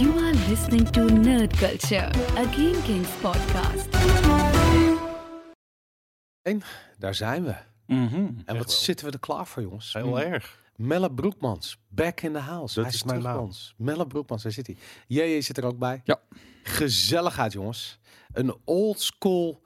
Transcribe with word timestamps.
You 0.00 0.18
are 0.18 0.34
listening 0.48 0.90
to 0.90 1.04
Nerd 1.04 1.56
Culture, 1.56 2.10
a 2.36 2.44
Game 2.44 2.82
Kings 2.82 3.08
podcast. 3.20 3.88
Daar 6.98 7.14
zijn 7.14 7.44
we. 7.44 7.54
Mhm. 7.86 8.14
En 8.44 8.56
wat 8.56 8.66
wel. 8.66 8.68
zitten 8.68 9.06
we 9.06 9.12
er 9.12 9.18
klaar 9.18 9.46
voor, 9.46 9.62
jongens? 9.62 9.92
Heel 9.92 10.20
erg. 10.20 10.58
Melle 10.76 11.12
Broekmans, 11.12 11.78
back 11.88 12.20
in 12.20 12.32
the 12.32 12.38
house. 12.38 12.74
Dat 12.74 12.84
hij 12.84 12.94
is 12.94 13.02
mijn 13.02 13.22
naam. 13.22 13.50
Melle 13.76 14.06
Broekmans, 14.06 14.42
daar 14.42 14.52
zit 14.52 14.66
hij. 14.66 14.76
JJ 15.06 15.40
zit 15.40 15.56
er 15.56 15.64
ook 15.64 15.78
bij. 15.78 16.00
Ja. 16.04 16.20
Gezelligheid, 16.62 17.52
jongens. 17.52 17.98
Een 18.32 18.54
old 18.64 19.00
school 19.00 19.62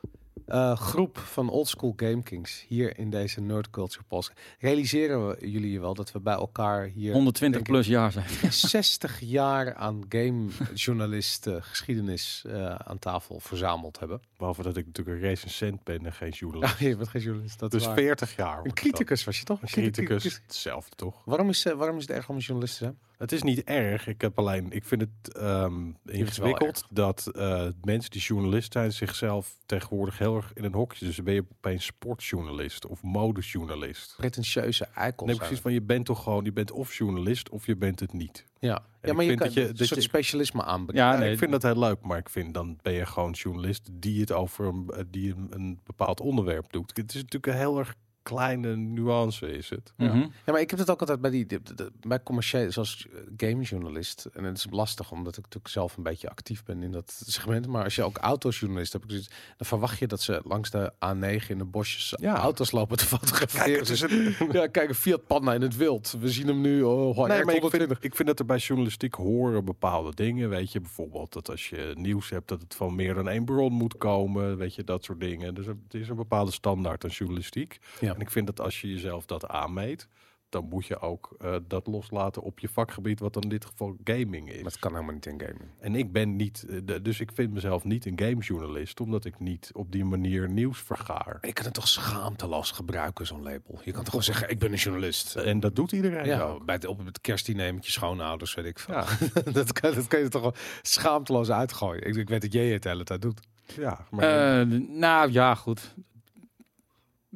eh, 0.47 0.77
groep 0.77 1.19
van 1.19 1.49
old 1.51 1.69
school 1.69 1.93
Game 1.97 2.23
Kings 2.23 2.65
hier 2.69 2.99
in 2.99 3.11
deze 3.11 3.41
Nerd 3.41 3.71
Culture 3.71 4.05
Post. 4.09 4.33
Realiseren 4.59 5.29
we 5.29 5.51
jullie 5.51 5.71
je 5.71 5.81
wel 5.81 5.95
dat 5.95 6.13
we 6.13 6.21
bij 6.21 6.35
elkaar 6.35 6.85
hier 6.85 7.13
120 7.13 7.41
denk 7.41 7.55
ik, 7.55 7.73
plus 7.73 7.87
jaar 7.87 8.13
zijn. 8.13 8.53
60 8.53 9.21
jaar 9.21 9.75
aan 9.75 10.05
gamejournalist 10.09 11.47
eh, 11.47 11.57
geschiedenis 11.61 12.45
eh, 12.47 12.75
aan 12.75 12.99
tafel 12.99 13.41
verzameld 13.41 13.99
hebben. 13.99 14.21
Behalve 14.37 14.63
dat 14.63 14.77
ik 14.77 14.87
natuurlijk 14.87 15.17
een 15.17 15.29
recensent 15.29 15.85
ben 15.85 16.07
en 16.07 16.13
geen 16.13 16.31
journalist. 16.31 16.79
Ja, 16.79 16.89
je 16.89 16.97
bent 16.97 17.09
geen 17.09 17.23
journalist. 17.23 17.59
Dat 17.59 17.73
is 17.75 17.79
dus 17.79 17.87
waar. 17.87 17.97
40 17.97 18.37
jaar. 18.37 18.65
Een 18.65 18.75
criticus 18.75 19.25
was 19.25 19.39
je 19.39 19.45
toch? 19.45 19.63
Een 19.63 19.69
criticus. 19.69 20.25
Hetzelfde 20.25 20.97
toch? 20.97 21.23
Waarom 21.25 21.49
is, 21.49 21.63
waarom 21.63 21.97
is 21.97 22.03
het 22.03 22.17
erg 22.17 22.29
om 22.29 22.37
een 22.37 22.43
journalist 22.43 22.79
te 22.79 22.85
zijn? 22.85 22.99
Het 23.19 23.33
is 23.33 23.43
niet 23.43 23.63
erg. 23.65 24.07
Ik 24.07 24.21
heb 24.21 24.39
alleen, 24.39 24.71
ik 24.73 24.85
vind 24.85 25.01
het 25.01 25.37
ehm, 25.37 25.91
ingewikkeld 26.05 26.87
dat 26.91 27.27
eh, 27.27 27.67
mensen 27.83 28.11
die 28.11 28.21
journalist 28.21 28.73
zijn 28.73 28.93
zichzelf 28.93 29.57
tegenwoordig 29.67 30.19
heel 30.19 30.37
erg 30.37 30.53
in 30.55 30.65
een 30.65 30.73
hokje. 30.75 31.07
Dus 31.07 31.17
dan 31.17 31.25
ben 31.25 31.35
je 31.35 31.45
opeens 31.57 31.85
sportjournalist 31.85 32.87
of 32.87 33.03
modejournalist. 33.03 34.15
Pretentieuze 34.17 34.85
eikels. 34.95 35.29
Nee, 35.29 35.39
precies 35.39 35.59
van 35.61 35.73
je 35.73 35.83
bent 35.83 36.07
toch 36.07 36.23
gewoon, 36.23 36.45
je 36.45 36.53
bent 36.53 36.71
of 36.71 36.95
journalist 36.95 37.49
of 37.49 37.67
je 37.67 37.77
bent 37.77 38.01
het 38.01 38.13
niet. 38.13 38.45
Ja, 38.59 38.77
En 38.77 38.83
ja 39.01 39.09
ik 39.09 39.13
maar 39.13 39.23
je 39.23 39.29
vind 39.29 39.39
kan 39.41 39.49
dat 39.49 39.57
je- 39.57 39.69
een 39.69 39.77
soort 39.77 39.89
je- 39.95 40.01
specialisme 40.09 40.65
aanbrengen. 40.65 41.05
Ja, 41.05 41.19
nee. 41.19 41.33
ik 41.33 41.39
vind 41.39 41.51
dat 41.51 41.63
heel 41.63 41.79
leuk, 41.79 42.01
maar 42.01 42.19
ik 42.19 42.29
vind 42.29 42.55
dan 42.55 42.79
ben 42.83 42.93
je 42.93 43.07
gewoon 43.07 43.31
journalist 43.33 43.89
die 43.93 44.21
het 44.21 44.33
over 44.33 44.67
een, 44.67 45.07
die 45.11 45.35
een, 45.35 45.47
een 45.51 45.81
bepaald 45.85 46.21
onderwerp 46.21 46.73
doet. 46.73 46.97
Het 46.97 47.09
is 47.15 47.23
natuurlijk 47.23 47.47
een 47.47 47.59
heel 47.59 47.79
erg 47.79 47.95
kleine 48.25 48.77
nuance, 48.77 49.47
is 49.57 49.71
het. 49.71 49.93
Mhm. 49.97 50.19
Ja, 50.19 50.53
maar 50.53 50.61
ik 50.61 50.71
heb 50.71 50.79
het 50.79 50.91
ook 50.91 51.01
altijd 51.01 51.21
bij 51.21 51.31
die 51.31 51.47
de- 51.47 51.93
bij 52.07 52.23
commerciële, 52.23 52.71
zoals 52.71 53.07
eh, 53.13 53.21
gamejournalist. 53.37 54.25
En 54.33 54.45
het 54.45 54.57
is 54.57 54.67
lastig, 54.71 55.11
omdat 55.11 55.37
ik 55.37 55.43
natuurlijk 55.43 55.73
zelf 55.73 55.97
een 55.97 56.03
beetje 56.03 56.31
actief 56.31 56.65
ben 56.65 56.83
in 56.83 56.91
dat 56.93 57.21
segment. 57.27 57.67
Maar 57.67 57.85
als 57.85 57.95
je 57.95 58.03
ook 58.03 58.17
autojournalist 58.17 58.93
hebt, 58.93 59.09
dan 59.09 59.23
verwacht 59.59 59.99
je 59.99 60.07
dat 60.07 60.21
ze 60.23 60.41
langs 60.45 60.71
de 60.71 60.93
A9 60.93 61.47
in 61.49 61.59
de 61.59 61.65
bosjes 61.65 62.15
Ja. 62.21 62.37
auto's 62.37 62.71
lopen 62.71 62.97
te 62.97 63.05
fotograferen. 63.07 63.65
Kijk, 63.67 63.79
het 63.79 63.89
is 63.89 64.01
een- 64.41 64.49
ja, 64.53 64.67
kijk, 64.67 64.89
een 64.89 64.95
Fiat 64.95 65.27
Panda 65.27 65.55
in 65.55 65.63
het 65.63 65.77
wild. 65.77 66.17
We 66.21 66.29
zien 66.29 66.47
hem 66.47 66.61
nu. 66.61 66.83
Oh, 66.83 67.17
Nee, 67.17 67.27
maar 67.27 67.39
ik 67.39 67.61
120. 67.61 67.71
vind, 67.89 68.05
ik 68.05 68.15
vind 68.15 68.29
dat 68.29 68.39
er 68.39 68.45
bij 68.47 68.59
journalistiek 68.59 69.15
horen 69.15 69.65
bepaalde 69.65 70.15
dingen. 70.15 70.49
Weet 70.49 70.73
je, 70.73 70.81
bijvoorbeeld 70.81 71.33
dat 71.33 71.51
als 71.51 71.69
je 71.69 71.93
nieuws 71.99 72.31
hebt, 72.31 72.49
dat 72.49 72.61
het 72.61 72.75
van 72.75 72.95
meer 72.95 73.15
dan 73.15 73.29
één 73.29 73.45
bron 73.45 73.73
moet 73.73 73.97
komen. 73.97 74.57
Weet 74.57 74.75
je, 74.75 74.85
dat 74.85 75.05
soort 75.05 75.21
dingen. 75.21 75.55
Dus 75.55 75.67
het 75.67 75.77
is 75.91 76.09
een 76.09 76.17
bepaalde 76.17 76.51
standaard 76.53 77.05
aan 77.05 77.11
journalistiek. 77.11 77.79
Ja. 78.01 78.14
En 78.15 78.21
ik 78.21 78.31
vind 78.31 78.47
dat 78.47 78.61
als 78.61 78.81
je 78.81 78.89
jezelf 78.89 79.27
dat 79.27 79.49
aanmeet, 79.49 80.09
dan 80.49 80.69
moet 80.69 80.87
je 80.87 81.01
ook 81.01 81.35
eh, 81.41 81.57
dat 81.69 81.87
loslaten 81.87 82.43
op 82.43 82.59
je 82.59 82.69
vakgebied, 82.69 83.21
wat 83.21 83.33
dan 83.33 83.43
in 83.43 83.49
dit 83.49 83.65
geval 83.65 83.97
gaming 84.05 84.49
is. 84.51 84.63
Maar 84.63 84.71
het 84.71 84.79
kan 84.81 84.93
helemaal 84.93 85.15
niet 85.15 85.27
in 85.27 85.41
gaming. 85.41 85.71
En 85.81 85.95
ik 85.95 86.13
ben 86.13 86.37
niet, 86.37 86.65
eh, 86.69 86.79
de- 86.85 87.03
dus 87.03 87.21
ik 87.21 87.31
vind 87.35 87.53
mezelf 87.53 87.85
niet 87.85 88.07
een 88.07 88.19
gamejournalist, 88.19 89.01
omdat 89.01 89.25
ik 89.25 89.39
niet 89.39 89.71
op 89.73 89.93
die 89.93 90.05
manier 90.05 90.49
nieuws 90.51 90.79
vergaar. 90.81 91.39
Je 91.41 91.53
kan 91.53 91.65
het 91.65 91.75
toch 91.75 91.89
schaamteloos 91.89 92.71
gebruiken, 92.71 93.27
zo'n 93.27 93.43
label. 93.43 93.81
Je 93.85 93.91
kan 93.93 94.01
toch 94.01 94.09
gewoon 94.09 94.23
zeggen, 94.25 94.49
ik 94.51 94.59
ben 94.59 94.73
een 94.73 94.79
journalist. 94.79 95.37
En 95.37 95.61
dat 95.61 95.77
doet 95.77 95.93
iedereen 95.93 96.25
Ja, 96.27 96.41
ook. 96.43 96.65
bij 96.65 96.75
het, 96.75 96.87
op 96.87 97.05
het 97.05 97.21
kerstdiner 97.21 97.75
met 97.75 97.87
je 97.87 97.93
schoonouders, 97.93 98.55
weet 98.55 98.65
ik 98.67 98.79
veel. 98.79 98.95
Ja, 98.95 99.05
dat, 99.53 99.73
kan, 99.73 99.95
dat 99.95 100.07
kan 100.07 100.21
je 100.21 100.29
toch 100.29 100.43
wel 100.43 100.55
schaamteloos 100.83 101.51
uitgooien. 101.51 102.07
Ik, 102.07 102.15
ik 102.17 102.29
weet 102.29 102.43
dat 102.43 102.53
jij 102.53 102.67
het 102.69 102.83
de 102.83 102.89
hele 102.89 103.05
tijd 103.05 103.23
doet. 103.23 103.41
ja 103.77 104.07
maar 104.11 104.61
Eh, 104.61 104.67
nou 104.89 105.33
ja, 105.33 105.55
goed. 105.55 105.95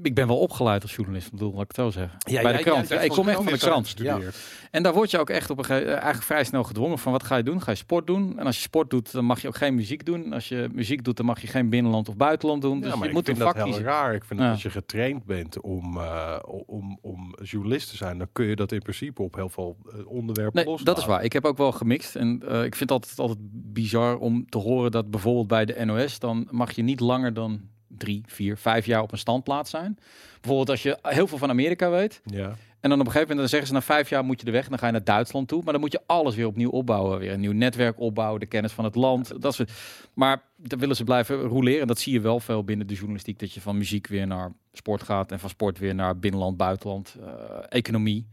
Ik 0.02 0.14
ben 0.14 0.26
wel 0.26 0.38
opgeleid 0.38 0.82
als 0.82 0.94
journalist, 0.94 1.26
ik 1.26 1.32
bedoel, 1.32 1.52
laat 1.52 1.60
ik 1.62 1.66
het 1.68 1.76
zo 1.76 1.90
zeggen. 1.90 2.18
Ja, 2.18 2.42
Bij 2.42 2.50
jij- 2.50 2.56
de 2.62 2.70
krant. 2.70 2.90
ik 2.90 3.10
kom 3.10 3.28
echt 3.28 3.36
van 3.42 3.52
de 3.52 3.58
krant. 3.58 3.94
En 4.70 4.82
daar 4.82 4.92
word 4.92 5.10
je 5.10 5.18
ook 5.18 5.30
echt 5.30 5.50
op 5.50 5.58
een 5.58 5.64
gegeven 5.64 5.92
eigenlijk 5.92 6.22
vrij 6.22 6.44
snel 6.44 6.64
gedwongen 6.64 6.98
van 6.98 7.12
wat 7.12 7.22
ga 7.22 7.36
je 7.36 7.42
doen? 7.42 7.62
Ga 7.62 7.70
je 7.70 7.76
sport 7.76 8.06
doen? 8.06 8.38
En 8.38 8.46
als 8.46 8.56
je 8.56 8.62
sport 8.62 8.90
doet, 8.90 9.12
dan 9.12 9.24
mag 9.24 9.40
je 9.42 9.48
ook 9.48 9.56
geen 9.56 9.74
muziek 9.74 10.04
doen. 10.04 10.32
Als 10.32 10.48
je 10.48 10.68
muziek 10.72 11.04
doet, 11.04 11.16
dan 11.16 11.26
mag 11.26 11.40
je 11.40 11.46
geen 11.46 11.68
binnenland 11.70 12.08
of 12.08 12.16
buitenland 12.16 12.62
doen. 12.62 12.80
Dus 12.80 12.88
Ja, 12.90 12.94
maar 12.94 13.02
je 13.02 13.08
ik 13.08 13.14
moet 13.14 13.28
een 13.28 13.34
vind 13.36 13.46
vak 13.46 13.56
dat 13.56 13.64
heel 13.64 13.74
kiezen. 13.74 13.90
raar. 13.92 14.14
Ik 14.14 14.24
vind 14.24 14.38
Ja. 14.40 14.44
dat 14.44 14.54
als 14.54 14.62
je 14.62 14.70
getraind 14.70 15.24
bent 15.24 15.60
om, 15.60 15.96
eh, 15.98 16.38
om, 16.66 16.98
om 17.02 17.34
journalist 17.42 17.90
te 17.90 17.96
zijn, 17.96 18.18
dan 18.18 18.28
kun 18.32 18.46
je 18.46 18.56
dat 18.56 18.72
in 18.72 18.78
principe 18.82 19.22
op 19.22 19.34
heel 19.34 19.48
veel 19.48 19.76
eh, 19.92 20.06
onderwerpen 20.06 20.54
Nee, 20.54 20.64
loslaten. 20.64 20.94
dat 20.94 20.98
is 21.02 21.08
waar. 21.08 21.24
Ik 21.24 21.32
heb 21.32 21.44
ook 21.44 21.56
wel 21.56 21.72
gemixt. 21.72 22.16
En 22.16 22.42
eh, 22.48 22.56
ik 22.64 22.74
vind 22.76 22.80
het 22.80 22.90
altijd, 22.90 23.18
altijd 23.18 23.38
bizar 23.72 24.16
om 24.18 24.48
te 24.48 24.58
horen 24.58 24.90
dat 24.90 25.10
bijvoorbeeld 25.10 25.46
bij 25.48 25.64
de 25.64 25.84
NOS, 25.84 26.18
dan 26.18 26.48
mag 26.50 26.72
je 26.72 26.82
niet 26.82 27.00
langer 27.00 27.34
dan 27.34 27.60
drie, 27.88 28.22
vier, 28.26 28.56
vijf 28.56 28.86
jaar 28.86 29.02
op 29.02 29.12
een 29.12 29.18
standplaats 29.18 29.70
zijn. 29.70 29.98
Bijvoorbeeld 30.40 30.70
als 30.70 30.82
je 30.82 30.98
heel 31.02 31.26
veel 31.26 31.38
van 31.38 31.50
Amerika 31.50 31.90
weet. 31.90 32.20
Ja. 32.24 32.56
En 32.80 32.90
dan 32.90 33.00
op 33.00 33.06
een 33.06 33.12
gegeven 33.12 33.36
moment 33.36 33.38
dan 33.38 33.48
zeggen 33.48 33.68
ze 33.68 33.74
na 33.74 33.94
vijf 33.94 34.08
jaar 34.08 34.24
moet 34.24 34.40
je 34.40 34.46
er 34.46 34.52
weg. 34.52 34.64
En 34.64 34.68
dan 34.70 34.78
ga 34.78 34.86
je 34.86 34.92
naar 34.92 35.04
Duitsland 35.04 35.48
toe. 35.48 35.62
Maar 35.64 35.72
dan 35.72 35.80
moet 35.82 35.92
je 35.92 36.00
alles 36.06 36.34
weer 36.34 36.46
opnieuw 36.46 36.70
opbouwen. 36.70 37.18
Weer 37.18 37.32
een 37.32 37.40
nieuw 37.40 37.52
netwerk 37.52 38.00
opbouwen. 38.00 38.40
De 38.40 38.46
kennis 38.46 38.72
van 38.72 38.84
het 38.84 38.94
land. 38.94 39.42
Dat 39.42 39.54
soort. 39.54 39.72
Maar 40.14 40.42
dan 40.56 40.78
willen 40.78 40.96
ze 40.96 41.04
blijven 41.04 41.40
roleren. 41.40 41.80
En 41.80 41.86
dat 41.86 41.98
zie 41.98 42.12
je 42.12 42.20
wel 42.20 42.40
veel 42.40 42.64
binnen 42.64 42.86
de 42.86 42.94
journalistiek. 42.94 43.38
Dat 43.38 43.52
je 43.52 43.60
van 43.60 43.76
muziek 43.78 44.06
weer 44.06 44.26
naar 44.26 44.52
sport 44.72 45.02
gaat. 45.02 45.32
En 45.32 45.38
van 45.38 45.50
sport 45.50 45.78
weer 45.78 45.94
naar 45.94 46.18
binnenland, 46.18 46.56
buitenland. 46.56 47.16
eh, 47.20 47.30
economie. 47.68 48.26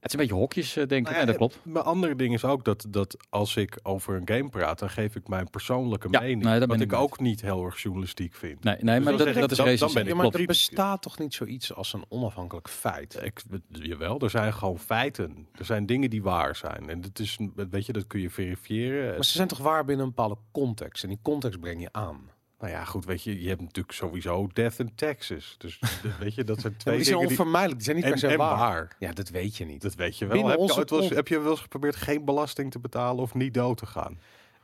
Het 0.00 0.08
is 0.12 0.18
een 0.20 0.26
beetje 0.26 0.40
hokjes, 0.42 0.76
eh, 0.76 0.86
denk 0.86 1.06
ik. 1.06 1.12
Nou 1.12 1.18
ja, 1.18 1.24
dat 1.26 1.36
klopt. 1.36 1.58
Mijn 1.64 1.84
andere 1.84 2.16
ding 2.16 2.34
is 2.34 2.44
ook 2.44 2.64
dat, 2.64 2.86
dat 2.88 3.16
als 3.30 3.56
ik 3.56 3.78
over 3.82 4.14
een 4.16 4.28
game 4.36 4.48
praat, 4.48 4.78
dan 4.78 4.90
geef 4.90 5.14
ik 5.16 5.28
mijn 5.28 5.50
persoonlijke 5.50 6.08
Ja, 6.10 6.20
mening. 6.20 6.42
nee, 6.42 6.58
ben 6.58 6.68
wat 6.68 6.80
ik 6.80 6.92
ook 6.92 7.20
niet 7.20 7.40
heel 7.40 7.64
erg 7.64 7.82
journalistiek 7.82 8.34
vind. 8.34 8.64
Nee, 8.64 8.76
nee 8.80 8.94
Dus 8.96 9.04
maar 9.04 9.16
dat, 9.16 9.18
dat 9.18 9.26
is 9.28 9.34
dan- 9.34 9.56
dan 9.56 9.66
recensie. 9.66 9.94
ben 9.94 10.02
ik 10.02 10.08
Ja, 10.08 10.14
maar 10.14 10.22
klopt. 10.24 10.38
er 10.40 10.46
bestaat 10.46 11.02
toch 11.02 11.18
niet 11.18 11.34
zoiets 11.34 11.74
als 11.74 11.92
een 11.92 12.04
onafhankelijk 12.08 12.68
feit? 12.68 13.20
Ik, 13.22 13.42
jawel, 13.68 14.20
er 14.20 14.30
zijn 14.30 14.52
gewoon 14.54 14.78
feiten. 14.78 15.46
Er 15.58 15.64
zijn 15.64 15.86
dingen 15.86 16.10
die 16.10 16.22
waar 16.22 16.56
zijn. 16.56 16.88
En 16.90 17.00
dat 17.00 17.18
is, 17.18 17.38
weet 17.70 17.86
je, 17.86 17.92
dat 17.92 18.06
kun 18.06 18.20
je 18.20 18.30
verifiëren. 18.30 19.14
Maar 19.14 19.24
ze 19.24 19.32
zijn 19.32 19.48
toch 19.48 19.58
waar 19.58 19.84
binnen 19.84 20.04
een 20.06 20.12
bepaalde 20.14 20.36
context? 20.52 21.02
En 21.02 21.08
die 21.08 21.18
context 21.22 21.60
breng 21.60 21.80
je 21.80 21.88
aan. 21.92 22.20
Nou 22.60 22.72
ja, 22.72 22.84
goed, 22.84 23.04
weet 23.04 23.22
je, 23.22 23.42
je 23.42 23.48
hebt 23.48 23.60
natuurlijk 23.60 23.94
sowieso 23.94 24.46
Death 24.52 24.78
in 24.78 24.94
Texas. 24.94 25.54
Dus 25.58 25.78
de- 25.78 26.12
weet 26.20 26.34
je, 26.34 26.44
dat 26.44 26.60
zijn 26.60 26.72
Ja, 26.72 26.78
twee 26.78 26.94
maar 26.94 27.04
die 27.04 27.12
zijn 27.12 27.18
dingen 27.18 27.28
die... 27.28 27.38
onvermijdelijk, 27.38 27.76
die 27.84 27.84
zijn 27.84 27.96
niet 27.96 28.20
per 28.20 28.30
se 28.30 28.36
waar. 28.36 28.56
waar. 28.58 28.96
Ja, 28.98 29.12
dat 29.12 29.28
weet 29.28 29.56
je 29.56 29.64
niet. 29.64 29.82
Dat 29.82 29.94
weet 29.94 30.18
je 30.18 30.26
wel. 30.26 30.34
Binnen 30.34 30.50
Heb 30.50 30.60
je, 30.68 30.74
ooit 30.76 30.90
wel 30.90 30.98
eens- 30.98 31.08
con- 31.08 31.16
heb 31.16 31.28
je 31.28 31.40
wel 31.40 31.50
eens 31.50 31.60
geprobeerd 31.60 31.96
geen 31.96 32.24
belasting 32.24 32.70
te 32.70 32.78
betalen 32.78 33.22
of 33.22 33.34
niet 33.34 33.54
dood 33.54 33.76
te 33.78 33.86
gaan? 33.86 34.18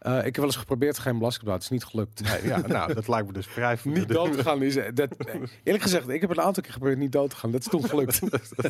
Eh, 0.07 0.17
ik 0.19 0.25
heb 0.25 0.37
wel 0.37 0.45
eens 0.45 0.57
geprobeerd 0.57 0.99
geen 0.99 1.19
belasting. 1.19 1.51
Het 1.51 1.63
is 1.63 1.69
niet 1.69 1.85
gelukt. 1.85 2.23
Nee, 2.23 2.47
ja, 2.47 2.67
nou, 2.67 2.95
dat 2.95 3.09
lijkt 3.09 3.27
me 3.27 3.33
dus 3.33 3.47
vrij... 3.47 3.79
Niet 3.85 4.09
dood 4.09 4.33
te 4.33 4.43
gaan 4.43 4.63
is 4.63 4.75
dat. 4.95 5.09
Eerlijk 5.63 5.85
gezegd, 5.85 6.09
ik 6.09 6.21
heb 6.21 6.31
een 6.31 6.41
aantal 6.41 6.63
keer 6.63 6.73
geprobeerd 6.73 6.99
niet 6.99 7.13
dood 7.13 7.31
te 7.31 7.37
gaan. 7.37 7.51
Dat 7.51 7.61
is 7.61 7.67
toen 7.67 7.89
gelukt. 7.91 8.21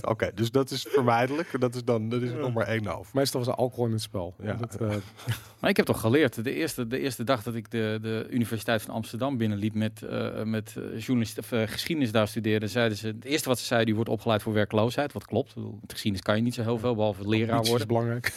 Oké, 0.02 0.30
dus 0.34 0.50
dat 0.50 0.70
is 0.70 0.86
vermijdelijk. 0.88 1.60
Dat 1.60 1.74
is 1.74 1.84
dan 1.84 2.08
dat 2.08 2.22
is 2.22 2.30
er 2.30 2.38
nog 2.38 2.54
maar 2.54 2.66
één 2.66 2.86
over. 2.98 3.10
Meestal 3.14 3.40
was 3.40 3.48
er 3.48 3.54
alcohol 3.54 3.86
in 3.86 3.92
het 3.92 4.02
spel. 4.02 4.34
Ja. 4.42 4.52
Dat, 4.54 4.80
eh, 4.80 4.88
Maar 5.60 5.70
ik 5.70 5.76
heb 5.76 5.86
toch 5.86 6.00
geleerd. 6.00 6.44
De 6.44 6.54
eerste, 6.54 6.86
de 6.86 6.98
eerste 6.98 7.24
dag 7.24 7.42
dat 7.42 7.54
ik 7.54 7.70
de, 7.70 7.98
de 8.02 8.26
Universiteit 8.30 8.82
van 8.82 8.94
Amsterdam 8.94 9.36
binnenliep 9.36 9.74
met, 9.74 10.02
eh 10.02 10.42
met 10.42 10.74
eh, 10.76 11.00
journalist, 11.00 11.38
of, 11.38 11.52
eh, 11.52 11.62
geschiedenis 11.66 12.12
daar 12.12 12.28
studeerde, 12.28 12.68
zeiden 12.68 12.98
ze, 12.98 13.06
het 13.06 13.24
eerste 13.24 13.48
wat 13.48 13.58
ze 13.58 13.64
zeiden, 13.64 13.86
die 13.86 13.94
wordt 13.94 14.10
opgeleid 14.10 14.42
voor 14.42 14.52
werkloosheid. 14.52 15.12
Wat 15.12 15.26
klopt. 15.26 15.56
Met 15.56 15.92
geschiedenis 15.92 16.22
kan 16.22 16.36
je 16.36 16.42
niet 16.42 16.54
zo 16.54 16.62
heel 16.62 16.78
veel, 16.78 16.94
behalve 16.94 17.28
leraar 17.28 17.54
iets 17.54 17.62
is 17.62 17.68
worden. 17.68 17.86
belangrijk. 17.86 18.32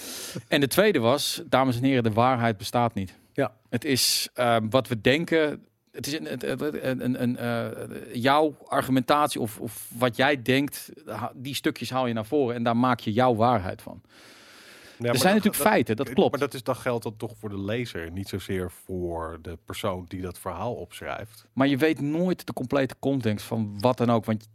En 0.47 0.59
de 0.59 0.67
tweede 0.67 0.99
was, 0.99 1.41
dames 1.45 1.77
en 1.77 1.83
heren, 1.83 2.03
de 2.03 2.11
waarheid 2.11 2.57
bestaat 2.57 2.88
niet. 2.94 3.19
Ja. 3.33 3.53
Het 3.69 3.85
is 3.85 4.29
eh, 4.33 4.57
wat 4.69 4.88
we 4.88 5.01
denken. 5.01 5.63
Het 5.91 6.07
is 6.07 6.13
een, 6.13 6.50
een, 7.00 7.22
een, 7.23 7.38
eh, 7.38 7.67
jouw 8.13 8.55
argumentatie 8.67 9.41
of, 9.41 9.59
of 9.59 9.89
wat 9.97 10.16
jij 10.16 10.41
denkt, 10.41 10.89
die 11.33 11.55
stukjes 11.55 11.89
haal 11.89 12.07
je 12.07 12.13
naar 12.13 12.25
voren 12.25 12.55
en 12.55 12.63
daar 12.63 12.78
maak 12.78 12.99
je 12.99 13.13
jouw 13.13 13.35
waarheid 13.35 13.81
van. 13.81 14.01
Ja, 14.99 15.09
er 15.09 15.17
zijn 15.17 15.35
natuurlijk 15.35 15.63
feiten, 15.63 15.95
dat 15.95 16.13
klopt. 16.13 16.31
Maar 16.31 16.39
dat 16.39 16.53
is 16.53 16.63
dan 16.63 16.75
geldt 16.75 17.03
dat 17.03 17.14
toch 17.17 17.34
voor 17.37 17.49
de 17.49 17.59
lezer, 17.59 18.11
niet 18.11 18.28
zozeer 18.28 18.72
voor 18.72 19.40
de 19.41 19.58
persoon 19.66 20.05
die 20.08 20.22
dat 20.22 20.40
verhaal 20.40 20.73
opschrijft. 20.73 21.46
Maar 21.53 21.67
je 21.67 21.78
weet 21.78 22.02
nooit 22.02 22.47
de 22.47 22.53
complete 22.53 22.96
context 22.99 23.46
van 23.46 23.79
wat 23.79 23.97
dan 23.97 24.09
ook. 24.09 24.25
Want 24.25 24.49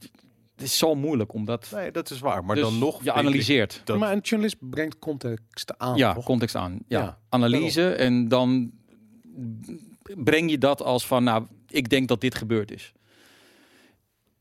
het 0.55 0.65
is 0.65 0.79
zo 0.79 0.95
moeilijk 0.95 1.33
omdat 1.33 1.71
Nee, 1.75 1.91
dat 1.91 2.11
is 2.11 2.19
waar. 2.21 2.45
Maar 2.45 2.57
dus 2.57 2.65
dan 2.65 2.79
nog. 2.79 3.05
je 3.05 3.13
analyseert. 3.13 3.81
dat- 3.85 3.99
Maar 3.99 4.13
een 4.13 4.19
journalist 4.21 4.57
brengt 4.71 4.99
context 4.99 5.79
aan. 5.79 5.97
ja, 5.97 6.15
toch? 6.15 6.25
context 6.25 6.55
aan. 6.57 6.79
Ja. 6.89 7.01
Ja, 7.01 7.19
Analyse 7.29 7.89
en 7.95 8.29
dan 8.29 8.73
breng 10.17 10.51
je 10.51 10.59
dat 10.59 10.83
als 10.83 11.07
van, 11.07 11.25
nou, 11.25 11.47
ik 11.69 11.89
denk 11.89 12.09
dat 12.09 12.21
dit 12.21 12.35
gebeurd 12.35 12.71
is. 12.71 12.93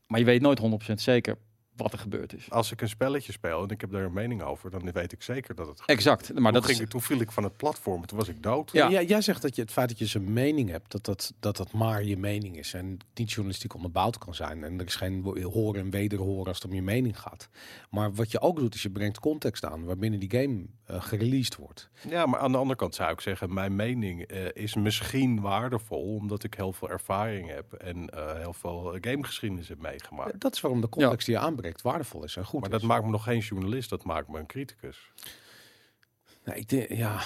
Maar 0.06 0.18
je 0.18 0.24
weet 0.26 0.40
nooit 0.40 0.58
100% 0.58 1.00
zeker 1.00 1.36
wat 1.76 1.92
er 1.92 1.98
gebeurd 1.98 2.34
is. 2.34 2.50
Als 2.50 2.72
ik 2.72 2.80
een 2.80 2.88
spelletje 2.88 3.32
speel 3.32 3.62
en 3.62 3.68
ik 3.68 3.80
heb 3.80 3.90
daar 3.90 4.02
een 4.04 4.12
mening 4.12 4.42
over, 4.42 4.70
dan 4.70 4.92
weet 4.92 5.12
ik 5.12 5.22
zeker 5.22 5.54
dat 5.54 5.66
het. 5.68 5.82
Exact. 5.86 6.38
Maar 6.38 6.52
dat 6.52 6.62
toen, 6.62 6.70
is, 6.70 6.76
ging, 6.76 6.86
ik- 6.88 6.92
toen 6.92 7.02
viel 7.02 7.20
ik 7.20 7.30
van 7.30 7.44
het 7.44 7.56
platform 7.56 8.00
en 8.00 8.06
toen 8.08 8.18
was 8.18 8.28
ik 8.28 8.42
dood. 8.42 8.72
Ja. 8.72 8.88
Ja. 8.88 9.02
jij 9.02 9.20
zegt 9.20 9.42
dat 9.42 9.56
je 9.56 9.62
het 9.62 9.70
feit 9.72 9.88
dat 9.88 9.98
je 9.98 10.06
zijn 10.06 10.32
mening 10.32 10.70
hebt, 10.70 10.90
dat 10.92 11.04
dat, 11.04 11.32
dat 11.40 11.56
dat 11.56 11.72
maar 11.72 12.04
je 12.04 12.16
mening 12.16 12.56
is 12.56 12.74
en 12.74 12.98
niet 13.14 13.30
journalistiek 13.32 13.74
onderbouwd 13.74 14.18
kan 14.18 14.34
zijn. 14.34 14.64
En 14.64 14.78
er 14.80 14.86
is 14.86 14.96
geen 14.96 15.22
horen 15.52 15.80
en 15.80 15.90
wederhoren 15.90 16.46
als 16.46 16.56
het 16.56 16.66
om 16.66 16.74
je 16.74 16.82
mening 16.82 17.20
gaat. 17.20 17.48
Maar 17.90 18.14
wat 18.14 18.30
je 18.30 18.40
ook 18.40 18.58
doet, 18.58 18.74
is 18.74 18.82
je 18.82 18.90
brengt 18.90 19.18
context 19.20 19.64
aan 19.64 19.84
waarbinnen 19.84 20.20
die 20.20 20.30
game 20.30 20.64
eh, 20.86 21.02
gereleased 21.02 21.56
wordt. 21.56 21.88
Ja, 22.08 22.26
maar 22.26 22.40
aan 22.40 22.52
de 22.52 22.58
andere 22.58 22.78
kant 22.78 22.94
zou 22.94 23.12
ik 23.12 23.20
zeggen, 23.20 23.54
mijn 23.54 23.76
mening 23.76 24.22
eh, 24.22 24.46
is 24.52 24.74
misschien 24.74 25.40
waardevol, 25.40 26.14
omdat 26.14 26.44
ik 26.44 26.54
heel 26.54 26.72
veel 26.72 26.90
ervaring 26.90 27.48
heb 27.48 27.72
en 27.72 28.10
eh, 28.10 28.38
heel 28.38 28.52
veel 28.52 28.96
gamegeschiedenis 29.00 29.68
heb 29.68 29.80
meegemaakt. 29.80 30.40
Dat 30.40 30.54
is 30.54 30.60
waarom 30.60 30.80
de 30.80 30.88
context 30.88 31.26
die 31.26 31.34
je 31.34 31.40
aanbreekt 31.40 31.82
waardevol 31.82 32.24
is 32.24 32.36
en 32.36 32.44
goed 32.44 32.60
maar 32.60 32.70
is. 32.70 32.78
dat 32.78 32.88
maakt 32.88 33.04
me 33.04 33.10
nog 33.10 33.24
geen 33.24 33.38
journalist, 33.38 33.90
dat 33.90 34.04
maakt 34.04 34.28
me 34.28 34.38
een 34.38 34.46
criticus. 34.46 35.12
Nou, 36.44 36.58
ik 36.58 36.68
denk, 36.68 36.88
ja. 36.88 37.20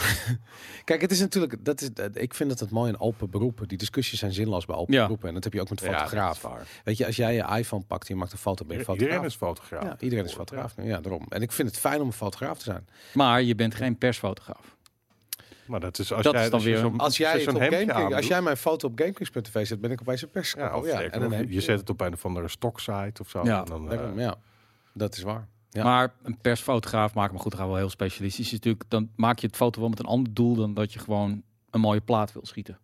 Kijk, 0.84 1.00
het 1.00 1.10
is 1.10 1.20
natuurlijk, 1.20 1.64
dat 1.64 1.80
is, 1.80 1.88
ik 2.12 2.34
vind 2.34 2.48
dat 2.48 2.60
het 2.60 2.70
mooi 2.70 2.92
in 2.92 3.00
open 3.00 3.30
beroepen. 3.30 3.68
Die 3.68 3.78
discussies 3.78 4.18
zijn 4.18 4.32
zinloos 4.32 4.66
bij 4.66 4.76
open 4.76 4.94
Ja. 4.94 5.02
beroepen. 5.02 5.28
En 5.28 5.34
dat 5.34 5.44
heb 5.44 5.52
je 5.52 5.60
ook 5.60 5.70
met 5.70 5.80
fotograaf. 5.80 6.46
Weet 6.84 6.96
je, 6.96 7.06
als 7.06 7.16
jij 7.16 7.34
je 7.34 7.56
iPhone 7.58 7.82
pakt 7.84 8.08
en 8.08 8.14
je 8.14 8.20
maakt 8.20 8.32
een 8.32 8.38
foto, 8.38 8.64
ben 8.64 8.76
je 8.78 8.84
fotograaf. 8.84 9.08
Iedereen 9.10 9.28
is 9.30 9.34
fotograaf. 9.36 9.82
ja, 9.82 9.96
iedereen 9.98 10.24
is 10.24 10.32
fotograaf. 10.32 10.74
Ja, 10.82 11.00
daarom. 11.00 11.26
En 11.28 11.42
ik 11.42 11.52
vind 11.52 11.68
het 11.68 11.78
fijn 11.78 12.00
om 12.00 12.06
een 12.06 12.12
fotograaf 12.12 12.58
te 12.58 12.64
zijn. 12.64 12.86
Maar 13.14 13.42
je 13.42 13.54
bent 13.54 13.74
geen 13.74 13.98
persfotograaf. 13.98 14.76
Maar 15.66 15.80
dat 15.80 15.98
is 15.98 16.12
als 16.12 16.22
Dat 16.22 16.32
jij 16.32 16.42
is 16.44 16.50
dan 16.50 16.58
als 16.58 16.68
je 16.68 16.74
weer 16.74 16.92
Als 16.96 17.16
jij, 17.16 17.30
je 17.30 17.34
het 17.36 17.44
zo'n 17.44 17.54
op 17.54 17.62
GameKings, 17.72 18.14
als 18.14 18.26
jij 18.26 18.42
mijn 18.42 18.56
foto 18.56 18.88
op 18.88 18.98
GameKings.tv 18.98 19.66
zet, 19.66 19.80
ben 19.80 19.90
ik 19.90 20.00
opeens 20.00 20.22
een 20.22 20.30
pers. 20.30 20.52
ja, 20.52 20.76
of 20.76 20.86
ja, 20.86 21.02
en 21.02 21.20
dan 21.20 21.32
heb 21.32 21.50
je 21.50 21.60
zet 21.60 21.80
het 21.80 21.90
op 21.90 22.00
een 22.00 22.12
of 22.12 22.24
andere 22.24 22.48
stocksite 22.48 23.22
of 23.22 23.28
zo. 23.28 23.44
Ja. 23.44 23.58
en 23.58 23.64
dan, 23.64 23.92
eh, 23.92 24.00
ja, 24.16 24.36
dat 24.92 25.16
is 25.16 25.22
waar. 25.22 25.48
Ja. 25.74 25.84
Maar 25.84 26.14
een 26.22 26.38
persfotograaf 26.38 27.14
maakt 27.14 27.32
me 27.32 27.38
goed, 27.38 27.54
gaan 27.54 27.66
wel 27.66 27.76
heel 27.76 27.90
specialistisch. 27.90 28.46
Is 28.46 28.52
natuurlijk, 28.52 28.84
dan 28.88 29.08
maak 29.16 29.38
je 29.38 29.46
het 29.46 29.56
foto 29.56 29.80
wel 29.80 29.88
met 29.88 29.98
een 29.98 30.04
ander 30.06 30.34
doel 30.34 30.54
dan 30.54 30.74
dat 30.74 30.92
je 30.92 30.98
gewoon 30.98 31.42
een 31.70 31.80
mooie 31.80 32.00
plaat 32.00 32.32
wil 32.32 32.46
schieten. 32.46 32.78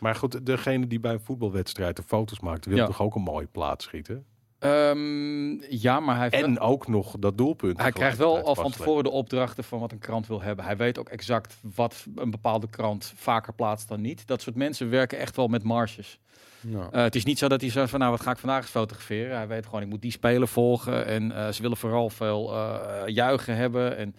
maar 0.00 0.14
goed, 0.14 0.46
degene 0.46 0.86
die 0.86 1.00
bij 1.00 1.12
een 1.12 1.20
voetbalwedstrijd 1.20 1.96
de 1.96 2.02
foto's 2.02 2.40
maakt, 2.40 2.66
wil 2.66 2.76
Ja. 2.76 2.86
toch 2.86 3.02
ook 3.02 3.14
een 3.14 3.22
mooie 3.22 3.46
plaat 3.46 3.82
schieten? 3.82 4.24
Ehm, 4.58 5.60
ja, 5.74 6.00
maar 6.00 6.16
hij, 6.16 6.30
En 6.30 6.54
wel- 6.54 6.62
ook 6.68 6.88
nog 6.88 7.16
dat 7.18 7.38
doelpunt. 7.38 7.80
hij 7.80 7.92
krijgt 7.92 8.18
wel 8.18 8.38
al 8.44 8.54
van 8.54 8.70
tevoren 8.70 9.04
de 9.04 9.10
opdrachten 9.10 9.64
van 9.64 9.78
wat 9.80 9.92
een 9.92 9.98
krant 9.98 10.26
wil 10.26 10.42
hebben. 10.42 10.64
Hij 10.64 10.76
weet 10.76 10.98
ook 10.98 11.08
exact 11.08 11.56
wat 11.74 12.06
een 12.14 12.30
bepaalde 12.30 12.68
krant 12.68 13.12
vaker 13.16 13.52
plaatst 13.52 13.88
dan 13.88 14.00
niet. 14.00 14.26
Dat 14.26 14.42
soort 14.42 14.56
mensen 14.56 14.90
werken 14.90 15.18
echt 15.18 15.36
wel 15.36 15.48
met 15.48 15.62
marges. 15.62 16.20
Nou, 16.68 16.88
Eh, 16.92 17.02
het 17.02 17.14
is 17.14 17.24
niet 17.24 17.38
zo 17.38 17.48
dat 17.48 17.60
hij 17.60 17.70
zegt 17.70 17.90
van 17.90 17.98
nou 17.98 18.10
wat 18.10 18.20
ga 18.20 18.30
ik 18.30 18.38
vandaag 18.38 18.60
eens 18.62 18.70
fotograferen. 18.70 19.36
Hij 19.36 19.46
weet 19.48 19.64
gewoon 19.64 19.82
ik 19.82 19.88
moet 19.88 20.02
die 20.02 20.10
speler 20.10 20.48
volgen 20.48 21.06
en 21.06 21.32
eh, 21.32 21.48
ze 21.52 21.62
willen 21.62 21.76
vooral 21.76 22.10
veel 22.10 22.54
eh, 22.54 23.02
juichen 23.06 23.56
hebben. 23.56 23.96
En 23.96 24.16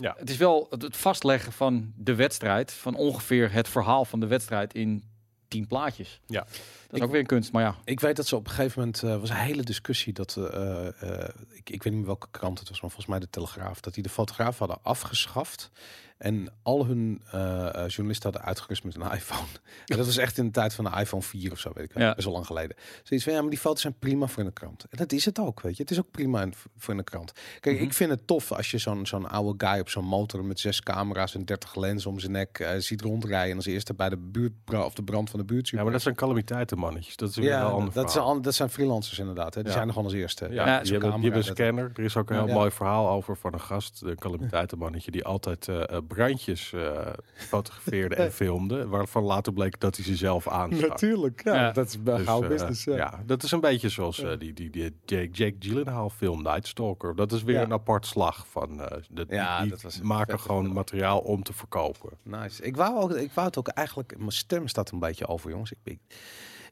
Ja. 0.00 0.14
Het 0.18 0.30
is 0.30 0.36
wel 0.36 0.66
het, 0.70 0.82
het 0.82 0.96
vastleggen 0.96 1.52
van 1.52 1.92
de 1.96 2.14
wedstrijd, 2.14 2.72
van 2.72 2.94
ongeveer 2.94 3.52
het 3.52 3.68
verhaal 3.68 4.04
van 4.04 4.20
de 4.20 4.26
wedstrijd 4.26 4.74
in 4.74 5.04
tien 5.48 5.66
plaatjes. 5.66 6.20
Ja. 6.26 6.40
Dat 6.40 6.50
is 6.90 6.98
Ik- 6.98 7.02
ook 7.04 7.10
weer 7.10 7.20
een 7.20 7.26
kunst, 7.26 7.52
maar 7.52 7.62
ja. 7.62 7.74
Ik 7.84 8.00
weet 8.00 8.16
dat 8.16 8.26
ze 8.26 8.36
op 8.36 8.44
een 8.46 8.52
gegeven 8.52 8.78
moment 8.80 9.02
eh, 9.02 9.16
was 9.20 9.30
een 9.30 9.36
hele 9.36 9.62
discussie 9.62 10.12
dat 10.12 10.36
eh, 10.36 10.86
eh, 10.86 11.28
ik, 11.50 11.70
ik 11.70 11.82
weet 11.82 11.84
niet 11.84 11.94
meer 11.94 12.04
welke 12.06 12.26
krant 12.30 12.58
het 12.58 12.68
was, 12.68 12.80
maar 12.80 12.90
volgens 12.90 13.10
mij 13.10 13.18
de 13.18 13.30
Telegraaf, 13.30 13.80
dat 13.80 13.94
die 13.94 14.02
de 14.02 14.08
fotograaf 14.08 14.58
hadden 14.58 14.78
afgeschaft 14.82 15.70
en 16.18 16.48
al 16.62 16.86
hun 16.86 17.22
eh, 17.30 17.40
eh, 17.66 17.88
journalisten 17.88 18.30
hadden 18.30 18.42
uitgerust 18.48 18.84
met 18.84 18.94
een 18.94 19.10
iPhone. 19.12 19.46
en 19.86 19.96
dat 19.96 20.06
was 20.06 20.16
echt 20.16 20.38
in 20.38 20.44
de 20.44 20.50
tijd 20.50 20.74
van 20.74 20.84
de 20.84 20.90
iPhone 21.00 21.22
4 21.22 21.52
of 21.52 21.58
zo, 21.58 21.70
weet 21.74 21.84
ik 21.84 21.92
wel. 21.92 22.04
Ja. 22.06 22.14
Best 22.14 22.24
wel 22.24 22.34
lang 22.34 22.46
geleden. 22.46 22.76
Zoiets 23.02 23.24
van 23.26 23.34
ja, 23.34 23.40
maar 23.40 23.50
die 23.50 23.58
foto's 23.58 23.80
zijn 23.80 23.98
prima 23.98 24.26
voor 24.26 24.38
in 24.42 24.48
de 24.48 24.52
krant. 24.54 24.84
En 24.90 24.98
dat 24.98 25.12
is 25.12 25.24
het 25.24 25.38
ook, 25.38 25.60
weet 25.60 25.76
je. 25.76 25.82
Het 25.82 25.90
is 25.90 25.98
ook 25.98 26.10
prima 26.10 26.42
in, 26.42 26.54
voor 26.76 26.90
in 26.94 26.96
de 26.98 27.04
krant. 27.04 27.32
Kijk, 27.60 27.76
Mhm. 27.76 27.84
ik 27.84 27.92
vind 27.92 28.10
het 28.10 28.26
tof 28.26 28.52
als 28.52 28.70
je 28.70 28.78
zo'n 28.78 29.06
zo'n 29.06 29.28
oude 29.28 29.66
guy 29.66 29.80
op 29.80 29.88
zo'n 29.88 30.04
motor 30.04 30.44
met 30.44 30.60
zes 30.60 30.80
camera's 30.82 31.34
en 31.34 31.44
30 31.44 31.74
lenzen 31.76 32.10
om 32.10 32.18
zijn 32.18 32.32
nek 32.32 32.58
eh, 32.58 32.70
ziet 32.78 33.00
rondrijden 33.00 33.50
en 33.50 33.56
als 33.56 33.66
eerste 33.66 33.94
bij 33.94 34.08
de 34.08 34.16
buurt 34.16 34.52
of 34.72 34.94
de 34.94 35.02
brand 35.02 35.30
van 35.30 35.38
de 35.38 35.44
buurt. 35.44 35.68
Ja, 35.68 35.82
maar 35.82 35.92
dat 35.92 36.02
zijn 36.02 36.14
calamiteitenmannetjes. 36.14 37.16
Dat 37.16 37.28
is 37.28 37.36
weer 37.36 37.52
een 37.52 37.58
Ja, 37.58 37.64
ander 37.64 37.92
dat, 37.94 38.12
zijn, 38.12 38.42
dat 38.42 38.54
zijn 38.54 38.68
freelancers 38.70 39.18
inderdaad. 39.18 39.54
Hè. 39.54 39.60
Die 39.62 39.68
Ja. 39.70 39.76
zijn 39.76 39.86
er 39.86 39.92
gewoon 39.92 40.08
als 40.08 40.18
eerste. 40.18 40.44
Ja, 40.44 40.54
Ja, 40.54 40.82
camera, 40.82 41.10
hebben 41.10 41.36
een 41.36 41.44
scanner. 41.44 41.90
Er 41.94 42.04
is 42.04 42.16
ook 42.16 42.30
een 42.30 42.36
heel 42.36 42.46
Ja. 42.46 42.54
mooi 42.54 42.70
verhaal 42.70 43.08
over 43.10 43.36
van 43.36 43.52
een 43.52 43.60
gast, 43.60 44.02
een 44.02 44.16
calamiteitenmannetje, 44.18 45.10
die 45.10 45.24
altijd 45.24 45.68
eh, 45.68 45.82
brandjes 46.08 46.72
eh, 46.72 47.06
fotografeerde 47.34 48.14
en 48.14 48.32
filmde, 48.42 48.86
waarvan 48.86 49.22
later 49.22 49.52
bleek 49.52 49.80
dat 49.80 49.96
hij 49.96 50.04
ze 50.04 50.16
zelf 50.16 50.48
aanstak. 50.48 50.88
Natuurlijk, 50.88 51.40
ja, 51.44 51.54
Ja. 51.54 51.72
dat 51.72 51.86
is 51.88 52.02
bij 52.02 52.16
Dus, 52.16 52.26
gauw 52.26 52.42
eh, 52.42 52.48
business. 52.48 52.84
Ja. 52.84 52.96
ja, 52.96 53.22
dat 53.26 53.42
is 53.42 53.50
een 53.50 53.60
beetje 53.60 53.88
zoals 53.88 54.22
eh, 54.22 54.38
die, 54.38 54.52
die, 54.52 54.70
die 54.70 54.96
Jake, 55.04 55.28
Jake 55.32 55.56
Gyllenhaal 55.58 56.10
film 56.10 56.42
Night 56.42 56.66
Stalker. 56.66 57.16
Dat 57.16 57.32
is 57.32 57.42
weer 57.42 57.54
Ja. 57.54 57.62
een 57.62 57.72
apart 57.72 58.06
slag 58.06 58.46
van. 58.50 58.80
eh 58.82 58.96
de, 59.10 59.26
Ja, 59.28 59.60
die 59.60 59.70
dat 59.70 59.82
was 59.82 60.00
maken 60.00 60.40
gewoon 60.40 60.62
film. 60.62 60.74
materiaal 60.74 61.18
om 61.18 61.42
te 61.42 61.52
verkopen. 61.52 62.10
Nice. 62.22 62.62
Ik 62.62 62.76
wou, 62.76 63.00
ook, 63.00 63.12
ik 63.12 63.32
wou 63.32 63.46
het 63.46 63.58
ook 63.58 63.68
eigenlijk... 63.68 64.14
Mijn 64.18 64.32
stem 64.32 64.68
staat 64.68 64.90
een 64.90 64.98
beetje 64.98 65.26
over, 65.26 65.50
jongens. 65.50 65.72
Ik, 65.72 65.78
ik, 65.82 65.98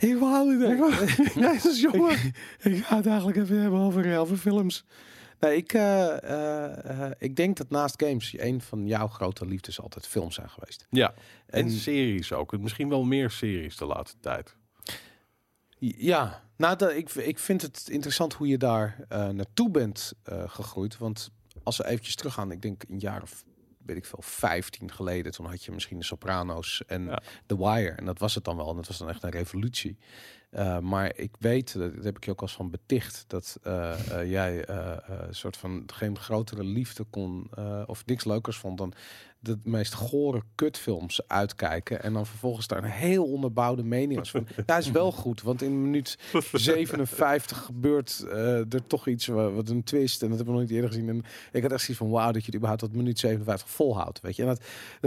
ik 0.08 0.16
wou 0.18 0.64
het 0.64 1.34
Jezus, 1.34 1.80
jongen. 1.80 2.16
ik 2.62 2.84
ga 2.84 2.96
het 3.00 3.06
eigenlijk 3.06 3.38
even 3.38 3.60
hebben 3.60 3.80
over, 3.80 4.18
over 4.18 4.36
films. 4.36 4.84
Nee, 5.40 5.56
ik, 5.56 5.72
eh, 5.72 6.22
eh, 6.22 7.04
eh, 7.04 7.12
ik 7.18 7.36
denk 7.36 7.56
dat 7.56 7.70
naast 7.70 8.02
games 8.02 8.38
een 8.38 8.60
van 8.60 8.86
jouw 8.86 9.06
grote 9.06 9.46
liefdes 9.46 9.80
altijd 9.80 10.06
films 10.06 10.34
zijn 10.34 10.50
geweest. 10.50 10.86
Ja, 10.90 11.14
en, 11.46 11.64
En- 11.64 11.70
series 11.70 12.32
ook. 12.32 12.58
Misschien 12.58 12.88
wel 12.88 13.04
meer 13.04 13.30
series 13.30 13.76
de 13.76 13.84
laatste 13.84 14.16
tijd. 14.20 14.56
Ja, 15.78 16.42
nou, 16.56 16.76
dat, 16.76 16.92
ik, 16.92 17.10
ik 17.10 17.38
vind 17.38 17.62
het 17.62 17.88
interessant 17.90 18.32
hoe 18.32 18.46
je 18.46 18.58
daar 18.58 19.04
naartoe 19.08 19.70
bent 19.70 20.12
gegroeid. 20.46 20.98
Want 20.98 21.30
als 21.62 21.76
we 21.76 21.86
eventjes 21.86 22.14
teruggaan, 22.14 22.50
ik 22.50 22.62
denk 22.62 22.82
een 22.88 22.98
jaar 22.98 23.22
of 23.22 23.44
weet 23.86 23.96
ik 23.96 24.04
veel, 24.04 24.22
15 24.22 24.92
geleden. 24.92 25.32
Toen 25.32 25.46
had 25.46 25.64
je 25.64 25.72
misschien 25.72 25.98
de 25.98 26.04
Sopranos 26.04 26.82
en 26.86 27.04
Ja. 27.04 27.22
The 27.46 27.56
Wire. 27.58 27.90
En 27.90 28.04
dat 28.04 28.18
was 28.18 28.34
het 28.34 28.44
dan 28.44 28.56
wel. 28.56 28.70
En 28.70 28.76
dat 28.76 28.86
was 28.86 28.98
dan 28.98 29.08
echt 29.08 29.22
een 29.22 29.30
revolutie. 29.30 29.98
Eh, 30.56 30.78
maar 30.78 31.12
ik 31.16 31.30
weet, 31.38 31.72
dat 31.78 31.94
dat 31.94 32.04
heb 32.04 32.16
ik 32.16 32.24
je 32.24 32.30
ook 32.30 32.40
al 32.40 32.48
van 32.48 32.70
beticht, 32.70 33.24
dat 33.26 33.58
eh, 33.62 34.20
eh, 34.20 34.30
jij 34.30 34.68
een 34.68 35.34
soort 35.34 35.56
van 35.56 35.82
geen 35.86 36.18
grotere 36.18 36.64
liefde 36.64 37.04
kon 37.10 37.50
of 37.86 38.06
niks 38.06 38.24
leukers 38.24 38.56
vond 38.56 38.78
dan 38.78 38.92
de 39.38 39.58
meest 39.64 39.94
gore 39.94 40.42
kutfilms 40.54 41.20
uitkijken 41.26 42.02
en 42.02 42.12
dan 42.12 42.26
vervolgens 42.26 42.66
daar 42.66 42.84
een 42.84 42.90
heel 42.90 43.24
onderbouwde 43.24 43.82
mening 43.84 44.18
was 44.18 44.30
van. 44.30 44.46
Ja, 44.66 44.76
is 44.78 44.90
wel 44.90 45.12
goed, 45.12 45.42
want 45.42 45.62
in 45.62 45.82
minuut 45.82 46.18
57 46.52 47.58
gebeurt 47.64 48.24
er 48.30 48.86
toch 48.86 49.08
iets 49.08 49.26
wa- 49.26 49.50
wat 49.50 49.68
een 49.68 49.84
twist 49.84 50.22
en 50.22 50.28
dat 50.28 50.36
hebben 50.36 50.54
we 50.54 50.60
nog 50.60 50.68
niet 50.70 50.78
eerder 50.78 50.90
gezien. 50.92 51.08
En 51.08 51.24
ik 51.52 51.62
had 51.62 51.72
echt 51.72 51.80
zoiets 51.80 51.98
van 51.98 52.10
wauw 52.10 52.30
dat 52.32 52.40
je 52.40 52.46
het 52.46 52.54
überhaupt 52.54 52.82
tot 52.82 52.92
minuut 52.94 53.18
57 53.18 53.70
volhoudt, 53.70 54.20
weet 54.20 54.36
je. 54.36 54.42
En 54.42 54.48
dat, 54.48 54.60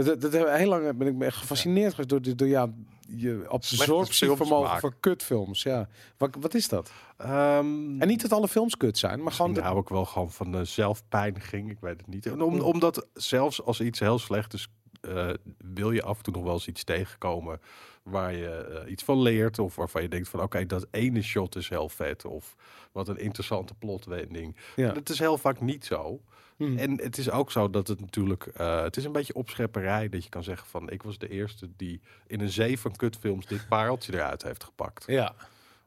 dat, 0.06 0.20
dat, 0.20 0.32
dat 0.32 0.56
heel 0.56 0.68
lang 0.68 0.96
ben 0.96 1.06
ik 1.14 1.22
echt 1.22 1.36
gefascineerd 1.36 1.90
geweest 1.90 2.08
door, 2.08 2.22
door, 2.22 2.36
door 2.36 2.48
ja, 2.48 2.68
je 3.16 3.44
absorptievermogen 3.48 4.80
voor 4.80 4.94
kutfilms. 5.00 5.62
Ja, 5.62 5.88
wat, 6.16 6.36
wat 6.40 6.54
is 6.54 6.68
dat? 6.68 6.90
Ehm, 7.16 8.00
En 8.00 8.08
niet 8.08 8.22
dat 8.22 8.32
alle 8.32 8.48
films 8.48 8.76
kut 8.76 8.98
zijn, 8.98 9.22
maar 9.22 9.32
gewoon 9.32 9.52
de, 9.52 9.60
hou 9.60 9.80
ik 9.80 9.88
wel 9.88 10.04
gewoon 10.04 10.30
van 10.30 10.52
de 10.52 10.64
zelfpijniging. 10.64 11.70
Ik 11.70 11.78
weet 11.80 11.96
het 11.96 12.06
niet. 12.06 12.26
En 12.26 12.42
Om, 12.42 12.60
omdat 12.60 13.06
zelfs 13.14 13.62
als 13.62 13.80
iets 13.80 13.98
heel 13.98 14.18
slecht 14.18 14.52
is, 14.52 14.68
eh, 15.00 15.30
wil 15.58 15.90
je 15.90 16.02
af 16.02 16.16
en 16.16 16.22
toe 16.22 16.34
nog 16.34 16.42
wel 16.42 16.52
eens 16.52 16.68
iets 16.68 16.84
tegenkomen 16.84 17.60
waar 18.02 18.34
je 18.34 18.48
eh, 18.84 18.90
iets 18.90 19.04
van 19.04 19.22
leert. 19.22 19.58
Of 19.58 19.76
waarvan 19.76 20.02
je 20.02 20.08
denkt 20.08 20.28
van 20.28 20.42
oké, 20.42 20.66
dat 20.66 20.86
ene 20.90 21.22
shot 21.22 21.56
is 21.56 21.68
heel 21.68 21.88
vet. 21.88 22.24
Of 22.24 22.56
wat 22.92 23.08
een 23.08 23.18
interessante 23.18 23.74
plotwending. 23.74 24.56
ja. 24.76 24.92
Dat 24.92 25.08
is 25.08 25.18
heel 25.18 25.38
vaak 25.38 25.60
niet 25.60 25.84
zo. 25.84 26.20
Hm. 26.66 26.78
En 26.78 27.00
het 27.00 27.18
is 27.18 27.30
ook 27.30 27.50
zo 27.52 27.70
dat 27.70 27.88
het 27.88 28.00
natuurlijk, 28.00 28.46
eh, 28.46 28.82
het 28.82 28.96
is 28.96 29.04
een 29.04 29.12
beetje 29.12 29.34
opschepperij 29.34 30.08
dat 30.08 30.24
je 30.24 30.28
kan 30.30 30.42
zeggen 30.42 30.66
van 30.66 30.90
ik 30.90 31.02
was 31.02 31.18
de 31.18 31.28
eerste 31.28 31.68
die 31.76 32.00
in 32.26 32.40
een 32.40 32.50
zee 32.50 32.78
van 32.78 32.96
kutfilms 32.96 33.46
dit 33.46 33.68
pareltje 33.68 34.14
eruit 34.14 34.42
heeft 34.42 34.64
gepakt. 34.64 35.04
Ja, 35.06 35.34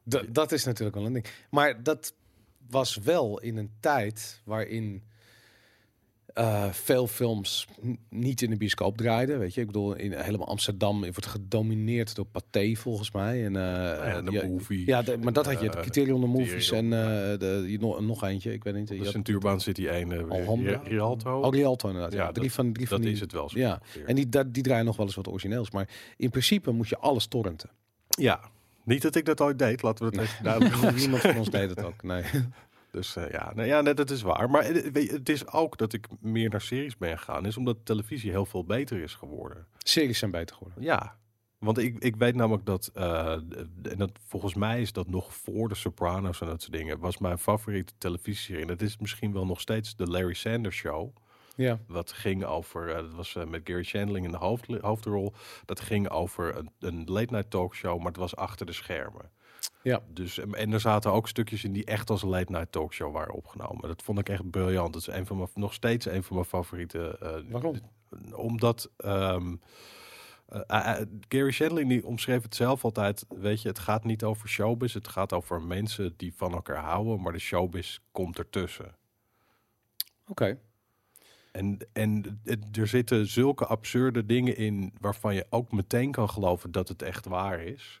D- 0.08 0.26
dat 0.28 0.52
is 0.52 0.64
natuurlijk 0.64 0.96
wel 0.96 1.06
een 1.06 1.12
ding. 1.12 1.26
Maar 1.50 1.82
dat 1.82 2.14
was 2.70 2.96
wel 2.96 3.40
in 3.40 3.56
een 3.56 3.70
tijd 3.80 4.40
waarin 4.44 5.02
eh, 6.34 6.70
veel 6.70 7.06
films 7.06 7.66
niet 8.08 8.42
in 8.42 8.50
de 8.50 8.56
bioscoop 8.56 8.96
draaiden. 8.96 9.38
Weet 9.38 9.54
je, 9.54 9.60
ik 9.60 9.66
bedoel, 9.66 9.94
in 9.94 10.12
helemaal 10.12 10.48
Amsterdam 10.48 11.00
wordt 11.00 11.26
gedomineerd 11.26 12.14
door 12.14 12.24
Pathé 12.26 12.74
volgens 12.74 13.10
mij. 13.10 13.44
En, 13.44 13.52
ja, 13.52 14.22
de 14.22 14.30
ja, 14.32 14.46
movie. 14.46 14.86
Ja, 14.86 15.02
de- 15.02 15.18
maar 15.18 15.32
dat 15.32 15.46
had 15.46 15.60
je, 15.60 15.68
de 15.68 15.74
Eh, 15.76 15.80
Criterion 15.80 16.20
de 16.20 16.26
Movies 16.26 16.70
en 16.70 16.90
de, 16.90 17.76
nog, 17.80 18.00
nog 18.00 18.22
eentje, 18.24 18.52
ik 18.52 18.64
weet 18.64 18.74
niet. 18.74 18.88
De 18.88 19.04
Centuurbaan 19.04 19.60
City 19.60 19.86
1, 19.86 20.10
uh, 20.10 20.30
Alhambra? 20.30 20.80
Rialto. 20.84 21.40
Oh, 21.40 21.52
Rialto 21.54 21.86
inderdaad. 21.88 22.12
Ja, 22.12 22.18
Ja, 22.24 22.32
drie 22.32 22.52
van, 22.52 22.72
drie 22.72 22.88
van 22.88 22.96
dat 22.96 23.06
die, 23.06 23.14
is 23.14 23.20
het 23.20 23.32
wel 23.32 23.48
zo. 23.48 23.58
Ja, 23.58 23.72
ongeveer. 23.80 24.04
en 24.06 24.14
die, 24.14 24.28
die 24.50 24.62
draaien 24.62 24.84
nog 24.84 24.96
wel 24.96 25.06
eens 25.06 25.14
wat 25.14 25.28
origineels. 25.28 25.70
Maar 25.70 25.88
in 26.16 26.30
principe 26.30 26.70
moet 26.70 26.88
je 26.88 26.98
alles 26.98 27.26
torrenten. 27.26 27.70
Ja, 28.08 28.40
niet 28.84 29.02
dat 29.02 29.14
ik 29.14 29.24
dat 29.24 29.40
ooit 29.40 29.58
deed, 29.58 29.82
laten 29.82 30.04
we 30.10 30.16
het 30.16 30.28
even 30.28 30.44
duidelijk. 30.60 30.96
Niemand 30.96 31.22
van 31.22 31.36
ons 31.36 31.50
deed 31.50 31.68
het 31.70 31.82
ook, 31.84 32.02
nee. 32.02 32.22
Dus 32.94 33.16
eh, 33.16 33.30
ja, 33.30 33.52
nou, 33.54 33.68
ja, 33.68 33.80
nee, 33.80 33.94
dat 33.94 34.10
is 34.10 34.22
waar. 34.22 34.50
Maar 34.50 34.62
eh, 34.62 34.92
weet 34.92 35.06
je, 35.06 35.12
het 35.12 35.28
is 35.28 35.48
ook 35.48 35.78
dat 35.78 35.92
ik 35.92 36.06
meer 36.20 36.50
naar 36.50 36.60
series 36.60 36.96
ben 36.96 37.18
gegaan, 37.18 37.46
is 37.46 37.56
omdat 37.56 37.76
televisie 37.84 38.30
heel 38.30 38.46
veel 38.46 38.64
beter 38.64 39.02
is 39.02 39.14
geworden. 39.14 39.66
Series 39.78 40.18
zijn 40.18 40.30
beter 40.30 40.56
geworden. 40.56 40.82
Ja, 40.82 41.16
want 41.58 41.78
ik, 41.78 41.98
ik 41.98 42.16
weet 42.16 42.34
namelijk 42.34 42.66
dat, 42.66 42.90
eh, 42.94 43.32
en 43.82 43.96
dat 43.96 44.10
volgens 44.26 44.54
mij 44.54 44.80
is 44.80 44.92
dat 44.92 45.08
nog 45.08 45.34
voor 45.34 45.68
de 45.68 45.74
Sopranos 45.74 46.40
en 46.40 46.46
dat 46.46 46.62
soort 46.62 46.72
dingen, 46.72 46.98
was 46.98 47.18
mijn 47.18 47.38
favoriete 47.38 47.92
televisieserie. 47.98 48.62
En 48.62 48.68
dat 48.68 48.80
is 48.80 48.98
misschien 48.98 49.32
wel 49.32 49.46
nog 49.46 49.60
steeds 49.60 49.96
de 49.96 50.06
Larry 50.06 50.34
Sanders 50.34 50.76
Show. 50.76 51.16
Ja. 51.56 51.78
Dat 51.88 52.12
ging 52.12 52.44
over, 52.44 52.86
dat 52.86 53.14
was 53.14 53.36
met 53.48 53.60
Gary 53.64 53.82
Shandling 53.82 54.26
in 54.26 54.32
de 54.32 54.38
hoofd, 54.38 54.66
hoofdrol. 54.80 55.34
Dat 55.64 55.80
ging 55.80 56.08
over 56.08 56.56
een, 56.56 56.70
een 56.78 57.04
late 57.04 57.32
night 57.32 57.50
talkshow, 57.50 57.96
maar 57.98 58.06
het 58.06 58.16
was 58.16 58.36
achter 58.36 58.66
de 58.66 58.72
schermen. 58.72 59.30
Ja. 59.82 60.02
Dus, 60.08 60.38
en- 60.38 60.72
er 60.72 60.80
zaten 60.80 61.12
ook 61.12 61.28
stukjes 61.28 61.64
in 61.64 61.72
die 61.72 61.84
echt 61.84 62.10
als 62.10 62.22
een 62.22 62.28
late 62.28 62.52
night 62.52 62.72
talkshow 62.72 63.12
waren 63.12 63.34
opgenomen. 63.34 63.88
Dat 63.88 64.02
vond 64.02 64.18
ik 64.18 64.28
echt 64.28 64.50
briljant. 64.50 64.92
Dat 64.92 65.02
is 65.02 65.14
een 65.14 65.26
van 65.26 65.36
mijn, 65.36 65.48
nog 65.54 65.72
steeds 65.74 66.06
een 66.06 66.22
van 66.22 66.36
mijn 66.36 66.48
favoriete. 66.48 67.18
eh, 67.18 67.50
Waarom? 67.50 67.80
Omdat 68.34 68.90
eh, 68.96 69.40
Gary 71.28 71.50
Shandling 71.50 71.88
die 71.88 72.06
omschreef 72.06 72.42
het 72.42 72.54
zelf 72.54 72.84
altijd. 72.84 73.26
Weet 73.28 73.62
je, 73.62 73.68
het 73.68 73.78
gaat 73.78 74.04
niet 74.04 74.24
over 74.24 74.48
showbiz. 74.48 74.94
Het 74.94 75.08
gaat 75.08 75.32
over 75.32 75.62
mensen 75.62 76.14
die 76.16 76.34
van 76.36 76.52
elkaar 76.52 76.82
houden. 76.84 77.20
Maar 77.22 77.32
de 77.32 77.38
showbiz 77.38 77.98
komt 78.12 78.38
ertussen. 78.38 78.94
Oké. 80.26 80.58
En, 81.52 81.78
en 81.92 82.40
het- 82.44 82.76
er 82.76 82.86
zitten 82.86 83.26
zulke 83.26 83.66
absurde 83.66 84.26
dingen 84.26 84.56
in 84.56 84.92
waarvan 85.00 85.34
je 85.34 85.46
ook 85.50 85.72
meteen 85.72 86.10
kan 86.10 86.28
geloven 86.30 86.72
dat 86.72 86.88
het 86.88 87.02
echt 87.02 87.26
waar 87.26 87.60
is. 87.60 88.00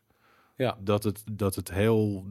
Ja. 0.56 0.76
Dat 0.80 1.04
het, 1.04 1.22
dat 1.32 1.54
het, 1.54 1.70
heel, 1.70 2.24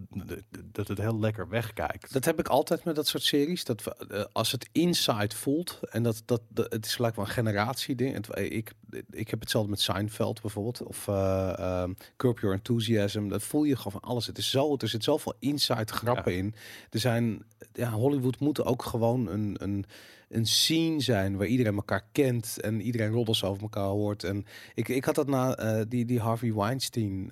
dat 0.72 0.88
het 0.88 0.98
heel 0.98 1.20
lekker 1.20 1.50
wegkijkt. 1.50 2.14
Dat 2.14 2.26
heb 2.26 2.40
ik 2.40 2.48
altijd 2.48 2.84
met 2.84 2.96
dat 2.96 3.08
soort 3.08 3.24
series. 3.24 3.64
Dat 3.64 3.84
we, 3.84 3.96
eh, 3.96 4.24
als 4.32 4.52
het 4.52 4.70
inside 4.72 5.36
voelt 5.36 5.80
en 5.90 6.04
dat, 6.04 6.22
dat, 6.26 6.42
dat 6.48 6.74
het 6.74 6.86
is 6.86 6.96
gelijk 6.96 7.16
wel 7.16 7.26
een 7.26 7.32
generatieding. 7.32 8.14
Het, 8.14 8.30
eh, 8.30 8.52
ik, 8.52 8.74
ik 9.10 9.30
heb 9.30 9.40
hetzelfde 9.40 9.70
met 9.70 9.82
Seinfeld 9.82 10.42
bijvoorbeeld 10.42 10.84
of 10.84 11.08
ehm, 11.08 11.94
Curb 12.18 12.40
Your 12.40 12.56
Enthusiasm. 12.56 13.28
Dat 13.28 13.44
voel 13.44 13.64
je 13.64 13.76
gewoon 13.76 14.02
van 14.02 14.10
alles. 14.10 14.28
Het 14.28 14.38
is 14.38 14.50
zo, 14.50 14.76
er 14.78 14.88
zit 14.88 15.04
zoveel 15.04 15.34
inside 15.40 15.94
grappen 15.94 16.36
in. 16.36 16.56
Er 16.90 17.00
zijn, 17.00 17.44
ja, 17.74 17.92
Hollywood 17.92 18.40
moet 18.40 18.64
ook 18.64 18.84
gewoon 18.84 19.28
een, 19.28 19.56
een, 19.60 19.86
een 20.30 20.46
scene 20.46 21.00
zijn 21.00 21.38
waar 21.38 21.48
iedereen 21.48 21.76
elkaar 21.76 22.08
kent 22.12 22.60
en 22.62 22.82
iedereen 22.82 23.12
roddels 23.12 23.44
over 23.44 23.62
elkaar 23.62 23.88
hoort. 23.88 24.24
En 24.24 24.46
ik, 24.74 24.88
ik 24.88 25.06
had 25.06 25.16
dat 25.16 25.28
na 25.28 25.56
die, 25.86 26.06
die 26.06 26.20
Harvey 26.20 26.54
Weinstein. 26.54 27.32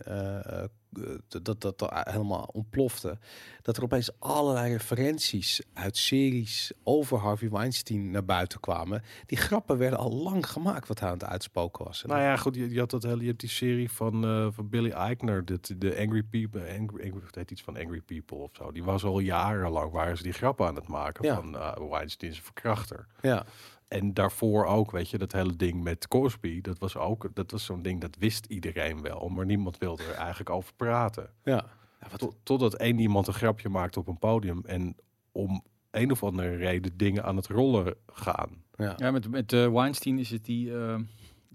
Eh, 0.97 1.03
eh, 1.03 1.19
dat, 1.27 1.45
dat, 1.45 1.61
dat 1.61 1.79
dat 1.79 1.91
helemaal 2.09 2.49
ontplofte 2.53 3.17
dat 3.61 3.77
er 3.77 3.83
opeens 3.83 4.19
allerlei 4.19 4.71
referenties 4.71 5.61
uit 5.73 5.97
series 5.97 6.71
over 6.83 7.17
Harvey 7.17 7.49
Weinstein 7.49 8.11
naar 8.11 8.25
buiten 8.25 8.59
kwamen. 8.59 9.03
Die 9.25 9.37
grappen 9.37 9.77
werden 9.77 9.99
al 9.99 10.11
lang 10.11 10.49
gemaakt 10.49 10.87
wat 10.87 10.99
hij 10.99 11.07
aan 11.09 11.17
het 11.17 11.23
uitspoken 11.27 11.85
was. 11.85 12.03
Nou 12.03 12.21
ja, 12.21 12.37
goed, 12.37 12.55
je, 12.55 12.69
je 12.69 12.79
had 12.79 12.89
dat 12.89 13.03
hele, 13.03 13.21
je 13.21 13.27
hebt 13.27 13.39
die 13.39 13.49
serie 13.49 13.91
van, 13.91 14.23
eh, 14.23 14.47
van 14.51 14.69
Billy 14.69 14.89
Eichner, 14.91 15.45
de, 15.45 15.59
de 15.77 15.97
Angry 15.99 16.23
People, 16.23 16.61
Angry, 16.61 17.03
Angry, 17.05 17.21
het 17.25 17.35
heet 17.35 17.51
iets 17.51 17.61
van 17.61 17.77
Angry 17.77 18.01
People 18.01 18.37
of 18.37 18.49
zo. 18.53 18.71
Die 18.71 18.83
was 18.83 19.03
al 19.03 19.19
jarenlang, 19.19 19.91
waren 19.91 20.17
ze 20.17 20.23
die 20.23 20.33
grappen 20.33 20.67
aan 20.67 20.75
het 20.75 20.87
maken 20.87 21.25
Ja. 21.25 21.35
van 21.35 21.55
uh, 21.55 21.71
Weinstein 21.89 22.31
een 22.31 22.37
verkrachter. 22.41 23.07
ja, 23.21 23.45
En 23.91 24.13
daarvoor 24.13 24.65
ook, 24.65 24.91
weet 24.91 25.09
je, 25.09 25.17
dat 25.17 25.31
hele 25.31 25.55
ding 25.55 25.83
met 25.83 26.07
Cosby, 26.07 26.61
dat 26.61 26.79
was 26.79 26.97
ook, 26.97 27.27
dat 27.33 27.51
was 27.51 27.65
zo'n 27.65 27.81
ding, 27.81 28.01
dat 28.01 28.15
wist 28.19 28.45
iedereen 28.45 29.01
wel, 29.01 29.29
maar 29.29 29.45
niemand 29.45 29.77
wilde 29.77 30.03
er 30.03 30.13
eigenlijk 30.13 30.49
over 30.49 30.73
praten. 30.75 31.29
ja. 31.43 31.65
Ja, 32.01 32.07
wat, 32.09 32.19
Tot- 32.19 32.35
Totdat 32.43 32.73
één 32.73 32.99
iemand 32.99 33.27
een 33.27 33.33
grapje 33.33 33.69
maakt 33.69 33.97
op 33.97 34.07
een 34.07 34.17
podium 34.17 34.61
en 34.65 34.95
om 35.31 35.63
een 35.91 36.11
of 36.11 36.23
andere 36.23 36.55
reden 36.55 36.97
dingen 36.97 37.23
aan 37.23 37.35
het 37.35 37.47
rollen 37.47 37.95
gaan. 38.07 38.49
ja. 38.75 38.93
Ja, 38.97 39.11
met, 39.11 39.29
met 39.29 39.53
eh, 39.53 39.67
Weinstein 39.67 40.19
is 40.19 40.29
het 40.29 40.45
die 40.45 40.77
eh, 40.77 40.95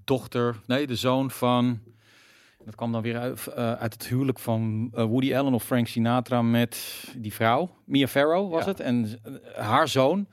dochter, 0.04 0.56
nee, 0.66 0.86
de 0.86 0.96
zoon 0.96 1.30
van. 1.30 1.80
Dat 2.64 2.74
kwam 2.74 2.92
dan 2.92 3.02
weer 3.02 3.18
uit, 3.18 3.46
eh, 3.46 3.72
uit 3.72 3.92
het 3.92 4.06
huwelijk 4.08 4.38
van 4.38 4.90
Woody 4.90 5.34
Allen 5.36 5.54
of 5.54 5.64
Frank 5.64 5.86
Sinatra 5.86 6.42
met 6.42 7.04
die 7.16 7.32
vrouw. 7.34 7.70
Mia 7.84 8.06
Farrow 8.06 8.50
was 8.52 8.64
Ja. 8.64 8.68
het. 8.70 8.80
En 8.80 9.18
haar 9.56 9.88
zoon 9.88 10.26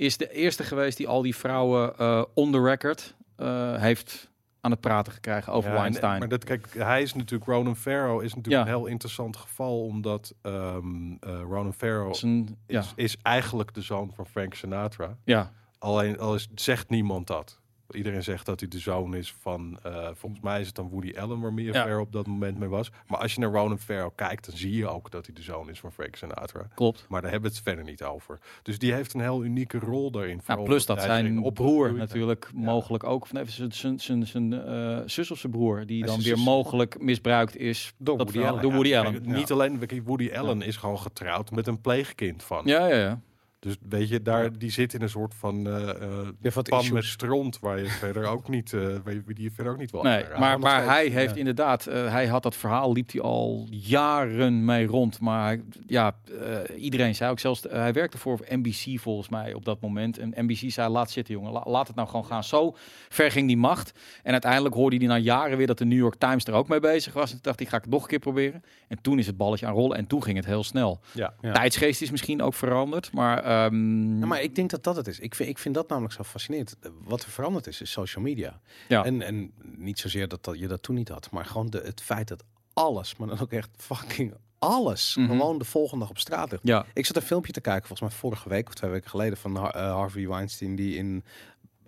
is 0.00 0.16
de 0.16 0.30
eerste 0.32 0.62
geweest 0.64 0.96
die 0.96 1.08
al 1.08 1.22
die 1.22 1.36
vrouwen 1.36 1.96
eh 1.98 2.22
on 2.34 2.52
the 2.52 2.60
record 2.62 3.14
eh, 3.36 3.74
heeft 3.76 4.28
aan 4.60 4.70
het 4.70 4.80
praten 4.80 5.12
gekregen 5.12 5.52
over 5.52 5.70
Ja, 5.70 5.76
en- 5.76 5.80
Weinstein. 5.82 6.18
maar 6.18 6.28
dat, 6.28 6.44
kijk, 6.44 6.68
hij 6.74 7.02
is 7.02 7.14
natuurlijk, 7.14 7.50
Ronan 7.50 7.76
Farrow 7.76 8.22
is 8.22 8.34
natuurlijk 8.34 8.64
Ja. 8.66 8.72
een 8.72 8.78
heel 8.78 8.86
interessant 8.86 9.36
geval, 9.36 9.84
omdat 9.84 10.34
ehm 10.42 11.12
eh, 11.20 11.40
Ronan 11.40 11.72
Farrow 11.74 12.10
is 12.10 12.22
een, 12.22 12.58
ja, 12.66 12.80
is, 12.80 12.92
is 12.96 13.16
eigenlijk 13.22 13.74
de 13.74 13.80
zoon 13.82 14.12
van 14.14 14.26
Frank 14.26 14.54
Sinatra. 14.54 15.16
ja, 15.24 15.52
Alleen 15.78 16.18
al 16.18 16.34
is, 16.34 16.48
zegt 16.54 16.88
niemand 16.90 17.26
dat. 17.26 17.59
Iedereen 17.94 18.22
zegt 18.22 18.46
dat 18.46 18.60
hij 18.60 18.68
de 18.68 18.78
zoon 18.78 19.14
is 19.14 19.34
van, 19.40 19.78
eh, 19.82 20.08
volgens 20.14 20.40
mij 20.42 20.60
is 20.60 20.66
het 20.66 20.74
dan 20.76 20.88
Woody 20.88 21.12
Allen 21.18 21.40
waar 21.40 21.52
Mia 21.52 21.72
Ja. 21.86 22.00
Op 22.00 22.12
dat 22.12 22.26
moment 22.26 22.58
mee 22.58 22.68
was. 22.68 22.90
Maar 23.06 23.18
als 23.18 23.34
je 23.34 23.40
naar 23.40 23.50
Ronan 23.50 23.78
Farrow 23.78 24.10
kijkt, 24.14 24.46
dan 24.46 24.56
zie 24.56 24.76
je 24.76 24.88
ook 24.88 25.10
dat 25.10 25.26
hij 25.26 25.34
de 25.34 25.42
zoon 25.42 25.70
is 25.70 25.80
van 25.80 25.92
Frank 25.92 26.16
Sinatra. 26.16 26.68
klopt. 26.74 27.06
Maar 27.08 27.22
daar 27.22 27.30
hebben 27.30 27.50
we 27.50 27.56
het 27.56 27.64
verder 27.66 27.84
niet 27.84 28.02
over. 28.02 28.38
Dus 28.62 28.78
die 28.78 28.92
heeft 28.92 29.14
een 29.14 29.20
heel 29.20 29.44
unieke 29.44 29.78
rol 29.78 30.10
daarin. 30.10 30.30
Nou, 30.30 30.42
vooral 30.44 30.64
plus 30.64 30.86
dat 30.86 31.02
zijn 31.02 31.52
broer 31.52 31.92
natuurlijk 31.94 32.50
mogelijk 32.54 33.04
ook, 33.04 33.22
of 33.22 33.32
nee, 33.32 33.44
zijn- 33.46 33.72
zijn- 33.72 34.00
zijn 34.00 34.26
zijn, 34.26 34.52
eh, 34.66 34.98
zus 35.06 35.30
of 35.30 35.38
zijn 35.38 35.52
broer, 35.52 35.86
die 35.86 36.04
dan 36.06 36.20
weer 36.22 36.38
mogelijk 36.38 37.00
misbruikt 37.00 37.56
is 37.56 37.92
Door 37.98 38.18
dat 38.18 38.32
Woody 38.32 38.48
Allen. 38.48 38.62
door 38.62 38.72
Woody 38.72 38.96
Allen. 38.96 39.12
kijk, 39.12 39.26
Niet 39.26 39.50
alleen, 39.52 40.02
Woody 40.04 40.30
Allen 40.34 40.62
is 40.62 40.76
gewoon 40.76 40.98
getrouwd 40.98 41.50
met 41.50 41.66
een 41.66 41.80
pleegkind 41.80 42.42
van. 42.42 42.62
Ja, 42.64 42.86
ja, 42.86 42.96
ja. 42.96 43.20
Dus 43.60 43.76
weet 43.88 44.08
je, 44.08 44.22
daar, 44.22 44.58
die 44.58 44.70
zit 44.70 44.94
in 44.94 45.02
een 45.02 45.08
soort 45.08 45.34
van 45.34 45.66
eh 45.66 45.88
eh, 45.90 46.28
Ja, 46.40 46.50
wat 46.54 46.68
pan 46.68 46.78
issues. 46.78 46.94
met 46.94 47.04
stront 47.04 47.58
waar 47.58 47.78
je 47.78 47.86
verder 47.86 48.26
ook 48.26 48.48
niet, 48.48 48.72
eh 48.72 48.80
je- 48.80 49.22
die 49.26 49.42
je 49.42 49.50
verder 49.50 49.72
ook 49.72 49.78
niet 49.78 49.90
wel 49.90 50.02
Nee, 50.02 50.24
maar, 50.38 50.58
maar 50.58 50.84
hij 50.84 51.06
heeft 51.06 51.32
ja. 51.32 51.38
inderdaad, 51.38 51.86
eh, 51.86 52.10
hij 52.10 52.26
had 52.26 52.42
dat 52.42 52.56
verhaal, 52.56 52.92
liep 52.92 53.12
hij 53.12 53.20
al 53.20 53.66
jaren 53.70 54.64
mee 54.64 54.86
rond. 54.86 55.20
Maar 55.20 55.58
ja, 55.86 56.16
eh, 56.40 56.82
iedereen 56.82 57.14
zei 57.14 57.30
ook 57.30 57.38
zelfs, 57.38 57.62
hij 57.70 57.92
werkte 57.92 58.18
voor 58.18 58.38
NBC 58.48 59.00
volgens 59.00 59.28
mij 59.28 59.54
op 59.54 59.64
dat 59.64 59.80
moment. 59.80 60.18
En 60.18 60.32
NBC 60.36 60.70
zei, 60.70 60.88
laat 60.88 61.10
zitten 61.10 61.34
jongen, 61.34 61.52
la- 61.52 61.64
laat 61.66 61.86
het 61.86 61.96
nou 61.96 62.08
gewoon 62.08 62.24
gaan. 62.26 62.44
Zo 62.44 62.76
ver 63.08 63.30
ging 63.30 63.46
die 63.46 63.56
macht. 63.56 63.92
En 64.22 64.32
uiteindelijk 64.32 64.74
hoorde 64.74 64.96
hij 64.96 65.06
na 65.06 65.16
jaren 65.18 65.56
weer 65.56 65.66
dat 65.66 65.78
de 65.78 65.84
New 65.84 65.98
York 65.98 66.14
Times 66.18 66.44
er 66.44 66.54
ook 66.54 66.68
mee 66.68 66.80
bezig 66.80 67.12
was. 67.12 67.24
En 67.24 67.30
toen 67.30 67.40
dacht 67.42 67.58
hij, 67.58 67.68
ga 67.68 67.76
ik 67.76 67.82
het 67.82 67.92
nog 67.92 68.02
een 68.02 68.08
keer 68.08 68.18
proberen. 68.18 68.62
En 68.88 68.98
toen 69.00 69.18
is 69.18 69.26
het 69.26 69.36
balletje 69.36 69.66
aan 69.66 69.74
rollen 69.74 69.96
en 69.96 70.06
toen 70.06 70.22
ging 70.22 70.36
het 70.36 70.46
heel 70.46 70.64
snel. 70.64 71.00
Ja. 71.12 71.34
Ja. 71.40 71.52
Tijdsgeest 71.52 72.02
is 72.02 72.10
misschien 72.10 72.42
ook 72.42 72.54
veranderd, 72.54 73.12
maar... 73.12 73.48
ehm, 73.50 74.18
Ja, 74.18 74.26
maar 74.26 74.42
ik 74.42 74.54
denk 74.54 74.70
dat 74.70 74.84
dat 74.84 74.96
het 74.96 75.06
is. 75.06 75.18
Ik 75.20 75.34
vind, 75.34 75.48
ik 75.48 75.58
vind 75.58 75.74
dat 75.74 75.88
namelijk 75.88 76.14
zo 76.14 76.22
fascinerend. 76.22 76.76
Wat 77.02 77.22
er 77.22 77.30
veranderd 77.30 77.66
is, 77.66 77.80
is 77.80 77.90
social 77.90 78.24
media. 78.24 78.60
Ja. 78.88 79.04
En, 79.04 79.22
en 79.22 79.52
niet 79.76 79.98
zozeer 79.98 80.28
dat, 80.28 80.44
dat 80.44 80.58
je 80.58 80.66
dat 80.68 80.82
toen 80.82 80.94
niet 80.94 81.08
had, 81.08 81.30
maar 81.30 81.44
gewoon 81.44 81.70
de, 81.70 81.80
het 81.84 82.00
feit 82.02 82.28
dat 82.28 82.44
alles, 82.72 83.16
maar 83.16 83.28
dan 83.28 83.40
ook 83.40 83.52
echt 83.52 83.68
fucking 83.76 84.34
alles, 84.58 85.16
Mhm. 85.16 85.28
gewoon 85.28 85.58
de 85.58 85.64
volgende 85.64 86.00
dag 86.00 86.10
op 86.10 86.18
straat 86.18 86.50
ligt. 86.50 86.62
ja, 86.66 86.86
Ik 86.94 87.06
zat 87.06 87.16
een 87.16 87.22
filmpje 87.22 87.52
te 87.52 87.60
kijken, 87.60 87.86
volgens 87.86 88.08
mij 88.10 88.18
vorige 88.18 88.48
week 88.48 88.68
of 88.68 88.74
twee 88.74 88.90
weken 88.90 89.10
geleden, 89.10 89.38
van 89.38 89.56
eh, 89.56 89.72
Harvey 89.72 90.28
Weinstein, 90.28 90.76
die 90.76 90.96
in 90.96 91.24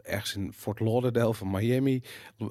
ergens 0.03 0.35
in 0.37 0.53
Fort 0.57 0.81
Lauderdale 0.81 1.35
van 1.35 1.51
Miami 1.51 2.03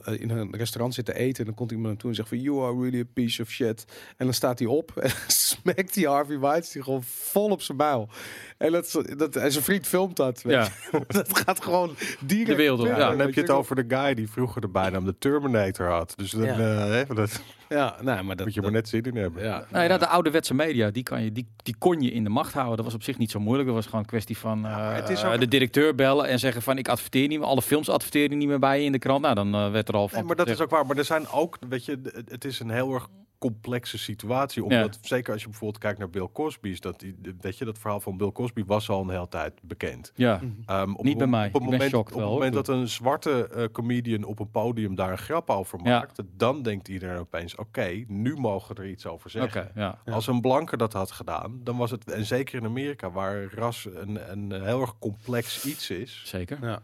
eh, 0.04 0.20
in 0.22 0.30
een 0.30 0.56
restaurant 0.56 0.94
zit 0.94 1.06
te 1.06 1.14
eten. 1.16 1.40
En 1.40 1.46
dan 1.46 1.54
komt 1.56 1.72
iemand 1.72 1.88
naartoe 1.88 2.10
en 2.10 2.16
zegt 2.16 2.30
van, 2.30 2.40
you 2.40 2.64
are 2.64 2.82
really 2.82 3.00
a 3.00 3.10
piece 3.14 3.42
of 3.42 3.50
shit. 3.50 3.86
En 4.18 4.26
dan 4.26 4.34
staat 4.34 4.60
hij 4.60 4.68
op 4.68 4.92
en 4.98 5.12
smekt 5.28 5.94
die 5.94 6.08
Harvey 6.08 6.40
Weinstein 6.40 6.84
gewoon 6.84 7.04
vol 7.04 7.50
op 7.50 7.62
zijn 7.62 7.78
buil. 7.78 8.10
En, 8.58 8.72
dat, 8.72 9.02
dat, 9.18 9.36
en 9.36 9.52
zijn 9.52 9.64
vriend 9.64 9.88
filmt 9.88 10.16
dat. 10.16 10.42
Weet 10.42 10.54
Ja. 10.54 10.70
je. 10.92 11.04
dat 11.08 11.38
gaat 11.40 11.64
gewoon 11.64 11.96
direct 12.20 12.48
De 12.50 12.56
wereld 12.56 12.80
op, 12.80 12.86
ja. 12.88 12.98
dan 13.10 13.20
heb 13.20 13.34
je 13.34 13.42
het 13.42 13.50
over 13.50 13.76
de 13.88 13.96
guy 13.96 14.14
die 14.14 14.30
vroeger 14.30 14.62
de 14.62 14.68
bijnaam 14.70 15.06
de 15.06 15.18
Terminator 15.18 15.88
had. 15.90 16.14
Dus 16.18 16.32
dan, 16.32 16.44
Ja. 16.44 16.56
hè, 16.58 17.06
dat 17.06 17.42
Ja, 17.72 17.96
nou, 18.02 18.24
maar 18.24 18.36
dat, 18.36 18.46
moet 18.46 18.56
je 18.56 18.62
maar 18.62 18.72
dat- 18.72 18.80
net 18.82 18.90
zin 18.90 19.04
in 19.14 19.22
hebben. 19.22 19.44
Ja, 19.44 19.66
Nou 19.72 19.86
ja, 19.86 19.98
de 19.98 20.08
ouderwetse 20.08 20.54
media, 20.54 20.90
die, 20.90 21.04
kan 21.04 21.24
je, 21.24 21.32
die, 21.32 21.48
die 21.64 21.76
kon 21.78 22.02
je 22.02 22.12
in 22.12 22.24
de 22.24 22.30
macht 22.30 22.54
houden. 22.54 22.76
Dat 22.76 22.86
was 22.86 22.94
op 22.94 23.04
zich 23.04 23.18
niet 23.18 23.32
zo 23.32 23.40
moeilijk. 23.40 23.68
Dat 23.68 23.76
was 23.76 23.86
gewoon 23.86 24.02
een 24.02 24.06
kwestie 24.06 24.38
van 24.38 24.66
eh, 24.66 24.94
het 24.94 25.10
is 25.10 25.24
ook- 25.24 25.40
de 25.40 25.48
directeur 25.48 25.96
bellen 25.96 26.28
en 26.28 26.40
zeggen 26.40 26.62
van 26.62 26.78
ik 26.78 26.88
adverteer 26.88 27.28
niet 27.28 27.40
meer. 27.40 27.48
Alle 27.48 27.62
films 27.62 27.90
adverteren 27.90 28.38
niet 28.38 28.48
meer 28.48 28.60
bij 28.60 28.80
je 28.80 28.86
in 28.86 28.92
de 28.92 29.00
krant. 29.00 29.22
Nou, 29.22 29.36
dan 29.36 29.54
eh, 29.56 29.72
werd 29.72 29.88
er 29.88 29.94
al 29.96 30.08
van 30.08 30.18
Nee, 30.18 30.28
maar 30.28 30.36
dat 30.36 30.48
is 30.50 30.60
ook 30.62 30.70
waar. 30.70 30.86
Maar 30.86 30.98
er 30.98 31.06
zijn 31.06 31.28
ook, 31.30 31.58
weet 31.70 31.86
je, 31.86 32.00
het 32.30 32.46
is 32.46 32.60
een 32.60 32.70
heel 32.70 32.94
erg 32.94 33.08
complexe 33.42 33.98
situatie. 33.98 34.64
Omdat, 34.64 34.98
zeker 35.02 35.34
als 35.34 35.42
je 35.42 35.48
bijvoorbeeld 35.50 35.82
kijkt 35.84 36.00
naar 36.00 36.10
Bill 36.10 36.28
Cosby, 36.34 36.70
is 36.70 36.80
dat, 36.80 37.00
die- 37.00 37.16
de- 37.22 37.36
weet 37.42 37.58
je, 37.58 37.66
dat 37.66 37.78
verhaal 37.78 38.00
van 38.00 38.18
Bill 38.18 38.32
Cosby 38.32 38.64
was 38.66 38.90
al 38.90 39.02
een 39.02 39.10
hele 39.10 39.28
tijd 39.28 39.54
bekend. 39.62 40.12
Ja, 40.16 40.42
Ehm, 40.66 40.94
op 40.94 41.04
Niet 41.06 41.14
bij 41.18 41.22
het- 41.22 41.30
mij. 41.36 41.48
Op 41.48 41.54
het 41.54 41.64
Ik 41.64 41.70
ben 41.70 41.78
moment, 41.78 41.94
op 41.94 42.10
wel, 42.10 42.20
het 42.24 42.30
moment 42.34 42.54
dat 42.54 42.68
een 42.68 42.88
zwarte 42.88 43.48
eh, 43.48 43.66
comedian 43.72 44.24
op 44.24 44.40
een 44.40 44.52
podium 44.52 44.96
daar 44.96 45.12
een 45.12 45.18
grap 45.18 45.50
over 45.50 45.80
Ja. 45.84 46.00
maakt, 46.00 46.22
dan 46.38 46.62
denkt 46.62 46.88
iedereen 46.88 47.18
opeens, 47.18 47.56
oké, 47.56 48.04
nu 48.08 48.36
mogen 48.36 48.76
we 48.76 48.82
er 48.82 48.90
iets 48.90 49.06
over 49.06 49.30
zeggen. 49.30 49.72
ja. 49.76 50.00
Ja. 50.06 50.14
Als 50.14 50.28
een 50.28 50.42
blanke 50.42 50.78
dat 50.78 50.94
had 50.94 51.12
gedaan, 51.12 51.60
dan 51.64 51.78
was 51.78 51.92
het, 51.92 52.12
en 52.12 52.26
zeker 52.26 52.60
in 52.60 52.66
Amerika, 52.66 53.12
waar 53.12 53.44
ras 53.54 53.88
een, 53.94 54.32
een 54.32 54.64
heel 54.64 54.82
erg 54.82 54.98
complex 55.00 55.66
iets 55.66 55.90
is. 55.90 56.22
Zeker. 56.26 56.58
ja. 56.62 56.82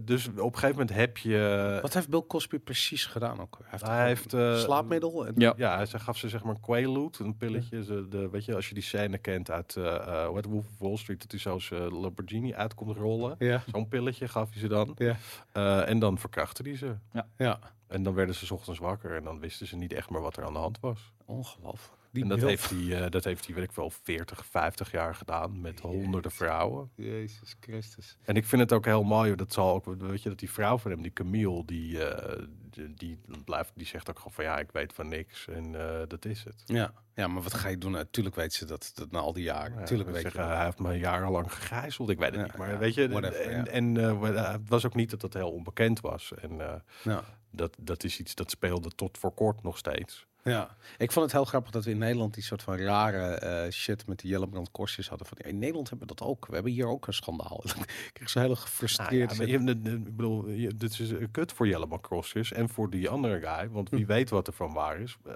Dus 0.00 0.28
op 0.28 0.36
een 0.36 0.42
gegeven 0.54 0.70
moment 0.70 0.92
heb 0.96 1.18
je. 1.18 1.78
Wat 1.82 1.94
heeft 1.94 2.08
Bill 2.08 2.22
Cosby 2.28 2.58
precies 2.58 3.06
gedaan 3.06 3.40
ook? 3.40 3.58
Hij 3.62 3.70
heeft, 3.70 3.86
Hij 3.86 4.06
heeft, 4.06 4.32
eh, 4.32 4.58
slaapmiddel. 4.58 5.26
En, 5.26 5.32
Ja. 5.36 5.54
Ja, 5.56 5.76
hij 5.76 5.86
gaf 5.86 6.18
ze 6.18 6.28
zeg 6.28 6.42
maar 6.42 6.54
een 6.54 6.60
Quaalude, 6.60 7.24
een 7.24 7.36
pilletje. 7.36 7.84
Ze, 7.84 8.06
de, 8.08 8.28
weet 8.30 8.44
je, 8.44 8.54
als 8.54 8.68
je 8.68 8.74
die 8.74 8.82
scène 8.82 9.18
kent 9.18 9.50
uit 9.50 9.76
eh 9.76 9.94
eh, 9.94 10.26
heet 10.26 10.36
het, 10.36 10.44
Wolf 10.44 10.66
of 10.66 10.78
Wall 10.78 10.96
Street, 10.96 11.20
dat 11.20 11.30
hij 11.30 11.40
zo 11.40 11.58
zijn 11.58 11.92
Lamborghini 11.92 12.54
uit 12.54 12.74
komt 12.74 12.96
rollen. 12.96 13.36
ja. 13.38 13.62
Zo'n 13.72 13.88
pilletje 13.88 14.28
gaf 14.28 14.50
hij 14.50 14.60
ze 14.60 14.68
dan. 14.68 14.94
Ja. 14.98 15.16
Eh, 15.52 15.88
en 15.88 15.98
dan 15.98 16.18
verkrachtte 16.18 16.62
hij 16.62 16.76
ze. 16.76 16.94
ja, 17.36 17.58
En 17.86 18.02
dan 18.02 18.14
werden 18.14 18.34
ze 18.34 18.46
's 18.46 18.50
ochtends 18.50 18.78
wakker 18.80 19.16
en 19.16 19.24
dan 19.24 19.40
wisten 19.40 19.66
ze 19.66 19.76
niet 19.76 19.92
echt 19.92 20.10
meer 20.10 20.20
wat 20.20 20.36
er 20.36 20.44
aan 20.44 20.52
de 20.52 20.58
hand 20.58 20.80
was. 20.80 21.12
ongelooflijk. 21.24 22.02
Die 22.14 22.22
en 22.22 22.28
dat 22.28 22.40
heeft, 22.40 22.70
hij, 22.70 23.02
eh, 23.04 23.10
dat 23.10 23.24
heeft 23.24 23.46
hij, 23.46 23.54
weet 23.54 23.64
ik 23.64 23.72
wel, 23.72 23.90
40, 23.90 24.46
50 24.46 24.90
jaar 24.90 25.14
gedaan 25.14 25.60
met 25.60 25.80
honderden 25.80 26.30
vrouwen. 26.30 26.90
Jezus 26.94 27.56
Christus. 27.60 28.16
En 28.24 28.36
ik 28.36 28.44
vind 28.46 28.62
het 28.62 28.72
ook 28.72 28.84
heel 28.84 29.02
mooi, 29.02 29.34
dat 29.34 29.52
zal 29.52 29.74
ook, 29.74 29.84
weet 29.98 30.22
je, 30.22 30.28
dat 30.28 30.38
die 30.38 30.50
vrouw 30.50 30.78
van 30.78 30.90
hem, 30.90 31.02
die 31.02 31.12
Camille, 31.12 31.64
die, 31.64 32.04
eh, 32.04 32.42
die, 32.70 32.94
die 32.94 33.18
blijft, 33.44 33.72
die 33.74 33.86
zegt 33.86 34.10
ook 34.10 34.16
gewoon 34.16 34.32
van 34.32 34.44
ja, 34.44 34.58
ik 34.58 34.70
weet 34.72 34.92
van 34.92 35.08
niks 35.08 35.48
en 35.48 35.74
eh, 35.80 36.00
dat 36.08 36.24
is 36.24 36.44
het. 36.44 36.62
Ja. 36.66 36.92
ja, 37.14 37.26
maar 37.28 37.42
wat 37.42 37.54
ga 37.54 37.68
je 37.68 37.78
doen? 37.78 37.92
Natuurlijk 37.92 38.34
weet 38.36 38.52
ze 38.52 38.64
dat, 38.64 38.92
dat 38.94 39.10
na 39.10 39.18
al 39.18 39.32
die 39.32 39.44
jaren. 39.44 39.74
Natuurlijk 39.76 40.08
Ja, 40.08 40.14
weet 40.14 40.22
zeggen, 40.22 40.42
je. 40.48 40.54
hij 40.54 40.64
heeft 40.64 40.78
me 40.78 40.98
jarenlang 40.98 41.52
gegijzeld, 41.52 42.08
ik 42.10 42.18
weet 42.18 42.30
het 42.30 42.38
Ja, 42.40 42.42
niet. 42.46 42.56
Maar 42.56 42.70
ja, 42.70 42.78
weet 42.78 42.94
je, 42.94 43.08
whatever, 43.08 43.40
en, 43.40 43.64
ja. 43.64 43.70
en 43.70 43.96
eh, 44.36 44.52
het 44.52 44.68
was 44.68 44.86
ook 44.86 44.94
niet 44.94 45.10
dat 45.10 45.20
dat 45.20 45.34
heel 45.34 45.50
onbekend 45.50 46.00
was. 46.00 46.32
En 46.34 46.60
eh, 46.60 46.74
Ja. 47.02 47.24
dat, 47.50 47.76
dat 47.80 48.04
is 48.04 48.18
iets 48.18 48.34
dat 48.34 48.50
speelde 48.50 48.90
tot 48.90 49.18
voor 49.18 49.32
kort 49.34 49.62
nog 49.62 49.78
steeds. 49.78 50.26
Ja, 50.44 50.76
ik 50.98 51.12
vond 51.12 51.24
het 51.24 51.34
heel 51.34 51.44
grappig 51.44 51.70
dat 51.70 51.84
we 51.84 51.90
in 51.90 51.98
Nederland 51.98 52.34
die 52.34 52.42
soort 52.42 52.62
van 52.62 52.76
rare 52.76 53.22
eh, 53.34 53.70
shit 53.70 54.06
met 54.06 54.18
die 54.18 54.30
Jellebrand 54.30 54.70
korstjes 54.70 55.08
hadden. 55.08 55.26
Van, 55.26 55.38
in 55.38 55.58
Nederland 55.58 55.90
hebben 55.90 56.08
we 56.08 56.14
dat 56.14 56.26
ook. 56.28 56.46
We 56.46 56.54
hebben 56.54 56.72
hier 56.72 56.86
ook 56.86 57.06
een 57.06 57.12
schandaal. 57.12 57.62
ik 58.06 58.10
kreeg 58.12 58.30
zo 58.30 58.38
heel 58.38 58.48
Nou 58.48 58.60
gefrustreerd. 58.60 59.30
ja, 59.30 59.36
maar 59.36 59.46
je, 59.46 59.64
de- 59.64 59.82
de- 59.82 59.90
ik 59.90 60.16
bedoel, 60.16 60.48
je, 60.48 60.74
dit 60.76 60.90
is 61.00 61.10
een 61.10 61.30
kut 61.30 61.52
voor 61.52 61.66
Jelleman 61.68 62.00
Crossjes 62.00 62.52
en 62.52 62.68
voor 62.68 62.90
die 62.90 63.08
andere 63.08 63.40
guy, 63.40 63.68
want 63.70 63.88
wie 63.90 64.06
weet 64.06 64.30
wat 64.30 64.46
er 64.46 64.52
van 64.52 64.72
waar 64.72 65.00
is. 65.00 65.16
Eh, 65.26 65.34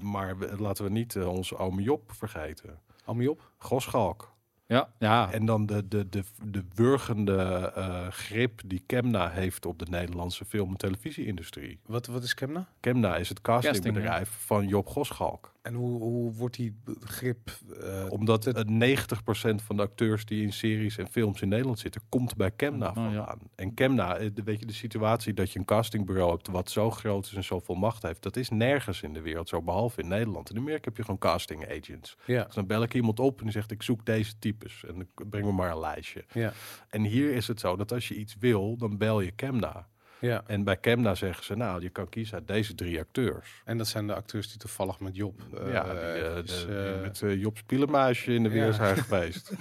maar 0.00 0.38
we- 0.38 0.56
laten 0.58 0.84
we 0.84 0.90
niet 0.90 1.16
eh, 1.16 1.28
onze 1.28 1.56
ome 1.56 1.82
Job 1.82 2.12
vergeten. 2.12 2.78
Hou 3.04 3.16
me 3.16 3.30
op. 3.30 3.50
Goschalk. 3.58 4.34
Ja, 4.66 4.88
ja. 4.98 5.32
En 5.32 5.46
dan 5.46 5.66
de, 5.66 5.88
de, 5.88 6.08
de, 6.08 6.24
de 6.44 6.64
wurgende 6.74 7.72
eh, 7.74 8.08
grip 8.08 8.60
die 8.64 8.82
Kemna 8.86 9.30
heeft 9.30 9.66
op 9.66 9.78
de 9.78 9.86
Nederlandse 9.90 10.44
film- 10.44 10.70
en 10.70 10.76
televisieindustrie. 10.76 11.78
Wat, 11.86 12.06
wat 12.06 12.22
is 12.22 12.34
Kemna? 12.34 12.66
Kemna 12.80 13.16
is 13.16 13.28
het 13.28 13.40
castingbedrijf 13.40 14.28
van 14.30 14.68
Job 14.68 14.86
Goschalk. 14.86 15.52
En 15.66 15.74
hoe, 15.74 16.00
hoe 16.02 16.32
wordt 16.34 16.56
die 16.56 16.76
grip... 17.00 17.50
eh, 17.82 18.06
Omdat 18.08 18.44
het- 18.44 18.56
het 18.56 18.68
90% 18.70 19.62
van 19.62 19.76
de 19.76 19.82
acteurs 19.82 20.24
die 20.24 20.42
in 20.42 20.52
series 20.52 20.98
en 20.98 21.06
films 21.08 21.40
in 21.42 21.48
Nederland 21.48 21.78
zitten, 21.78 22.00
komt 22.08 22.36
bij 22.36 22.50
Kemna 22.50 22.88
Oh, 22.96 23.12
ja. 23.12 23.36
En 23.54 23.74
Kemna, 23.74 24.16
eh, 24.16 24.30
de- 24.34 24.42
weet 24.42 24.60
je, 24.60 24.66
de 24.66 24.72
situatie 24.72 25.34
dat 25.34 25.52
je 25.52 25.58
een 25.58 25.64
castingbureau 25.64 26.30
hebt 26.30 26.48
wat 26.48 26.70
zo 26.70 26.90
groot 26.90 27.26
is 27.26 27.32
en 27.34 27.44
zoveel 27.44 27.74
macht 27.74 28.02
heeft, 28.02 28.22
dat 28.22 28.36
is 28.36 28.48
nergens 28.50 29.02
in 29.02 29.12
de 29.12 29.20
wereld 29.20 29.48
zo, 29.48 29.62
behalve 29.62 30.00
in 30.00 30.08
Nederland. 30.08 30.50
In 30.50 30.56
Amerika 30.56 30.84
heb 30.84 30.96
je 30.96 31.02
gewoon 31.02 31.18
casting 31.18 31.68
agents. 31.70 32.16
ja, 32.26 32.44
Dus 32.44 32.54
dan 32.54 32.66
bel 32.66 32.82
ik 32.82 32.94
iemand 32.94 33.20
op 33.20 33.38
en 33.38 33.44
die 33.44 33.52
zegt, 33.52 33.70
ik 33.70 33.82
zoek 33.82 34.06
deze 34.06 34.38
types. 34.38 34.84
En 34.88 34.94
dan 35.14 35.28
breng 35.28 35.44
me 35.44 35.52
maar 35.52 35.70
een 35.70 35.80
lijstje. 35.80 36.24
ja, 36.32 36.52
En 36.88 37.02
hier 37.02 37.32
is 37.34 37.46
het 37.48 37.60
zo 37.60 37.76
dat 37.76 37.92
als 37.92 38.08
je 38.08 38.14
iets 38.14 38.36
wil, 38.38 38.76
dan 38.76 38.96
bel 38.98 39.20
je 39.20 39.30
Kemna. 39.30 39.88
Ja. 40.20 40.42
En 40.46 40.64
bij 40.64 40.76
Kemna 40.76 41.14
zeggen 41.14 41.44
ze, 41.44 41.56
nou, 41.56 41.82
je 41.82 41.88
kan 41.90 42.08
kiezen 42.08 42.34
uit 42.34 42.46
deze 42.48 42.74
drie 42.74 42.98
acteurs. 43.00 43.62
En 43.64 43.78
dat 43.78 43.86
zijn 43.88 44.06
de 44.06 44.14
acteurs 44.14 44.48
die 44.48 44.58
toevallig 44.58 45.00
met 45.00 45.16
Job... 45.16 45.40
eh, 45.60 45.72
ja, 45.72 45.82
die, 45.84 45.92
eh, 46.00 46.34
dus, 46.34 46.60
de- 46.60 46.66
die 46.66 46.76
eh, 46.94 47.00
met 47.00 47.22
eh, 47.22 47.40
Job 47.40 47.56
Spielenmuisje 47.56 48.32
in 48.34 48.42
de 48.42 48.48
weer 48.48 48.72
zijn 48.72 48.96
geweest. 48.96 49.52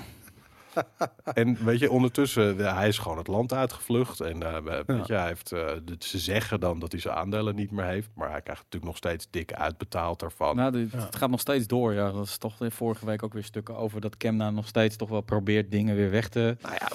en 1.34 1.58
weet 1.66 1.80
je, 1.80 1.92
ondertussen, 1.92 2.60
eh, 2.66 2.76
hij 2.78 2.88
is 2.88 2.98
gewoon 2.98 3.18
het 3.18 3.28
land 3.28 3.54
uitgevlucht. 3.54 4.20
En 4.20 4.44
eh, 4.44 4.82
weet 4.86 5.08
je, 5.08 5.14
hij 5.14 5.28
heeft, 5.28 5.52
eh, 5.52 5.68
de- 5.84 5.96
ze 6.00 6.20
zeggen 6.20 6.60
dan 6.60 6.80
dat 6.80 6.92
hij 6.92 7.02
zijn 7.02 7.16
aandelen 7.16 7.56
niet 7.56 7.72
meer 7.72 7.86
heeft. 7.86 8.10
Maar 8.16 8.32
hij 8.32 8.42
krijgt 8.42 8.62
natuurlijk 8.64 8.92
nog 8.92 8.98
steeds 8.98 9.28
dik 9.30 9.54
uitbetaald 9.54 10.20
daarvan. 10.20 10.56
Nou, 10.56 10.72
dit- 10.72 10.92
Ja. 10.92 10.98
het 10.98 11.16
gaat 11.16 11.30
nog 11.30 11.40
steeds 11.40 11.68
door. 11.68 11.94
Ja, 11.94 12.12
dat 12.12 12.26
is 12.26 12.38
toch 12.38 12.58
de 12.58 12.72
vorige 12.72 13.06
week 13.06 13.24
ook 13.24 13.34
weer 13.34 13.44
stukken 13.44 13.78
over 13.78 14.02
dat 14.02 14.18
Kemna 14.18 14.50
nog 14.52 14.68
steeds 14.68 14.96
toch 14.96 15.10
wel 15.10 15.22
probeert 15.22 15.72
dingen 15.72 15.96
weer 15.96 16.12
weg 16.12 16.28
te. 16.30 16.58
Nou 16.62 16.76
ja, 16.80 16.88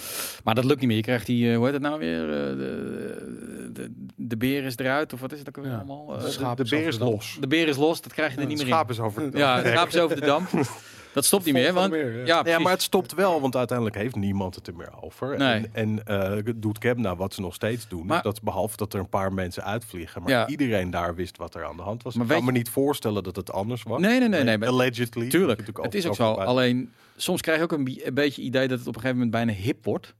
Maar 0.44 0.54
dat 0.54 0.64
lukt 0.64 0.78
niet 0.80 0.88
meer. 0.88 0.96
Je 0.96 1.02
krijgt 1.02 1.26
die, 1.26 1.50
eh, 1.50 1.56
hoe 1.56 1.64
heet 1.64 1.74
het 1.74 1.82
nou 1.82 1.98
weer? 1.98 2.22
Eh, 2.22 2.56
de, 2.56 3.70
de, 3.72 3.92
de 4.16 4.36
beer 4.36 4.64
is 4.64 4.76
eruit 4.76 5.12
of 5.12 5.20
wat 5.20 5.32
is 5.32 5.38
het 5.38 5.48
ook 5.48 5.56
alweer 5.56 5.72
Ja. 5.72 5.78
allemaal? 5.78 6.16
Eh, 6.16 6.22
De 6.24 6.54
de, 6.56 6.62
de 6.64 6.70
beer 6.70 6.86
is 6.86 6.94
de 6.98 7.04
dam. 7.04 7.10
los. 7.10 7.36
de 7.40 7.46
beer 7.46 7.68
is 7.68 7.76
los. 7.76 8.00
Dat 8.00 8.12
krijg 8.12 8.34
je 8.34 8.40
er 8.40 8.46
niet 8.46 8.56
meer 8.58 8.66
in. 8.66 8.72
schaap 8.72 8.90
is 8.90 9.00
over. 9.00 9.36
Ja, 9.36 9.56
het 9.56 9.66
schaap 9.66 9.88
is 9.88 9.98
over 9.98 10.20
de 10.20 10.26
dam. 10.26 10.46
Dat 11.12 11.24
stopt 11.24 11.44
niet 11.44 11.54
meer, 11.54 11.72
want 11.72 11.90
Meer, 11.90 12.26
ja. 12.26 12.42
ja, 12.44 12.58
maar 12.58 12.72
het 12.72 12.82
stopt 12.82 13.14
wel, 13.14 13.40
want 13.40 13.56
uiteindelijk 13.56 13.96
heeft 13.96 14.14
niemand 14.14 14.54
het 14.54 14.66
er 14.66 14.74
meer 14.76 14.90
over. 15.00 15.38
Nee. 15.38 15.68
En, 15.72 16.04
en 16.06 16.44
eh, 16.46 16.52
doet 16.56 16.78
Kemna 16.78 17.16
wat 17.16 17.34
ze 17.34 17.40
nog 17.40 17.54
steeds 17.54 17.88
doen. 17.88 18.06
Maar- 18.06 18.22
dat 18.22 18.42
behalve 18.42 18.76
dat 18.76 18.94
er 18.94 19.00
een 19.00 19.08
paar 19.08 19.32
mensen 19.32 19.64
uitvliegen. 19.64 20.22
Maar 20.22 20.30
Ja. 20.30 20.46
iedereen 20.46 20.90
daar 20.90 21.14
wist 21.14 21.36
wat 21.36 21.54
er 21.54 21.64
aan 21.64 21.76
de 21.76 21.82
hand 21.82 22.02
was. 22.02 22.14
Maar 22.14 22.26
ik 22.26 22.32
kan 22.32 22.44
me 22.44 22.52
niet 22.52 22.68
voorstellen 22.68 23.22
dat 23.22 23.36
het 23.36 23.52
anders 23.52 23.82
was. 23.82 24.00
Nee, 24.00 24.18
nee, 24.18 24.28
nee, 24.28 24.42
nee, 24.42 24.58
maar- 24.58 24.68
Allegedly. 24.68 25.28
Tuurlijk, 25.28 25.58
Natuurlijk 25.58 25.84
het 25.86 25.94
is 25.94 26.06
ook 26.06 26.14
zo. 26.14 26.32
Alleen 26.32 26.92
soms 27.16 27.40
krijg 27.40 27.58
je 27.58 27.64
ook 27.64 27.72
een, 27.72 28.00
een 28.04 28.14
beetje 28.14 28.42
idee 28.42 28.68
dat 28.68 28.78
het 28.78 28.88
op 28.88 28.94
een 28.94 29.00
gegeven 29.00 29.22
moment 29.24 29.44
bijna 29.46 29.60
hip 29.62 29.84
wordt 29.84 30.14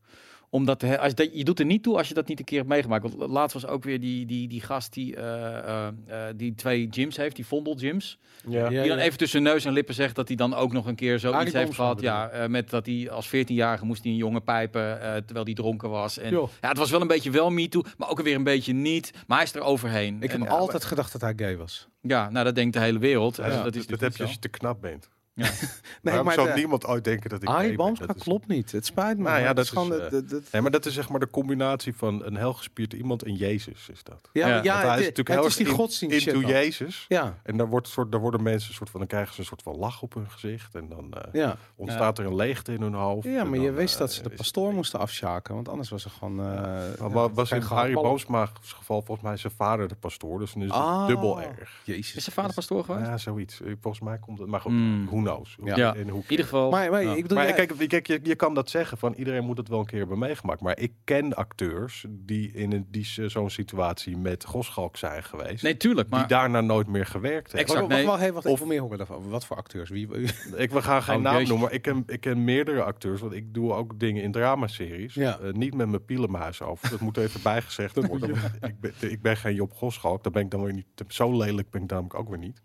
omdat 0.51 0.83
hè, 0.83 0.99
als 0.99 1.15
dat, 1.15 1.29
je 1.33 1.45
doet 1.45 1.59
er 1.59 1.65
niet 1.65 1.83
toe 1.83 1.97
als 1.97 2.09
je 2.09 2.15
dat 2.15 2.29
niet 2.29 2.39
een 2.39 2.45
keer 2.45 2.59
hebt 2.59 2.71
meegemaakt. 2.71 3.03
Want 3.03 3.31
laatst 3.31 3.55
was 3.55 3.67
ook 3.67 3.85
weer 3.85 4.01
die, 4.01 4.27
die, 4.27 4.49
die 4.49 4.61
gast 4.61 4.93
die, 4.93 5.17
eh, 5.17 5.59
eh, 5.59 5.87
eh, 6.07 6.35
die 6.37 6.55
twee 6.55 6.89
gyms 6.91 7.17
heeft, 7.17 7.37
die 7.37 7.47
Vondel 7.47 7.75
gyms. 7.75 8.19
Ja. 8.49 8.59
Ja, 8.63 8.69
Die 8.69 8.89
dan 8.89 8.99
ja. 8.99 9.05
even 9.05 9.19
tussen 9.19 9.43
neus 9.43 9.65
en 9.65 9.73
lippen 9.73 9.95
zegt 9.95 10.15
dat 10.15 10.29
hij 10.29 10.37
dan 10.37 10.55
ook 10.55 10.73
nog 10.73 10.87
een 10.87 10.95
keer 10.95 11.19
zoiets 11.19 11.41
Arie 11.41 11.57
heeft 11.57 11.75
gehad. 11.75 12.01
Ja, 12.01 12.29
eh, 12.29 12.49
met 12.49 12.71
dat 12.71 12.87
hij 12.87 13.11
als 13.11 13.29
14-jarige 13.29 13.85
moest 13.85 14.03
hij 14.03 14.13
een 14.13 14.19
jongen 14.19 14.43
pijpen 14.45 15.01
eh, 15.01 15.17
terwijl 15.17 15.45
hij 15.45 15.55
dronken 15.55 15.91
was. 15.91 16.19
En 16.19 16.31
ja, 16.33 16.69
het 16.69 16.79
was 16.79 16.91
wel 16.91 17.01
een 17.01 17.07
beetje 17.07 17.31
wel 17.31 17.51
me 17.51 17.69
too, 17.69 17.83
maar 17.97 18.11
ook 18.11 18.23
weer 18.23 18.35
een 18.35 18.45
beetje 18.45 18.73
niet. 18.73 19.13
Maar 19.27 19.37
hij 19.37 19.47
is 19.47 19.55
er 19.55 19.63
overheen. 19.63 20.17
Ik 20.21 20.31
heb 20.31 20.49
altijd 20.49 20.85
gedacht 20.85 21.13
dat 21.13 21.21
hij 21.21 21.33
gay 21.37 21.57
was. 21.57 21.89
ja, 22.01 22.31
nou 22.31 22.45
dat 22.45 22.55
denkt 22.55 22.73
de 22.75 22.81
hele 22.81 22.99
wereld. 22.99 23.37
Ja, 23.37 23.43
En 23.43 23.51
dat, 23.51 23.65
dat 23.65 23.75
is 23.75 23.87
dat 23.87 23.99
dus 23.99 24.09
heb 24.09 24.17
je 24.17 24.23
als 24.23 24.33
je 24.33 24.39
te 24.39 24.49
knap 24.49 24.81
bent. 24.81 25.09
Ja. 25.35 25.45
Nee, 26.03 26.13
Waarom 26.15 26.25
maar 26.27 26.35
zou 26.45 26.49
de- 26.49 26.55
niemand 26.55 26.87
ooit 26.87 27.05
denken 27.05 27.31
dat 27.31 27.43
ik 27.43 27.49
gay 27.49 27.57
Arie 27.57 27.69
ben? 27.69 27.77
Boomsma 27.77 28.07
is- 28.17 28.23
klopt 28.23 28.47
niet. 28.47 28.73
Het 28.73 28.87
spijt 28.87 29.17
me. 29.17 29.23
Nou 29.23 29.39
ja, 29.39 29.45
maar 29.45 29.55
dat 29.55 29.65
is 29.65 29.71
gewoon... 29.71 29.93
eh, 29.93 30.11
dat- 30.11 30.29
dat- 30.31 30.43
Nee, 30.53 30.63
maar 30.63 30.71
dat 30.71 30.87
is 30.87 30.95
zeg 30.95 31.09
maar 31.09 31.21
de 31.21 31.31
combinatie 31.31 31.97
van 31.97 32.25
een 32.25 32.37
heel 32.37 32.53
gespierd 32.53 32.93
iemand 32.93 33.23
en 33.23 33.35
Jezus 33.35 33.89
is 33.93 34.03
dat. 34.03 34.29
ja, 34.33 34.47
Ja, 34.63 34.77
hij 34.77 34.83
is 34.83 35.07
het, 35.07 35.17
natuurlijk 35.17 35.29
het 35.29 35.39
heel 35.39 35.47
is 35.47 35.57
die 35.57 35.67
in- 35.67 35.73
godsdienst 35.73 36.27
into. 36.27 36.49
Jezus. 36.49 37.05
Ja, 37.09 37.39
En 37.43 37.57
daar, 37.57 37.67
wordt 37.69 37.87
een 37.87 37.93
soort, 37.93 38.13
daar 38.13 38.21
worden 38.21 38.43
mensen 38.43 38.69
een 38.69 38.75
soort 38.75 38.91
van, 38.91 39.01
dan 39.01 39.09
krijgen 39.09 39.35
ze 39.35 39.41
een 39.41 39.47
soort 39.47 39.63
van 39.63 39.77
lach 39.77 40.03
op 40.03 40.15
hun 40.15 40.31
gezicht. 40.31 40.75
En 40.75 40.89
dan 40.89 41.13
eh, 41.13 41.33
ja. 41.33 41.57
ontstaat 41.77 42.19
er 42.19 42.27
een 42.27 42.35
leegte 42.37 42.73
in 42.73 42.83
hun 42.83 42.95
hoofd. 42.95 43.27
Ja, 43.27 43.45
maar 43.45 43.59
je 43.59 43.71
wist 43.73 43.95
eh, 43.95 44.01
dat 44.01 44.13
ze 44.13 44.23
de 44.23 44.31
pastoor 44.31 44.73
moesten 44.73 44.99
afschaken. 45.01 45.55
Want 45.55 45.69
anders 45.69 45.89
was 45.89 46.05
er 46.05 46.11
gewoon... 46.11 46.41
eh, 46.41 47.09
Maar 47.13 47.33
was 47.35 47.51
in 47.53 47.61
Harry. 47.61 47.93
Boomsma's 47.95 48.51
geval 48.63 49.03
volgens 49.03 49.27
mij 49.27 49.37
zijn 49.37 49.53
vader 49.57 49.89
de 49.89 49.95
pastoor. 49.95 50.39
Dus 50.39 50.53
dan 50.53 50.63
is 50.63 50.69
het 50.69 50.77
Ah. 50.77 51.07
dubbel 51.07 51.41
erg. 51.43 51.81
Jezus. 51.85 52.15
Is 52.17 52.23
zijn 52.25 52.35
vader 52.37 52.55
pastoor 52.55 52.85
geweest? 52.85 53.07
Ja, 53.07 53.17
zoiets. 53.19 53.61
Eh, 53.63 53.73
Volgens 53.81 54.03
mij 54.05 54.19
komt 54.19 54.39
het. 54.39 54.49
Maar 54.49 54.61
goed, 54.61 54.71
Hmm. 54.73 55.07
Who 55.23 55.33
knows? 55.33 55.57
Ja. 55.77 55.95
In 55.95 56.23
ieder 56.29 56.45
geval. 56.45 56.71
Maar, 56.71 56.91
maar 56.91 57.03
ja. 57.03 57.15
ik 57.15 57.23
bedoel, 57.23 57.39
maar 57.39 57.47
jij- 57.47 57.67
kijk, 57.67 57.89
kijk 57.89 58.07
je, 58.07 58.21
je 58.23 58.35
kan 58.35 58.55
dat 58.55 58.71
zeggen 58.71 58.99
van 58.99 59.15
iedereen 59.15 59.45
moet 59.45 59.57
het 59.57 59.69
wel 59.69 59.79
een 59.79 59.87
keer 59.87 59.99
hebben 59.99 60.19
meegemaakt. 60.19 60.61
Maar 60.61 60.79
ik 60.79 60.93
ken 61.05 61.35
acteurs 61.35 62.05
die 62.09 62.53
in 62.53 62.73
een, 62.73 62.87
die 62.91 63.05
zo'n 63.27 63.51
situatie 63.51 64.17
met 64.17 64.45
Goschalk 64.45 64.97
zijn 64.97 65.23
geweest. 65.25 65.63
nee, 65.63 65.77
tuurlijk. 65.77 66.09
Maar 66.09 66.19
die 66.19 66.29
daarna 66.29 66.61
nooit 66.61 66.87
meer 66.87 67.07
gewerkt 67.07 67.53
hebben. 67.53 67.61
Exact. 67.61 67.81
Wacht, 67.81 67.91
wacht, 67.93 67.99
nee. 68.01 68.07
wacht, 68.11 68.21
hey, 68.21 68.33
wacht, 68.33 68.47
Of- 68.47 68.65
meer 68.65 68.81
horen 68.81 68.99
daarvan. 68.99 69.29
Wat 69.29 69.47
voor 69.47 69.57
acteurs? 69.57 69.91
Wie, 69.91 70.09
Ik 70.57 70.71
we 70.71 70.83
gaan 70.83 71.03
geen 71.03 71.17
Oh, 71.17 71.23
naam 71.23 71.33
jezus. 71.33 71.49
noemen. 71.49 71.67
maar 71.67 71.75
Ik 71.77 71.83
ken, 71.83 72.03
ik 72.07 72.21
ken 72.21 72.45
meerdere 72.45 72.83
acteurs, 72.83 73.21
want 73.21 73.33
ik 73.33 73.55
doe 73.55 73.73
ook 73.73 73.99
dingen 74.01 74.23
in 74.23 74.33
dramaseries. 74.33 75.15
Ja. 75.15 75.39
Eh, 75.39 75.53
niet 75.53 75.75
met 75.75 75.89
mijn 75.89 76.05
pielenmuis 76.05 76.63
over. 76.63 76.91
Dat 76.91 77.01
moet 77.01 77.17
even 77.17 77.43
bijgezegd 77.53 78.07
worden. 78.07 78.31
ik, 78.61 78.81
ben, 78.81 78.93
ik 78.99 79.23
ben 79.23 79.37
geen 79.37 79.55
Job 79.55 79.73
Goschalk. 79.73 80.23
Dat 80.25 80.33
ben 80.33 80.43
ik 80.43 80.51
dan 80.51 80.63
weer 80.63 80.73
niet. 80.73 80.87
Zo 81.09 81.37
lelijk 81.37 81.71
ben 81.71 81.83
ik 81.83 81.91
namelijk 81.91 82.15
ook 82.15 82.29
weer 82.29 82.39
niet. 82.39 82.63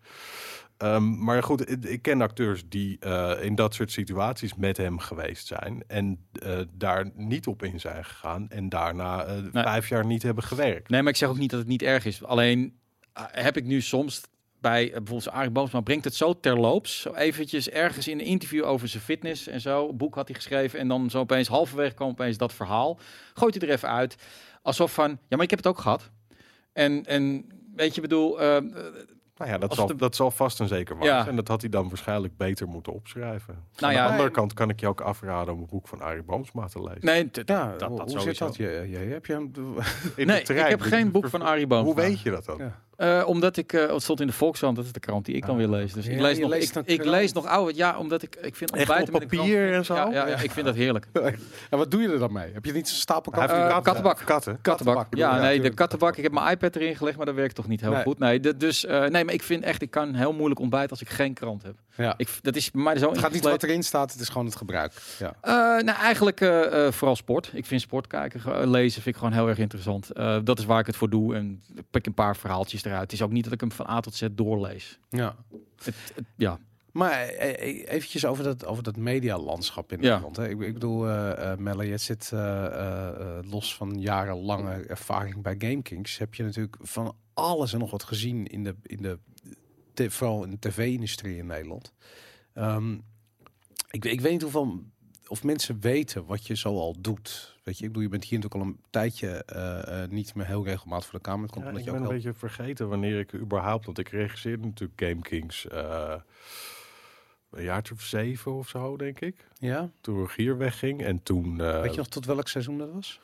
Ehm, 0.76 1.24
maar 1.24 1.42
goed, 1.42 1.88
ik, 1.90 2.02
ken 2.02 2.20
acteurs 2.20 2.68
die 2.68 2.98
eh, 2.98 3.44
in 3.44 3.54
dat 3.54 3.74
soort 3.74 3.90
situaties 3.90 4.54
met 4.54 4.76
hem 4.76 4.98
geweest 4.98 5.46
zijn. 5.46 5.84
En 5.86 6.26
eh, 6.32 6.60
daar 6.72 7.10
niet 7.14 7.46
op 7.46 7.62
in 7.62 7.80
zijn 7.80 8.04
gegaan. 8.04 8.48
En 8.48 8.68
daarna 8.68 9.24
eh, 9.24 9.34
vijf 9.52 9.88
jaar 9.88 10.06
niet 10.06 10.22
hebben 10.22 10.44
gewerkt. 10.44 10.88
Nee, 10.88 11.02
maar 11.02 11.12
ik 11.12 11.18
zeg 11.18 11.28
ook 11.28 11.38
niet 11.38 11.50
dat 11.50 11.58
het 11.58 11.68
niet 11.68 11.82
erg 11.82 12.04
is. 12.04 12.24
Alleen 12.24 12.78
heb 13.32 13.56
ik 13.56 13.64
nu 13.64 13.80
soms 13.80 14.20
bij 14.60 14.90
bijvoorbeeld 14.90 15.28
Arie 15.28 15.50
Boomsma 15.50 15.80
brengt 15.80 16.04
het 16.04 16.14
zo 16.14 16.40
terloops. 16.40 17.00
Zo 17.00 17.14
eventjes 17.14 17.70
ergens 17.70 18.08
in 18.08 18.18
een 18.18 18.26
interview 18.26 18.64
over 18.64 18.88
zijn 18.88 19.02
fitness 19.02 19.46
en 19.46 19.60
zo. 19.60 19.88
Een 19.88 19.96
boek 19.96 20.14
had 20.14 20.28
hij 20.28 20.36
geschreven 20.36 20.78
en 20.78 20.88
dan 20.88 21.10
zo 21.10 21.18
opeens 21.18 21.48
halverwege 21.48 21.94
kwam 21.94 22.08
opeens 22.08 22.36
dat 22.36 22.52
verhaal. 22.52 22.98
Gooit 23.34 23.54
hij 23.54 23.68
er 23.68 23.74
even 23.74 23.88
uit. 23.88 24.16
Alsof 24.62 24.94
van, 24.94 25.10
ja, 25.10 25.36
maar 25.36 25.44
ik 25.44 25.50
heb 25.50 25.58
het 25.58 25.68
ook 25.68 25.78
gehad. 25.78 26.10
En, 26.72 27.04
en 27.06 27.46
weet 27.76 27.94
je, 27.94 28.00
bedoel, 28.00 28.42
uh, 28.42 28.56
Nou 29.38 29.50
ja, 29.50 29.58
dat, 29.58 29.68
Als 29.68 29.78
zal, 29.78 29.96
dat 29.96 30.16
zal 30.16 30.30
vast 30.30 30.60
en 30.60 30.68
zeker 30.68 30.96
waar 30.96 31.04
Ja. 31.06 31.16
zijn. 31.16 31.28
En 31.28 31.36
dat 31.36 31.48
had 31.48 31.60
hij 31.60 31.70
dan 31.70 31.88
waarschijnlijk 31.88 32.36
beter 32.36 32.68
moeten 32.68 32.92
opschrijven. 32.92 33.54
Nou 33.54 33.84
Aan 33.86 33.92
ja, 33.92 33.96
de 33.96 34.04
andere 34.04 34.22
nee. 34.22 34.30
kant 34.36 34.52
kan 34.52 34.68
ik 34.68 34.80
je 34.80 34.86
ook 34.88 35.00
afraden 35.00 35.54
om 35.54 35.60
het 35.60 35.70
boek 35.70 35.88
van 35.88 36.00
Arie 36.02 36.22
Boomsma 36.22 36.66
te 36.66 36.82
lezen. 36.82 36.98
nee, 37.04 37.28
ja, 37.44 37.74
dat, 37.78 37.88
hoe, 37.88 37.98
dat 37.98 38.12
hoe 38.12 38.20
zit 38.20 38.38
dat? 38.38 38.56
Je, 38.56 38.86
je, 38.90 38.96
heb 38.98 39.26
je 39.26 39.32
hem... 39.32 39.50
In 40.16 40.26
Nee, 40.26 40.38
de 40.38 40.42
trein. 40.44 40.64
ik 40.64 40.70
heb 40.70 40.80
geen 40.80 41.10
boek 41.10 41.28
van 41.28 41.42
Arie 41.42 41.66
Boomsma. 41.66 41.92
Hoe 41.92 42.02
weet 42.08 42.20
je 42.20 42.30
dat 42.30 42.44
dan? 42.44 42.58
Ja. 42.58 42.80
Eh, 42.96 43.22
omdat 43.26 43.56
ik, 43.56 43.72
eh, 43.72 43.92
het 43.92 44.02
stond 44.02 44.20
in 44.20 44.26
de 44.26 44.32
Volkskrant, 44.32 44.76
dat 44.76 44.84
is 44.84 44.92
de 44.92 45.00
krant 45.00 45.24
die 45.24 45.34
ik 45.34 45.46
dan 45.46 45.56
weer 45.56 45.68
lees. 45.68 45.92
Dus 45.92 46.06
ik 46.06 46.20
lees 46.20 46.38
nog, 46.38 46.54
ik, 46.54 47.00
een 47.04 47.08
lees 47.08 47.32
nog 47.32 47.46
oude, 47.46 47.72
ja, 47.76 47.98
omdat 47.98 48.22
ik, 48.22 48.36
ik 48.40 48.56
vind 48.56 48.70
Echt 48.70 48.90
op 48.90 48.96
een 49.14 49.28
papier 49.28 49.72
en 49.72 49.84
zo? 49.84 49.94
Ja, 49.94 50.10
ja, 50.12 50.26
ja, 50.28 50.36
ik 50.40 50.50
vind 50.50 50.66
dat 50.66 50.74
heerlijk. 50.74 51.06
En 51.70 51.78
wat 51.78 51.90
doe 51.90 52.02
je 52.02 52.08
er 52.08 52.18
dan 52.18 52.32
mee? 52.32 52.52
Heb 52.52 52.64
je 52.64 52.72
niet 52.72 52.88
zo'n 52.88 52.98
stapel 52.98 53.32
Eh, 53.32 53.40
een 53.42 53.48
kat- 53.48 53.82
kattenbak. 53.84 54.22
Katten. 54.24 54.58
Kattenbak. 54.62 55.06
je? 55.10 55.16
Ja, 55.16 55.40
nee, 55.40 55.60
de 55.60 55.70
kattenbak. 55.74 56.16
Ik 56.16 56.22
heb 56.22 56.32
mijn 56.32 56.50
iPad 56.52 56.76
erin 56.76 56.96
gelegd, 56.96 57.16
maar 57.16 57.26
dat 57.26 57.34
werkt 57.34 57.54
toch 57.54 57.68
niet 57.68 57.80
heel 57.80 57.90
Nee. 57.90 58.02
goed. 58.02 58.18
Nee, 58.18 58.40
de- 58.40 58.56
dus 58.56 58.84
nee, 58.84 59.24
maar 59.24 59.34
ik 59.34 59.42
vind 59.42 59.64
echt, 59.64 59.82
ik 59.82 59.90
kan 59.90 60.14
heel 60.14 60.32
moeilijk 60.32 60.60
ontbijten 60.60 60.90
als 60.90 61.00
ik 61.00 61.08
geen 61.08 61.34
krant 61.34 61.62
heb. 61.62 61.74
Ja. 61.96 62.14
Ik, 62.16 62.28
dat 62.42 62.56
is 62.56 62.70
bij 62.70 62.82
mij 62.82 62.98
zo 62.98 63.08
Het 63.10 63.18
gaat 63.18 63.32
niet 63.32 63.42
wat 63.44 63.62
erin 63.62 63.82
staat, 63.82 64.12
het 64.12 64.20
is 64.20 64.28
gewoon 64.28 64.46
het 64.46 64.56
gebruik. 64.56 64.92
Ja. 65.18 65.34
Nou, 65.82 65.98
eigenlijk 65.98 66.38
vooral 66.90 67.16
sport. 67.16 67.50
Ik 67.54 67.66
vind 67.66 67.80
sport 67.80 68.06
kijken, 68.06 68.68
lezen 68.70 69.02
vind 69.02 69.14
ik 69.14 69.20
gewoon 69.22 69.36
heel 69.38 69.48
erg 69.48 69.58
interessant. 69.58 70.10
Dat 70.44 70.58
is 70.58 70.64
waar 70.64 70.80
ik 70.80 70.86
het 70.86 70.96
voor 70.96 71.10
doe. 71.10 71.34
En 71.34 71.62
ik 71.74 71.82
pik 71.90 72.06
een 72.06 72.14
paar 72.14 72.36
verhaaltjes 72.36 72.82
eruit. 72.86 73.02
Het 73.02 73.12
is 73.12 73.22
ook 73.22 73.30
niet 73.32 73.44
dat 73.44 73.52
ik 73.52 73.60
hem 73.60 73.72
van 73.72 73.88
A 73.88 74.00
tot 74.00 74.14
Z 74.14 74.26
doorlees. 74.32 74.98
Ja. 75.10 75.36
Het, 75.84 75.94
het- 76.14 76.24
ja. 76.36 76.58
Maar 76.92 77.22
eh, 77.22 77.68
eh, 77.68 77.88
eventjes 77.94 78.24
over 78.24 78.44
dat, 78.44 78.64
over 78.66 78.82
dat 78.82 78.96
medialandschap 78.96 79.92
in 79.92 79.98
Ja. 80.02 80.08
Nederland. 80.08 80.36
Hè. 80.36 80.48
Ik, 80.48 80.60
ik 80.60 80.72
bedoel, 80.72 81.08
eh 81.08 81.52
eh, 81.52 81.58
Melle, 81.58 81.84
je 81.86 81.96
zit 81.98 82.30
los 83.50 83.74
van 83.76 84.00
jarenlange 84.00 84.72
ervaring 84.86 85.42
bij 85.42 85.54
GameKings. 85.58 86.18
Heb 86.18 86.34
je 86.34 86.42
natuurlijk 86.42 86.76
van 86.80 87.16
alles 87.34 87.72
en 87.72 87.78
nog 87.78 87.90
wat 87.90 88.02
gezien 88.02 88.46
in 88.46 88.64
de, 88.64 88.76
in 88.82 89.02
de 89.02 89.18
te- 89.94 90.10
vooral 90.10 90.44
in 90.44 90.50
de 90.50 90.58
tv-industrie 90.58 91.36
in 91.36 91.46
Nederland. 91.46 91.92
Ehm, 92.52 92.92
ik, 93.90 94.04
ik 94.04 94.20
weet 94.20 94.32
niet 94.32 94.42
hoeveel 94.42 94.82
of 95.28 95.42
mensen 95.44 95.80
weten 95.80 96.26
wat 96.26 96.46
je 96.46 96.56
zo 96.56 96.68
al 96.78 96.96
doet. 97.00 97.55
Weet 97.66 97.78
je, 97.78 97.84
ik 97.84 97.88
bedoel, 97.88 98.02
je 98.02 98.08
bent 98.08 98.24
hier 98.24 98.38
natuurlijk 98.38 98.64
al 98.64 98.70
een 98.70 98.80
tijdje 98.90 99.44
eh, 99.44 100.02
eh, 100.02 100.10
niet 100.10 100.34
meer 100.34 100.46
heel 100.46 100.64
regelmatig 100.64 101.04
voor 101.08 101.18
de 101.18 101.24
kamer. 101.24 101.42
Het 101.42 101.50
komt 101.50 101.64
Ja, 101.64 101.70
omdat 101.70 101.80
ik 101.86 101.86
je 101.86 101.92
ben 101.94 102.02
ook 102.02 102.08
een 102.10 102.14
beetje 102.16 102.34
vergeten 102.34 102.88
wanneer 102.88 103.18
ik 103.18 103.34
überhaupt, 103.34 103.84
want 103.86 103.98
ik 103.98 104.08
regisseerde 104.08 104.66
natuurlijk 104.66 105.00
Game 105.00 105.22
Kings 105.22 105.68
eh, 105.68 106.14
een 107.50 107.62
jaartje 107.62 107.94
of 107.94 108.02
zeven 108.02 108.52
of 108.52 108.68
zo, 108.68 108.96
denk 108.96 109.20
ik. 109.20 109.46
Ja? 109.58 109.90
Toen 110.00 110.16
Rogier 110.18 110.58
wegging 110.58 111.02
en 111.02 111.22
toen... 111.22 111.56
weet 111.56 111.90
je 111.90 111.96
nog 111.96 112.08
tot 112.08 112.24
welk 112.26 112.48
seizoen 112.48 112.78
dat 112.78 112.92
was? 112.92 113.20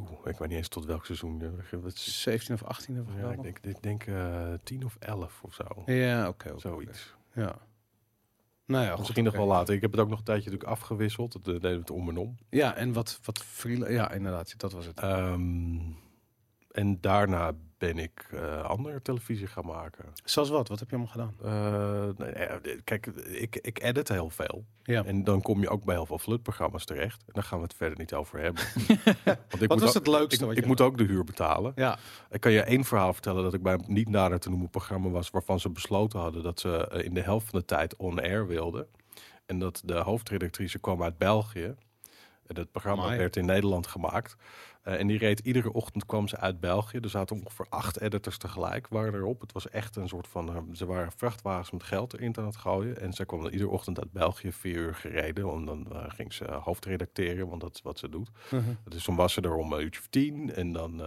oeh, 0.00 0.10
ik 0.24 0.38
weet 0.38 0.48
niet 0.48 0.58
eens 0.58 0.68
tot 0.68 0.84
welk 0.84 1.04
seizoen. 1.06 1.62
wat 1.70 1.92
is- 1.92 2.22
17 2.22 2.54
of 2.54 2.62
18 2.62 3.00
of 3.00 3.06
Ja, 3.20 3.30
ik 3.30 3.42
denk, 3.42 3.58
ik 3.62 3.82
denk 3.82 4.06
eh, 4.06 4.52
tien 4.62 4.84
of 4.84 4.96
elf 4.98 5.40
of 5.42 5.54
zo. 5.54 5.82
Ja, 5.86 6.28
oké. 6.28 6.52
Zoiets. 6.56 7.14
Ja. 7.34 7.58
Nou 8.72 8.84
ja, 8.84 8.96
Misschien 8.96 9.24
nog 9.24 9.34
wel 9.36 9.46
later. 9.46 9.74
Ik 9.74 9.80
heb 9.80 9.90
het 9.90 10.00
ook 10.00 10.08
nog 10.08 10.18
een 10.18 10.24
tijdje 10.24 10.50
natuurlijk 10.50 10.70
afgewisseld. 10.70 11.32
Dat 11.32 11.40
eh, 11.42 11.52
deden 11.52 11.70
we 11.70 11.78
het 11.78 11.90
om 11.90 12.08
en 12.08 12.16
om. 12.16 12.36
Ja, 12.50 12.74
en 12.76 12.92
wat, 12.92 13.20
wat 13.24 13.38
freela- 13.38 13.88
Ja, 13.90 14.10
inderdaad, 14.10 14.54
dat 14.58 14.72
was 14.72 14.86
het. 14.86 15.00
Ehm, 15.00 15.78
en 16.70 17.00
daarna 17.00 17.52
ben 17.88 17.98
ik 17.98 18.26
eh, 18.32 18.62
andere 18.64 19.02
televisie 19.02 19.46
gaan 19.46 19.66
maken. 19.66 20.04
Zoals 20.24 20.48
wat? 20.48 20.68
Wat 20.68 20.78
heb 20.78 20.90
je 20.90 20.96
allemaal 20.96 21.12
gedaan? 21.12 21.34
Eh, 21.42 22.18
nee, 22.26 22.30
eh, 22.32 22.78
kijk, 22.84 23.06
ik, 23.26 23.56
ik 23.56 23.82
edit 23.82 24.08
heel 24.08 24.30
veel. 24.30 24.64
Ja. 24.82 25.04
En 25.04 25.24
dan 25.24 25.42
kom 25.42 25.60
je 25.60 25.68
ook 25.68 25.84
bij 25.84 25.94
heel 25.94 26.06
veel 26.06 26.18
flutprogramma's 26.18 26.84
terecht. 26.84 27.20
En 27.26 27.32
daar 27.32 27.42
gaan 27.42 27.58
we 27.58 27.64
het 27.64 27.74
verder 27.74 27.98
niet 27.98 28.14
over 28.14 28.38
hebben. 28.40 28.62
Want 29.24 29.62
ik 29.62 29.68
Wat 29.68 29.68
moet 29.68 29.80
was 29.80 29.88
ook- 29.88 29.94
het 29.94 30.06
leukste 30.06 30.46
Ik, 30.54 30.66
moet 30.66 30.80
ook 30.80 30.98
de 30.98 31.04
huur 31.04 31.24
betalen. 31.24 31.72
Ja, 31.74 31.98
Ik 32.30 32.40
kan 32.40 32.52
je 32.52 32.60
één 32.62 32.84
verhaal 32.84 33.12
vertellen 33.12 33.42
dat 33.42 33.54
ik 33.54 33.62
bij 33.62 33.72
een 33.72 33.84
niet 33.86 34.08
nader 34.08 34.38
te 34.40 34.50
noemen 34.50 34.70
programma 34.70 35.08
was 35.08 35.30
waarvan 35.30 35.60
ze 35.60 35.70
besloten 35.70 36.20
hadden 36.20 36.42
dat 36.42 36.60
ze 36.60 36.88
eh, 36.88 37.04
in 37.04 37.14
de 37.14 37.20
helft 37.22 37.50
van 37.50 37.58
de 37.58 37.64
tijd 37.64 37.96
on-air 37.96 38.46
wilden. 38.46 38.86
En 39.46 39.58
dat 39.58 39.82
de 39.84 39.94
hoofdredactrice 39.94 40.78
kwam 40.78 41.02
uit 41.02 41.18
België. 41.18 41.74
En 42.46 42.56
het 42.58 42.70
programma 42.72 43.02
Amai. 43.02 43.18
werd 43.18 43.36
in 43.36 43.44
Nederland 43.46 43.86
gemaakt. 43.86 44.36
Eh, 44.82 45.00
en 45.00 45.06
die 45.06 45.18
reed 45.18 45.38
iedere 45.40 45.72
ochtend 45.72 46.06
kwam 46.06 46.28
ze 46.28 46.36
uit 46.36 46.60
België. 46.60 46.98
Er 46.98 47.08
zaten 47.08 47.36
ongeveer 47.36 47.66
acht 47.68 48.00
editors 48.00 48.38
tegelijk 48.38 48.88
waren 48.88 49.14
erop. 49.14 49.40
Het 49.40 49.52
was 49.52 49.68
echt 49.68 49.96
een 49.96 50.08
soort 50.08 50.28
van. 50.28 50.48
eh, 50.48 50.56
ze 50.72 50.86
waren 50.86 51.12
vrachtwagens 51.16 51.70
met 51.70 51.82
geld 51.82 52.12
erin 52.14 52.36
aan 52.38 52.46
het 52.46 52.56
gooien. 52.56 53.00
En 53.00 53.12
zij 53.12 53.26
kwam 53.26 53.42
dan 53.42 53.52
iedere 53.52 53.70
ochtend 53.70 53.98
uit 53.98 54.12
België 54.12 54.52
vier 54.52 54.76
uur 54.76 54.94
gereden. 54.94 55.46
Want 55.46 55.66
dan 55.66 55.86
eh, 55.92 56.04
ging 56.06 56.32
ze 56.32 56.44
hoofdredacteren, 56.52 57.48
want 57.48 57.60
dat 57.60 57.74
is 57.74 57.82
wat 57.82 57.98
ze 57.98 58.08
doet. 58.08 58.30
Dus 58.84 59.04
toen 59.04 59.16
was 59.16 59.32
ze 59.32 59.40
er 59.40 59.54
om 59.54 59.72
een 59.72 59.82
uurtje 59.82 60.00
of 60.00 60.06
tien. 60.06 60.54
En 60.54 60.72
dan, 60.72 61.02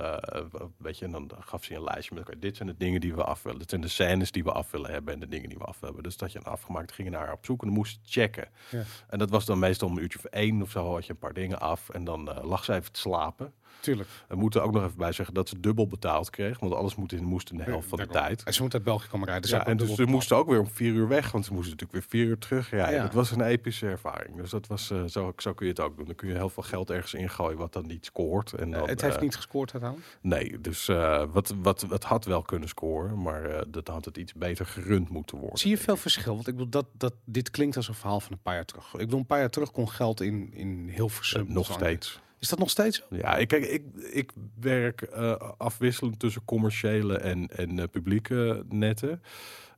weet 0.77 0.97
je, 0.97 1.05
en 1.05 1.11
dan 1.11 1.31
gaf 1.39 1.63
ze 1.63 1.75
een 1.75 1.83
lijstje 1.83 2.15
met... 2.15 2.41
dit 2.41 2.55
zijn 2.55 2.67
de 2.69 2.77
dingen 2.77 3.01
die 3.01 3.15
we 3.15 3.23
af 3.23 3.43
willen. 3.43 3.59
Dit 3.59 3.69
zijn 3.69 3.81
de 3.81 3.88
scènes 3.88 4.31
die 4.31 4.43
we 4.43 4.51
af 4.51 4.71
willen 4.71 4.91
hebben. 4.91 5.13
En 5.13 5.19
de 5.19 5.27
dingen 5.27 5.49
die 5.49 5.57
we 5.57 5.63
af 5.63 5.79
willen 5.79 5.95
hebben. 5.95 6.03
Dus 6.03 6.17
dat 6.17 6.31
je 6.31 6.39
een 6.39 6.45
afgemaakt 6.45 6.91
ging 6.91 7.09
naar 7.09 7.25
haar 7.25 7.33
op 7.33 7.45
zoek. 7.45 7.61
En 7.61 7.67
dan 7.67 7.77
moest 7.77 7.99
checken. 8.03 8.47
Ja. 8.71 8.83
En 9.07 9.19
dat 9.19 9.29
was 9.29 9.45
dan 9.45 9.59
meestal 9.59 9.88
om 9.88 9.95
een 9.97 10.03
uurtje 10.03 10.19
of 10.19 10.25
één 10.25 10.61
of 10.61 10.71
zo. 10.71 10.93
Had 10.93 11.05
je 11.05 11.11
een 11.11 11.19
paar 11.19 11.33
dingen 11.33 11.59
af. 11.59 11.89
En 11.89 12.03
dan 12.03 12.23
lag 12.43 12.63
ze 12.63 12.73
even 12.73 12.91
te 12.91 12.99
slapen. 12.99 13.53
Tuurlijk. 13.79 14.09
We 14.27 14.35
moeten 14.35 14.63
ook 14.63 14.71
nog 14.71 14.83
even 14.83 14.97
bij 14.97 15.11
zeggen 15.11 15.33
dat 15.35 15.49
ze 15.49 15.59
dubbel 15.59 15.88
betaald 15.88 16.29
kreeg. 16.29 16.59
Want 16.59 16.73
alles 16.73 16.95
moet 16.95 17.11
in, 17.11 17.23
moest 17.23 17.51
in 17.51 17.57
de 17.57 17.63
helft 17.63 17.88
van 17.88 17.97
de 17.99 18.05
Daarom. 18.07 18.27
tijd. 18.27 18.43
En 18.43 18.53
ze 18.53 18.61
moet 18.61 18.73
uit 18.73 18.83
België 18.83 19.07
komen 19.07 19.25
rijden. 19.27 19.49
Dus 19.49 19.59
Ja, 19.59 19.65
en 19.65 19.77
dus 19.77 19.95
ze 19.95 20.05
moesten 20.05 20.38
ook 20.38 20.47
weer 20.49 20.59
om 20.59 20.67
vier 20.69 20.93
uur 20.93 21.07
weg, 21.07 21.31
want 21.31 21.45
ze 21.45 21.53
moesten 21.53 21.71
natuurlijk 21.77 22.09
weer 22.11 22.21
vier 22.21 22.38
uur. 22.49 22.67
Ja. 22.71 23.01
Dat 23.01 23.13
was 23.13 23.31
een 23.31 23.41
epische 23.41 23.88
ervaring. 23.88 24.35
Dus 24.35 24.49
dat 24.49 24.67
was, 24.67 24.91
eh, 24.91 25.03
zo, 25.03 25.33
zo 25.38 25.53
kun 25.53 25.65
je 25.65 25.71
het 25.71 25.81
ook 25.81 25.97
doen. 25.97 26.05
Dan 26.05 26.15
kun 26.15 26.27
je 26.27 26.35
heel 26.35 26.49
veel 26.49 26.63
geld 26.63 26.89
ergens 26.89 27.13
ingooien 27.13 27.57
wat 27.57 27.73
dan 27.73 27.85
niet 27.88 28.05
scoort. 28.05 28.53
En 28.53 28.73
Eh, 28.73 28.85
het 28.85 29.01
heeft 29.01 29.15
eh, 29.15 29.21
niet 29.21 29.35
gescoord 29.35 29.71
uiteindelijk. 29.73 30.17
Nee, 30.21 30.61
dus 30.61 30.85
wat, 31.31 31.53
wat, 31.61 31.81
wat 31.81 32.03
had 32.03 32.25
wel 32.25 32.41
kunnen 32.41 32.69
scoren, 32.69 33.21
maar 33.21 33.63
dat 33.67 33.88
had 33.88 34.05
het 34.05 34.17
iets 34.17 34.33
beter 34.33 34.65
gerund 34.65 35.09
moeten 35.09 35.38
worden. 35.38 35.57
Zie 35.59 35.69
je 35.69 35.77
veel 35.77 35.97
verschil? 35.97 36.33
Want 36.35 36.47
ik 36.47 36.53
bedoel, 36.53 36.69
dat, 36.69 36.85
dat, 36.97 37.13
dit 37.25 37.49
klinkt 37.51 37.75
als 37.75 37.88
een 37.88 37.93
verhaal 37.93 38.19
van 38.19 38.31
een 38.31 38.41
paar 38.41 38.53
jaar 38.53 38.65
terug. 38.65 38.93
Ik 38.93 38.99
bedoel, 38.99 39.19
een 39.19 39.25
paar 39.25 39.39
jaar 39.39 39.49
terug 39.49 39.71
kon 39.71 39.89
geld 39.89 40.21
in, 40.21 40.53
in 40.53 40.89
Hilversum. 40.95 41.47
Eh, 41.47 41.53
nog 41.53 41.71
steeds. 41.71 42.19
Is 42.39 42.50
dat 42.50 42.60
nog 42.60 42.69
steeds 42.69 42.98
zo? 42.98 43.15
Ja, 43.15 43.36
ik, 43.36 43.48
kijk, 43.48 43.65
ik, 43.65 43.84
ik 44.12 44.32
werk 44.60 45.02
eh, 45.02 45.36
afwisselend 45.58 46.19
tussen 46.19 46.45
commerciële 46.45 47.17
en, 47.17 47.48
en 47.48 47.80
eh, 47.80 47.88
publieke 47.91 48.63
netten. 48.69 49.21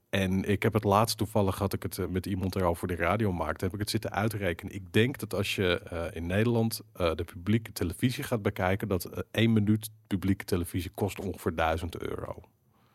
En 0.09 0.43
ik 0.43 0.63
heb 0.63 0.73
het 0.73 0.83
laatst 0.83 1.17
toevallig, 1.17 1.57
had 1.57 1.73
ik 1.73 1.83
het 1.83 1.97
eh, 1.97 2.07
met 2.07 2.25
iemand 2.25 2.55
erover 2.55 2.77
voor 2.77 2.87
de 2.87 2.95
radio 2.95 3.31
maakte, 3.31 3.65
heb 3.65 3.73
ik 3.73 3.79
het 3.79 3.89
zitten 3.89 4.11
uitrekenen. 4.11 4.73
Ik 4.73 4.93
denk 4.93 5.17
dat 5.17 5.33
als 5.33 5.55
je 5.55 5.79
eh, 5.79 6.05
in 6.13 6.25
Nederland 6.25 6.81
eh, 6.93 7.15
de 7.15 7.23
publieke 7.23 7.71
televisie 7.71 8.23
gaat 8.23 8.41
bekijken, 8.41 8.87
dat 8.87 9.05
eh, 9.05 9.19
één 9.31 9.53
minuut 9.53 9.89
publieke 10.07 10.45
televisie 10.45 10.91
kost 10.93 11.19
ongeveer 11.19 11.55
1000 11.55 11.97
euro. 11.97 12.41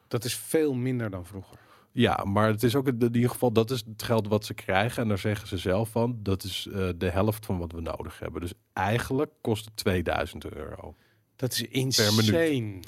Dat 0.09 0.25
is 0.25 0.37
veel 0.37 0.75
minder 0.75 1.11
dan 1.11 1.27
vroeger. 1.27 1.59
Ja, 1.93 2.25
maar 2.25 2.49
het 2.49 2.63
is 2.63 2.75
ook 2.75 2.87
in 2.87 3.03
ieder 3.03 3.31
geval, 3.31 3.53
dat 3.53 3.71
is 3.71 3.85
het 3.89 4.03
geld 4.03 4.29
wat 4.29 4.45
ze 4.45 4.55
krijgen. 4.55 5.03
En 5.03 5.09
daar 5.09 5.19
zeggen 5.19 5.49
ze 5.49 5.59
zelf 5.59 5.89
van, 5.89 6.19
dat 6.23 6.43
is 6.43 6.69
eh, 6.73 6.89
de 6.97 7.11
helft 7.11 7.47
van 7.47 7.59
wat 7.59 7.73
we 7.73 7.81
nodig 7.81 8.19
hebben. 8.19 8.41
Dus 8.41 8.53
eigenlijk 8.73 9.31
kost 9.41 9.65
het 9.65 9.77
2000 9.77 10.55
euro. 10.55 10.95
Dat 11.43 11.53
is 11.53 11.61
minuut. 11.61 11.75
insane. 11.75 12.81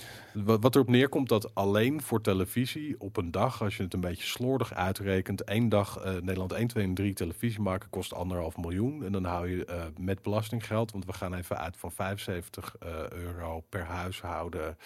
Wat, 0.44 0.62
wat 0.62 0.74
erop 0.74 0.88
neerkomt 0.88 1.28
dat 1.28 1.54
alleen 1.54 2.02
voor 2.02 2.20
televisie 2.20 3.00
op 3.00 3.16
een 3.16 3.30
dag, 3.30 3.62
als 3.62 3.76
je 3.76 3.82
het 3.82 3.94
een 3.94 4.00
beetje 4.00 4.26
slordig 4.26 4.74
uitrekent, 4.74 5.44
één 5.44 5.68
dag 5.68 5.96
eh, 5.96 6.12
Nederland 6.12 6.52
1, 6.52 6.66
2 6.66 6.84
en 6.84 6.94
3 6.94 7.12
televisie 7.12 7.60
maken 7.60 7.90
kost 7.90 8.14
anderhalf 8.14 8.56
miljoen. 8.56 9.04
En 9.04 9.12
dan 9.12 9.24
hou 9.24 9.48
je 9.48 9.64
eh, 9.64 9.84
met 9.98 10.22
belastinggeld, 10.22 10.92
want 10.92 11.04
we 11.04 11.12
gaan 11.12 11.34
even 11.34 11.58
uit 11.58 11.76
van 11.76 11.92
75 11.92 12.76
eh, 12.78 12.88
euro 13.10 13.60
per 13.68 13.84
huishouden. 13.84 14.76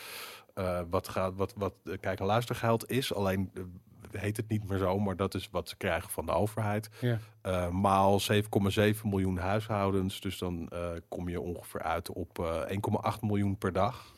wat, 0.90 1.08
gaat, 1.08 1.34
wat, 1.36 1.54
wat 1.56 1.74
kijk 2.00 2.20
en 2.20 2.26
luistergeld 2.26 2.90
is, 2.90 3.14
alleen 3.14 3.50
heet 4.12 4.36
het 4.36 4.48
niet 4.48 4.68
meer 4.68 4.78
zo, 4.78 4.98
maar 4.98 5.16
dat 5.16 5.34
is 5.34 5.48
wat 5.50 5.68
ze 5.68 5.76
krijgen 5.76 6.10
van 6.10 6.26
de 6.26 6.32
overheid. 6.32 6.90
Ja. 7.00 7.18
Eh, 7.42 7.68
maal 7.68 8.20
7,7 8.20 9.08
miljoen 9.08 9.38
huishoudens. 9.38 10.20
Dus 10.20 10.38
dan 10.38 10.68
eh, 10.68 10.88
kom 11.08 11.28
je 11.28 11.40
ongeveer 11.40 11.82
uit 11.82 12.10
op 12.10 12.38
eh 12.38 12.76
1,8 13.14 13.20
miljoen 13.20 13.58
per 13.58 13.72
dag. 13.72 14.16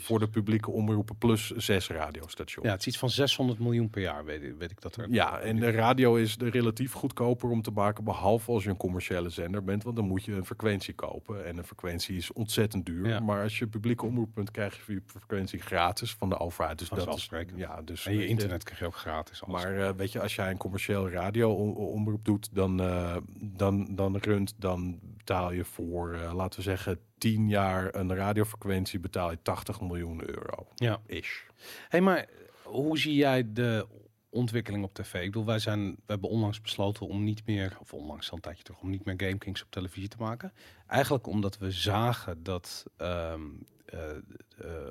Voor 0.00 0.18
de 0.18 0.28
publieke 0.28 0.70
omroepen 0.70 1.16
plus 1.18 1.50
zes 1.50 1.88
radiostations. 1.88 2.66
ja, 2.66 2.72
het 2.72 2.80
is 2.80 2.86
iets 2.86 2.98
van 2.98 3.10
600 3.10 3.58
miljoen 3.58 3.90
per 3.90 4.02
jaar, 4.02 4.24
weet, 4.24 4.42
ik- 4.42 4.54
weet 4.58 4.70
ik 4.70 4.80
dat 4.80 4.96
er. 4.96 5.06
Ja, 5.10 5.38
en 5.40 5.56
de 5.60 5.70
radio 5.70 6.14
is 6.14 6.36
de 6.36 6.50
relatief 6.50 6.92
goedkoper 6.92 7.50
om 7.50 7.62
te 7.62 7.70
maken, 7.70 8.04
behalve 8.04 8.50
als 8.52 8.64
je 8.64 8.70
een 8.70 8.76
commerciële 8.76 9.28
zender 9.28 9.64
bent, 9.64 9.82
want 9.82 9.96
dan 9.96 10.04
moet 10.06 10.24
je 10.24 10.32
een 10.32 10.44
frequentie 10.46 10.94
kopen. 10.94 11.46
En 11.46 11.56
een 11.58 11.64
frequentie 11.64 12.16
is 12.16 12.32
ontzettend 12.32 12.86
duur. 12.86 13.08
Ja. 13.08 13.20
Maar 13.20 13.42
als 13.42 13.58
je 13.58 13.66
publieke 13.66 14.06
omroep 14.06 14.34
bent, 14.34 14.50
krijg 14.50 14.86
je 14.86 14.92
je 14.92 15.02
frequentie 15.06 15.60
gratis 15.60 16.14
van 16.14 16.28
de 16.28 16.38
overheid. 16.38 16.78
Dus 16.78 16.88
dat 16.88 17.14
is, 17.16 17.28
ja, 17.54 17.82
dus 17.82 18.06
En 18.06 18.14
je 18.14 18.26
internet 18.26 18.64
krijg 18.64 18.78
je 18.80 18.86
ook 18.86 18.96
gratis. 18.96 19.42
alles. 19.44 19.62
Maar 19.62 19.76
eh, 19.88 19.90
weet 19.96 20.12
je, 20.12 20.20
als 20.20 20.34
jij 20.34 20.50
een 20.50 20.56
commercieel 20.56 21.10
radio-omroep 21.10 22.24
doet, 22.24 22.48
dan, 22.54 22.80
eh, 22.80 23.16
dan, 23.40 23.88
dan 23.94 24.16
runt, 24.16 24.54
dan 24.58 24.98
betaal 25.16 25.52
je 25.52 25.64
voor, 25.64 26.12
eh, 26.12 26.32
laten 26.34 26.58
we 26.58 26.64
zeggen, 26.64 26.98
10 27.18 27.48
jaar 27.48 27.94
een 27.94 28.14
radiofrequentie 28.14 29.00
betaal 29.00 29.30
je 29.30 29.38
80 29.42 29.80
miljoen 29.80 30.28
euro. 30.28 30.66
ja. 30.74 31.00
Ish. 31.06 31.40
Hey, 31.88 32.00
maar 32.00 32.26
hoe 32.62 32.98
zie 32.98 33.14
jij 33.14 33.52
de 33.52 33.86
ontwikkeling 34.30 34.84
op 34.84 34.94
tv? 34.94 35.14
Ik 35.14 35.24
bedoel, 35.24 35.44
wij, 35.44 35.58
zijn, 35.58 35.90
we 35.90 36.02
hebben 36.06 36.30
onlangs 36.30 36.60
besloten 36.60 37.06
om 37.06 37.24
niet 37.24 37.46
meer, 37.46 37.76
of 37.80 37.92
onlangs 37.92 38.30
al 38.30 38.36
een 38.36 38.42
tijdje 38.42 38.62
terug, 38.62 38.80
om 38.80 38.90
niet 38.90 39.04
meer 39.04 39.14
Game 39.16 39.38
Kings 39.38 39.62
op 39.62 39.70
televisie 39.70 40.08
te 40.08 40.16
maken. 40.18 40.52
Eigenlijk 40.86 41.26
omdat 41.26 41.58
we 41.58 41.70
zagen 41.70 42.42
dat 42.42 42.84
ehm, 42.96 43.42
eh, 43.84 44.10
eh, 44.10 44.16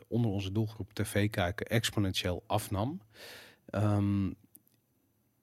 onder 0.07 0.31
onze 0.31 0.51
doelgroep 0.51 0.93
tv 0.93 1.29
kijken 1.29 1.65
exponentieel 1.65 2.43
afnam. 2.47 3.01
Ehm, 3.69 4.29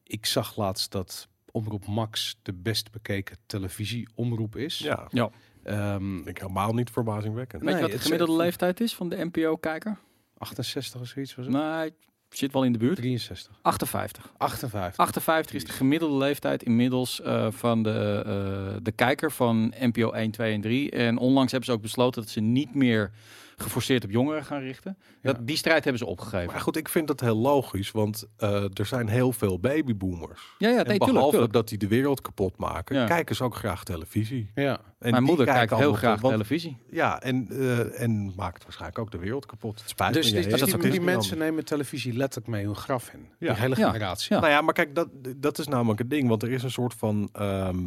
ik 0.03 0.27
zag 0.27 0.57
laatst 0.57 0.93
dat 0.93 1.29
Omroep 1.51 1.87
Max 1.87 2.39
de 2.43 2.53
best 2.53 2.91
bekeken 2.91 3.37
televisieomroep 3.47 4.57
is. 4.57 4.79
Ja, 4.79 5.07
Ja. 5.11 5.31
Ehm, 5.65 6.15
vind 6.15 6.29
ik 6.29 6.39
helemaal 6.39 6.73
niet 6.75 6.91
verbazingwekkend. 6.91 7.63
Weet 7.63 7.71
je 7.71 7.75
Nee, 7.75 7.83
wat 7.83 7.91
de 7.91 7.97
het- 7.97 8.07
gemiddelde 8.07 8.43
leeftijd 8.43 8.81
is 8.81 8.95
van 8.95 9.09
de 9.09 9.25
NPO-kijker? 9.33 9.99
68 10.39 11.01
of 11.01 11.07
zoiets 11.07 11.35
was 11.35 11.47
het? 11.47 11.55
Hij 11.55 11.91
zit 12.29 12.53
wel 12.53 12.65
in 12.65 12.73
de 12.73 12.79
buurt. 12.79 12.97
63. 12.97 13.59
58. 13.63 14.33
58. 14.37 14.97
58 15.05 15.55
is 15.55 15.65
de 15.65 15.73
gemiddelde 15.73 16.17
leeftijd 16.17 16.63
inmiddels 16.63 17.21
eh, 17.21 17.47
van 17.51 17.83
de, 17.83 18.23
eh, 18.27 18.77
de 18.83 18.93
kijker 18.93 19.33
van 19.33 19.75
NPO 19.81 20.11
1, 20.13 20.31
2 20.31 20.53
en 20.55 20.61
3. 20.61 20.91
En 20.91 21.19
onlangs 21.19 21.51
hebben 21.53 21.69
ze 21.71 21.75
ook 21.77 21.83
besloten 21.83 22.23
dat 22.23 22.31
ze 22.31 22.41
niet 22.41 22.75
meer 22.75 23.11
geforceerd 23.57 24.05
op 24.05 24.11
jongeren 24.11 24.45
gaan 24.45 24.61
richten. 24.61 24.99
Dat, 25.23 25.37
die 25.47 25.57
strijd 25.57 25.83
hebben 25.85 25.99
ze 26.03 26.07
opgegeven. 26.07 26.53
Maar 26.53 26.61
goed, 26.61 26.77
ik 26.77 26.89
vind 26.89 27.07
dat 27.07 27.21
heel 27.21 27.37
logisch, 27.37 27.91
want 27.91 28.25
uh, 28.39 28.79
er 28.79 28.87
zijn 28.87 29.09
heel 29.09 29.33
veel 29.33 29.59
babyboomers. 29.59 30.41
Ja, 30.59 30.69
ja, 30.69 30.75
nee, 30.75 30.85
en 30.85 30.85
behalve 30.85 31.13
tuurlijk, 31.13 31.31
tuurlijk. 31.31 31.53
dat 31.53 31.69
die 31.69 31.79
de 31.79 31.89
wereld 31.89 32.21
kapot 32.21 32.57
maken, 32.57 32.97
Ja. 32.97 33.07
kijken 33.07 33.37
ze 33.37 33.45
ook 33.45 33.55
graag 33.55 33.85
televisie. 33.85 34.51
Ja. 34.55 34.81
En 34.99 35.11
Mijn 35.11 35.23
moeder 35.23 35.45
kijkt 35.47 35.59
kijken 35.59 35.77
heel 35.77 35.93
graag 35.95 36.21
want- 36.21 36.35
televisie. 36.35 36.77
Ja, 36.91 37.23
en, 37.23 37.47
eh, 37.51 38.03
en 38.03 38.33
maakt 38.37 38.63
waarschijnlijk 38.63 38.99
ook 38.99 39.11
de 39.11 39.19
wereld 39.19 39.47
kapot. 39.47 39.81
Het 39.81 39.89
spijt 39.89 40.13
Dus 40.15 40.25
me, 40.33 40.41
die, 40.41 40.49
jij 40.49 40.67
die, 40.79 40.91
die, 40.91 41.01
mensen 41.01 41.39
nemen 41.39 41.65
televisie 41.65 42.13
letterlijk 42.17 42.53
mee 42.53 42.65
hun 42.65 42.77
graf 42.77 43.11
in. 43.13 43.29
Ja. 43.39 43.53
Die 43.53 43.61
hele 43.61 43.75
generatie. 43.75 44.35
Ja. 44.35 44.41
Nou 44.41 44.53
ja, 44.53 44.61
maar 44.61 44.75
kijk, 44.75 44.95
dat, 44.95 45.09
dat 45.37 45.59
is 45.59 45.67
namelijk 45.69 45.99
het 45.99 46.11
ding. 46.11 46.29
Want 46.29 46.43
er 46.43 46.51
is 46.51 46.63
een 46.63 46.71
soort 46.71 46.95
van... 46.95 47.29
ehm, 47.33 47.79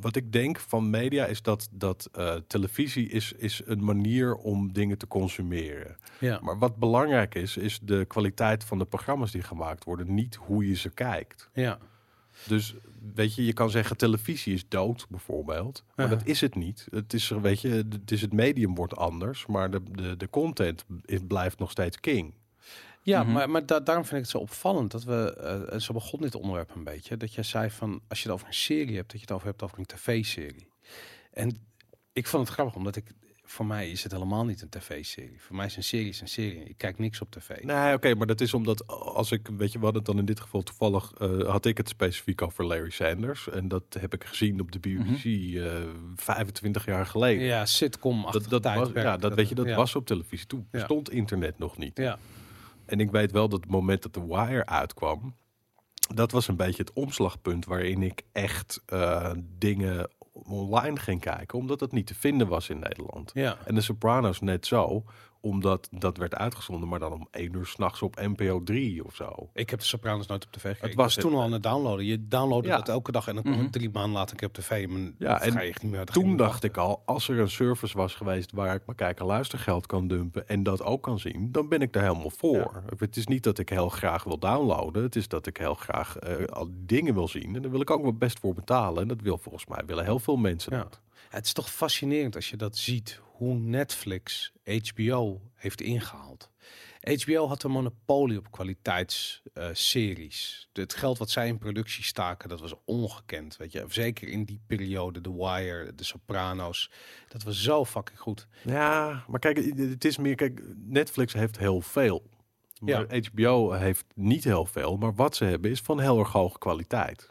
wat 0.00 0.16
ik 0.16 0.32
denk 0.32 0.58
van 0.60 0.90
media 0.90 1.26
is 1.26 1.42
dat, 1.42 1.68
dat 1.70 2.08
eh, 2.12 2.34
televisie 2.46 3.08
is, 3.08 3.32
is 3.32 3.62
een 3.64 3.84
manier 3.84 4.34
om 4.34 4.72
dingen 4.72 4.98
te 4.98 5.06
consumeren. 5.06 5.96
Ja. 6.18 6.38
Maar 6.42 6.58
wat 6.58 6.76
belangrijk 6.76 7.34
is, 7.34 7.56
is 7.56 7.78
de 7.82 8.04
kwaliteit 8.04 8.64
van 8.64 8.78
de 8.78 8.84
programma's 8.84 9.30
die 9.30 9.42
gemaakt 9.42 9.84
worden. 9.84 10.14
Niet 10.14 10.34
hoe 10.34 10.68
je 10.68 10.74
ze 10.76 10.90
kijkt. 10.90 11.50
Ja. 11.52 11.78
Dus 12.46 12.74
weet 13.14 13.34
je, 13.34 13.44
je 13.44 13.52
kan 13.52 13.70
zeggen 13.70 13.96
televisie 13.96 14.54
is 14.54 14.68
dood 14.68 15.06
bijvoorbeeld. 15.08 15.84
Maar 15.96 16.08
Ja. 16.10 16.14
dat 16.16 16.26
is 16.26 16.40
het 16.40 16.54
niet. 16.54 16.86
Het 16.90 17.12
is, 17.12 17.28
weet 17.28 17.60
je, 17.60 17.68
het 17.68 18.10
is 18.10 18.20
het 18.20 18.32
medium 18.32 18.74
wordt 18.74 18.96
anders. 18.96 19.46
Maar 19.46 19.70
de, 19.70 19.82
de, 19.92 20.16
de 20.16 20.30
content 20.30 20.84
is, 21.04 21.18
blijft 21.26 21.58
nog 21.58 21.70
steeds 21.70 22.00
king. 22.00 22.32
Ja, 23.02 23.22
Mhm. 23.22 23.32
maar, 23.32 23.50
maar 23.50 23.66
da- 23.66 23.80
daarom 23.80 24.04
vind 24.04 24.16
ik 24.16 24.22
het 24.22 24.30
zo 24.30 24.38
opvallend 24.38 24.90
dat 24.90 25.04
we, 25.04 25.34
eh, 25.70 25.78
zo 25.78 25.92
begon 25.92 26.20
dit 26.20 26.34
onderwerp 26.34 26.74
een 26.74 26.84
beetje, 26.84 27.16
dat 27.16 27.34
jij 27.34 27.44
zei 27.44 27.70
van, 27.70 28.00
als 28.08 28.18
je 28.22 28.24
het 28.24 28.34
over 28.34 28.46
een 28.46 28.54
serie 28.54 28.96
hebt, 28.96 29.10
dat 29.10 29.20
je 29.20 29.26
het 29.26 29.32
over 29.34 29.46
hebt 29.46 29.62
over 29.62 29.78
een 29.78 29.86
tv-serie. 29.86 30.68
En 31.32 31.56
ik 32.12 32.26
vond 32.26 32.44
het 32.44 32.52
grappig, 32.54 32.74
omdat 32.76 32.96
ik, 32.96 33.04
voor 33.44 33.66
mij 33.66 33.90
is 33.90 34.02
het 34.02 34.12
helemaal 34.12 34.44
niet 34.44 34.62
een 34.62 34.68
tv-serie. 34.68 35.40
Voor 35.40 35.56
mij 35.56 35.66
is 35.66 35.76
een 35.76 35.82
serie 35.84 36.08
is 36.08 36.20
een 36.20 36.28
serie. 36.28 36.64
Ik 36.64 36.76
kijk 36.78 36.98
niks 36.98 37.20
op 37.20 37.30
tv. 37.30 37.62
Nee, 37.62 37.94
oké, 37.94 38.14
maar 38.14 38.26
dat 38.26 38.40
is 38.40 38.54
omdat 38.54 38.86
als 38.86 39.32
ik, 39.32 39.48
weet 39.56 39.72
je 39.72 39.78
wat 39.78 39.94
het 39.94 40.04
dan 40.04 40.18
in 40.18 40.24
dit 40.24 40.40
geval 40.40 40.62
toevallig, 40.62 41.12
eh, 41.18 41.48
had 41.48 41.64
ik 41.66 41.76
het 41.76 41.88
specifiek 41.88 42.42
over 42.42 42.64
Larry 42.66 42.90
Sanders. 42.90 43.48
En 43.48 43.68
dat 43.68 43.84
heb 43.98 44.14
ik 44.14 44.24
gezien 44.24 44.60
op 44.60 44.72
de 44.72 44.78
BBC 44.78 45.24
eh 45.56 45.72
25 46.16 46.84
jaar 46.84 47.06
geleden. 47.06 47.44
Ja, 47.44 47.66
sitcom 47.66 48.22
dat, 48.30 48.48
dat 48.48 48.64
was, 48.64 48.88
ja, 48.94 49.16
dat, 49.16 49.34
weet 49.34 49.48
je, 49.48 49.54
dat 49.54 49.66
ja. 49.66 49.76
was 49.76 49.94
op 49.96 50.06
televisie. 50.06 50.46
Toen 50.46 50.60
Ja. 50.60 50.66
bestond 50.78 51.10
internet 51.10 51.58
nog 51.58 51.78
niet. 51.78 51.96
Ja, 51.96 52.18
En 52.90 53.00
ik 53.00 53.10
weet 53.10 53.32
wel 53.32 53.48
dat 53.48 53.60
het 53.60 53.70
moment 53.70 54.02
dat 54.02 54.12
The 54.12 54.26
Wire 54.26 54.66
uitkwam, 54.66 55.34
dat 56.14 56.32
was 56.32 56.48
een 56.48 56.56
beetje 56.56 56.82
het 56.82 56.92
omslagpunt 56.92 57.64
waarin 57.64 58.02
ik 58.02 58.22
echt 58.32 58.82
eh, 58.86 59.32
dingen 59.58 60.10
online 60.32 60.98
ging 60.98 61.20
kijken, 61.20 61.58
omdat 61.58 61.80
het 61.80 61.92
niet 61.92 62.06
te 62.06 62.14
vinden 62.14 62.48
was 62.48 62.68
in 62.68 62.78
Nederland. 62.78 63.30
ja. 63.34 63.58
En 63.64 63.74
de 63.74 63.80
Sopranos 63.80 64.40
net 64.40 64.66
zo, 64.66 65.04
omdat 65.40 65.88
dat 65.98 66.16
werd 66.16 66.34
uitgezonden, 66.34 66.88
maar 66.88 66.98
dan 66.98 67.12
om 67.12 67.28
één 67.30 67.54
uur 67.54 67.66
s'nachts 67.66 68.02
op 68.02 68.16
NPO 68.16 68.62
3 68.62 69.04
of 69.04 69.14
zo. 69.14 69.50
Ik 69.54 69.70
heb 69.70 69.78
de 69.78 69.84
Sopranos 69.84 70.26
nooit 70.26 70.44
op 70.44 70.52
tv 70.52 70.60
gekeken. 70.62 70.82
Het 70.82 70.90
Ik 70.90 70.96
was 70.98 71.14
toen 71.14 71.34
al 71.34 71.42
aan 71.42 71.52
het 71.52 71.62
downloaden. 71.62 72.04
Je 72.04 72.28
downloadde 72.28 72.68
Ja. 72.68 72.76
dat 72.76 72.88
elke 72.88 73.12
dag 73.12 73.28
en 73.28 73.34
dan 73.34 73.44
Mhm. 73.48 73.58
het 73.62 73.72
drie 73.72 73.90
maanden 73.90 74.12
later 74.12 74.30
een 74.30 74.36
keer 74.36 74.48
op 74.48 74.54
tv. 74.54 74.88
Maar 74.88 75.12
Ja, 75.18 75.40
en 75.40 75.56
niet 75.58 75.82
meer. 75.82 76.04
Toen 76.04 76.36
dacht 76.36 76.64
ik 76.64 76.76
al, 76.76 77.02
als 77.04 77.28
er 77.28 77.38
een 77.38 77.50
service 77.50 77.96
was 77.96 78.14
geweest 78.14 78.52
waar 78.52 78.74
ik 78.74 78.82
mijn 78.86 78.96
kijken 78.98 79.26
luistergeld 79.26 79.86
kan 79.86 80.08
dumpen 80.08 80.48
en 80.48 80.62
dat 80.62 80.82
ook 80.82 81.02
kan 81.02 81.18
zien, 81.18 81.52
dan 81.52 81.68
ben 81.68 81.80
ik 81.82 81.92
daar 81.92 82.02
helemaal 82.02 82.30
voor. 82.30 82.82
Het 82.98 83.16
is 83.16 83.26
niet 83.26 83.42
dat 83.42 83.58
ik 83.58 83.68
heel 83.68 83.88
graag 83.88 84.24
wil 84.24 84.38
downloaden, 84.38 85.02
het 85.02 85.16
is 85.16 85.28
dat 85.28 85.46
ik 85.46 85.56
heel 85.56 85.74
graag 85.74 86.16
eh, 86.16 86.44
al 86.44 86.68
dingen 86.72 87.14
wil 87.14 87.28
zien 87.28 87.56
en 87.56 87.62
daar 87.62 87.70
wil 87.70 87.80
ik 87.80 87.90
ook 87.90 88.02
wel 88.02 88.12
best 88.14 88.38
voor 88.38 88.54
betalen. 88.54 89.02
En 89.02 89.08
dat 89.08 89.20
wil 89.20 89.38
volgens 89.38 89.66
mij 89.66 89.82
willen 89.86 90.04
heel 90.04 90.18
veel 90.18 90.36
mensen 90.36 90.76
Ja. 90.76 90.82
dat. 90.82 91.00
Het 91.28 91.44
is 91.46 91.52
toch 91.52 91.70
fascinerend 91.70 92.34
als 92.36 92.50
je 92.50 92.56
dat 92.56 92.76
ziet, 92.78 93.20
hoe 93.40 93.54
Netflix 93.54 94.52
HBO 94.64 95.40
heeft 95.54 95.80
ingehaald. 95.80 96.50
HBO 97.00 97.46
had 97.46 97.62
een 97.62 97.70
monopolie 97.70 98.38
op 98.38 98.50
kwaliteitsseries. 98.50 100.68
het 100.72 100.94
geld 100.94 101.18
wat 101.18 101.30
zij 101.30 101.48
in 101.48 101.58
productie 101.58 102.04
staken, 102.04 102.48
dat 102.48 102.60
was 102.60 102.74
ongekend. 102.84 103.56
Weet 103.56 103.72
je, 103.72 103.84
zeker 103.88 104.28
in 104.28 104.44
die 104.44 104.60
periode, 104.66 105.20
The 105.20 105.36
Wire, 105.36 105.94
The 105.94 106.04
Sopranos, 106.04 106.90
dat 107.28 107.42
was 107.42 107.62
zo 107.62 107.84
fucking 107.84 108.18
goed. 108.18 108.46
Ja, 108.64 109.24
maar 109.28 109.40
kijk, 109.40 109.76
het 109.76 110.04
is 110.04 110.16
meer, 110.16 110.34
kijk, 110.34 110.62
Netflix 110.76 111.32
heeft 111.32 111.58
heel 111.58 111.80
veel. 111.80 112.28
Maar 112.80 113.20
HBO 113.30 113.72
heeft 113.72 114.04
niet 114.14 114.44
heel 114.44 114.66
veel, 114.66 114.96
maar 114.96 115.14
wat 115.14 115.36
ze 115.36 115.44
hebben 115.44 115.70
is 115.70 115.80
van 115.80 116.00
heel 116.00 116.18
erg 116.18 116.32
hoge 116.32 116.58
kwaliteit. 116.58 117.30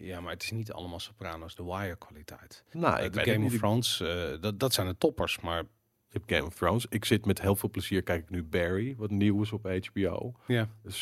Ja, 0.00 0.20
maar 0.20 0.32
het 0.32 0.42
is 0.42 0.50
niet 0.50 0.72
allemaal 0.72 1.00
Sopranos, 1.00 1.54
The 1.54 1.64
Wire 1.64 1.96
kwaliteit. 1.96 2.64
Nou, 2.72 2.98
Eh, 2.98 3.04
ik 3.04 3.12
de 3.12 3.20
Game 3.30 3.44
of. 3.44 3.52
Thrones, 3.52 4.00
eh, 4.00 4.24
dat, 4.40 4.60
dat 4.60 4.72
zijn 4.72 4.86
de 4.86 4.98
toppers, 4.98 5.40
maar 5.40 5.60
Ik 5.60 6.14
heb 6.14 6.22
Game 6.26 6.46
of 6.46 6.54
Thrones. 6.54 6.86
Ik 6.88 7.04
zit 7.04 7.26
met 7.26 7.40
heel 7.40 7.56
veel 7.56 7.70
plezier, 7.70 8.02
kijk 8.02 8.22
ik 8.22 8.30
nu 8.30 8.44
Barry, 8.44 8.94
wat 8.96 9.10
nieuw 9.10 9.42
is 9.42 9.52
op 9.52 9.66
HBO. 9.86 10.32
ja. 10.46 10.68
Dat 10.82 10.92
is 10.92 11.00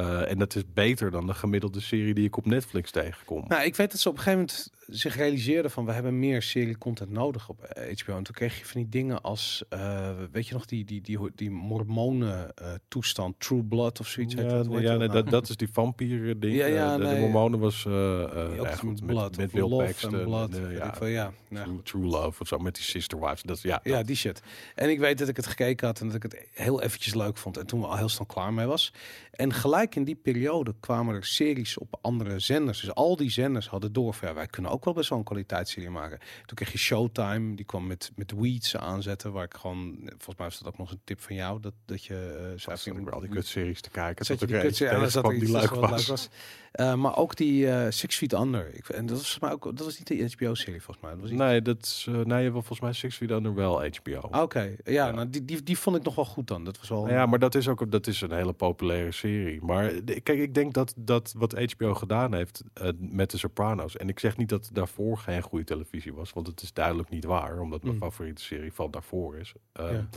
Eh, 0.00 0.30
en 0.30 0.38
dat 0.38 0.54
is 0.54 0.62
beter 0.74 1.10
dan 1.10 1.26
de 1.26 1.34
gemiddelde 1.34 1.80
serie 1.80 2.14
die 2.14 2.24
ik 2.24 2.36
op 2.36 2.46
Netflix 2.46 2.90
tegenkom. 2.90 3.44
Nou, 3.48 3.64
ik 3.64 3.76
weet 3.76 3.90
dat 3.90 4.00
ze 4.00 4.08
op 4.08 4.16
een 4.16 4.22
gegeven 4.22 4.46
moment 4.46 4.70
zich 4.86 5.16
realiseerden 5.16 5.70
van 5.70 5.84
we 5.84 5.92
hebben 5.92 6.18
meer 6.18 6.42
serie 6.42 6.78
content 6.78 7.10
nodig 7.10 7.48
op 7.48 7.58
HBO. 7.74 8.16
En 8.16 8.22
toen 8.22 8.34
kreeg 8.34 8.58
je 8.58 8.64
van 8.64 8.80
die 8.80 8.90
dingen 8.90 9.22
als, 9.22 9.64
eh, 9.68 10.10
weet 10.32 10.48
je 10.48 10.54
nog, 10.54 10.66
die, 10.66 10.84
die, 10.84 11.00
die, 11.00 11.18
die 11.34 11.50
mormonen 11.50 12.54
eh, 12.54 12.72
toestand, 12.88 13.34
True 13.40 13.62
Blood 13.62 14.00
of 14.00 14.06
zoiets. 14.06 14.34
ja, 14.34 14.42
dat, 14.42 14.66
ja, 14.66 14.78
nee, 14.78 14.96
nou? 14.96 15.10
dat, 15.10 15.30
dat 15.30 15.48
is 15.48 15.56
die 15.56 15.68
vampier 15.72 16.40
ding. 16.40 16.54
Ja, 16.54 16.66
ja, 16.66 16.96
de, 16.96 17.02
de 17.02 17.08
nee. 17.08 17.20
Mormonen 17.20 17.58
was 17.58 17.82
ja, 17.82 18.74
goed, 18.76 18.90
met 18.90 19.00
met, 19.00 19.06
blood, 19.06 19.36
met 19.36 19.50
Bill 19.50 19.68
Paxton. 19.68 20.14
en 20.14 20.24
blood, 20.24 20.54
en, 20.54 20.68
weet 20.68 20.78
ja, 20.78 20.94
veel, 20.94 21.06
ja. 21.06 21.32
Nou, 21.48 21.64
True, 21.64 21.82
True 21.82 22.04
Love 22.04 22.40
of 22.40 22.48
zo, 22.48 22.58
met 22.58 22.74
die 22.74 22.84
Sister 22.84 23.20
Wives. 23.20 23.42
Dat, 23.42 23.60
ja, 23.60 23.80
Ja, 23.82 24.02
die 24.02 24.16
shit. 24.16 24.42
En 24.74 24.90
ik 24.90 24.98
weet 24.98 25.18
dat 25.18 25.28
ik 25.28 25.36
het 25.36 25.46
gekeken 25.46 25.86
had 25.86 26.00
en 26.00 26.06
dat 26.06 26.16
ik 26.16 26.22
het 26.22 26.46
heel 26.52 26.82
eventjes 26.82 27.14
leuk 27.14 27.36
vond. 27.36 27.56
En 27.56 27.66
toen 27.66 27.80
we 27.80 27.86
al 27.86 27.96
heel 27.96 28.08
snel 28.08 28.26
klaar 28.26 28.52
mee 28.52 28.66
was. 28.66 28.92
En 29.40 29.52
gelijk 29.52 29.89
in 29.94 30.04
die 30.04 30.14
periode 30.14 30.74
kwamen 30.80 31.14
er 31.14 31.24
series 31.24 31.78
op 31.78 31.98
andere 32.00 32.38
zenders. 32.38 32.80
Dus 32.80 32.94
al 32.94 33.16
die 33.16 33.30
zenders 33.30 33.68
hadden 33.68 33.92
door 33.92 34.14
van 34.14 34.28
ja, 34.28 34.34
wij 34.34 34.46
kunnen 34.46 34.70
ook 34.70 34.84
wel 34.84 34.94
best 34.94 35.08
wel 35.08 35.18
een 35.18 35.24
kwaliteitsserie 35.24 35.90
maken. 35.90 36.18
Toen 36.18 36.56
kreeg 36.56 36.72
je 36.72 36.78
Showtime, 36.78 37.54
die 37.54 37.64
kwam 37.64 37.86
met, 37.86 38.12
met 38.16 38.32
Weeds 38.32 38.76
aanzetten. 38.76 39.32
Waar 39.32 39.44
ik 39.44 39.54
gewoon, 39.54 39.96
volgens 40.06 40.36
mij 40.36 40.46
was 40.46 40.58
dat 40.58 40.68
ook 40.68 40.78
nog 40.78 40.90
een 40.90 41.00
tip 41.04 41.20
van 41.20 41.34
jou. 41.34 41.60
Dat, 41.60 41.74
dat 41.84 42.04
je 42.04 42.50
uh, 42.52 42.60
zat 42.60 42.80
zei 42.80 43.08
al 43.10 43.20
die 43.20 43.28
kutseries 43.28 43.80
te 43.80 43.90
kijken. 43.90 44.24
Je 44.28 44.46
die 44.46 44.60
zat 44.60 44.64
iets 44.64 44.78
die 44.78 44.88
dat 44.88 45.60
leuk 45.60 45.70
was. 45.70 45.90
leuk 45.90 46.06
was. 46.06 46.28
Eh, 46.70 46.94
maar 46.94 47.16
ook 47.16 47.36
die 47.36 47.70
eh, 47.70 47.90
Six 47.90 48.16
Feet 48.16 48.32
Under. 48.32 48.74
Ik, 48.74 48.88
en 48.88 49.06
dat 49.06 49.16
was 49.16 49.38
mij 49.38 49.52
ook, 49.52 49.64
dat 49.64 49.78
was 49.84 49.98
niet 49.98 50.06
de 50.06 50.30
HBO-serie 50.36 50.82
volgens 50.82 51.00
mij. 51.06 51.10
Dat 51.12 51.20
was 51.20 51.30
iets- 51.30 51.38
Nee, 51.40 51.62
dat 51.62 51.82
is, 51.82 52.06
eh, 52.08 52.14
nee, 52.18 52.50
volgens 52.50 52.80
mij 52.80 52.92
Six 52.92 53.16
Feet 53.16 53.30
Under 53.30 53.54
wel 53.54 53.84
HBO. 53.84 54.18
Oké, 54.42 54.60
ja, 54.62 54.92
Ja. 54.92 55.10
Nou, 55.10 55.30
die, 55.30 55.44
die, 55.44 55.62
die 55.62 55.78
vond 55.78 55.96
ik 55.96 56.02
nog 56.02 56.14
wel 56.14 56.24
goed 56.24 56.46
dan. 56.46 56.64
Dat 56.64 56.78
was 56.78 56.88
wel. 56.88 57.08
Ja, 57.08 57.26
maar 57.26 57.38
dat 57.38 57.54
is 57.54 57.68
ook 57.68 57.90
dat 57.90 58.06
is 58.06 58.20
een 58.20 58.32
hele 58.32 58.52
populaire 58.52 59.12
serie. 59.12 59.62
Maar 59.62 59.90
kijk, 60.02 60.28
ik 60.38 60.54
denk 60.54 60.74
dat, 60.74 60.94
dat 60.96 61.34
wat 61.36 61.72
HBO 61.72 61.94
gedaan 61.94 62.34
heeft 62.34 62.62
met 62.98 63.30
de 63.30 63.38
Sopranos. 63.38 63.96
En 63.96 64.08
ik 64.08 64.18
zeg 64.18 64.36
niet 64.36 64.48
dat 64.48 64.70
daarvoor 64.72 65.18
geen 65.18 65.42
goede 65.42 65.64
televisie 65.64 66.14
was, 66.14 66.32
want 66.32 66.46
het 66.46 66.62
is 66.62 66.72
duidelijk 66.72 67.08
niet 67.10 67.24
waar, 67.24 67.60
omdat 67.60 67.82
mijn 67.82 67.94
Mm. 67.94 68.00
favoriete 68.00 68.42
serie 68.42 68.72
van 68.72 68.90
daarvoor 68.90 69.36
is. 69.36 69.52
Ja. 69.72 70.08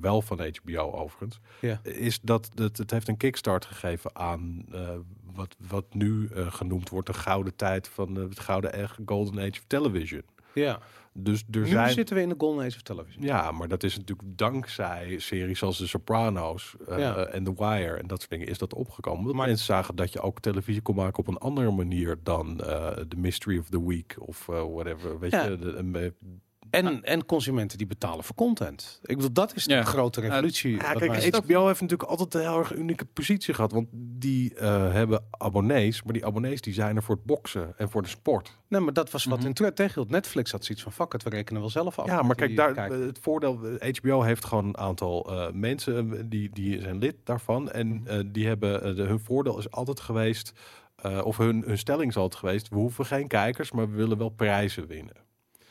wel 0.00 0.22
van 0.22 0.40
HBO 0.62 0.90
overigens. 0.92 1.40
Ja. 1.60 1.80
Is 1.82 2.20
dat, 2.20 2.50
dat 2.54 2.76
het 2.76 2.90
heeft 2.90 3.08
een 3.08 3.16
kickstart 3.16 3.64
gegeven 3.64 4.16
aan 4.16 4.64
wat, 5.38 5.56
wat 5.68 5.94
nu 5.94 6.28
eh, 6.34 6.52
genoemd 6.52 6.88
wordt 6.88 7.06
de 7.06 7.12
gouden 7.14 7.56
tijd 7.56 7.88
van 7.88 8.16
eh, 8.16 8.22
het 8.28 8.40
gouden 8.40 8.72
echt 8.72 8.98
golden 9.06 9.38
age 9.38 9.50
of 9.50 9.64
television. 9.66 10.22
ja. 10.54 10.78
Dus 11.20 11.44
er 11.50 11.60
Nu 11.60 11.66
zijn. 11.66 11.90
zitten 11.92 12.16
we 12.16 12.22
in 12.22 12.28
de 12.28 12.34
Golden 12.38 12.64
Age 12.66 12.76
of 12.76 12.82
Television. 12.82 13.24
Ja, 13.24 13.50
maar 13.50 13.68
dat 13.68 13.82
is 13.82 13.96
natuurlijk 13.96 14.28
dankzij 14.38 15.18
series 15.18 15.62
als 15.62 15.76
The 15.76 15.88
Sopranos 15.88 16.74
eh, 16.88 16.98
Ja. 16.98 17.16
en 17.24 17.44
The 17.44 17.52
Wire 17.56 17.94
en 17.96 18.06
dat 18.06 18.18
soort 18.18 18.30
dingen 18.30 18.46
is 18.46 18.58
dat 18.58 18.74
opgekomen. 18.74 19.36
Maar- 19.36 19.46
mensen 19.46 19.66
zagen 19.66 19.96
dat 19.96 20.12
je 20.12 20.20
ook 20.20 20.40
televisie 20.40 20.82
kon 20.82 20.94
maken 20.94 21.18
op 21.18 21.28
een 21.28 21.38
andere 21.38 21.70
manier 21.70 22.16
dan 22.22 22.56
The 23.08 23.16
Mystery 23.16 23.58
of 23.58 23.68
the 23.68 23.86
Week 23.86 24.16
of 24.18 24.46
whatever. 24.46 25.18
Weet 25.18 25.30
Ja. 25.30 25.44
je, 25.44 25.58
de, 25.58 26.14
En, 26.70 27.04
en 27.04 27.26
consumenten 27.26 27.78
die 27.78 27.86
betalen 27.86 28.24
voor 28.24 28.34
content. 28.34 28.98
Ik 29.02 29.16
bedoel, 29.16 29.32
dat 29.32 29.54
is 29.56 29.64
de 29.64 29.72
Ja. 29.74 29.82
grote 29.84 30.20
revolutie. 30.20 30.72
ja, 30.72 30.92
kijk, 30.92 31.34
HBO 31.34 31.66
heeft 31.66 31.80
natuurlijk 31.80 32.10
altijd 32.10 32.34
een 32.34 32.40
heel 32.40 32.58
erg 32.58 32.74
unieke 32.74 33.04
positie 33.04 33.54
gehad. 33.54 33.72
Want 33.72 33.88
die 33.92 34.54
eh, 34.54 34.92
hebben 34.92 35.24
abonnees, 35.30 36.02
maar 36.02 36.12
die 36.12 36.26
abonnees 36.26 36.60
die 36.60 36.72
zijn 36.74 36.96
er 36.96 37.02
voor 37.02 37.14
het 37.14 37.24
boksen 37.24 37.74
en 37.76 37.90
voor 37.90 38.02
de 38.02 38.08
sport. 38.08 38.58
nee, 38.68 38.80
maar 38.80 38.92
dat 38.92 39.10
was 39.10 39.24
wat 39.24 39.38
Mhm. 39.38 39.46
in 39.46 39.54
Twitter 39.54 39.76
tegenhield. 39.76 40.10
Netflix 40.10 40.50
had 40.52 40.64
zoiets 40.64 40.84
van, 40.84 40.92
fuck 40.92 41.12
het, 41.12 41.22
we 41.22 41.30
rekenen 41.30 41.60
wel 41.60 41.70
zelf 41.70 41.98
af. 41.98 42.06
Ja, 42.06 42.22
maar 42.22 42.36
kijk, 42.36 42.56
daar, 42.56 42.72
kijken. 42.72 43.00
het 43.06 43.18
voordeel, 43.22 43.58
HBO 44.00 44.22
heeft 44.22 44.44
gewoon 44.44 44.64
een 44.66 44.76
aantal 44.78 45.30
eh, 45.32 45.52
mensen 45.52 46.12
eh, 46.16 46.22
die, 46.26 46.50
die 46.52 46.80
zijn 46.80 46.98
lid 46.98 47.16
daarvan. 47.24 47.70
En 47.70 47.86
Mhm. 47.88 48.06
eh, 48.06 48.20
die 48.26 48.46
hebben, 48.46 48.96
de, 48.96 49.02
hun 49.02 49.20
voordeel 49.20 49.58
is 49.58 49.70
altijd 49.70 50.00
geweest, 50.00 50.52
eh, 50.96 51.20
of 51.24 51.36
hun, 51.36 51.62
hun 51.66 51.78
stelling 51.78 52.10
is 52.10 52.16
altijd 52.16 52.40
geweest, 52.40 52.68
we 52.68 52.76
hoeven 52.76 53.06
geen 53.06 53.28
kijkers, 53.28 53.72
maar 53.72 53.90
we 53.90 53.96
willen 53.96 54.18
wel 54.18 54.28
prijzen 54.28 54.86
winnen. 54.86 55.14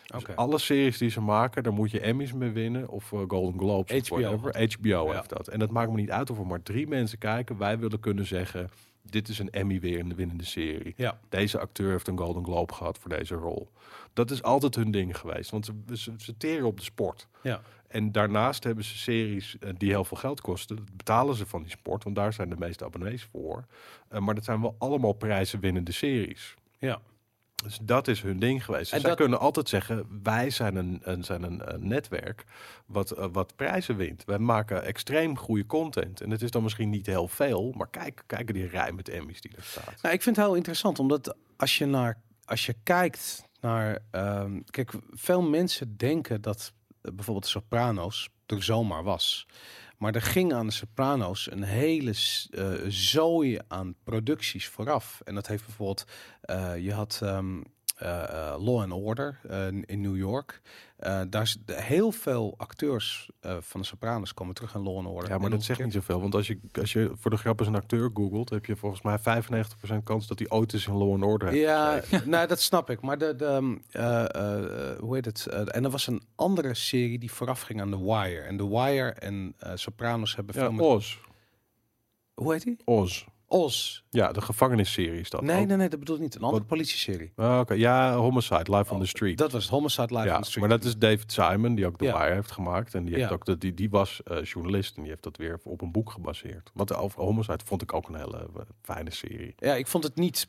Dus 0.07 0.35
alle 0.35 0.57
series 0.57 0.97
die 0.97 1.09
ze 1.09 1.21
maken, 1.21 1.63
daar 1.63 1.73
moet 1.73 1.91
je 1.91 1.99
Emmys 1.99 2.33
mee 2.33 2.49
winnen 2.51 2.89
of 2.89 3.13
eh, 3.13 3.19
Golden 3.27 3.59
Globes 3.59 4.07
HBO. 4.07 4.19
whatever. 4.21 4.69
HBO 4.79 5.07
Ja. 5.07 5.13
heeft 5.15 5.29
dat. 5.29 5.47
En 5.47 5.59
dat 5.59 5.71
maakt 5.71 5.89
me 5.91 5.95
niet 5.95 6.11
uit 6.11 6.29
of 6.29 6.37
er 6.39 6.47
maar 6.47 6.63
drie 6.63 6.87
mensen 6.87 7.17
kijken. 7.17 7.57
Wij 7.57 7.79
willen 7.79 7.99
kunnen 7.99 8.25
zeggen, 8.25 8.69
dit 9.03 9.27
is 9.27 9.39
een 9.39 9.49
Emmy 9.49 9.79
weer 9.79 9.97
in 9.97 10.09
de 10.09 10.15
winnende 10.15 10.45
serie. 10.45 10.93
Ja. 10.97 11.19
Deze 11.29 11.59
acteur 11.59 11.91
heeft 11.91 12.07
een 12.07 12.17
Golden 12.17 12.43
Globe 12.45 12.73
gehad 12.73 12.97
voor 12.97 13.09
deze 13.09 13.35
rol. 13.35 13.69
Dat 14.13 14.31
is 14.31 14.43
altijd 14.43 14.75
hun 14.75 14.91
ding 14.91 15.17
geweest, 15.17 15.49
want 15.51 15.65
ze, 15.65 15.73
ze, 15.93 16.13
ze 16.17 16.37
teren 16.37 16.65
op 16.65 16.77
de 16.77 16.83
sport. 16.83 17.27
Ja. 17.41 17.61
En 17.87 18.11
daarnaast 18.11 18.63
hebben 18.63 18.83
ze 18.83 18.97
series 18.97 19.57
eh, 19.59 19.69
die 19.77 19.89
heel 19.89 20.03
veel 20.03 20.17
geld 20.17 20.41
kosten. 20.41 20.75
Dat 20.75 20.97
betalen 20.97 21.35
ze 21.35 21.45
van 21.45 21.61
die 21.61 21.71
sport, 21.71 22.03
want 22.03 22.15
daar 22.15 22.33
zijn 22.33 22.49
de 22.49 22.55
meeste 22.59 22.85
abonnees 22.85 23.23
voor. 23.31 23.65
Eh, 24.09 24.19
maar 24.19 24.35
dat 24.35 24.43
zijn 24.43 24.61
wel 24.61 24.75
allemaal 24.77 25.13
prijzenwinnende 25.13 25.91
series. 25.91 26.55
Ja. 26.77 26.99
Dus 27.63 27.79
dat 27.81 28.07
is 28.07 28.21
hun 28.21 28.39
ding 28.39 28.65
geweest. 28.65 28.91
Dus 28.91 29.01
zij 29.01 29.09
dat- 29.09 29.17
kunnen 29.19 29.39
altijd 29.39 29.69
zeggen, 29.69 30.19
wij 30.23 30.49
zijn 30.49 30.75
een, 30.75 30.99
een, 31.03 31.23
zijn 31.23 31.43
een, 31.43 31.73
een 31.73 31.87
netwerk 31.87 32.43
wat, 32.85 33.11
eh, 33.11 33.25
wat 33.31 33.55
prijzen 33.55 33.95
wint. 33.95 34.23
Wij 34.25 34.39
maken 34.39 34.83
extreem 34.83 35.37
goede 35.37 35.65
content. 35.65 36.21
En 36.21 36.29
het 36.31 36.41
is 36.41 36.51
dan 36.51 36.63
misschien 36.63 36.89
niet 36.89 37.05
heel 37.05 37.27
veel, 37.27 37.73
maar 37.77 37.89
kijk, 37.89 38.23
kijk 38.27 38.53
die 38.53 38.67
rij 38.67 38.91
met 38.91 39.09
Emmys 39.09 39.41
die 39.41 39.55
er 39.55 39.63
staat. 39.63 40.01
Nou, 40.01 40.15
ik 40.15 40.21
vind 40.21 40.35
het 40.35 40.45
heel 40.45 40.55
interessant, 40.55 40.99
omdat 40.99 41.35
als 41.57 41.77
je, 41.77 41.85
naar, 41.85 42.21
als 42.45 42.65
je 42.65 42.75
kijkt 42.83 43.43
naar... 43.61 43.99
ehm, 44.11 44.59
kijk, 44.69 44.91
veel 45.11 45.41
mensen 45.41 45.97
denken 45.97 46.41
dat 46.41 46.73
eh, 47.01 47.11
bijvoorbeeld 47.13 47.47
Sopranos 47.47 48.29
er 48.45 48.63
zomaar 48.63 49.03
was. 49.03 49.47
Maar 49.97 50.15
er 50.15 50.21
ging 50.21 50.53
aan 50.53 50.67
de 50.67 50.73
Sopranos 50.73 51.51
een 51.51 51.63
hele 51.63 52.13
eh, 52.51 52.73
zooi 52.87 53.59
aan 53.67 53.95
producties 54.03 54.67
vooraf. 54.67 55.21
En 55.23 55.35
dat 55.35 55.47
heeft 55.47 55.65
bijvoorbeeld... 55.65 56.05
eh, 56.41 56.77
je 56.77 56.93
had 56.93 57.19
ehm, 57.23 57.55
eh, 57.55 57.59
eh, 57.59 57.76
Law 58.59 58.81
and 58.81 58.91
Order 58.91 59.39
eh, 59.49 59.67
in 59.67 60.01
New 60.01 60.17
York. 60.17 60.61
Eh, 60.97 61.21
daar 61.29 61.41
is 61.41 61.57
heel 61.65 62.11
veel 62.11 62.53
acteurs 62.57 63.29
eh, 63.39 63.57
van 63.59 63.81
de 63.81 63.85
Sopranos 63.85 64.33
komen 64.33 64.55
terug 64.55 64.75
in 64.75 64.83
Law 64.83 64.97
and 64.97 65.07
Order. 65.07 65.29
Ja, 65.29 65.37
maar 65.37 65.49
dat 65.49 65.63
zegt 65.63 65.83
niet 65.83 65.93
zoveel. 65.93 66.21
Want 66.21 66.35
als 66.35 66.47
je, 66.47 66.59
als 66.79 66.93
je 66.93 67.11
voor 67.15 67.31
de 67.31 67.37
grap 67.37 67.59
eens 67.59 67.67
een 67.67 67.75
acteur 67.75 68.09
googelt, 68.13 68.49
heb 68.49 68.65
je 68.65 68.75
volgens 68.75 69.01
mij 69.01 69.19
95% 69.19 70.03
kans 70.03 70.27
dat 70.27 70.39
hij 70.39 70.49
ooit 70.49 70.73
eens 70.73 70.87
in 70.87 70.93
Law 70.93 71.13
and 71.13 71.23
Order 71.23 71.47
heeft 71.47 71.61
Ja, 71.61 72.01
nou 72.25 72.47
dat 72.47 72.61
snap 72.61 72.89
ik. 72.89 73.01
Maar 73.01 73.17
de, 73.17 73.35
de 73.35 73.45
ehm, 73.45 73.77
eh, 73.91 74.23
eh, 74.23 74.99
hoe 74.99 75.15
heet 75.15 75.25
het? 75.25 75.47
Eh, 75.47 75.59
en 75.75 75.83
er 75.83 75.89
was 75.89 76.07
een 76.07 76.21
andere 76.35 76.73
serie 76.73 77.19
die 77.19 77.31
vooraf 77.31 77.61
ging 77.61 77.81
aan 77.81 77.91
The 77.91 78.03
Wire. 78.03 78.41
En 78.41 78.57
The 78.57 78.69
Wire 78.69 79.09
en 79.09 79.53
eh, 79.57 79.71
Sopranos 79.75 80.35
hebben 80.35 80.55
Ja, 80.55 80.61
veel 80.61 80.71
met... 80.71 80.85
Oz. 80.85 81.17
Hoe 82.33 82.53
heet 82.53 82.63
die? 82.63 82.77
Oz. 82.85 83.25
Oz. 83.49 84.01
Ja, 84.09 84.31
de 84.31 84.41
gevangenisserie 84.41 85.19
is 85.19 85.29
dat. 85.29 85.41
Nee, 85.41 85.61
ook. 85.61 85.67
nee, 85.67 85.77
nee, 85.77 85.89
dat 85.89 85.99
bedoel 85.99 86.15
ik 86.15 86.21
niet. 86.21 86.35
Een 86.35 86.41
andere 86.41 86.59
Wat? 86.59 86.67
politieserie. 86.69 87.31
Ah, 87.35 87.59
Oké, 87.59 87.73
ja, 87.73 88.15
Homicide, 88.15 88.75
Live 88.75 88.89
on 88.91 88.95
Oh, 88.97 89.01
the 89.01 89.07
Street. 89.07 89.37
Dat 89.37 89.51
was 89.51 89.61
het 89.63 89.71
Homicide 89.71 90.13
Live 90.15 90.25
ja, 90.27 90.35
on 90.35 90.41
the 90.41 90.47
Street. 90.49 90.67
maar 90.67 90.77
dat 90.77 90.87
is 90.87 90.97
David 90.97 91.31
Simon, 91.31 91.75
die 91.75 91.85
ook 91.85 91.97
The 91.97 92.03
Ja. 92.05 92.17
Wire 92.19 92.33
heeft 92.33 92.51
gemaakt. 92.51 92.93
En 92.95 93.03
die, 93.05 93.15
heeft 93.15 93.27
Ja. 93.29 93.33
ook 93.35 93.45
de, 93.45 93.57
die, 93.57 93.73
die 93.73 93.89
was 93.89 94.21
eh, 94.23 94.43
journalist 94.43 94.95
en 94.95 95.01
die 95.01 95.11
heeft 95.11 95.23
dat 95.23 95.37
weer 95.37 95.59
op 95.63 95.81
een 95.81 95.91
boek 95.91 96.09
gebaseerd. 96.11 96.71
Wat 96.73 96.95
over 96.95 97.21
Homicide 97.21 97.59
vond 97.65 97.81
ik 97.81 97.93
ook 97.93 98.07
een 98.09 98.15
hele 98.15 98.37
eh, 98.55 98.61
fijne 98.81 99.11
serie. 99.11 99.53
Ja, 99.57 99.73
ik 99.75 99.87
vond 99.87 100.03
het 100.03 100.15
niet 100.15 100.47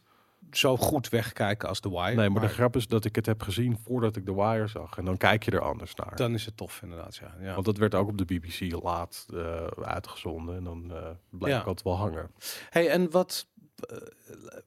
zo 0.51 0.77
goed 0.77 1.09
wegkijken 1.09 1.69
als 1.69 1.81
The 1.81 1.91
Wire. 1.91 2.15
Nee, 2.15 2.29
maar 2.31 2.43
de 2.43 2.49
grap 2.49 2.77
is 2.77 2.87
dat 2.87 3.05
ik 3.05 3.15
het 3.17 3.27
heb 3.27 3.43
gezien 3.43 3.79
voordat 3.85 4.17
ik 4.17 4.25
The 4.25 4.35
Wire 4.35 4.67
zag. 4.67 4.99
En 4.99 5.05
dan 5.05 5.17
kijk 5.17 5.43
je 5.45 5.51
er 5.51 5.61
anders 5.61 5.95
naar. 5.95 6.17
dan 6.17 6.35
is 6.35 6.45
het 6.45 6.57
tof 6.57 6.83
inderdaad, 6.83 7.17
ja. 7.17 7.35
ja. 7.41 7.53
Want 7.55 7.65
dat 7.67 7.77
werd 7.77 7.95
ook 7.95 8.09
op 8.09 8.19
de 8.19 8.25
BBC 8.25 8.83
laat 8.83 9.27
eh, 9.35 9.67
uitgezonden. 9.83 10.57
En 10.57 10.65
dan 10.65 10.93
eh 10.95 11.07
bleef 11.31 11.53
Ja. 11.53 11.61
ik 11.61 11.67
altijd 11.67 11.85
wel 11.87 11.97
hangen. 11.97 12.31
Hey, 12.71 12.89
en 12.91 13.11
wat 13.11 13.47
eh, 13.89 13.97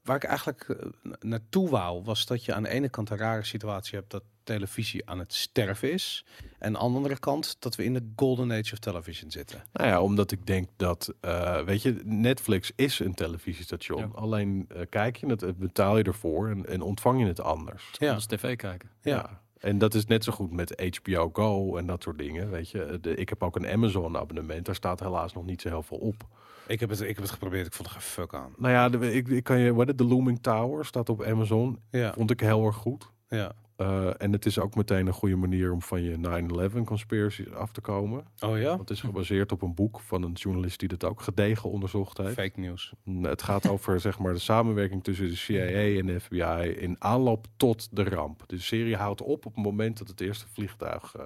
waar 0.03 0.15
ik 0.15 0.23
eigenlijk 0.23 0.69
eh, 0.69 0.85
na- 1.03 1.15
naartoe 1.19 1.69
wou, 1.69 2.03
was 2.03 2.25
dat 2.25 2.45
je 2.45 2.53
aan 2.53 2.63
de 2.63 2.69
ene 2.69 2.89
kant 2.89 3.09
een 3.09 3.17
rare 3.17 3.43
situatie 3.43 3.97
hebt 3.97 4.11
dat 4.11 4.23
televisie 4.55 5.09
aan 5.09 5.19
het 5.19 5.33
sterven 5.33 5.91
is. 5.91 6.25
En 6.59 6.67
aan 6.67 6.73
de 6.73 6.79
andere 6.79 7.19
kant 7.19 7.55
dat 7.59 7.75
we 7.75 7.83
in 7.83 7.93
de 7.93 8.11
golden 8.15 8.51
age 8.51 8.73
of 8.73 8.79
television 8.79 9.31
zitten. 9.31 9.63
Nou 9.73 9.87
ja, 9.89 10.01
omdat 10.01 10.31
ik 10.31 10.47
denk 10.47 10.67
dat, 10.75 11.13
eh, 11.21 11.61
weet 11.61 11.81
je, 11.81 12.01
Netflix 12.03 12.71
is 12.75 12.99
een 12.99 13.13
televisiestation. 13.13 13.99
Ja. 13.99 14.09
Alleen 14.13 14.65
eh, 14.69 14.81
kijk 14.89 15.15
je 15.17 15.25
het, 15.27 15.43
eh, 15.43 15.49
betaal 15.55 15.97
je 15.97 16.03
ervoor 16.03 16.49
en, 16.49 16.65
en 16.65 16.81
ontvang 16.81 17.19
je 17.19 17.25
het 17.25 17.41
anders. 17.41 17.89
Ja, 17.97 18.13
Als 18.13 18.25
tv 18.25 18.55
kijken. 18.55 18.89
ja. 19.01 19.39
En 19.59 19.77
dat 19.77 19.93
is 19.93 20.05
net 20.05 20.23
zo 20.23 20.31
goed 20.31 20.51
met 20.51 20.97
HBO 20.99 21.29
Go 21.33 21.77
en 21.77 21.85
dat 21.85 22.03
soort 22.03 22.17
dingen. 22.17 22.49
Weet 22.49 22.69
je, 22.69 22.97
de, 23.01 23.15
ik 23.15 23.29
heb 23.29 23.43
ook 23.43 23.55
een 23.55 23.67
Amazon 23.67 24.17
abonnement. 24.17 24.65
Daar 24.65 24.75
staat 24.75 24.99
helaas 24.99 25.33
nog 25.33 25.45
niet 25.45 25.61
zo 25.61 25.67
heel 25.69 25.83
veel 25.83 25.97
op. 25.97 26.27
Ik 26.67 26.79
heb 26.79 26.89
het, 26.89 27.01
ik 27.01 27.07
heb 27.07 27.17
het 27.17 27.29
geprobeerd. 27.29 27.65
Ik 27.65 27.73
vond 27.73 27.87
er 27.87 27.93
geen 27.93 28.01
fuck 28.01 28.33
aan. 28.33 28.53
Nou 28.57 28.73
ja, 28.73 28.89
de, 28.89 29.13
ik, 29.13 29.27
ik 29.27 29.43
kan 29.43 29.59
je, 29.59 29.73
wat 29.73 29.97
de 29.97 30.03
Looming 30.03 30.41
Tower 30.41 30.85
staat 30.85 31.09
op 31.09 31.23
Amazon. 31.23 31.79
Ja, 31.91 32.13
Vond 32.13 32.31
ik 32.31 32.39
heel 32.39 32.65
erg 32.65 32.75
goed. 32.75 33.09
ja. 33.29 33.51
Eh, 33.81 34.09
en 34.17 34.31
het 34.31 34.45
is 34.45 34.59
ook 34.59 34.75
meteen 34.75 35.07
een 35.07 35.13
goede 35.13 35.35
manier 35.35 35.71
om 35.71 35.81
van 35.81 36.01
je 36.01 36.17
9-11 36.17 36.83
conspiracy 36.83 37.45
af 37.53 37.71
te 37.71 37.81
komen. 37.81 38.25
Oh 38.39 38.59
ja? 38.59 38.67
Want 38.67 38.79
het 38.79 38.89
is 38.89 39.01
gebaseerd 39.01 39.51
op 39.51 39.61
een 39.61 39.73
boek 39.73 39.99
van 39.99 40.23
een 40.23 40.31
journalist 40.31 40.79
die 40.79 40.87
dat 40.87 41.03
ook 41.03 41.21
gedegen 41.21 41.69
onderzocht 41.69 42.17
heeft. 42.17 42.33
Fake 42.33 42.59
news. 42.59 42.93
Mm, 43.03 43.23
Het 43.23 43.41
gaat 43.41 43.69
over 43.69 43.99
zeg 44.09 44.19
maar 44.19 44.33
de 44.33 44.39
samenwerking 44.39 45.03
tussen 45.03 45.27
de 45.27 45.35
CIA 45.35 45.99
en 45.99 46.05
de 46.05 46.19
FBI 46.19 46.75
in 46.77 46.95
aanloop 46.99 47.47
tot 47.57 47.95
de 47.95 48.03
ramp. 48.03 48.43
De 48.47 48.59
serie 48.59 48.95
houdt 48.95 49.21
op 49.21 49.45
op 49.45 49.55
het 49.55 49.63
moment 49.63 49.97
dat 49.97 50.07
het 50.07 50.21
eerste 50.21 50.45
vliegtuig 50.53 51.15
eh. 51.15 51.25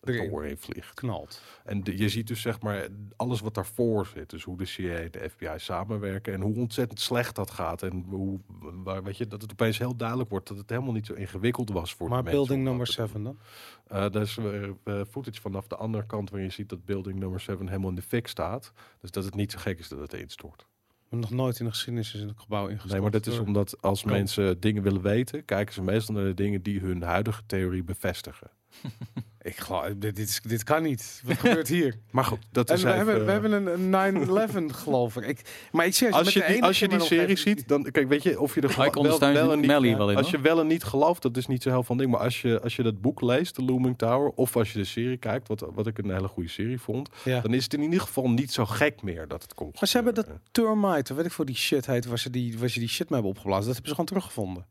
Doorheen 0.00 0.58
vliegt. 0.58 0.94
Knalt. 0.94 1.42
En 1.64 1.84
de- 1.84 1.96
je 1.98 2.08
ziet 2.08 2.26
dus 2.26 2.40
zeg 2.40 2.60
maar 2.60 2.88
alles 3.16 3.40
wat 3.40 3.54
daarvoor 3.54 4.06
zit. 4.06 4.30
Dus 4.30 4.42
hoe 4.44 4.56
de 4.58 4.64
CIA 4.64 4.94
en 4.94 5.10
de 5.10 5.28
FBI 5.30 5.54
samenwerken 5.56 6.32
en 6.32 6.40
hoe 6.40 6.54
ontzettend 6.56 7.00
slecht 7.00 7.34
dat 7.36 7.50
gaat. 7.50 7.82
En 7.82 8.04
hoe, 8.08 8.40
waar, 8.84 9.02
weet 9.02 9.16
je, 9.16 9.26
dat 9.26 9.42
het 9.42 9.52
opeens 9.52 9.78
heel 9.78 9.96
duidelijk 9.96 10.30
wordt 10.30 10.48
dat 10.48 10.58
het 10.58 10.70
helemaal 10.70 10.92
niet 10.92 11.06
zo 11.06 11.14
ingewikkeld 11.14 11.70
was 11.70 11.94
voor 11.94 12.06
de 12.08 12.12
Maar 12.14 12.22
mensen 12.22 12.40
building 12.40 12.58
om 12.60 12.64
number 12.76 12.86
dat 12.86 12.94
te 12.94 13.00
doen. 13.18 13.22
7 13.22 13.22
dan? 13.22 13.38
Uh, 14.04 14.10
daar 14.12 14.22
is 14.22 14.38
eh, 14.84 15.00
footage 15.10 15.40
vanaf 15.40 15.66
de 15.66 15.76
andere 15.76 16.06
kant 16.06 16.30
waar 16.30 16.40
je 16.40 16.50
ziet 16.50 16.68
dat 16.68 16.84
building 16.84 17.18
nummer 17.18 17.40
7 17.40 17.68
helemaal 17.68 17.88
in 17.88 17.94
de 17.94 18.02
fik 18.02 18.26
staat. 18.26 18.72
Dus 19.00 19.10
dat 19.10 19.24
het 19.24 19.34
niet 19.34 19.52
zo 19.52 19.58
gek 19.58 19.78
is 19.78 19.88
dat 19.88 19.98
het 20.00 20.12
instort. 20.12 20.66
Nog 21.08 21.30
nooit 21.30 21.58
in 21.58 21.64
de 21.64 21.70
geschiedenis 21.70 22.14
in 22.14 22.28
het 22.28 22.38
gebouw 22.40 22.66
ingestort. 22.66 22.92
Nee, 22.92 23.00
maar 23.02 23.10
dat 23.10 23.26
is 23.26 23.38
omdat 23.38 23.82
als 23.82 24.04
mensen 24.04 24.60
dingen 24.60 24.82
willen 24.82 25.02
weten, 25.02 25.44
kijken 25.44 25.74
ze 25.74 25.82
meestal 25.82 26.14
naar 26.14 26.24
de 26.24 26.34
dingen 26.34 26.62
die 26.62 26.80
hun 26.80 27.02
huidige 27.02 27.42
theorie 27.46 27.82
bevestigen. 27.84 28.50
Ik 29.42 29.56
geloof, 29.56 29.86
dit, 29.86 30.16
dit, 30.16 30.28
is, 30.28 30.40
dit 30.42 30.64
kan 30.64 30.82
niet. 30.82 31.22
Wat 31.24 31.36
gebeurt 31.44 31.68
hier? 31.68 31.94
Maar 32.10 32.24
goed, 32.24 32.38
dat 32.52 32.70
En 32.70 32.76
is 32.76 32.82
we, 32.82 32.88
even, 32.92 33.06
hebben, 33.06 33.24
we 33.24 33.30
hebben 33.32 33.52
een, 33.52 33.94
een 33.94 34.70
9-11 34.72 34.74
geloof 34.82 35.16
ik. 35.16 35.24
ik. 35.26 35.68
Maar 35.72 35.86
ik 35.86 35.94
zeg, 35.94 36.12
als 36.12 36.32
je, 36.32 36.44
die, 36.48 36.62
als 36.62 36.78
je 36.78 36.88
die 36.88 37.00
serie 37.00 37.36
ziet, 37.36 37.68
dan 37.68 37.82
kijk, 37.90 38.08
weet 38.08 38.22
je 38.22 38.40
of 38.40 38.54
je 38.54 38.60
er 38.60 38.74
wel, 38.92 39.18
wel 39.32 39.52
en 39.52 39.58
niet, 39.58 39.66
Melly 39.66 39.96
wel 39.96 40.10
in, 40.10 40.16
als 40.16 40.30
je 40.30 40.40
wel 40.40 40.60
en 40.60 40.66
niet 40.66 40.84
gelooft, 40.84 41.22
dat 41.22 41.36
is 41.36 41.46
niet 41.46 41.62
zo 41.62 41.70
heel 41.70 41.82
van 41.82 41.96
ding. 41.96 42.10
Maar 42.10 42.20
als 42.20 42.42
je 42.42 42.60
als 42.60 42.76
je 42.76 42.82
dat 42.82 43.00
boek 43.00 43.20
leest, 43.20 43.56
de 43.56 43.62
Looming 43.64 43.98
Tower, 43.98 44.28
of 44.34 44.56
als 44.56 44.72
je 44.72 44.78
de 44.78 44.84
serie 44.84 45.16
kijkt, 45.16 45.48
wat 45.48 45.64
wat 45.74 45.86
ik 45.86 45.98
een 45.98 46.10
hele 46.10 46.28
goede 46.28 46.48
serie 46.48 46.80
vond, 46.80 47.08
Ja. 47.24 47.40
dan 47.40 47.54
is 47.54 47.64
het 47.64 47.74
in 47.74 47.82
ieder 47.82 48.00
geval 48.00 48.30
niet 48.30 48.52
zo 48.52 48.66
gek 48.66 49.02
meer 49.02 49.28
dat 49.28 49.42
het 49.42 49.54
komt. 49.54 49.80
Maar 49.80 49.88
ze 49.88 49.96
hebben 49.96 50.14
dat 50.14 50.24
gebeuren. 50.24 50.48
Termite, 50.52 51.14
weet 51.14 51.24
ik 51.24 51.32
voor 51.32 51.46
die 51.46 51.56
shit 51.56 51.86
heet, 51.86 52.06
waar 52.06 52.18
ze 52.18 52.30
die, 52.30 52.58
waar 52.58 52.68
ze 52.68 52.78
die 52.78 52.88
shit 52.88 53.08
mee 53.10 53.20
hebben 53.20 53.30
opgeblazen. 53.30 53.64
Dat 53.66 53.72
hebben 53.74 53.88
ze 53.88 53.90
gewoon 53.94 54.06
teruggevonden. 54.06 54.66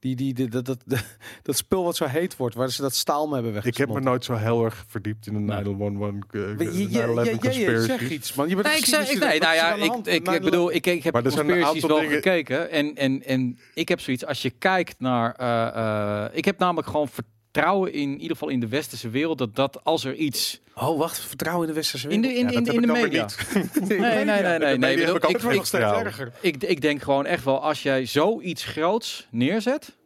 Die, 0.00 0.16
die, 0.16 0.34
die, 0.34 0.48
dat, 0.48 0.64
dat, 0.64 0.78
dat, 0.86 1.04
dat 1.42 1.56
spul 1.56 1.84
wat 1.84 1.96
zo 1.96 2.04
heet 2.04 2.36
wordt, 2.36 2.54
waar 2.54 2.70
ze 2.70 2.82
dat 2.82 2.94
staal 2.94 3.26
mee 3.28 3.42
hebben 3.42 3.62
Ik 3.64 3.76
heb 3.76 3.88
me 3.88 4.00
nooit 4.00 4.24
zo 4.24 4.34
heel 4.34 4.64
erg 4.64 4.84
verdiept 4.88 5.26
in 5.26 5.32
de 5.34 5.38
911 5.40 6.14
uh, 6.30 6.58
Je- 6.58 6.64
je- 6.64 6.90
je- 6.90 7.50
je- 7.52 7.60
je- 7.70 7.80
Zeg 7.82 8.10
iets, 8.10 8.34
man. 8.34 8.48
Je 8.48 8.54
bent 8.54 8.66
Nee, 8.66 8.76
ik 8.76 8.84
zeg, 8.84 9.10
ik, 9.10 9.18
nee, 9.18 9.40
nou 9.40 9.54
ja, 9.54 9.74
ik, 9.74 9.94
ik, 10.06 10.28
ik 10.28 10.42
bedoel, 10.42 10.72
ik, 10.72 10.86
ik 10.86 11.02
heb 11.02 11.12
Maar 11.12 11.24
een 11.24 11.30
conspiracies 11.32 11.84
wel 11.84 11.96
dingen- 12.00 12.14
gekeken 12.14 12.70
en, 12.70 12.94
en, 12.94 13.24
en 13.24 13.58
ik 13.74 13.88
heb 13.88 14.00
zoiets, 14.00 14.26
als 14.26 14.42
je 14.42 14.50
kijkt 14.50 14.94
naar, 15.00 15.34
eh, 15.34 16.24
eh, 16.24 16.30
ik 16.36 16.44
heb 16.44 16.58
namelijk 16.58 16.88
gewoon 16.88 17.08
vertrouwen 17.52 17.92
in, 17.92 18.00
in 18.00 18.12
ieder 18.20 18.30
geval 18.36 18.48
in 18.48 18.60
de 18.60 18.68
westerse 18.68 19.08
wereld, 19.10 19.38
dat 19.38 19.54
dat 19.56 19.84
als 19.84 20.04
er 20.04 20.14
iets 20.14 20.60
Oh, 20.74 20.98
wacht. 20.98 21.18
Vertrouwen 21.20 21.66
in 21.68 21.72
de 21.74 21.78
westerse 21.80 22.08
in 22.08 22.20
de, 22.22 22.28
wereld. 22.28 22.52
in, 22.52 22.66
in, 22.66 22.72
in 22.74 22.80
de 22.80 22.86
media. 22.92 23.28
Nee, 23.88 23.98
nee, 23.98 24.24
nee, 24.24 24.58
nee, 24.58 24.78
nee. 24.78 24.96
bedoel, 24.96 25.14
heb 25.14 25.22
ik 25.24 25.30
ik, 25.30 25.36
ik, 25.36 25.42
nog 25.42 25.52
steeds 25.52 25.68
vertrouwen. 25.70 26.04
erger. 26.06 26.32
ik, 26.40 26.62
ik 26.62 26.80
denk 26.80 27.02
gewoon 27.02 27.26
echt 27.26 27.44
wel, 27.44 27.62
als 27.62 27.82
jij 27.82 28.06
zoiets 28.06 28.64
groots 28.64 29.26
neerzet, 29.30 29.96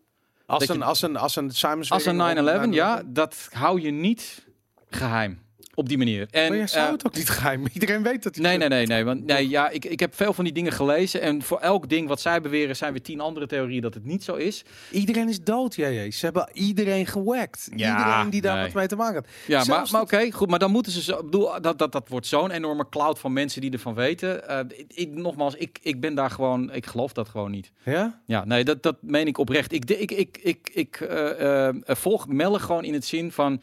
Als 0.46 0.68
een, 0.68 0.76
je- 0.78 0.84
als 0.84 1.02
een, 1.02 1.16
als 1.16 1.36
een 1.36 1.50
als 1.88 2.04
een 2.06 2.68
9-11, 2.68 2.74
ja, 2.74 3.02
dat 3.06 3.48
hou 3.52 3.80
je 3.80 3.90
niet 3.90 4.44
geheim 4.90 5.40
op 5.74 5.88
die 5.88 5.98
manier. 5.98 6.26
En, 6.30 6.48
Maar 6.48 6.56
jij 6.56 6.66
zou 6.66 6.86
eh, 6.86 6.92
het 6.92 7.06
ook 7.06 7.14
niet 7.14 7.28
geheim. 7.38 7.64
Iedereen 7.72 8.02
weet 8.02 8.22
dat. 8.22 8.36
Nee, 8.36 8.56
nee, 8.56 8.68
nee, 8.68 8.86
nee. 8.86 9.04
Want 9.04 9.24
nee, 9.26 9.48
ja, 9.48 9.68
ik, 9.68 9.84
ik 9.84 10.00
heb 10.00 10.14
veel 10.14 10.32
van 10.32 10.44
die 10.44 10.52
dingen 10.52 10.72
gelezen. 10.72 11.20
En 11.20 11.42
voor 11.42 11.58
elk 11.58 11.88
ding 11.88 12.08
wat 12.08 12.20
zij 12.20 12.40
beweren, 12.40 12.76
zijn 12.76 12.92
weer 12.92 13.02
tien 13.02 13.20
andere 13.20 13.46
theorieën 13.46 13.80
dat 13.82 13.94
het 13.94 14.04
niet 14.04 14.24
zo 14.24 14.34
is. 14.34 14.62
Iedereen 14.90 15.28
is 15.28 15.40
dood, 15.42 15.74
jij. 15.74 16.10
Ze 16.10 16.24
hebben 16.24 16.48
iedereen 16.52 17.06
gewekt. 17.06 17.68
Ja, 17.76 17.98
iedereen 17.98 18.30
die 18.30 18.40
daar 18.40 18.54
nee. 18.56 18.64
wat 18.64 18.74
mee 18.74 18.86
te 18.86 18.96
maken 18.96 19.14
had. 19.14 19.26
Ja, 19.46 19.56
maar, 19.56 19.64
Zelfs 19.64 19.90
maar 19.90 20.00
dat- 20.04 20.12
oké, 20.12 20.30
goed. 20.32 20.48
Maar 20.50 20.58
dan 20.58 20.70
moeten 20.70 20.92
ze 20.92 21.20
bedoel, 21.24 21.60
dat, 21.60 21.78
dat, 21.78 21.92
dat 21.92 22.08
wordt 22.08 22.26
zo'n 22.26 22.50
enorme 22.50 22.88
cloud 22.90 23.18
van 23.18 23.32
mensen 23.32 23.60
die 23.60 23.70
ervan 23.70 23.94
weten. 23.94 24.48
Eh, 24.48 24.58
ik, 24.68 24.84
ik- 24.94 25.10
nogmaals, 25.14 25.54
ik, 25.54 25.78
ik 25.82 26.00
ben 26.00 26.14
daar 26.14 26.30
gewoon. 26.30 26.72
Ik 26.72 26.86
geloof 26.86 27.12
dat 27.12 27.28
gewoon 27.28 27.50
niet. 27.50 27.70
Ja? 27.84 28.20
Ja, 28.26 28.44
nee, 28.44 28.64
dat, 28.64 28.82
dat 28.82 28.96
meen 29.00 29.26
ik 29.26 29.38
oprecht. 29.38 29.72
Ik, 29.72 29.90
ik, 29.90 30.10
ik, 30.10 30.38
ik, 30.42 30.70
ik 30.72 31.00
eh, 31.00 31.68
volg 31.84 32.28
Melle 32.28 32.58
gewoon 32.58 32.84
in 32.84 32.92
het 32.94 33.04
zin 33.04 33.32
van. 33.32 33.62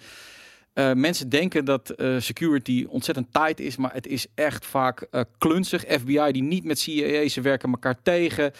Eh, 0.80 0.94
mensen 0.94 1.30
denken 1.30 1.66
dat 1.66 1.90
eh, 1.90 2.16
security 2.20 2.86
ontzettend 2.90 3.28
tight 3.32 3.60
is, 3.60 3.78
maar 3.78 3.94
het 3.94 4.08
is 4.08 4.28
echt 4.36 4.66
vaak 4.66 5.02
eh, 5.02 5.22
klunzig. 5.38 5.84
FBI 5.90 6.32
die 6.32 6.44
niet 6.44 6.64
met 6.64 6.80
CIA, 6.80 7.28
ze 7.28 7.42
werken 7.42 7.72
elkaar 7.72 7.96
tegen. 8.04 8.52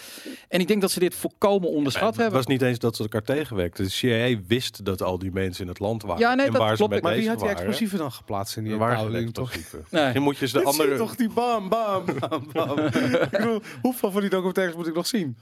En 0.48 0.60
ik 0.60 0.68
denk 0.68 0.82
dat 0.82 0.92
ze 0.92 1.00
dit 1.00 1.16
volkomen 1.16 1.70
onderschat 1.70 2.08
Het 2.08 2.16
hebben. 2.16 2.36
was 2.36 2.46
niet 2.48 2.62
eens 2.62 2.80
dat 2.80 2.96
ze 2.96 3.02
elkaar 3.02 3.24
tegenwerkten. 3.24 3.84
De 3.84 3.90
CIA 3.90 4.38
wist 4.48 4.86
dat 4.86 5.02
al 5.02 5.20
die 5.20 5.32
mensen 5.32 5.64
in 5.64 5.70
het 5.70 5.80
land 5.80 6.02
waren. 6.04 6.20
Ja, 6.20 6.34
nee, 6.34 6.46
en 6.46 6.52
dat 6.52 6.62
waar 6.62 6.78
ze 6.78 6.88
klopt. 6.88 7.02
Maar 7.04 7.16
wie 7.16 7.28
had 7.28 7.38
die 7.38 7.48
waren. 7.48 7.62
explosieven 7.62 7.98
dan 7.98 8.12
geplaatst 8.12 8.58
in 8.58 8.64
die 8.64 8.78
ding, 9.12 9.34
toch? 9.34 9.52
Nee. 9.54 9.64
Misschien 9.92 10.22
moet 10.22 10.36
je 10.38 10.42
eens 10.42 10.52
de 10.52 10.64
andere... 10.72 10.98
toch 10.98 11.16
die 11.16 11.30
bam, 11.30 11.70
bam, 11.70 12.06
bam, 12.20 12.48
bam. 12.54 12.80
ik 13.24 13.30
bedoel, 13.32 13.62
hoeveel 13.82 14.12
van 14.12 14.22
die 14.22 14.30
documentaires 14.30 14.76
moet 14.76 14.88
ik 14.88 14.96
nog 14.96 15.08
zien? 15.08 15.38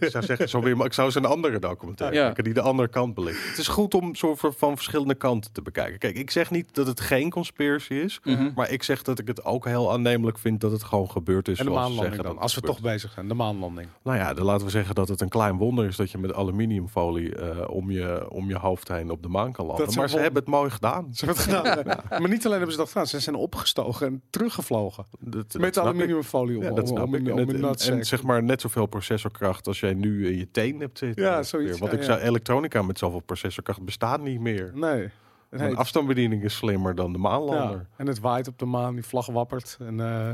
Ik 0.00 0.04
zou 0.10 0.24
zeggen, 0.24 0.48
zo 0.48 0.60
weer, 0.60 0.76
maar 0.76 0.86
ik 0.86 0.92
zou 0.92 1.06
eens 1.06 1.16
een 1.16 1.24
andere 1.24 1.58
documentaire 1.58 2.16
Ja. 2.16 2.24
kijken 2.24 2.44
die 2.44 2.54
de 2.54 2.60
andere 2.60 2.88
kant 2.88 3.14
belicht. 3.14 3.48
Het 3.48 3.58
is 3.58 3.68
goed 3.68 3.94
om 3.94 4.14
soort 4.14 4.40
van 4.56 4.76
verschillende 4.76 5.14
kanten 5.14 5.52
te 5.52 5.62
bekijken. 5.62 5.87
Kijk, 5.98 6.16
ik 6.16 6.30
zeg 6.30 6.50
niet 6.50 6.74
dat 6.74 6.86
het 6.86 7.00
geen 7.00 7.30
conspiracy 7.30 7.94
is, 7.94 8.20
Mhm. 8.24 8.50
maar 8.54 8.70
ik 8.70 8.82
zeg 8.82 9.02
dat 9.02 9.18
ik 9.18 9.26
het 9.28 9.44
ook 9.44 9.64
heel 9.64 9.92
aannemelijk 9.92 10.38
vind 10.38 10.60
dat 10.60 10.70
het 10.72 10.82
gewoon 10.82 11.10
gebeurd 11.10 11.48
is. 11.48 11.58
En 11.58 11.64
de 11.64 11.70
zoals 11.70 11.86
ze 11.86 11.90
maanlanding 11.90 12.16
zeggen 12.16 12.34
dan, 12.34 12.42
als 12.42 12.54
we 12.54 12.60
toch 12.60 12.80
bezig 12.80 13.12
zijn. 13.12 13.28
De 13.28 13.34
maanlanding. 13.34 13.88
Nou 14.02 14.16
ja, 14.16 14.34
dan 14.34 14.44
laten 14.44 14.64
we 14.66 14.70
zeggen 14.72 14.94
dat 14.94 15.08
het 15.08 15.20
een 15.20 15.28
klein 15.28 15.56
wonder 15.56 15.86
is 15.86 15.96
dat 15.96 16.10
je 16.10 16.18
met 16.18 16.34
aluminiumfolie 16.34 17.34
eh, 17.36 17.68
om, 17.70 17.90
je, 17.90 18.30
om 18.30 18.48
je 18.48 18.56
hoofd 18.58 18.88
heen 18.88 19.10
op 19.10 19.22
de 19.22 19.28
maan 19.28 19.52
kan 19.52 19.66
landen. 19.66 19.94
Maar 19.96 20.08
ze 20.08 20.18
hebben 20.18 20.40
het 20.42 20.50
mooi 20.50 20.70
gedaan. 20.70 21.08
Ze 21.14 21.24
hebben 21.24 21.44
het 21.44 21.78
gedaan. 21.78 22.02
Maar 22.20 22.28
niet 22.30 22.44
alleen 22.44 22.56
hebben 22.56 22.72
ze 22.72 22.78
dat 22.80 22.88
gedaan, 22.88 23.06
ze 23.06 23.20
zijn 23.20 23.36
opgestogen 23.36 24.06
en 24.06 24.22
teruggevlogen. 24.30 25.04
Dat- 25.18 25.52
dat 25.52 25.60
Met 25.60 25.78
aluminiumfolie 25.78 26.56
om, 26.56 26.62
Ja, 26.62 26.68
om, 26.70 26.76
dat 26.76 26.90
om, 26.90 26.96
En, 27.14 27.32
om 27.32 27.38
en- 27.38 27.74
en 27.78 28.06
zeg 28.06 28.22
maar 28.22 28.42
net 28.42 28.60
zoveel 28.60 28.86
processorkracht 28.86 29.66
als 29.66 29.80
jij 29.80 29.94
nu 29.94 30.26
in 30.28 30.38
je 30.38 30.50
teen 30.50 30.80
hebt 30.80 30.98
zitten. 30.98 31.24
Ja, 31.24 31.42
zoiets, 31.42 31.78
Want 31.78 31.92
ja, 31.92 31.98
ik 31.98 32.04
ja. 32.04 32.12
zou 32.12 32.20
elektronica 32.26 32.82
met 32.82 32.98
zoveel 32.98 33.20
processorkracht 33.20 33.82
bestaat 33.82 34.20
niet 34.20 34.40
meer. 34.40 34.70
Nee. 34.74 35.08
Een 35.50 35.58
hij- 35.58 35.74
afstandsbediening 35.74 36.42
is 36.42 36.56
slimmer 36.56 36.94
dan 36.94 37.12
de 37.12 37.18
maanlander. 37.18 37.76
ja, 37.78 37.86
en 37.96 38.06
het 38.06 38.18
waait 38.20 38.48
op 38.48 38.58
de 38.58 38.64
maan, 38.66 38.94
die 38.94 39.04
vlag 39.04 39.26
wappert. 39.26 39.76
En, 39.80 40.00
eh, 40.00 40.30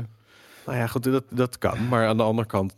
Nou 0.65 0.77
ja, 0.77 0.87
goed, 0.87 1.03
dat, 1.03 1.23
dat 1.29 1.57
kan. 1.57 1.87
Maar 1.87 2.07
aan 2.07 2.17
de 2.17 2.23
andere 2.23 2.47
kant, 2.47 2.75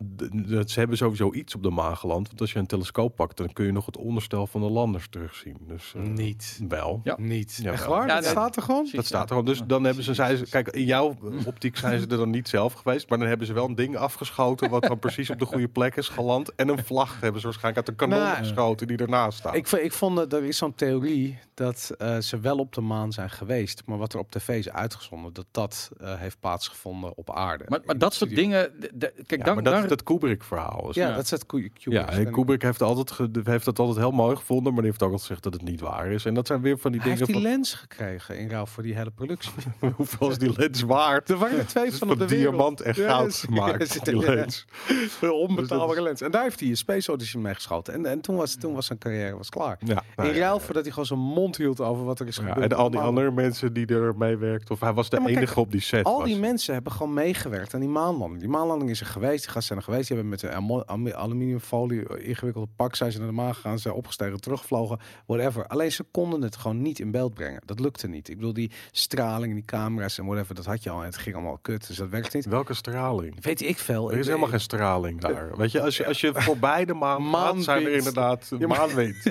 ze 0.65 0.79
hebben 0.79 0.97
sowieso 0.97 1.33
iets 1.33 1.55
op 1.55 1.63
de 1.63 1.69
maan 1.69 1.97
geland. 1.97 2.27
Want 2.27 2.41
als 2.41 2.51
je 2.51 2.59
een 2.59 2.65
telescoop 2.65 3.15
pakt, 3.15 3.37
dan 3.37 3.53
kun 3.53 3.65
je 3.65 3.71
nog 3.71 3.85
het 3.85 3.97
onderstel 3.97 4.47
van 4.47 4.61
de 4.61 4.69
landers 4.69 5.07
terugzien. 5.09 5.57
Dus 5.67 5.93
eh, 5.95 6.01
niet. 6.01 6.59
wel. 6.67 7.01
Ja. 7.03 7.15
Niet. 7.19 7.59
Ja, 7.61 7.71
Echt 7.71 7.85
wel. 7.85 7.95
waar? 7.95 8.07
Ja, 8.07 8.13
dat 8.13 8.23
nee. 8.23 8.31
staat 8.31 8.55
er 8.55 8.61
gewoon? 8.61 8.89
Dat 8.91 9.05
staat 9.05 9.29
er 9.29 9.35
al. 9.35 9.43
Dus 9.43 9.61
dan 9.67 9.83
hebben 9.83 10.03
ze, 10.03 10.13
zijn 10.13 10.37
ze, 10.37 10.49
kijk, 10.49 10.67
in 10.67 10.85
jouw 10.85 11.17
optiek 11.45 11.77
zijn 11.77 11.99
ze 11.99 12.07
er 12.07 12.17
dan 12.17 12.29
niet 12.29 12.49
zelf 12.49 12.73
geweest. 12.73 13.09
Maar 13.09 13.17
dan 13.17 13.27
hebben 13.27 13.47
ze 13.47 13.53
wel 13.53 13.65
een 13.65 13.75
ding 13.75 13.97
afgeschoten. 13.97 14.69
wat 14.69 14.83
dan 14.83 14.99
precies 14.99 15.29
op 15.29 15.39
de 15.39 15.45
goede 15.45 15.67
plek 15.67 15.95
is 15.95 16.09
geland. 16.09 16.55
En 16.55 16.67
een 16.69 16.85
vlag 16.85 17.19
hebben 17.19 17.41
ze 17.41 17.47
waarschijnlijk 17.47 17.87
uit 17.87 17.99
een 17.99 18.07
kanon 18.07 18.25
Nou, 18.25 18.37
geschoten 18.37 18.87
die 18.87 18.97
ernaast 18.97 19.37
staat. 19.37 19.55
Ik, 19.55 19.71
ik 19.71 19.91
vond 19.91 20.15
dat 20.15 20.33
er 20.33 20.43
is 20.43 20.57
zo'n 20.57 20.75
theorie 20.75 21.39
dat 21.57 21.91
eh, 21.97 22.17
ze 22.17 22.39
wel 22.39 22.57
op 22.57 22.73
de 22.73 22.81
maan 22.81 23.11
zijn 23.11 23.29
geweest, 23.29 23.81
maar 23.85 23.97
wat 23.97 24.13
er 24.13 24.19
op 24.19 24.31
tv 24.31 24.49
is 24.49 24.69
uitgezonden, 24.69 25.33
dat 25.33 25.45
dat 25.51 25.91
eh, 25.97 26.19
heeft 26.19 26.39
plaatsgevonden 26.39 27.17
op 27.17 27.31
aarde. 27.31 27.65
Maar, 27.67 27.76
maar 27.85 27.97
dat 27.97 28.13
soort 28.13 28.35
dingen. 28.35 28.71
Kijk, 28.99 29.13
ja, 29.27 29.37
dan, 29.37 29.53
maar 29.55 29.63
dat 29.63 29.73
daar- 29.73 29.83
is 29.83 29.89
het 29.89 30.03
Kubrick-verhaal. 30.03 30.83
Dus 30.87 30.95
Ja, 30.95 31.07
Ja. 31.07 31.15
dat 31.15 31.23
is 31.23 31.31
het 31.31 31.45
Kubrick. 31.45 31.71
Ja, 31.77 32.09
en 32.09 32.31
Kubrick 32.31 32.61
heeft, 32.61 32.81
altijd 32.81 33.11
ge- 33.11 33.29
heeft 33.43 33.65
dat 33.65 33.79
altijd 33.79 33.97
heel 33.97 34.11
mooi 34.11 34.35
gevonden, 34.35 34.73
maar 34.73 34.81
die 34.81 34.91
heeft 34.91 35.03
ook 35.03 35.11
al 35.11 35.17
gezegd 35.17 35.43
dat 35.43 35.53
het 35.53 35.61
niet 35.61 35.79
waar 35.79 36.07
is. 36.11 36.25
En 36.25 36.33
dat 36.33 36.47
zijn 36.47 36.61
weer 36.61 36.77
van 36.77 36.91
die 36.91 37.01
Hij 37.01 37.09
dingen 37.09 37.25
heeft 37.27 37.39
die 37.39 37.47
van, 37.49 37.51
lens 37.57 37.73
gekregen 37.73 38.37
in 38.37 38.49
ruil 38.49 38.65
voor 38.65 38.83
die 38.83 38.95
hele 38.95 39.11
productie. 39.11 39.51
hoeveel 39.95 40.29
is 40.29 40.37
die 40.37 40.53
lens 40.57 40.81
waard? 40.81 41.29
Er 41.29 41.37
waren 41.37 41.57
er 41.57 41.65
twee 41.67 41.93
van 41.93 42.09
op 42.11 42.19
de 42.19 42.27
wereld. 42.27 42.51
diamant 42.51 42.81
en 42.81 42.95
goud 42.95 43.27
is- 43.27 43.39
gemaakt, 43.47 44.05
die 44.05 44.17
lens. 44.17 44.65
Een 45.21 45.31
onbetaalbare 45.31 45.93
Dus 45.95 46.03
lens. 46.03 46.21
En 46.21 46.31
daar 46.31 46.43
heeft 46.43 46.59
hij 46.59 46.69
een 46.69 46.77
Space 46.77 47.11
Odyssey 47.11 47.41
mee 47.41 47.53
geschoten. 47.53 47.93
En, 47.93 48.05
en 48.05 48.21
toen, 48.21 48.35
was, 48.35 48.55
toen 48.55 48.73
was 48.73 48.85
zijn 48.85 48.99
carrière 48.99 49.37
was 49.37 49.49
klaar. 49.49 49.77
Ja, 49.85 50.03
nou 50.15 50.29
in 50.29 50.35
ja, 50.35 50.41
ruil 50.41 50.59
voor 50.59 50.73
dat 50.73 50.83
hij 50.83 50.91
gewoon 50.91 51.05
zijn 51.07 51.19
mond 51.19 51.57
hield 51.57 51.79
over 51.81 52.05
wat 52.05 52.19
er 52.19 52.27
is 52.27 52.35
ja, 52.35 52.41
gebeurd. 52.47 52.71
en 52.71 52.77
al 52.77 52.89
die 52.89 52.99
andere 52.99 53.31
mensen 53.31 53.73
die 53.73 53.85
er 53.87 54.15
mee 54.17 54.35
werkten, 54.37 54.73
of 54.73 54.79
hij 54.79 54.93
was 54.93 55.09
de 55.09 55.21
enige 55.25 55.59
op 55.59 55.71
die 55.71 55.81
set. 55.81 56.03
Al 56.05 56.17
was. 56.17 56.25
die 56.27 56.37
mensen 56.39 56.73
hebben 56.73 56.91
gewoon 56.91 57.13
meegewerkt 57.13 57.66
aan 57.73 57.79
die 57.79 57.89
maanlanding. 57.89 58.39
Die 58.39 58.49
maanlanding 58.49 58.89
is 58.89 58.99
er 58.99 59.05
geweest, 59.05 59.43
die 59.43 59.51
gasten 59.51 59.63
zijn 59.63 59.79
er 59.79 59.85
geweest. 59.85 60.07
Die 60.07 60.17
hebben 60.17 60.39
met 60.39 60.43
een 60.87 61.15
aluminiumfolie 61.15 62.19
ingewikkelde 62.23 62.67
pak 62.75 62.95
zijn 62.95 63.11
ze 63.11 63.17
naar 63.17 63.27
de 63.27 63.33
maan 63.33 63.55
gegaan, 63.55 63.79
zijn 63.79 63.93
opgestegen, 63.93 64.41
teruggevlogen, 64.41 64.99
whatever. 65.25 65.67
Alleen 65.67 65.91
ze 65.91 66.03
konden 66.11 66.41
het 66.41 66.55
gewoon 66.55 66.81
niet 66.81 66.99
in 66.99 67.11
beeld 67.11 67.33
brengen. 67.33 67.61
Dat 67.65 67.79
lukte 67.79 68.07
niet. 68.07 68.29
Ik 68.29 68.35
bedoel, 68.35 68.53
die 68.53 68.71
straling 68.91 69.53
die 69.53 69.65
camera's 69.65 70.17
en 70.17 70.25
whatever, 70.25 70.55
dat 70.55 70.65
had 70.65 70.83
je 70.83 70.89
al 70.89 70.99
en 70.99 71.05
het 71.05 71.17
ging 71.17 71.35
allemaal 71.35 71.57
kut, 71.61 71.87
dus 71.87 71.97
dat 71.97 72.09
werkte 72.09 72.35
niet. 72.37 72.45
Welke 72.45 72.73
straling? 72.73 73.43
Weet 73.43 73.61
ik 73.61 73.77
veel. 73.77 74.11
Er 74.11 74.17
is 74.17 74.25
helemaal 74.25 74.47
geen 74.49 74.59
straling 74.59 75.21
daar. 75.21 75.57
Weet 75.57 75.71
je, 75.71 75.81
als 75.81 75.97
je, 75.97 76.05
als 76.05 76.21
je 76.21 76.31
voorbij 76.33 76.85
de 76.85 76.93
maan 76.93 77.21
gaat, 77.21 77.31
Maanwind. 77.31 77.63
zijn 77.63 77.85
er 77.85 77.91
inderdaad 77.91 78.51
Ja, 78.59 78.67
maanwind. 78.67 79.23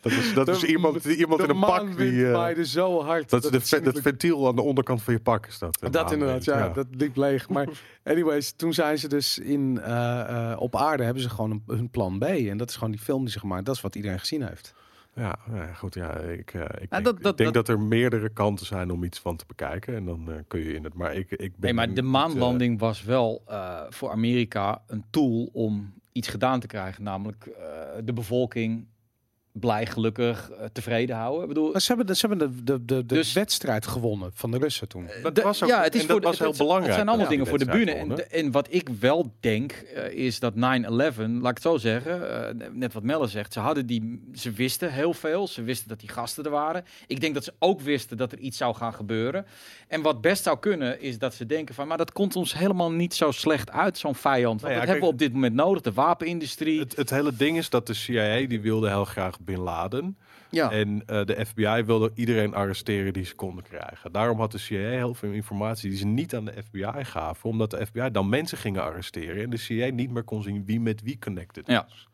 Dat 0.00 0.12
is, 0.12 0.34
dat 0.34 0.48
is 0.48 0.64
iemand, 0.64 1.04
iemand 1.04 1.42
in 1.42 1.50
een 1.50 1.60
pak 1.60 1.96
die... 1.96 2.26
eh, 2.26 2.32
waaide 2.32 2.66
zo 2.66 3.02
hard. 3.02 3.30
dat 3.30 3.52
is 3.54 3.68
de, 3.68 3.80
het 3.84 4.00
ventiel 4.00 4.48
aan 4.48 4.56
de 4.56 4.62
onderkant 4.62 5.02
van 5.02 5.14
je 5.14 5.20
pak 5.20 5.46
is 5.46 5.58
dat. 5.58 5.78
Dat 5.80 5.82
inderdaad, 5.82 6.16
maanwind, 6.18 6.44
ja, 6.44 6.68
dat 6.68 6.86
liep 6.90 7.16
leeg. 7.16 7.48
Maar 7.48 7.68
anyways, 8.04 8.52
toen 8.52 8.72
zijn 8.74 8.98
ze 8.98 9.08
dus 9.08 9.38
in, 9.38 9.80
eh, 9.80 10.50
eh, 10.52 10.60
op 10.60 10.76
aarde 10.76 11.02
hebben 11.04 11.22
ze 11.22 11.30
gewoon 11.30 11.50
een, 11.50 11.62
hun 11.76 11.90
plan 11.90 12.18
B. 12.18 12.22
En 12.24 12.56
dat 12.56 12.68
is 12.68 12.74
gewoon 12.76 12.90
die 12.90 13.00
film 13.00 13.22
die 13.22 13.32
ze 13.32 13.38
gemaakt. 13.38 13.64
Dat 13.66 13.74
is 13.74 13.80
wat 13.80 13.94
iedereen 13.94 14.18
gezien 14.18 14.46
heeft. 14.46 14.74
Ja, 15.14 15.38
ja, 15.52 15.72
goed. 15.72 15.94
Ja, 15.94 16.16
ik, 16.16 16.54
eh, 16.54 16.60
ik 16.60 16.66
Ja, 16.90 17.00
denk, 17.00 17.04
dat- 17.04 17.16
ik 17.16 17.22
denk 17.22 17.54
dat, 17.54 17.66
dat- 17.66 17.68
er 17.68 17.80
meerdere 17.80 18.28
kanten 18.28 18.66
zijn 18.66 18.90
om 18.90 19.04
iets 19.04 19.18
van 19.18 19.36
te 19.36 19.44
bekijken. 19.46 19.94
En 19.96 20.04
dan 20.04 20.32
eh, 20.32 20.34
kun 20.48 20.60
je 20.60 20.74
in 20.74 20.84
het. 20.84 20.94
Maar 20.94 21.14
ik, 21.14 21.30
ik 21.30 21.38
ben 21.38 21.50
Nee, 21.60 21.72
maar 21.72 21.94
de 21.94 22.02
maanlanding 22.02 22.78
was 22.78 23.02
wel 23.02 23.42
eh, 23.46 23.80
voor 23.88 24.10
Amerika 24.10 24.82
een 24.86 25.04
tool 25.10 25.48
om 25.52 25.94
iets 26.12 26.28
gedaan 26.28 26.60
te 26.60 26.66
krijgen. 26.66 27.02
Namelijk 27.02 27.46
eh, 27.46 27.64
de 28.04 28.12
bevolking 28.12 28.86
blij, 29.52 29.86
gelukkig, 29.86 30.50
eh, 30.50 30.64
tevreden 30.72 31.16
houden. 31.16 31.42
Ik 31.42 31.48
bedoel, 31.48 31.72
Maar 31.72 31.80
ze 31.80 31.86
hebben 31.88 32.06
de, 32.06 32.14
ze 32.14 32.26
hebben 32.26 32.54
de, 32.56 32.62
de, 32.64 32.84
de, 32.84 33.06
de 33.06 33.14
Dus- 33.14 33.32
wedstrijd 33.32 33.86
gewonnen 33.86 34.30
van 34.34 34.50
de 34.50 34.58
Russen 34.58 34.88
toen. 34.88 35.08
dat 35.22 35.34
de- 35.34 35.42
was 35.42 35.62
ook- 35.62 35.68
ja, 35.68 35.82
het 35.82 35.94
is 35.94 36.00
en 36.00 36.06
voor 36.08 36.14
dat 36.20 36.22
de, 36.22 36.28
was 36.28 36.38
heel 36.38 36.48
het- 36.48 36.56
belangrijk 36.58 36.86
Het 36.86 36.94
zijn 36.94 37.06
dat 37.06 37.14
allemaal 37.14 37.30
dingen 37.30 37.46
voor 37.46 37.58
de 37.58 37.64
bühne. 37.64 37.92
En, 37.92 38.30
en 38.30 38.50
wat 38.50 38.66
ik 38.70 38.88
wel 39.00 39.32
denk, 39.40 39.72
eh, 39.72 40.12
is 40.12 40.38
dat 40.38 40.54
9-11, 40.54 40.60
laat 41.40 41.50
ik 41.50 41.54
het 41.56 41.62
zo 41.62 41.76
zeggen, 41.76 42.48
eh, 42.48 42.68
net 42.72 42.92
wat 42.92 43.02
Melle 43.02 43.26
zegt, 43.26 43.52
ze 43.52 43.60
hadden 43.60 43.86
die, 43.86 44.22
ze 44.34 44.50
wisten 44.50 44.92
heel 44.92 45.14
veel. 45.14 45.48
Ze 45.48 45.62
wisten 45.62 45.88
dat 45.88 46.00
die 46.00 46.08
gasten 46.08 46.44
er 46.44 46.50
waren. 46.50 46.84
Ik 47.06 47.20
denk 47.20 47.34
dat 47.34 47.44
ze 47.44 47.52
ook 47.58 47.80
wisten 47.80 48.16
dat 48.16 48.32
er 48.32 48.38
iets 48.38 48.56
zou 48.56 48.74
gaan 48.74 48.94
gebeuren. 48.94 49.46
En 49.88 50.02
wat 50.02 50.20
best 50.20 50.42
zou 50.42 50.58
kunnen, 50.58 51.00
is 51.00 51.18
dat 51.18 51.34
ze 51.34 51.46
denken 51.46 51.74
van, 51.74 51.88
maar 51.88 51.96
dat 51.98 52.12
komt 52.12 52.36
ons 52.36 52.54
helemaal 52.54 52.90
niet 52.92 53.14
zo 53.14 53.30
slecht 53.30 53.70
uit, 53.70 53.98
zo'n 53.98 54.14
vijand. 54.14 54.60
Want 54.60 54.60
Nou 54.60 54.72
ja, 54.72 54.78
dat 54.78 54.88
hebben 54.88 55.06
we 55.06 55.12
op 55.12 55.18
dit 55.18 55.32
moment 55.32 55.54
nodig, 55.54 55.82
de 55.82 55.92
wapenindustrie. 55.92 56.80
Het, 56.80 56.96
het 56.96 57.10
hele 57.10 57.36
ding 57.36 57.56
is 57.56 57.70
dat 57.70 57.86
de 57.86 57.94
CIA 57.94 58.46
die 58.46 58.60
wilde 58.60 58.88
heel 58.88 59.04
graag 59.04 59.40
Bin 59.44 59.58
Laden. 59.58 60.16
ja. 60.50 60.70
En 60.70 61.02
eh, 61.06 61.24
de 61.24 61.46
FBI 61.46 61.82
wilde 61.84 62.10
iedereen 62.14 62.54
arresteren 62.54 63.12
die 63.12 63.24
ze 63.24 63.34
konden 63.34 63.64
krijgen. 63.64 64.12
Daarom 64.12 64.38
had 64.38 64.52
de 64.52 64.58
CIA 64.58 64.78
heel 64.88 65.14
veel 65.14 65.30
informatie 65.32 65.88
die 65.90 65.98
ze 65.98 66.06
niet 66.06 66.34
aan 66.34 66.44
de 66.44 66.62
FBI 66.68 67.04
gaven. 67.04 67.50
Omdat 67.50 67.70
de 67.70 67.86
FBI 67.86 68.10
dan 68.10 68.28
mensen 68.28 68.58
gingen 68.58 68.82
arresteren. 68.82 69.42
En 69.42 69.50
de 69.50 69.56
CIA 69.56 69.90
niet 69.90 70.10
meer 70.10 70.22
kon 70.24 70.42
zien 70.42 70.64
wie 70.64 70.80
met 70.80 71.02
wie 71.02 71.18
connected 71.18 71.66
Ja. 71.66 71.86
was. 71.88 72.10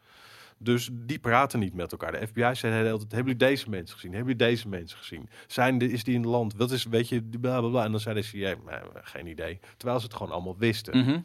Dus 0.61 0.89
die 0.93 1.19
praten 1.19 1.59
niet 1.59 1.75
met 1.75 1.93
elkaar. 1.93 2.13
De 2.13 2.27
FBI 2.27 2.55
zei 2.55 2.73
de 2.73 2.79
hele 2.79 2.99
tijd, 2.99 3.13
hebben 3.13 3.33
jullie 3.33 3.37
deze 3.49 3.71
mensen 3.71 3.95
gezien? 3.95 4.13
Hebben 4.13 4.33
jullie 4.33 4.49
deze 4.51 4.69
mensen 4.69 4.99
gezien? 4.99 5.29
Zijn 5.47 5.79
de, 5.79 5.91
is 5.91 6.05
die 6.05 6.15
in 6.15 6.21
het 6.21 6.31
land? 6.31 6.55
Wat 6.55 6.71
is, 6.71 6.85
weet 6.85 7.09
je, 7.09 7.23
bla 7.23 7.61
bla 7.61 7.69
bla. 7.69 7.85
En 7.85 7.91
dan 7.91 8.01
zei 8.01 8.15
de 8.15 8.23
CIA, 8.23 8.55
"Nee, 8.67 8.79
geen 9.03 9.27
idee. 9.27 9.59
Terwijl 9.77 9.99
ze 10.01 10.07
het 10.07 10.15
gewoon 10.15 10.33
allemaal 10.33 10.57
wisten. 10.59 10.99
Mhm. 10.99 11.19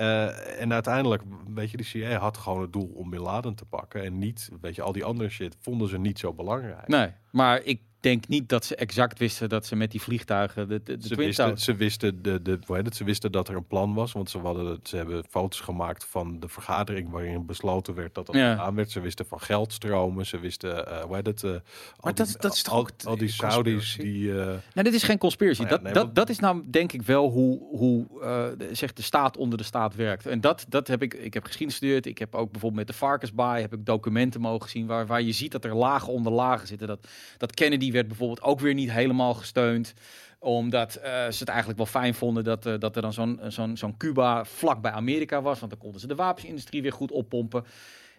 Eh, 0.00 0.60
en 0.60 0.72
uiteindelijk, 0.72 1.22
weet 1.54 1.70
je, 1.70 1.76
de 1.76 1.82
CIA 1.82 2.18
had 2.18 2.36
gewoon 2.36 2.60
het 2.60 2.72
doel 2.72 2.92
om 2.94 3.10
Bin 3.10 3.20
Laden 3.20 3.54
te 3.54 3.64
pakken. 3.64 4.04
En 4.04 4.18
niet, 4.18 4.50
weet 4.60 4.74
je, 4.74 4.82
al 4.82 4.92
die 4.92 5.04
andere 5.04 5.28
shit 5.28 5.56
vonden 5.60 5.88
ze 5.88 5.98
niet 5.98 6.18
zo 6.18 6.32
belangrijk. 6.32 6.88
Nee, 6.88 7.12
maar 7.30 7.62
ik 7.62 7.80
denk 8.00 8.28
niet 8.28 8.48
dat 8.48 8.64
ze 8.64 8.74
exact 8.76 9.18
wisten 9.18 9.48
dat 9.48 9.66
ze 9.66 9.76
met 9.76 9.90
die 9.90 10.00
vliegtuigen 10.00 10.68
de, 10.68 10.82
de, 10.82 10.96
de 10.96 11.06
Ze 11.06 11.14
wisten, 11.14 11.58
ze, 11.58 11.74
wisten 11.74 12.22
de, 12.22 12.42
de, 12.42 12.58
hoe 12.66 12.76
heet 12.76 12.84
het, 12.86 12.96
ze 12.96 13.04
wisten 13.04 13.32
dat 13.32 13.48
er 13.48 13.56
een 13.56 13.66
plan 13.66 13.94
was, 13.94 14.12
want 14.12 14.30
ze, 14.30 14.38
hadden, 14.38 14.66
het- 14.66 14.88
ze 14.88 14.96
hebben 14.96 15.24
foto's 15.30 15.60
gemaakt 15.60 16.04
van 16.04 16.40
de 16.40 16.48
vergadering 16.48 17.10
waarin 17.10 17.46
besloten 17.46 17.94
werd 17.94 18.14
dat 18.14 18.26
dat 18.26 18.34
Ja. 18.34 18.50
gedaan 18.50 18.74
werd. 18.74 18.90
Ze 18.90 19.00
wisten 19.00 19.26
van 19.26 19.40
geldstromen, 19.40 20.26
ze 20.26 20.38
wisten, 20.38 20.86
eh 20.86 21.02
hoe 21.02 21.14
heet 21.16 21.26
het, 21.26 21.42
eh, 21.44 21.50
al 21.50 21.60
Maar 22.00 22.14
die- 22.14 22.24
dat- 22.24 22.36
dat 22.40 22.54
is 22.54 22.62
toch 22.62 22.72
al, 22.74 22.80
ook 22.80 22.90
al 23.04 23.16
die 23.16 23.28
Saudis 23.28 23.96
die... 24.00 24.40
eh, 24.40 24.46
Nee, 24.74 24.84
dit 24.84 24.94
is 24.94 25.02
geen 25.02 25.18
conspiracy. 25.18 25.60
Nou 25.62 25.70
ja, 25.72 25.76
dat, 25.76 25.84
nee, 25.84 25.92
dat, 26.04 26.14
dat 26.14 26.28
is 26.28 26.38
nou 26.38 26.62
denk 26.70 26.92
ik 26.92 27.02
wel 27.02 27.30
hoe, 27.30 27.58
hoe 27.76 28.06
eh, 28.22 28.46
de, 28.58 28.68
zeg 28.74 28.92
de 28.92 29.02
staat 29.02 29.36
onder 29.36 29.58
de 29.58 29.64
staat 29.64 29.94
werkt. 29.94 30.26
En 30.26 30.40
dat, 30.40 30.66
dat 30.68 30.86
heb 30.86 31.02
ik, 31.02 31.14
ik 31.14 31.34
heb 31.34 31.42
geschiedenis 31.44 31.78
gestudeerd. 31.78 32.06
Ik 32.06 32.18
heb 32.18 32.34
ook 32.34 32.50
bijvoorbeeld 32.50 32.86
met 32.86 32.90
de 32.96 33.02
varkensbaai 33.02 33.60
heb 33.62 33.72
ik 33.72 33.86
documenten 33.86 34.40
mogen 34.40 34.70
zien 34.70 34.86
waar, 34.86 35.06
waar 35.06 35.22
je 35.22 35.32
ziet 35.32 35.52
dat 35.52 35.64
er 35.64 35.74
lagen 35.74 36.12
onder 36.12 36.32
lagen 36.32 36.66
zitten. 36.66 36.86
Dat, 36.86 37.08
dat 37.36 37.54
Kennedy 37.54 37.92
werd 37.92 38.08
bijvoorbeeld 38.08 38.42
ook 38.42 38.60
weer 38.60 38.74
niet 38.74 38.92
helemaal 38.92 39.34
gesteund 39.34 39.94
omdat 40.40 40.94
eh, 40.94 41.12
ze 41.12 41.38
het 41.38 41.48
eigenlijk 41.48 41.78
wel 41.78 41.86
fijn 41.86 42.14
vonden 42.14 42.44
dat, 42.44 42.66
eh, 42.66 42.74
dat 42.78 42.96
er 42.96 43.02
dan 43.02 43.12
zo'n 43.12 43.40
zo'n 43.48 43.76
zo'n 43.76 43.96
Cuba 43.96 44.44
vlak 44.44 44.80
bij 44.80 44.90
Amerika 44.90 45.42
was. 45.42 45.58
Want 45.58 45.70
dan 45.70 45.80
konden 45.80 46.00
ze 46.00 46.06
de 46.06 46.14
wapensindustrie 46.14 46.82
weer 46.82 46.92
goed 46.92 47.10
oppompen. 47.10 47.64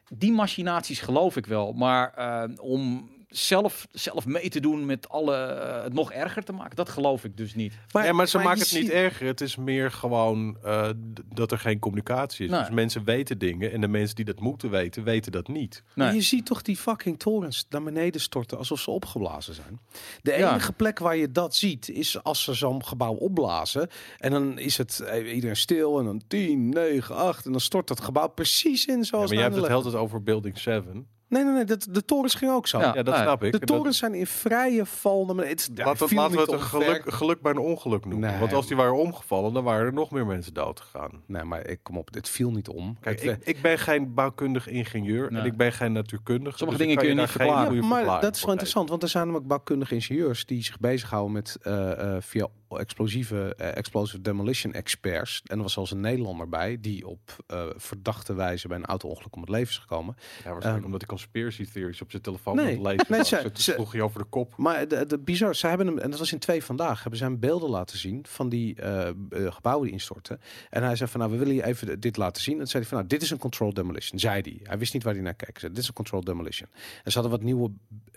Die 0.10 0.32
machinaties 0.32 1.00
geloof 1.00 1.36
ik 1.36 1.46
wel. 1.46 1.74
Maar 1.74 2.14
eh, 2.14 2.44
om 2.64 3.10
zelf, 3.32 3.88
zelf 3.92 4.26
mee 4.26 4.50
te 4.50 4.60
doen 4.60 4.86
met 4.86 5.10
alle, 5.10 5.36
eh, 5.36 5.84
het 5.84 5.94
nog 5.94 6.12
erger 6.12 6.44
te 6.44 6.52
maken. 6.52 6.76
Dat 6.76 6.90
geloof 6.90 7.24
ik 7.24 7.38
dus 7.38 7.56
niet. 7.56 7.74
Maar, 7.92 8.06
ja, 8.06 8.14
maar 8.14 8.28
ze 8.28 8.38
maken 8.38 8.60
het 8.60 8.74
niet 8.74 8.90
erger. 8.90 9.28
Het 9.28 9.42
is 9.42 9.56
meer 9.56 9.92
gewoon 9.92 10.58
eh, 10.64 10.90
dat 11.34 11.52
er 11.52 11.58
geen 11.58 11.80
communicatie 11.80 12.46
is. 12.46 12.52
Nee. 12.52 12.60
Dus 12.60 12.70
mensen 12.70 13.04
weten 13.04 13.38
dingen 13.38 13.72
en 13.72 13.82
de 13.82 13.88
mensen 13.88 14.16
die 14.16 14.26
dat 14.26 14.40
moeten 14.40 14.70
weten, 14.70 15.04
weten 15.04 15.32
dat 15.32 15.48
niet. 15.48 15.84
Maar 15.96 16.08
Nee. 16.08 16.16
Je 16.16 16.22
ziet 16.22 16.46
toch 16.46 16.62
die 16.62 16.78
fucking 16.78 17.20
torens 17.20 17.66
naar 17.70 17.84
beneden 17.84 18.22
storten 18.22 18.58
alsof 18.58 18.80
ze 18.80 18.92
opgeblazen 18.92 19.54
zijn. 19.54 19.80
De 20.22 20.32
Ja. 20.32 20.52
enige 20.52 20.74
plek 20.74 21.00
waar 21.00 21.16
je 21.18 21.32
dat 21.32 21.56
ziet 21.56 21.90
is 21.90 22.24
als 22.24 22.44
ze 22.44 22.54
zo'n 22.54 22.86
gebouw 22.86 23.14
opblazen. 23.14 23.90
En 24.18 24.32
dan 24.32 24.58
is 24.60 24.78
het 24.78 25.00
eh, 25.00 25.34
iedereen 25.36 25.56
stil 25.58 26.00
en 26.00 26.06
dan 26.06 26.22
10, 26.28 26.70
9, 26.70 27.16
8. 27.16 27.46
En 27.46 27.52
dan 27.52 27.62
stort 27.62 27.88
dat 27.88 28.02
gebouw 28.02 28.28
precies 28.28 28.86
in 28.86 28.98
Ja, 28.98 29.04
zoals 29.04 29.26
maar 29.26 29.34
jij 29.34 29.44
hebt 29.44 29.56
het 29.56 29.66
9/11. 29.66 29.72
heel 29.72 29.82
tijd 29.92 30.04
over 30.04 30.24
Building 30.24 30.58
7. 30.58 31.08
Nee, 31.32 31.44
nee, 31.44 31.54
nee. 31.54 31.64
Dat, 31.64 31.88
de 31.90 32.06
torens 32.06 32.36
gingen 32.36 32.54
ook 32.56 32.68
zo. 32.68 32.80
Ja. 32.80 32.94
Ja, 32.94 33.04
dat 33.04 33.14
nee. 33.14 33.24
snap 33.24 33.44
ik. 33.44 33.52
De 33.52 33.60
dat- 33.60 33.68
torens 33.68 33.98
zijn 33.98 34.14
in 34.14 34.28
vrije 34.28 34.86
val 34.86 35.26
naar 35.26 35.36
beneden. 35.36 35.58
Het, 35.58 35.70
Laten 35.76 36.08
we, 36.08 36.16
laten 36.16 36.40
het 36.40 36.52
een 36.52 36.62
geluk, 36.62 37.04
geluk 37.14 37.42
bij 37.42 37.52
een 37.52 37.58
ongeluk 37.58 38.06
noemen. 38.06 38.30
Nee. 38.30 38.40
Want 38.40 38.54
als 38.54 38.68
die 38.68 38.76
waren 38.76 38.98
omgevallen, 38.98 39.54
dan 39.54 39.64
waren 39.64 39.86
er 39.86 39.94
nog 39.94 40.12
meer 40.12 40.26
mensen 40.26 40.54
dood 40.54 40.80
gegaan. 40.80 41.22
Nee, 41.26 41.44
maar 41.44 41.68
ik 41.68 41.80
kom 41.84 41.98
op. 41.98 42.12
Dit 42.14 42.30
viel 42.30 42.52
niet 42.52 42.68
om. 42.68 42.98
Kijk, 43.00 43.22
ik, 43.22 43.38
ik 43.44 43.62
ben 43.62 43.80
geen 43.80 44.14
bouwkundig 44.14 44.68
ingenieur 44.68 45.32
Nee. 45.32 45.42
en 45.42 45.46
ik 45.46 45.58
ben 45.58 45.72
geen 45.72 45.92
natuurkundige. 45.92 46.58
Sommige 46.58 46.78
dus 46.78 46.88
dingen 46.88 47.04
ik 47.04 47.08
kun 47.10 47.16
je 47.18 47.22
niet 47.22 47.32
verklaren. 47.32 47.76
Ja, 47.76 47.86
maar 47.86 48.22
dat 48.22 48.36
is 48.36 48.42
wel 48.42 48.52
interessant, 48.52 48.90
want 48.90 49.04
er 49.04 49.10
zijn 49.10 49.24
namelijk 49.24 49.48
bouwkundige 49.50 49.94
ingenieurs 49.96 50.46
die 50.46 50.64
zich 50.64 50.80
bezighouden 50.80 51.32
met 51.32 51.58
eh, 51.62 52.16
eh, 52.16 52.22
via 52.22 52.48
explosieve, 52.70 53.54
eh, 53.58 53.78
explosive 53.78 54.22
demolition 54.22 54.74
experts. 54.74 55.42
En 55.46 55.56
er 55.58 55.62
was 55.64 55.74
zelfs 55.74 55.92
een 55.92 56.00
Nederlander 56.00 56.50
bij 56.50 56.78
die 56.82 57.08
op 57.08 57.36
eh, 57.48 57.64
verdachte 57.76 58.34
wijze 58.34 58.68
bij 58.68 58.78
een 58.78 58.86
auto-ongeluk 58.86 59.36
om 59.36 59.42
het 59.42 59.50
leven 59.50 59.70
is 59.70 59.78
gekomen. 59.78 60.16
Ja, 60.18 60.24
waarschijnlijk 60.34 60.66
Ehm, 60.76 60.86
omdat 60.86 61.02
hij 61.02 61.10
conspiracy 61.22 61.66
theories 61.74 62.02
op 62.02 62.10
zijn 62.12 62.22
telefoon 62.22 62.56
Nee, 62.56 62.82
lezen 62.82 63.06
nee, 63.10 63.24
ze- 63.24 63.50
ze- 63.54 63.72
sloeg 63.72 63.94
je 63.94 64.04
over 64.04 64.20
de 64.20 64.26
kop. 64.30 64.54
Maar 64.58 64.88
de, 64.88 65.06
de 65.06 65.20
bizar, 65.20 65.56
ze 65.56 65.68
hebben 65.68 65.88
hem, 65.88 65.98
en 65.98 66.10
dat 66.10 66.20
was 66.20 66.32
in 66.32 66.40
twee 66.40 66.64
vandaag, 66.64 67.00
hebben 67.02 67.20
ze 67.20 67.24
hem 67.26 67.40
beelden 67.40 67.70
laten 67.70 67.98
zien 67.98 68.26
van 68.28 68.50
die 68.50 68.76
eh, 68.76 69.08
eh, 69.08 69.14
gebouwen 69.30 69.84
die 69.86 69.94
instortten. 69.94 70.40
En 70.70 70.84
hij 70.84 70.96
zei 70.96 71.10
van, 71.10 71.20
nou, 71.20 71.32
we 71.32 71.38
willen 71.38 71.54
je 71.56 71.66
even 71.66 72.00
dit 72.00 72.18
laten 72.18 72.42
zien. 72.44 72.60
En 72.60 72.68
zei 72.68 72.78
hij 72.84 72.92
van, 72.92 72.98
nou, 72.98 73.10
dit 73.10 73.22
is 73.22 73.30
een 73.30 73.38
controlled 73.38 73.76
demolition, 73.76 74.20
zei 74.20 74.42
hij. 74.42 74.60
Hij 74.64 74.78
wist 74.78 74.94
niet 74.94 75.04
waar 75.04 75.14
hij 75.14 75.22
naar 75.24 75.36
zei, 75.38 75.74
dit 75.74 75.82
is 75.82 75.88
een 75.88 75.94
controlled 75.94 76.26
demolition. 76.26 76.70
En 77.04 77.12
ze 77.12 77.20
hadden 77.20 77.38
wat 77.38 77.46
nieuwe 77.46 77.72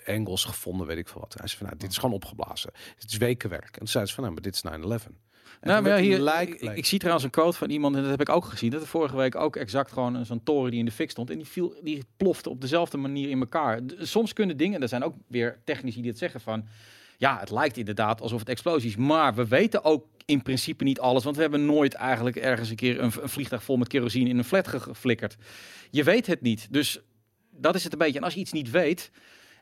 angles 0.07 0.45
gevonden, 0.45 0.87
weet 0.87 0.99
ik 0.99 1.09
veel 1.09 1.21
wat. 1.21 1.35
Hij 1.39 1.47
zei 1.47 1.59
van, 1.59 1.67
nou, 1.67 1.79
dit 1.79 1.91
is 1.91 1.97
gewoon 1.99 2.15
opgeblazen. 2.15 2.71
Het 2.99 3.11
is 3.11 3.17
wekenwerk. 3.17 3.65
En 3.73 3.79
toen 3.79 3.89
zei 3.89 4.07
ze 4.07 4.15
van, 4.15 4.23
nou, 4.23 4.35
maar 4.35 4.43
dit 4.45 4.55
is 4.55 4.63
9-11. 4.63 5.07
En 5.61 5.71
Nou, 5.71 5.83
maar 5.83 5.99
hier, 5.99 6.19
lijk- 6.19 6.49
ik, 6.61 6.77
ik 6.77 6.87
zie 6.87 6.99
trouwens 6.99 7.25
een 7.25 7.31
quote 7.31 7.57
van 7.57 7.71
iemand, 7.71 7.95
en 7.97 8.01
dat 8.03 8.11
heb 8.11 8.21
ik 8.21 8.29
ook 8.29 8.45
gezien. 8.45 8.71
Dat 8.71 8.81
er 8.81 8.87
vorige 8.87 9.17
week 9.17 9.35
ook 9.35 9.57
exact 9.57 9.93
gewoon 9.93 10.15
een- 10.15 10.27
zo'n 10.27 10.43
toren 10.43 10.71
die 10.71 10.79
in 10.81 10.85
de 10.87 10.91
fik 10.93 11.11
stond. 11.11 11.31
En 11.31 11.37
die, 11.37 11.47
viel, 11.47 11.75
die 11.83 12.05
plofte 12.17 12.51
op 12.51 12.61
dezelfde 12.61 12.97
manier 12.97 13.29
in 13.31 13.41
elkaar. 13.41 13.81
Soms 13.99 14.33
kunnen 14.33 14.57
dingen, 14.57 14.83
er 14.83 14.89
zijn 14.89 15.05
ook 15.05 15.15
weer 15.29 15.61
technici 15.65 16.01
die 16.01 16.11
het 16.11 16.19
zeggen 16.19 16.41
van... 16.41 16.67
Ja, 17.19 17.39
het 17.41 17.51
lijkt 17.51 17.77
inderdaad 17.77 18.21
alsof 18.21 18.39
het 18.41 18.49
explosie 18.49 18.89
is. 18.89 18.97
Maar 18.97 19.35
we 19.35 19.47
weten 19.49 19.85
ook 19.85 20.07
in 20.25 20.43
principe 20.43 20.85
niet 20.85 21.01
alles. 21.01 21.25
Want 21.25 21.37
we 21.37 21.43
hebben 21.43 21.65
nooit 21.67 21.95
eigenlijk 21.95 22.37
ergens 22.37 22.71
een 22.71 22.77
keer 22.77 23.01
een, 23.01 23.13
een 23.21 23.29
vliegtuig 23.29 23.63
vol 23.63 23.77
met 23.77 23.89
kerosine 23.89 24.29
in 24.29 24.39
een 24.39 24.45
flat 24.45 24.69
ge- 24.69 24.81
geflikkerd. 24.81 25.37
Je 25.91 26.05
weet 26.05 26.27
het 26.27 26.41
niet. 26.41 26.67
Dus 26.71 27.01
dat 27.51 27.75
is 27.75 27.85
het 27.85 27.93
een 27.93 27.99
beetje. 27.99 28.19
En 28.19 28.25
als 28.25 28.35
je 28.35 28.41
iets 28.41 28.53
niet 28.53 28.71
weet... 28.71 29.11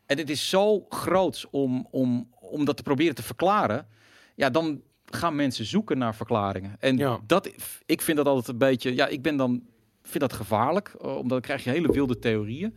En 0.07 0.19
het 0.19 0.31
is 0.31 0.49
zo 0.49 0.87
groot 0.89 1.47
om, 1.51 1.87
om, 1.91 2.29
om 2.41 2.65
dat 2.65 2.77
te 2.77 2.83
proberen 2.83 3.15
te 3.15 3.23
verklaren. 3.23 3.87
Ja, 4.35 4.51
dan 4.51 4.83
gaan 5.05 5.37
mensen 5.37 5.65
zoeken 5.65 5.99
naar 5.99 6.15
verklaringen. 6.15 6.77
En 6.79 6.97
Ja. 6.97 7.21
dat, 7.27 7.51
ik 7.87 8.03
vind 8.03 8.17
dat 8.17 8.27
altijd 8.27 8.49
een 8.49 8.59
beetje, 8.59 8.95
ja, 8.95 9.07
ik 9.07 9.23
ben 9.23 9.37
dan, 9.37 9.63
vind 10.03 10.21
dat 10.21 10.33
gevaarlijk, 10.33 10.89
eh, 11.01 11.07
omdat 11.09 11.29
dan 11.29 11.41
krijg 11.41 11.65
je 11.65 11.71
hele 11.71 11.93
wilde 11.93 12.19
theorieën. 12.19 12.77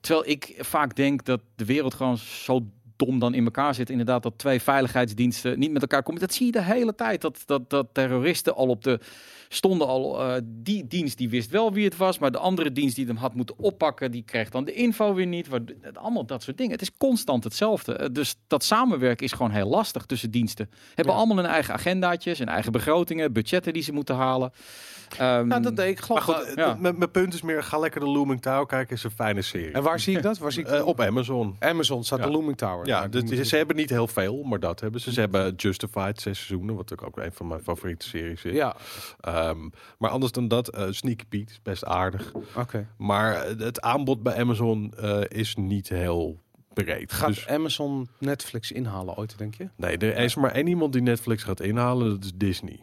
Terwijl 0.00 0.28
ik 0.28 0.54
vaak 0.58 0.96
denk 0.96 1.24
dat 1.24 1.40
de 1.56 1.64
wereld 1.64 1.94
gewoon 1.94 2.18
zo 2.18 2.60
dom 2.96 3.18
dan 3.18 3.34
in 3.34 3.44
elkaar 3.44 3.74
zit. 3.74 3.90
Inderdaad, 3.90 4.22
dat 4.22 4.38
twee 4.38 4.60
veiligheidsdiensten 4.62 5.58
niet 5.58 5.72
met 5.72 5.82
elkaar 5.82 6.02
komen. 6.02 6.20
Dat 6.20 6.34
zie 6.34 6.46
je 6.46 6.52
de 6.52 6.62
hele 6.62 6.94
tijd. 6.94 7.20
Dat, 7.20 7.42
dat, 7.46 7.70
dat 7.70 7.86
terroristen 7.92 8.54
al 8.54 8.68
op 8.68 8.84
de 8.84 9.00
stonden 9.48 9.86
al. 9.86 10.20
eh, 10.20 10.40
die 10.44 10.86
dienst 10.86 11.18
die 11.18 11.28
wist 11.28 11.50
wel 11.50 11.72
wie 11.72 11.84
het 11.84 11.96
was, 11.96 12.18
maar 12.18 12.30
de 12.30 12.38
andere 12.38 12.72
dienst 12.72 12.96
die 12.96 13.06
hem 13.06 13.16
had 13.16 13.34
moeten 13.34 13.58
oppakken, 13.58 14.10
die 14.10 14.22
kreeg 14.22 14.50
dan 14.50 14.64
de 14.64 14.72
info 14.72 15.14
weer 15.14 15.26
niet. 15.26 15.48
Allemaal 15.94 16.26
dat 16.26 16.42
soort 16.42 16.56
dingen. 16.56 16.72
Het 16.72 16.82
is 16.82 16.96
constant 16.96 17.44
hetzelfde. 17.44 17.92
Eh, 17.96 18.08
Dus 18.12 18.36
dat 18.46 18.64
samenwerken 18.64 19.24
is 19.26 19.32
gewoon 19.32 19.50
heel 19.50 19.68
lastig 19.68 20.06
tussen 20.06 20.30
diensten. 20.30 20.70
Hebben 20.94 21.14
Ja. 21.14 21.18
allemaal 21.20 21.36
hun 21.36 21.46
eigen 21.46 21.74
agendaatjes, 21.74 22.38
hun 22.38 22.48
eigen 22.48 22.72
begrotingen, 22.72 23.32
budgetten 23.32 23.72
die 23.72 23.82
ze 23.82 23.92
moeten 23.92 24.14
halen. 24.16 24.52
Ehm, 25.18 25.46
Nou, 25.46 25.62
dat 25.62 25.76
deed 25.76 25.88
ik 25.88 26.08
Maar 26.08 26.22
geloof 26.22 26.22
goed, 26.44 26.54
wel- 26.54 26.66
ja. 26.66 26.74
m- 26.74 26.80
mijn 26.98 27.10
punt 27.10 27.34
is 27.34 27.42
meer, 27.42 27.62
ga 27.62 27.78
lekker 27.78 28.00
de 28.00 28.06
Looming 28.06 28.42
Tower 28.42 28.66
kijken, 28.66 28.96
is 28.96 29.04
een 29.04 29.10
fijne 29.10 29.42
serie. 29.42 29.72
En 29.72 29.82
waar 29.82 30.00
zie 30.00 30.16
ik 30.16 30.22
dat? 30.22 30.38
Waar 30.38 30.52
zie 30.52 30.62
ik 30.62 30.68
Eh, 30.70 30.86
op 30.86 31.00
Amazon. 31.00 31.56
Amazon 31.58 32.04
staat 32.04 32.18
Ja. 32.18 32.24
de 32.24 32.30
Looming 32.30 32.56
Tower. 32.56 32.86
Ja, 32.86 32.98
Nou, 32.98 33.10
dus 33.10 33.24
die 33.24 33.44
ze, 33.44 33.56
hebben 33.56 33.76
niet 33.76 33.90
heel 33.90 34.06
veel, 34.06 34.42
maar 34.42 34.60
dat 34.60 34.80
hebben 34.80 35.00
ze. 35.00 35.12
Ze 35.12 35.20
hebben 35.20 35.54
Justified, 35.56 36.20
zes 36.20 36.38
seizoenen, 36.38 36.74
wat 36.74 37.02
ook 37.04 37.16
een 37.18 37.32
van 37.32 37.46
mijn 37.46 37.60
favoriete 37.62 38.08
series 38.08 38.44
is. 38.44 38.52
Ja, 38.54 38.76
Ehm, 39.34 39.68
maar 39.98 40.10
anders 40.10 40.32
dan 40.32 40.48
dat, 40.48 40.68
eh 40.68 40.86
Sneaky 40.90 41.24
Pete 41.28 41.50
is 41.52 41.62
best 41.62 41.84
aardig. 41.84 42.32
oké. 42.56 42.88
Maar 42.96 43.34
eh, 43.34 43.58
het 43.58 43.80
aanbod 43.80 44.22
bij 44.22 44.36
Amazon 44.38 44.92
eh, 44.96 45.20
is 45.28 45.54
niet 45.54 45.88
heel 45.88 46.40
breed. 46.74 47.12
Gaat 47.12 47.28
Dus, 47.28 47.46
Amazon 47.46 48.08
Netflix 48.18 48.72
inhalen 48.72 49.16
ooit, 49.16 49.38
denk 49.38 49.54
je? 49.54 49.68
nee, 49.76 49.96
er 49.98 50.16
is 50.16 50.34
maar 50.34 50.50
één 50.52 50.66
iemand 50.66 50.92
die 50.92 51.02
Netflix 51.02 51.42
gaat 51.42 51.60
inhalen, 51.60 52.08
dat 52.10 52.24
is 52.24 52.32
Disney. 52.34 52.80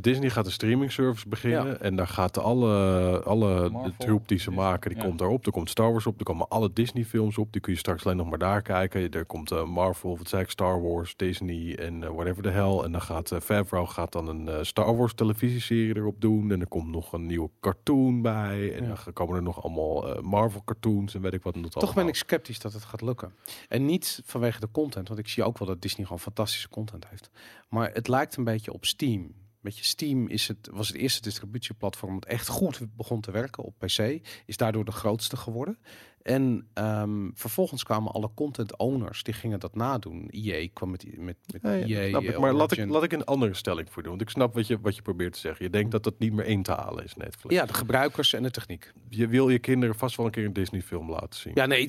Disney 0.00 0.30
gaat 0.30 0.46
een 0.46 0.52
streaming 0.52 0.92
service 0.92 1.28
beginnen 1.28 1.66
Ja. 1.66 1.76
en 1.76 1.96
daar 1.96 2.06
gaat 2.08 2.38
alle, 2.38 3.22
alle 3.24 3.70
de 3.70 3.92
troep 3.98 4.28
die 4.28 4.38
ze 4.38 4.44
Disney, 4.48 4.64
maken, 4.64 4.90
die 4.90 4.98
ja. 4.98 5.04
komt 5.06 5.18
daarop. 5.18 5.46
Er 5.46 5.52
komt 5.52 5.70
Star 5.70 5.90
Wars 5.92 6.06
op, 6.06 6.18
er 6.18 6.24
komen 6.24 6.48
alle 6.48 6.72
Disney 6.72 7.04
films 7.04 7.38
op. 7.38 7.52
Die 7.52 7.60
kun 7.60 7.72
je 7.72 7.78
straks 7.78 8.04
alleen 8.04 8.16
nog 8.16 8.28
maar 8.28 8.38
daar 8.38 8.62
kijken. 8.62 9.10
Er 9.10 9.24
komt 9.24 9.50
eh, 9.50 9.64
Marvel, 9.64 10.16
wat 10.18 10.28
zei 10.28 10.42
ik, 10.42 10.50
Star 10.50 10.82
Wars, 10.82 11.16
Disney 11.16 11.76
en 11.78 12.02
eh, 12.04 12.10
whatever 12.10 12.42
the 12.42 12.48
hell. 12.48 12.78
En 12.78 12.92
dan 12.92 13.02
gaat 13.02 13.30
uh, 13.30 13.40
Favreau 13.40 13.86
gaat 13.86 14.12
dan 14.12 14.28
een 14.28 14.66
Star 14.66 14.96
Wars 14.96 15.14
televisieserie 15.14 15.96
erop 15.96 16.20
doen. 16.20 16.52
En 16.52 16.60
er 16.60 16.68
komt 16.68 16.88
nog 16.88 17.12
een 17.12 17.26
nieuwe 17.26 17.50
cartoon 17.60 18.22
bij. 18.22 18.74
En 18.76 18.84
Ja. 18.86 18.94
dan 19.04 19.12
komen 19.12 19.36
er 19.36 19.42
nog 19.42 19.62
allemaal 19.64 20.22
Marvel 20.22 20.62
cartoons 20.64 21.14
en 21.14 21.20
weet 21.20 21.32
ik 21.34 21.42
wat. 21.42 21.54
en 21.54 21.62
dat 21.62 21.70
Toch 21.72 21.94
ben 21.94 22.08
ik 22.08 22.14
sceptisch 22.14 22.58
dat 22.58 22.72
het 22.72 22.84
gaat 22.84 23.02
lukken. 23.02 23.32
En 23.68 23.86
niet 23.86 24.22
vanwege 24.24 24.60
de 24.60 24.68
content, 24.72 25.08
want 25.08 25.20
ik 25.20 25.28
zie 25.28 25.44
ook 25.44 25.58
wel 25.58 25.68
dat 25.68 25.82
Disney 25.82 26.04
gewoon 26.04 26.20
fantastische 26.20 26.68
content 26.68 27.08
heeft. 27.08 27.30
Maar 27.68 27.90
het 27.92 28.08
lijkt 28.08 28.36
een 28.36 28.44
beetje 28.44 28.72
op 28.72 28.84
Steam. 28.84 29.32
Weet 29.60 29.78
je, 29.78 29.84
Steam 29.84 30.28
is 30.28 30.48
het, 30.48 30.68
was 30.72 30.88
het 30.88 30.96
eerste 30.96 31.20
distributieplatform 31.20 32.14
dat 32.14 32.24
echt 32.24 32.48
goed 32.48 32.80
begon 32.96 33.20
te 33.20 33.30
werken 33.30 33.64
op 33.64 33.78
PC. 33.78 34.20
Is 34.46 34.56
daardoor 34.56 34.84
de 34.84 34.92
grootste 34.92 35.36
geworden. 35.36 35.78
En 36.22 36.66
ehm, 36.74 37.28
vervolgens 37.34 37.82
kwamen 37.84 38.12
alle 38.12 38.30
content 38.34 38.76
owners, 38.78 39.22
die 39.22 39.34
gingen 39.34 39.60
dat 39.60 39.74
nadoen. 39.74 40.28
EA 40.30 40.68
kwam 40.72 40.90
met, 40.90 41.04
met, 41.18 41.36
met 41.52 41.62
Ja, 41.62 41.72
ja, 41.72 41.98
EA. 42.00 42.08
snap 42.08 42.22
ik. 42.22 42.30
eh, 42.30 42.38
Maar 42.38 42.52
laat 42.52 42.72
ik, 42.72 42.88
laat 42.88 43.02
ik 43.02 43.12
een 43.12 43.24
andere 43.24 43.54
stelling 43.54 43.88
voor 43.90 44.02
doen. 44.02 44.10
Want 44.10 44.22
ik 44.22 44.30
snap 44.30 44.54
wat 44.54 44.66
je, 44.66 44.78
wat 44.80 44.96
je 44.96 45.02
probeert 45.02 45.32
te 45.32 45.38
zeggen. 45.38 45.64
Je 45.64 45.70
denkt 45.70 45.90
dat 45.90 46.02
dat 46.04 46.18
niet 46.18 46.32
meer 46.32 46.46
in 46.46 46.62
te 46.62 46.72
halen 46.72 47.04
is, 47.04 47.14
Netflix. 47.16 47.54
Ja, 47.54 47.66
de 47.66 47.74
gebruikers 47.74 48.32
en 48.32 48.42
de 48.42 48.50
techniek. 48.50 48.92
Je 49.08 49.26
wil 49.28 49.48
je 49.48 49.58
kinderen 49.58 49.94
vast 49.94 50.16
wel 50.16 50.26
een 50.26 50.32
keer 50.32 50.44
een 50.44 50.52
Disney 50.52 50.82
film 50.82 51.10
laten 51.10 51.40
zien. 51.40 51.52
Ja, 51.54 51.66
nee, 51.66 51.88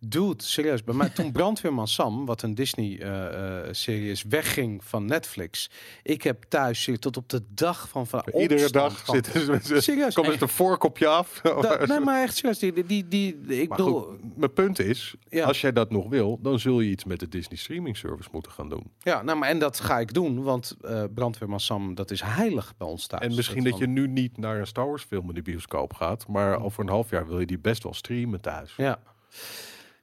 dude, 0.00 0.42
serieus. 0.42 0.84
Bij 0.84 0.94
mij, 0.94 1.08
toen 1.08 1.32
Brandweerman 1.32 1.88
Sam, 1.88 2.26
wat 2.26 2.42
een 2.42 2.54
Disney-serie 2.54 4.10
is, 4.10 4.22
wegging 4.22 4.84
van 4.84 5.04
Netflix. 5.06 5.70
Ik 6.02 6.22
heb 6.22 6.44
thuis 6.48 6.88
tot 6.98 7.16
op 7.16 7.28
de 7.28 7.42
dag 7.48 7.88
van 7.88 8.06
van 8.06 8.22
Iedere 8.38 8.70
dag 8.70 9.02
zitten 9.06 9.62
ze 9.64 9.80
Serieus. 9.80 10.16
een 10.16 10.48
voorkopje 10.48 11.06
af. 11.06 11.40
Da- 11.42 11.84
nee, 11.86 12.00
maar 12.00 12.22
echt 12.22 12.36
serieus. 12.36 12.58
Die, 12.58 12.84
die, 12.86 13.08
die, 13.08 13.36
ik 13.46 13.68
Maar 13.76 13.86
bedoel, 13.86 14.00
goed, 14.02 14.36
mijn 14.36 14.52
punt 14.52 14.78
is, 14.78 15.14
Ja. 15.28 15.44
als 15.46 15.60
jij 15.60 15.72
dat 15.72 15.90
nog 15.90 16.08
wil, 16.08 16.38
dan 16.42 16.58
zul 16.58 16.80
je 16.80 16.90
iets 16.90 17.04
met 17.04 17.20
de 17.20 17.28
Disney 17.28 17.58
streaming 17.58 17.96
service 17.96 18.28
moeten 18.32 18.52
gaan 18.52 18.68
doen. 18.68 18.90
ja, 18.98 19.22
nou, 19.22 19.38
maar 19.38 19.48
en 19.48 19.58
dat 19.58 19.80
ga 19.80 19.98
ik 19.98 20.14
doen, 20.14 20.42
want 20.42 20.76
eh 20.82 21.04
Brandweerman 21.14 21.60
Sam, 21.60 21.94
dat 21.94 22.10
is 22.10 22.20
heilig 22.22 22.74
bij 22.76 22.86
ons 22.86 23.06
thuis. 23.06 23.22
en 23.24 23.34
misschien 23.34 23.62
dat, 23.64 23.72
van- 23.72 23.80
je 23.80 23.86
nu 23.86 24.06
niet 24.08 24.36
naar 24.38 24.58
een 24.58 24.66
Star 24.66 24.86
Wars 24.86 25.02
film 25.02 25.28
in 25.28 25.34
de 25.34 25.42
bioscoop 25.42 25.92
gaat, 25.94 26.26
maar 26.28 26.62
over 26.62 26.82
een 26.82 26.88
half 26.90 27.10
jaar 27.10 27.26
wil 27.26 27.40
je 27.40 27.46
die 27.46 27.58
best 27.58 27.82
wel 27.82 27.94
streamen 27.94 28.40
thuis. 28.40 28.74
Ja. 28.76 28.98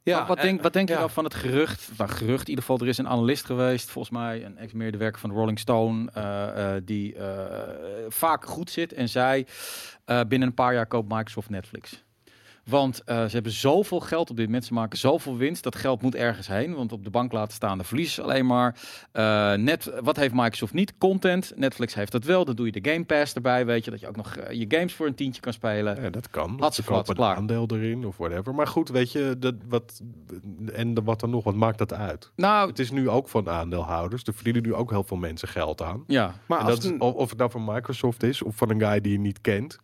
Ja, 0.03 0.27
wat, 0.27 0.37
en- 0.37 0.43
denk, 0.45 0.61
wat 0.61 0.73
denk 0.73 0.87
je 0.87 0.93
ja. 0.93 0.99
nou 0.99 1.11
van 1.11 1.23
het 1.23 1.33
gerucht? 1.33 1.91
Nou, 1.97 2.09
gerucht, 2.09 2.41
in 2.43 2.49
ieder 2.49 2.63
geval, 2.63 2.79
er 2.79 2.87
is 2.87 2.97
een 2.97 3.07
analist 3.07 3.45
geweest, 3.45 3.89
volgens 3.89 4.13
mij 4.17 4.45
een 4.45 4.57
ex-medewerker 4.57 5.19
van 5.19 5.31
Rolling 5.31 5.59
Stone, 5.59 6.11
eh, 6.13 6.75
eh, 6.75 6.81
die 6.85 7.15
eh, 7.15 7.67
vaak 8.07 8.45
goed 8.45 8.69
zit 8.71 8.93
en 8.93 9.09
zei, 9.09 9.45
eh, 10.05 10.21
binnen 10.27 10.47
een 10.47 10.53
paar 10.53 10.73
jaar 10.73 10.87
koopt 10.87 11.09
Microsoft 11.13 11.49
Netflix. 11.49 12.03
Want 12.69 13.03
eh, 13.03 13.23
ze 13.25 13.29
hebben 13.33 13.51
zoveel 13.51 13.99
geld 13.99 14.29
op 14.29 14.35
dit 14.35 14.45
moment, 14.45 14.65
ze 14.65 14.73
maken 14.73 14.97
zoveel 14.99 15.37
winst, 15.37 15.63
dat 15.63 15.75
geld 15.75 16.01
moet 16.01 16.15
ergens 16.15 16.47
heen, 16.47 16.73
want 16.75 16.91
op 16.91 17.03
de 17.03 17.09
bank 17.09 17.31
laten 17.31 17.53
staan 17.53 17.77
de 17.77 17.83
verlies 17.83 18.19
alleen 18.21 18.45
maar. 18.45 18.75
Eh, 19.11 19.53
net, 19.53 19.91
wat 20.03 20.15
heeft 20.15 20.33
Microsoft 20.33 20.73
niet? 20.73 20.93
Content. 20.97 21.51
Netflix 21.55 21.93
heeft 21.93 22.11
dat 22.11 22.23
wel, 22.23 22.45
dan 22.45 22.55
doe 22.55 22.65
je 22.71 22.81
de 22.81 22.91
Game 22.91 23.05
Pass 23.05 23.33
erbij, 23.33 23.65
weet 23.65 23.85
je, 23.85 23.91
dat 23.91 23.99
je 23.99 24.07
ook 24.07 24.15
nog 24.15 24.35
eh, 24.35 24.59
je 24.59 24.65
games 24.67 24.93
voor 24.93 25.07
een 25.07 25.15
tientje 25.15 25.41
kan 25.41 25.53
spelen. 25.53 26.01
Ja, 26.01 26.09
dat 26.09 26.29
kan. 26.29 26.55
Had 26.59 26.75
ze 26.75 26.83
kopen 26.83 27.15
klaar. 27.15 27.35
aandeel 27.35 27.67
erin 27.71 28.05
of 28.05 28.17
whatever. 28.17 28.55
Maar 28.55 28.67
goed, 28.67 28.89
weet 28.89 29.11
je, 29.11 29.35
dat, 29.39 29.55
wat, 29.67 30.01
en 30.73 31.03
wat 31.03 31.19
dan 31.19 31.29
nog, 31.29 31.43
wat 31.43 31.55
maakt 31.55 31.77
dat 31.77 31.93
uit? 31.93 32.31
Nou, 32.35 32.69
Het 32.69 32.79
is 32.79 32.91
nu 32.91 33.09
ook 33.09 33.27
van 33.27 33.49
aandeelhouders. 33.49 34.23
Er 34.23 34.33
verdienen 34.33 34.61
nu 34.63 34.73
ook 34.73 34.89
heel 34.89 35.03
veel 35.03 35.17
mensen 35.17 35.47
geld 35.47 35.81
aan. 35.81 36.03
ja. 36.07 36.33
Maar 36.45 36.59
als 36.59 36.67
dat 36.69 36.83
is, 36.83 36.89
een- 36.89 37.01
of 37.01 37.13
of 37.13 37.29
het 37.29 37.37
nou 37.37 37.51
van 37.51 37.63
Microsoft 37.65 38.23
is 38.23 38.41
of 38.41 38.55
van 38.55 38.69
een 38.69 38.79
guy 38.81 39.01
die 39.01 39.11
je 39.11 39.19
niet 39.19 39.41
kent. 39.41 39.77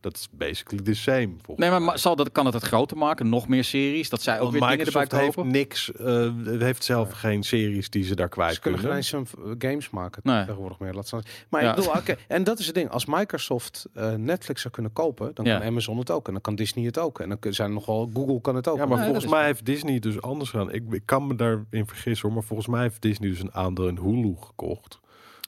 Dat 0.00 0.14
is 0.16 0.28
basically 0.30 0.84
the 0.84 0.94
same. 0.94 1.28
volgens 1.42 1.68
Nee, 1.70 1.80
maar 1.80 1.98
zal 1.98 2.16
dat, 2.16 2.32
kan 2.32 2.44
het 2.44 2.54
het 2.54 2.62
groter 2.62 2.96
maken? 2.96 3.28
Nog 3.28 3.48
meer 3.48 3.64
series? 3.64 4.08
Dat 4.08 4.22
zij 4.22 4.34
ook 4.34 4.40
Want 4.40 4.52
weer 4.52 4.60
dingen 4.68 4.86
erbij 4.86 5.02
Microsoft 5.02 5.22
heeft 5.24 5.34
kopen? 5.36 5.52
niks, 5.52 5.92
eh, 5.92 6.52
het 6.52 6.60
heeft 6.62 6.84
zelf 6.84 7.10
geen 7.12 7.42
series 7.42 7.90
die 7.90 8.04
ze 8.04 8.14
daar 8.14 8.28
kwijt 8.28 8.54
Ze 8.54 8.60
kunnen 8.60 8.80
geen 8.80 8.88
kunnen. 8.90 9.06
eens 9.18 9.32
een 9.44 9.54
games 9.58 9.90
maken 9.90 10.20
Nee. 10.24 10.44
tegenwoordig 10.44 10.78
meer. 10.78 10.94
Laat 10.94 11.06
staan. 11.06 11.22
Maar 11.48 11.62
Ja. 11.62 11.70
ik 11.70 11.76
bedoel, 11.76 11.92
oké, 11.92 12.16
en 12.28 12.44
dat 12.44 12.58
is 12.58 12.66
het 12.66 12.74
ding. 12.74 12.90
Als 12.90 13.04
Microsoft 13.06 13.86
eh, 13.94 14.14
Netflix 14.14 14.60
zou 14.60 14.74
kunnen 14.74 14.92
kopen, 14.92 15.30
dan 15.34 15.44
Ja. 15.44 15.58
kan 15.58 15.66
Amazon 15.66 15.98
het 15.98 16.10
ook. 16.10 16.26
En 16.26 16.32
dan 16.32 16.42
kan 16.42 16.54
Disney 16.54 16.84
het 16.84 16.98
ook. 16.98 17.20
En 17.20 17.28
dan 17.28 17.52
zijn 17.52 17.68
er 17.68 17.74
nog 17.74 17.86
wel 17.86 18.10
Google 18.14 18.40
kan 18.40 18.54
het 18.56 18.68
ook. 18.68 18.76
Ja, 18.76 18.86
maar 18.86 18.96
Nee, 18.96 19.06
volgens 19.06 19.26
mij 19.26 19.44
heeft 19.44 19.64
Disney 19.66 19.98
dus 19.98 20.22
anders 20.22 20.50
gedaan. 20.50 20.72
Ik, 20.72 20.82
ik 20.90 21.02
kan 21.04 21.26
me 21.26 21.34
daarin 21.34 21.86
vergissen 21.86 22.26
hoor, 22.28 22.36
maar 22.36 22.46
volgens 22.46 22.68
mij 22.68 22.82
heeft 22.82 23.02
Disney 23.02 23.28
dus 23.28 23.40
een 23.40 23.54
aandeel 23.54 23.88
in 23.88 23.96
Hulu 23.98 24.34
gekocht. 24.40 25.00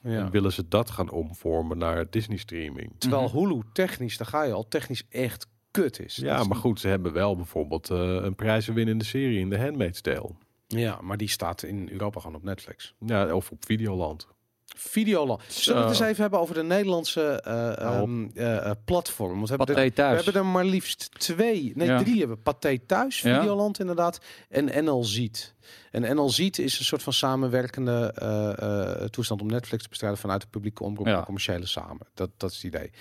Ja. 0.03 0.19
En 0.19 0.31
willen 0.31 0.51
ze 0.51 0.67
dat 0.67 0.89
gaan 0.89 1.09
omvormen 1.11 1.77
naar 1.77 2.09
Disney 2.09 2.37
streaming. 2.37 2.91
Terwijl 2.97 3.21
Mhm. 3.23 3.37
Hulu 3.37 3.61
technisch, 3.73 4.17
daar 4.17 4.27
ga 4.27 4.43
je 4.43 4.53
al, 4.53 4.67
technisch 4.67 5.03
echt 5.09 5.47
kut 5.71 5.99
is. 5.99 6.15
Ja, 6.15 6.39
is 6.39 6.47
maar 6.47 6.57
goed, 6.57 6.79
ze 6.79 6.87
hebben 6.87 7.13
wel 7.13 7.35
bijvoorbeeld 7.35 7.89
eh, 7.89 7.97
een 7.99 8.35
prijzenwinnende 8.35 9.03
serie 9.03 9.39
in 9.39 9.49
The 9.49 9.57
Handmaid's 9.59 10.01
Tale. 10.01 10.29
Ja, 10.67 10.99
maar 11.01 11.17
die 11.17 11.29
staat 11.29 11.63
in 11.63 11.89
Europa 11.91 12.19
gewoon 12.19 12.35
op 12.35 12.43
Netflix. 12.43 12.93
Ja, 13.05 13.35
of 13.35 13.51
op 13.51 13.65
Videoland. 13.65 14.27
Videoland. 14.75 15.41
Zullen 15.47 15.81
we 15.81 15.87
het 15.89 15.99
eens 15.99 16.07
even 16.09 16.21
hebben 16.21 16.39
over 16.39 16.55
de 16.55 16.63
Nederlandse 16.63 17.41
eh, 17.41 17.69
op. 18.01 18.07
ehm, 18.07 18.25
eh, 18.33 18.71
platform? 18.85 19.33
Want 19.35 19.49
we 19.49 19.55
hebben, 19.55 19.75
er, 19.75 19.91
we 19.95 20.01
hebben 20.15 20.33
er 20.33 20.45
maar 20.45 20.65
liefst 20.65 21.09
twee, 21.19 21.71
nee 21.75 21.87
Ja. 21.87 21.97
drie 22.03 22.19
hebben. 22.19 22.41
Pathé 22.41 22.77
Thuis, 22.85 23.21
Ja. 23.21 23.39
Videoland 23.39 23.79
inderdaad, 23.79 24.19
en 24.49 24.83
NL 24.85 25.03
Ziet. 25.03 25.53
En 25.91 26.15
NL 26.15 26.29
Ziet 26.29 26.57
is 26.59 26.79
een 26.79 26.85
soort 26.85 27.03
van 27.03 27.13
samenwerkende 27.13 28.11
eh, 28.15 29.01
eh, 29.01 29.07
toestand 29.09 29.41
om 29.41 29.47
Netflix 29.47 29.83
te 29.83 29.89
bestrijden 29.89 30.19
vanuit 30.19 30.41
de 30.41 30.47
publieke 30.47 30.83
omroep 30.83 31.05
Ja. 31.07 31.17
en 31.17 31.23
commerciële 31.23 31.65
samen. 31.65 32.07
Dat, 32.13 32.29
dat 32.37 32.49
is 32.51 32.55
het 32.55 32.65
idee. 32.65 32.91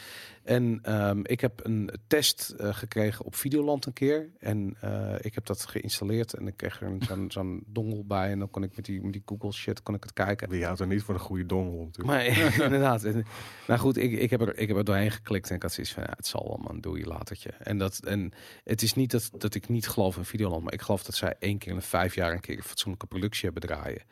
En 0.44 0.78
ehm, 0.82 1.20
ik 1.22 1.40
heb 1.40 1.60
een 1.64 1.90
test 2.06 2.50
eh, 2.50 2.74
gekregen 2.74 3.24
op 3.24 3.34
Videoland 3.34 3.86
een 3.86 3.92
keer. 3.92 4.28
En 4.38 4.76
eh, 4.80 5.14
ik 5.20 5.34
heb 5.34 5.46
dat 5.46 5.66
geïnstalleerd 5.66 6.34
en 6.34 6.46
ik 6.46 6.56
kreeg 6.56 6.80
er 6.80 6.86
een- 6.86 7.02
zo'n 7.06 7.30
zo'n 7.30 7.62
dongel 7.66 8.04
bij. 8.06 8.30
En 8.30 8.38
dan 8.38 8.50
kon 8.50 8.62
ik 8.62 8.76
met 8.76 8.84
die, 8.84 9.02
met 9.02 9.12
die 9.12 9.22
Google 9.26 9.52
shit 9.52 9.82
kon 9.82 9.94
ik 9.94 10.02
het 10.02 10.12
kijken. 10.12 10.48
Die 10.48 10.64
houdt 10.64 10.80
er 10.80 10.86
niet 10.86 11.02
voor 11.02 11.14
een 11.14 11.20
goede 11.20 11.46
dongel 11.46 11.84
natuurlijk. 11.84 12.06
Maar 12.06 12.24
inderdaad. 12.66 13.04
En, 13.04 13.24
nou 13.66 13.80
goed, 13.80 13.96
ik, 13.96 14.12
ik, 14.12 14.30
heb 14.30 14.40
er, 14.40 14.58
ik 14.58 14.68
heb 14.68 14.76
er 14.76 14.84
doorheen 14.84 15.10
geklikt 15.10 15.48
en 15.50 15.56
ik 15.56 15.62
had 15.62 15.72
zoiets 15.72 15.92
van, 15.92 16.02
ja, 16.02 16.12
het 16.16 16.26
zal 16.26 16.44
wel 16.48 16.60
man, 16.66 16.80
doe 16.80 16.98
je 16.98 17.06
latertje. 17.06 17.50
En, 17.50 17.78
dat, 17.78 17.98
en 17.98 18.32
het 18.64 18.82
is 18.82 18.94
niet 18.94 19.10
dat, 19.10 19.30
dat 19.38 19.54
ik 19.54 19.68
niet 19.68 19.88
geloof 19.88 20.16
in 20.16 20.24
Videoland, 20.24 20.62
maar 20.62 20.72
ik 20.72 20.82
geloof 20.82 21.02
dat 21.02 21.14
zij 21.14 21.34
één 21.38 21.58
keer 21.58 21.70
in 21.70 21.76
de 21.78 21.82
vijf 21.84 22.14
jaar 22.14 22.32
een 22.32 22.40
keer 22.40 22.51
een 22.56 22.62
fatsoenlijke 22.64 23.06
productie 23.06 23.50
hebben 23.50 23.68
draaien. 23.68 24.02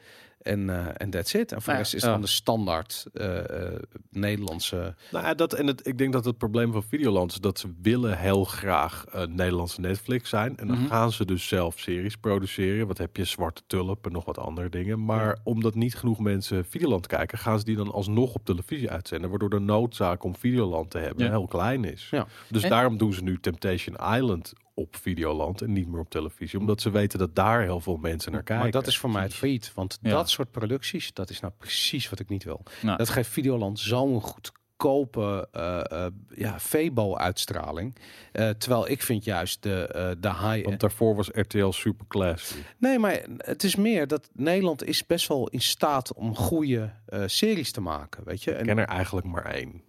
En 0.41 0.71
eh, 0.71 0.87
en 0.97 1.11
that's 1.11 1.35
it. 1.35 1.53
En 1.53 1.63
voor 1.63 1.73
Nou 1.73 1.85
de 1.85 1.91
rest 1.91 1.91
ja, 1.93 1.99
is 1.99 2.05
ja. 2.05 2.11
dan 2.11 2.21
de 2.21 2.27
standaard 2.27 3.07
eh, 3.13 3.65
eh, 3.67 3.79
Nederlandse... 4.11 4.95
Nou, 5.11 5.25
ja, 5.25 5.35
dat, 5.35 5.53
en 5.53 5.67
het, 5.67 5.87
ik 5.87 5.99
denk 5.99 6.13
dat 6.13 6.25
het 6.25 6.39
probleem 6.39 6.73
van 6.73 6.83
Videoland 6.83 7.31
is 7.33 7.39
dat 7.41 7.59
ze 7.59 7.73
willen 7.83 8.19
heel 8.19 8.45
graag 8.45 9.05
Nederlandse 9.29 9.81
Netflix 9.81 10.29
zijn. 10.29 10.57
En 10.57 10.67
dan 10.67 10.77
Mhm. 10.79 10.87
gaan 10.89 11.13
ze 11.13 11.25
dus 11.25 11.49
zelf 11.49 11.79
series 11.79 12.17
produceren. 12.17 12.87
Wat 12.87 12.99
heb 12.99 13.17
je? 13.17 13.25
Zwarte 13.25 13.63
Tulp 13.67 14.07
en 14.07 14.13
nog 14.13 14.25
wat 14.25 14.39
andere 14.39 14.69
dingen. 14.69 15.05
Maar 15.05 15.39
omdat 15.43 15.75
niet 15.75 15.95
genoeg 15.95 16.19
mensen 16.19 16.65
Videoland 16.65 17.07
kijken, 17.07 17.39
gaan 17.39 17.59
ze 17.59 17.65
die 17.65 17.77
dan 17.77 17.93
alsnog 17.93 18.35
op 18.35 18.45
televisie 18.45 18.91
uitzenden. 18.91 19.31
Waardoor 19.31 19.51
de 19.51 19.59
noodzaak 19.59 20.25
om 20.25 20.37
Videoland 20.37 20.91
te 20.91 20.99
hebben 20.99 21.25
Ja. 21.25 21.31
heel 21.31 21.47
klein 21.47 21.85
is. 21.85 22.09
Ja. 22.11 22.27
Dus 22.51 22.63
En- 22.63 22.71
daarom 22.71 22.97
doen 22.97 23.13
ze 23.13 23.23
nu 23.23 23.41
Temptation 23.41 23.97
Island 24.15 24.53
op 24.81 24.97
Videoland 24.97 25.63
en 25.63 25.73
niet 25.73 25.89
meer 25.89 26.01
op 26.01 26.11
televisie. 26.11 26.59
Omdat 26.59 26.81
ze 26.81 26.91
weten 26.91 27.19
dat 27.19 27.35
daar 27.35 27.63
heel 27.63 27.81
veel 27.81 27.97
mensen 27.97 28.33
naar 28.33 28.43
kijken. 28.43 28.63
Maar 28.65 28.73
dat 28.73 28.87
is 28.87 28.99
voor 28.99 29.11
mij 29.11 29.23
het 29.23 29.35
failliet. 29.35 29.73
Want 29.75 29.99
Ja. 30.03 30.11
dat 30.11 30.31
soort 30.31 30.51
producties, 30.51 31.13
dat 31.13 31.31
is 31.31 31.41
nou 31.41 31.53
precies 31.59 32.11
wat 32.11 32.19
ik 32.19 32.29
niet 32.29 32.45
wil. 32.45 32.63
Nou, 32.83 32.97
Dat 32.99 33.09
geeft 33.09 33.29
Videoland 33.31 33.79
zo'n 33.79 34.21
goedkope 34.21 35.49
eh, 35.53 35.81
eh, 36.05 36.13
ja, 36.35 36.61
Febo-uitstraling. 36.61 37.97
Eh, 38.33 38.49
terwijl 38.49 38.89
ik 38.89 39.03
vind 39.03 39.25
juist 39.25 39.63
de, 39.63 39.87
eh 39.87 40.11
de 40.21 40.29
high... 40.29 40.65
Want 40.65 40.81
daarvoor 40.81 41.15
was 41.17 41.29
RTL 41.33 41.71
super 41.71 42.07
classy. 42.07 42.55
Nee, 42.79 42.99
maar 42.99 43.25
het 43.37 43.63
is 43.65 43.77
meer 43.77 44.07
dat 44.07 44.29
Nederland 44.33 44.85
is 44.85 45.07
best 45.07 45.29
wel 45.29 45.49
in 45.49 45.61
staat 45.61 46.13
om 46.15 46.37
goede 46.37 46.93
eh, 47.07 47.23
series 47.27 47.73
te 47.73 47.81
maken, 47.81 48.25
weet 48.25 48.43
je. 48.43 48.51
Ik 48.51 48.59
En, 48.59 48.67
ken 48.67 48.79
er 48.79 48.87
eigenlijk 48.89 49.27
maar 49.27 49.45
één. 49.55 49.83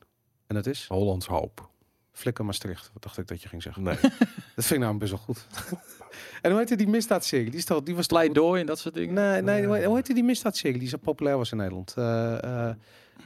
en 0.48 0.56
dat 0.56 0.66
is 0.66 0.86
Hollands 0.88 1.26
Hoop. 1.28 1.70
Flikker 2.12 2.46
Maastricht. 2.46 2.90
Wat 2.94 3.04
dacht 3.04 3.18
ik 3.18 3.28
dat 3.28 3.42
je 3.42 3.48
ging 3.50 3.62
zeggen? 3.64 3.84
Nee. 3.84 3.96
Dat 4.56 4.66
vind 4.66 4.72
ik 4.72 4.80
nou 4.80 4.98
best 4.98 5.12
wel 5.12 5.20
goed. 5.20 5.48
en 6.42 6.50
hoe 6.52 6.60
heette 6.60 6.76
die 6.76 6.88
misdaadserie? 6.88 7.50
Die, 7.50 7.60
is 7.60 7.66
toch, 7.66 7.84
die 7.84 7.96
was 7.96 8.06
pleidooi 8.08 8.60
en 8.62 8.66
dat 8.68 8.80
soort 8.80 8.94
dingen. 8.94 9.14
Nee, 9.14 9.42
nee, 9.42 9.66
hoe 9.66 9.76
heet- 9.76 9.86
hoe 9.86 9.96
heette 9.96 10.14
die 10.14 10.24
misdaadserie 10.24 10.80
die 10.80 10.88
zo 10.90 10.98
populair 10.98 11.38
was 11.38 11.52
in 11.52 11.58
Nederland? 11.58 11.94
Eh, 11.98 12.44
eh, 12.70 12.76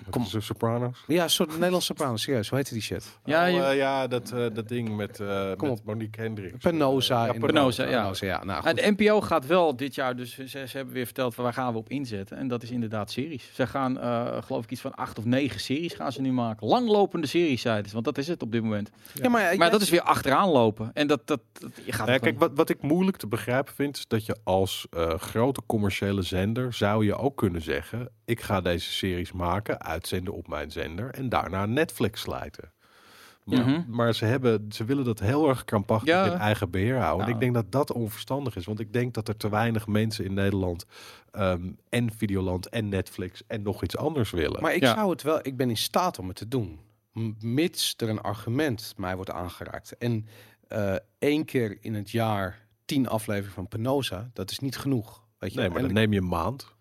Kom. 0.10 0.28
Kom. 0.30 0.42
Sopranos. 0.42 1.04
ja, 1.08 1.24
een 1.24 1.30
soort 1.30 1.50
Nederlandse 1.52 1.86
sopranos, 1.88 2.22
serieus. 2.22 2.50
Hoe 2.50 2.58
heette 2.58 2.74
die 2.74 2.82
shit? 2.84 3.20
Ja, 3.26 3.46
Oh, 3.48 3.52
je- 3.54 3.62
eh, 3.64 3.78
ja 3.78 4.08
dat, 4.08 4.32
eh, 4.32 4.46
dat 4.54 4.68
ding 4.68 4.96
met, 4.96 5.20
eh 5.20 5.52
Kom 5.58 5.70
met. 5.70 5.82
Monique 5.86 6.22
Hendricks. 6.22 6.58
Penosa. 6.64 7.26
Ja, 7.26 7.32
Penosa, 7.32 7.84
ja. 7.84 8.02
Penosa, 8.02 8.26
ja. 8.26 8.44
Nou, 8.44 8.64
goed. 8.68 8.76
de 8.76 8.94
NPO 8.98 9.22
gaat 9.22 9.46
wel 9.46 9.76
dit 9.76 9.96
jaar, 9.96 10.16
dus 10.16 10.34
ze, 10.36 10.48
ze 10.48 10.78
hebben 10.78 10.94
weer 10.94 11.06
verteld 11.06 11.36
van 11.36 11.44
waar 11.44 11.54
gaan 11.54 11.72
we 11.74 11.78
op 11.80 11.90
inzetten. 11.90 12.38
En 12.38 12.48
dat 12.48 12.64
is 12.64 12.72
inderdaad 12.72 13.12
series. 13.12 13.50
Ze 13.54 13.68
gaan, 13.68 14.00
eh, 14.00 14.42
geloof 14.44 14.64
ik, 14.64 14.72
iets 14.72 14.82
van 14.82 14.96
acht 14.96 15.18
of 15.18 15.26
negen 15.26 15.60
series 15.60 15.94
gaan 15.94 16.12
ze 16.12 16.22
nu 16.22 16.32
maken. 16.32 16.68
Langlopende 16.68 17.28
series, 17.28 17.62
zeiden 17.62 17.86
ze, 17.88 17.94
want 17.94 18.06
dat 18.06 18.18
is 18.18 18.28
het 18.28 18.42
op 18.42 18.52
dit 18.52 18.62
moment. 18.64 18.90
ja, 19.14 19.30
maar, 19.30 19.58
Maar 19.58 19.72
dat 19.72 19.82
is 19.82 19.90
weer 19.90 20.02
achteraan 20.02 20.50
lopen. 20.50 20.90
En 20.94 21.08
dat, 21.08 21.28
dat, 21.28 21.40
dat- 21.54 21.72
je 21.86 21.92
gaat 21.92 22.08
Ja, 22.08 22.18
kijk, 22.18 22.40
wat, 22.40 22.52
wat 22.56 22.70
ik 22.70 22.82
moeilijk 22.82 23.18
te 23.18 23.28
begrijpen 23.28 23.74
vind, 23.74 23.98
is 23.98 24.08
dat 24.08 24.26
je 24.26 24.36
als 24.44 24.88
eh, 24.92 25.14
grote 25.20 25.62
commerciële 25.66 26.22
zender 26.22 26.74
zou 26.74 27.06
je 27.06 27.16
ook 27.16 27.38
kunnen 27.38 27.62
zeggen: 27.62 28.10
ik 28.26 28.42
ga 28.42 28.62
deze 28.62 28.92
series 28.92 29.32
maken, 29.32 29.85
uitzenden 29.86 30.34
op 30.34 30.48
mijn 30.48 30.72
zender 30.72 31.10
en 31.14 31.30
daarna 31.30 31.66
Netflix 31.66 32.22
sluiten. 32.22 32.74
Maar, 33.44 33.60
Mhm. 33.70 33.82
maar 33.88 34.14
ze, 34.14 34.26
hebben, 34.26 34.66
ze 34.72 34.84
willen 34.86 35.04
dat 35.06 35.20
heel 35.20 35.50
erg 35.50 35.64
krampachtig 35.66 36.10
Ja. 36.10 36.26
in 36.26 36.32
eigen 36.40 36.70
beheer 36.70 36.98
houden. 36.98 37.12
En 37.26 37.32
Nou. 37.32 37.34
ik 37.34 37.40
denk 37.40 37.54
dat 37.54 37.72
dat 37.72 37.92
onverstandig 37.98 38.56
is. 38.56 38.66
Want 38.66 38.80
ik 38.80 38.94
denk 38.94 39.14
dat 39.14 39.28
er 39.28 39.38
te 39.38 39.50
weinig 39.50 39.88
mensen 39.88 40.26
in 40.26 40.34
Nederland 40.34 40.86
ehm, 41.32 41.72
en 41.90 42.12
Videoland 42.14 42.70
en 42.70 42.90
Netflix 42.90 43.42
en 43.48 43.62
nog 43.62 43.84
iets 43.84 43.98
anders 43.98 44.32
willen. 44.32 44.62
Maar 44.62 44.74
ik 44.74 44.82
Ja. 44.82 44.94
zou 44.94 45.10
het 45.10 45.22
wel, 45.22 45.40
ik 45.42 45.58
ben 45.58 45.70
in 45.70 45.78
staat 45.78 46.20
om 46.20 46.28
het 46.28 46.38
te 46.38 46.48
doen. 46.48 46.80
Mits 47.40 47.94
er 47.98 48.10
een 48.10 48.22
argument 48.22 48.94
mij 48.98 49.16
wordt 49.16 49.32
aangeraakt. 49.32 49.98
En 49.98 50.28
eh, 50.68 50.96
één 51.20 51.46
keer 51.46 51.78
in 51.82 51.94
het 51.94 52.12
jaar 52.12 52.68
tien 52.86 53.08
afleveringen 53.08 53.54
van 53.54 53.68
Penosa, 53.68 54.30
dat 54.34 54.52
is 54.52 54.60
niet 54.60 54.78
genoeg. 54.78 55.24
Weet 55.40 55.54
je? 55.54 55.60
nee, 55.60 55.70
maar 55.70 55.78
En 55.78 55.84
dan 55.84 55.94
neem 55.94 56.14
je 56.14 56.20
een 56.20 56.28
maand. 56.28 56.75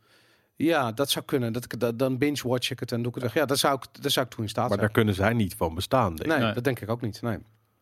Ja, 0.57 0.93
dat 0.93 1.11
zou 1.11 1.25
kunnen. 1.25 1.53
Dat, 1.53 1.65
ik- 1.65 1.81
dat, 1.81 1.99
dan 1.99 2.19
binge-watch 2.19 2.71
ik 2.71 2.81
het 2.81 2.93
en 2.93 2.99
doe 2.99 3.09
ik 3.09 3.15
het 3.15 3.23
weg. 3.25 3.35
Ja, 3.35 3.45
dat 3.47 3.59
zou 3.59 3.75
ik, 3.75 4.03
dat 4.03 4.13
zou 4.13 4.27
ik 4.27 4.33
toen 4.33 4.43
in 4.45 4.49
staat 4.51 4.69
Maar 4.69 4.79
daar 4.79 4.91
kunnen 4.91 5.15
zij 5.15 5.33
niet 5.33 5.55
van 5.55 5.75
bestaan. 5.75 6.09
denk 6.09 6.21
ik. 6.21 6.27
Nee, 6.27 6.45
Nee. 6.45 6.55
dat 6.55 6.65
denk 6.65 6.81
ik 6.81 6.91
ook 6.91 7.01
niet. 7.01 7.23
Nee. 7.23 7.39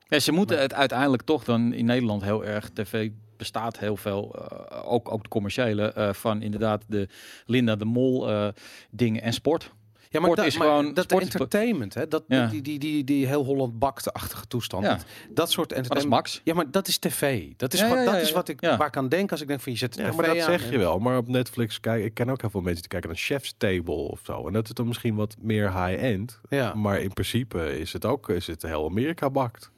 Ja, 0.08 0.18
ze 0.18 0.32
moeten 0.32 0.60
het 0.60 0.74
uiteindelijk 0.74 1.22
toch 1.22 1.44
dan 1.44 1.72
in 1.72 1.84
Nederland 1.84 2.22
heel 2.22 2.44
erg. 2.44 2.70
TV 2.70 3.10
bestaat 3.36 3.78
heel 3.78 3.96
veel, 3.96 4.34
eh, 4.48 4.92
ook, 4.92 5.12
ook 5.12 5.22
de 5.22 5.28
commerciële, 5.28 5.92
eh, 5.92 6.12
van 6.12 6.42
inderdaad 6.42 6.84
de 6.88 7.08
Linda 7.46 7.76
de 7.76 7.84
Mol 7.84 8.30
eh, 8.30 8.48
dingen 8.90 9.22
en 9.22 9.32
sport. 9.32 9.72
Ja, 10.12 10.20
Sport 10.20 10.36
dat, 10.36 10.46
is 10.46 10.56
gewoon- 10.56 10.94
dat 10.94 11.12
entertainment, 11.12 11.94
hè? 11.94 12.08
Dat, 12.08 12.24
Ja. 12.28 12.46
die, 12.46 12.62
die, 12.62 12.78
die, 12.78 13.04
die 13.04 13.26
heel 13.26 13.44
Holland 13.44 13.78
bakte-achtige 13.78 14.46
toestand. 14.46 14.84
Ja. 14.84 14.90
Dat, 14.94 15.04
dat 15.30 15.50
soort 15.50 15.70
Maar 15.70 15.78
dat 15.82 15.86
is 15.96 16.02
entertainment. 16.02 16.08
Max. 16.32 16.40
Ja, 16.44 16.54
maar 16.54 16.70
dat 16.70 16.88
is 16.88 16.98
tv. 16.98 17.48
Dat 17.56 17.72
is, 17.72 17.80
Ja, 17.80 17.86
gewoon, 17.88 18.04
ja, 18.04 18.12
dat 18.12 18.20
is 18.20 18.32
wat 18.32 18.48
ik, 18.48 18.60
Ja. 18.60 18.76
waar 18.76 18.86
ik 18.86 18.96
aan 18.96 19.08
denk 19.08 19.30
als 19.30 19.40
ik 19.40 19.48
denk 19.48 19.60
van 19.60 19.72
je 19.72 19.78
zet 19.78 19.94
Ja, 19.96 20.08
tv 20.08 20.16
maar 20.16 20.26
dat 20.26 20.36
aan 20.38 20.42
zeg 20.42 20.70
je 20.70 20.78
wel. 20.78 20.98
Maar 20.98 21.16
op 21.16 21.28
Netflix, 21.28 21.80
kijk, 21.80 22.04
ik 22.04 22.14
ken 22.14 22.30
ook 22.30 22.40
heel 22.40 22.50
veel 22.50 22.60
mensen 22.60 22.80
die 22.80 22.90
kijken 22.90 23.08
naar 23.08 23.18
Chef's 23.18 23.54
Table 23.58 23.94
of 23.94 24.20
zo. 24.24 24.46
En 24.46 24.52
dat 24.52 24.64
is 24.68 24.74
dan 24.74 24.86
misschien 24.86 25.14
wat 25.14 25.36
meer 25.40 25.84
high-end. 25.86 26.40
Ja. 26.48 26.74
Maar 26.74 27.00
in 27.00 27.12
principe 27.12 27.78
is 27.78 27.92
het 27.92 28.04
ook 28.04 28.28
is 28.28 28.46
het 28.46 28.62
heel 28.62 28.84
Amerika 28.84 29.30
bakt. 29.30 29.70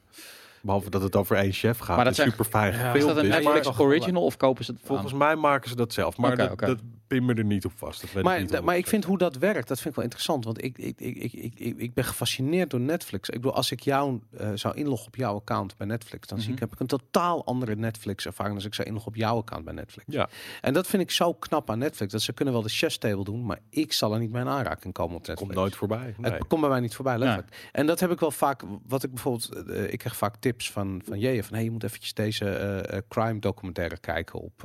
Behalve 0.61 0.89
dat 0.89 1.01
het 1.01 1.15
over 1.15 1.35
één 1.35 1.51
chef 1.51 1.77
gaat. 1.77 1.87
Maar 1.87 1.95
Maar 1.95 2.05
dat 2.05 2.15
super 2.15 2.45
fijn 2.45 2.73
Ja. 2.73 2.93
Is 2.93 3.05
dat 3.05 3.17
een. 3.17 3.27
Netflix 3.27 3.65
Maar 3.67 3.79
original 3.81 4.23
of 4.23 4.37
kopen 4.37 4.65
ze 4.65 4.71
het 4.71 4.81
volgens 4.83 5.11
aan? 5.11 5.17
mij 5.17 5.35
maken 5.35 5.69
ze 5.69 5.75
dat 5.75 5.93
zelf. 5.93 6.17
Maar 6.17 6.37
dat 6.57 6.79
pin 7.15 7.25
me 7.25 7.33
er 7.33 7.43
niet 7.45 7.65
op 7.65 7.71
vast. 7.75 8.01
Dat 8.01 8.09
weet 8.09 8.17
ik 8.19 8.23
Maar, 8.23 8.39
niet 8.41 8.61
maar 8.61 8.77
ik 8.77 8.85
100%. 8.85 8.89
vind 8.89 9.03
hoe 9.03 9.17
dat 9.17 9.35
werkt, 9.37 9.67
dat 9.67 9.77
vind 9.77 9.89
ik 9.89 9.95
wel 9.95 10.03
interessant. 10.03 10.45
Want 10.45 10.63
ik, 10.63 10.77
ik, 10.77 10.99
ik, 10.99 11.15
ik, 11.33 11.33
ik, 11.33 11.77
ik, 11.77 11.93
ben 11.93 12.03
gefascineerd 12.03 12.69
door 12.69 12.79
Netflix. 12.79 13.29
Ik 13.29 13.35
bedoel, 13.35 13.53
als 13.55 13.71
ik 13.71 13.79
jou 13.79 14.19
eh, 14.37 14.49
zou 14.53 14.75
inloggen 14.75 15.07
op 15.07 15.15
jouw 15.15 15.35
account 15.35 15.77
bij 15.77 15.87
Netflix, 15.87 16.27
dan 16.27 16.37
zie 16.39 16.47
ik, 16.47 16.53
Mhm. 16.53 16.63
heb 16.63 16.73
ik 16.73 16.79
een 16.79 16.87
totaal 16.87 17.45
andere 17.45 17.75
Netflix-ervaring 17.75 18.55
als 18.55 18.65
ik 18.65 18.73
zou 18.73 18.87
inloggen 18.87 19.11
op 19.11 19.17
jouw 19.17 19.37
account 19.37 19.65
bij 19.65 19.73
Netflix. 19.73 20.05
Ja. 20.13 20.29
En 20.61 20.73
dat 20.73 20.87
vind 20.87 21.01
ik 21.03 21.11
zo 21.11 21.33
knap 21.33 21.69
aan 21.69 21.79
Netflix. 21.79 22.11
Dat 22.11 22.21
ze 22.21 22.33
kunnen 22.33 22.53
wel 22.53 22.63
de 22.63 22.69
chef's 22.69 22.97
table 22.97 23.23
doen, 23.23 23.45
maar 23.45 23.59
ik 23.69 23.93
zal 23.93 24.13
er 24.13 24.19
niet 24.19 24.31
mee 24.31 24.41
in 24.41 24.47
aanraking 24.47 24.93
komen 24.93 25.15
op 25.15 25.27
Netflix. 25.27 25.41
Komt 25.41 25.53
nooit 25.53 25.75
voorbij. 25.75 26.15
Nee. 26.17 26.31
Het 26.31 26.47
komt 26.47 26.61
bij 26.61 26.69
mij 26.69 26.79
niet 26.79 26.95
voorbij, 26.95 27.17
letterlijk. 27.17 27.69
En 27.71 27.85
dat 27.85 27.99
heb 27.99 28.11
ik 28.11 28.19
wel 28.19 28.31
vaak, 28.31 28.61
wat 28.87 29.03
ik 29.03 29.09
bijvoorbeeld, 29.09 29.49
eh, 29.67 29.91
ik 29.91 29.97
krijg 29.99 30.15
vaak 30.17 30.35
tips 30.39 30.71
van, 30.71 31.01
van 31.05 31.19
Jeje, 31.19 31.43
van 31.43 31.53
hey, 31.55 31.63
je 31.63 31.71
moet 31.71 31.83
eventjes 31.83 32.13
deze 32.13 32.49
eh, 32.49 32.99
crime 33.09 33.39
documentaire 33.39 33.97
kijken 33.97 34.39
op, 34.39 34.63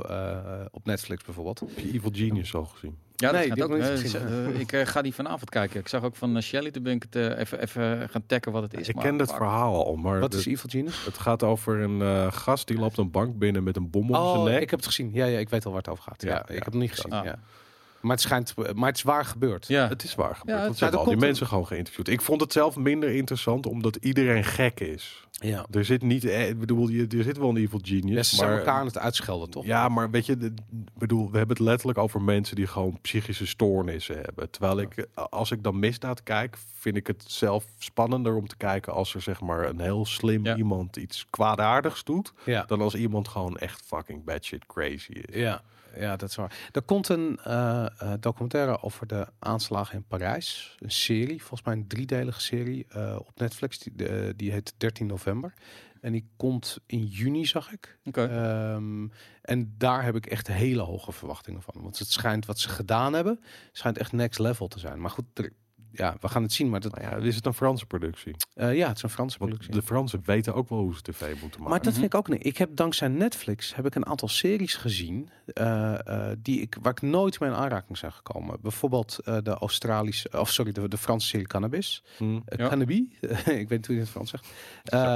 op 0.70 0.84
Netflix 0.86 1.24
bijvoorbeeld. 1.24 1.62
Je 1.76 1.92
Evil 1.92 2.11
Genius 2.14 2.39
al 2.55 2.64
gezien? 2.64 2.97
Ja, 3.16 3.30
dat 3.32 3.41
Nee, 3.41 3.51
ook. 3.51 3.57
ik 3.57 3.68
nog 3.68 3.78
eh, 3.78 4.49
eh, 4.49 4.61
ik 4.61 4.72
eh, 4.72 4.86
ga 4.86 5.03
die 5.03 5.14
vanavond 5.14 5.51
kijken. 5.51 5.80
Ik 5.80 5.88
zag 5.88 6.03
ook 6.03 6.16
van 6.16 6.36
uh, 6.36 6.43
Shelly, 6.43 6.70
toen 6.70 6.82
ben 6.82 6.93
ik 6.95 7.03
het 7.03 7.16
eh, 7.16 7.38
even, 7.38 7.61
even 7.62 8.09
gaan 8.09 8.22
tacken 8.26 8.53
wat 8.53 8.62
het 8.62 8.74
is. 8.80 8.88
ik 8.88 8.95
maar- 8.95 9.05
ken 9.05 9.16
dat 9.16 9.34
verhaal 9.34 9.84
al. 9.86 9.97
Maar 9.97 10.20
Wat 10.20 10.32
de- 10.32 10.38
is 10.38 10.47
Evil 10.47 10.68
Genius? 10.70 11.05
het 11.05 11.18
gaat 11.18 11.43
over 11.43 11.80
een 11.80 12.03
eh, 12.03 12.32
gast 12.32 12.66
die 12.66 12.78
loopt 12.78 12.97
een 12.99 13.11
bank 13.11 13.38
binnen 13.38 13.62
met 13.62 13.76
een 13.76 13.91
bom 13.91 14.11
om 14.11 14.14
zijn 14.14 14.38
Oh, 14.38 14.45
nek. 14.45 14.61
ik 14.62 14.70
heb 14.70 14.78
het 14.78 14.88
gezien. 14.88 15.11
Ja, 15.12 15.24
ja, 15.26 15.38
ik 15.38 15.49
weet 15.49 15.64
al 15.64 15.70
waar 15.72 15.80
het 15.80 15.91
over 15.91 16.05
gaat. 16.05 16.22
Ja, 16.22 16.28
Ja, 16.30 16.41
ik 16.49 16.55
heb 16.55 16.64
het 16.64 16.74
niet 16.74 16.91
gezien. 16.91 17.12
Ah. 17.12 17.24
Ja. 17.24 17.38
Maar 18.01 18.11
het 18.11 18.20
schijnt, 18.20 18.55
maar 18.74 18.88
het 18.88 18.96
is 18.96 19.03
waar 19.03 19.24
gebeurd. 19.24 19.66
Ja. 19.68 19.88
Het 19.88 20.03
is 20.05 20.14
waar 20.14 20.36
gebeurd. 20.36 20.59
Ja, 20.59 20.64
want 20.66 20.80
het- 20.80 20.92
Ja, 20.92 20.98
al 20.98 21.05
die 21.05 21.16
mensen 21.16 21.46
gewoon 21.46 21.66
geïnterviewd. 21.66 22.09
Ik 22.09 22.20
vond 22.20 22.40
het 22.40 22.53
zelf 22.53 22.76
minder 22.76 23.11
interessant, 23.14 23.66
omdat 23.66 23.96
iedereen 23.96 24.44
gek 24.44 24.80
is. 24.80 25.24
Ja. 25.30 25.66
Er 25.70 25.84
zit 25.84 26.03
niet, 26.03 26.24
eh, 26.24 26.48
ik 26.48 26.59
bedoel, 26.59 26.88
je- 26.88 27.07
er 27.18 27.22
zit 27.22 27.38
wel 27.38 27.48
een 27.48 27.57
evil 27.57 27.80
genius. 27.82 28.14
Ja, 28.16 28.22
ze 28.22 28.36
zijn 28.36 28.59
elkaar 28.59 28.74
aan 28.80 28.86
het 28.86 28.98
uitschelden, 28.98 29.51
toch? 29.51 29.64
Ja, 29.64 29.88
maar 29.88 30.11
weet 30.11 30.26
je, 30.26 30.32
ik 30.32 30.53
bedoel, 30.98 31.30
we 31.30 31.38
hebben 31.38 31.57
het 31.57 31.66
letterlijk 31.66 31.98
over 31.98 32.22
mensen 32.22 32.57
die 32.57 32.66
gewoon 32.66 32.98
psychische 33.03 33.46
stoornissen 33.46 34.16
hebben. 34.22 34.51
Terwijl 34.51 34.80
ik, 34.80 34.96
eh, 34.96 35.24
als 35.30 35.51
ik 35.51 35.62
dan 35.62 35.78
misdaad 35.78 36.22
kijk, 36.22 36.57
vind 36.78 36.96
ik 36.96 37.07
het 37.07 37.24
zelf 37.26 37.64
spannender 37.78 38.34
om 38.36 38.48
te 38.48 38.57
kijken 38.57 38.92
als 38.92 39.14
er 39.14 39.20
zeg 39.22 39.40
maar 39.40 39.68
een 39.68 39.80
heel 39.80 40.07
slim 40.07 40.44
Ja. 40.44 40.57
iemand 40.57 40.96
iets 40.96 41.26
kwaadaardigs 41.30 42.05
doet, 42.05 42.32
Ja. 42.44 42.64
dan 42.66 42.80
als 42.80 42.94
iemand 42.94 43.28
gewoon 43.28 43.57
echt 43.59 43.82
fucking 43.86 44.24
batshit 44.24 44.66
crazy 44.66 45.11
is. 45.12 45.34
Ja, 45.34 45.62
ja, 45.97 46.16
dat 46.16 46.28
is 46.28 46.36
waar. 46.36 46.68
Er 46.72 46.82
komt 46.82 47.09
een 47.09 47.38
eh, 47.45 47.86
eh, 47.99 48.12
documentaire 48.20 48.82
over 48.82 49.07
de 49.07 49.26
aanslagen 49.38 49.95
in 49.97 50.05
Parijs. 50.05 50.76
Een 50.78 50.91
serie, 50.91 51.38
volgens 51.38 51.62
mij 51.62 51.74
een 51.74 51.86
driedelige 51.88 52.41
serie 52.41 52.86
eh, 52.88 53.16
op 53.18 53.38
Netflix. 53.38 53.78
Die, 53.78 53.93
die 54.36 54.53
heet 54.53 54.74
13 54.76 55.07
november. 55.07 55.55
En 56.01 56.12
die 56.12 56.28
komt 56.36 56.78
in 56.86 57.05
juni, 57.07 57.47
zag 57.47 57.72
ik. 57.72 57.99
Ehm, 58.12 59.09
en 59.43 59.74
daar 59.78 60.05
heb 60.05 60.16
ik 60.16 60.26
echt 60.26 60.47
hele 60.47 60.82
hoge 60.82 61.12
verwachtingen 61.12 61.62
van. 61.62 61.74
Want 61.82 61.99
het 61.99 62.11
schijnt 62.11 62.47
wat 62.47 62.59
ze 62.59 62.68
gedaan 62.68 63.12
hebben, 63.12 63.41
schijnt 63.72 63.99
echt 63.99 64.12
next 64.12 64.38
level 64.38 64.68
te 64.68 64.78
zijn. 64.78 65.01
Maar 65.01 65.11
goed, 65.11 65.24
er- 65.34 65.53
ja, 65.93 66.16
we 66.20 66.28
gaan 66.28 66.43
het 66.43 66.53
zien. 66.53 66.70
Maar 66.70 66.80
dat, 66.80 66.95
Nou 67.01 67.20
ja, 67.20 67.26
is 67.26 67.36
het 67.36 67.47
een 67.47 67.55
Franse 67.55 67.86
productie? 67.86 68.34
eh, 68.55 68.76
ja, 68.76 68.88
het 68.88 68.97
is 68.97 69.03
een 69.03 69.11
Franse 69.11 69.38
Want 69.38 69.51
productie. 69.51 69.80
de 69.80 69.86
Fransen 69.86 70.22
weten 70.24 70.55
ook 70.55 70.68
wel 70.68 70.78
hoe 70.78 70.95
ze 70.95 71.03
tv 71.03 71.20
moeten 71.20 71.49
maken. 71.51 71.68
Maar 71.68 71.82
dat 71.82 71.93
vind 71.93 72.05
ik 72.05 72.14
ook 72.14 72.28
niet. 72.28 72.47
Ik 72.47 72.57
heb 72.59 72.76
dankzij 72.76 73.09
Netflix 73.09 73.74
heb 73.74 73.86
ik 73.86 73.95
een 73.95 74.07
aantal 74.07 74.28
series 74.28 74.74
gezien 74.74 75.30
eh, 75.47 76.07
eh, 76.30 76.36
die 76.38 76.61
ik 76.61 76.76
waar 76.82 76.93
ik 76.93 77.03
nooit 77.03 77.41
mee 77.41 77.51
in 77.51 77.57
aanraking 77.57 77.99
zijn 77.99 78.12
gekomen. 78.12 78.57
Bijvoorbeeld 78.62 79.18
de 79.24 79.51
Australische, 79.61 80.30
of 80.41 80.51
sorry, 80.51 80.72
de, 80.72 80.88
de 80.88 80.99
Franse 80.99 81.26
serie 81.28 81.47
Cannabis, 81.47 82.03
Hm. 82.16 82.24
uh, 82.34 82.41
Ja. 82.57 82.68
Cannabis. 82.68 82.99
ik 83.20 83.68
weet 83.68 83.70
niet 83.70 83.70
hoe 83.70 83.70
je 83.70 83.78
het 83.78 83.86
in 83.95 83.99
het 83.99 84.09
Frans 84.09 84.30
zegt. 84.30 84.49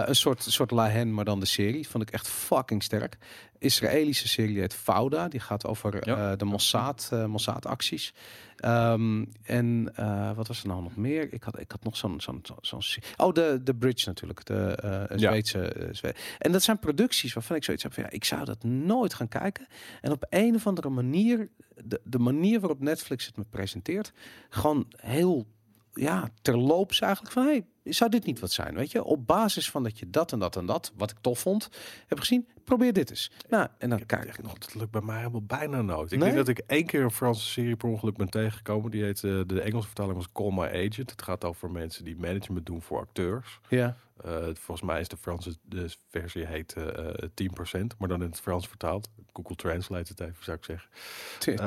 Een 0.09 0.17
soort 0.17 0.43
soort 0.43 0.71
La 0.71 0.89
Hen, 0.89 1.15
maar 1.15 1.25
dan 1.25 1.41
de 1.41 1.47
serie 1.47 1.89
vond 1.89 2.03
ik 2.03 2.11
echt 2.11 2.29
fucking 2.29 2.83
sterk. 2.83 3.17
Israëlische 3.59 4.29
serie 4.29 4.59
heet 4.61 4.75
Fauda, 4.75 5.29
die 5.29 5.41
gaat 5.41 5.67
over 5.67 6.09
Ja. 6.09 6.31
eh, 6.33 6.39
de 6.39 6.45
Mossad, 6.45 7.09
eh, 7.13 7.25
Mossad 7.27 7.67
acties. 7.67 8.15
Ehm, 8.57 9.25
en 9.43 9.93
eh, 9.95 10.33
wat 10.37 10.47
was 10.49 10.63
er 10.63 10.69
nou 10.69 10.83
nog 10.83 10.97
meer? 10.97 11.33
Ik 11.33 11.43
had, 11.43 11.59
ik 11.61 11.71
had 11.71 11.85
nog 11.85 11.97
zo'n 11.97 12.21
zo'n 12.21 12.43
zo'n 12.61 12.83
Oh, 13.17 13.33
de, 13.33 13.61
de 13.65 13.75
Bridge 13.75 14.09
natuurlijk. 14.09 14.45
De 14.47 14.79
Ja. 15.17 15.29
Zweedse. 15.31 15.89
Zwe- 15.93 16.15
en 16.39 16.53
dat 16.53 16.63
zijn 16.63 16.79
producties 16.79 17.33
waarvan 17.33 17.57
ik 17.57 17.65
zoiets 17.65 17.83
heb 17.83 17.93
van 17.95 18.03
ja, 18.03 18.11
ik 18.11 18.25
zou 18.25 18.45
dat 18.45 18.65
nooit 18.65 19.15
gaan 19.15 19.29
kijken. 19.29 19.67
En 20.01 20.13
op 20.13 20.27
een 20.31 20.55
of 20.55 20.67
andere 20.67 20.89
manier, 20.89 21.49
de, 21.85 22.01
de 22.05 22.19
manier 22.19 22.61
waarop 22.61 22.81
Netflix 22.81 23.27
het 23.27 23.37
me 23.37 23.45
presenteert, 23.51 24.13
gewoon 24.49 24.87
heel 24.97 25.47
ja, 25.95 26.29
terloops 26.43 27.01
eigenlijk 27.01 27.33
van 27.33 27.45
hey, 27.45 27.67
zou 27.85 28.11
dit 28.11 28.25
niet 28.25 28.41
wat 28.41 28.53
zijn? 28.53 28.75
Weet 28.75 28.91
je, 28.91 29.05
op 29.05 29.27
basis 29.27 29.71
van 29.71 29.83
dat 29.83 29.99
je 29.99 30.11
dat 30.11 30.33
en 30.33 30.39
dat 30.39 30.57
en 30.57 30.67
dat, 30.67 30.93
wat 30.97 31.11
ik 31.11 31.17
tof 31.21 31.39
vond, 31.39 31.69
heb 32.07 32.19
gezien, 32.19 32.49
probeer 32.65 32.93
dit 32.93 33.11
eens. 33.11 33.31
Nou, 33.49 33.69
en 33.79 33.91
dan 33.91 34.07
kijk 34.07 34.25
ik 34.25 34.43
nog. 34.43 34.53
dat 34.59 34.75
lukt 34.75 34.91
bij 34.91 35.01
mij 35.01 35.19
helemaal 35.19 35.43
bijna 35.43 35.83
nooit. 35.83 36.13
Ik 36.13 36.19
Nee? 36.19 36.33
denk 36.33 36.47
dat 36.47 36.57
ik 36.59 36.65
één 36.67 36.87
keer 36.87 37.03
een 37.03 37.11
Franse 37.11 37.47
serie 37.47 37.77
per 37.77 37.89
ongeluk 37.89 38.17
ben 38.17 38.31
tegengekomen. 38.31 38.91
Die 38.91 39.03
heet, 39.05 39.25
eh, 39.25 39.41
de 39.47 39.61
Engelse 39.61 39.87
vertaling 39.87 40.15
was 40.15 40.33
Call 40.33 40.51
My 40.53 40.67
Agent. 40.87 41.11
Het 41.11 41.23
gaat 41.23 41.45
over 41.45 41.71
mensen 41.71 42.05
die 42.05 42.17
management 42.17 42.67
doen 42.67 42.83
voor 42.83 42.99
acteurs. 43.01 43.61
Ja. 43.69 43.97
Eh, 44.25 44.45
volgens 44.45 44.83
mij 44.83 45.01
is 45.01 45.09
de 45.09 45.17
Franse 45.17 45.57
de 45.63 45.89
versie 46.11 46.47
heet 46.47 46.73
eh, 46.73 47.09
eh, 47.09 47.31
10%, 47.35 47.97
maar 47.99 48.09
dan 48.09 48.23
in 48.23 48.29
het 48.29 48.41
Frans 48.41 48.69
vertaald. 48.69 49.09
Google 49.35 49.57
Translate 49.57 50.09
het 50.09 50.21
even, 50.21 50.45
zou 50.45 50.57
ik 50.57 50.65
zeggen. 50.65 50.89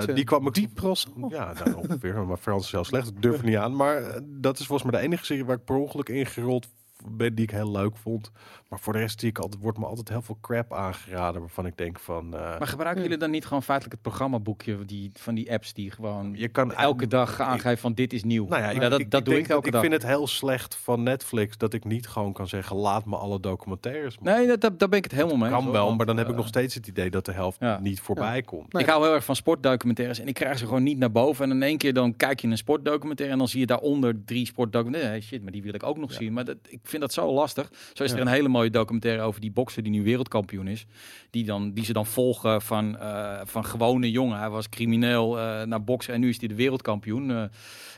Eh, 0.07 0.15
die 0.15 0.23
kwam 0.23 0.47
ik 0.47 0.53
diep 0.53 0.73
pros. 0.73 1.07
Ja, 1.29 1.53
nou, 1.53 1.73
ongeveer. 1.73 2.25
Maar 2.27 2.37
Frans 2.37 2.63
is 2.63 2.69
zelfs 2.69 2.89
slecht. 2.89 3.07
Ik 3.07 3.21
durf 3.21 3.37
er 3.37 3.45
niet 3.45 3.55
aan. 3.55 3.75
Maar 3.75 4.03
eh, 4.03 4.21
dat 4.25 4.59
is 4.59 4.65
volgens 4.65 4.91
mij 4.91 4.99
de 4.99 5.07
enige 5.07 5.25
serie 5.25 5.45
waar 5.45 5.55
ik 5.55 5.65
per 5.65 5.75
ongeluk 5.75 6.09
ingerold 6.09 6.67
ben 7.05 7.35
die 7.35 7.43
ik 7.45 7.51
heel 7.51 7.71
leuk 7.71 7.97
vond. 7.97 8.31
Maar 8.69 8.79
voor 8.79 8.93
de 8.93 8.99
rest 8.99 9.19
zie 9.19 9.29
ik 9.29 9.37
altijd, 9.37 9.61
wordt 9.61 9.77
me 9.77 9.85
altijd 9.85 10.09
heel 10.09 10.21
veel 10.21 10.37
crap 10.41 10.73
aangeraden 10.73 11.41
waarvan 11.41 11.65
ik 11.65 11.77
denk 11.77 11.99
van... 11.99 12.33
eh, 12.35 12.39
Maar 12.59 12.67
gebruiken 12.67 13.03
jullie 13.03 13.17
dan 13.17 13.31
niet 13.31 13.45
gewoon 13.45 13.63
feitelijk 13.63 13.93
het 13.95 14.03
programmaboekje 14.11 14.85
die, 14.85 15.11
van 15.13 15.35
die 15.35 15.51
apps 15.51 15.73
die 15.73 15.91
gewoon 15.91 16.33
je 16.35 16.47
kan 16.47 16.73
elke 16.73 17.07
dag 17.07 17.39
aangeven 17.39 17.77
van 17.77 17.93
dit 17.93 18.13
is 18.13 18.23
nieuw? 18.23 18.47
Nou 18.47 18.61
ja, 18.61 18.69
ik, 18.69 18.81
dat, 18.81 18.99
ik- 18.99 19.11
dat 19.11 19.19
ik 19.19 19.25
doe 19.25 19.37
ik 19.37 19.47
elke 19.47 19.63
dat- 19.63 19.71
dag. 19.73 19.83
Ik 19.83 19.89
vind 19.89 20.01
het 20.01 20.11
heel 20.11 20.27
slecht 20.27 20.75
van 20.75 21.03
Netflix 21.03 21.57
dat 21.57 21.73
ik 21.73 21.83
niet 21.85 22.07
gewoon 22.07 22.33
kan 22.33 22.47
zeggen: 22.47 22.75
laat 22.75 23.05
me 23.05 23.15
alle 23.15 23.39
documentaires. 23.39 24.17
Nee, 24.21 24.47
dat, 24.47 24.61
dat, 24.61 24.79
daar 24.79 24.89
ben 24.89 24.97
ik 24.97 25.03
het 25.03 25.13
helemaal 25.13 25.37
mee. 25.37 25.49
kan 25.49 25.71
wel, 25.71 25.95
maar 25.95 26.05
dan 26.05 26.17
heb 26.17 26.25
ik 26.25 26.31
eh, 26.31 26.37
nog 26.37 26.47
steeds 26.47 26.75
het 26.75 26.87
idee 26.87 27.09
dat 27.09 27.25
de 27.25 27.31
helft 27.31 27.57
ja. 27.59 27.79
niet 27.79 27.99
voorbij 27.99 28.41
komt. 28.41 28.73
Nee. 28.73 28.81
Ik 28.83 28.89
hou 28.89 29.03
heel 29.03 29.13
erg 29.13 29.25
van 29.25 29.35
sportdocumentaires 29.35 30.19
en 30.19 30.27
ik 30.27 30.33
krijg 30.33 30.57
ze 30.57 30.65
gewoon 30.65 30.83
niet 30.83 30.97
naar 30.97 31.11
boven. 31.11 31.45
En 31.45 31.51
in 31.51 31.63
één 31.63 31.77
keer 31.77 31.93
dan 31.93 32.15
kijk 32.15 32.39
je 32.39 32.47
een 32.47 32.57
sportdocumentaire 32.57 33.33
en 33.33 33.39
dan 33.39 33.47
zie 33.47 33.59
je 33.59 33.65
daaronder 33.65 34.23
drie 34.25 34.45
sportdocumentaires. 34.45 35.11
Nee, 35.11 35.21
shit, 35.21 35.43
maar 35.43 35.51
die 35.51 35.63
wil 35.63 35.73
ik 35.73 35.83
ook 35.83 35.97
nog 35.97 36.13
zien. 36.13 36.33
Maar 36.33 36.45
dat, 36.45 36.57
ik 36.67 36.79
vind 36.89 37.01
dat 37.01 37.13
zo 37.13 37.33
lastig. 37.33 37.71
Zo 37.93 38.03
is 38.03 38.11
er 38.11 38.19
een 38.19 38.27
hele 38.27 38.47
mooie 38.47 38.69
documentaire 38.69 39.21
over 39.21 39.41
die 39.41 39.51
bokser 39.51 39.83
die 39.83 39.91
nu 39.91 40.03
wereldkampioen 40.03 40.67
is. 40.67 40.85
Die, 41.29 41.45
dan, 41.45 41.73
die 41.73 41.85
ze 41.85 41.93
dan 41.93 42.05
volgen 42.05 42.61
van, 42.61 42.97
eh, 42.97 43.41
van 43.43 43.65
gewone 43.65 44.11
jongen. 44.11 44.39
Hij 44.39 44.49
was 44.49 44.69
crimineel 44.69 45.39
eh, 45.39 45.61
naar 45.63 45.83
boksen 45.83 46.13
en 46.13 46.19
nu 46.19 46.29
is 46.29 46.39
hij 46.39 46.47
de 46.47 46.55
wereldkampioen. 46.55 47.31
Eh, 47.31 47.43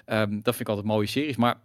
ehm, 0.05 0.29
dat 0.31 0.55
vind 0.55 0.59
ik 0.59 0.69
altijd 0.69 0.87
mooie 0.87 1.07
series. 1.07 1.35
Maar 1.35 1.55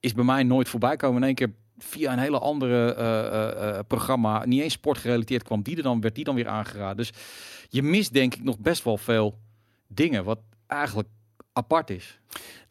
is 0.00 0.14
bij 0.14 0.24
mij 0.24 0.42
nooit 0.42 0.68
voorbij 0.68 0.96
komen. 0.96 1.16
In 1.20 1.26
één 1.26 1.34
keer 1.34 1.52
via 1.78 2.12
een 2.12 2.18
hele 2.18 2.38
andere 2.38 3.84
programma, 3.86 4.44
niet 4.44 4.62
eens 4.62 4.72
sportgerelateerd, 4.72 5.42
kwam 5.42 5.62
die 5.62 5.76
er 5.76 5.82
dan, 5.82 6.00
werd 6.00 6.14
die 6.14 6.24
dan 6.24 6.34
weer 6.34 6.48
aangeraden. 6.48 6.96
Dus 6.96 7.12
je 7.68 7.82
mist 7.82 8.12
denk 8.12 8.34
ik 8.34 8.42
nog 8.42 8.58
best 8.58 8.84
wel 8.84 8.96
veel 8.96 9.38
dingen, 9.86 10.24
wat 10.24 10.38
eigenlijk 10.66 11.08
apart 11.52 11.90
is. 11.90 12.20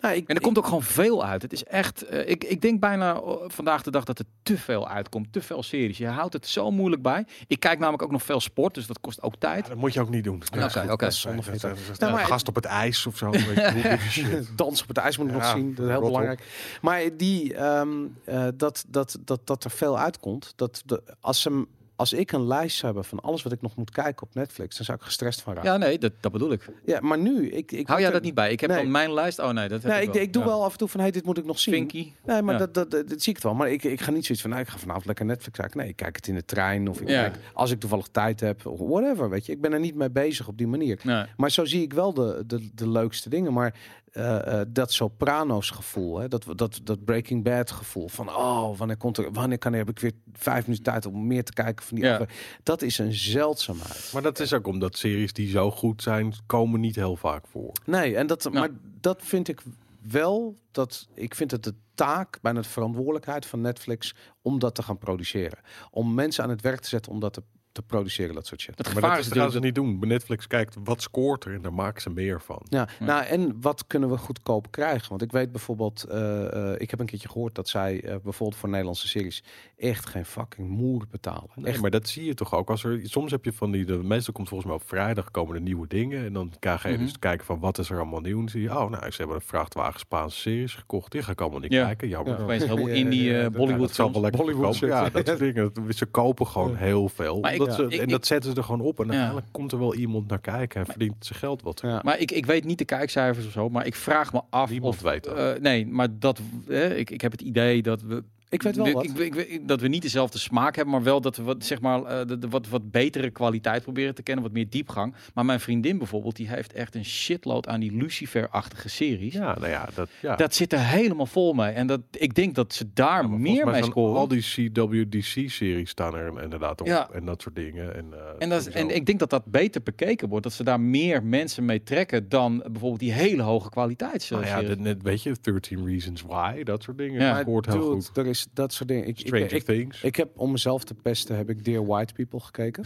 Nou, 0.02 0.16
ik, 0.16 0.28
En 0.28 0.36
er 0.36 0.42
komt 0.42 0.58
ook 0.58 0.66
gewoon 0.66 0.84
veel 0.84 1.26
uit. 1.26 1.42
Het 1.42 1.54
is 1.54 1.64
echt, 1.64 2.02
eh, 2.06 2.30
ik, 2.30 2.44
ik 2.44 2.62
denk 2.62 2.80
bijna 2.80 3.16
eh, 3.16 3.36
vandaag 3.48 3.82
de 3.82 3.92
dag 3.92 4.04
dat 4.04 4.20
er 4.20 4.26
te 4.44 4.58
veel 4.58 4.88
uitkomt, 4.88 5.34
te 5.34 5.42
veel 5.42 5.64
series. 5.64 5.98
Je 5.98 6.08
houdt 6.08 6.34
het 6.34 6.48
zo 6.48 6.72
moeilijk 6.72 7.02
bij. 7.02 7.26
Ik 7.48 7.60
kijk 7.60 7.80
namelijk 7.80 8.04
ook 8.04 8.12
nog 8.12 8.24
veel 8.24 8.40
sport, 8.40 8.74
dus 8.74 8.88
dat 8.88 9.00
kost 9.00 9.22
ook 9.22 9.36
tijd. 9.40 9.64
Ja, 9.64 9.70
dat 9.70 9.78
moet 9.78 9.94
je 9.94 10.02
ook 10.02 10.10
niet 10.10 10.24
doen. 10.24 10.44
Ja, 10.52 10.66
oké, 10.66 10.92
oké. 10.92 11.06
Is 11.06 11.24
Nou, 11.24 12.12
maar- 12.14 12.26
gast 12.26 12.48
op 12.48 12.56
het 12.56 12.66
ijs 12.66 13.06
of 13.06 13.18
zo. 13.18 13.32
dans 14.56 14.82
op 14.82 14.88
het 14.88 14.98
ijs 14.98 15.18
moet 15.18 15.28
ik 15.28 15.34
nog 15.34 15.46
zien. 15.46 15.76
Dat 15.76 15.86
is 15.86 15.92
heel 15.92 16.00
op. 16.02 16.06
belangrijk. 16.06 16.42
Maar 16.82 17.02
die, 17.18 17.56
ehm, 17.56 17.90
eh, 18.26 18.48
dat, 18.56 18.86
dat, 18.88 19.18
dat, 19.26 19.48
dat 19.48 19.64
er 19.64 19.72
veel 19.72 20.00
uitkomt. 20.00 20.54
Dat 20.56 20.82
de, 20.86 21.04
als, 21.20 21.42
ze, 21.42 21.66
als 22.02 22.14
ik 22.14 22.32
een 22.32 22.48
lijst 22.48 22.76
zou 22.78 22.86
hebben 22.86 23.10
van 23.10 23.20
alles 23.20 23.44
wat 23.44 23.52
ik 23.52 23.62
nog 23.62 23.76
moet 23.76 23.92
kijken 23.92 24.24
op 24.28 24.34
Netflix, 24.36 24.76
dan 24.76 24.86
zou 24.86 24.98
ik 24.98 25.04
gestrest 25.04 25.42
van 25.42 25.54
raken. 25.54 25.72
Ja, 25.72 25.78
nee, 25.78 25.98
dat, 25.98 26.12
dat 26.20 26.32
bedoel 26.32 26.52
ik. 26.52 26.70
Ja, 26.86 27.00
maar 27.02 27.18
nu, 27.18 27.50
ik, 27.50 27.72
ik 27.72 27.88
Hou 27.88 28.00
jij 28.00 28.08
er- 28.08 28.14
dat 28.14 28.24
niet 28.24 28.34
bij? 28.34 28.52
Ik 28.52 28.60
heb 28.60 28.70
Nee. 28.70 28.82
dan 28.82 28.92
mijn 28.92 29.14
lijst. 29.14 29.40
Oh 29.40 29.50
nee, 29.50 29.68
dat 29.68 29.84
heb 29.84 29.92
Nee, 29.92 30.02
ik 30.02 30.14
ik, 30.14 30.34
doe 30.34 30.42
Ja. 30.44 30.48
wel 30.48 30.64
af 30.64 30.72
en 30.72 30.78
toe 30.78 30.88
van, 30.88 31.00
hey, 31.00 31.12
dit 31.12 31.26
moet 31.26 31.38
ik 31.38 31.46
nog 31.46 31.60
zien. 31.60 31.74
Finky. 31.74 32.12
Nee, 32.26 32.42
maar 32.42 32.54
Ja. 32.54 32.60
dat, 32.60 32.74
dat, 32.74 32.92
dat, 32.92 33.10
dat 33.10 33.22
zie 33.22 33.36
ik 33.36 33.42
wel. 33.44 33.54
Maar 33.54 33.70
ik, 33.72 33.84
ik 33.84 34.02
ga 34.02 34.12
niet 34.12 34.24
zoiets 34.26 34.42
van, 34.42 34.50
nou, 34.52 34.62
ik 34.64 34.70
ga 34.70 34.78
vanavond 34.78 35.06
lekker 35.06 35.26
Netflix 35.26 35.58
kijken. 35.58 35.78
Nee, 35.80 35.88
ik 35.88 35.96
kijk 35.96 36.16
het 36.16 36.28
in 36.28 36.36
de 36.36 36.46
trein 36.46 36.90
of 36.90 37.02
ik 37.02 37.10
Ja. 37.10 37.22
kijk 37.22 37.36
als 37.54 37.72
ik 37.72 37.80
toevallig 37.80 38.08
tijd 38.08 38.40
heb. 38.40 38.66
of 38.66 38.80
Whatever, 38.80 39.30
weet 39.30 39.46
je. 39.46 39.52
Ik 39.52 39.62
ben 39.62 39.74
er 39.74 39.80
niet 39.80 39.96
mee 39.96 40.10
bezig 40.12 40.48
op 40.48 40.58
die 40.58 40.68
manier. 40.68 41.00
Nee. 41.04 41.26
Maar 41.38 41.52
zo 41.52 41.66
zie 41.66 41.82
ik 41.82 41.94
wel 41.94 42.14
de, 42.14 42.44
de, 42.48 42.70
de 42.74 42.90
leukste 42.90 43.30
dingen. 43.30 43.54
Maar 43.54 43.74
eh, 44.12 44.60
eh, 44.60 44.68
dat 44.68 44.92
Sopranos 44.92 45.70
gevoel, 45.70 46.18
hè? 46.18 46.28
Dat, 46.28 46.46
dat, 46.56 46.80
dat 46.84 47.06
Breaking 47.06 47.44
Bad 47.44 47.72
gevoel 47.72 48.08
van 48.08 48.30
oh, 48.30 48.78
wanneer 48.78 48.98
komt 48.98 49.18
er, 49.18 49.32
wanneer 49.32 49.58
kan 49.58 49.74
heb 49.74 49.90
ik 49.90 50.00
weer 50.00 50.12
vijf 50.34 50.66
minuten 50.66 50.84
tijd 50.84 51.06
om 51.06 51.28
meer 51.28 51.44
te 51.44 51.54
kijken 51.54 51.86
van 51.86 51.98
die 51.98 52.06
Ja. 52.06 52.26
Dat 52.64 52.82
is 52.82 52.98
een 52.98 53.14
zeldzaamheid. 53.14 54.10
Maar 54.14 54.22
dat 54.22 54.40
is 54.40 54.54
ook 54.54 54.68
omdat 54.68 54.98
series 54.98 55.34
die 55.34 55.50
zo 55.50 55.72
goed 55.72 56.02
zijn, 56.02 56.34
komen 56.46 56.80
niet 56.80 56.96
heel 56.96 57.16
vaak 57.16 57.48
voor. 57.48 57.72
Nee, 57.86 58.16
en 58.16 58.28
dat, 58.28 58.52
maar 58.52 58.70
dat 59.02 59.22
vind 59.24 59.48
ik 59.48 59.62
wel. 60.02 60.58
Dat 60.72 61.08
ik 61.14 61.36
vind 61.36 61.52
het 61.52 61.64
de 61.64 61.76
taak, 61.96 62.42
bijna 62.42 62.62
de 62.62 62.68
verantwoordelijkheid 62.68 63.46
van 63.46 63.62
Netflix 63.62 64.16
om 64.42 64.60
dat 64.60 64.76
te 64.76 64.84
gaan 64.84 64.98
produceren. 64.98 65.60
Om 65.92 66.14
mensen 66.14 66.44
aan 66.44 66.50
het 66.50 66.62
werk 66.62 66.80
te 66.80 66.90
zetten 66.90 67.12
om 67.12 67.20
dat 67.20 67.34
te, 67.34 67.44
te 67.72 67.82
produceren, 67.82 68.36
dat 68.36 68.46
soort 68.48 68.62
shit. 68.62 68.78
Het 68.78 68.86
Maar 68.86 68.96
gevaar 68.96 69.10
dat, 69.10 69.20
is 69.20 69.28
is, 69.28 69.34
dat 69.34 69.52
ze 69.52 69.60
niet 69.60 69.76
doen. 69.76 70.00
Bij 70.00 70.10
Netflix 70.10 70.48
kijkt 70.48 70.76
wat 70.84 71.02
scoort 71.02 71.46
er 71.46 71.54
en 71.54 71.62
daar 71.62 71.74
maken 71.74 72.02
ze 72.02 72.10
meer 72.10 72.42
van. 72.42 72.62
Ja, 72.70 72.88
Ja. 73.00 73.06
nou 73.06 73.24
en 73.26 73.58
wat 73.62 73.88
kunnen 73.88 74.10
we 74.10 74.18
goedkoop 74.18 74.72
krijgen? 74.72 75.10
Want 75.10 75.22
ik 75.22 75.32
weet 75.32 75.52
bijvoorbeeld, 75.52 76.04
eh, 76.04 76.72
eh, 76.74 76.82
ik 76.82 76.90
heb 76.90 77.00
een 77.00 77.06
keertje 77.06 77.30
gehoord 77.30 77.56
dat 77.56 77.70
zij 77.70 78.02
eh, 78.04 78.16
bijvoorbeeld 78.24 78.60
voor 78.60 78.70
Nederlandse 78.70 79.08
series 79.08 79.44
echt 79.78 80.06
geen 80.10 80.26
fucking 80.26 80.68
moer 80.70 81.06
betalen. 81.12 81.50
Nee, 81.56 81.66
Echt. 81.72 81.82
maar 81.82 81.90
dat 81.92 82.08
zie 82.08 82.26
je 82.26 82.34
toch 82.34 82.54
ook. 82.56 82.70
Als 82.70 82.84
er, 82.84 83.00
soms 83.04 83.32
heb 83.32 83.46
je 83.46 83.54
van 83.54 83.72
die, 83.72 83.86
de, 83.86 83.98
meestal 83.98 84.34
komt 84.34 84.48
volgens 84.48 84.70
mij 84.70 84.80
op 84.80 84.88
vrijdag 84.88 85.32
komen 85.32 85.56
er 85.56 85.62
nieuwe 85.62 85.88
dingen. 85.88 86.26
En 86.26 86.34
dan 86.34 86.52
ga 86.60 86.80
je 86.88 86.94
Mhm. 86.94 87.04
dus 87.04 87.20
kijken 87.20 87.46
van 87.46 87.60
wat 87.60 87.78
is 87.78 87.90
er 87.90 87.98
allemaal 87.98 88.20
nieuw. 88.20 88.34
En 88.36 88.40
dan 88.40 88.50
zie 88.50 88.62
je, 88.62 88.70
oh 88.70 88.90
nou, 88.90 89.12
ze 89.12 89.18
hebben 89.18 89.36
een 89.36 89.42
vrachtwagen 89.42 90.00
Spaanse 90.00 90.40
series 90.40 90.74
gekocht. 90.76 91.12
Die 91.12 91.22
ga 91.24 91.32
ik 91.32 91.42
allemaal 91.42 91.60
niet 91.60 91.72
Ja. 91.74 91.86
kijken. 91.86 92.08
Jammer. 92.08 92.40
Ja. 92.40 92.50
Ja, 92.72 92.94
indie 92.94 93.24
ja, 93.24 93.32
ja, 93.32 93.38
eh, 93.38 93.44
dat- 93.44 93.52
Bollywood 93.54 93.80
dat 93.88 93.96
zal 93.96 94.12
wel 94.12 94.22
lekker 94.22 94.40
Bollywood 94.42 94.78
verkopen. 94.78 95.04
Ja, 95.04 95.10
dat 95.10 95.28
soort 95.28 95.40
dingen. 95.40 95.72
Ze 95.96 96.06
kopen 96.06 96.48
gewoon 96.48 96.76
heel 96.76 97.10
veel. 97.10 97.40
Maar 97.40 97.52
ze- 97.70 97.84
en 97.84 98.02
ik- 98.02 98.10
dat 98.10 98.26
zetten 98.26 98.52
ze 98.52 98.58
er 98.58 98.64
gewoon 98.64 98.82
op. 98.82 99.00
En 99.00 99.06
Ja. 99.06 99.12
uiteindelijk 99.12 99.48
komt 99.52 99.72
er 99.72 99.80
wel 99.80 99.96
iemand 99.96 100.28
naar 100.28 100.40
kijken 100.40 100.80
en 100.80 100.86
verdient 100.86 101.26
zijn 101.26 101.40
geld 101.40 101.62
wat. 101.62 101.82
Ja. 101.84 102.02
Maar 102.04 102.20
ik, 102.20 102.32
ik 102.32 102.46
weet 102.46 102.64
niet 102.66 102.78
de 102.78 102.86
kijkcijfers 102.86 103.46
of 103.46 103.52
zo, 103.52 103.70
maar 103.70 103.86
ik 103.86 103.96
vraag 103.96 104.34
me 104.34 104.42
af 104.50 104.70
Niemand 104.70 104.94
of... 104.96 105.02
weet 105.02 105.24
dat. 105.24 105.38
eh, 105.38 105.62
nee, 105.62 105.88
maar 105.88 106.08
dat, 106.20 106.40
eh, 106.68 106.98
ik, 106.98 107.10
ik 107.10 107.22
heb 107.22 107.32
het 107.32 107.42
idee 107.42 107.82
dat 107.82 108.02
we 108.02 108.24
Ik 108.52 108.62
weet 108.64 108.76
wel 108.76 108.86
de- 108.86 108.92
wat. 108.92 109.04
ik, 109.04 109.18
ik 109.18 109.34
weet 109.34 109.68
dat 109.68 109.82
we 109.82 109.88
niet 109.88 110.02
dezelfde 110.02 110.38
smaak 110.38 110.76
hebben, 110.76 110.94
maar 110.94 111.04
wel 111.04 111.22
dat 111.22 111.36
we 111.38 111.44
wat, 111.44 111.64
zeg 111.66 111.82
maar, 111.82 112.04
eh, 112.04 112.26
de, 112.28 112.38
de 112.40 112.50
wat, 112.50 112.68
wat 112.68 112.92
betere 112.92 113.30
kwaliteit 113.30 113.84
proberen 113.84 114.16
te 114.16 114.24
kennen, 114.24 114.44
wat 114.44 114.54
meer 114.54 114.70
diepgang. 114.70 115.16
Maar 115.34 115.46
mijn 115.46 115.60
vriendin 115.60 115.98
bijvoorbeeld, 115.98 116.36
die 116.36 116.48
heeft 116.50 116.74
echt 116.74 116.96
een 116.96 117.06
shitload 117.06 117.68
aan 117.68 117.80
die 117.80 117.92
Lucifer-achtige 117.96 118.90
series. 118.90 119.34
Ja, 119.34 119.56
nou 119.60 119.68
ja, 119.70 119.90
dat, 119.96 120.10
ja. 120.22 120.36
Dat 120.36 120.56
zit 120.56 120.74
er 120.74 120.80
helemaal 120.80 121.26
vol 121.26 121.54
mee. 121.54 121.72
En 121.72 121.88
dat, 121.88 122.02
ik 122.12 122.36
denk 122.36 122.56
dat 122.56 122.74
ze 122.74 122.86
daar 122.94 123.22
Ja, 123.22 123.28
meer 123.28 123.66
mee 123.66 123.74
zijn 123.74 123.84
scoren. 123.84 124.16
Al 124.20 124.28
die 124.28 124.42
CWDC-series 124.42 125.90
staan 125.90 126.16
er 126.16 126.42
inderdaad 126.44 126.82
op. 126.82 126.88
Ja. 126.88 127.10
En 127.12 127.26
dat 127.26 127.42
soort 127.42 127.56
dingen. 127.56 127.96
En, 127.96 128.06
eh, 128.14 128.20
En, 128.40 128.50
dat, 128.50 128.66
en 128.68 128.96
ik 128.96 129.06
denk 129.06 129.20
dat 129.20 129.30
dat 129.30 129.46
beter 129.46 129.82
bekeken 129.84 130.30
wordt. 130.30 130.44
Dat 130.44 130.54
ze 130.54 130.64
daar 130.64 130.80
meer 130.80 131.24
mensen 131.24 131.66
mee 131.66 131.84
trekken 131.84 132.30
dan 132.30 132.58
bijvoorbeeld 132.58 133.00
die 133.00 133.12
hele 133.12 133.42
hoge 133.42 133.70
kwaliteits. 133.70 134.30
Nou 134.30 134.46
ja, 134.46 134.62
dat 134.62 134.78
net, 134.80 135.02
weet 135.02 135.24
je, 135.24 135.36
13 135.42 135.86
Reasons 135.86 136.22
Why, 136.22 136.64
dat 136.64 136.84
soort 136.84 136.98
dingen. 136.98 137.22
Ja. 137.22 137.44
Hoort 137.44 137.66
heel 137.66 137.82
goed. 137.92 138.12
Er 138.18 138.28
is 138.28 138.41
dat 138.54 138.74
soort 138.74 138.90
dingen. 138.90 139.08
Ik, 139.08 139.20
ik, 139.20 139.28
Stranger 139.28 139.54
ik, 139.54 139.64
Things. 139.64 140.04
ik 140.04 140.16
heb 140.16 140.30
om 140.36 140.52
mezelf 140.52 140.84
te 140.84 140.94
pesten, 140.94 141.36
heb 141.36 141.50
ik 141.50 141.66
Dear 141.66 141.86
White 141.86 142.14
People 142.14 142.40
gekeken. 142.40 142.86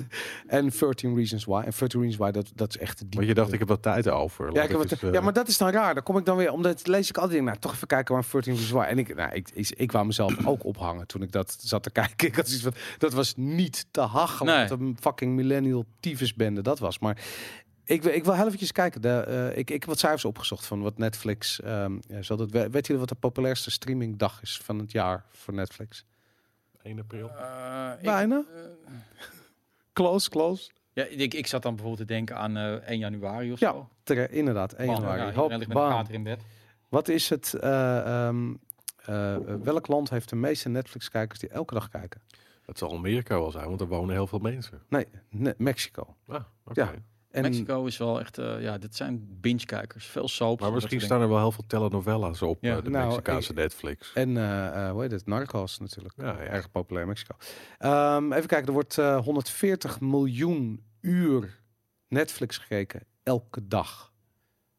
en 0.46 0.70
13 0.78 1.16
Reasons 1.16 1.44
Why. 1.44 1.62
En 1.64 1.72
13 1.78 2.00
Reasons 2.00 2.16
Why, 2.16 2.30
dat, 2.30 2.52
dat 2.54 2.68
is 2.68 2.78
echt 2.78 2.98
de 2.98 3.06
Want 3.10 3.26
je 3.26 3.34
dacht, 3.34 3.52
ik 3.52 3.58
heb 3.58 3.68
wat 3.68 3.82
tijd 3.82 4.08
over. 4.08 4.52
Ja, 4.52 4.62
ik 4.62 4.68
heb 4.68 4.80
eens, 4.80 4.90
het, 4.90 5.02
eh, 5.02 5.12
ja, 5.12 5.20
maar 5.20 5.32
dat 5.32 5.48
is 5.48 5.58
dan 5.58 5.70
raar. 5.70 5.94
Dan 5.94 6.02
kom 6.02 6.16
ik 6.16 6.24
dan 6.24 6.36
weer, 6.36 6.52
omdat 6.52 6.86
lees 6.86 7.08
ik 7.08 7.16
altijd, 7.16 7.42
nou, 7.42 7.58
toch 7.58 7.72
even 7.72 7.86
kijken 7.86 8.14
waar 8.14 8.24
13 8.30 8.52
Reasons 8.52 8.72
Why. 8.72 8.84
En 8.84 8.98
ik, 8.98 9.14
nou, 9.14 9.34
ik, 9.34 9.50
ik, 9.54 9.70
ik 9.76 9.92
wou 9.92 10.06
mezelf 10.06 10.36
ook 10.46 10.64
ophangen 10.64 11.06
toen 11.06 11.22
ik 11.22 11.32
dat 11.32 11.56
zat 11.60 11.82
te 11.82 11.90
kijken. 11.90 12.14
Ik 12.28 12.36
had 12.36 12.48
zoiets 12.48 12.64
van, 12.64 12.74
dat 12.98 13.12
was 13.12 13.34
niet 13.36 13.86
te 13.90 14.00
hachelen. 14.00 14.54
Nee. 14.56 14.68
Wat 14.68 14.80
een 14.80 14.96
fucking 15.00 15.34
millennial 15.34 15.84
tyfusbende 16.00 16.62
dat 16.62 16.78
was. 16.78 16.98
Maar 16.98 17.18
ik, 17.86 18.02
wil- 18.02 18.12
ik 18.12 18.24
wil 18.24 18.34
heel 18.34 18.44
eventjes 18.46 18.72
kijken. 18.72 19.00
De, 19.00 19.08
eh, 19.20 19.46
ik, 19.58 19.70
ik 19.70 19.80
heb 19.80 19.84
wat 19.84 19.98
cijfers 19.98 20.24
opgezocht 20.24 20.66
van 20.66 20.82
wat 20.82 20.98
Netflix. 20.98 21.60
ehm 21.60 21.98
ja, 22.08 22.22
zal 22.22 22.36
dat, 22.36 22.50
we- 22.50 22.70
weet 22.70 22.86
jullie 22.86 23.00
wat 23.00 23.08
de 23.08 23.14
populairste 23.14 23.70
streamingdag 23.70 24.42
is 24.42 24.58
van 24.62 24.78
het 24.78 24.92
jaar 24.92 25.24
voor 25.30 25.54
Netflix? 25.54 26.04
1 26.82 26.98
april. 27.00 27.28
Eh, 27.30 27.90
ik- 27.98 28.02
Bijna. 28.04 28.44
Close, 29.92 30.30
close. 30.30 30.70
ja, 30.92 31.04
ik, 31.04 31.34
ik 31.34 31.46
zat 31.46 31.62
dan 31.62 31.74
bijvoorbeeld 31.74 32.08
te 32.08 32.14
denken 32.14 32.36
aan 32.36 32.56
eh 32.56 32.72
1 32.90 32.98
januari 32.98 33.52
of 33.52 33.60
Ja, 33.60 33.70
zo. 33.72 33.88
Tere- 34.02 34.28
inderdaad, 34.28 34.72
1 34.72 34.86
Bam, 34.86 34.94
januari. 34.94 35.20
ja, 35.20 35.32
Hop, 35.32 35.48
met 35.50 36.08
in 36.10 36.22
bed. 36.22 36.42
Wat 36.88 37.08
is 37.08 37.28
het? 37.28 37.54
eh, 37.54 38.26
ehm, 38.26 38.54
eh, 39.04 39.36
welk 39.62 39.86
land 39.86 40.10
heeft 40.10 40.28
de 40.28 40.36
meeste 40.36 40.68
Netflix-kijkers 40.68 41.40
die 41.40 41.48
elke 41.48 41.74
dag 41.74 41.88
kijken? 41.88 42.20
Dat 42.64 42.78
zal 42.78 42.92
Amerika 42.92 43.38
wel 43.38 43.50
zijn, 43.50 43.68
want 43.68 43.80
er 43.80 43.86
wonen 43.86 44.14
heel 44.14 44.26
veel 44.26 44.38
mensen. 44.38 44.82
Nee, 44.88 45.06
ne- 45.30 45.54
Mexico. 45.58 46.16
Ah, 46.26 46.40
oké. 46.64 46.80
Ja. 46.80 46.90
En 47.36 47.42
Mexico 47.42 47.84
is 47.84 47.96
wel 47.96 48.20
echt, 48.20 48.38
eh, 48.38 48.62
ja, 48.62 48.78
dit 48.78 48.94
zijn 48.96 49.28
binge-kijkers. 49.40 50.06
Veel 50.06 50.28
soaps. 50.28 50.60
Maar 50.60 50.68
en 50.68 50.74
misschien 50.74 51.00
staan 51.00 51.20
er 51.20 51.28
wel 51.28 51.38
heel 51.38 51.52
veel 51.52 51.64
telenovelas 51.66 52.42
op 52.42 52.58
Ja. 52.60 52.76
eh, 52.76 52.84
de 52.84 52.90
Nou, 52.90 53.06
Mexicaanse 53.06 53.50
ik- 53.50 53.56
Netflix. 53.56 54.12
En 54.14 54.36
eh, 54.36 54.66
eh, 54.86 54.90
hoe 54.92 55.02
heet 55.02 55.10
het? 55.10 55.26
Narcos 55.26 55.78
natuurlijk. 55.78 56.14
Ja, 56.16 56.26
ja. 56.26 56.38
Erg 56.38 56.70
populair 56.70 57.02
in 57.02 57.08
Mexico. 57.08 57.36
Ehm, 57.78 58.32
even 58.32 58.46
kijken, 58.48 58.66
er 58.66 58.72
wordt 58.72 58.98
eh, 58.98 59.18
140 59.20 60.00
miljoen 60.00 60.82
uur 61.00 61.60
Netflix 62.08 62.58
gekeken 62.58 63.00
elke 63.22 63.66
dag. 63.68 64.12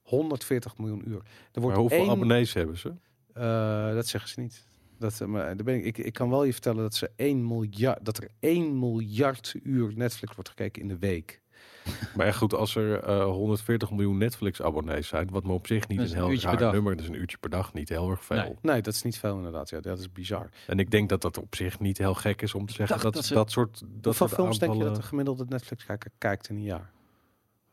140 0.02 0.78
miljoen 0.78 1.10
uur. 1.10 1.18
Er 1.18 1.22
Maar 1.54 1.62
wordt 1.62 1.78
hoeveel 1.78 1.98
één, 2.00 2.10
abonnees 2.10 2.54
hebben 2.54 2.78
ze? 2.78 2.94
eh, 3.34 3.94
dat 3.94 4.08
zeggen 4.08 4.30
ze 4.30 4.40
niet. 4.40 4.66
Dat, 5.00 5.20
maar 5.28 5.46
daar 5.56 5.64
ben 5.66 5.76
ik, 5.76 5.84
ik, 5.86 5.98
ik 5.98 6.14
kan 6.14 6.30
wel 6.30 6.44
je 6.44 6.52
vertellen 6.54 6.82
dat, 6.82 6.96
ze 6.96 7.12
1 7.16 7.48
miljard, 7.48 8.06
dat 8.06 8.18
er 8.18 8.28
1 8.40 8.80
miljard 8.80 9.56
uur 9.64 9.92
Netflix 9.96 10.34
wordt 10.36 10.50
gekeken 10.50 10.82
in 10.82 10.88
de 10.88 10.98
week. 10.98 11.42
Maar 12.16 12.26
echt 12.26 12.38
goed, 12.38 12.54
als 12.54 12.76
er 12.76 13.00
eh, 13.04 13.24
140 13.24 13.92
miljoen 13.92 14.18
Netflix-abonnees 14.18 15.08
zijn, 15.08 15.30
wat 15.30 15.44
me 15.44 15.52
op 15.54 15.68
zich 15.68 15.88
niet 15.88 16.00
een 16.00 16.06
een 16.06 16.14
heel 16.14 16.28
per 16.28 16.60
raar 16.60 16.74
nummer, 16.74 16.96
dat 16.96 17.04
is 17.04 17.10
een 17.10 17.16
uurtje 17.16 17.38
per 17.38 17.50
dag, 17.50 17.74
niet 17.74 17.90
heel 17.90 18.10
erg 18.10 18.26
veel. 18.26 18.38
Nee. 18.38 18.56
Nee, 18.62 18.82
dat 18.82 18.94
is 18.94 19.02
niet 19.02 19.18
veel 19.18 19.36
inderdaad. 19.36 19.70
Ja, 19.70 19.80
dat 19.80 20.00
is 20.00 20.12
bizar. 20.12 20.50
En 20.68 20.80
ik 20.80 20.92
denk 20.92 21.10
dat 21.10 21.22
dat 21.22 21.38
op 21.38 21.56
zich 21.56 21.80
niet 21.80 21.98
heel 21.98 22.14
gek 22.14 22.42
is 22.42 22.54
om 22.54 22.66
te 22.66 22.74
zeggen 22.74 23.02
dat 23.02 23.14
dat 23.14 23.52
soort 23.52 23.80
dat 23.80 23.90
Hoeveel 24.04 24.14
soort 24.14 24.32
films 24.32 24.60
denk 24.60 24.74
je 24.74 24.84
dat 24.84 24.96
de 24.96 25.02
gemiddelde 25.02 25.46
Netflix-kijker 25.50 26.12
kijkt 26.18 26.50
in 26.50 26.56
een 26.56 26.64
jaar? 26.64 26.92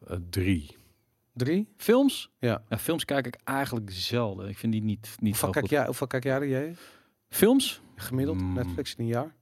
eh, 0.06 0.16
drie. 0.30 0.76
Drie? 1.32 1.68
Films? 1.76 2.30
Ja. 2.38 2.62
films 2.78 3.04
kijk 3.04 3.26
ik 3.26 3.36
eigenlijk 3.44 3.90
zelden. 3.90 4.48
Ik 4.48 4.58
vind 4.58 4.72
die 4.72 4.82
niet, 4.82 5.00
niet 5.00 5.30
Hoeveel 5.30 5.46
zo 5.46 5.50
kijk, 5.50 5.64
goed. 5.64 5.74
jij, 5.74 5.86
hoeveel 5.86 6.06
kijk 6.06 6.24
jij 6.24 6.34
er, 6.34 6.48
jij? 6.48 6.74
Films? 7.28 7.80
Gemiddeld 7.96 8.40
Mm. 8.40 8.54
Netflix 8.54 8.94
in 8.94 9.04
een 9.04 9.10
jaar? 9.10 9.34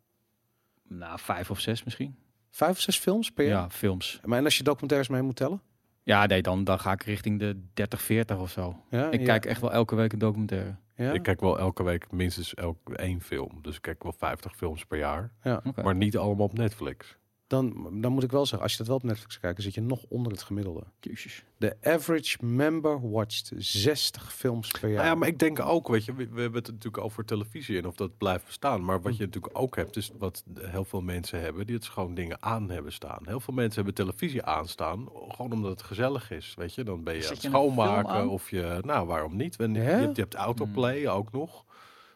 Nou, 0.88 1.18
vijf 1.18 1.50
of 1.50 1.61
zes 1.61 1.84
misschien. 1.84 2.16
Vijf 2.55 2.70
of 2.70 2.80
zes 2.80 2.98
films 2.98 3.30
per 3.30 3.44
Ja, 3.44 3.50
jaar? 3.50 3.70
films. 3.70 4.20
Maar 4.24 4.38
en 4.38 4.44
als 4.44 4.57
je 4.57 4.62
documentaires 4.62 5.09
mee 5.09 5.22
moet 5.22 5.36
tellen? 5.36 5.61
Ja, 6.03 6.26
nee, 6.26 6.42
dan, 6.42 6.64
dan 6.64 6.78
ga 6.80 6.92
ik 6.92 7.03
richting 7.03 7.38
de 7.38 7.62
30, 7.74 8.03
40 8.03 8.38
of 8.38 8.50
zo. 8.50 8.76
Ja, 8.90 9.11
Ik 9.11 9.20
ja. 9.20 9.26
kijk 9.26 9.44
echt 9.46 9.61
wel 9.61 9.72
elke 9.72 9.94
week 9.94 10.12
een 10.12 10.18
documentaire. 10.18 10.74
Ja? 10.96 11.12
Ik 11.12 11.22
kijk 11.22 11.40
wel 11.40 11.59
elke 11.59 11.82
week 11.82 12.11
minstens 12.11 12.55
elk, 12.55 12.90
één 12.90 13.20
film. 13.20 13.59
Dus 13.62 13.76
ik 13.76 13.82
kijk 13.82 14.03
wel 14.03 14.14
50 14.18 14.57
films 14.57 14.84
per 14.84 14.98
jaar. 14.98 15.32
Oké. 15.44 15.82
Maar 15.82 15.94
niet 15.94 16.16
allemaal 16.16 16.46
op 16.46 16.53
Netflix. 16.59 17.16
Dan, 17.53 18.00
dan 18.00 18.12
moet 18.12 18.22
ik 18.22 18.30
wel 18.30 18.46
zeggen, 18.46 18.62
als 18.62 18.72
je 18.72 18.78
dat 18.78 18.86
wel 18.86 18.96
op 18.96 19.03
Netflix 19.03 19.40
kijkt, 19.40 19.62
zit 19.62 19.74
je 19.74 19.80
nog 19.80 20.05
onder 20.09 20.32
het 20.32 20.42
gemiddelde. 20.42 20.82
Jezus. 21.00 21.44
De 21.57 21.76
average 21.82 22.44
member 22.44 23.11
watcht 23.11 23.53
60 23.57 24.34
films 24.34 24.70
per 24.70 24.88
jaar. 24.88 24.96
Nou 24.96 25.07
ja, 25.07 25.14
maar 25.14 25.28
ik 25.28 25.38
denk 25.38 25.61
ook, 25.61 25.88
weet 25.88 26.05
je, 26.05 26.14
we, 26.14 26.28
we 26.28 26.40
hebben 26.40 26.62
het 26.62 26.70
natuurlijk 26.70 27.05
over 27.05 27.24
televisie 27.24 27.78
en 27.78 27.86
of 27.86 27.96
dat 27.96 28.16
blijft 28.18 28.44
bestaan. 28.44 28.84
Maar 28.84 29.03
wat 29.03 29.16
je 29.16 29.24
natuurlijk 29.24 29.59
ook 29.59 29.76
hebt, 29.76 29.96
is 29.96 30.11
wat 30.18 30.44
heel 30.61 30.84
veel 30.84 31.00
mensen 31.00 31.40
hebben, 31.40 31.66
die 31.66 31.76
het 31.76 31.86
gewoon 31.86 32.14
dingen 32.14 32.42
aan 32.42 32.70
hebben 32.70 32.92
staan. 32.92 33.22
Heel 33.24 33.40
veel 33.40 33.55
mensen 33.55 33.74
hebben 33.74 33.94
televisie 33.94 34.42
aanstaan, 34.42 35.09
gewoon 35.28 35.53
omdat 35.53 35.70
het 35.70 35.82
gezellig 35.82 36.30
is. 36.30 36.55
Weet 36.57 36.74
je, 36.74 36.84
dan 36.84 37.03
ben 37.03 37.14
je 37.14 37.24
aan 37.24 37.32
het 37.32 37.42
schoonmaken 37.42 38.28
of 38.28 38.50
je, 38.50 38.80
nou 38.84 39.07
waarom 39.07 39.36
niet? 39.36 39.57
En 39.57 39.74
je, 39.74 39.80
hebt, 39.80 40.16
je 40.16 40.22
hebt 40.22 40.34
autoplay 40.34 41.09
ook 41.09 41.32
nog. 41.32 41.64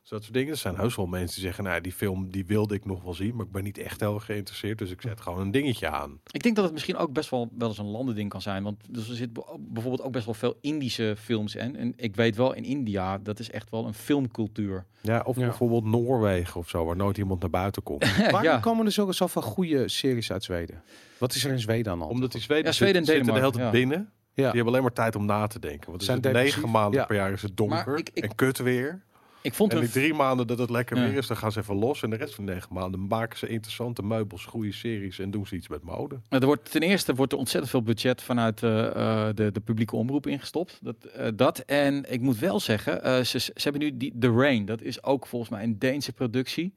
Dus 0.07 0.15
dat 0.15 0.23
soort 0.25 0.35
dingen. 0.37 0.53
Er 0.53 0.59
zijn 0.59 0.77
heus 0.77 0.97
wel 0.97 1.07
mensen 1.07 1.35
die 1.35 1.45
zeggen, 1.45 1.65
nou 1.65 1.81
die 1.81 1.93
film 1.93 2.31
die 2.31 2.47
wilde 2.47 2.75
ik 2.75 2.85
nog 2.85 3.03
wel 3.03 3.15
zien, 3.15 3.37
maar 3.37 3.47
ik 3.47 3.53
ben 3.53 3.65
niet 3.65 3.79
echt 3.79 4.01
heel 4.01 4.19
geïnteresseerd. 4.19 4.79
Dus 4.79 4.91
ik 4.91 5.01
zet 5.01 5.21
gewoon 5.21 5.41
een 5.41 5.51
dingetje 5.51 5.89
aan. 5.89 6.21
Ik 6.31 6.43
denk 6.43 6.55
dat 6.57 6.65
het 6.65 6.73
misschien 6.73 6.97
ook 6.97 7.13
best 7.13 7.31
wel, 7.31 7.49
wel 7.59 7.69
eens 7.69 7.79
een 7.79 7.87
landending 7.91 8.29
kan 8.29 8.43
zijn. 8.43 8.63
Want 8.63 8.77
dus 8.91 9.09
er 9.09 9.15
zit 9.17 9.33
bijvoorbeeld 9.59 10.03
ook 10.03 10.13
best 10.13 10.25
wel 10.25 10.35
veel 10.35 10.59
Indische 10.61 11.15
films 11.19 11.55
in. 11.55 11.77
En 11.77 11.93
ik 11.97 12.17
weet 12.17 12.37
wel, 12.37 12.53
in 12.55 12.65
India, 12.65 13.19
dat 13.19 13.39
is 13.39 13.51
echt 13.51 13.71
wel 13.71 13.87
een 13.87 13.95
filmcultuur. 13.95 14.85
Ja, 15.01 15.21
of 15.25 15.37
Ja. 15.37 15.43
bijvoorbeeld 15.47 15.85
Noorwegen 15.85 16.61
of 16.61 16.69
zo, 16.69 16.85
waar 16.85 16.97
nooit 16.97 17.19
iemand 17.19 17.41
naar 17.41 17.51
buiten 17.51 17.83
komt. 17.83 18.17
Waarom 18.19 18.43
ja. 18.43 18.59
komen 18.59 18.87
er 18.87 18.93
zo- 18.93 19.13
zoveel 19.13 19.43
goede 19.43 19.89
series 19.89 20.33
uit 20.33 20.45
Zweden? 20.45 20.83
Wat 21.19 21.35
is 21.35 21.45
er 21.45 21.53
in 21.53 21.59
Zweden 21.59 21.83
de 21.93 21.99
hand? 21.99 22.11
Omdat 22.11 22.33
die 22.33 22.41
Zweden, 22.41 22.65
Ja, 22.65 22.73
Zweden 22.73 22.97
en 23.01 23.05
zitten- 23.05 23.27
de 23.27 23.33
hele 23.41 23.51
tijd 23.51 23.65
ja. 23.65 23.71
binnen. 23.71 23.99
ja. 23.99 24.09
Die 24.35 24.45
hebben 24.45 24.67
alleen 24.67 24.83
maar 24.83 24.93
tijd 24.93 25.17
om 25.17 25.25
na 25.27 25.47
te 25.47 25.59
denken. 25.59 25.87
Want 25.91 26.01
er 26.01 26.07
Zijn 26.21 26.33
negen 26.35 26.71
maanden 26.71 27.01
Ja. 27.01 27.07
per 27.07 27.17
jaar 27.17 27.33
is 27.33 27.43
het 27.43 27.57
donker 27.57 27.85
Maar 27.87 27.99
ik- 27.99 28.11
ik- 28.13 28.25
en 28.25 28.35
kut 28.35 28.59
weer. 28.59 29.05
Ik 29.47 29.55
vond 29.55 29.73
En 29.73 29.81
die 29.81 29.89
drie 29.89 30.15
maanden 30.15 30.47
dat 30.47 30.59
het 30.59 30.71
lekker 30.71 30.97
weer 30.97 31.17
is, 31.17 31.27
dan 31.27 31.37
gaan 31.37 31.53
ze 31.53 31.59
even 31.59 31.75
los. 31.75 32.03
En 32.03 32.11
de 32.11 32.17
rest 32.17 32.35
van 32.35 32.47
de 32.47 32.53
negen 32.53 32.75
maanden 32.75 33.07
maken 33.07 33.39
ze 33.39 33.49
interessante 33.49 34.03
meubels, 34.03 34.45
goede 34.45 34.73
series 34.73 35.19
en 35.19 35.31
doen 35.31 35.47
ze 35.47 35.55
iets 35.55 35.69
met 35.69 35.83
mode. 35.83 36.21
Er 36.29 36.47
wordt, 36.47 36.71
ten 36.71 36.83
eerste 36.83 37.15
wordt 37.15 37.33
er 37.33 37.39
ontzettend 37.39 37.71
veel 37.71 37.83
budget 37.83 38.23
vanuit 38.23 38.63
eh, 38.63 38.87
eh, 38.87 39.35
de, 39.35 39.53
de 39.53 39.61
publieke 39.61 39.97
omroep 39.97 40.27
ingestopt. 40.27 40.79
Dat, 40.83 41.05
eh, 41.05 41.29
dat. 41.35 41.59
En 41.59 42.13
ik 42.13 42.21
moet 42.21 42.39
wel 42.39 42.61
zeggen, 42.61 43.27
ze, 43.27 43.39
ze 43.39 43.53
hebben 43.55 43.81
nu 43.81 43.97
die 43.97 44.15
The 44.19 44.31
Rain. 44.31 44.65
Dat 44.65 44.83
is 44.83 45.03
ook 45.03 45.27
volgens 45.27 45.51
mij 45.51 45.63
een 45.63 45.79
Deense 45.79 46.13
productie. 46.13 46.75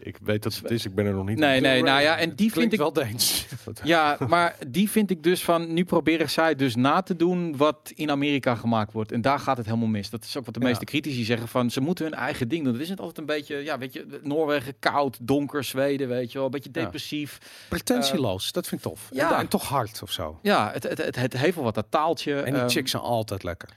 Ik 0.00 0.16
weet 0.22 0.42
dat 0.42 0.54
het 0.54 0.70
is, 0.70 0.84
ik 0.84 0.94
ben 0.94 1.06
er 1.06 1.14
nog 1.14 1.26
niet. 1.26 1.38
Nee, 1.38 1.60
nee, 1.60 1.82
nou 1.82 2.00
ja, 2.02 2.16
en 2.18 2.34
die 2.34 2.52
vind 2.52 2.72
ik 2.72 2.78
wel 2.78 2.92
Deens. 2.92 3.46
Ja, 3.84 4.16
maar 4.28 4.56
die 4.68 4.90
vind 4.90 5.10
ik 5.10 5.22
dus 5.22 5.44
van, 5.44 5.72
nu 5.72 5.84
proberen 5.84 6.30
zij 6.30 6.54
dus 6.54 6.74
na 6.76 7.02
te 7.02 7.16
doen 7.16 7.56
wat 7.56 7.92
in 7.94 8.10
Amerika 8.10 8.54
gemaakt 8.54 8.92
wordt. 8.92 9.12
En 9.12 9.20
daar 9.20 9.38
gaat 9.38 9.56
het 9.56 9.66
helemaal 9.66 9.88
mis. 9.88 10.10
Dat 10.10 10.24
is 10.24 10.36
ook 10.36 10.44
wat 10.44 10.54
de 10.54 10.60
Ja. 10.60 10.66
meeste 10.66 10.84
critici 10.84 11.24
zeggen 11.24 11.48
van, 11.48 11.70
ze 11.70 11.80
moeten 11.80 12.04
hun 12.04 12.14
eigen 12.14 12.48
ding 12.48 12.64
doen. 12.64 12.72
Dat 12.72 12.82
is 12.82 12.88
het 12.88 13.00
altijd 13.00 13.18
een 13.18 13.26
beetje, 13.26 13.56
ja, 13.56 13.78
weet 13.78 13.92
je, 13.92 14.18
Noorwegen 14.22 14.78
koud, 14.78 15.18
donker, 15.20 15.64
Zweden, 15.64 16.08
weet 16.08 16.28
je 16.32 16.36
wel, 16.38 16.44
een 16.46 16.52
beetje 16.52 16.70
Ja. 16.72 16.80
depressief. 16.82 17.38
Pretentieloos, 17.68 18.52
dat 18.52 18.66
vind 18.68 18.84
ik 18.84 18.86
tof. 18.90 19.08
ja. 19.12 19.32
En, 19.32 19.38
en 19.38 19.48
toch 19.48 19.68
hard 19.68 20.02
of 20.02 20.12
zo. 20.12 20.38
Ja, 20.42 20.70
het, 20.72 20.82
het, 20.82 20.98
het, 20.98 21.16
het 21.16 21.36
heeft 21.36 21.54
wel 21.54 21.64
wat 21.64 21.74
dat 21.74 21.86
taaltje. 21.90 22.34
En 22.40 22.52
die 22.52 22.60
ehm, 22.62 22.70
chicks 22.70 22.90
zijn 22.90 23.02
altijd 23.02 23.42
lekker. 23.42 23.68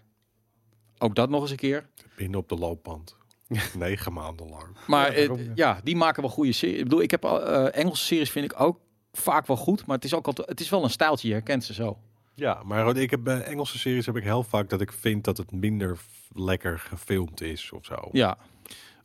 Ook 0.98 1.16
dat 1.16 1.30
nog 1.30 1.42
eens 1.42 1.52
een 1.52 1.58
keer. 1.58 1.86
Binnen 2.16 2.40
op 2.40 2.50
de 2.50 2.56
loopband. 2.56 3.16
Negen 3.78 4.14
maanden 4.14 4.50
lang. 4.50 4.68
Maar 4.88 5.12
Ja, 5.14 5.20
ja, 5.22 5.28
waarom? 5.28 5.52
ja, 5.56 5.80
die 5.84 5.96
maken 5.96 6.22
wel 6.22 6.32
goede 6.32 6.52
series. 6.52 6.78
Ik 6.78 6.84
bedoel, 6.84 7.02
ik 7.02 7.12
heb 7.12 7.26
al, 7.26 7.42
eh, 7.46 7.82
Engelse 7.82 8.04
series 8.06 8.30
vind 8.32 8.52
ik 8.52 8.60
ook 8.60 8.80
vaak 9.12 9.48
wel 9.48 9.58
goed, 9.58 9.86
maar 9.86 9.96
het 9.96 10.06
is 10.06 10.14
ook 10.14 10.26
altijd, 10.28 10.50
het 10.50 10.60
is 10.60 10.70
wel 10.70 10.84
een 10.84 10.90
stijltje, 10.90 11.28
je 11.28 11.34
herkent 11.34 11.64
ze 11.64 11.74
zo. 11.74 11.98
Ja, 12.36 12.62
maar 12.66 12.98
ik 12.98 13.10
heb 13.10 13.24
bij 13.24 13.42
Engelse 13.44 13.78
series 13.80 14.06
heb 14.06 14.16
ik 14.18 14.24
heel 14.24 14.44
vaak 14.44 14.70
dat 14.70 14.82
ik 14.82 14.92
vind 14.92 15.24
dat 15.24 15.38
het 15.38 15.52
minder 15.52 16.00
lekker 16.36 16.80
gefilmd 16.80 17.42
is 17.42 17.72
of 17.72 17.86
zo. 17.86 18.10
Ja, 18.12 18.38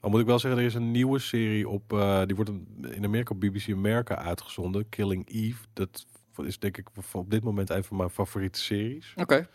Al 0.00 0.10
moet 0.10 0.20
ik 0.20 0.26
wel 0.26 0.38
zeggen, 0.38 0.60
er 0.60 0.66
is 0.66 0.74
een 0.74 0.90
nieuwe 0.90 1.18
serie 1.18 1.68
op, 1.68 1.92
eh, 1.92 2.22
die 2.26 2.36
wordt 2.36 2.50
in 2.82 3.04
Amerika 3.04 3.34
op 3.34 3.40
BBC 3.40 3.70
America 3.72 4.16
uitgezonden, 4.16 4.88
Killing 4.88 5.28
Eve. 5.32 5.64
Dat 5.72 6.06
is 6.44 6.58
denk 6.58 6.76
ik 6.76 6.88
op 7.12 7.30
dit 7.30 7.42
moment 7.42 7.70
een 7.70 7.84
van 7.84 7.96
mijn 7.96 8.10
favoriete 8.10 8.60
series. 8.60 9.12
oké. 9.16 9.48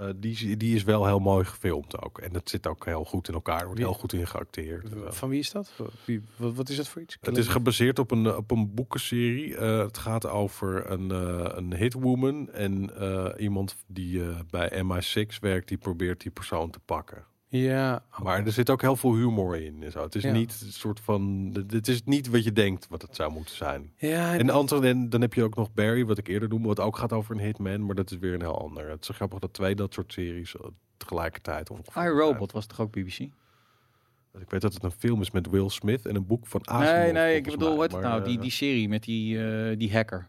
Eh, 0.00 0.08
die, 0.16 0.56
die 0.56 0.74
is 0.74 0.82
wel 0.84 1.06
heel 1.06 1.18
mooi 1.18 1.44
gefilmd 1.44 2.02
ook. 2.02 2.18
En 2.18 2.34
het 2.34 2.50
zit 2.50 2.66
ook 2.66 2.84
heel 2.84 3.04
goed 3.04 3.28
in 3.28 3.34
elkaar. 3.34 3.58
Er 3.60 3.66
wordt 3.66 3.80
heel 3.80 3.92
goed 3.92 4.12
in 4.12 4.26
geacteerd. 4.26 4.92
Eh, 4.94 5.10
Van 5.10 5.28
wie 5.28 5.38
is 5.38 5.50
dat? 5.50 5.72
Wie, 6.04 6.22
wat, 6.36 6.54
wat 6.54 6.68
is 6.68 6.76
dat 6.76 6.88
voor 6.88 7.02
iets? 7.02 7.16
Het 7.20 7.36
is 7.36 7.46
gebaseerd 7.46 7.98
op 7.98 8.10
een, 8.10 8.36
op 8.36 8.50
een 8.50 8.74
boekenserie. 8.74 9.56
Eh, 9.56 9.78
het 9.78 9.98
gaat 9.98 10.26
over 10.26 10.90
een, 10.90 11.10
eh 11.10 11.52
een 11.54 11.74
hitwoman 11.74 12.50
en 12.52 12.96
eh, 12.98 13.42
iemand 13.42 13.76
die 13.86 14.22
eh, 14.22 14.38
bij 14.50 14.82
MI6 14.84 15.38
werkt, 15.40 15.68
die 15.68 15.78
probeert 15.78 16.20
die 16.20 16.30
persoon 16.30 16.70
te 16.70 16.78
pakken. 16.84 17.24
Ja, 17.48 18.02
Maar 18.22 18.46
er 18.46 18.52
zit 18.52 18.70
ook 18.70 18.80
heel 18.80 18.96
veel 18.96 19.14
humor 19.14 19.56
in. 19.56 19.82
En 19.82 19.90
zo. 19.90 20.02
Het 20.02 20.14
is 20.14 20.22
Ja. 20.22 20.32
niet 20.32 20.60
een 20.66 20.72
soort 20.72 21.00
van. 21.00 21.50
Het 21.68 21.88
is 21.88 22.02
niet 22.04 22.28
wat 22.28 22.44
je 22.44 22.52
denkt 22.52 22.86
wat 22.88 23.02
het 23.02 23.16
zou 23.16 23.32
moeten 23.32 23.56
zijn. 23.56 23.92
ja 23.96 24.32
En 24.36 24.50
en 24.82 25.08
dan 25.08 25.20
heb 25.20 25.34
je 25.34 25.42
ook 25.42 25.54
nog 25.54 25.72
Barry, 25.74 26.04
wat 26.06 26.18
ik 26.18 26.28
eerder 26.28 26.48
noemde, 26.48 26.66
wat 26.68 26.80
ook 26.80 26.96
gaat 26.96 27.12
over 27.12 27.34
een 27.34 27.40
hitman, 27.42 27.86
maar 27.86 27.94
dat 27.94 28.10
is 28.10 28.18
weer 28.18 28.34
een 28.34 28.40
heel 28.40 28.60
ander. 28.60 28.88
Het 28.90 29.00
is 29.00 29.06
zo 29.06 29.14
grappig 29.14 29.38
dat 29.38 29.52
twee 29.52 29.74
dat 29.74 29.94
soort 29.94 30.12
series 30.12 30.56
eh, 30.56 30.66
tegelijkertijd 30.96 31.70
ongeveer. 31.70 32.02
iRobot 32.04 32.52
was 32.52 32.66
toch 32.66 32.80
ook 32.80 32.90
BBC? 32.92 33.10
zijn. 33.12 33.32
Ik 34.40 34.50
weet 34.50 34.60
dat 34.60 34.74
het 34.74 34.82
een 34.82 34.90
film 34.90 35.20
is 35.20 35.30
met 35.30 35.50
Will 35.50 35.68
Smith 35.68 36.06
en 36.06 36.14
een 36.16 36.26
boek 36.26 36.46
van 36.46 36.66
Asimov. 36.68 36.92
nee, 37.02 37.12
nee, 37.12 37.36
ik 37.36 37.44
bedoel, 37.44 37.76
wat 37.76 37.92
maar, 37.92 38.02
nou? 38.02 38.24
Die, 38.24 38.36
eh, 38.36 38.42
die 38.42 38.50
serie 38.50 38.88
met 38.88 39.02
die, 39.04 39.44
eh, 39.46 39.78
die 39.78 39.92
hacker. 39.92 40.28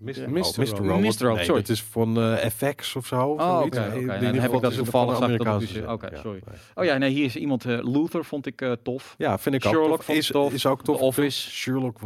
Mr. 0.00 0.30
Mr. 0.30 0.34
Robot. 0.34 0.56
Mr. 0.56 0.64
Robot, 0.66 1.00
Nee, 1.00 1.12
sorry. 1.44 1.60
Dat 1.60 1.68
is 1.68 1.82
van 1.82 2.20
eh, 2.20 2.46
FX 2.50 2.96
of 2.96 3.06
zo. 3.06 3.22
Oh, 3.22 3.60
oké, 3.64 3.80
heb 3.80 4.52
ik 4.54 4.60
dat 4.60 4.62
het 4.62 4.74
toevallig 4.74 5.16
zag 5.16 5.88
oké, 5.92 6.10
sorry. 6.22 6.40
Oh 6.74 6.84
ja, 6.84 6.96
nee, 6.98 7.10
hier 7.10 7.24
is 7.24 7.36
iemand. 7.36 7.64
eh, 7.64 7.78
Luther 7.82 8.24
vond 8.24 8.46
ik 8.46 8.60
eh, 8.60 8.72
tof. 8.82 9.14
Ja, 9.18 9.38
vind 9.38 9.54
ik 9.54 9.62
Sherlock 9.62 9.82
ook 9.90 9.96
tof. 9.96 10.04
vond 10.04 10.16
ik 10.18 10.22
Is, 10.24 10.30
tof. 10.30 10.52
is 10.52 10.66
ook 10.66 10.82
tof. 10.82 10.96
The 10.96 11.02
Office. 11.02 11.50
Sherlock, 11.50 11.98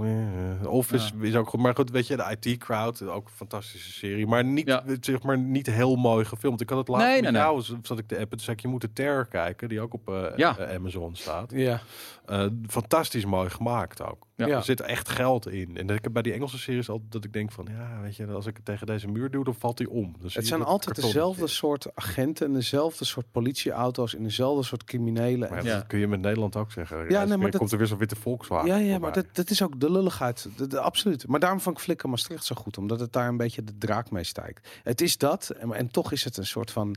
Office 0.66 1.12
is 1.20 1.34
ook 1.36 1.48
goed. 1.48 1.60
Maar 1.60 1.74
goed, 1.74 1.90
weet 1.90 2.06
je, 2.06 2.16
de 2.16 2.36
IT-crowd, 2.40 3.02
ook 3.02 3.24
een 3.26 3.32
fantastische 3.34 3.92
serie. 3.92 4.26
Maar 4.26 4.44
niet, 4.44 4.66
Ja. 4.68 4.82
zeg 5.00 5.22
maar, 5.22 5.38
niet 5.38 5.66
heel 5.66 5.96
mooi 5.96 6.24
gefilmd. 6.24 6.60
Ik 6.60 6.68
had 6.68 6.78
het 6.78 6.88
laatst 6.88 7.06
Nee, 7.06 7.14
met 7.22 7.22
nee, 7.32 7.32
nee. 7.42 7.50
jou, 7.50 7.62
zat 7.82 7.98
ik 7.98 8.08
de 8.08 8.14
app 8.14 8.22
en 8.24 8.28
toen 8.30 8.40
zei 8.40 8.56
ik, 8.56 8.62
je 8.62 8.68
moet 8.68 8.80
de 8.80 8.92
Terror 8.92 9.26
kijken, 9.26 9.68
die 9.68 9.80
ook 9.80 9.94
op 9.94 10.32
Ja. 10.36 10.56
Amazon 10.74 11.14
staat. 11.16 11.50
ja. 11.54 11.80
Eh, 12.26 12.46
fantastisch 12.66 13.24
mooi 13.24 13.50
gemaakt 13.50 14.02
ook. 14.02 14.26
Ja. 14.36 14.46
Ja. 14.46 14.56
Er 14.56 14.62
zit 14.64 14.80
echt 14.80 15.08
geld 15.08 15.48
in. 15.48 15.76
En 15.76 15.88
ik 15.90 16.02
heb 16.04 16.12
bij 16.12 16.22
die 16.22 16.32
Engelse 16.32 16.58
series 16.58 16.88
altijd 16.88 17.12
dat 17.12 17.24
ik 17.24 17.32
denk 17.32 17.52
van, 17.52 17.66
ja, 17.70 17.81
weet 18.02 18.16
je, 18.16 18.26
als 18.26 18.46
ik 18.46 18.56
het 18.56 18.64
tegen 18.64 18.86
deze 18.86 19.08
muur 19.08 19.30
doe, 19.30 19.44
dan 19.44 19.54
valt 19.54 19.78
hij 19.78 19.86
om. 19.86 20.16
Het 20.22 20.46
zijn 20.46 20.62
altijd 20.62 20.84
karton. 20.94 21.04
dezelfde 21.12 21.46
soort 21.46 21.94
agenten 21.96 22.46
en 22.46 22.52
dezelfde 22.52 23.04
soort 23.04 23.26
politieauto's 23.32 24.14
in 24.14 24.22
dezelfde 24.22 24.62
soort 24.62 24.84
criminelen. 24.84 25.48
Maar 25.48 25.58
En- 25.58 25.64
ja, 25.64 25.70
Ja. 25.70 25.76
dat 25.76 25.86
kun 25.86 25.98
je 25.98 26.06
met 26.08 26.20
Nederland 26.20 26.56
ook 26.56 26.72
zeggen. 26.72 26.96
Ja, 27.08 27.24
nee, 27.24 27.36
maar 27.36 27.50
dat- 27.50 27.60
komt 27.60 27.72
er 27.72 27.78
weer 27.78 27.86
zo'n 27.86 27.98
witte 27.98 28.16
Volkswagen. 28.16 28.68
Ja, 28.68 28.76
ja, 28.76 28.98
maar 28.98 29.12
dat, 29.12 29.26
dat 29.32 29.50
is 29.50 29.62
ook 29.62 29.80
de 29.80 29.90
lulligheid. 29.90 30.48
De, 30.56 30.66
de- 30.66 30.80
absoluut. 30.80 31.26
Maar 31.26 31.40
daarom 31.40 31.60
vond 31.60 31.76
ik 31.76 31.82
Flikker 31.82 32.08
Maastricht 32.08 32.44
zo 32.44 32.54
goed. 32.54 32.78
Omdat 32.78 33.00
het 33.00 33.12
daar 33.12 33.28
een 33.28 33.36
beetje 33.36 33.64
de 33.64 33.78
draak 33.78 34.10
mee 34.10 34.24
stijgt. 34.24 34.68
Het 34.82 35.00
is 35.00 35.18
dat. 35.18 35.48
En, 35.50 35.72
en 35.72 35.88
toch 35.90 36.12
is 36.12 36.24
het 36.24 36.36
een 36.36 36.46
soort 36.46 36.70
van... 36.70 36.96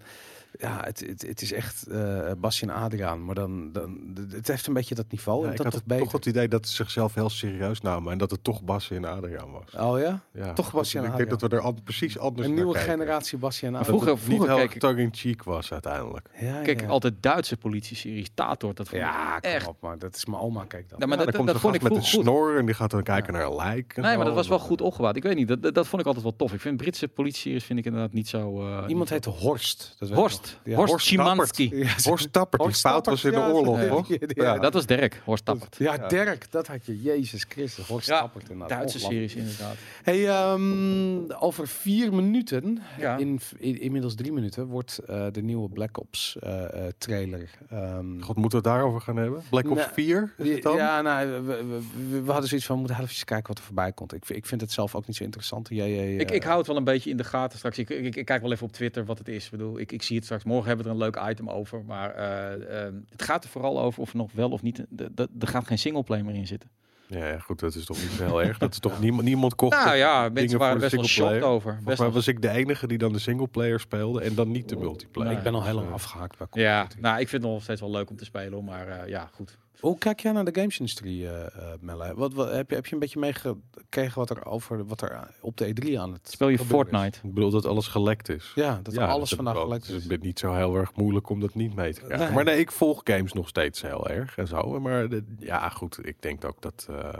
Ja, 0.57 0.81
het, 0.83 0.99
het, 1.07 1.21
het 1.27 1.41
is 1.41 1.51
echt 1.53 1.87
eh 1.87 2.31
Basje 2.37 2.65
en 2.65 2.69
Adriaan. 2.73 3.25
Maar 3.25 3.35
dan, 3.35 3.71
dan... 3.71 4.13
Het 4.29 4.47
heeft 4.47 4.67
een 4.67 4.73
beetje 4.73 4.95
dat 4.95 5.05
niveau. 5.09 5.39
Ja, 5.41 5.45
en 5.45 5.51
ik 5.51 5.57
dat 5.57 5.65
had 5.65 5.73
toch 5.73 5.81
het, 5.83 5.89
beter. 5.89 6.03
toch 6.05 6.13
het 6.13 6.25
idee 6.25 6.47
dat 6.47 6.67
ze 6.67 6.75
zichzelf 6.75 7.13
heel 7.13 7.29
serieus 7.29 7.81
namen 7.81 8.11
en 8.11 8.17
dat 8.17 8.31
het 8.31 8.43
toch 8.43 8.63
Bas 8.63 8.91
en 8.91 9.05
Adriaan 9.05 9.51
was. 9.51 9.81
Oh 9.81 9.99
ja? 9.99 10.21
Ja, 10.33 10.53
Toch 10.53 10.71
Basje 10.71 10.97
en 10.97 11.03
Ik 11.03 11.09
denk 11.09 11.21
Adriaan. 11.31 11.39
dat 11.39 11.49
we 11.51 11.55
er 11.57 11.61
al, 11.63 11.75
precies 11.83 12.17
anders 12.19 12.47
Een 12.47 12.53
nieuwe 12.53 12.73
kijken. 12.73 12.91
generatie 12.91 13.37
Basje 13.37 13.65
en 13.65 13.71
Dat 13.71 13.81
Adriaan. 13.81 13.99
Vroeger- 14.01 14.19
het 14.21 14.27
niet 14.29 14.35
vroeger 14.37 14.57
heel 14.57 14.65
keek 14.65 14.75
ik- 14.75 14.81
tongue-in-cheek 14.81 15.43
was 15.43 15.71
uiteindelijk. 15.71 16.29
Ja, 16.39 16.61
Kijk, 16.61 16.81
ja. 16.81 16.87
altijd 16.87 17.13
Duitse 17.19 17.57
politie-series. 17.57 18.29
Tator, 18.33 18.73
dat 18.73 18.87
vond 18.89 19.01
ik 19.01 19.07
Ja, 19.07 19.39
kom 19.39 19.49
echt. 19.51 19.67
op. 19.67 19.77
Maar 19.81 19.99
dat 19.99 20.15
is 20.15 20.25
mijn 20.25 20.41
oma, 20.41 20.65
kijk 20.65 20.89
dan. 20.89 20.99
Ja, 20.99 21.05
maar 21.05 21.17
Ja, 21.17 21.23
dat, 21.23 21.33
dan 21.33 21.41
komt 21.43 21.47
dat 21.53 21.61
vond 21.61 21.75
ik 21.75 21.81
met 21.81 21.91
vroeger 21.91 22.13
een 22.13 22.15
goed. 22.15 22.25
snor 22.33 22.57
en 22.57 22.65
die 22.65 22.75
gaat 22.75 22.91
dan 22.91 23.03
kijken 23.03 23.33
naar 23.33 23.45
een 23.45 23.55
lijk. 23.55 23.93
en 23.95 24.01
Nee, 24.01 24.11
zo. 24.11 24.17
maar 24.17 24.25
dat 24.25 24.35
was 24.35 24.47
wel 24.47 24.59
goed 24.59 24.81
opgebouwd. 24.81 25.15
Ik 25.15 25.23
weet 25.23 25.35
niet, 25.35 25.47
dat, 25.47 25.73
dat, 25.75 25.87
vond 25.87 26.01
ik 26.01 26.07
altijd 26.07 26.23
wel 26.23 26.35
tof. 26.35 26.53
Ik 26.53 26.61
vind 26.61 26.77
Britse 26.77 27.07
politie-series 27.07 27.63
vind 27.63 27.79
ik 27.79 27.85
inderdaad 27.85 28.13
niet 28.13 28.27
zo... 28.27 28.61
eh, 28.67 28.83
Iemand 28.87 29.09
heette 29.09 29.29
Horst. 29.29 29.95
Ik 29.99 30.07
Horst. 30.47 30.59
Ja. 30.63 30.75
Horst 30.75 30.91
Horst 30.91 31.05
Szymanski. 31.05 31.69
Ja, 31.75 31.93
Horst 32.03 32.33
Tappert, 32.33 32.63
die 32.63 32.73
fout 32.73 33.05
was 33.05 33.23
in 33.23 33.31
de 33.31 33.37
oorlog, 33.39 33.81
ja, 33.81 33.87
toch? 33.87 34.07
ja, 34.07 34.17
ja. 34.27 34.53
Ja, 34.53 34.59
dat 34.59 34.73
was 34.73 34.85
Dirk, 34.85 35.21
Horst 35.23 35.45
Tappert. 35.45 35.75
Ja, 35.79 35.93
Ja. 35.93 36.07
Dirk, 36.07 36.51
dat 36.51 36.67
had 36.67 36.85
je. 36.85 37.01
Jezus 37.01 37.45
Christus, 37.49 37.87
Horst 37.87 38.07
Ja, 38.07 38.19
Tappert 38.19 38.49
inderdaad. 38.49 38.77
Duitse 38.77 38.99
series 38.99 39.35
inderdaad. 39.35 39.75
Hey, 40.03 40.27
ehm, 40.27 41.31
over 41.39 41.67
vier 41.67 42.13
minuten, 42.13 42.79
Ja. 42.99 43.17
in, 43.17 43.39
in- 43.57 43.79
inmiddels 43.81 44.15
drie 44.15 44.31
minuten, 44.31 44.65
wordt 44.65 44.97
eh, 44.97 45.25
de 45.31 45.41
nieuwe 45.41 45.69
Black 45.69 45.99
Ops 45.99 46.37
eh, 46.39 46.63
eh, 46.63 46.91
trailer. 46.97 47.49
ehm, 47.69 48.19
God, 48.21 48.35
moeten 48.35 48.61
we 48.61 48.67
het 48.69 48.75
daarover 48.75 49.01
gaan 49.01 49.17
hebben? 49.17 49.43
Black 49.49 49.69
Ops 49.69 49.79
Nou, 49.79 49.93
4 49.93 50.33
is 50.37 50.49
het 50.49 50.63
dan? 50.63 50.75
ja, 50.75 51.01
nou, 51.01 51.27
we, 51.29 51.41
we, 51.41 51.63
we- 52.09 52.21
we 52.21 52.31
hadden 52.31 52.49
zoiets 52.49 52.65
van, 52.67 52.75
we 52.75 52.81
moeten 52.81 52.99
heel 52.99 53.09
even 53.11 53.25
kijken 53.25 53.47
wat 53.47 53.57
er 53.57 53.63
voorbij 53.63 53.91
komt. 53.91 54.13
Ik, 54.13 54.25
vind- 54.25 54.39
ik 54.39 54.45
vind 54.45 54.61
het 54.61 54.71
zelf 54.71 54.95
ook 54.95 55.07
niet 55.07 55.15
zo 55.15 55.23
interessant. 55.23 55.67
Jij, 55.69 55.93
jij, 55.95 56.13
Ik, 56.15 56.31
ik 56.31 56.43
hou 56.43 56.57
het 56.57 56.67
wel 56.67 56.75
een 56.77 56.83
beetje 56.83 57.09
in 57.09 57.17
de 57.17 57.23
gaten 57.23 57.57
straks. 57.57 57.77
Ik, 57.77 57.89
ik, 57.89 58.15
ik 58.15 58.25
kijk 58.25 58.41
wel 58.41 58.51
even 58.51 58.65
op 58.65 58.71
Twitter 58.71 59.05
wat 59.05 59.17
het 59.17 59.27
is. 59.27 59.45
Ik, 59.45 59.51
bedoel, 59.51 59.79
ik, 59.79 59.91
ik 59.91 60.01
zie 60.03 60.15
het 60.15 60.25
straks. 60.25 60.34
Morgen 60.43 60.67
hebben 60.67 60.85
we 60.85 60.91
er 60.91 60.97
een 60.97 61.01
leuk 61.03 61.29
item 61.31 61.49
over. 61.49 61.85
Maar 61.85 62.11
eh, 62.11 62.85
eh, 62.87 62.93
het 63.09 63.21
gaat 63.23 63.43
er 63.43 63.49
vooral 63.49 63.79
over 63.81 64.01
of 64.01 64.09
er 64.11 64.17
nog 64.17 64.31
wel 64.31 64.49
of 64.49 64.61
niet... 64.61 64.85
de- 64.89 65.11
de- 65.13 65.29
Er 65.39 65.47
gaat 65.47 65.67
geen 65.67 65.79
singleplay 65.79 66.21
meer 66.21 66.35
in 66.35 66.47
zitten. 66.47 66.69
Ja, 67.07 67.27
ja, 67.27 67.39
goed, 67.39 67.59
dat 67.59 67.75
is 67.75 67.85
toch 67.85 67.97
niet 68.01 68.11
heel 68.11 68.41
erg. 68.43 68.57
Dat 68.57 68.71
is 68.71 68.79
toch 68.79 68.99
niemand, 68.99 69.23
niemand 69.23 69.55
kocht. 69.55 69.85
Nou 69.85 69.95
ja, 69.97 70.29
mensen 70.33 70.59
waren 70.59 70.79
best 70.79 70.95
wel 70.95 71.03
shocked 71.05 71.43
over. 71.43 71.61
Volgens 71.61 71.85
Best 71.85 71.97
mij 71.97 72.07
wel 72.07 72.15
was 72.15 72.27
ik 72.27 72.41
de 72.41 72.49
enige 72.49 72.87
die 72.87 72.97
dan 72.97 73.13
de 73.13 73.19
singleplayer 73.19 73.79
speelde 73.79 74.21
en 74.21 74.35
dan 74.35 74.51
niet 74.51 74.69
de 74.69 74.75
multiplayer. 74.75 75.29
Nee. 75.29 75.37
ik 75.37 75.43
ben 75.43 75.53
al 75.53 75.59
heel 75.63 75.69
Dus, 75.71 75.75
lang 75.79 75.87
eh, 75.87 75.93
afgehaakt 75.93 76.37
bij 76.37 76.63
Ja, 76.63 76.87
nou, 76.99 77.19
ik 77.19 77.29
vind 77.29 77.43
het 77.43 77.51
nog 77.51 77.61
steeds 77.63 77.81
wel 77.81 77.91
leuk 77.91 78.09
om 78.09 78.15
te 78.15 78.25
spelen. 78.25 78.63
Maar 78.63 78.87
eh, 78.87 79.07
ja, 79.09 79.29
goed. 79.33 79.57
Hoe 79.79 79.97
kijk 79.97 80.19
jij 80.19 80.31
naar 80.31 80.45
de 80.45 80.59
gamesindustrie, 80.59 81.27
eh 81.27 81.45
eh 81.45 81.51
Melle? 81.79 82.13
Wat, 82.15 82.33
wat, 82.33 82.51
heb, 82.51 82.69
je, 82.69 82.75
heb 82.75 82.85
je 82.85 82.93
een 82.93 82.99
beetje 82.99 83.19
meegekregen 83.19 84.19
wat 84.19 84.29
er, 84.29 84.45
over, 84.45 84.85
wat 84.85 85.01
er 85.01 85.27
op 85.41 85.57
de 85.57 85.67
E3 85.75 85.93
aan 85.99 86.11
het 86.13 86.29
Speel 86.31 86.47
je 86.47 86.57
is? 86.57 86.63
Fortnite? 86.65 87.19
Ik 87.23 87.33
bedoel 87.33 87.49
dat 87.49 87.65
alles 87.65 87.87
gelekt 87.87 88.29
is. 88.29 88.51
Ja, 88.55 88.79
dat 88.83 88.93
Ja, 88.93 89.05
alles 89.05 89.29
dat 89.29 89.37
vandaag 89.43 89.63
gelekt 89.63 89.85
Dus 89.87 89.95
is. 89.95 90.03
het 90.03 90.11
is 90.11 90.17
niet 90.17 90.39
zo 90.39 90.53
heel 90.53 90.75
erg 90.75 90.95
moeilijk 90.95 91.29
om 91.29 91.39
dat 91.39 91.53
niet 91.53 91.75
mee 91.75 91.93
te 91.93 92.01
krijgen. 92.01 92.25
Nee. 92.25 92.35
Maar 92.35 92.43
nee, 92.43 92.59
ik 92.59 92.71
volg 92.71 93.01
games 93.03 93.33
nog 93.33 93.47
steeds 93.47 93.81
heel 93.81 94.09
erg 94.09 94.37
en 94.37 94.47
zo. 94.47 94.79
Maar 94.79 95.09
de- 95.09 95.35
ja, 95.39 95.69
goed, 95.69 96.07
ik 96.07 96.21
denk 96.21 96.45
ook 96.45 96.61
dat 96.61 96.87
eh, 96.89 97.13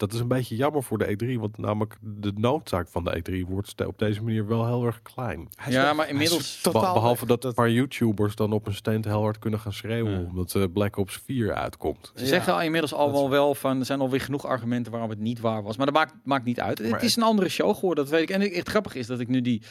dat 0.00 0.12
is 0.12 0.20
een 0.20 0.28
beetje 0.28 0.56
jammer 0.56 0.82
voor 0.82 0.98
de 0.98 1.16
E3. 1.36 1.40
Want 1.40 1.58
namelijk 1.58 1.96
de 2.00 2.32
noodzaak 2.34 2.88
van 2.88 3.04
de 3.04 3.22
E3 3.44 3.48
wordt 3.48 3.86
op 3.86 3.98
deze 3.98 4.22
manier 4.22 4.46
wel 4.46 4.66
heel 4.66 4.84
erg 4.86 5.02
klein. 5.02 5.48
Ja, 5.68 5.92
maar 5.92 6.08
inmiddels- 6.08 6.60
Be- 6.62 6.70
totaal 6.70 6.94
behalve 6.94 7.26
dat 7.26 7.44
een 7.44 7.54
paar 7.54 7.70
YouTubers 7.70 8.34
dan 8.34 8.52
op 8.52 8.66
een 8.66 8.74
stand 8.74 9.04
heel 9.04 9.20
hard 9.22 9.38
kunnen 9.38 9.60
gaan 9.60 9.72
schreeuwen 9.72 10.12
Ja. 10.20 10.26
omdat 10.28 10.54
eh, 10.54 10.64
Black 10.72 10.96
Ops 10.96 11.16
4 11.24 11.54
uitkomt. 11.54 12.12
Ze 12.14 12.22
Ja. 12.22 12.28
zeggen 12.28 12.52
al 12.52 12.62
inmiddels 12.62 12.92
al 12.94 13.12
wel 13.12 13.30
wel 13.30 13.54
van, 13.54 13.78
er 13.78 13.84
zijn 13.84 14.00
alweer 14.00 14.20
genoeg 14.20 14.44
argumenten 14.46 14.92
waarom 14.92 15.10
het 15.10 15.18
niet 15.18 15.40
waar 15.40 15.62
was. 15.62 15.76
Maar 15.76 15.86
dat 15.86 15.94
maakt, 15.94 16.14
maakt 16.24 16.44
niet 16.44 16.60
uit. 16.60 16.80
Maar 16.82 16.90
het 16.92 17.02
is 17.02 17.16
een 17.16 17.22
andere 17.22 17.48
show 17.48 17.74
geworden, 17.74 18.04
dat 18.04 18.12
weet 18.12 18.22
ik. 18.22 18.30
En 18.30 18.40
het, 18.40 18.54
het 18.56 18.68
grappige 18.68 18.98
is 18.98 19.06
dat 19.06 19.20
ik 19.20 19.28
nu 19.28 19.40
die, 19.40 19.62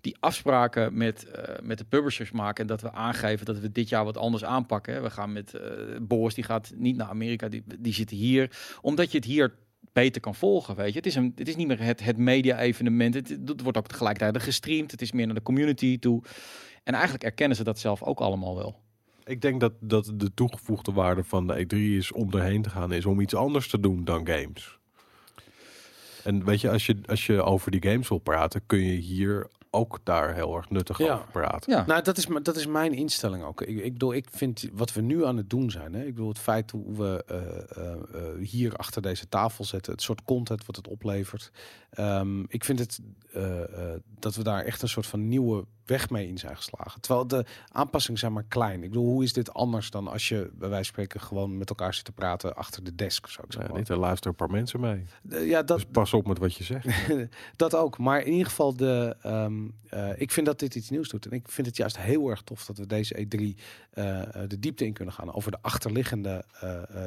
die 0.00 0.16
afspraken 0.20 0.96
met, 0.96 1.30
eh, 1.30 1.54
met 1.62 1.78
de 1.78 1.84
publishers 1.84 2.30
maak. 2.30 2.58
En 2.58 2.66
dat 2.66 2.80
we 2.80 2.92
aangeven 2.92 3.46
dat 3.46 3.58
we 3.58 3.72
dit 3.72 3.88
jaar 3.88 4.04
wat 4.04 4.16
anders 4.16 4.44
aanpakken. 4.44 4.94
hè. 4.94 5.00
We 5.00 5.10
gaan 5.10 5.32
met 5.32 5.54
eh 5.54 5.60
Boris, 6.02 6.34
die 6.34 6.44
gaat 6.44 6.72
niet 6.76 6.96
naar 6.96 7.08
Amerika, 7.08 7.48
die, 7.48 7.64
die 7.78 7.92
zit 7.94 8.10
hier. 8.10 8.50
Omdat 8.80 9.10
je 9.10 9.16
het 9.16 9.26
hier 9.26 9.54
beter 9.92 10.20
kan 10.20 10.34
volgen, 10.34 10.76
weet 10.76 10.90
je. 10.92 10.96
Het 10.96 11.06
is, 11.06 11.14
een, 11.14 11.32
het 11.36 11.48
is 11.48 11.56
niet 11.56 11.66
meer 11.66 11.82
het, 11.82 12.04
het 12.04 12.16
media-evenement. 12.16 13.14
Het, 13.14 13.28
het 13.28 13.62
wordt 13.62 13.78
ook 13.78 13.86
tegelijkertijd 13.86 14.42
gestreamd. 14.42 14.90
Het 14.90 15.02
is 15.02 15.12
meer 15.12 15.26
naar 15.26 15.34
de 15.34 15.42
community 15.42 15.98
toe. 15.98 16.22
En 16.84 16.94
eigenlijk 16.94 17.24
erkennen 17.24 17.56
ze 17.56 17.64
dat 17.64 17.78
zelf 17.78 18.02
ook 18.02 18.20
allemaal 18.20 18.56
wel. 18.56 18.80
Ik 19.24 19.40
denk 19.40 19.60
dat, 19.60 19.72
dat 19.80 20.12
de 20.14 20.34
toegevoegde 20.34 20.92
waarde 20.92 21.24
van 21.24 21.46
de 21.46 21.64
E3 21.64 21.78
is 21.78 22.12
om 22.12 22.32
erheen 22.32 22.62
te 22.62 22.70
gaan, 22.70 22.92
is 22.92 23.06
om 23.06 23.20
iets 23.20 23.34
anders 23.34 23.68
te 23.68 23.80
doen 23.80 24.04
dan 24.04 24.26
games. 24.26 24.78
En 26.24 26.44
weet 26.44 26.60
je, 26.60 26.70
als 26.70 26.86
je, 26.86 26.96
als 27.06 27.26
je 27.26 27.42
over 27.42 27.70
die 27.70 27.82
games 27.82 28.08
wil 28.08 28.18
praten, 28.18 28.66
kun 28.66 28.84
je 28.84 28.96
hier 28.96 29.50
ook 29.70 29.98
daar 30.02 30.34
heel 30.34 30.56
erg 30.56 30.70
nuttig 30.70 30.98
Ja. 30.98 31.14
over 31.14 31.26
praten. 31.32 31.72
Ja, 31.72 31.84
Nou, 31.86 32.02
dat 32.02 32.16
is, 32.16 32.26
dat 32.42 32.56
is 32.56 32.66
mijn 32.66 32.92
instelling 32.94 33.44
ook. 33.44 33.60
Ik, 33.62 33.78
ik 33.84 33.92
bedoel, 33.92 34.14
ik 34.14 34.26
vind 34.30 34.68
wat 34.72 34.92
we 34.92 35.00
nu 35.00 35.24
aan 35.26 35.36
het 35.36 35.50
doen 35.50 35.70
zijn. 35.70 35.94
Hè, 35.94 36.00
ik 36.04 36.14
bedoel, 36.14 36.28
het 36.28 36.38
feit 36.38 36.70
hoe 36.70 36.96
we 36.96 37.24
eh, 37.26 37.36
eh, 37.36 37.92
eh, 37.92 38.46
hier 38.48 38.76
achter 38.76 39.02
deze 39.02 39.28
tafel 39.28 39.64
zetten, 39.64 39.92
het 39.92 40.02
soort 40.02 40.22
content 40.24 40.66
wat 40.66 40.76
het 40.76 40.88
oplevert. 40.88 41.50
Ehm, 41.90 42.40
ik 42.48 42.64
vind 42.64 42.78
het 42.78 43.00
eh, 43.32 43.62
eh, 43.62 44.00
dat 44.18 44.34
we 44.34 44.42
daar 44.42 44.64
echt 44.64 44.82
een 44.82 44.88
soort 44.88 45.06
van 45.06 45.28
nieuwe 45.28 45.64
weg 45.84 46.10
mee 46.10 46.28
in 46.28 46.38
zijn 46.38 46.56
geslagen. 46.56 47.00
Terwijl 47.00 47.26
de 47.26 47.44
aanpassingen 47.68 48.20
zijn 48.20 48.32
maar 48.32 48.44
klein. 48.48 48.82
Ik 48.82 48.88
bedoel, 48.88 49.04
hoe 49.06 49.22
is 49.22 49.32
dit 49.32 49.52
anders 49.54 49.90
dan 49.90 50.08
als 50.08 50.28
je 50.28 50.50
bij 50.54 50.68
wijze 50.68 50.84
van 50.84 50.84
spreken 50.84 51.20
gewoon 51.20 51.58
met 51.58 51.68
elkaar 51.68 51.94
zit 51.94 52.04
te 52.04 52.12
praten 52.12 52.56
achter 52.56 52.84
de 52.84 52.94
desk? 52.94 53.26
Zou 53.26 53.46
ik 53.46 53.52
Ja, 53.52 53.58
zeggen. 53.60 53.78
niet, 53.78 53.88
er 53.88 53.98
luisteren 53.98 54.30
een 54.30 54.46
paar 54.46 54.56
mensen 54.56 54.80
mee. 54.80 55.04
Eh, 55.28 55.48
ja, 55.48 55.62
dat, 55.62 55.76
Dus 55.78 55.86
pas 55.92 56.12
op 56.14 56.26
met 56.26 56.38
wat 56.38 56.54
je 56.54 56.64
zegt. 56.64 56.86
dat 57.56 57.74
ook. 57.74 57.98
Maar 57.98 58.20
in 58.22 58.32
ieder 58.32 58.46
geval, 58.46 58.76
de, 58.76 59.16
ehm, 59.22 59.68
eh, 59.88 60.20
ik 60.20 60.30
vind 60.30 60.46
dat 60.46 60.58
dit 60.58 60.74
iets 60.74 60.90
nieuws 60.90 61.08
doet. 61.08 61.26
En 61.26 61.32
ik 61.32 61.48
vind 61.48 61.66
het 61.66 61.76
juist 61.76 61.98
heel 61.98 62.28
erg 62.28 62.42
tof 62.42 62.64
dat 62.64 62.78
we 62.78 62.86
deze 62.86 63.14
E3 63.26 63.54
eh, 63.90 64.20
eh, 64.20 64.48
de 64.48 64.58
diepte 64.58 64.86
in 64.86 64.92
kunnen 64.92 65.14
gaan 65.14 65.32
over 65.34 65.50
de 65.50 65.58
achterliggende 65.60 66.44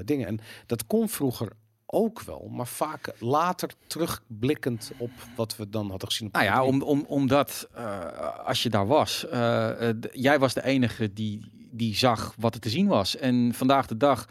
dingen. 0.06 0.28
En 0.28 0.40
dat 0.66 0.86
kon 0.88 1.10
vroeger 1.10 1.52
ook 1.92 2.22
wel, 2.22 2.48
maar 2.52 2.68
vaak 2.68 3.14
later 3.20 3.70
terugblikkend 3.88 4.92
op 4.98 5.12
wat 5.36 5.56
we 5.58 5.70
dan 5.70 5.90
hadden 5.90 6.08
gezien. 6.10 6.28
Op 6.28 6.34
Nou 6.34 6.46
ja, 6.46 6.62
E3. 6.62 6.66
om, 6.68 6.82
om, 6.82 7.06
omdat 7.08 7.68
eh, 7.74 8.40
als 8.46 8.64
je 8.64 8.70
daar 8.70 8.88
was, 8.88 9.28
eh, 9.28 9.90
jij 10.12 10.40
was 10.40 10.54
de 10.54 10.64
enige 10.64 11.14
die, 11.14 11.52
die 11.72 11.96
zag 11.96 12.34
wat 12.38 12.54
er 12.56 12.62
te 12.62 12.70
zien 12.70 12.88
was. 12.88 13.18
En 13.18 13.54
vandaag 13.54 13.88
de 13.88 13.98
dag, 13.98 14.26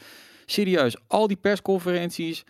serieus, 0.47 0.97
al 1.07 1.27
die 1.27 1.37
persconferenties, 1.37 2.45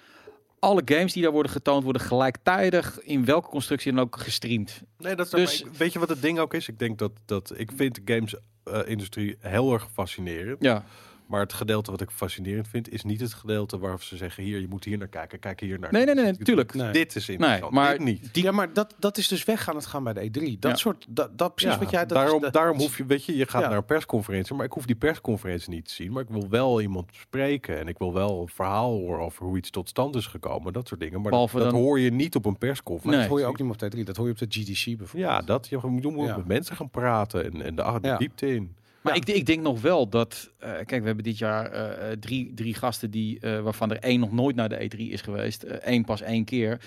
alle 0.58 0.82
games 0.84 1.12
die 1.12 1.22
daar 1.22 1.32
worden 1.32 1.52
getoond, 1.52 1.84
worden 1.84 2.02
gelijktijdig 2.02 3.00
in 3.02 3.24
welke 3.24 3.48
constructie 3.48 3.92
dan 3.92 4.00
ook 4.04 4.16
gestreamd. 4.18 4.82
Nee, 4.98 5.14
dat 5.16 5.26
is 5.26 5.32
Dus- 5.32 5.62
maar 5.62 5.72
ik- 5.72 5.78
weet 5.78 5.92
je 5.92 5.98
wat 5.98 6.08
het 6.08 6.22
ding 6.22 6.38
ook 6.38 6.54
is? 6.54 6.68
Ik 6.68 6.78
denk 6.78 6.98
dat, 6.98 7.12
dat 7.24 7.52
ik 7.56 7.70
vind 7.76 7.94
de 8.06 8.14
games 8.14 8.34
eh, 8.64 8.78
industrie 8.84 9.36
heel 9.40 9.72
erg 9.72 9.88
fascinerend. 9.92 10.56
Ja, 10.62 10.84
Maar 11.31 11.41
het 11.41 11.53
gedeelte 11.53 11.91
wat 11.91 12.01
ik 12.01 12.11
fascinerend 12.11 12.68
vind, 12.68 12.93
is 12.93 13.03
niet 13.03 13.20
het 13.20 13.33
gedeelte 13.35 13.78
waar 13.78 14.01
ze 14.01 14.16
zeggen: 14.16 14.43
hier, 14.43 14.61
je 14.61 14.68
moet 14.68 14.85
hier 14.85 14.99
naar 14.99 15.09
kijken, 15.09 15.39
kijk 15.39 15.61
hier 15.61 15.78
naar. 15.78 15.93
Nee, 15.93 16.05
nee, 16.05 16.14
nee, 16.14 16.24
nee, 16.24 16.37
tuurlijk. 16.37 16.74
Nee. 16.74 16.93
Dit 16.93 17.16
is 17.16 17.28
interessant. 17.28 17.72
maar 17.72 17.91
dit 17.91 18.01
niet. 18.01 18.35
Die, 18.35 18.43
Ja, 18.43 18.51
maar 18.53 18.72
dat, 18.72 18.95
dat 18.99 19.18
is 19.18 19.28
dus 19.28 19.45
weg 19.45 19.68
aan 19.68 19.74
het 19.76 19.87
gaan 19.87 20.05
bij 20.05 20.12
de 20.12 20.20
E3. 20.55 20.59
Dat 20.59 20.70
Ja. 20.70 20.76
soort, 20.76 21.07
dat, 21.09 21.39
dat 21.39 21.55
precies 21.55 21.74
Ja, 21.74 21.81
wat 21.81 21.91
jij... 21.91 22.01
Dat 22.01 22.09
daarom, 22.09 22.35
is, 22.37 22.41
dat 22.43 22.53
daarom 22.53 22.78
hoef 22.78 22.97
je, 22.97 23.05
weet 23.07 23.24
je, 23.24 23.37
je 23.37 23.47
gaat 23.47 23.62
Ja. 23.62 23.68
naar 23.68 23.76
een 23.76 23.85
persconferentie, 23.85 24.55
maar 24.57 24.64
ik 24.66 24.72
hoef 24.72 24.87
die 24.87 24.97
persconferentie 24.97 25.70
niet 25.70 25.85
te 25.89 25.95
zien. 25.95 26.12
Maar 26.12 26.22
ik 26.22 26.28
wil 26.28 26.49
wel 26.49 26.81
iemand 26.81 27.11
spreken 27.14 27.78
en 27.78 27.89
ik 27.89 27.99
wil 27.99 28.12
wel 28.12 28.41
een 28.41 28.49
verhaal 28.49 28.91
horen 28.91 29.24
over 29.24 29.45
hoe 29.47 29.57
iets 29.57 29.70
tot 29.70 29.89
stand 29.89 30.14
is 30.16 30.26
gekomen, 30.26 30.72
dat 30.72 30.89
soort 30.89 31.01
dingen. 31.01 31.20
Maar 31.20 31.31
Behalve 31.31 31.55
dat, 31.55 31.62
dat 31.64 31.72
dan- 31.72 31.83
hoor 31.83 32.01
je 32.01 32.11
niet 32.12 32.35
op 32.35 32.45
een 32.47 32.59
persconferentie. 32.59 33.20
Dat 33.20 33.31
hoor 33.31 33.39
je 33.41 33.45
ook 33.47 33.59
niet 33.59 33.66
meer 33.66 33.76
op 33.85 33.91
de 33.91 33.97
E3. 33.99 34.05
Dat 34.05 34.16
hoor 34.16 34.26
je 34.26 34.33
op 34.33 34.39
de 34.39 34.47
GDC 34.49 34.85
bijvoorbeeld. 34.99 35.31
Ja, 35.33 35.41
dat 35.43 35.68
je 35.68 35.78
moet 35.83 36.03
moet 36.03 36.26
Ja. 36.26 36.37
met 36.37 36.47
mensen 36.47 36.76
gaan 36.76 36.91
praten 36.91 37.45
en, 37.45 37.62
en 37.62 37.74
de, 37.74 37.83
ah, 37.83 38.03
de 38.03 38.14
diepte 38.18 38.55
in. 38.55 38.74
Maar 39.01 39.14
Ja. 39.14 39.20
ik, 39.20 39.28
ik 39.28 39.46
denk 39.46 39.62
nog 39.62 39.80
wel 39.80 40.09
dat, 40.09 40.51
eh, 40.59 40.70
kijk, 40.70 41.01
we 41.01 41.07
hebben 41.07 41.24
dit 41.24 41.38
jaar 41.38 41.70
eh, 41.70 42.11
eh, 42.11 42.18
drie, 42.18 42.55
drie 42.55 42.74
gasten 42.74 43.11
die, 43.11 43.40
waarvan 43.62 43.90
er 43.90 43.98
één 43.98 44.20
nog 44.20 44.32
nooit 44.32 44.57
naar 44.57 44.68
de 44.68 44.90
E3 44.90 44.98
is 44.98 45.20
geweest, 45.20 45.64
Eén 45.80 46.05
pas 46.05 46.20
één 46.20 46.44
keer. 46.44 46.80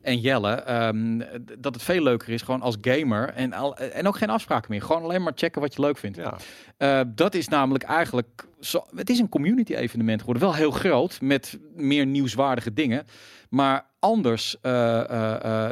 En 0.00 0.20
Jelle, 0.20 0.50
ehm, 0.50 1.18
dat 1.58 1.74
het 1.74 1.82
veel 1.82 2.02
leuker 2.02 2.28
is 2.28 2.42
gewoon 2.42 2.62
als 2.62 2.76
gamer 2.80 3.28
en, 3.28 3.52
al, 3.52 3.76
en 3.76 4.06
ook 4.06 4.16
geen 4.16 4.30
afspraken 4.30 4.70
meer. 4.70 4.82
Gewoon 4.82 5.02
alleen 5.02 5.22
maar 5.22 5.32
checken 5.34 5.60
wat 5.60 5.74
je 5.74 5.80
leuk 5.80 5.98
vindt. 5.98 6.18
Ja. 6.78 7.04
Dat 7.04 7.34
is 7.34 7.48
namelijk 7.48 7.84
eigenlijk, 7.84 8.44
zo, 8.60 8.84
het 8.94 9.10
is 9.10 9.18
een 9.18 9.28
community 9.28 9.74
evenement 9.74 10.20
geworden. 10.20 10.42
Wel 10.42 10.54
heel 10.54 10.70
groot, 10.70 11.20
met 11.20 11.58
meer 11.74 12.06
nieuwswaardige 12.06 12.72
dingen. 12.72 13.06
Maar 13.48 13.86
anders 13.98 14.56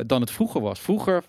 dan 0.06 0.20
het 0.20 0.30
vroeger 0.30 0.60
was. 0.60 0.80
Vroeger, 0.80 1.24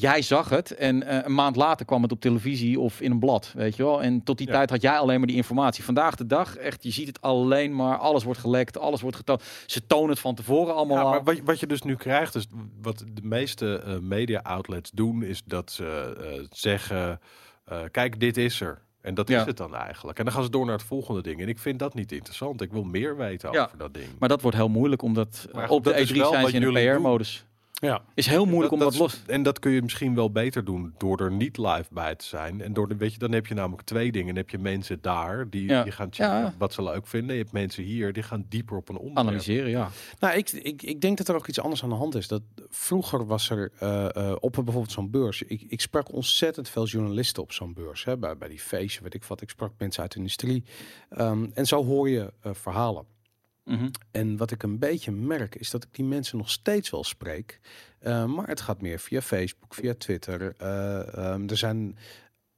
jij 0.00 0.22
zag 0.22 0.48
het 0.48 0.70
en 0.74 1.02
eh, 1.02 1.18
een 1.24 1.34
maand 1.34 1.56
later 1.56 1.86
kwam 1.86 2.02
het 2.02 2.12
op 2.12 2.20
televisie 2.20 2.80
of 2.80 3.00
in 3.00 3.10
een 3.10 3.18
blad, 3.18 3.52
weet 3.56 3.76
je 3.76 3.82
wel. 3.82 4.02
En 4.02 4.22
tot 4.22 4.38
die 4.38 4.46
Ja. 4.46 4.52
tijd 4.52 4.70
had 4.70 4.80
jij 4.82 4.98
alleen 4.98 5.18
maar 5.18 5.26
die 5.26 5.36
informatie. 5.36 5.84
Vandaag 5.84 6.14
de 6.14 6.26
dag, 6.26 6.56
echt, 6.56 6.82
je 6.82 6.90
ziet 6.90 7.06
het 7.06 7.20
alleen 7.20 7.74
maar, 7.76 7.96
alles 7.96 8.24
wordt 8.24 8.40
gelekt, 8.40 8.78
alles 8.78 9.00
wordt 9.00 9.16
getoond. 9.16 9.42
Ze 9.66 9.86
tonen 9.86 10.10
het 10.10 10.18
van 10.18 10.34
tevoren 10.34 10.74
allemaal 10.74 10.96
Ja, 11.04 11.10
maar 11.10 11.22
wat, 11.24 11.36
je- 11.36 11.42
wat 11.42 11.60
je 11.60 11.66
dus 11.66 11.82
nu 11.82 11.96
krijgt, 11.96 12.34
is 12.34 12.46
wat 12.82 13.04
de 13.12 13.22
meeste 13.22 13.78
eh, 13.86 13.98
media 13.98 14.40
outlets 14.42 14.90
doen, 14.90 15.22
is 15.22 15.42
dat 15.44 15.70
ze 15.72 16.16
eh, 16.20 16.46
zeggen: 16.50 17.20
kijk, 17.90 18.20
dit 18.20 18.36
is 18.36 18.60
er. 18.60 18.82
En 19.00 19.14
dat 19.14 19.28
Ja. 19.28 19.40
is 19.40 19.46
het 19.46 19.56
dan 19.56 19.74
eigenlijk. 19.76 20.18
En 20.18 20.24
dan 20.24 20.34
gaan 20.34 20.42
ze 20.42 20.50
door 20.50 20.64
naar 20.64 20.74
het 20.76 20.82
volgende 20.86 21.22
ding. 21.22 21.40
En 21.40 21.48
ik 21.48 21.58
vind 21.58 21.78
dat 21.78 21.94
niet 21.94 22.12
interessant. 22.12 22.60
Ik 22.60 22.72
wil 22.72 22.84
meer 22.84 23.16
weten 23.16 23.48
over 23.48 23.78
dat 23.78 23.94
ding. 23.94 24.06
Maar 24.18 24.28
dat 24.28 24.42
wordt 24.42 24.56
heel 24.56 24.68
moeilijk, 24.68 25.02
omdat 25.02 25.48
op 25.68 25.84
de 25.84 25.90
dat 25.90 25.98
is 25.98 26.10
E3 26.12 26.16
wel 26.16 26.30
zijn 26.32 26.48
ze 26.48 26.54
in 26.56 26.72
de. 26.72 26.92
PR-modus. 26.94 27.46
Ja. 27.80 28.02
Is 28.14 28.26
heel 28.26 28.44
moeilijk 28.44 28.72
om 28.72 28.78
dat, 28.78 28.92
is- 28.92 28.98
los... 28.98 29.22
En 29.26 29.42
dat 29.42 29.58
kun 29.58 29.70
je 29.70 29.82
misschien 29.82 30.14
wel 30.14 30.30
beter 30.30 30.64
doen 30.64 30.94
door 30.96 31.20
er 31.20 31.32
niet 31.32 31.56
live 31.58 31.86
bij 31.90 32.14
te 32.14 32.24
zijn. 32.24 32.60
En 32.62 32.72
door 32.72 32.88
de, 32.88 32.96
weet 32.96 33.12
je, 33.12 33.18
dan 33.18 33.32
heb 33.32 33.46
je 33.46 33.54
namelijk 33.54 33.82
twee 33.82 34.12
dingen. 34.12 34.26
Dan 34.26 34.36
heb 34.36 34.50
je 34.50 34.58
mensen 34.58 34.98
daar 35.00 35.50
die, 35.50 35.68
Ja. 35.68 35.82
die 35.82 35.92
gaan 35.92 36.08
checken 36.10 36.34
Ja. 36.38 36.54
wat 36.58 36.72
ze 36.72 36.82
leuk 36.82 37.06
vinden. 37.06 37.36
Je 37.36 37.40
hebt 37.42 37.52
mensen 37.52 37.82
hier 37.84 38.12
die 38.12 38.22
gaan 38.22 38.44
dieper 38.48 38.76
op 38.76 38.88
een 38.88 38.96
onderwerp. 38.96 39.26
Analyseren, 39.26 39.70
ja. 39.70 39.88
Nou, 40.18 40.36
ik, 40.36 40.50
ik, 40.50 40.82
ik 40.82 41.00
denk 41.00 41.16
dat 41.18 41.28
er 41.28 41.34
ook 41.34 41.46
iets 41.48 41.60
anders 41.60 41.82
aan 41.82 41.88
de 41.88 41.94
hand 41.94 42.14
is. 42.14 42.28
Dat 42.28 42.42
vroeger 42.68 43.26
was 43.26 43.50
er 43.50 43.72
eh, 43.78 44.16
eh, 44.16 44.36
op 44.40 44.52
bijvoorbeeld 44.52 44.92
zo'n 44.92 45.10
beurs. 45.10 45.42
Ik, 45.42 45.62
ik 45.68 45.80
sprak 45.80 46.12
ontzettend 46.12 46.68
veel 46.68 46.86
journalisten 46.86 47.42
op 47.42 47.52
zo'n 47.52 47.72
beurs. 47.74 48.04
Hè, 48.04 48.16
bij, 48.16 48.36
bij 48.36 48.48
die 48.48 48.60
feestje, 48.60 49.02
weet 49.02 49.14
ik 49.14 49.24
wat. 49.24 49.40
Ik 49.40 49.50
sprak 49.50 49.72
mensen 49.78 50.02
uit 50.02 50.12
de 50.12 50.18
industrie. 50.18 50.64
Ehm, 51.10 51.46
en 51.54 51.66
zo 51.66 51.84
hoor 51.84 52.08
je 52.08 52.32
eh, 52.42 52.54
verhalen. 52.54 53.04
Mhm. 53.68 53.88
En 54.10 54.36
wat 54.36 54.50
ik 54.50 54.62
een 54.62 54.78
beetje 54.78 55.12
merk, 55.12 55.54
is 55.54 55.70
dat 55.70 55.84
ik 55.84 55.94
die 55.94 56.04
mensen 56.04 56.38
nog 56.38 56.50
steeds 56.50 56.90
wel 56.90 57.04
spreek. 57.04 57.60
Eh, 57.98 58.24
maar 58.24 58.48
het 58.48 58.60
gaat 58.60 58.80
meer 58.80 58.98
via 58.98 59.20
Facebook, 59.20 59.74
via 59.74 59.94
Twitter. 59.98 60.54
Eh, 60.56 61.14
ehm, 61.14 61.48
er 61.48 61.56
zijn 61.56 61.98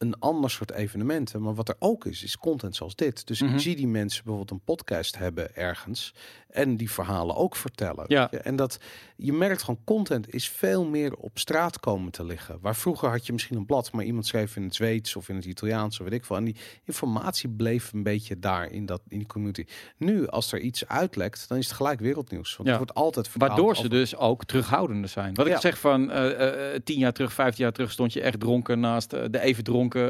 een 0.01 0.19
ander 0.19 0.51
soort 0.51 0.73
evenementen. 0.73 1.43
Maar 1.43 1.55
wat 1.55 1.69
er 1.69 1.77
ook 1.79 2.05
is, 2.07 2.23
is 2.25 2.37
content 2.39 2.77
zoals 2.77 2.95
dit. 2.97 3.27
Dus 3.27 3.41
Mhm. 3.41 3.55
ik 3.55 3.61
zie 3.61 3.77
die 3.77 3.89
mensen 3.89 4.25
bijvoorbeeld 4.25 4.51
een 4.61 4.65
podcast 4.65 5.19
hebben 5.19 5.57
ergens. 5.57 6.15
En 6.49 6.77
die 6.77 6.91
verhalen 6.91 7.37
ook 7.37 7.57
vertellen. 7.57 8.05
Ja. 8.09 8.31
En 8.31 8.57
dat 8.57 8.79
je 9.17 9.33
merkt 9.33 9.63
gewoon, 9.63 9.81
content 9.85 10.35
is 10.35 10.49
veel 10.49 10.85
meer 10.85 11.15
op 11.17 11.39
straat 11.39 11.81
komen 11.81 12.13
te 12.13 12.25
liggen. 12.25 12.59
Waar 12.61 12.77
vroeger 12.77 13.09
had 13.09 13.27
je 13.27 13.33
misschien 13.33 13.57
een 13.57 13.67
blad, 13.67 13.93
maar 13.93 14.05
iemand 14.05 14.27
schreef 14.27 14.57
in 14.57 14.63
het 14.63 14.75
Zweeds 14.75 15.17
of 15.17 15.29
in 15.29 15.37
het 15.37 15.45
Italiaans 15.45 15.99
of 16.01 16.05
weet 16.05 16.15
ik 16.19 16.25
veel. 16.25 16.37
En 16.37 16.45
die 16.45 16.57
informatie 16.85 17.49
bleef 17.49 17.93
een 17.93 18.03
beetje 18.03 18.39
daar 18.39 18.71
in, 18.71 18.87
dat, 18.87 19.01
in 19.09 19.19
die 19.19 19.27
community. 19.27 19.65
Nu, 19.97 20.27
als 20.29 20.53
er 20.53 20.61
iets 20.61 20.89
uitlekt, 20.89 21.49
dan 21.49 21.59
is 21.59 21.67
het 21.67 21.77
gelijk 21.77 22.01
wereldnieuws. 22.01 22.57
Want 22.57 22.69
Ja. 22.69 22.75
het 22.79 22.85
wordt 22.85 23.05
altijd 23.07 23.31
Waardoor 23.37 23.73
ze 23.75 23.79
over- 23.79 23.91
dus 23.91 24.17
ook 24.17 24.45
terughoudender 24.45 25.09
zijn. 25.11 25.35
Wat 25.35 25.47
Ja. 25.47 25.55
ik 25.55 25.61
zeg 25.61 25.79
van 25.79 26.11
eh, 26.11 26.75
eh, 26.75 26.81
tien 26.85 26.99
jaar 26.99 27.13
terug, 27.13 27.33
vijftien 27.33 27.65
jaar 27.65 27.73
terug 27.73 27.91
stond 27.93 28.13
je 28.13 28.21
echt 28.21 28.41
dronken 28.41 28.81
naast 28.81 29.13
eh, 29.13 29.25
de 29.31 29.41
even 29.41 29.65
dronken, 29.65 29.89
eh 29.95 30.03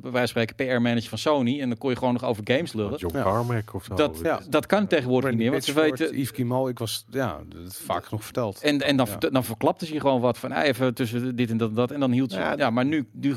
bij 0.00 0.10
wijze 0.10 0.32
van 0.32 0.42
spreken, 0.46 0.54
PR-manager 0.56 1.08
van 1.08 1.18
Sony. 1.18 1.60
En 1.60 1.68
dan 1.68 1.78
kon 1.78 1.90
je 1.90 1.96
gewoon 1.96 2.12
nog 2.12 2.24
over 2.24 2.42
games 2.44 2.72
lullen. 2.72 2.98
John 2.98 3.16
Ja. 3.16 3.22
Carmack 3.22 3.74
of 3.74 3.84
zo. 3.84 3.94
Dat, 3.94 4.18
Ja. 4.22 4.40
dat 4.48 4.66
kan 4.66 4.86
tegenwoordig 4.86 5.30
niet 5.30 5.38
meer, 5.38 5.50
want 5.50 5.64
ze 5.64 5.72
weten... 5.72 6.18
Yves 6.18 6.30
Guillemot, 6.30 6.68
ik 6.68 6.78
was, 6.78 7.04
ja, 7.10 7.40
dat 7.48 7.76
vaak 7.76 8.04
genoeg 8.04 8.24
verteld. 8.24 8.60
En, 8.62 8.80
en 8.80 8.96
dan, 8.96 9.06
Ja. 9.20 9.28
dan 9.30 9.44
verklapte 9.44 9.86
ze 9.86 9.92
je 9.92 10.00
gewoon 10.00 10.20
wat 10.20 10.38
van 10.38 10.52
eh, 10.52 10.68
even 10.68 10.94
tussen 10.94 11.36
dit 11.36 11.50
en 11.50 11.56
dat, 11.56 11.68
en 11.68 11.74
dat. 11.74 11.90
En 11.90 12.00
dan 12.00 12.10
hield 12.12 12.32
ze... 12.32 12.38
Ja, 12.38 12.54
Ja, 12.56 12.70
maar 12.70 12.84
nu, 12.84 13.08
nu 13.12 13.34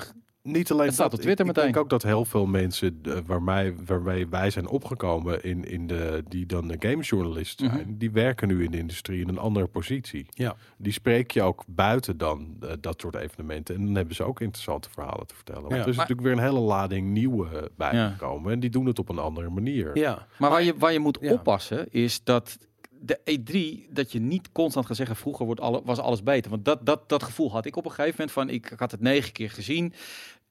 Niet 0.48 0.72
alleen 0.72 0.86
Het 0.86 0.94
staat 0.94 1.10
dat, 1.12 1.20
op 1.20 1.26
Twitter 1.26 1.46
ik, 1.46 1.52
ik 1.52 1.58
meteen. 1.58 1.72
denk 1.74 1.84
ook 1.84 1.90
dat 1.90 2.04
heel 2.04 2.26
veel 2.26 2.46
mensen 2.46 3.00
uh, 3.08 3.18
waarmee, 3.26 3.76
waarmee 3.86 4.28
wij 4.28 4.50
zijn 4.50 4.68
opgekomen 4.68 5.44
in, 5.44 5.64
in 5.64 5.88
de, 5.88 6.24
die 6.30 6.46
dan 6.46 6.68
de 6.68 6.76
gamejournalist 6.80 7.60
zijn, 7.60 7.72
Mhm. 7.72 7.98
die 7.98 8.12
werken 8.12 8.48
nu 8.48 8.64
in 8.64 8.72
de 8.72 8.78
industrie 8.78 9.22
in 9.22 9.28
een 9.30 9.38
andere 9.38 9.68
positie. 9.68 10.26
Ja. 10.30 10.56
Die 10.78 10.92
spreek 10.94 11.32
je 11.32 11.42
ook 11.42 11.64
buiten 11.68 12.18
dan 12.18 12.56
eh, 12.62 12.70
dat 12.80 13.02
soort 13.02 13.16
evenementen. 13.16 13.76
En 13.76 13.86
dan 13.86 13.96
hebben 13.96 14.16
ze 14.16 14.24
ook 14.24 14.42
interessante 14.42 14.90
verhalen 14.90 15.28
te 15.28 15.36
vertellen. 15.36 15.62
Want 15.62 15.74
Ja. 15.74 15.82
er 15.82 15.88
is 15.88 15.96
Maar- 15.96 16.08
natuurlijk 16.10 16.36
weer 16.36 16.46
een 16.46 16.54
hele 16.54 16.66
lading 16.66 17.08
nieuwe 17.10 17.48
uh, 17.54 17.62
bijgekomen. 17.78 18.52
En 18.52 18.60
die 18.60 18.70
doen 18.70 18.86
het 18.86 19.00
op 19.00 19.10
een 19.10 19.20
andere 19.20 19.50
manier. 19.50 19.98
Ja, 19.98 20.28
Maar 20.38 20.50
waar 20.50 20.64
je, 20.64 20.78
waar 20.78 20.94
je 20.94 21.00
moet 21.00 21.18
Ja. 21.22 21.32
oppassen 21.32 21.88
is 21.92 22.24
dat 22.24 22.58
de 23.00 23.20
E3, 23.24 23.94
dat 23.94 24.12
je 24.12 24.20
niet 24.20 24.52
constant 24.52 24.86
gaat 24.86 24.96
zeggen, 24.96 25.16
vroeger 25.16 25.46
wordt 25.46 25.62
alle, 25.62 25.82
was 25.84 26.00
alles 26.00 26.24
beter. 26.24 26.52
Want 26.52 26.66
dat, 26.66 26.86
dat, 26.86 27.10
dat 27.10 27.24
gevoel 27.24 27.52
had 27.52 27.66
ik 27.66 27.76
op 27.76 27.86
een 27.86 27.92
gegeven 27.92 28.14
moment 28.18 28.32
van, 28.32 28.50
ik, 28.50 28.72
ik 28.72 28.80
had 28.80 28.92
het 28.92 29.02
negen 29.02 29.32
keer 29.32 29.50
gezien. 29.50 29.94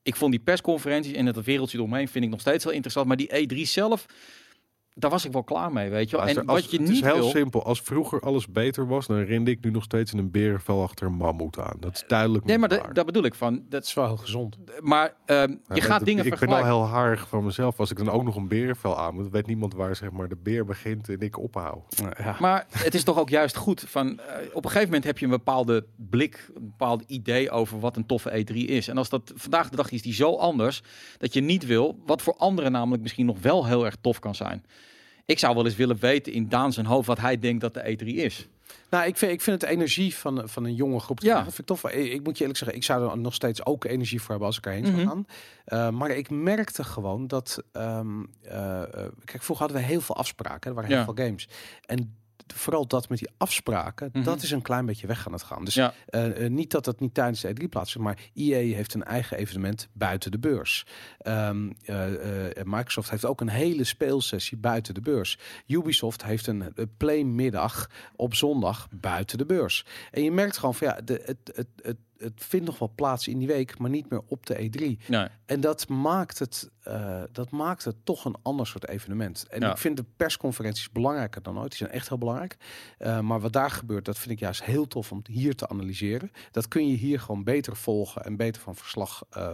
Ik 0.04 0.16
vond 0.16 0.30
die 0.30 0.40
persconferenties 0.40 1.12
en 1.12 1.26
het 1.26 1.44
wereldje 1.44 1.78
eromheen 1.78 2.08
vind 2.08 2.24
ik 2.24 2.30
nog 2.30 2.40
steeds 2.40 2.64
wel 2.64 2.72
interessant. 2.72 3.06
Maar 3.06 3.16
die 3.16 3.46
E3 3.46 3.60
zelf, 3.68 4.06
daar 4.96 5.10
was 5.10 5.24
ik 5.24 5.32
wel 5.32 5.42
klaar 5.44 5.72
mee, 5.72 5.90
weet 5.90 6.10
je 6.10 6.16
wel. 6.16 6.26
En 6.26 6.36
als- 6.46 6.60
wat 6.60 6.70
je 6.70 6.76
het 6.76 6.86
niet 6.86 6.96
is 6.96 7.00
heel 7.02 7.14
wil... 7.14 7.28
simpel. 7.28 7.64
Als 7.64 7.80
vroeger 7.80 8.20
alles 8.20 8.48
beter 8.48 8.86
was, 8.86 9.06
dan 9.06 9.18
rende 9.22 9.50
ik 9.50 9.64
nu 9.64 9.70
nog 9.70 9.82
steeds 9.82 10.12
in 10.12 10.18
een 10.18 10.30
berenvel 10.30 10.82
achter 10.82 11.06
een 11.06 11.12
mammoet 11.14 11.58
aan. 11.58 11.76
Dat 11.80 11.94
is 11.94 12.04
duidelijk. 12.06 12.44
Nee, 12.44 12.58
maar 12.58 12.68
niet 12.68 12.78
da- 12.78 12.84
waar. 12.84 12.94
daar 12.94 13.04
bedoel 13.04 13.24
ik 13.24 13.34
van. 13.34 13.54
dat 13.54 13.70
Dat, 13.70 13.84
is 13.84 13.94
wel 13.94 14.06
heel 14.06 14.16
gezond. 14.16 14.56
maar 14.80 15.14
ehm, 15.26 15.50
Ja, 15.50 15.74
je 15.74 15.80
gaat 15.80 15.98
dat- 15.98 16.06
dingen 16.08 16.24
Ik 16.24 16.28
ben 16.30 16.38
vergelijken. 16.38 16.72
al 16.72 16.84
heel 16.86 16.92
harig 16.94 17.28
van 17.28 17.44
mezelf. 17.44 17.78
Als 17.80 17.90
ik 17.90 17.96
dan 17.96 18.10
ook 18.10 18.24
nog 18.24 18.36
een 18.36 18.48
berenvel 18.48 18.98
aan 18.98 19.14
moet, 19.14 19.30
weet 19.30 19.46
niemand 19.46 19.74
waar 19.74 19.96
zeg 19.96 20.10
maar 20.10 20.28
de 20.28 20.36
beer 20.42 20.64
begint 20.64 21.08
en 21.08 21.20
ik 21.20 21.38
ophoud. 21.38 22.02
Ja. 22.18 22.36
Maar 22.40 22.66
het 22.70 22.94
is 22.94 23.04
toch 23.04 23.18
ook 23.18 23.28
juist 23.28 23.56
goed 23.56 23.84
van 23.86 24.18
eh, 24.20 24.36
op 24.52 24.64
een 24.64 24.70
gegeven 24.70 24.84
moment 24.88 25.04
heb 25.04 25.18
je 25.18 25.24
een 25.24 25.30
bepaalde 25.30 25.86
blik, 25.96 26.50
een 26.54 26.64
bepaald 26.70 27.02
idee 27.06 27.50
over 27.50 27.80
wat 27.80 27.96
een 27.96 28.06
toffe 28.06 28.30
E3 28.46 28.54
is. 28.56 28.88
En 28.88 28.98
als 28.98 29.08
dat 29.08 29.32
vandaag 29.34 29.68
de 29.68 29.76
dag 29.76 29.90
is 29.90 30.02
die 30.02 30.14
zo 30.14 30.36
anders 30.36 30.82
dat 31.18 31.32
je 31.32 31.40
niet 31.40 31.66
wil, 31.66 31.98
wat 32.06 32.22
voor 32.22 32.34
anderen 32.36 32.72
namelijk 32.72 33.02
misschien 33.02 33.26
nog 33.26 33.40
wel 33.40 33.66
heel 33.66 33.84
erg 33.84 33.96
tof 34.00 34.18
kan 34.18 34.34
zijn. 34.34 34.64
Ik 35.26 35.38
zou 35.38 35.54
wel 35.54 35.64
eens 35.64 35.76
willen 35.76 35.96
weten 36.00 36.32
in 36.32 36.48
Daan 36.48 36.72
zijn 36.72 36.86
hoofd 36.86 37.06
wat 37.06 37.20
hij 37.20 37.38
denkt 37.38 37.60
dat 37.60 37.74
de 37.74 37.96
E3 37.98 38.06
is. 38.06 38.48
Nou, 38.90 39.06
ik 39.06 39.16
vind, 39.16 39.32
ik 39.32 39.40
vind 39.40 39.60
het 39.60 39.70
energie 39.70 40.14
van, 40.14 40.48
van 40.48 40.64
een 40.64 40.74
jonge 40.74 41.00
groep. 41.00 41.20
Ja. 41.20 41.34
Dat 41.34 41.42
vind 41.44 41.58
ik 41.58 41.66
tof. 41.66 41.84
Ik, 41.92 42.12
ik 42.12 42.22
moet 42.24 42.34
je 42.34 42.40
eerlijk 42.40 42.58
zeggen, 42.58 42.76
ik 42.76 42.84
zou 42.84 43.10
er 43.10 43.18
nog 43.18 43.34
steeds 43.34 43.64
ook 43.66 43.84
energie 43.84 44.20
voor 44.20 44.30
hebben 44.30 44.46
als 44.46 44.56
ik 44.58 44.66
erheen 44.66 44.82
Mhm. 44.82 44.94
zou 44.94 45.06
gaan. 45.08 45.26
Uh, 45.66 45.98
maar 45.98 46.10
ik 46.10 46.30
merkte 46.30 46.84
gewoon 46.84 47.26
dat. 47.26 47.62
Um, 47.72 48.20
uh, 48.46 48.52
uh, 48.52 48.82
kijk, 49.24 49.42
vroeger 49.42 49.56
hadden 49.66 49.76
we 49.76 49.82
heel 49.82 50.00
veel 50.00 50.16
afspraken. 50.16 50.68
Er 50.70 50.74
waren 50.74 50.90
heel 50.90 50.98
Ja. 50.98 51.04
veel 51.04 51.24
games. 51.26 51.48
En 51.86 52.16
vooral 52.46 52.86
dat 52.86 53.08
met 53.08 53.18
die 53.18 53.30
afspraken, 53.36 54.10
Mhm. 54.12 54.24
dat 54.24 54.42
is 54.42 54.50
een 54.50 54.62
klein 54.62 54.86
beetje 54.86 55.06
weg 55.06 55.26
aan 55.26 55.32
het 55.32 55.42
gaan. 55.42 55.64
Dus 55.64 55.74
Ja. 55.74 55.94
uh, 56.10 56.48
niet 56.48 56.70
dat 56.70 56.86
het 56.86 57.00
niet 57.00 57.14
tijdens 57.14 57.40
de 57.40 57.48
E3 57.48 57.68
plaatsvindt, 57.68 58.06
maar 58.08 58.18
EA 58.34 58.74
heeft 58.74 58.94
een 58.94 59.04
eigen 59.04 59.36
evenement 59.36 59.88
buiten 59.92 60.30
de 60.30 60.38
beurs. 60.38 60.86
Um, 61.26 61.72
Microsoft 62.64 63.10
heeft 63.10 63.24
ook 63.24 63.40
een 63.40 63.48
hele 63.48 63.84
speelsessie 63.84 64.56
buiten 64.56 64.94
de 64.94 65.00
beurs. 65.00 65.38
Ubisoft 65.66 66.24
heeft 66.24 66.46
een 66.46 66.72
playmiddag 66.96 67.90
op 68.16 68.34
zondag 68.34 68.88
buiten 68.90 69.38
de 69.38 69.46
beurs. 69.46 69.84
En 70.10 70.22
je 70.22 70.30
merkt 70.32 70.56
gewoon 70.58 70.74
van 70.74 70.86
ja, 70.86 71.00
de, 71.04 71.22
het, 71.24 71.52
het, 71.54 71.66
het, 71.82 71.96
het 72.24 72.44
vindt 72.44 72.66
nog 72.66 72.78
wel 72.78 72.92
plaats 72.94 73.28
in 73.28 73.38
die 73.38 73.46
week, 73.48 73.78
maar 73.78 73.90
niet 73.90 74.10
meer 74.10 74.20
op 74.26 74.46
de 74.46 74.54
E3. 74.56 75.06
Nee. 75.08 75.26
En 75.46 75.60
dat 75.60 75.88
maakt 75.88 76.38
het, 76.38 76.70
uh, 76.88 77.22
dat 77.32 77.50
maakt 77.50 77.84
het 77.84 77.96
toch 78.04 78.24
een 78.24 78.36
ander 78.42 78.66
soort 78.66 78.88
evenement. 78.88 79.46
En 79.48 79.60
Ja. 79.60 79.70
ik 79.70 79.78
vind 79.78 79.96
de 79.96 80.04
persconferenties 80.16 80.90
belangrijker 80.90 81.42
dan 81.42 81.58
ooit. 81.58 81.68
Die 81.68 81.78
zijn 81.78 81.90
echt 81.90 82.08
heel 82.08 82.18
belangrijk. 82.18 82.56
Uh, 82.98 83.20
maar 83.20 83.40
wat 83.40 83.52
daar 83.52 83.70
gebeurt, 83.70 84.04
dat 84.04 84.18
vind 84.18 84.30
ik 84.30 84.38
juist 84.38 84.64
heel 84.64 84.86
tof 84.86 85.12
om 85.12 85.22
hier 85.30 85.54
te 85.54 85.68
analyseren. 85.68 86.30
Dat 86.50 86.68
kun 86.68 86.88
je 86.88 86.96
hier 86.96 87.20
gewoon 87.20 87.44
beter 87.44 87.76
volgen 87.76 88.24
en 88.24 88.36
beter 88.36 88.62
van 88.62 88.76
verslag 88.76 89.24
uh, 89.36 89.52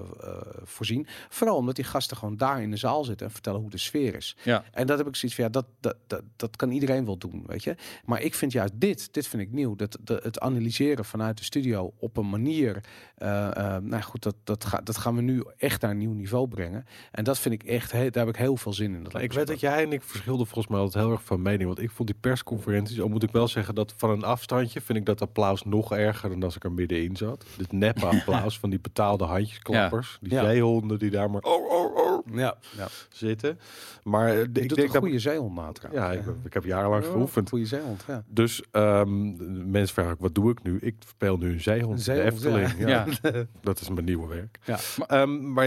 voorzien. 0.63 1.07
Vooral 1.29 1.57
omdat 1.57 1.77
die 1.77 1.85
gasten 1.85 2.17
gewoon 2.17 2.37
daar 2.37 2.63
in 2.63 2.71
de 2.71 2.77
zaal 2.77 3.05
zitten 3.05 3.27
en 3.27 3.33
vertellen 3.33 3.61
hoe 3.61 3.71
de 3.71 3.79
sfeer 3.79 4.15
is. 4.15 4.37
Ja. 4.45 4.65
En 4.73 4.87
dat 4.87 4.99
heb 4.99 5.07
ik 5.07 5.17
zoiets 5.17 5.39
van, 5.39 5.45
ja, 5.47 5.51
dat, 5.51 5.67
dat, 5.81 5.97
dat, 6.07 6.23
dat 6.37 6.57
kan 6.57 6.71
iedereen 6.71 7.05
wel 7.05 7.19
doen, 7.19 7.45
weet 7.47 7.65
je. 7.65 7.77
Maar 8.05 8.23
ik 8.23 8.35
vind 8.35 8.53
juist 8.53 8.73
dit, 8.77 9.13
dit 9.13 9.27
vind 9.27 9.43
ik 9.43 9.53
nieuw. 9.53 9.77
Dat, 9.77 9.99
dat 10.01 10.23
het 10.23 10.41
analyseren 10.41 11.05
vanuit 11.05 11.39
de 11.39 11.45
studio 11.45 11.93
op 11.99 12.17
een 12.17 12.29
manier 12.31 12.60
4. 12.61 12.81
eh, 13.17 13.47
eh, 13.77 13.83
nou 13.83 14.03
goed, 14.03 14.23
dat, 14.23 14.35
dat, 14.45 14.65
ga, 14.65 14.81
dat 14.85 14.97
gaan 14.97 15.17
we 15.17 15.23
nu 15.23 15.43
echt 15.57 15.81
naar 15.83 15.91
een 15.91 15.99
nieuw 15.99 16.13
niveau 16.13 16.49
brengen. 16.49 16.85
En 17.13 17.25
dat 17.25 17.39
vind 17.39 17.55
ik 17.55 17.63
echt, 17.63 17.93
he- 17.93 18.11
daar 18.11 18.25
heb 18.27 18.35
ik 18.35 18.41
heel 18.41 18.57
veel 18.57 18.73
zin 18.73 18.95
in. 18.95 19.03
Dat 19.03 19.21
ik 19.23 19.33
weet 19.33 19.47
dat 19.47 19.61
jij 19.61 19.83
en 19.85 19.93
ik 19.93 20.03
verschilden 20.03 20.47
volgens 20.47 20.67
mij 20.69 20.79
altijd 20.81 21.05
heel 21.05 21.13
erg 21.13 21.25
van 21.25 21.43
mening. 21.43 21.65
Want 21.67 21.81
ik 21.81 21.91
vond 21.91 22.09
die 22.09 22.17
persconferenties, 22.21 23.01
al 23.01 23.09
moet 23.09 23.23
ik 23.23 23.31
wel 23.31 23.49
zeggen 23.49 23.75
dat 23.75 23.95
van 23.97 24.11
een 24.11 24.25
afstandje 24.25 24.81
vind 24.81 24.99
ik 24.99 25.07
dat 25.07 25.21
applaus 25.21 25.63
nog 25.65 25.93
erger 25.93 26.29
dan 26.29 26.43
als 26.43 26.57
ik 26.57 26.65
er 26.65 26.73
middenin 26.73 27.17
zat. 27.17 27.45
Dit 27.57 27.73
neppe 27.73 28.07
applaus 28.17 28.59
van 28.59 28.71
die 28.71 28.81
betaalde 28.81 29.25
handjesklappers. 29.25 30.19
Die 30.21 30.33
Ja. 30.33 30.45
zeehonden 30.45 30.99
die 30.99 31.11
daar 31.11 31.31
maar 31.31 31.43
oh, 31.43 31.71
oh, 31.73 31.97
oh, 31.97 32.35
Ja, 32.35 32.57
ja. 32.77 32.87
zitten. 33.09 33.59
Maar 34.03 34.29
eh, 34.29 34.41
Ik 34.41 34.55
denk 34.55 34.71
een 34.71 34.87
dat... 34.87 34.97
goede 34.97 35.19
zeehond 35.19 35.55
na 35.55 35.73
trouwens. 35.73 36.05
Ja, 36.07 36.13
ik, 36.13 36.23
ik 36.45 36.53
heb 36.55 36.65
jarenlang 36.65 37.05
geoefend. 37.05 37.49
Goede 37.49 37.67
zeehond, 37.67 38.05
ja. 38.07 38.23
Dus 38.29 38.63
ehm, 38.71 39.71
mensen 39.71 39.95
vragen 39.95 40.13
ook, 40.13 40.21
wat 40.21 40.35
doe 40.35 40.51
ik 40.51 40.63
nu? 40.63 40.79
Ik 40.81 40.95
speel 41.09 41.37
nu 41.37 41.53
een 41.53 41.61
zeehond. 41.61 41.93
Een 41.93 41.99
zeehond, 42.05 42.41
Ja. 42.59 42.75
Ja. 42.79 43.07
dat 43.61 43.81
is 43.81 43.89
mijn 43.89 44.05
nieuwe 44.05 44.29
werk. 44.29 44.59
Ja. 44.65 44.79
Maar, 44.97 45.09
ehm, 45.09 45.53
maar 45.53 45.67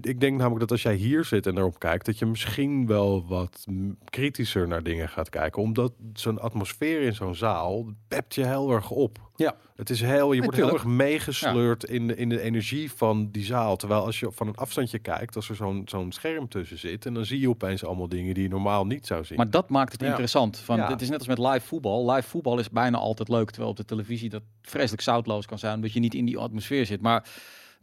ik 0.00 0.20
denk 0.20 0.36
namelijk 0.36 0.60
dat 0.60 0.70
als 0.70 0.82
jij 0.82 0.94
hier 0.94 1.24
zit 1.24 1.46
en 1.46 1.58
erop 1.58 1.78
kijkt, 1.78 2.06
dat 2.06 2.18
je 2.18 2.26
misschien 2.26 2.86
wel 2.86 3.26
wat 3.26 3.64
kritischer 4.04 4.68
naar 4.68 4.82
dingen 4.82 5.08
gaat 5.08 5.28
kijken. 5.28 5.62
Omdat 5.62 5.92
zo'n 6.12 6.40
atmosfeer 6.40 7.00
in 7.00 7.14
zo'n 7.14 7.34
zaal 7.34 7.86
pept 8.08 8.34
je 8.34 8.46
heel 8.46 8.70
erg 8.70 8.90
op. 8.90 9.30
Ja. 9.36 9.56
Het 9.76 9.90
is 9.90 10.00
heel, 10.00 10.32
je 10.32 10.42
wordt 10.42 10.56
heel 10.56 10.72
erg 10.72 10.84
meegesleurd 10.84 11.84
in, 11.84 12.06
de, 12.06 12.16
in 12.16 12.28
de 12.28 12.40
energie 12.40 12.92
van 12.92 13.28
die 13.30 13.44
zaal. 13.44 13.76
Terwijl 13.76 14.04
als 14.04 14.20
je 14.20 14.32
van 14.32 14.46
een 14.46 14.56
afstandje 14.56 14.98
kijkt, 14.98 15.36
als 15.36 15.48
er 15.48 15.56
zo'n 15.56 15.82
zo'n 15.86 16.12
scherm 16.12 16.48
tussen 16.48 16.78
zit, 16.78 17.06
en 17.06 17.14
dan 17.14 17.24
zie 17.24 17.40
je 17.40 17.48
opeens 17.48 17.84
allemaal 17.84 18.08
dingen 18.08 18.34
die 18.34 18.42
je 18.42 18.48
normaal 18.48 18.86
niet 18.86 19.06
zou 19.06 19.24
zien. 19.24 19.36
Maar 19.36 19.50
dat 19.50 19.68
maakt 19.68 19.92
het 19.92 20.00
Ja. 20.00 20.06
interessant. 20.06 20.58
Van, 20.58 20.76
Ja. 20.76 20.88
Het 20.90 21.00
is 21.00 21.08
net 21.08 21.18
als 21.18 21.28
met 21.28 21.38
live 21.38 21.60
voetbal. 21.66 22.10
Live 22.10 22.28
voetbal 22.28 22.58
is 22.58 22.70
bijna 22.70 22.98
altijd 22.98 23.28
leuk. 23.28 23.48
Terwijl 23.50 23.70
op 23.70 23.76
de 23.76 23.84
televisie 23.84 24.28
dat 24.28 24.42
vreselijk 24.62 25.02
zoutloos 25.02 25.46
kan 25.46 25.58
zijn. 25.58 25.74
Omdat 25.74 25.92
je 25.92 26.00
niet 26.00 26.14
in 26.14 26.24
die 26.24 26.38
atmosfeer 26.38 26.86
zit. 26.86 27.00
Maar 27.00 27.28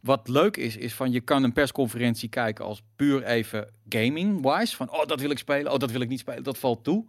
wat 0.00 0.28
leuk 0.28 0.56
is, 0.56 0.76
is 0.76 0.94
van 0.94 1.12
je 1.12 1.20
kan 1.20 1.42
een 1.44 1.52
persconferentie 1.52 2.28
kijken 2.28 2.64
als 2.64 2.82
puur 2.96 3.22
even 3.24 3.68
gaming-wise. 3.88 4.76
Van, 4.76 4.90
oh, 4.90 5.06
dat 5.06 5.20
wil 5.20 5.30
ik 5.30 5.38
spelen. 5.38 5.72
Oh, 5.72 5.78
dat 5.78 5.90
wil 5.90 6.00
ik 6.00 6.08
niet 6.08 6.18
spelen. 6.18 6.42
Dat 6.42 6.58
valt 6.58 6.84
toe. 6.84 7.04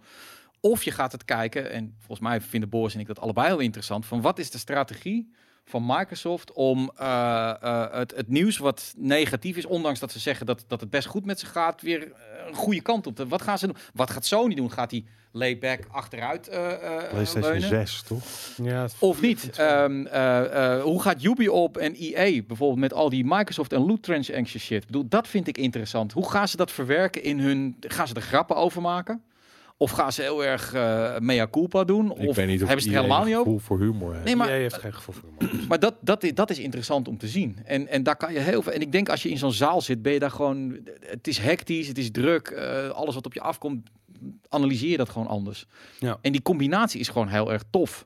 Of 0.66 0.84
je 0.84 0.92
gaat 0.92 1.12
het 1.12 1.26
kijken, 1.26 1.72
en 1.72 1.96
volgens 1.98 2.20
mij 2.20 2.42
vinden 2.42 2.70
Boris 2.70 2.94
en 2.94 3.00
ik 3.00 3.08
dat 3.08 3.20
allebei 3.20 3.48
heel 3.48 3.60
interessant, 3.60 4.06
van 4.06 4.22
wat 4.22 4.40
is 4.40 4.52
de 4.52 4.58
strategie 4.58 5.32
van 5.66 5.84
Microsoft 5.86 6.52
om 6.54 6.92
eh, 6.96 7.54
eh, 7.62 7.94
het, 7.94 8.14
het 8.16 8.28
nieuws 8.30 8.58
wat 8.58 8.94
negatief 8.98 9.58
is, 9.58 9.66
ondanks 9.66 10.00
dat 10.00 10.12
ze 10.12 10.20
zeggen 10.20 10.46
dat, 10.46 10.64
dat 10.68 10.80
het 10.82 10.90
best 10.90 11.08
goed 11.08 11.26
met 11.26 11.40
ze 11.40 11.46
gaat, 11.46 11.82
weer 11.82 12.02
eh, 12.02 12.48
een 12.48 12.54
goede 12.54 12.82
kant 12.82 13.08
op. 13.08 13.16
te- 13.16 13.28
Wat 13.28 13.42
gaan 13.42 13.58
ze 13.58 13.66
doen? 13.68 13.76
Wat 13.94 14.10
gaat 14.12 14.26
Sony 14.26 14.56
doen? 14.56 14.72
Gaat 14.72 14.90
die 14.90 15.06
layback 15.32 15.80
achteruit 15.92 16.48
eh 16.48 16.72
eh, 16.74 17.10
PlayStation 17.10 17.52
leunen? 17.52 17.70
6, 17.70 18.02
toch? 18.02 18.24
Ja, 18.64 18.88
Of 19.00 19.22
niet? 19.22 19.50
Ehm, 19.58 20.06
eh, 20.06 20.76
eh, 20.76 20.84
hoe 20.84 21.02
gaat 21.02 21.24
Ubi 21.24 21.50
op 21.50 21.78
en 21.78 21.94
EA 21.96 22.42
bijvoorbeeld 22.48 22.80
met 22.80 22.94
al 22.94 23.10
die 23.10 23.24
Microsoft 23.26 23.74
en 23.74 23.86
loot 23.86 24.04
transaction 24.04 24.60
shit? 24.62 24.82
Ik 24.82 24.86
bedoel, 24.86 25.08
dat 25.08 25.28
vind 25.28 25.48
ik 25.48 25.58
interessant. 25.58 26.12
Hoe 26.12 26.30
gaan 26.30 26.48
ze 26.48 26.58
dat 26.58 26.72
verwerken 26.72 27.24
in 27.24 27.40
hun? 27.40 27.76
Gaan 27.80 28.08
ze 28.08 28.14
er 28.14 28.22
grappen 28.22 28.56
over 28.56 28.82
maken? 28.82 29.24
Of 29.78 29.92
gaan 29.92 30.12
ze 30.12 30.22
heel 30.22 30.46
erg 30.46 30.74
eh 30.74 31.18
mea 31.20 31.48
culpa 31.52 31.84
doen? 31.84 32.12
Ik 32.18 32.30
of 32.30 32.36
weet 32.36 32.48
niet 32.48 32.62
of 32.62 32.68
hebben 32.68 32.86
ze 32.86 32.90
het 32.92 32.98
helemaal 33.02 33.24
niet 33.26 33.36
over? 33.36 33.44
gevoel 33.52 33.60
voor 33.60 33.80
humor 33.80 34.12
heeft. 34.14 34.26
Nee, 34.26 34.36
maar 34.36 34.48
Jij 34.48 34.60
heeft 34.60 34.76
geen 34.76 34.94
gevoel 34.94 35.16
voor 35.16 35.30
humor. 35.40 35.66
maar 35.70 35.80
dat, 35.80 35.96
dat, 36.02 36.24
is, 36.24 36.34
dat 36.34 36.50
is 36.50 36.60
interessant 36.60 37.08
om 37.08 37.18
te 37.18 37.28
zien. 37.28 37.58
En, 37.66 37.88
en 37.88 38.04
daar 38.04 38.16
kan 38.16 38.34
je 38.34 38.40
heel 38.40 38.62
veel. 38.62 38.72
En 38.72 38.82
ik 38.82 38.92
denk 38.92 39.10
als 39.10 39.24
je 39.24 39.30
in 39.30 39.38
zo'n 39.38 39.52
zaal 39.52 39.82
zit, 39.82 40.02
ben 40.02 40.14
je 40.14 40.20
daar 40.20 40.32
gewoon. 40.32 40.78
Het 41.00 41.28
is 41.28 41.38
hectisch, 41.38 41.88
het 41.88 41.98
is 41.98 42.12
druk. 42.12 42.48
eh, 42.48 42.90
alles 42.90 43.16
wat 43.16 43.26
op 43.26 43.34
je 43.34 43.42
afkomt, 43.42 43.90
analyseer 44.50 44.90
je 44.90 44.98
dat 44.98 45.10
gewoon 45.10 45.28
anders. 45.28 45.66
Ja. 46.00 46.18
En 46.22 46.32
die 46.32 46.42
combinatie 46.42 47.00
is 47.00 47.08
gewoon 47.10 47.28
heel 47.28 47.52
erg 47.52 47.64
tof. 47.70 48.06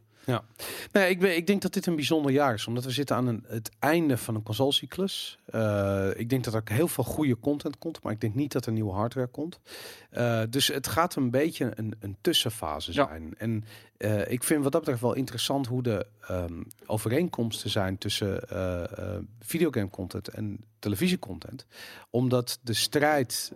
Nee, 0.91 1.09
ik, 1.09 1.19
ben, 1.19 1.35
ik 1.35 1.47
denk 1.47 1.61
dat 1.61 1.73
dit 1.73 1.85
een 1.85 1.95
bijzonder 1.95 2.31
jaar 2.31 2.53
is, 2.53 2.67
omdat 2.67 2.83
we 2.83 2.91
zitten 2.91 3.15
aan 3.15 3.27
een, 3.27 3.43
het 3.47 3.71
einde 3.79 4.17
van 4.17 4.35
een 4.35 4.43
consolecyclus. 4.43 5.37
Eh 5.45 6.09
ik 6.15 6.29
denk 6.29 6.43
dat 6.43 6.53
er 6.53 6.61
heel 6.65 6.87
veel 6.87 7.03
goede 7.03 7.39
content 7.39 7.77
komt, 7.77 8.03
maar 8.03 8.11
ik 8.13 8.21
denk 8.21 8.35
niet 8.35 8.51
dat 8.51 8.65
er 8.65 8.71
nieuwe 8.71 8.91
hardware 8.93 9.27
komt. 9.27 9.59
Eh, 10.09 10.41
dus 10.49 10.67
het 10.67 10.87
gaat 10.87 11.15
een 11.15 11.31
beetje 11.31 11.71
een, 11.75 11.95
een 11.99 12.17
tussenfase 12.21 12.93
Ja. 12.93 13.07
zijn. 13.07 13.33
En 13.37 13.63
eh, 13.97 14.31
ik 14.31 14.43
vind 14.43 14.63
wat 14.63 14.71
dat 14.71 14.81
betreft 14.81 15.01
wel 15.01 15.13
interessant 15.13 15.67
hoe 15.67 15.83
de 15.83 16.05
ehm, 16.21 16.63
overeenkomsten 16.85 17.69
zijn 17.69 17.97
tussen 17.97 18.41
videogame 19.39 19.89
content 19.89 20.27
en 20.27 20.63
televisiecontent. 20.79 21.65
Omdat 22.09 22.59
de 22.61 22.73
strijd 22.73 23.53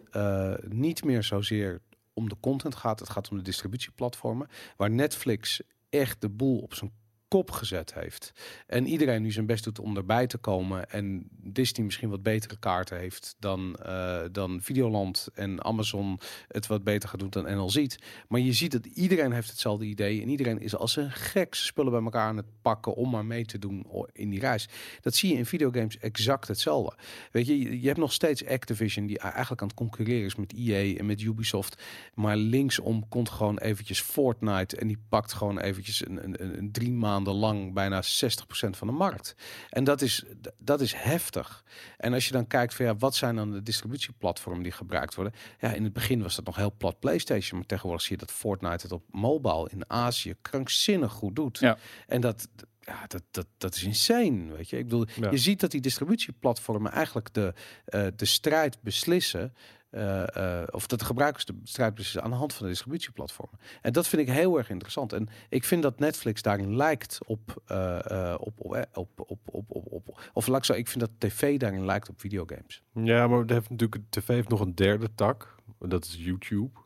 niet 0.68 1.04
meer 1.04 1.24
zozeer 1.24 1.82
om 2.14 2.30
de 2.30 2.36
content 2.40 2.76
gaat, 2.76 3.00
het 3.00 3.10
gaat 3.10 3.30
om 3.30 3.38
de 3.38 3.44
distributieplatformen. 3.44 4.48
Waar 4.78 4.92
Netflix 4.92 5.62
echt 5.92 6.22
de 6.22 6.30
boel 6.30 6.60
op 6.60 6.74
zijn 6.74 6.92
kop 7.32 7.52
gezet 7.52 7.94
heeft. 7.94 8.32
En 8.68 8.88
iedereen 8.88 9.22
nu 9.22 9.32
zijn 9.32 9.46
best 9.46 9.64
doet 9.64 9.80
om 9.80 9.98
erbij 9.98 10.28
te 10.28 10.38
komen. 10.38 10.90
En 10.90 11.30
Disney 11.44 11.86
misschien 11.86 12.10
wat 12.10 12.24
betere 12.24 12.58
kaarten 12.60 12.98
heeft 12.98 13.36
dan, 13.40 13.76
eh, 13.76 14.22
dan 14.32 14.62
Videoland 14.62 15.28
en 15.34 15.64
Amazon 15.64 16.20
het 16.48 16.68
wat 16.68 16.84
beter 16.84 17.10
gaat 17.10 17.20
doen 17.20 17.30
dan 17.30 17.44
NL 17.44 17.70
ziet. 17.70 18.00
Maar 18.28 18.40
je 18.40 18.54
ziet 18.54 18.72
dat 18.72 18.86
iedereen 18.86 19.32
heeft 19.32 19.50
hetzelfde 19.50 19.86
idee. 19.86 20.22
En 20.22 20.30
iedereen 20.30 20.60
is 20.60 20.76
als 20.76 20.96
een 20.96 21.12
gek 21.12 21.54
spullen 21.54 21.92
bij 21.92 22.02
elkaar 22.02 22.28
aan 22.28 22.38
het 22.38 22.46
pakken 22.62 22.96
om 22.96 23.10
maar 23.10 23.26
mee 23.26 23.46
te 23.46 23.60
doen 23.60 23.86
in 24.14 24.30
die 24.30 24.40
reis. 24.40 24.70
Dat 25.02 25.16
zie 25.16 25.32
je 25.32 25.38
in 25.38 25.46
videogames 25.46 25.98
exact 25.98 26.48
hetzelfde. 26.48 26.96
Weet 27.32 27.48
je, 27.48 27.82
je 27.82 27.88
hebt 27.88 28.00
nog 28.00 28.14
steeds 28.14 28.46
Activision 28.46 29.06
die 29.06 29.20
eigenlijk 29.20 29.62
aan 29.62 29.68
het 29.68 29.78
concurreren 29.78 30.26
is 30.26 30.36
met 30.36 30.54
EA 30.54 30.98
en 30.98 31.06
met 31.06 31.22
Ubisoft. 31.22 31.82
Maar 32.14 32.36
linksom 32.36 33.08
komt 33.10 33.30
gewoon 33.30 33.58
eventjes 33.58 34.02
Fortnite 34.02 34.78
en 34.78 34.88
die 34.88 35.00
pakt 35.10 35.34
gewoon 35.34 35.60
eventjes 35.60 36.06
een, 36.06 36.24
een, 36.24 36.58
een 36.58 36.72
drie 36.72 36.92
maanden 36.92 37.20
lang 37.30 37.74
bijna 37.74 38.04
60% 38.04 38.06
van 38.70 38.88
de 38.88 38.94
markt. 38.94 39.36
En 39.70 39.84
dat 39.84 40.02
is, 40.02 40.24
dat 40.58 40.82
is 40.82 40.94
heftig. 40.94 41.64
En 41.98 42.14
als 42.14 42.26
je 42.26 42.32
dan 42.32 42.48
kijkt 42.48 42.74
van 42.74 42.86
ja, 42.86 42.96
wat 42.96 43.16
zijn 43.16 43.36
dan 43.36 43.52
de 43.52 43.64
distributieplatformen 43.64 44.64
die 44.64 44.72
gebruikt 44.72 45.16
worden? 45.16 45.34
Ja, 45.60 45.74
in 45.74 45.84
het 45.84 45.94
begin 45.94 46.22
was 46.22 46.36
dat 46.36 46.46
nog 46.46 46.56
heel 46.56 46.74
plat 46.78 47.00
PlayStation, 47.00 47.58
maar 47.60 47.68
tegenwoordig 47.68 48.06
zie 48.06 48.16
je 48.18 48.26
dat 48.26 48.36
Fortnite 48.36 48.84
het 48.84 48.92
op 48.92 49.04
mobile 49.12 49.70
in 49.72 49.90
Azië 49.90 50.36
krankzinnig 50.42 51.12
goed 51.12 51.36
doet. 51.36 51.60
Ja. 51.60 51.78
En 52.08 52.22
dat, 52.22 52.48
ja, 52.80 53.08
dat, 53.08 53.24
dat, 53.32 53.48
dat 53.58 53.76
is 53.76 53.84
insane, 53.84 54.54
weet 54.56 54.70
je. 54.70 54.78
Ik 54.78 54.84
bedoel, 54.84 55.06
Ja. 55.16 55.32
je 55.32 55.38
ziet 55.38 55.60
dat 55.60 55.72
die 55.72 55.82
distributieplatformen 55.82 56.92
eigenlijk 56.92 57.34
de, 57.34 57.54
eh, 57.86 58.08
de 58.16 58.26
strijd 58.26 58.82
beslissen. 58.82 59.54
Eh, 59.92 60.62
eh, 60.62 60.68
of 60.72 60.88
dat 60.88 61.00
de 61.00 61.06
gebruikers 61.06 61.46
de 61.46 61.54
strijd 61.64 62.18
aan 62.20 62.30
de 62.30 62.36
hand 62.36 62.54
van 62.54 62.66
de 62.66 62.72
distributieplatformen. 62.72 63.60
En 63.82 63.94
dat 63.94 64.08
vind 64.08 64.22
ik 64.22 64.34
heel 64.34 64.58
erg 64.58 64.70
interessant. 64.70 65.14
En 65.14 65.30
ik 65.50 65.64
vind 65.64 65.82
dat 65.82 66.00
Netflix 66.00 66.42
daarin 66.42 66.76
lijkt 66.76 67.20
op, 67.26 67.62
eh, 67.66 68.36
op, 68.38 68.60
op, 68.60 68.88
op, 68.94 69.10
op, 69.16 69.40
op, 69.46 69.66
op, 69.68 70.08
op, 70.08 70.22
of 70.34 70.48
laat 70.48 70.58
ik 70.58 70.64
zo, 70.64 70.74
ik 70.74 70.88
vind 70.88 71.00
dat 71.00 71.10
tv 71.18 71.60
daarin 71.60 71.86
lijkt 71.86 72.10
op 72.10 72.20
videogames. 72.20 72.84
Ja, 72.94 73.28
maar 73.28 73.44
heeft 73.46 73.70
natuurlijk, 73.70 74.02
tv 74.10 74.28
heeft 74.28 74.50
nog 74.50 74.60
een 74.60 74.76
derde 74.76 75.08
tak. 75.16 75.56
Dat 75.80 76.06
is 76.06 76.16
YouTube. 76.16 76.80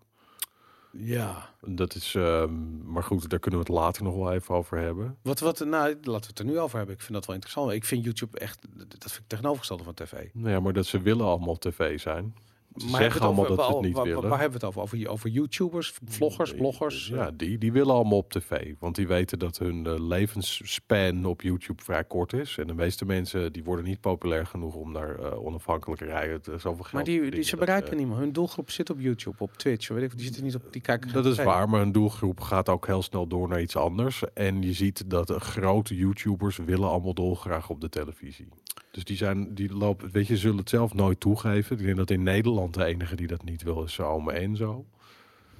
Ja. 0.97 1.49
Dat 1.61 1.95
is, 1.95 2.15
ehm, 2.15 2.91
maar 2.91 3.03
goed, 3.03 3.29
daar 3.29 3.39
kunnen 3.39 3.59
we 3.59 3.65
het 3.65 3.75
later 3.75 4.03
nog 4.03 4.15
wel 4.15 4.33
even 4.33 4.55
over 4.55 4.77
hebben. 4.77 5.17
Wat, 5.21 5.39
wat, 5.39 5.59
nou, 5.59 5.87
laten 6.01 6.03
we 6.03 6.27
het 6.27 6.39
er 6.39 6.45
nu 6.45 6.59
over 6.59 6.77
hebben. 6.77 6.95
Ik 6.95 7.01
vind 7.01 7.13
dat 7.13 7.25
wel 7.25 7.35
interessant. 7.35 7.71
Ik 7.71 7.85
vind 7.85 8.03
YouTube 8.03 8.39
echt, 8.39 8.67
dat 8.87 9.11
vind 9.11 9.23
ik 9.23 9.27
tegenovergestelde 9.27 9.83
van 9.83 9.93
tv. 9.93 10.13
Nou 10.33 10.49
ja, 10.49 10.59
maar 10.59 10.73
dat 10.73 10.85
ze 10.85 11.01
willen 11.01 11.25
allemaal 11.25 11.57
tv 11.57 11.99
zijn. 11.99 12.35
Ze 12.75 12.87
Maar 12.89 13.01
zeggen 13.01 13.21
allemaal 13.21 13.47
dat 13.47 13.57
ze 13.57 13.61
over- 13.63 13.75
het 13.75 13.81
niet 13.85 13.93
waar, 13.93 14.03
waar- 14.03 14.13
willen. 14.13 14.29
Waar 14.29 14.39
hebben 14.39 14.59
we 14.59 14.65
het 14.65 14.75
over? 14.77 14.81
Over, 14.95 15.09
over 15.09 15.29
YouTubers, 15.29 15.93
vloggers, 16.05 16.53
bloggers? 16.53 17.07
Ja, 17.07 17.31
die, 17.31 17.57
die 17.57 17.71
willen 17.71 17.93
allemaal 17.95 18.17
op 18.17 18.31
tv. 18.31 18.73
Want 18.79 18.95
die 18.95 19.07
weten 19.07 19.39
dat 19.39 19.57
hun 19.57 19.85
eh, 19.85 19.93
levensspan 19.99 21.25
op 21.25 21.41
YouTube 21.41 21.83
vrij 21.83 22.03
kort 22.03 22.33
is. 22.33 22.57
En 22.57 22.67
de 22.67 22.73
meeste 22.73 23.05
mensen 23.05 23.53
die 23.53 23.63
worden 23.63 23.85
niet 23.85 23.99
populair 24.01 24.45
genoeg 24.45 24.75
om 24.75 24.93
daar 24.93 25.19
eh 25.19 25.43
onafhankelijke 25.45 26.05
rijden 26.05 26.41
zoveel 26.43 26.73
geld 26.83 26.91
Maar 26.93 27.03
die, 27.03 27.31
die 27.31 27.43
ze 27.43 27.49
Dat, 27.51 27.59
bereiken 27.59 27.91
eh, 27.91 27.97
niemand. 27.97 28.19
Hun 28.19 28.31
doelgroep 28.31 28.71
zit 28.71 28.89
op 28.89 28.99
YouTube, 28.99 29.35
op 29.39 29.53
Twitch. 29.57 29.87
Weet 29.87 30.03
ik, 30.03 30.15
die 30.15 30.25
zitten 30.25 30.43
niet 30.43 30.55
op, 30.55 30.61
die 30.73 30.81
kijken 30.81 31.13
Dat 31.13 31.25
is 31.25 31.37
waar, 31.43 31.69
maar 31.69 31.81
een 31.81 31.91
doelgroep 31.91 32.39
gaat 32.41 32.69
ook 32.69 32.85
heel 32.85 33.01
snel 33.01 33.27
door 33.27 33.47
naar 33.47 33.61
iets 33.61 33.75
anders. 33.75 34.23
En 34.33 34.61
je 34.61 34.73
ziet 34.73 35.09
dat 35.09 35.29
grote 35.31 35.95
YouTubers 35.95 36.57
willen 36.57 36.89
allemaal 36.89 37.13
dolgraag 37.13 37.69
op 37.69 37.81
de 37.81 37.89
televisie. 37.89 38.47
Dus 38.95 39.03
die 39.03 39.17
zijn, 39.17 39.53
die 39.53 39.73
lopen, 39.73 40.11
weet 40.11 40.27
je, 40.27 40.37
zullen 40.37 40.57
het 40.57 40.69
zelf 40.69 40.93
nooit 40.93 41.19
toegeven. 41.19 41.77
Ik 41.77 41.85
denk 41.85 41.97
dat 41.97 42.09
in 42.09 42.23
Nederland 42.23 42.73
de 42.73 42.85
enige 42.85 43.15
die 43.15 43.27
dat 43.27 43.43
niet 43.43 43.63
wil 43.63 43.83
is 43.83 43.99
Ome 43.99 44.31
Enzo. 44.31 44.85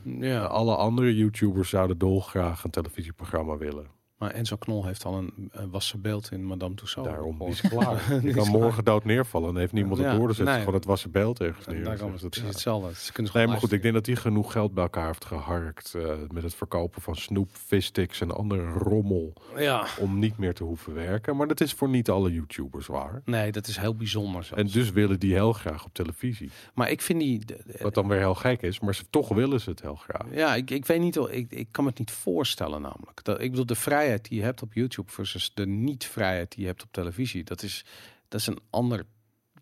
Ja, 0.02 0.44
Alle 0.44 0.76
andere 0.76 1.16
YouTubers 1.16 1.70
zouden 1.70 1.98
dolgraag 1.98 2.64
een 2.64 2.70
televisieprogramma 2.70 3.58
willen. 3.58 3.95
Maar 4.18 4.32
Enzo 4.32 4.56
Knol 4.56 4.86
heeft 4.86 5.06
al 5.06 5.18
een, 5.18 5.52
wassen 5.72 6.02
beeld 6.02 6.32
in 6.32 6.44
Madame 6.46 6.76
Tussauds. 6.76 7.10
Daarom 7.10 7.38
die 7.40 7.48
is 7.48 7.62
klaar. 7.62 8.04
Die 8.22 8.34
kan 8.34 8.44
klaar. 8.44 8.60
morgen 8.60 8.84
dood 8.84 9.04
neervallen 9.06 9.50
en 9.50 9.56
heeft 9.56 9.72
niemand 9.74 9.98
het 9.98 10.08
Ja, 10.08 10.16
door. 10.18 10.26
Dan 10.26 10.36
zet 10.36 10.46
ze 10.46 10.52
nee. 10.52 10.60
gewoon 10.60 10.74
het 10.76 10.86
wassen 10.86 11.12
beeld 11.12 11.40
ergens 11.42 11.66
neer. 11.68 11.84
Daarom 11.84 12.14
is 12.14 12.22
het 12.22 12.30
precies 12.30 12.48
ja. 12.48 12.54
hetzelfde. 12.54 12.96
Ze 12.96 13.12
kunnen 13.12 13.32
Nee, 13.36 13.48
maar 13.48 13.58
goed, 13.58 13.72
ik 13.72 13.82
denk 13.82 13.94
dat 13.94 14.06
hij 14.06 14.16
genoeg 14.16 14.52
geld 14.52 14.74
bij 14.74 14.84
elkaar 14.84 15.08
heeft 15.08 15.26
geharkt 15.26 15.94
eh, 15.94 16.10
met 16.32 16.44
het 16.44 16.56
verkopen 16.56 17.02
van 17.02 17.16
snoep, 17.16 17.50
vissticks 17.66 18.22
en 18.22 18.32
andere 18.36 18.70
rommel 18.70 19.34
Ja. 19.58 19.86
om 20.00 20.20
niet 20.20 20.38
meer 20.38 20.54
te 20.54 20.64
hoeven 20.64 20.94
werken. 20.94 21.36
Maar 21.36 21.48
dat 21.48 21.62
is 21.62 21.74
voor 21.74 21.90
niet 21.90 22.10
alle 22.10 22.32
YouTubers 22.34 22.88
waar. 22.88 23.22
Nee, 23.26 23.52
dat 23.52 23.68
is 23.68 23.78
heel 23.78 23.96
bijzonder. 23.96 24.44
zelfs. 24.44 24.62
En 24.64 24.68
dus 24.80 24.92
willen 24.92 25.20
die 25.20 25.34
heel 25.34 25.54
graag 25.54 25.86
op 25.86 25.94
televisie. 25.94 26.50
Maar 26.74 26.90
ik 26.92 27.02
vind 27.02 27.20
die... 27.20 27.46
de- 27.46 27.62
de- 27.66 27.80
Wat 27.82 27.94
dan 27.94 28.08
weer 28.08 28.18
heel 28.20 28.36
gek 28.36 28.62
is, 28.62 28.80
maar 28.80 28.96
ze, 28.96 29.04
toch 29.10 29.28
willen 29.30 29.62
ze 29.62 29.70
het 29.70 29.82
heel 29.82 29.96
graag. 29.96 30.26
Ja, 30.32 30.56
ik, 30.56 30.72
ik 30.72 30.86
weet 30.86 31.00
niet, 31.00 31.16
ik, 31.16 31.52
ik 31.52 31.68
kan 31.72 31.84
me 31.84 31.90
het 31.90 32.00
niet 32.00 32.12
voorstellen 32.12 32.82
namelijk. 32.82 33.24
Dat, 33.24 33.42
ik 33.42 33.50
bedoel, 33.50 33.66
de 33.66 33.76
vrijheid 33.76 34.04
vrijheid 34.06 34.30
die 34.30 34.38
je 34.40 34.44
hebt 34.44 34.62
op 34.62 34.74
YouTube 34.74 35.12
versus 35.12 35.52
de 35.54 35.68
niet-vrijheid 35.68 36.52
die 36.52 36.62
je 36.62 36.68
hebt 36.68 36.84
op 36.84 36.92
televisie, 36.92 37.44
dat 37.44 37.64
is, 37.64 37.86
dat 38.28 38.40
is 38.40 38.48
een 38.48 38.60
ander, 38.70 39.06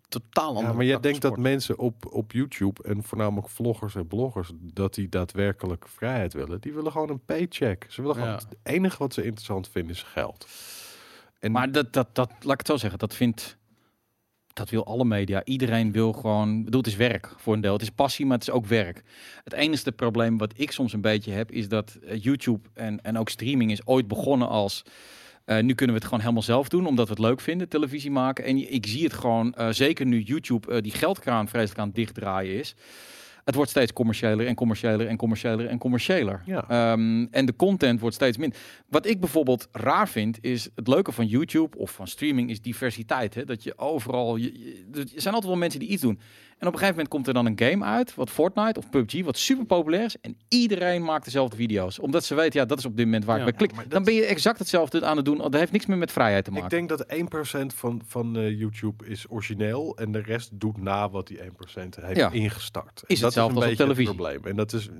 totaal 0.08 0.48
ander. 0.48 0.62
Ja, 0.64 0.72
maar 0.72 0.84
jij 0.84 1.00
denkt 1.00 1.20
dat 1.20 1.36
mensen 1.36 1.78
op, 1.78 2.12
op 2.12 2.32
YouTube 2.32 2.82
en 2.82 3.02
voornamelijk 3.02 3.48
vloggers 3.48 3.94
en 3.94 4.06
bloggers, 4.06 4.50
dat 4.54 4.94
die 4.94 5.08
daadwerkelijk 5.08 5.88
vrijheid 5.88 6.32
willen. 6.32 6.60
Die 6.60 6.72
willen 6.72 6.92
gewoon 6.92 7.10
een 7.10 7.24
paycheck. 7.24 7.86
Ze 7.88 8.00
willen 8.00 8.16
gewoon, 8.16 8.30
Ja. 8.30 8.36
het 8.36 8.56
enige 8.62 8.98
wat 8.98 9.14
ze 9.14 9.24
interessant 9.24 9.68
vinden 9.68 9.92
is 9.94 10.02
geld. 10.02 10.46
En 11.38 11.52
Maar 11.52 11.72
dat, 11.72 11.92
dat, 11.92 12.14
dat, 12.14 12.30
laat 12.40 12.52
ik 12.52 12.58
het 12.58 12.66
zo 12.66 12.76
zeggen, 12.76 12.98
dat 12.98 13.14
vindt, 13.14 13.56
dat 14.54 14.70
wil 14.70 14.86
alle 14.86 15.04
media. 15.04 15.44
Iedereen 15.44 15.92
wil 15.92 16.12
gewoon, 16.12 16.58
ik 16.58 16.64
bedoel, 16.64 16.80
het 16.80 16.90
is 16.90 16.96
werk 16.96 17.34
voor 17.36 17.54
een 17.54 17.60
deel. 17.60 17.72
Het 17.72 17.82
is 17.82 17.90
passie, 17.90 18.26
maar 18.26 18.38
het 18.38 18.48
is 18.48 18.54
ook 18.54 18.66
werk. 18.66 19.02
Het 19.44 19.52
enige 19.52 19.92
probleem 19.92 20.38
wat 20.38 20.52
ik 20.56 20.70
soms 20.70 20.92
een 20.92 21.00
beetje 21.00 21.32
heb, 21.32 21.50
is 21.50 21.68
dat 21.68 21.94
eh, 21.94 22.22
YouTube 22.22 22.68
en, 22.74 23.02
en 23.02 23.18
ook 23.18 23.28
streaming 23.28 23.70
is 23.70 23.86
ooit 23.86 24.08
begonnen 24.08 24.48
als... 24.48 24.82
eh, 25.44 25.62
nu 25.62 25.74
kunnen 25.74 25.94
we 25.94 26.00
het 26.00 26.04
gewoon 26.04 26.20
helemaal 26.20 26.42
zelf 26.42 26.68
doen, 26.68 26.86
omdat 26.86 27.06
we 27.06 27.12
het 27.12 27.22
leuk 27.22 27.40
vinden, 27.40 27.68
televisie 27.68 28.10
maken. 28.10 28.44
En 28.44 28.72
ik 28.72 28.86
zie 28.86 29.04
het 29.04 29.12
gewoon, 29.12 29.54
eh, 29.54 29.68
zeker 29.70 30.06
nu 30.06 30.20
YouTube 30.20 30.80
die 30.80 30.92
geldkraan 30.92 31.48
vreselijk 31.48 31.78
aan 31.80 31.86
het 31.86 31.96
dichtdraaien 31.96 32.58
is. 32.58 32.74
Het 33.44 33.54
wordt 33.54 33.70
steeds 33.70 33.92
commerciëler 33.92 34.46
en 34.46 34.54
commerciëler 34.54 35.06
en 35.06 35.16
commerciëler 35.16 35.66
en 35.66 35.78
commerciëler. 35.78 36.42
Ja. 36.46 36.68
Ehm, 36.68 37.26
en 37.30 37.46
de 37.46 37.56
content 37.56 38.00
wordt 38.00 38.14
steeds 38.14 38.36
minder. 38.36 38.58
Wat 38.88 39.06
ik 39.06 39.20
bijvoorbeeld 39.20 39.68
raar 39.72 40.08
vind, 40.08 40.38
is 40.40 40.68
het 40.74 40.88
leuke 40.88 41.12
van 41.12 41.26
YouTube 41.26 41.78
of 41.78 41.90
van 41.90 42.06
streaming 42.06 42.50
is 42.50 42.60
diversiteit. 42.60 43.34
Hè? 43.34 43.44
Dat 43.44 43.62
je 43.62 43.78
overal. 43.78 44.36
Je, 44.36 44.58
je- 44.58 44.84
er 44.92 45.04
zijn 45.20 45.34
altijd 45.34 45.52
wel 45.52 45.56
mensen 45.56 45.80
die 45.80 45.88
iets 45.88 46.02
doen. 46.02 46.18
En 46.58 46.66
op 46.66 46.72
een 46.72 46.78
gegeven 46.78 46.88
moment 46.88 47.08
komt 47.08 47.26
er 47.26 47.34
dan 47.34 47.46
een 47.46 47.58
game 47.58 47.84
uit, 47.84 48.14
wat 48.14 48.30
Fortnite 48.30 48.78
of 48.78 48.90
PUBG, 48.90 49.24
wat 49.24 49.36
super 49.38 49.64
populair 49.66 50.04
is. 50.04 50.16
En 50.20 50.36
iedereen 50.48 51.02
maakt 51.04 51.24
dezelfde 51.24 51.56
video's. 51.56 51.98
Omdat 51.98 52.24
ze 52.24 52.34
weten, 52.34 52.60
ja, 52.60 52.66
dat 52.66 52.78
is 52.78 52.84
op 52.84 52.96
dit 52.96 53.04
moment 53.04 53.24
waar 53.24 53.38
Ja, 53.40 53.46
ik 53.46 53.56
bij 53.56 53.66
klik. 53.66 53.80
dat- 53.82 53.90
Dan 53.90 54.04
ben 54.04 54.14
je 54.14 54.24
exact 54.24 54.58
hetzelfde 54.58 55.04
aan 55.04 55.16
het 55.16 55.24
doen. 55.24 55.38
Dat 55.38 55.54
heeft 55.54 55.72
niks 55.72 55.86
meer 55.86 55.98
met 55.98 56.12
vrijheid 56.12 56.44
te 56.44 56.50
maken. 56.50 56.64
ik 56.78 56.88
denk 56.88 56.88
dat 56.88 57.04
1% 57.08 57.74
van, 57.74 58.02
van 58.06 58.36
eh, 58.36 58.58
YouTube 58.58 59.06
is 59.06 59.24
origineel 59.30 59.96
en 59.96 60.12
de 60.12 60.18
rest 60.20 60.50
doet 60.60 60.76
na 60.82 61.10
wat 61.10 61.26
die 61.26 61.42
1% 61.44 61.96
heeft 62.00 62.16
Ja. 62.18 62.30
ingestart. 62.30 63.02
Is 63.06 63.16
dat 63.20 63.24
hetzelfde 63.24 63.54
is 63.58 63.62
een 63.62 63.70
als 63.70 63.80
op 63.80 63.86
televisie. 63.86 64.14
probleem. 64.14 64.44
En 64.44 64.56
dat 64.56 64.72
is 64.72 64.88
eh, 64.88 64.94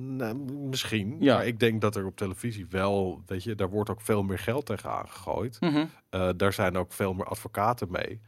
nou, 0.00 0.36
misschien. 0.52 1.16
Ja. 1.20 1.34
Maar 1.36 1.46
ik 1.46 1.60
denk 1.60 1.80
dat 1.80 1.96
er 1.96 2.06
op 2.06 2.16
televisie 2.16 2.66
wel, 2.70 3.22
weet 3.26 3.42
je, 3.42 3.54
daar 3.54 3.70
wordt 3.70 3.90
ook 3.90 4.00
veel 4.00 4.22
meer 4.22 4.38
geld 4.38 4.66
tegen 4.66 4.90
aangegooid. 4.90 5.56
Mhm. 5.60 5.84
Eh, 6.10 6.28
daar 6.36 6.52
zijn 6.52 6.76
ook 6.76 6.92
veel 6.92 7.12
meer 7.14 7.26
advocaten 7.26 7.90
mee. 7.90 8.20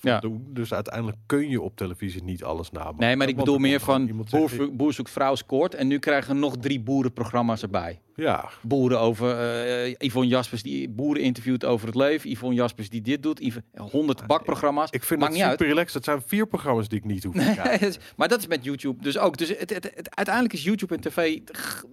Ja. 0.00 0.22
Dus 0.48 0.74
uiteindelijk 0.74 1.18
kun 1.26 1.48
je 1.48 1.60
op 1.60 1.76
televisie 1.76 2.22
niet 2.22 2.44
alles 2.44 2.70
namaken. 2.70 3.00
Nee, 3.00 3.16
maar 3.16 3.28
ik 3.28 3.36
bedoel 3.36 3.54
er 3.54 3.60
meer 3.60 3.80
van 3.80 4.24
boer, 4.72 4.92
zoekt 4.92 5.10
vrouw 5.10 5.34
scoort. 5.34 5.74
En 5.74 5.86
nu 5.86 5.98
krijgen 5.98 6.34
we 6.34 6.40
nog 6.40 6.56
drie 6.56 6.80
boerenprogramma's 6.80 7.62
erbij. 7.62 8.00
Ja, 8.22 8.48
boeren 8.62 9.00
over 9.00 9.38
eh 9.38 9.94
Yvonne 9.98 10.28
Jaspers 10.28 10.62
die 10.62 10.88
boeren 10.88 11.22
interviewt 11.22 11.64
over 11.64 11.86
het 11.86 11.94
leven. 11.96 12.30
Yvonne 12.30 12.54
Jaspers 12.56 12.88
die 12.90 13.00
dit 13.00 13.22
doet. 13.22 13.40
Yv- 13.40 13.56
100 13.90 14.26
bakprogramma's. 14.26 14.90
ik 14.90 15.04
vind 15.04 15.20
Maakt 15.20 15.32
het 15.32 15.42
niet 15.42 15.50
super 15.50 15.66
relaxed. 15.66 15.92
Dat 15.92 16.04
zijn 16.04 16.22
vier 16.26 16.46
programma's 16.46 16.88
die 16.88 16.98
ik 16.98 17.04
niet 17.04 17.24
hoef 17.24 17.34
te 17.34 17.52
kijken. 17.62 17.94
maar 18.16 18.28
dat 18.28 18.38
is 18.38 18.46
met 18.46 18.64
YouTube 18.64 19.02
dus 19.02 19.18
ook. 19.18 19.36
Dus 19.36 19.48
het, 19.48 19.58
het, 19.70 19.84
het- 19.94 20.16
uiteindelijk 20.16 20.54
is 20.54 20.64
YouTube 20.64 20.94
en 20.94 21.00
tv 21.00 21.38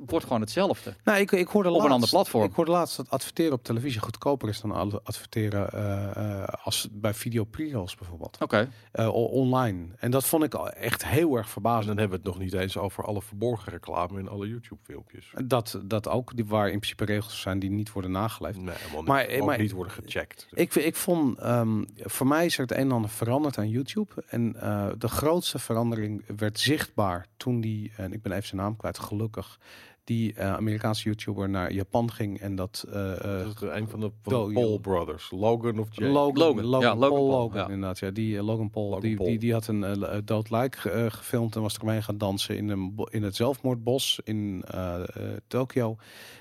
wordt 0.06 0.26
gewoon 0.26 0.42
hetzelfde. 0.42 0.94
Nou, 1.04 1.20
ik, 1.20 1.32
ik 1.32 1.48
hoorde 1.48 1.70
Op 1.70 1.84
een 1.84 1.92
ander 1.92 2.10
platform. 2.10 2.44
Ik 2.44 2.54
hoorde 2.54 2.72
laatst 2.72 2.98
dat 2.98 3.10
adverteren 3.10 3.54
op 3.54 3.64
televisie 3.64 4.02
goedkoper 4.02 4.50
is 4.50 4.62
dan 4.62 4.72
adverteren 5.04 5.70
eh, 5.72 6.42
eh, 6.42 6.48
als 6.64 6.88
bij 6.92 7.14
video 7.14 7.44
pre-rolls 7.44 7.96
bijvoorbeeld. 7.96 8.38
Oké. 8.42 8.70
Eh, 8.92 9.14
online. 9.14 9.88
En 9.98 10.12
dat 10.12 10.26
vond 10.26 10.44
ik 10.44 10.54
al 10.54 10.70
echt 10.70 11.06
heel 11.06 11.36
erg 11.36 11.46
En 11.46 11.52
verbazend. 11.52 11.88
dan 11.88 11.98
hebben 11.98 12.18
we 12.20 12.24
het 12.28 12.34
nog 12.36 12.44
niet 12.44 12.54
eens 12.54 12.78
over 12.78 13.04
alle 13.04 13.22
verborgen 13.22 13.72
reclame 13.72 14.20
in 14.20 14.28
alle 14.30 14.48
YouTube-filmpjes. 14.48 15.32
Dat, 15.46 15.80
dat 15.86 16.08
ook, 16.16 16.36
die, 16.36 16.46
waar 16.46 16.66
in 16.70 16.80
principe 16.80 17.06
regels 17.06 17.42
zijn 17.42 17.60
die 17.60 17.70
niet 17.70 17.92
worden 17.92 18.12
nageleefd. 18.12 18.58
Nee, 18.62 18.76
niet. 18.96 19.06
Maar- 19.44 19.60
niet 19.60 19.72
worden 19.72 19.94
gecheckt. 19.94 20.48
Ik, 20.52 20.76
ik 20.76 20.96
vond, 20.96 21.40
ehm, 21.40 21.84
voor 21.96 22.28
mij 22.28 22.46
is 22.46 22.56
er 22.56 22.62
het 22.62 22.72
een 22.72 22.78
en 22.78 22.92
ander 22.92 23.10
veranderd 23.10 23.58
aan 23.58 23.70
YouTube. 23.70 24.24
En 24.28 24.56
eh, 24.62 24.88
de 24.98 25.08
grootste 25.08 25.60
verandering 25.60 26.24
werd 26.38 26.60
zichtbaar 26.60 27.26
toen 27.38 27.62
die, 27.62 27.92
en 27.96 28.14
ik 28.14 28.22
ben 28.22 28.32
even 28.32 28.48
zijn 28.48 28.62
naam 28.62 28.78
kwijt, 28.78 29.00
gelukkig, 29.00 29.60
die 30.06 30.34
eh, 30.34 30.53
Amerikaanse 30.53 31.03
YouTuber 31.03 31.49
naar 31.49 31.73
Japan 31.73 32.11
ging 32.11 32.40
en 32.40 32.56
dat... 32.56 32.86
eh, 32.90 33.11
eh, 33.11 33.45
Dat 33.45 33.61
is 33.61 33.69
een 33.69 33.90
van 33.90 33.99
de, 33.99 34.11
van 34.22 34.34
Wel, 34.34 34.48
de 34.48 34.53
Paul. 34.53 34.80
Brothers. 34.80 35.32
Logan 35.32 35.80
of 35.80 35.88
Jake. 35.91 36.11
Logan, 36.11 36.38
Logan. 36.38 36.65
Logan, 36.65 36.82
Ja, 36.82 36.95
Logan 36.95 37.10
Paul, 37.10 37.27
Paul, 37.27 37.40
Logan, 37.40 37.57
ja. 37.60 37.68
inderdaad. 37.69 37.99
Ja, 37.99 38.11
die 38.11 38.44
Logan 38.44 38.69
Paul, 38.69 38.86
Logan 38.86 39.02
die, 39.02 39.15
Paul. 39.15 39.27
Die, 39.27 39.40
die 39.40 39.53
had 39.53 39.68
een 39.68 40.22
dood 40.26 40.49
lijk 40.49 40.76
gefilmd 41.07 41.56
en 41.56 41.61
was 41.61 41.77
ermee 41.77 42.02
gaan 42.02 42.18
dansen 42.18 42.57
in, 42.57 42.69
een, 42.69 43.06
in 43.10 43.23
het 43.23 43.36
zelfmoordbos 43.36 44.19
in 44.23 44.64
eh, 44.68 45.02
eh, 45.02 45.07
Tokio. 45.48 45.98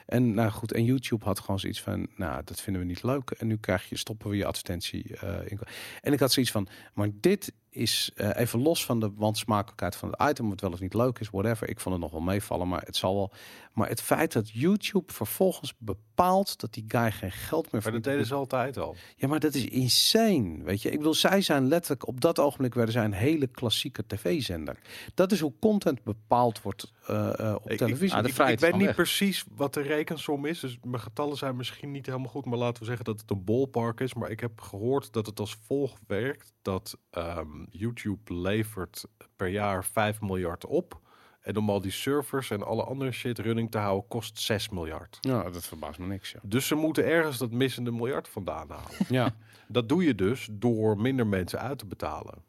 En 0.07 0.35
nou 0.35 0.51
goed, 0.51 0.73
en 0.73 0.85
YouTube 0.85 1.25
had 1.25 1.41
gewoon 1.41 1.61
zoiets 1.61 1.81
van, 1.83 2.07
nou, 2.17 2.43
dat 2.45 2.61
vinden 2.61 2.83
we 2.83 2.89
niet 2.89 3.03
leuk. 3.03 3.31
En 3.31 3.47
nu 3.47 3.57
krijg 3.57 3.89
je, 3.89 3.97
stoppen 3.97 4.31
we 4.31 4.37
je 4.37 4.47
advertentie 4.47 5.17
eh, 5.17 5.51
in. 5.51 5.59
En 6.01 6.13
ik 6.13 6.21
had 6.21 6.33
zoiets 6.33 6.53
van, 6.53 6.69
maar 6.95 7.09
dit 7.21 7.53
is 7.75 8.11
eh, 8.15 8.31
even 8.35 8.63
los 8.63 8.85
van 8.85 9.01
de 9.01 9.13
wansmakelijkheid 9.17 9.97
van 9.97 10.15
het 10.17 10.31
item, 10.31 10.49
wat 10.49 10.61
wel 10.61 10.73
of 10.73 10.81
niet 10.81 10.95
leuk 10.95 11.19
is, 11.19 11.31
whatever. 11.31 11.69
Ik 11.69 11.81
vond 11.81 11.95
het 11.95 12.05
nog 12.05 12.13
wel 12.13 12.21
meevallen, 12.21 12.69
maar 12.69 12.83
het 12.83 12.97
zal 12.97 13.15
wel. 13.15 13.33
Maar 13.75 13.89
het 13.89 14.03
feit 14.03 14.33
dat 14.33 14.51
YouTube 14.51 15.13
vervolgens 15.13 15.75
bepaalt 15.79 16.61
dat 16.61 16.73
die 16.73 16.85
guy 16.89 17.11
geen 17.13 17.31
geld 17.33 17.63
meer 17.73 17.83
Maar 17.83 17.83
dat 17.83 17.83
verdient. 17.83 18.05
deden 18.05 18.27
ze 18.27 18.35
altijd 18.35 18.77
al. 18.79 18.97
Ja, 19.17 19.29
maar 19.29 19.41
dat 19.41 19.55
is 19.55 19.65
insane, 19.65 20.63
weet 20.65 20.83
je. 20.83 20.91
Ik 20.91 20.99
bedoel, 20.99 21.15
zij 21.15 21.41
zijn 21.41 21.69
letterlijk 21.69 22.07
op 22.07 22.21
dat 22.21 22.39
ogenblik 22.39 22.75
werden 22.75 22.93
zij 22.93 23.05
een 23.05 23.13
hele 23.13 23.47
klassieke 23.47 24.05
tv-zender. 24.07 24.79
Dat 25.15 25.33
is 25.33 25.41
hoe 25.41 25.53
content 25.61 26.03
bepaald 26.03 26.63
wordt 26.63 26.93
eh, 27.07 27.39
eh, 27.39 27.55
op 27.55 27.71
Ik- 27.71 27.79
televisie. 27.79 28.17
ah, 28.17 28.23
de 28.23 28.53
Ik, 28.53 28.61
weet 28.61 28.73
niet 28.77 28.85
weg. 28.87 28.95
precies 28.95 29.45
wat 29.57 29.75
de 29.75 29.81
rekensom 29.81 30.47
is. 30.47 30.61
Dus 30.61 30.79
mijn 30.83 31.01
getallen 31.03 31.37
zijn 31.37 31.57
misschien 31.57 31.91
niet 31.91 32.07
helemaal 32.07 32.29
goed. 32.31 32.45
Maar 32.45 32.59
laten 32.59 32.79
we 32.79 32.85
zeggen 32.87 33.05
dat 33.05 33.21
het 33.21 33.31
een 33.31 33.45
ballpark 33.45 34.01
is. 34.01 34.15
Maar 34.15 34.31
ik 34.31 34.41
heb 34.41 34.61
gehoord 34.61 35.13
dat 35.13 35.27
het 35.27 35.41
als 35.41 35.57
volgt 35.67 36.01
werkt. 36.07 36.53
Dat 36.63 36.99
ehm, 37.11 37.65
YouTube 37.71 38.35
levert 38.35 39.05
per 39.37 39.49
jaar 39.49 39.85
5 39.85 40.21
miljard 40.21 40.67
op. 40.67 41.01
En 41.45 41.57
om 41.57 41.71
al 41.71 41.81
die 41.81 41.91
servers 41.91 42.51
en 42.51 42.63
alle 42.63 42.85
andere 42.85 43.13
shit 43.13 43.39
running 43.39 43.71
te 43.71 43.79
houden 43.79 44.09
kost 44.09 44.39
6 44.41 44.69
miljard. 44.69 45.19
ja, 45.21 45.51
dat 45.51 45.65
verbaast 45.67 45.99
me 45.99 46.07
niks. 46.07 46.31
Ja, 46.33 46.39
Dus 46.43 46.67
ze 46.67 46.75
moeten 46.75 47.05
ergens 47.05 47.39
dat 47.39 47.51
missende 47.51 47.93
miljard 47.93 48.29
vandaan 48.29 48.71
halen. 48.71 48.91
ja. 49.09 49.35
dat 49.69 49.89
doe 49.89 50.05
je 50.05 50.15
dus 50.15 50.49
door 50.53 51.01
minder 51.01 51.27
mensen 51.27 51.59
uit 51.61 51.79
te 51.79 51.87
betalen. 51.87 52.45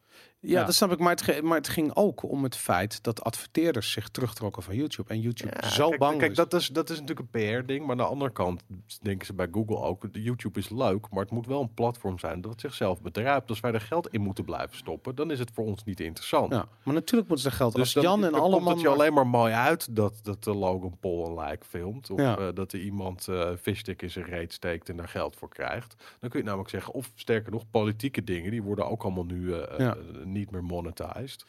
Ja, 0.47 0.59
Ja. 0.59 0.65
dat 0.65 0.75
snap 0.75 0.91
ik. 0.91 0.99
Maar 0.99 1.09
het, 1.09 1.21
ge- 1.21 1.41
maar 1.43 1.57
het 1.57 1.67
ging 1.67 1.91
ook 1.95 2.23
om 2.29 2.43
het 2.43 2.55
feit 2.57 3.03
dat 3.03 3.23
adverteerders 3.23 3.91
zich 3.91 4.09
terugtrokken 4.09 4.63
van 4.63 4.75
YouTube. 4.75 5.09
En 5.09 5.19
YouTube 5.19 5.65
zo 5.65 5.87
kijk, 5.87 5.99
bang 5.99 6.17
Kijk, 6.17 6.31
is. 6.31 6.37
dat 6.37 6.53
is, 6.53 6.67
dat 6.67 6.89
is 6.89 6.99
natuurlijk 6.99 7.27
een 7.33 7.61
PR-ding. 7.61 7.81
Maar 7.81 7.91
aan 7.91 7.97
de 7.97 8.03
andere 8.03 8.31
kant 8.31 8.63
denken 9.01 9.25
ze 9.25 9.33
bij 9.33 9.47
Google 9.51 9.77
ook... 9.77 10.07
YouTube 10.11 10.59
is 10.59 10.69
leuk, 10.69 11.09
maar 11.09 11.23
het 11.23 11.31
moet 11.31 11.47
wel 11.47 11.61
een 11.61 11.73
platform 11.73 12.19
zijn... 12.19 12.41
dat 12.41 12.59
zichzelf 12.59 13.01
bedruipt. 13.01 13.49
Als 13.49 13.59
wij 13.59 13.71
er 13.73 13.81
geld 13.81 14.07
in 14.13 14.21
moeten 14.21 14.45
blijven 14.45 14.77
stoppen... 14.77 15.15
dan 15.15 15.31
is 15.31 15.39
het 15.39 15.51
voor 15.53 15.65
ons 15.65 15.83
niet 15.83 15.99
interessant. 15.99 16.51
Ja, 16.51 16.67
maar 16.83 16.93
natuurlijk 16.93 17.29
moeten 17.29 17.51
ze 17.51 17.57
geld. 17.57 17.73
Dus 17.75 17.81
Als 17.81 17.93
dan, 17.93 18.03
Jan 18.03 18.25
en 18.25 18.31
dan 18.31 18.41
alle 18.41 18.55
komt 18.55 18.67
het 18.69 18.81
je 18.81 18.87
alleen 18.87 19.13
maar 19.13 19.27
mooi 19.27 19.53
uit 19.53 19.95
dat, 19.95 20.19
dat 20.23 20.43
de 20.43 20.53
Logan 20.55 20.97
Paul 20.99 21.25
een 21.27 21.45
like 21.45 21.65
filmt. 21.65 22.09
Of 22.09 22.19
eh, 22.19 22.47
dat 22.53 22.71
er 22.73 22.79
iemand 22.79 23.27
eh 23.27 23.49
fishstick 23.61 24.01
in 24.01 24.09
zijn 24.11 24.25
reet 24.25 24.53
steekt 24.53 24.89
en 24.89 24.97
daar 24.97 25.07
geld 25.07 25.35
voor 25.35 25.49
krijgt. 25.49 25.95
Dan 26.19 26.29
kun 26.29 26.39
je 26.39 26.45
namelijk 26.45 26.69
zeggen, 26.69 26.93
of 26.93 27.11
sterker 27.15 27.51
nog, 27.51 27.63
politieke 27.71 28.23
dingen, 28.23 28.51
die 28.51 28.63
worden 28.63 28.87
ook 28.89 29.03
allemaal 29.03 29.25
nu 29.25 29.53
eh, 29.53 29.91
niet 30.35 30.51
meer 30.51 30.63
monetized. 30.63 31.45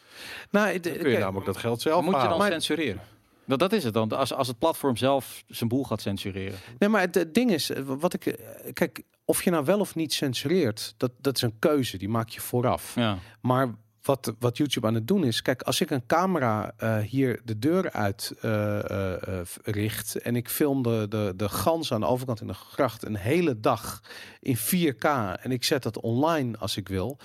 Nou, 0.50 0.80
Dan 0.80 0.92
kun 0.96 1.10
je 1.10 1.18
namelijk 1.18 1.46
dat 1.46 1.56
geld 1.56 1.80
zelf 1.80 2.04
Moet 2.04 2.14
je 2.22 2.28
dan 2.28 2.42
censureren? 2.42 3.00
Dat, 3.44 3.58
dat 3.58 3.72
is 3.72 3.84
het 3.84 3.94
dan. 3.94 4.08
Als, 4.12 4.32
als 4.32 4.48
het 4.48 4.58
platform 4.58 4.96
zelf 4.96 5.44
zijn 5.48 5.68
boel 5.68 5.84
gaat 5.84 6.00
censureren. 6.00 6.58
Nee, 6.78 6.88
maar 6.88 7.00
het, 7.00 7.14
het 7.14 7.34
ding 7.34 7.50
is, 7.50 7.70
eh, 7.70 7.82
wat 7.84 8.12
ik. 8.14 8.26
eh, 8.26 8.72
Kijk, 8.72 9.02
of 9.24 9.42
je 9.44 9.50
nou 9.50 9.64
wel 9.64 9.80
of 9.80 9.94
niet 9.94 10.12
censureert, 10.12 10.94
dat, 10.96 11.10
dat 11.20 11.36
is 11.36 11.42
een 11.42 11.58
keuze, 11.58 11.98
die 11.98 12.08
maak 12.08 12.28
je 12.28 12.40
vooraf. 12.40 12.94
Ja. 12.94 13.18
Maar 13.40 13.74
wat, 14.06 14.34
wat 14.38 14.56
YouTube 14.56 14.86
aan 14.86 14.94
het 14.94 15.08
doen 15.08 15.24
is, 15.24 15.42
kijk, 15.42 15.62
als 15.62 15.80
ik 15.80 15.90
een 15.90 16.06
camera 16.06 16.72
eh, 16.76 16.98
hier 16.98 17.40
de 17.44 17.58
deur 17.58 17.90
uit 17.90 18.32
eh, 18.40 19.38
eh, 19.40 19.46
richt 19.62 20.16
en 20.16 20.36
ik 20.36 20.48
film 20.48 20.82
de, 20.82 21.06
de, 21.08 21.32
de 21.36 21.48
gans 21.48 21.92
aan 21.92 22.00
de 22.00 22.06
overkant 22.06 22.40
in 22.40 22.46
de 22.46 22.54
gracht 22.54 23.04
een 23.04 23.16
hele 23.16 23.60
dag 23.60 24.02
in 24.40 24.56
4K 24.56 25.04
en 25.40 25.50
ik 25.52 25.64
zet 25.64 25.82
dat 25.82 26.00
online 26.00 26.58
als 26.58 26.76
ik 26.76 26.88
wil, 26.88 27.18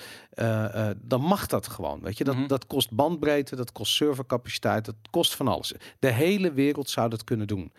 dan 0.97 1.21
mag 1.21 1.45
dat 1.45 1.67
gewoon. 1.67 2.01
Weet 2.01 2.17
je, 2.17 2.23
dat, 2.23 2.35
Mhm. 2.35 2.47
dat 2.47 2.67
kost 2.67 2.91
bandbreedte, 2.91 3.55
dat 3.55 3.71
kost 3.71 3.93
servercapaciteit, 3.93 4.85
dat 4.85 4.95
kost 5.09 5.35
van 5.35 5.47
alles. 5.47 5.73
De 5.99 6.11
hele 6.11 6.53
wereld 6.53 6.89
zou 6.89 7.09
dat 7.09 7.23
kunnen 7.23 7.47
doen. 7.47 7.71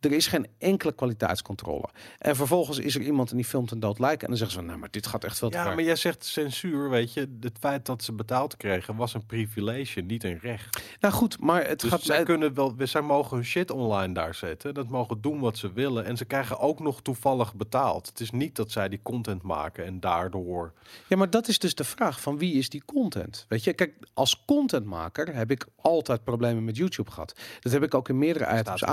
Er 0.00 0.12
is 0.12 0.26
geen 0.26 0.46
enkele 0.58 0.92
kwaliteitscontrole. 0.92 1.88
En 2.18 2.36
vervolgens 2.36 2.78
is 2.78 2.94
er 2.94 3.00
iemand 3.00 3.30
en 3.30 3.36
die 3.36 3.44
filmt 3.44 3.70
een 3.70 3.80
dood 3.80 3.98
lijk 3.98 4.22
en 4.22 4.28
dan 4.28 4.36
zeggen 4.36 4.56
ze, 4.60 4.66
nou, 4.66 4.78
maar 4.78 4.90
dit 4.90 5.06
gaat 5.06 5.24
echt 5.24 5.38
veel 5.38 5.50
te 5.50 5.56
Ja, 5.56 5.64
ver. 5.64 5.74
maar 5.74 5.84
jij 5.84 5.96
zegt 5.96 6.24
censuur, 6.24 6.90
weet 6.90 7.12
je. 7.12 7.36
Het 7.40 7.58
feit 7.60 7.86
dat 7.86 8.02
ze 8.02 8.12
betaald 8.12 8.56
kregen, 8.56 8.96
was 8.96 9.14
een 9.14 9.26
privilege, 9.26 10.00
niet 10.00 10.24
een 10.24 10.38
recht. 10.38 10.82
Nou 11.00 11.14
goed, 11.14 11.40
maar 11.40 11.66
het 11.66 11.80
Dus 11.80 11.90
gaat 11.90 12.02
zij 12.02 12.22
kunnen 12.22 12.54
wel, 12.54 12.74
zij 12.78 13.00
mogen 13.00 13.36
hun 13.36 13.44
shit 13.46 13.70
online 13.70 14.14
daar 14.14 14.34
zetten. 14.34 14.74
Dat 14.74 14.88
mogen 14.88 15.20
doen 15.20 15.40
wat 15.40 15.58
ze 15.58 15.72
willen. 15.72 16.04
En 16.04 16.16
ze 16.16 16.24
krijgen 16.24 16.58
ook 16.58 16.80
nog 16.80 17.02
toevallig 17.02 17.54
betaald. 17.54 18.06
Het 18.06 18.20
is 18.20 18.30
niet 18.30 18.56
dat 18.56 18.70
zij 18.70 18.88
die 18.88 19.00
content 19.02 19.42
maken 19.42 19.84
en 19.84 20.00
daardoor. 20.00 20.72
Ja, 21.06 21.16
maar 21.16 21.30
dat 21.30 21.48
is 21.48 21.58
dus 21.58 21.74
de 21.74 21.84
vraag 21.84 22.20
van 22.20 22.38
wie 22.38 22.54
is 22.54 22.68
die 22.68 22.82
content? 22.84 23.44
Weet 23.48 23.64
je, 23.64 23.72
kijk, 23.72 23.94
als 24.14 24.44
contentmaker 24.46 25.34
heb 25.34 25.50
ik 25.50 25.66
altijd 25.76 26.24
problemen 26.24 26.64
met 26.64 26.76
YouTube 26.76 27.10
gehad. 27.10 27.34
Dat 27.60 27.72
heb 27.72 27.82
ik 27.82 27.94
ook 27.94 28.08
in 28.08 28.18
meerdere 28.18 28.44
items 28.58 28.78
Staat 28.78 28.90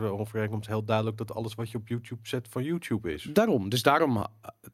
gebruiksovereenkomst 0.00 0.68
heel 0.68 0.84
duidelijk 0.84 1.16
dat 1.16 1.34
alles 1.34 1.54
wat 1.54 1.70
je 1.70 1.78
op 1.78 1.88
YouTube 1.88 2.28
zet 2.28 2.48
van 2.50 2.62
YouTube 2.62 3.12
is. 3.12 3.22
Daarom, 3.32 3.68
dus 3.68 3.82
daarom 3.82 4.16
uh, 4.16 4.24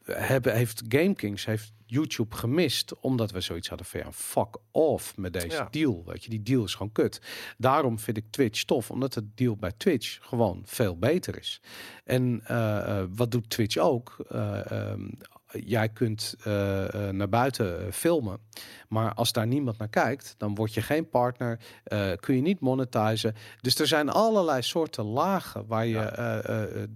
hebben, 0.05 0.55
heeft 0.55 0.83
GameKings 0.89 1.45
heeft 1.45 1.73
YouTube 1.87 2.37
gemist, 2.37 3.01
omdat 3.01 3.31
we 3.31 3.41
zoiets 3.41 3.69
hadden 3.69 3.87
van 3.87 4.01
ja, 4.01 4.13
fuck 4.13 4.57
off 4.71 5.17
met 5.17 5.33
deze 5.33 5.47
Ja. 5.47 5.69
deal. 5.71 6.03
Weet 6.07 6.25
je, 6.25 6.31
die 6.31 6.43
deal 6.43 6.65
is 6.65 6.75
gewoon 6.75 6.93
kut. 6.93 7.21
Daarom 7.59 7.99
vind 7.99 8.17
ik 8.17 8.25
Twitch 8.31 8.63
tof, 8.63 8.91
omdat 8.91 9.15
het 9.15 9.37
deal 9.37 9.57
bij 9.57 9.73
Twitch 9.77 10.19
gewoon 10.21 10.63
veel 10.65 10.99
beter 10.99 11.39
is. 11.39 11.61
En 12.05 12.41
eh, 12.45 12.99
eh, 13.01 13.07
wat 13.15 13.31
doet 13.31 13.51
Twitch 13.51 13.77
ook? 13.77 14.17
Eh, 14.29 14.71
ehm, 14.71 15.09
jij 15.51 15.89
kunt 15.89 16.35
eh, 16.43 17.09
eh, 17.09 17.15
naar 17.15 17.29
buiten 17.29 17.81
eh, 17.81 17.93
filmen, 17.93 18.39
maar 18.89 19.15
als 19.15 19.33
daar 19.33 19.47
niemand 19.47 19.79
naar 19.79 19.89
kijkt, 19.89 20.35
dan 20.39 20.55
word 20.55 20.75
je 20.75 20.83
geen 20.83 21.09
partner, 21.09 21.59
kun 22.21 22.35
je 22.35 22.43
niet 22.43 22.61
monetizen. 22.61 23.35
Dus 23.61 23.79
er 23.79 23.87
zijn 23.87 24.09
allerlei 24.09 24.63
soorten 24.63 25.05
lagen 25.05 25.67
waar 25.67 25.87
je 25.87 25.95
Ja. 25.95 26.87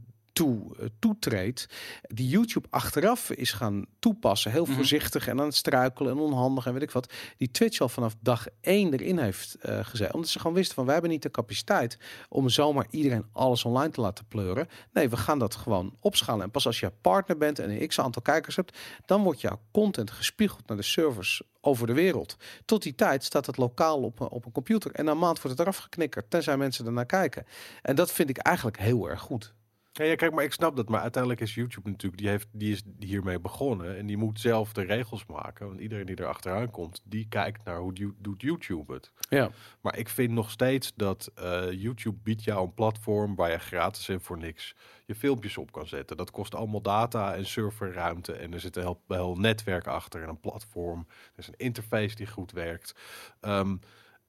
Toe, 0.40 0.76
eh, 0.78 0.86
toetreedt, 0.98 1.66
die 2.02 2.28
YouTube 2.28 2.66
achteraf 2.70 3.30
is 3.30 3.52
gaan 3.52 3.84
toepassen, 3.98 4.50
heel 4.50 4.64
Mhm. 4.64 4.72
voorzichtig 4.74 5.28
en 5.28 5.40
aan 5.40 5.46
het 5.46 5.54
struikelen 5.54 6.12
en 6.12 6.18
onhandig 6.18 6.66
en 6.66 6.72
weet 6.72 6.82
ik 6.82 6.90
wat, 6.90 7.12
die 7.36 7.50
Twitch 7.50 7.80
al 7.80 7.88
vanaf 7.88 8.14
dag 8.20 8.46
één 8.60 8.92
erin 8.92 9.18
heeft 9.18 9.54
eh 9.54 9.78
gezet. 9.84 10.12
Omdat 10.14 10.28
ze 10.30 10.38
gewoon 10.38 10.56
wisten 10.56 10.74
van, 10.74 10.84
wij 10.84 10.92
hebben 10.92 11.10
niet 11.10 11.22
de 11.22 11.30
capaciteit 11.30 11.98
om 12.28 12.48
zomaar 12.48 12.86
iedereen 12.90 13.24
alles 13.32 13.64
online 13.64 13.90
te 13.92 14.00
laten 14.00 14.24
pleuren. 14.28 14.68
Nee, 14.92 15.08
we 15.08 15.16
gaan 15.16 15.38
dat 15.38 15.54
gewoon 15.54 15.96
opschalen. 16.00 16.42
En 16.44 16.50
pas 16.50 16.66
als 16.66 16.80
je 16.80 16.92
partner 17.00 17.36
bent 17.36 17.58
en 17.58 17.70
een 17.70 17.88
x 17.88 18.00
aantal 18.00 18.22
kijkers 18.22 18.56
hebt, 18.56 18.78
dan 19.06 19.22
wordt 19.22 19.40
jouw 19.40 19.60
content 19.72 20.10
gespiegeld 20.10 20.66
naar 20.68 20.76
de 20.76 20.82
servers 20.82 21.42
over 21.60 21.86
de 21.86 21.92
wereld. 21.92 22.36
Tot 22.64 22.82
die 22.82 22.94
tijd 22.94 23.24
staat 23.24 23.46
het 23.46 23.56
lokaal 23.56 24.02
op, 24.02 24.20
een- 24.20 24.28
op 24.28 24.44
een 24.46 24.52
computer 24.52 24.90
en 24.92 25.04
na 25.04 25.10
een 25.10 25.18
maand 25.18 25.36
wordt 25.42 25.58
het 25.58 25.66
eraf 25.66 25.76
geknikkerd, 25.76 26.30
tenzij 26.30 26.56
mensen 26.56 26.86
ernaar 26.86 27.06
kijken. 27.06 27.44
En 27.82 27.94
dat 27.96 28.12
vind 28.12 28.28
ik 28.30 28.38
eigenlijk 28.38 28.78
heel 28.78 29.08
erg 29.08 29.20
goed. 29.20 29.54
Ja, 30.00 30.06
ja, 30.06 30.14
kijk, 30.14 30.32
maar 30.32 30.44
ik 30.44 30.52
snap 30.52 30.76
dat. 30.76 30.88
Maar 30.88 31.00
uiteindelijk 31.00 31.42
is 31.42 31.54
YouTube 31.54 31.88
natuurlijk, 31.90 32.22
die, 32.22 32.30
heeft, 32.30 32.48
die 32.52 32.72
is 32.72 32.82
hiermee 32.98 33.40
begonnen. 33.40 33.96
En 33.96 34.06
die 34.06 34.16
moet 34.16 34.40
zelf 34.40 34.72
de 34.72 34.82
regels 34.82 35.26
maken. 35.26 35.66
Want 35.66 35.80
iedereen 35.80 36.06
die 36.06 36.16
er 36.16 36.26
achteraan 36.26 36.70
komt, 36.70 37.00
die 37.04 37.26
kijkt 37.28 37.64
naar 37.64 37.78
hoe 37.78 38.14
doet 38.18 38.40
YouTube 38.42 38.92
het. 38.92 39.12
Ja. 39.28 39.50
Maar 39.80 39.98
ik 39.98 40.08
vind 40.08 40.32
nog 40.32 40.50
steeds 40.50 40.92
dat 40.96 41.30
eh, 41.34 41.72
YouTube 41.72 42.16
biedt 42.22 42.44
jou 42.44 42.64
een 42.64 42.74
platform 42.74 43.34
waar 43.34 43.50
je 43.50 43.58
gratis 43.58 44.08
en 44.08 44.20
voor 44.20 44.38
niks 44.38 44.74
je 45.06 45.14
filmpjes 45.14 45.56
op 45.56 45.72
kan 45.72 45.86
zetten. 45.86 46.16
Dat 46.16 46.30
kost 46.30 46.54
allemaal 46.54 46.82
data 46.82 47.34
en 47.34 47.46
serverruimte. 47.46 48.32
En 48.32 48.52
er 48.52 48.60
zit 48.60 48.76
een 48.76 48.82
heel, 48.82 49.02
heel 49.08 49.36
netwerk 49.36 49.86
achter 49.86 50.22
en 50.22 50.28
een 50.28 50.40
platform. 50.40 51.06
Er 51.08 51.38
is 51.38 51.48
een 51.48 51.54
interface 51.56 52.14
die 52.14 52.26
goed 52.26 52.52
werkt. 52.52 52.94
Ehm, 53.40 53.76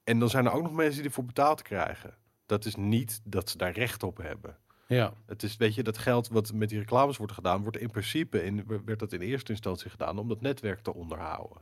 en 0.03 0.19
dan 0.19 0.30
zijn 0.30 0.45
er 0.45 0.52
ook 0.52 0.64
nog 0.64 0.73
mensen 0.73 0.98
die 0.98 1.07
ervoor 1.07 1.26
betaald 1.26 1.61
krijgen. 1.61 2.18
Dat 2.45 2.65
is 2.65 2.76
niet 2.76 3.22
dat 3.23 3.49
ze 3.49 3.57
daar 3.57 3.73
recht 3.73 4.03
op 4.03 4.18
hebben. 4.18 4.57
Ja. 4.95 5.13
Het 5.26 5.43
is, 5.43 5.57
weet 5.57 5.76
je, 5.76 5.84
dat 5.84 5.97
geld 5.97 6.27
wat 6.27 6.53
met 6.53 6.69
die 6.69 6.80
reclames 6.80 7.18
wordt 7.18 7.34
gedaan, 7.34 7.61
wordt 7.61 7.77
in 7.77 7.89
principe 7.91 8.43
in, 8.43 8.65
werd 8.85 8.99
dat 8.99 9.13
in 9.13 9.22
eerste 9.22 9.51
instantie 9.51 9.89
gedaan 9.89 10.18
om 10.18 10.27
dat 10.27 10.41
netwerk 10.41 10.80
te 10.80 10.93
onderhouden. 10.93 11.57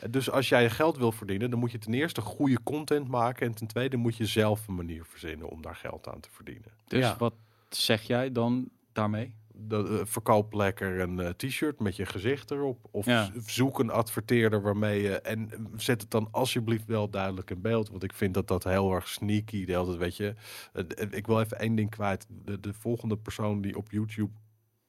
En 0.00 0.10
Dus 0.10 0.30
als 0.30 0.48
jij 0.48 0.70
geld 0.70 0.96
wil 0.96 1.12
verdienen, 1.12 1.50
dan 1.50 1.58
moet 1.58 1.70
je 1.72 1.78
ten 1.78 1.94
eerste 1.94 2.20
goede 2.20 2.58
content 2.62 3.08
maken 3.08 3.46
en 3.46 3.54
ten 3.54 3.66
tweede 3.66 3.96
moet 3.96 4.16
je 4.16 4.26
zelf 4.26 4.68
een 4.68 4.74
manier 4.74 5.04
verzinnen 5.04 5.48
om 5.48 5.62
daar 5.62 5.76
geld 5.76 6.08
aan 6.08 6.20
te 6.20 6.28
verdienen. 6.30 6.70
Dus 6.86 7.00
Ja. 7.00 7.16
wat 7.18 7.34
zeg 7.68 8.02
jij 8.02 8.32
dan 8.32 8.68
daarmee? 8.92 9.34
Dat, 9.62 9.90
eh, 9.90 9.96
verkoop 10.04 10.52
lekker 10.52 11.00
een 11.00 11.20
eh, 11.20 11.28
t-shirt 11.28 11.80
met 11.80 11.96
je 11.96 12.06
gezicht 12.06 12.50
erop. 12.50 12.88
Of 12.90 13.06
Ja. 13.06 13.30
zoek 13.46 13.78
een 13.78 13.90
adverteerder 13.90 14.62
waarmee 14.62 15.02
je. 15.02 15.20
En 15.20 15.50
zet 15.76 16.00
het 16.00 16.10
dan 16.10 16.28
alsjeblieft 16.30 16.86
wel 16.86 17.10
duidelijk 17.10 17.50
in 17.50 17.60
beeld. 17.60 17.88
Want 17.90 18.02
ik 18.02 18.12
vind 18.12 18.34
dat 18.34 18.48
dat 18.48 18.64
heel 18.64 18.94
erg 18.94 19.08
sneaky. 19.08 19.64
De 19.64 19.72
hele 19.72 19.84
tijd, 19.86 19.98
weet 19.98 20.16
je. 20.16 20.34
Eh, 20.72 21.06
ik 21.10 21.26
wil 21.26 21.40
even 21.40 21.58
één 21.58 21.74
ding 21.74 21.90
kwijt. 21.90 22.26
De, 22.44 22.60
de 22.60 22.72
volgende 22.74 23.16
persoon 23.16 23.60
die 23.60 23.76
op 23.76 23.90
YouTube 23.90 24.32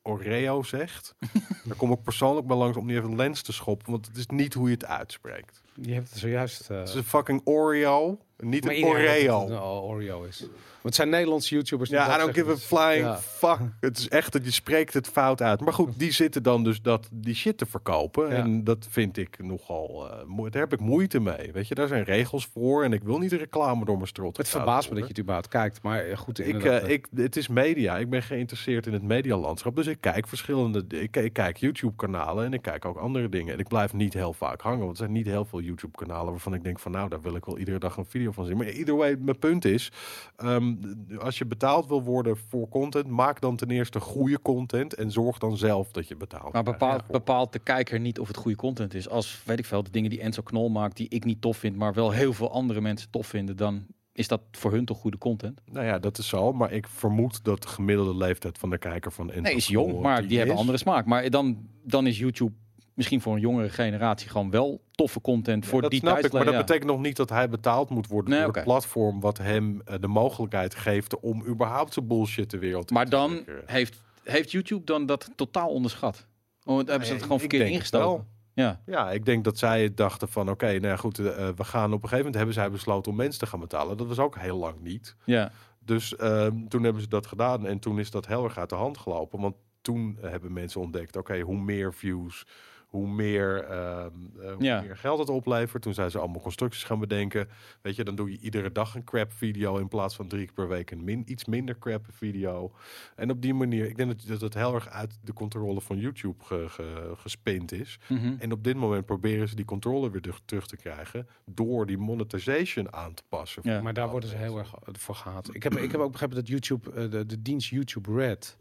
Oreo 0.04 0.64
zegt. 0.64 1.16
daar 1.66 1.76
kom 1.78 1.92
ik 1.92 2.04
persoonlijk 2.04 2.48
maar 2.48 2.58
langs 2.58 2.78
om 2.78 2.86
niet 2.86 2.98
even 2.98 3.16
lens 3.16 3.42
te 3.42 3.54
schoppen. 3.54 3.92
Want 3.92 4.08
het 4.08 4.18
is 4.18 4.28
niet 4.28 4.54
hoe 4.54 4.68
je 4.68 4.74
het 4.74 4.86
uitspreekt. 4.86 5.62
Je 5.82 5.94
hebt 5.94 6.10
het 6.10 6.20
zojuist. 6.20 6.70
eh, 6.70 6.78
Het 6.80 6.90
is 6.90 6.96
een 6.96 7.04
fucking 7.04 7.42
Oreo. 7.44 8.18
Niet 8.38 8.66
maar 8.66 8.74
een 8.76 8.84
Oreo. 8.86 9.42
het 9.42 9.50
een 9.50 9.60
Oreo 9.62 10.24
is. 10.24 10.40
Want 10.40 10.96
het 10.96 10.96
zijn 10.96 11.10
Nederlandse 11.10 11.54
YouTubers. 11.56 11.90
die 11.90 11.98
Ja, 12.00 12.16
I 12.16 12.20
don't 12.20 12.34
give 12.34 12.52
a 12.52 12.56
flying 12.58 13.06
Ja. 13.06 13.18
fuck. 13.20 13.58
Het 13.80 13.98
is 13.98 14.08
echt 14.10 14.32
dat 14.34 14.46
je 14.46 14.52
spreekt 14.52 14.94
het 14.94 15.08
fout 15.08 15.42
uit. 15.42 15.60
Maar 15.62 15.74
goed, 15.74 16.00
die 16.00 16.12
zitten 16.12 16.44
dan 16.44 16.64
dus 16.64 16.82
dat 16.82 17.08
die 17.12 17.36
shit 17.36 17.58
te 17.58 17.66
verkopen. 17.66 18.30
Ja. 18.30 18.36
En 18.36 18.64
dat 18.64 18.88
vind 18.90 19.18
ik 19.18 19.44
nogal. 19.44 20.10
moe- 20.28 20.50
daar 20.50 20.62
heb 20.62 20.74
ik 20.74 20.80
moeite 20.80 21.20
mee. 21.20 21.52
Weet 21.52 21.68
je, 21.68 21.76
daar 21.76 21.88
zijn 21.88 22.04
regels 22.04 22.46
voor. 22.54 22.84
En 22.84 22.94
ik 22.94 23.04
wil 23.04 23.18
niet 23.18 23.32
reclame 23.32 23.86
door 23.86 23.96
mijn 23.96 24.08
strot. 24.08 24.38
Het 24.38 24.50
verbaast 24.50 24.88
me 24.90 24.94
dat 24.96 25.04
je 25.04 25.10
het 25.10 25.20
überhaupt 25.20 25.48
kijkt. 25.48 25.82
Maar 25.82 26.18
goed, 26.18 26.40
Ik, 26.48 26.64
eh, 26.64 26.90
ik, 26.90 27.08
het 27.16 27.36
is 27.36 27.48
media. 27.48 27.98
Ik 27.98 28.10
ben 28.10 28.24
geïnteresseerd 28.24 28.88
in 28.88 28.94
het 28.94 29.04
medialandschap. 29.04 29.76
Dus 29.76 29.88
ik 29.88 29.98
kijk 30.02 30.28
verschillende. 30.28 30.86
Ik, 30.88 31.16
ik 31.18 31.34
kijk 31.34 31.58
YouTube-kanalen 31.58 32.46
en 32.46 32.54
ik 32.54 32.62
kijk 32.62 32.86
ook 32.86 32.98
andere 32.98 33.30
dingen. 33.30 33.54
En 33.54 33.60
ik 33.60 33.68
blijf 33.68 33.94
niet 33.94 34.14
heel 34.14 34.34
vaak 34.34 34.62
hangen. 34.62 34.80
Want 34.80 34.92
er 34.92 34.98
zijn 34.98 35.12
niet 35.12 35.26
heel 35.26 35.46
veel 35.46 35.62
YouTube-kanalen 35.72 36.32
waarvan 36.32 36.54
ik 36.54 36.64
denk 36.64 36.80
van 36.80 36.92
nou, 36.92 37.10
daar 37.10 37.22
wil 37.22 37.36
ik 37.36 37.46
wel 37.46 37.58
iedere 37.58 37.80
dag 37.80 37.98
een 37.98 38.06
video 38.06 38.32
van 38.32 38.46
zien. 38.46 38.58
Maar 38.58 38.70
ieder 38.70 38.96
way, 38.96 39.16
mijn 39.20 39.40
punt 39.40 39.66
is, 39.66 39.92
ehm, 40.36 40.76
als 41.20 41.38
je 41.38 41.46
betaald 41.46 41.88
wil 41.88 42.04
worden 42.04 42.38
voor 42.50 42.70
content, 42.70 43.08
maak 43.08 43.42
dan 43.42 43.56
ten 43.56 43.70
eerste 43.70 44.00
goede 44.00 44.42
content 44.42 44.94
en 44.94 45.12
zorg 45.12 45.38
dan 45.38 45.58
zelf 45.58 45.92
dat 45.92 46.08
je 46.08 46.16
betaalt. 46.16 46.54
Maar 46.54 46.64
bepaalt, 46.64 47.08
bepaalt 47.08 47.54
de 47.54 47.60
kijker 47.60 48.00
niet 48.00 48.20
of 48.20 48.28
het 48.28 48.38
goede 48.38 48.58
content 48.58 48.94
is. 48.94 49.10
Als, 49.10 49.42
weet 49.46 49.60
ik 49.60 49.66
veel, 49.66 49.84
de 49.84 49.92
dingen 49.92 50.10
die 50.10 50.22
Enzo 50.22 50.42
Knol 50.42 50.70
maakt, 50.70 50.98
die 50.98 51.10
ik 51.10 51.24
niet 51.24 51.42
tof 51.42 51.58
vind, 51.58 51.76
maar 51.76 51.94
wel 51.94 52.12
heel 52.12 52.34
veel 52.34 52.52
andere 52.52 52.82
mensen 52.82 53.10
tof 53.10 53.28
vinden, 53.28 53.58
dan 53.58 53.86
is 54.14 54.28
dat 54.28 54.42
voor 54.52 54.72
hun 54.72 54.86
toch 54.86 54.98
goede 54.98 55.18
content? 55.18 55.62
Nou 55.66 55.86
ja, 55.86 56.00
dat 56.00 56.18
is 56.18 56.28
zo. 56.28 56.54
Maar 56.54 56.72
ik 56.72 56.88
vermoed 56.88 57.44
dat 57.44 57.62
de 57.62 57.68
gemiddelde 57.68 58.16
leeftijd 58.16 58.58
van 58.58 58.70
de 58.70 58.78
kijker 58.78 59.12
van 59.12 59.30
Enzo 59.30 59.42
Nee, 59.42 59.56
is 59.56 59.68
jong, 59.68 60.00
maar 60.02 60.20
die, 60.20 60.28
die 60.28 60.38
hebben 60.38 60.56
andere 60.56 60.78
smaak. 60.78 61.06
Maar 61.06 61.30
dan, 61.30 61.68
dan 61.84 62.08
is 62.08 62.20
YouTube 62.20 62.54
misschien 62.94 63.22
voor 63.22 63.34
een 63.34 63.40
jongere 63.40 63.70
generatie 63.70 64.30
gewoon 64.30 64.50
wel 64.50 64.82
toffe 64.92 65.22
content 65.22 65.66
voor 65.66 65.76
Ja, 65.76 65.82
dat 65.82 65.92
die 65.92 66.00
snap 66.00 66.18
ik, 66.18 66.32
maar 66.32 66.46
dat 66.46 66.54
ja. 66.54 66.60
betekent 66.60 66.90
nog 66.90 67.00
niet 67.00 67.16
dat 67.16 67.30
hij 67.30 67.50
betaald 67.50 67.90
moet 67.90 68.08
worden 68.08 68.34
Nee, 68.34 68.44
door 68.44 68.54
het 68.54 68.64
platform 68.64 69.20
wat 69.20 69.38
hem 69.38 69.82
eh, 69.86 69.96
de 70.00 70.08
mogelijkheid 70.08 70.76
geeft 70.76 71.20
om 71.20 71.46
überhaupt 71.46 71.94
zijn 71.94 72.08
bullshit 72.08 72.50
de 72.50 72.60
wereld 72.60 72.92
Maar 72.92 73.06
te 73.06 73.12
dan 73.12 73.46
heeft, 73.66 74.02
heeft 74.24 74.52
YouTube 74.52 74.86
dan 74.86 75.06
dat 75.06 75.30
totaal 75.36 75.70
onderschat? 75.70 76.28
Oh, 76.64 76.78
hebben 76.78 77.08
ze 77.08 77.14
het 77.14 77.22
gewoon 77.22 77.42
ik 77.42 77.50
verkeerd 77.50 77.70
ingestoken? 77.70 78.28
Ja. 78.54 78.82
Ja, 78.86 79.12
ik 79.12 79.26
denk 79.26 79.44
dat 79.44 79.58
zij 79.58 79.94
dachten 79.94 80.28
van 80.28 80.50
oké, 80.50 80.80
nou 80.80 80.98
goed, 80.98 81.20
eh, 81.20 81.50
we 81.56 81.64
gaan 81.64 81.94
op 81.94 82.04
een 82.04 82.10
gegeven 82.10 82.18
moment 82.18 82.36
hebben 82.36 82.54
zij 82.54 82.72
besloten 82.72 83.12
om 83.12 83.18
mensen 83.18 83.40
te 83.40 83.46
gaan 83.46 83.60
betalen. 83.60 83.98
Dat 83.98 84.08
was 84.08 84.20
ook 84.20 84.38
heel 84.38 84.58
lang 84.58 84.82
niet. 84.82 85.16
ja. 85.26 85.52
Dus 85.86 86.16
ehm, 86.16 86.68
toen 86.68 86.84
hebben 86.84 87.02
ze 87.02 87.08
dat 87.08 87.28
gedaan 87.28 87.66
en 87.66 87.80
toen 87.80 88.00
is 88.00 88.12
dat 88.12 88.28
heel 88.28 88.44
erg 88.44 88.58
uit 88.58 88.70
de 88.70 88.76
hand 88.76 88.98
gelopen. 88.98 89.40
Want 89.40 89.56
toen 89.82 90.18
hebben 90.22 90.54
mensen 90.54 90.82
ontdekt, 90.82 91.18
oké, 91.18 91.40
hoe 91.40 91.58
meer 91.58 91.94
views, 91.94 92.46
hoe 92.92 93.08
meer, 93.08 93.64
ehm, 93.64 94.12
eh, 94.40 94.54
hoe 94.54 94.64
Ja. 94.64 94.82
meer 94.82 94.98
geld 94.98 95.20
het 95.20 95.30
oplevert. 95.30 95.84
Toen 95.84 95.94
zijn 95.94 96.12
ze 96.12 96.20
allemaal 96.20 96.42
constructies 96.42 96.84
gaan 96.84 97.00
bedenken. 97.00 97.48
Weet 97.82 97.96
je, 97.96 98.04
dan 98.04 98.16
doe 98.16 98.32
je 98.32 98.38
iedere 98.40 98.72
dag 98.72 98.96
een 98.96 99.04
crap 99.04 99.32
video 99.32 99.78
in 99.78 99.88
plaats 99.88 100.16
van 100.16 100.28
drie 100.28 100.46
keer 100.46 100.54
per 100.54 100.68
week 100.68 100.92
een 100.92 101.04
min, 101.04 101.24
iets 101.26 101.46
minder 101.46 101.78
crap 101.80 102.06
video. 102.10 102.72
En 103.16 103.30
op 103.32 103.42
die 103.42 103.54
manier, 103.54 103.86
ik 103.88 103.98
denk 103.98 104.10
dat, 104.10 104.28
dat 104.28 104.42
het 104.42 104.54
heel 104.54 104.74
erg 104.74 104.90
uit 104.90 105.18
de 105.24 105.34
controle 105.34 105.82
van 105.82 105.98
YouTube 105.98 106.44
ge, 106.44 106.66
ge- 106.70 107.14
gespeend 107.16 107.72
is. 107.72 108.00
Mhm. 108.10 108.36
En 108.40 108.52
op 108.52 108.64
dit 108.64 108.76
moment 108.76 109.06
proberen 109.06 109.48
ze 109.48 109.56
die 109.56 109.66
controle 109.66 110.10
weer 110.12 110.22
terug- 110.22 110.42
terug 110.46 110.68
te 110.68 110.78
krijgen 110.78 111.28
door 111.46 111.86
die 111.86 111.98
monetization 111.98 112.94
aan 112.94 113.14
te 113.14 113.24
passen. 113.30 113.62
Ja. 113.66 113.82
Maar 113.82 113.94
daar 113.94 114.10
worden 114.10 114.30
ze 114.30 114.36
heel 114.36 114.58
erg 114.58 114.74
voor 114.92 115.16
gehaald. 115.16 115.56
Ik 115.56 115.64
heb, 115.64 115.74
ik 115.78 115.92
heb 115.92 116.02
ook 116.02 116.12
begrepen 116.12 116.36
dat 116.36 116.48
YouTube, 116.48 116.92
eh, 116.92 117.10
de, 117.12 117.26
de 117.26 117.42
dienst 117.42 117.70
YouTube 117.70 118.14
Red, 118.16 118.58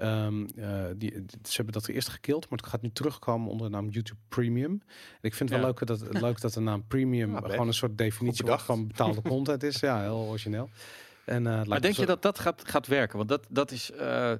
ehm, 0.00 0.46
eh, 0.56 0.84
die, 0.96 1.10
ze 1.42 1.56
hebben 1.56 1.72
dat 1.74 1.88
eerst 1.88 2.08
gekild, 2.08 2.48
maar 2.48 2.58
het 2.58 2.68
gaat 2.68 2.82
nu 2.82 2.90
terugkomen 2.92 3.50
onder 3.50 3.70
de 3.70 3.76
naam 3.76 3.88
YouTube 3.88 4.20
Premium. 4.28 4.72
En 4.72 5.18
ik 5.20 5.34
vind 5.34 5.50
het 5.50 5.58
wel 5.58 5.68
leuk 5.68 5.86
dat, 5.86 6.00
leuk 6.26 6.40
dat 6.40 6.52
de 6.52 6.60
naam 6.60 6.84
Premium 6.86 7.32
Ja, 7.32 7.40
gewoon 7.40 7.66
een 7.66 7.74
soort 7.74 7.98
definitie 7.98 8.44
van 8.46 8.86
betaalde 8.86 9.22
content 9.34 9.62
is. 9.62 9.80
Ja, 9.80 10.00
heel 10.00 10.16
origineel. 10.28 10.70
En, 11.24 11.46
eh, 11.46 11.64
Maar 11.64 11.80
denk 11.80 11.94
je 11.96 12.06
dat 12.06 12.22
dat 12.22 12.38
gaat, 12.38 12.62
gaat 12.68 12.86
werken? 12.86 13.16
Want 13.16 13.28
dat, 13.28 13.46
dat 13.48 13.70
is. 13.70 13.90
eh, 13.90 14.32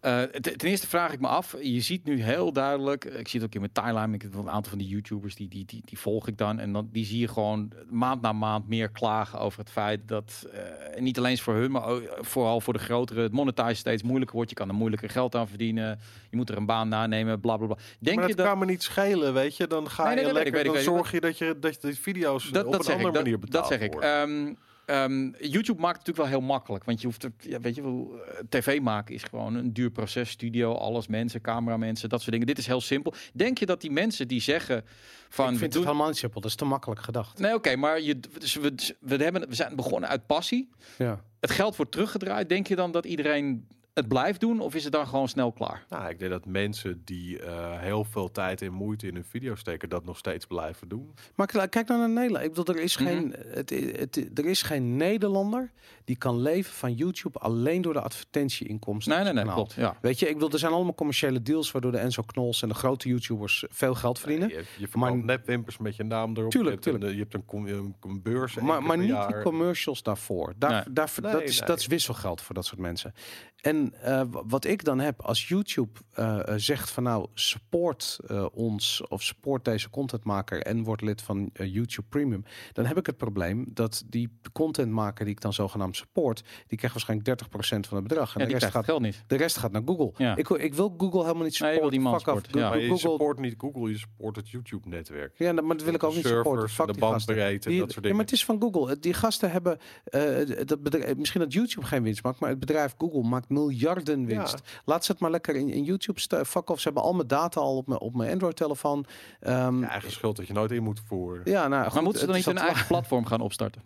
Eh, 0.00 0.22
ten 0.22 0.68
eerste 0.68 0.86
vraag 0.86 1.12
ik 1.12 1.20
me 1.20 1.26
af, 1.26 1.56
je 1.62 1.80
ziet 1.80 2.04
nu 2.04 2.22
heel 2.22 2.52
duidelijk, 2.52 3.04
ik 3.04 3.28
zie 3.28 3.40
het 3.40 3.48
ook 3.48 3.54
in 3.54 3.60
mijn 3.60 3.72
timeline, 3.72 4.14
ik 4.14 4.22
heb 4.22 4.34
een 4.34 4.50
aantal 4.50 4.70
van 4.70 4.78
die 4.78 4.88
YouTubers, 4.88 5.34
die, 5.34 5.48
die, 5.48 5.64
die, 5.64 5.82
die 5.84 5.98
volg 5.98 6.28
ik 6.28 6.38
dan. 6.38 6.58
En 6.58 6.72
dan, 6.72 6.88
die 6.92 7.04
zie 7.04 7.18
je 7.18 7.28
gewoon 7.28 7.72
maand 7.90 8.22
na 8.22 8.32
maand 8.32 8.68
meer 8.68 8.88
klagen 8.90 9.38
over 9.38 9.58
het 9.58 9.70
feit 9.70 10.08
dat, 10.08 10.46
eh, 10.52 11.00
niet 11.00 11.18
alleen 11.18 11.38
voor 11.38 11.54
hun, 11.54 11.70
maar 11.70 11.84
ook, 11.84 12.18
vooral 12.20 12.60
voor 12.60 12.72
de 12.72 12.78
grotere, 12.78 13.20
het 13.22 13.32
monetize 13.32 13.74
steeds 13.74 14.02
moeilijker 14.02 14.36
wordt. 14.36 14.50
Je 14.50 14.56
kan 14.56 14.68
er 14.68 14.74
moeilijker 14.74 15.10
geld 15.10 15.34
aan 15.34 15.48
verdienen, 15.48 15.98
je 16.30 16.36
moet 16.36 16.48
er 16.48 16.56
een 16.56 16.66
baan 16.66 16.88
nanemen, 16.88 17.40
bla 17.40 17.56
bla 17.56 17.66
bla. 17.66 17.76
Denk 17.98 18.16
maar 18.16 18.28
je 18.28 18.34
dat 18.34 18.44
dat... 18.44 18.54
kan 18.54 18.58
me 18.58 18.72
niet 18.72 18.82
schelen, 18.82 19.34
weet 19.34 19.56
je. 19.56 19.66
Dan 19.66 19.90
ga 19.90 20.04
Nee, 20.04 20.14
nee, 20.14 20.26
je 20.26 20.32
dat 20.32 20.40
ik, 20.46 20.52
lekker, 20.52 20.62
weet 20.62 20.84
dan 20.84 20.94
ik. 20.94 20.98
zorg 20.98 21.12
je 21.12 21.20
dat 21.20 21.38
je 21.38 21.56
dat 21.60 21.74
je 21.74 21.86
die 21.86 21.98
video's 21.98 22.50
dat, 22.50 22.64
op 22.66 22.72
dat 22.72 22.86
een 22.86 22.92
andere 22.92 23.08
ik, 23.08 23.14
dat, 23.14 23.22
manier 23.22 23.40
dat 23.40 23.50
betaald 23.50 23.66
zeg 23.66 23.80
ik. 23.80 23.92
worden. 23.92 24.58
Ehm, 24.90 25.30
YouTube 25.38 25.80
maakt 25.80 25.96
het 25.98 26.06
natuurlijk 26.06 26.16
wel 26.16 26.26
heel 26.26 26.40
makkelijk. 26.40 26.84
Want 26.84 27.00
je 27.00 27.06
hoeft 27.06 27.24
er, 27.24 27.32
ja, 27.38 27.60
weet 27.60 27.74
je 27.74 27.82
wel, 27.82 28.20
eh, 28.26 28.38
tv 28.48 28.80
maken 28.80 29.14
is 29.14 29.22
gewoon 29.22 29.54
een 29.54 29.72
duur 29.72 29.90
proces. 29.90 30.30
Studio, 30.30 30.74
alles, 30.74 31.06
mensen, 31.06 31.40
cameramensen, 31.40 32.08
dat 32.08 32.20
soort 32.20 32.32
dingen. 32.32 32.46
Dit 32.46 32.58
is 32.58 32.66
heel 32.66 32.80
simpel. 32.80 33.14
Denk 33.32 33.58
je 33.58 33.66
dat 33.66 33.80
die 33.80 33.90
mensen 33.90 34.28
die 34.28 34.40
zeggen 34.40 34.84
van... 35.28 35.52
ik 35.52 35.58
vind 35.58 35.72
doen- 35.72 35.80
het 35.80 35.90
helemaal 35.90 36.08
niet 36.08 36.16
simpel. 36.18 36.40
Dat 36.40 36.50
is 36.50 36.56
te 36.56 36.64
makkelijk 36.64 37.00
gedacht. 37.00 37.38
Nee, 37.38 37.54
oké, 37.54 37.76
maar 37.76 38.00
je, 38.00 38.20
dus 38.38 38.54
we, 38.54 38.74
we, 39.00 39.16
hebben, 39.16 39.48
we 39.48 39.54
zijn 39.54 39.76
begonnen 39.76 40.08
uit 40.08 40.26
passie. 40.26 40.70
Ja. 40.98 41.24
Het 41.40 41.50
geld 41.50 41.76
wordt 41.76 41.92
teruggedraaid. 41.92 42.48
Denk 42.48 42.66
je 42.66 42.76
dan 42.76 42.92
dat 42.92 43.04
iedereen 43.04 43.66
het 43.94 44.08
blijft 44.08 44.40
doen? 44.40 44.60
Of 44.60 44.74
is 44.74 44.84
het 44.84 44.92
dan 44.92 45.06
gewoon 45.06 45.28
snel 45.28 45.52
klaar? 45.52 45.84
Nou, 45.88 46.08
ik 46.08 46.18
denk 46.18 46.30
dat 46.30 46.46
mensen 46.46 47.02
die 47.04 47.38
eh, 47.42 47.78
heel 47.80 48.04
veel 48.04 48.30
tijd 48.30 48.62
en 48.62 48.72
moeite 48.72 49.06
in 49.06 49.14
hun 49.14 49.24
video 49.24 49.54
steken, 49.54 49.88
dat 49.88 50.04
nog 50.04 50.18
steeds 50.18 50.46
blijven 50.46 50.88
doen. 50.88 51.14
Maar 51.34 51.46
kijk 51.68 51.88
nou 51.88 52.00
naar 52.00 52.08
Nederland. 52.10 52.44
Ik 52.44 52.52
bedoel, 52.54 52.74
er 52.74 52.82
is, 52.82 52.98
Mhm. 52.98 53.08
geen, 53.08 53.34
het, 53.46 53.70
het, 53.70 54.38
er 54.38 54.46
is 54.46 54.62
geen 54.62 54.96
Nederlander 54.96 55.72
die 56.04 56.16
kan 56.16 56.40
leven 56.40 56.72
van 56.72 56.94
YouTube 56.94 57.38
alleen 57.38 57.82
door 57.82 57.92
de 57.92 58.00
advertentieinkomsten. 58.00 59.14
Nee, 59.14 59.32
nee, 59.32 59.44
nee, 59.44 59.52
klopt. 59.54 59.72
Ja. 59.72 59.96
Weet 60.00 60.18
je, 60.18 60.26
ik 60.28 60.34
bedoel, 60.34 60.50
er 60.50 60.58
zijn 60.58 60.72
allemaal 60.72 60.94
commerciële 60.94 61.42
deals 61.42 61.70
waardoor 61.70 61.92
de 61.92 61.98
Enzo 61.98 62.22
Knols 62.22 62.62
en 62.62 62.68
de 62.68 62.74
grote 62.74 63.08
YouTubers 63.08 63.64
veel 63.70 63.94
geld 63.94 64.18
verdienen. 64.18 64.48
Je, 64.48 64.64
je 64.78 64.86
Maar- 64.92 65.16
nepwimpers 65.16 65.78
met 65.78 65.96
je 65.96 66.04
naam 66.04 66.36
erop. 66.36 66.50
Tuurlijk, 66.50 66.84
je 66.84 66.90
hebt 66.90 67.02
een, 67.04 67.12
je 67.12 67.18
hebt 67.18 67.34
een, 67.34 67.44
com- 67.44 67.66
een, 67.66 67.94
een 68.00 68.22
beurs. 68.22 68.54
maar 68.54 68.82
maar 68.82 68.98
niet 68.98 69.08
jaar. 69.08 69.32
die 69.32 69.42
commercials 69.42 70.02
daarvoor. 70.02 70.52
Daar, 70.56 70.70
Nee. 70.70 70.82
daar, 70.92 71.10
Nee, 71.22 71.32
dat, 71.32 71.42
is, 71.42 71.58
nee. 71.58 71.66
dat 71.68 71.78
is 71.78 71.86
wisselgeld 71.86 72.40
voor 72.42 72.54
dat 72.54 72.64
soort 72.66 72.80
mensen. 72.80 73.14
En 73.60 73.79
eh, 74.02 74.22
wat 74.30 74.64
ik 74.64 74.84
dan 74.84 74.98
heb 74.98 75.20
als 75.22 75.48
YouTube 75.48 76.00
eh, 76.12 76.48
eh, 76.48 76.54
zegt 76.56 76.90
van 76.90 77.02
nou 77.02 77.26
support 77.34 78.18
eh, 78.26 78.46
ons 78.52 79.06
of 79.08 79.22
support 79.22 79.64
deze 79.64 79.90
contentmaker 79.90 80.62
en 80.62 80.82
wordt 80.84 81.02
lid 81.02 81.22
van 81.22 81.50
YouTube 81.52 82.08
Premium, 82.08 82.44
dan 82.72 82.84
heb 82.86 82.96
ik 82.98 83.06
het 83.06 83.16
probleem 83.16 83.64
dat 83.72 84.02
die 84.06 84.38
contentmaker 84.52 85.24
die 85.24 85.34
ik 85.34 85.40
dan 85.40 85.52
zogenaamd 85.52 85.96
support, 85.96 86.42
die 86.66 86.78
krijgt 86.78 86.96
waarschijnlijk 86.96 87.42
30% 87.44 87.88
van 87.88 87.96
het 87.98 88.08
bedrag 88.08 88.34
en 88.34 88.40
Ja, 88.40 88.46
de, 88.46 88.52
rest 88.58 88.72
gaat, 88.72 88.84
geld 88.84 89.00
niet. 89.00 89.24
de 89.26 89.36
rest 89.36 89.56
gaat 89.56 89.72
naar 89.72 89.82
Google. 89.84 90.12
Ja. 90.16 90.36
Ik, 90.36 90.48
ik 90.48 90.74
wil 90.74 90.94
Google 90.98 91.20
helemaal 91.22 91.44
niet 91.44 91.60
Nee, 91.60 91.72
je 91.72 91.80
wil 91.80 91.90
supporten. 91.90 91.90
die 91.90 92.00
man 92.00 92.18
supporten, 92.20 92.58
ja. 92.60 92.68
Maar 92.68 92.78
je 92.78 92.88
Google, 92.88 93.10
support 93.10 93.38
niet 93.38 93.54
Google, 93.58 93.90
je 93.90 93.98
support 93.98 94.36
het 94.36 94.48
YouTube-netwerk. 94.50 95.38
ja, 95.38 95.52
maar 95.52 95.76
dat 95.76 95.82
wil 95.82 95.94
ik 95.94 96.02
ook 96.04 96.14
niet 96.14 96.26
supporten. 96.26 96.68
servers, 96.68 96.72
Fuck 96.74 96.86
de 96.94 96.98
bandbreedte, 97.00 97.68
Die- 97.68 97.78
dat 97.78 97.86
soort 97.92 97.94
Ja, 97.94 98.00
dingen. 98.00 98.16
maar 98.16 98.24
het 98.24 98.34
is 98.34 98.44
van 98.44 98.60
Google. 98.60 98.98
Die 98.98 99.14
gasten 99.14 99.50
hebben 99.50 99.78
eh, 100.04 100.66
dat 100.66 100.82
bedrijf, 100.82 101.16
misschien 101.16 101.40
dat 101.40 101.52
YouTube 101.52 101.86
geen 101.86 102.02
winst 102.02 102.22
maakt, 102.22 102.40
maar 102.40 102.50
het 102.50 102.58
bedrijf 102.60 102.94
Google 102.98 103.22
maakt 103.22 103.48
miljarden 103.70 104.26
winst. 104.26 104.60
Laat 104.84 105.04
ze 105.04 105.12
het 105.12 105.20
maar 105.20 105.30
lekker 105.30 105.56
in, 105.56 105.68
in 105.68 105.84
YouTube 105.84 106.20
fuck 106.46 106.70
off. 106.70 106.80
Ze 106.80 106.84
hebben 106.84 107.02
al 107.02 107.12
mijn 107.12 107.28
data 107.28 107.60
al 107.60 107.76
op 107.76 107.86
mijn, 107.86 108.00
op 108.00 108.14
mijn 108.14 108.32
Android-telefoon. 108.32 109.04
Ehm, 109.40 109.78
Je 109.80 109.86
eigen 109.86 110.10
schuld 110.10 110.36
dat 110.36 110.46
je 110.46 110.52
nooit 110.52 110.70
in 110.70 110.82
moet 110.82 111.00
voeren. 111.06 111.42
ja, 111.44 111.68
nou, 111.68 111.70
Maar 111.70 111.90
goed, 111.90 112.00
moeten 112.02 112.20
ze 112.20 112.26
dan 112.26 112.36
niet 112.36 112.44
wat- 112.44 112.56
eigen 112.56 112.86
platform 112.86 113.24
gaan 113.26 113.40
opstarten? 113.40 113.82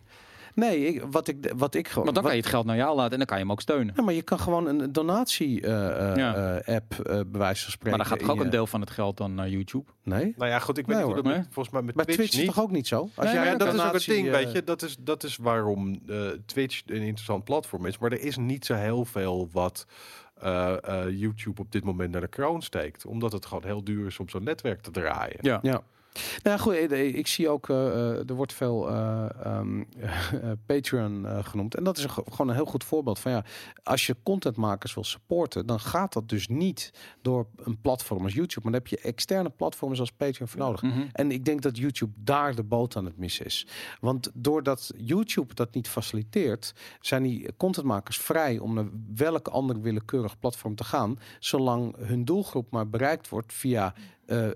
Nee, 0.55 0.87
ik, 0.87 1.03
wat 1.11 1.27
ik, 1.27 1.51
wat 1.57 1.75
ik 1.75 1.87
gewoon. 1.87 2.03
Want 2.03 2.15
dan 2.15 2.23
wat- 2.23 2.23
kan 2.23 2.35
je 2.35 2.41
het 2.41 2.51
geld 2.55 2.65
naar 2.65 2.75
jou 2.75 2.95
laten 2.95 3.11
en 3.11 3.17
dan 3.17 3.27
kan 3.27 3.37
je 3.37 3.43
hem 3.43 3.51
ook 3.51 3.61
steunen. 3.61 3.93
Ja, 3.97 4.03
maar 4.03 4.13
je 4.13 4.21
kan 4.21 4.39
gewoon 4.39 4.67
een 4.67 4.91
donatie-app, 4.91 6.17
Ja. 6.17 7.23
bij 7.25 7.39
wijze 7.39 7.61
van 7.63 7.71
spreken. 7.71 7.89
Maar 7.89 7.97
dan 7.97 8.05
gaat 8.05 8.19
toch 8.19 8.29
ook 8.29 8.39
een 8.43 8.49
deel 8.49 8.67
van 8.67 8.81
het 8.81 8.89
geld 8.89 9.17
dan 9.17 9.33
naar 9.35 9.49
YouTube? 9.49 9.91
Nee? 10.03 10.33
Nou 10.37 10.49
ja, 10.51 10.59
goed, 10.59 10.77
ik 10.77 10.85
weet 10.85 10.95
Nee, 10.95 11.05
niet 11.05 11.05
hoe 11.05 11.13
hoor. 11.13 11.23
dat 11.23 11.31
met- 11.33 11.41
Nee? 11.41 11.51
volgens 11.53 11.73
mij 11.75 11.83
met 11.83 11.95
Bij 11.95 12.05
Twitch, 12.05 12.19
Twitch, 12.21 12.39
is 12.39 12.45
toch 12.45 12.63
ook 12.63 12.71
niet 12.71 12.87
zo? 12.87 13.01
Als 13.15 13.25
Nee, 13.25 13.33
jij 13.33 13.45
ja, 13.45 13.55
dat 13.57 13.73
is 13.73 13.81
ook 13.81 13.93
het 13.93 14.05
ding, 14.05 14.27
eh, 14.27 14.33
weet 14.33 14.51
je. 14.51 14.63
Dat 14.63 14.81
is, 14.81 14.95
dat 14.99 15.23
is 15.23 15.37
waarom 15.37 15.99
eh, 16.07 16.17
Twitch 16.45 16.81
een 16.85 16.95
interessant 17.01 17.43
platform 17.43 17.85
is. 17.85 17.97
Maar 17.97 18.11
er 18.11 18.21
is 18.21 18.37
niet 18.37 18.65
zo 18.65 18.73
heel 18.73 19.05
veel 19.05 19.49
wat 19.51 19.85
eh, 20.41 20.73
eh, 20.83 21.09
YouTube 21.19 21.61
op 21.61 21.71
dit 21.71 21.83
moment 21.83 22.11
naar 22.11 22.21
de 22.21 22.27
kroon 22.27 22.61
steekt. 22.61 23.05
Omdat 23.05 23.31
het 23.31 23.45
gewoon 23.45 23.63
heel 23.65 23.83
duur 23.83 24.05
is 24.07 24.19
om 24.19 24.29
zo'n 24.29 24.43
netwerk 24.43 24.81
te 24.81 24.91
draaien. 24.91 25.37
Ja. 25.41 25.59
Ja. 25.61 25.81
Nou 26.43 26.59
goed, 26.59 26.73
eh, 26.75 27.15
ik 27.15 27.27
zie 27.27 27.49
ook, 27.49 27.69
eh, 27.69 27.87
eh, 27.87 28.29
er 28.29 28.33
wordt 28.35 28.53
veel 28.53 28.89
eh, 28.89 29.25
ehm, 29.43 29.81
eh, 30.41 30.51
Patreon 30.65 31.25
eh, 31.27 31.45
genoemd. 31.45 31.75
En 31.75 31.83
dat 31.83 31.97
is 31.97 32.03
een, 32.03 32.09
ge- 32.09 32.23
gewoon 32.29 32.49
een 32.49 32.55
heel 32.55 32.65
goed 32.65 32.83
voorbeeld 32.83 33.19
van 33.19 33.31
ja, 33.31 33.43
als 33.83 34.05
je 34.05 34.15
contentmakers 34.23 34.93
wil 34.93 35.03
supporten, 35.03 35.65
dan 35.65 35.79
gaat 35.79 36.13
dat 36.13 36.29
dus 36.29 36.47
niet 36.47 36.91
door 37.21 37.47
een 37.55 37.81
platform 37.81 38.23
als 38.23 38.33
YouTube. 38.33 38.61
Maar 38.69 38.71
dan 38.71 38.81
heb 38.81 38.87
je 38.87 39.07
externe 39.07 39.49
platforms 39.49 39.99
als 39.99 40.11
Patreon 40.11 40.47
voor 40.47 40.59
nodig. 40.59 40.81
Mhm. 40.81 41.01
En 41.11 41.31
ik 41.31 41.45
denk 41.45 41.61
dat 41.61 41.77
YouTube 41.77 42.13
daar 42.17 42.55
de 42.55 42.63
boot 42.63 42.95
aan 42.95 43.05
het 43.05 43.17
missen 43.17 43.45
is. 43.45 43.67
Want 43.99 44.31
doordat 44.33 44.91
YouTube 44.97 45.53
dat 45.53 45.73
niet 45.73 45.87
faciliteert, 45.87 46.73
zijn 46.99 47.23
die 47.23 47.55
contentmakers 47.57 48.17
vrij 48.17 48.59
om 48.59 48.73
naar 48.73 48.85
welk 49.15 49.47
ander 49.47 49.81
willekeurig 49.81 50.39
platform 50.39 50.75
te 50.75 50.83
gaan, 50.83 51.19
zolang 51.39 51.95
hun 51.97 52.25
doelgroep 52.25 52.71
maar 52.71 52.89
bereikt 52.89 53.29
wordt 53.29 53.53
via 53.53 53.93
eh, 54.25 54.47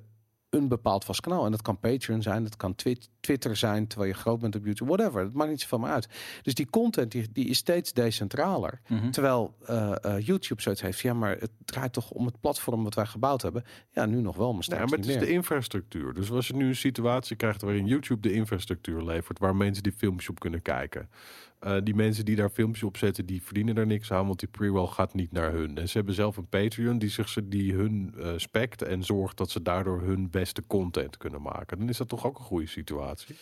een 0.50 0.68
bepaald 0.68 1.06
vast 1.06 1.22
kanaal. 1.22 1.46
En 1.46 1.52
dat 1.52 1.62
kan 1.62 1.80
Patreon 1.80 2.22
zijn, 2.22 2.44
dat 2.44 2.56
kan 2.56 2.76
Twi- 2.76 2.98
Twitter 3.20 3.56
zijn, 3.56 3.88
terwijl 3.88 4.12
je 4.12 4.18
groot 4.18 4.40
bent 4.40 4.56
op 4.56 4.66
YouTube, 4.66 4.96
whatever. 4.96 5.24
Dat 5.24 5.34
maakt 5.34 5.50
niet 5.50 5.62
zoveel 5.62 5.80
meer 5.80 5.90
uit. 5.90 6.08
Dus 6.42 6.54
die 6.54 6.70
content 6.70 7.12
die, 7.12 7.28
die 7.32 7.46
is 7.48 7.58
steeds 7.58 7.94
decentraler. 7.94 8.82
Mhm. 8.88 9.10
Terwijl 9.12 9.56
eh, 9.66 9.96
eh, 10.02 10.26
YouTube 10.26 10.62
zoiets 10.62 10.82
heeft, 10.82 11.00
ja, 11.00 11.14
maar 11.14 11.38
het 11.40 11.52
draait 11.66 11.94
toch 11.94 12.12
om 12.12 12.26
het 12.26 12.40
platform 12.40 12.84
wat 12.84 12.94
wij 12.96 13.06
gebouwd 13.06 13.42
hebben. 13.42 13.64
Ja, 13.92 14.06
nu 14.06 14.22
nog 14.22 14.36
wel, 14.36 14.48
maar 14.48 14.56
Ja, 14.56 14.62
straks 14.62 14.90
maar 14.90 15.00
het 15.00 15.08
is 15.08 15.16
meer. 15.16 15.26
de 15.26 15.32
infrastructuur. 15.32 16.14
Dus 16.14 16.32
als 16.32 16.48
je 16.48 16.56
nu 16.56 16.68
een 16.68 16.76
situatie 16.76 17.36
krijgt 17.36 17.62
waarin 17.62 17.86
YouTube 17.86 18.22
de 18.22 18.34
infrastructuur 18.34 19.02
levert, 19.04 19.40
waar 19.40 19.56
mensen 19.56 19.84
die 19.84 19.92
filmpjes 19.92 20.30
op 20.30 20.40
kunnen 20.40 20.62
kijken. 20.62 21.10
Eh, 21.60 21.78
die 21.84 21.96
mensen 21.96 22.26
die 22.26 22.36
daar 22.36 22.50
filmpjes 22.50 22.84
op 22.84 22.98
zetten, 22.98 23.26
die 23.26 23.44
verdienen 23.44 23.78
er 23.78 23.86
niks 23.86 24.12
aan, 24.12 24.28
want 24.28 24.40
die 24.40 24.50
pre-roll 24.50 24.88
gaat 24.88 25.14
niet 25.14 25.32
naar 25.32 25.52
hun. 25.52 25.78
En 25.78 25.90
ze 25.90 25.98
hebben 25.98 26.16
zelf 26.16 26.38
een 26.38 26.48
Patreon 26.48 26.98
die, 27.00 27.10
zich, 27.10 27.38
die 27.44 27.74
hun 27.74 28.14
eh 28.18 28.34
spect 28.36 28.82
en 28.82 29.04
zorgt 29.04 29.38
dat 29.38 29.50
ze 29.50 29.62
daardoor 29.62 30.02
hun 30.02 30.30
beste 30.30 30.64
content 30.68 31.18
kunnen 31.18 31.42
maken. 31.42 31.80
Dan 31.80 31.90
is 31.90 31.98
dat 31.98 32.10
toch 32.10 32.26
ook 32.26 32.38
een 32.38 32.46
goede 32.46 32.68
situatie. 32.68 33.36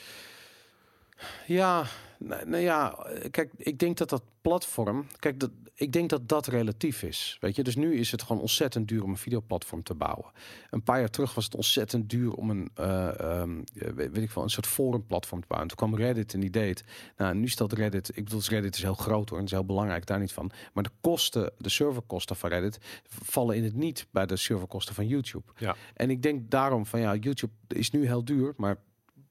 Ja, 1.48 1.86
nou, 2.20 2.50
nou 2.50 2.64
ja, 2.64 3.08
kijk, 3.32 3.52
ik 3.58 3.80
denk 3.80 3.98
dat 3.98 4.10
dat 4.10 4.24
platform, 4.42 5.08
kijk, 5.20 5.40
dat, 5.40 5.52
ik 5.74 5.92
denk 5.92 6.10
dat 6.10 6.30
dat 6.30 6.48
relatief 6.48 7.04
is. 7.04 7.38
Weet 7.40 7.56
je, 7.56 7.64
dus 7.64 7.76
nu 7.76 7.96
is 7.96 8.12
het 8.12 8.22
gewoon 8.22 8.42
ontzettend 8.42 8.88
duur 8.88 9.04
om 9.04 9.10
een 9.10 9.18
videoplatform 9.18 9.84
te 9.84 9.94
bouwen. 9.94 10.26
Een 10.70 10.84
paar 10.84 11.00
jaar 11.00 11.10
terug 11.10 11.36
was 11.36 11.46
het 11.46 11.56
ontzettend 11.56 12.10
duur 12.10 12.34
om 12.34 12.50
een, 12.50 12.70
ehm, 12.74 13.62
eh, 13.76 13.92
weet, 13.92 14.18
ik 14.18 14.32
wel, 14.32 14.44
een 14.44 14.50
soort 14.50 14.68
forumplatform 14.68 15.42
te 15.42 15.48
bouwen. 15.48 15.70
Toen 15.70 15.78
kwam 15.90 16.00
Reddit 16.00 16.34
en 16.34 16.40
die 16.40 16.50
deed. 16.50 16.84
Nou, 17.18 17.36
nu 17.36 17.48
stelt 17.48 17.74
Reddit, 17.74 18.10
ik 18.18 18.24
bedoel, 18.24 18.42
Reddit 18.48 18.76
is 18.76 18.82
heel 18.82 18.94
groot 18.94 19.30
hoor, 19.30 19.40
en 19.40 19.46
is 19.46 19.52
heel 19.52 19.66
belangrijk, 19.66 20.06
daar 20.06 20.20
niet 20.20 20.34
van. 20.34 20.52
Maar 20.74 20.84
de 20.84 20.92
kosten, 21.02 21.52
de 21.58 21.70
serverkosten 21.70 22.36
van 22.36 22.50
Reddit, 22.50 22.80
vallen 23.08 23.56
in 23.56 23.64
het 23.64 23.76
niet 23.76 24.08
bij 24.12 24.26
de 24.26 24.38
serverkosten 24.38 24.96
van 24.96 25.08
YouTube. 25.08 25.52
Ja. 25.58 25.76
En 25.94 26.10
ik 26.10 26.22
denk 26.22 26.52
daarom 26.52 26.86
van 26.86 27.00
ja, 27.00 27.16
YouTube 27.16 27.54
is 27.68 27.92
nu 27.92 28.06
heel 28.06 28.26
duur, 28.26 28.54
maar 28.58 28.78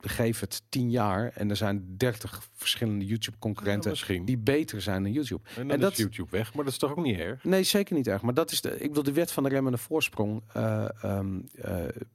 geef 0.01 0.41
het 0.41 0.63
tien 0.69 0.91
jaar 0.91 1.31
en 1.35 1.51
er 1.51 1.57
zijn 1.57 1.97
30 1.97 2.49
verschillende 2.55 3.07
YouTube-concurrenten 3.07 4.25
die 4.25 4.39
beter 4.39 4.83
zijn 4.83 5.03
dan 5.03 5.13
YouTube. 5.13 5.49
En 5.49 5.55
dan 5.55 5.71
en 5.71 5.77
is 5.77 5.83
dat- 5.83 5.97
YouTube 5.97 6.31
weg, 6.31 6.55
maar 6.55 6.65
dat 6.65 6.73
is 6.73 6.79
toch 6.79 6.91
ook 6.91 7.03
niet 7.05 7.19
erg? 7.19 7.45
Nee, 7.45 7.63
zeker 7.63 7.95
niet 7.97 8.07
erg. 8.07 8.23
Maar 8.23 8.35
dat 8.35 8.51
is 8.51 8.61
de, 8.61 8.71
ik 8.79 8.89
bedoel, 8.89 9.03
de 9.03 9.13
wet 9.13 9.33
van 9.33 9.43
de 9.43 9.49
remmende 9.49 9.79
voorsprong. 9.79 10.43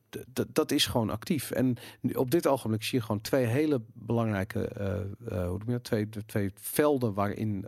d- 0.09 0.25
d- 0.33 0.45
dat 0.47 0.71
is 0.71 0.85
gewoon 0.85 1.09
actief. 1.09 1.51
En 1.51 1.77
op 2.13 2.31
dit 2.31 2.47
ogenblik 2.47 2.83
zie 2.83 2.97
je 2.99 3.05
gewoon 3.05 3.21
twee 3.21 3.45
hele 3.45 3.81
belangrijke, 3.93 4.67
eh, 4.67 4.95
hoe 5.47 5.57
noem 5.57 5.61
je 5.65 5.71
dat? 5.71 5.83
Twee, 5.83 6.09
twee 6.25 6.51
velden 6.55 7.13
waarin 7.13 7.65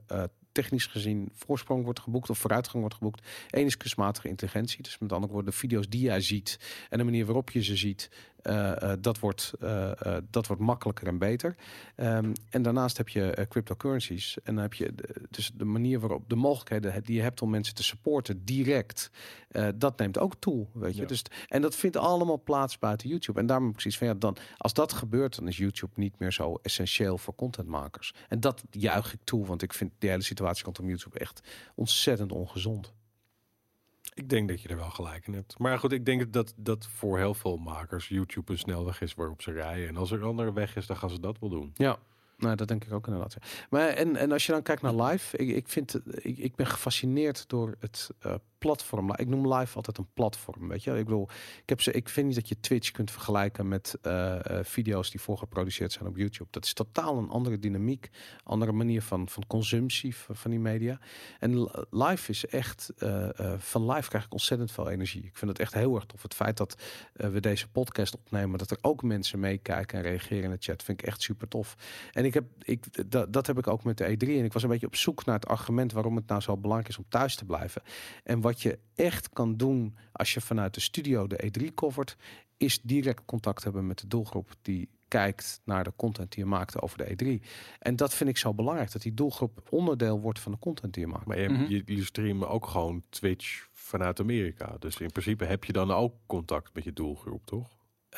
technisch 0.52 0.86
gezien 0.86 1.30
voorsprong 1.34 1.84
wordt 1.84 2.00
geboekt 2.00 2.30
of 2.30 2.38
vooruitgang 2.38 2.80
wordt 2.80 2.96
geboekt. 2.96 3.28
Eén 3.50 3.66
is 3.66 3.78
kunstmatige 3.78 4.28
intelligentie. 4.28 4.82
Dus 4.84 4.98
met 5.00 5.12
andere 5.12 5.34
woorden, 5.34 5.52
de 5.52 5.58
video's 5.58 5.90
die 5.90 6.02
jij 6.02 6.22
ziet 6.22 6.60
en 6.90 6.98
de 6.98 7.04
manier 7.04 7.26
waarop 7.26 7.50
je 7.50 7.64
ze 7.64 7.76
ziet, 7.76 8.10
dat, 9.00 9.20
wordt, 9.20 9.54
eh, 9.60 9.92
eh, 9.92 10.24
dat 10.30 10.48
wordt 10.48 10.62
makkelijker 10.62 11.08
en 11.08 11.18
beter. 11.18 11.56
Ehm, 11.96 12.34
en 12.50 12.62
daarnaast 12.62 12.98
heb 12.98 13.10
je 13.10 13.32
eh, 13.32 13.48
cryptocurrencies. 13.48 14.38
En 14.44 14.54
dan 14.54 14.64
heb 14.64 14.74
je 14.74 14.96
de, 14.96 15.22
dus 15.30 15.52
de 15.54 15.66
manier 15.66 16.00
waarop 16.00 16.30
de 16.30 16.36
mogelijkheden 16.36 17.04
die 17.04 17.16
je 17.16 17.22
hebt 17.22 17.42
om 17.42 17.50
mensen 17.50 17.76
te 17.76 17.84
supporten 17.84 18.46
direct, 18.46 19.12
eh, 19.48 19.68
dat 19.76 19.98
neemt 19.98 20.20
ook 20.20 20.36
toe. 20.40 20.68
Weet 20.74 20.96
je? 20.96 21.02
Ja. 21.02 21.08
Dus, 21.08 21.24
en 21.48 21.62
dat 21.62 21.76
vindt 21.76 21.98
allemaal 21.98 22.42
plaats 22.44 22.80
buiten 22.80 23.10
YouTube. 23.10 23.40
En 23.40 23.46
daarom 23.46 23.72
precies 23.72 23.98
van 23.98 24.08
ja, 24.08 24.14
dan, 24.14 24.38
als 24.58 24.74
dat 24.74 24.94
gebeurt, 24.94 25.36
dan 25.36 25.48
is 25.48 25.58
YouTube 25.58 25.94
niet 25.96 26.20
meer 26.20 26.32
zo 26.32 26.60
essentieel 26.62 27.18
voor 27.18 27.36
contentmakers. 27.36 28.14
En 28.28 28.40
dat 28.40 28.64
juich 28.70 29.14
ik 29.14 29.20
toe, 29.24 29.46
want 29.46 29.62
ik 29.62 29.74
vind 29.74 29.92
die 29.98 30.10
hele 30.10 30.24
situatie 30.24 30.64
rondom 30.64 30.88
YouTube 30.88 31.20
echt 31.20 31.42
ontzettend 31.76 32.32
ongezond. 32.32 32.94
Ik 34.14 34.30
denk 34.30 34.48
dat 34.48 34.62
je 34.62 34.68
er 34.68 34.78
wel 34.78 34.90
gelijk 34.90 35.28
in 35.28 35.34
hebt. 35.34 35.60
Maar 35.60 35.80
goed, 35.80 35.92
ik 35.92 36.06
denk 36.06 36.34
dat, 36.34 36.54
dat 36.58 36.88
voor 36.88 37.18
heel 37.18 37.34
veel 37.34 37.58
makers 37.58 38.08
YouTube 38.08 38.52
een 38.52 38.58
snelweg 38.58 39.02
is 39.02 39.14
waarop 39.14 39.42
ze 39.42 39.52
rijden. 39.52 39.88
En 39.88 39.98
als 39.98 40.12
er 40.12 40.18
een 40.18 40.28
andere 40.28 40.54
weg 40.54 40.76
is, 40.76 40.86
dan 40.86 40.98
gaan 40.98 41.10
ze 41.10 41.20
dat 41.20 41.40
wel 41.40 41.50
doen. 41.50 41.72
Ja. 41.76 41.98
Nou, 42.38 42.56
dat 42.56 42.68
denk 42.68 42.86
ik 42.86 42.94
ook 42.94 43.08
inderdaad. 43.08 43.36
Maar 43.70 43.88
en, 43.90 44.16
en 44.16 44.32
als 44.32 44.46
je 44.46 44.52
dan 44.52 44.62
kijkt 44.62 44.82
naar 44.82 44.96
live, 44.96 45.38
ik, 45.38 45.50
ik 45.50 45.68
vind 45.68 46.00
ik, 46.06 46.38
ik 46.38 46.56
ben 46.56 46.68
gefascineerd 46.68 47.50
door 47.50 47.76
het 47.80 48.10
eh, 48.20 48.36
platform. 48.64 49.16
Ik 49.16 49.28
noem 49.28 49.54
live 49.54 49.76
altijd 49.76 49.98
een 49.98 50.08
platform, 50.14 50.68
weet 50.68 50.84
je. 50.84 50.98
Ik 50.98 51.06
bedoel, 51.06 51.30
ik, 51.62 51.70
heb 51.70 51.82
ze, 51.82 51.92
ik 51.92 52.10
vind 52.10 52.28
niet 52.28 52.36
dat 52.36 52.48
je 52.48 52.60
Twitch 52.60 52.92
kunt 52.92 53.12
vergelijken 53.12 53.68
met 53.68 53.98
uh, 54.02 54.40
video's 54.62 55.12
die 55.12 55.22
voorgeproduceerd 55.22 55.92
zijn 55.92 56.10
op 56.10 56.18
YouTube. 56.18 56.48
Dat 56.52 56.66
is 56.66 56.74
totaal 56.74 57.18
een 57.18 57.30
andere 57.30 57.60
dynamiek, 57.60 58.10
andere 58.44 58.72
manier 58.72 59.02
van, 59.02 59.30
van 59.30 59.48
consumptie 59.48 60.16
van, 60.16 60.52
die 60.52 60.60
media. 60.60 61.00
En 61.40 61.70
live 61.90 62.32
is 62.32 62.46
echt, 62.46 62.94
uh, 62.98 63.30
van 63.58 63.92
live 63.92 64.10
krijg 64.10 64.26
ik 64.26 64.32
ontzettend 64.32 64.72
veel 64.72 64.90
energie. 64.90 65.24
Ik 65.24 65.38
vind 65.38 65.52
het 65.52 65.60
echt 65.60 65.74
heel 65.74 65.96
erg 65.96 66.06
tof. 66.06 66.22
Het 66.22 66.34
feit 66.34 66.58
dat 66.58 66.82
we 67.14 67.40
deze 67.40 67.68
podcast 67.68 68.16
opnemen, 68.16 68.58
dat 68.58 68.72
er 68.72 68.78
ook 68.82 69.04
mensen 69.04 69.40
meekijken 69.40 69.98
en 69.98 70.04
reageren 70.04 70.44
in 70.44 70.52
de 70.52 70.58
chat, 70.60 70.84
vind 70.84 71.02
ik 71.02 71.08
echt 71.08 71.22
super 71.22 71.48
tof. 71.48 71.76
En 72.12 72.26
ik 72.26 72.34
heb, 72.34 72.46
ik, 72.60 73.12
dat, 73.12 73.34
dat 73.34 73.48
heb 73.48 73.58
ik 73.58 73.68
ook 73.68 73.84
met 73.84 73.98
de 73.98 74.06
E3. 74.06 74.28
En 74.28 74.44
ik 74.44 74.54
was 74.54 74.64
een 74.64 74.70
beetje 74.70 74.88
op 74.88 74.96
zoek 74.96 75.26
naar 75.26 75.36
het 75.36 75.48
argument 75.48 75.92
waarom 75.92 76.16
het 76.16 76.28
nou 76.28 76.42
zo 76.42 76.58
belangrijk 76.58 76.90
is 76.90 76.98
om 76.98 77.06
thuis 77.10 77.36
te 77.36 77.46
blijven. 77.46 77.82
En 78.24 78.42
wat 78.42 78.53
je 78.62 78.80
echt 78.96 79.30
kan 79.30 79.58
doen 79.58 79.96
als 80.12 80.34
je 80.34 80.42
vanuit 80.42 80.74
de 80.74 80.80
studio 80.80 81.28
de 81.28 81.52
E3 81.52 81.74
covert, 81.74 82.18
is 82.58 82.82
direct 82.82 83.26
contact 83.26 83.64
hebben 83.64 83.88
met 83.88 84.00
de 84.00 84.08
doelgroep 84.08 84.56
die 84.62 84.90
kijkt 85.08 85.62
naar 85.64 85.84
de 85.84 85.94
content 85.96 86.32
die 86.32 86.44
je 86.44 86.50
maakt 86.50 86.82
over 86.82 86.98
de 86.98 87.40
E3. 87.40 87.46
En 87.80 87.96
dat 87.96 88.14
vind 88.14 88.30
ik 88.30 88.38
zo 88.38 88.54
belangrijk, 88.54 88.92
dat 88.92 89.02
die 89.02 89.14
doelgroep 89.14 89.62
onderdeel 89.70 90.20
wordt 90.20 90.40
van 90.40 90.52
de 90.52 90.60
content 90.60 90.94
die 90.94 91.06
je 91.06 91.12
maakt. 91.12 91.26
Maar 91.26 91.40
je, 91.40 91.50
mm 91.50 91.66
je, 91.68 91.84
je 91.86 92.04
streamen 92.04 92.50
ook 92.50 92.68
gewoon 92.68 93.04
Twitch 93.10 93.68
vanuit 93.72 94.20
Amerika. 94.20 94.76
Dus 94.80 94.98
in 94.98 95.12
principe 95.12 95.46
heb 95.46 95.64
je 95.64 95.74
dan 95.74 95.92
ook 95.92 96.14
contact 96.26 96.74
met 96.74 96.84
je 96.84 96.94
doelgroep, 96.94 97.46
toch? 97.46 97.70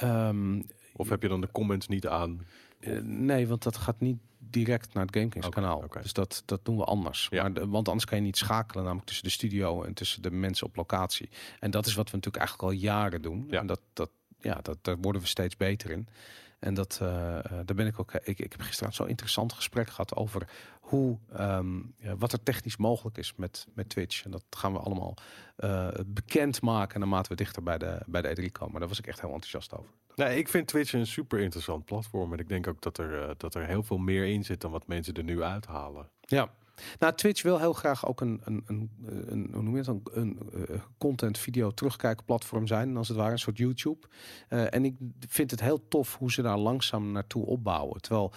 Um, 0.04 0.64
of 0.94 1.10
heb 1.10 1.22
je 1.22 1.28
dan 1.28 1.42
de 1.42 1.52
comments 1.52 1.88
niet 1.88 2.08
aan? 2.08 2.46
Uh, 2.80 3.02
nee, 3.02 3.48
want 3.48 3.64
dat 3.64 3.78
gaat 3.78 4.00
niet 4.00 4.18
direct 4.64 4.94
naar 4.94 5.06
het 5.06 5.16
GameKings 5.16 5.48
okay, 5.48 5.64
kanaal. 5.64 5.78
Okay. 5.78 6.02
Dus 6.02 6.14
dat, 6.14 6.44
dat 6.46 6.66
doen 6.66 6.78
we 6.78 6.84
anders. 6.84 7.28
Ja. 7.30 7.42
Maar 7.42 7.54
de, 7.54 7.68
want 7.68 7.88
anders 7.88 8.06
kan 8.06 8.18
je 8.18 8.24
niet 8.24 8.38
schakelen, 8.38 8.84
namelijk 8.84 9.08
tussen 9.08 9.26
de 9.26 9.32
studio 9.32 9.84
en 9.84 9.94
tussen 9.94 10.22
de 10.22 10.32
mensen 10.32 10.68
op 10.68 10.76
locatie. 10.76 11.30
En 11.60 11.72
dat 11.72 11.86
is 11.86 11.94
wat 11.94 12.10
we 12.10 12.16
natuurlijk 12.16 12.44
eigenlijk 12.44 12.74
al 12.74 12.80
jaren 12.80 13.22
doen. 13.22 13.48
Ja. 13.50 13.60
En 13.60 13.68
dat, 13.68 13.82
dat, 13.94 14.10
ja, 14.40 14.60
dat, 14.62 14.78
daar 14.82 14.98
worden 14.98 15.22
we 15.22 15.28
steeds 15.28 15.58
beter 15.58 15.90
in. 15.90 16.08
En 16.66 16.74
dat, 16.74 17.00
uh, 17.02 17.10
daar 17.66 17.76
ben 17.76 17.88
ik 17.88 18.00
ook. 18.00 18.14
Ik, 18.14 18.40
ik 18.40 18.52
heb 18.52 18.62
gisteren 18.62 18.94
zo'n 18.94 19.08
interessant 19.08 19.54
gesprek 19.54 19.90
gehad 19.90 20.16
over 20.16 20.48
hoe, 20.80 21.18
um, 21.40 21.94
ja, 21.98 22.18
wat 22.18 22.32
er 22.32 22.44
technisch 22.44 22.78
mogelijk 22.78 23.18
is 23.18 23.34
met, 23.36 23.68
met 23.74 23.90
Twitch. 23.90 24.24
En 24.24 24.32
dat 24.32 24.44
gaan 24.50 24.74
we 24.74 24.80
allemaal 24.80 25.14
uh, 25.58 25.88
bekend 26.06 26.62
maken 26.62 27.00
naarmate 27.00 27.30
we 27.30 27.36
dichter 27.36 27.64
bij 27.64 27.78
de, 27.78 28.00
bij 28.06 28.22
de 28.22 28.42
E3 28.42 28.52
komen. 28.52 28.80
Daar 28.80 28.90
was 28.90 29.00
ik 29.00 29.08
echt 29.08 29.22
heel 29.22 29.34
enthousiast 29.34 29.74
over. 29.74 29.92
Nee, 30.16 30.38
ik 30.38 30.50
vind 30.50 30.68
Twitch 30.68 30.94
een 30.94 31.08
super 31.08 31.40
interessant 31.40 31.86
platform. 31.86 32.34
En 32.34 32.40
ik 32.40 32.50
denk 32.50 32.68
ook 32.68 32.82
dat 32.82 32.98
er, 32.98 33.22
uh, 33.22 33.30
dat 33.38 33.56
er 33.56 33.66
heel 33.66 33.84
veel 33.84 33.98
meer 33.98 34.26
in 34.26 34.44
zit 34.44 34.62
dan 34.62 34.72
wat 34.72 34.88
mensen 34.88 35.14
er 35.14 35.24
nu 35.24 35.44
uithalen. 35.44 36.10
Ja. 36.22 36.50
Nou, 37.00 37.16
Twitch 37.16 37.42
wil 37.42 37.60
heel 37.60 37.74
graag 37.74 38.08
ook 38.08 38.22
een, 38.22 38.42
een, 38.44 38.64
een, 38.66 38.90
een 39.28 39.50
hoe 39.54 39.64
noem 39.64 39.74
je 39.74 39.78
het, 39.78 39.88
een, 39.88 40.04
een 40.12 40.40
uh, 40.54 40.82
content 40.98 41.38
video 41.38 41.72
terugkijkplatform 41.72 42.68
zijn, 42.68 42.98
als 42.98 43.08
het 43.08 43.18
ware 43.18 43.32
een 43.32 43.40
soort 43.40 43.58
YouTube. 43.58 44.08
Uh, 44.50 44.74
en 44.74 44.86
ik 44.86 44.96
vind 45.28 45.52
het 45.52 45.62
heel 45.62 45.88
tof 45.88 46.18
hoe 46.18 46.32
ze 46.32 46.42
daar 46.42 46.58
langzaam 46.58 47.12
naartoe 47.12 47.46
opbouwen. 47.46 48.02
Terwijl 48.02 48.34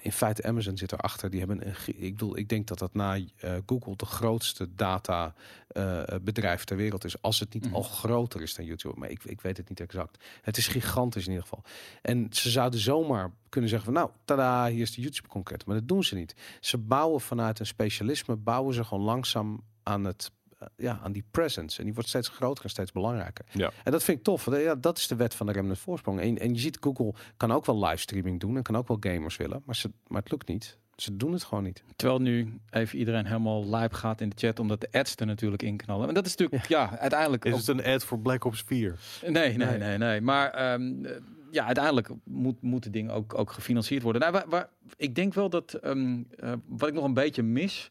in 0.00 0.12
feite 0.12 0.42
Amazon 0.42 0.76
zit 0.76 0.92
erachter. 0.92 1.30
Die 1.30 1.38
hebben 1.38 1.66
een, 1.66 1.74
ik 1.86 2.12
bedoel, 2.12 2.36
ik 2.36 2.48
denk 2.48 2.66
dat 2.66 2.78
dat 2.78 2.94
na 2.94 3.16
uh, 3.16 3.24
Google 3.66 3.96
de 3.96 4.06
grootste 4.06 4.74
data 4.74 5.34
uh, 5.72 6.02
bedrijf 6.22 6.64
ter 6.64 6.76
wereld 6.76 7.04
is. 7.04 7.22
Als 7.22 7.40
het 7.40 7.54
niet 7.54 7.66
mm. 7.66 7.74
al 7.74 7.82
groter 7.82 8.42
is 8.42 8.54
dan 8.54 8.64
YouTube. 8.64 8.98
Maar 8.98 9.10
ik, 9.10 9.24
ik 9.24 9.40
weet 9.40 9.56
het 9.56 9.68
niet 9.68 9.80
exact. 9.80 10.24
Het 10.42 10.56
is 10.56 10.66
gigantisch 10.66 11.24
in 11.24 11.30
ieder 11.30 11.46
geval. 11.48 11.64
En 12.02 12.26
ze 12.30 12.50
zouden 12.50 12.80
zomaar 12.80 13.30
kunnen 13.48 13.70
zeggen 13.70 13.92
van 13.92 14.02
nou, 14.02 14.12
tada, 14.24 14.66
hier 14.66 14.82
is 14.82 14.94
de 14.94 15.02
YouTube 15.02 15.28
concreet. 15.28 15.66
Maar 15.66 15.76
dat 15.76 15.88
doen 15.88 16.04
ze 16.04 16.14
niet. 16.14 16.34
Ze 16.60 16.78
bouwen 16.78 17.20
vanuit 17.20 17.58
een 17.58 17.66
specialisme, 17.66 18.36
bouwen 18.36 18.74
ze 18.74 18.84
gewoon 18.84 19.04
langzaam 19.04 19.62
aan 19.82 20.04
het 20.04 20.30
ja, 20.76 21.00
aan 21.02 21.12
die 21.12 21.24
presence. 21.30 21.78
En 21.78 21.84
die 21.84 21.94
wordt 21.94 22.08
steeds 22.08 22.28
groter 22.28 22.64
en 22.64 22.70
steeds 22.70 22.92
belangrijker. 22.92 23.44
Ja. 23.52 23.70
En 23.84 23.92
dat 23.92 24.04
vind 24.04 24.18
ik 24.18 24.24
tof. 24.24 24.58
Ja, 24.58 24.74
dat 24.74 24.98
is 24.98 25.06
de 25.06 25.16
wet 25.16 25.34
van 25.34 25.46
de 25.46 25.52
remnant 25.52 25.78
voorsprong. 25.78 26.20
En, 26.20 26.38
en 26.38 26.54
je 26.54 26.60
ziet, 26.60 26.78
Google 26.80 27.14
kan 27.36 27.52
ook 27.52 27.66
wel 27.66 27.84
livestreaming 27.84 28.40
doen 28.40 28.56
en 28.56 28.62
kan 28.62 28.76
ook 28.76 28.88
wel 28.88 28.96
gamers 29.00 29.36
willen, 29.36 29.62
maar, 29.64 29.76
ze, 29.76 29.90
maar 30.06 30.22
het 30.22 30.30
lukt 30.30 30.48
niet. 30.48 30.78
Ze 30.96 31.16
doen 31.16 31.32
het 31.32 31.44
gewoon 31.44 31.64
niet. 31.64 31.82
Terwijl 31.96 32.20
nu 32.20 32.60
even 32.70 32.98
iedereen 32.98 33.26
helemaal 33.26 33.76
live 33.76 33.94
gaat 33.94 34.20
in 34.20 34.28
de 34.28 34.36
chat, 34.38 34.58
omdat 34.58 34.80
de 34.80 34.88
ads 34.90 35.16
er 35.16 35.26
natuurlijk 35.26 35.62
in 35.62 35.76
knallen. 35.76 36.08
En 36.08 36.14
dat 36.14 36.26
is 36.26 36.36
natuurlijk, 36.36 36.68
ja, 36.68 36.98
uiteindelijk. 36.98 37.44
Is 37.44 37.66
het 37.66 37.68
een 37.68 37.84
ad 37.84 38.04
voor 38.04 38.18
Black 38.18 38.44
Ops 38.44 38.62
4? 38.66 38.98
Nee, 39.26 39.56
nee, 39.56 39.78
nee, 39.78 39.98
nee. 39.98 40.20
Maar 40.20 40.72
um, 40.72 41.06
ja, 41.54 41.64
uiteindelijk 41.64 42.08
moet, 42.24 42.62
moeten 42.62 42.92
dingen 42.92 43.12
ook, 43.12 43.38
ook 43.38 43.52
gefinancierd 43.52 44.02
worden. 44.02 44.20
Nou, 44.20 44.32
waar, 44.32 44.44
waar, 44.48 44.68
ik 44.96 45.14
denk 45.14 45.34
wel 45.34 45.50
dat 45.50 45.78
um, 45.84 46.26
uh, 46.36 46.52
wat 46.66 46.88
ik 46.88 46.94
nog 46.94 47.04
een 47.04 47.14
beetje 47.14 47.42
mis. 47.42 47.90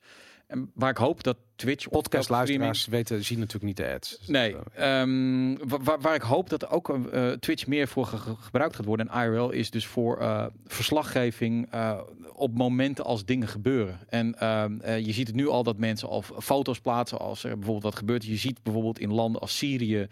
En 0.53 0.71
waar 0.73 0.89
ik 0.89 0.97
hoop 0.97 1.23
dat 1.23 1.37
Twitch 1.55 1.89
podcast 1.89 2.29
luisteraars 2.29 2.85
weten 2.85 3.23
zien 3.23 3.39
natuurlijk 3.39 3.65
niet 3.65 3.77
de 3.77 3.93
ads. 3.93 4.17
Dus 4.17 4.27
nee, 4.27 4.55
um, 4.79 5.57
waar, 5.67 6.01
waar, 6.01 6.15
ik 6.15 6.21
hoop 6.21 6.49
dat 6.49 6.69
ook 6.69 6.89
uh, 6.89 7.31
Twitch 7.31 7.67
meer 7.67 7.87
voor 7.87 8.05
ge 8.05 8.35
gebruikt 8.39 8.75
gaat 8.75 8.85
worden 8.85 9.09
en 9.09 9.23
IRL 9.23 9.49
is 9.49 9.71
dus 9.71 9.85
voor 9.85 10.21
uh, 10.21 10.45
verslaggeving 10.65 11.73
uh, 11.73 11.99
op 12.33 12.57
momenten 12.57 13.05
als 13.05 13.25
dingen 13.25 13.47
gebeuren. 13.47 13.99
En 14.09 14.39
ehm, 14.39 14.97
je 14.97 15.11
ziet 15.11 15.27
het 15.27 15.35
nu 15.35 15.47
al 15.47 15.63
dat 15.63 15.77
mensen 15.77 16.09
al 16.09 16.21
foto's 16.21 16.79
plaatsen 16.79 17.19
als 17.19 17.43
er 17.43 17.53
bijvoorbeeld 17.53 17.83
wat 17.83 17.95
gebeurt. 17.95 18.25
Je 18.25 18.35
ziet 18.35 18.63
bijvoorbeeld 18.63 18.99
in 18.99 19.13
landen 19.13 19.41
als 19.41 19.57
Syrië, 19.57 20.07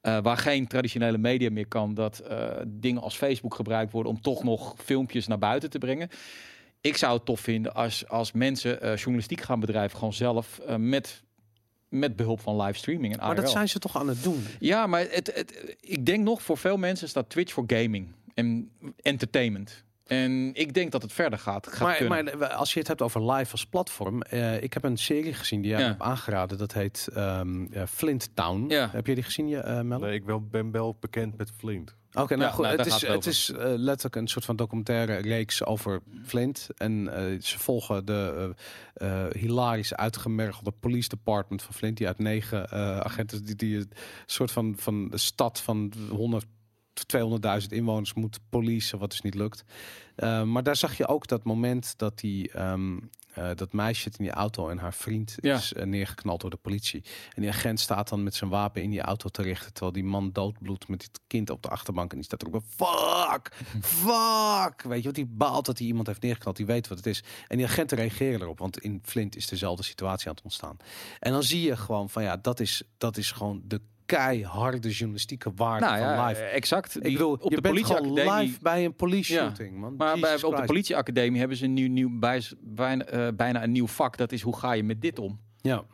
waar 0.00 0.36
geen 0.36 0.66
traditionele 0.66 1.18
media 1.18 1.50
meer 1.50 1.68
kan, 1.68 1.94
dat 1.94 2.22
dingen 2.66 3.02
als 3.02 3.16
Facebook 3.16 3.54
gebruikt 3.54 3.92
worden 3.92 4.12
om 4.12 4.20
toch 4.20 4.44
nog 4.44 4.74
filmpjes 4.78 5.26
naar 5.26 5.38
buiten 5.38 5.70
te 5.70 5.78
brengen 5.78 6.08
ik 6.84 6.96
zou 6.96 7.14
het 7.16 7.24
tof 7.24 7.40
vinden 7.40 7.74
als, 7.74 8.08
als 8.08 8.32
mensen 8.32 8.78
uh, 8.82 8.96
journalistiek 8.96 9.40
gaan 9.40 9.60
bedrijven, 9.60 9.98
gewoon 9.98 10.12
zelf 10.12 10.60
uh, 10.68 10.76
met, 10.76 11.22
met 11.88 12.16
behulp 12.16 12.40
van 12.40 12.60
livestreaming. 12.60 13.12
En 13.12 13.26
maar 13.26 13.34
dat 13.34 13.50
zijn 13.50 13.68
ze 13.68 13.78
toch 13.78 13.96
aan 13.96 14.08
het 14.08 14.22
doen? 14.22 14.46
Ja, 14.58 14.86
maar 14.86 15.00
het, 15.00 15.32
het, 15.34 15.76
ik 15.80 16.06
denk 16.06 16.24
nog 16.24 16.42
voor 16.42 16.58
veel 16.58 16.76
mensen 16.76 17.08
staat 17.08 17.30
Twitch 17.30 17.52
voor 17.52 17.64
gaming 17.66 18.12
en 18.34 18.70
entertainment. 19.02 19.84
En 20.06 20.50
ik 20.54 20.74
denk 20.74 20.92
dat 20.92 21.02
het 21.02 21.12
verder 21.12 21.38
gaat. 21.38 21.66
gaat 21.72 22.00
maar, 22.00 22.24
maar, 22.38 22.48
als 22.48 22.72
je 22.72 22.78
het 22.78 22.88
hebt 22.88 23.02
over 23.02 23.32
live 23.32 23.52
als 23.52 23.66
platform. 23.66 24.22
Uh, 24.30 24.62
ik 24.62 24.74
heb 24.74 24.84
een 24.84 24.96
serie 24.96 25.34
gezien 25.34 25.60
die 25.60 25.70
jij 25.70 25.80
ja. 25.80 25.86
hebt 25.86 26.02
aangeraden. 26.02 26.58
Dat 26.58 26.72
heet 26.72 27.08
um, 27.16 27.70
Flint 27.88 28.30
Town. 28.34 28.64
Ja. 28.68 28.88
Heb 28.92 29.06
je 29.06 29.14
die 29.14 29.24
gezien, 29.24 29.48
uh, 29.48 29.80
Mel? 29.80 29.98
Nee, 29.98 30.14
ik 30.14 30.50
ben 30.50 30.70
wel 30.70 30.96
bekend 31.00 31.36
met 31.36 31.50
Flint. 31.56 31.96
Oké, 32.14 32.22
okay, 32.22 32.36
nou 32.36 32.48
ja, 32.48 32.54
goed. 32.54 32.64
Nou, 32.64 32.76
het, 32.76 32.86
is, 32.86 33.06
het 33.06 33.26
is 33.26 33.50
uh, 33.50 33.58
letterlijk 33.58 34.16
een 34.16 34.28
soort 34.28 34.44
van 34.44 34.56
documentaire 34.56 35.16
reeks 35.16 35.64
over 35.64 36.00
Flint. 36.24 36.68
En 36.76 36.92
uh, 36.92 37.40
ze 37.40 37.58
volgen 37.58 38.04
de 38.04 38.54
uh, 38.96 39.24
hilarisch 39.32 39.94
uitgemergelde 39.94 40.70
police 40.80 41.08
department 41.08 41.62
van 41.62 41.74
Flint. 41.74 41.96
Die 41.96 42.06
uit 42.06 42.18
negen 42.18 42.70
agenten, 43.04 43.44
die, 43.44 43.56
die 43.56 43.76
een 43.76 43.90
soort 44.26 44.50
van, 44.50 44.74
van 44.78 45.08
de 45.08 45.18
stad 45.18 45.60
van 45.60 45.92
100 46.10 46.46
200.000 47.00 47.66
inwoners 47.68 48.14
moet 48.14 48.38
policen, 48.48 48.98
wat 48.98 49.10
dus 49.10 49.20
niet 49.20 49.34
lukt. 49.34 49.64
Uh, 50.16 50.42
maar 50.42 50.62
daar 50.62 50.76
zag 50.76 50.96
je 50.96 51.06
ook 51.06 51.26
dat 51.26 51.44
moment 51.44 51.98
dat 51.98 52.18
die 52.18 52.60
um, 52.60 53.10
uh, 53.38 53.50
dat 53.54 53.72
meisje 53.72 54.02
zit 54.02 54.18
in 54.18 54.24
die 54.24 54.34
auto 54.34 54.68
en 54.68 54.78
haar 54.78 54.94
vriend 54.94 55.34
ja. 55.40 55.56
is 55.56 55.72
uh, 55.72 55.84
neergeknald 55.84 56.40
door 56.40 56.50
de 56.50 56.56
politie. 56.56 57.04
En 57.34 57.42
die 57.42 57.50
agent 57.50 57.80
staat 57.80 58.08
dan 58.08 58.22
met 58.22 58.34
zijn 58.34 58.50
wapen 58.50 58.82
in 58.82 58.90
die 58.90 59.00
auto 59.00 59.28
te 59.28 59.42
richten, 59.42 59.72
terwijl 59.72 59.92
die 59.92 60.04
man 60.04 60.32
doodbloedt 60.32 60.88
met 60.88 61.00
dit 61.00 61.20
kind 61.26 61.50
op 61.50 61.62
de 61.62 61.68
achterbank 61.68 62.10
en 62.10 62.16
die 62.16 62.26
staat 62.26 62.42
erop. 62.42 62.62
Fuck, 62.68 63.52
fuck, 63.80 64.82
weet 64.82 64.98
je 64.98 65.04
wat? 65.04 65.14
Die 65.14 65.26
baalt 65.26 65.66
dat 65.66 65.78
hij 65.78 65.86
iemand 65.86 66.06
heeft 66.06 66.22
neergeknald. 66.22 66.56
Die 66.56 66.66
weet 66.66 66.88
wat 66.88 66.98
het 66.98 67.06
is. 67.06 67.22
En 67.48 67.56
die 67.56 67.66
agenten 67.66 67.96
reageren 67.96 68.40
erop, 68.40 68.58
want 68.58 68.78
in 68.78 69.00
Flint 69.02 69.36
is 69.36 69.46
dezelfde 69.46 69.82
situatie 69.82 70.28
aan 70.28 70.34
het 70.34 70.44
ontstaan. 70.44 70.76
En 71.18 71.32
dan 71.32 71.42
zie 71.42 71.62
je 71.62 71.76
gewoon 71.76 72.10
van 72.10 72.22
ja, 72.22 72.36
dat 72.36 72.60
is 72.60 72.82
dat 72.98 73.16
is 73.16 73.32
gewoon 73.32 73.62
de 73.64 73.80
keiharde 74.06 74.88
journalistieke 74.88 75.52
waarde 75.54 75.86
nou, 75.86 75.98
ja, 75.98 76.16
van 76.16 76.28
live. 76.28 76.42
Exact. 76.42 76.96
Ik 76.96 77.02
bedoel, 77.02 77.32
op 77.32 77.50
je 77.50 77.56
de 77.56 77.68
politieacademie 77.68 78.32
live 78.32 78.58
bij 78.60 78.84
een 78.84 78.94
police 78.94 79.32
shooting, 79.32 79.72
ja. 79.72 79.78
man. 79.78 79.96
Maar 79.96 80.18
bij, 80.18 80.42
op 80.42 80.56
de 80.56 80.64
politieacademie 80.64 81.38
hebben 81.38 81.56
ze 81.56 81.64
een 81.64 81.72
nieuw, 81.72 81.88
nieuw 81.88 82.18
bij, 82.18 82.42
bijna, 82.60 83.12
uh, 83.12 83.28
bijna 83.34 83.62
een 83.62 83.72
nieuw 83.72 83.86
vak. 83.86 84.16
Dat 84.16 84.32
is 84.32 84.42
hoe 84.42 84.56
ga 84.56 84.72
je 84.72 84.82
met 84.82 85.00
dit 85.00 85.18
om? 85.18 85.40
Ja. 85.60 85.84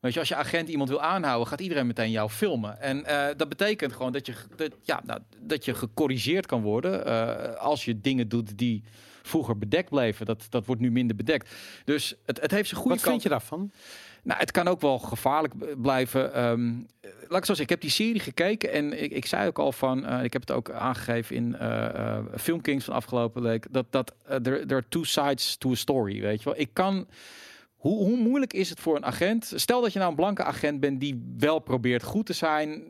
Weet 0.00 0.12
je, 0.12 0.18
als 0.18 0.28
je 0.28 0.34
agent 0.34 0.68
iemand 0.68 0.88
wil 0.88 1.00
aanhouden, 1.00 1.48
gaat 1.48 1.60
iedereen 1.60 1.86
meteen 1.86 2.10
jou 2.10 2.30
filmen. 2.30 2.80
En 2.80 2.98
uh, 2.98 3.26
dat 3.36 3.48
betekent 3.48 3.92
gewoon 3.92 4.12
dat 4.12 4.26
je, 4.26 4.34
dat, 4.56 4.76
ja, 4.82 5.00
nou, 5.04 5.20
dat 5.40 5.64
je 5.64 5.74
gecorrigeerd 5.74 6.46
kan 6.46 6.62
worden 6.62 7.06
uh, 7.06 7.54
als 7.54 7.84
je 7.84 8.00
dingen 8.00 8.28
doet 8.28 8.58
die 8.58 8.82
vroeger 9.22 9.58
bedekt 9.58 9.90
bleven. 9.90 10.26
Dat, 10.26 10.46
dat 10.48 10.66
wordt 10.66 10.80
nu 10.80 10.90
minder 10.90 11.16
bedekt. 11.16 11.50
Dus 11.84 12.14
het, 12.24 12.40
het 12.40 12.50
heeft 12.50 12.68
zijn 12.68 12.80
goede 12.80 12.96
Wat 12.96 13.08
vind 13.08 13.22
je 13.22 13.28
daarvan? 13.28 13.70
Nou, 14.24 14.40
het 14.40 14.50
kan 14.50 14.68
ook 14.68 14.80
wel 14.80 14.98
gevaarlijk 14.98 15.80
blijven. 15.82 16.42
Um, 16.42 16.86
laat 17.00 17.38
ik 17.38 17.44
zo 17.44 17.54
zeggen, 17.54 17.62
ik 17.62 17.68
heb 17.68 17.80
die 17.80 17.90
serie 17.90 18.20
gekeken 18.20 18.72
en 18.72 19.02
ik, 19.02 19.12
ik 19.12 19.26
zei 19.26 19.46
ook 19.46 19.58
al 19.58 19.72
van, 19.72 20.04
uh, 20.04 20.24
ik 20.24 20.32
heb 20.32 20.42
het 20.42 20.50
ook 20.50 20.70
aangegeven 20.70 21.36
in 21.36 21.56
uh, 21.60 21.88
uh, 21.96 22.18
Filmkings 22.36 22.84
van 22.84 22.94
afgelopen 22.94 23.42
week, 23.42 23.66
dat 23.70 23.86
dat 23.90 24.14
er 24.26 24.64
are 24.68 24.84
two 24.88 25.02
sides 25.02 25.56
to 25.56 25.70
a 25.70 25.74
story, 25.74 26.20
weet 26.20 26.38
je 26.38 26.44
wel. 26.44 26.58
Ik 26.58 26.70
kan, 26.72 27.06
hoe, 27.76 28.04
hoe 28.04 28.16
moeilijk 28.16 28.52
is 28.52 28.70
het 28.70 28.80
voor 28.80 28.96
een 28.96 29.04
agent? 29.04 29.52
Stel 29.54 29.80
dat 29.80 29.92
je 29.92 29.98
nou 29.98 30.10
een 30.10 30.16
blanke 30.16 30.44
agent 30.44 30.80
bent 30.80 31.00
die 31.00 31.34
wel 31.38 31.58
probeert 31.58 32.02
goed 32.02 32.26
te 32.26 32.32
zijn, 32.32 32.82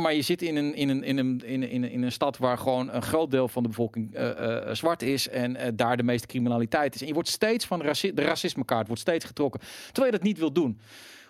maar 0.00 0.14
je 0.14 0.22
zit 0.22 0.42
in 0.42 0.56
een, 0.56 0.74
in, 0.74 0.88
een, 0.88 1.02
in, 1.02 1.18
een, 1.18 1.42
in, 1.46 1.90
in 1.90 2.02
een 2.02 2.12
stad 2.12 2.36
waar 2.36 2.58
gewoon 2.58 2.90
een 2.90 3.02
groot 3.02 3.30
deel 3.30 3.48
van 3.48 3.62
de 3.62 3.68
bevolking 3.68 4.18
uh, 4.18 4.22
uh, 4.22 4.74
zwart 4.74 5.02
is 5.02 5.28
en 5.28 5.76
daar 5.76 5.96
de 5.96 6.02
meeste 6.02 6.26
criminaliteit 6.26 6.94
is. 6.94 7.00
En 7.00 7.06
je 7.06 7.14
wordt 7.14 7.28
steeds 7.28 7.64
van 7.64 7.82
raci 7.82 8.14
de 8.14 8.22
racismekaart 8.22 8.86
wordt 8.86 9.02
steeds 9.02 9.24
getrokken, 9.24 9.60
terwijl 9.86 10.06
je 10.06 10.18
dat 10.18 10.26
niet 10.26 10.38
wil 10.38 10.52
doen. 10.52 10.80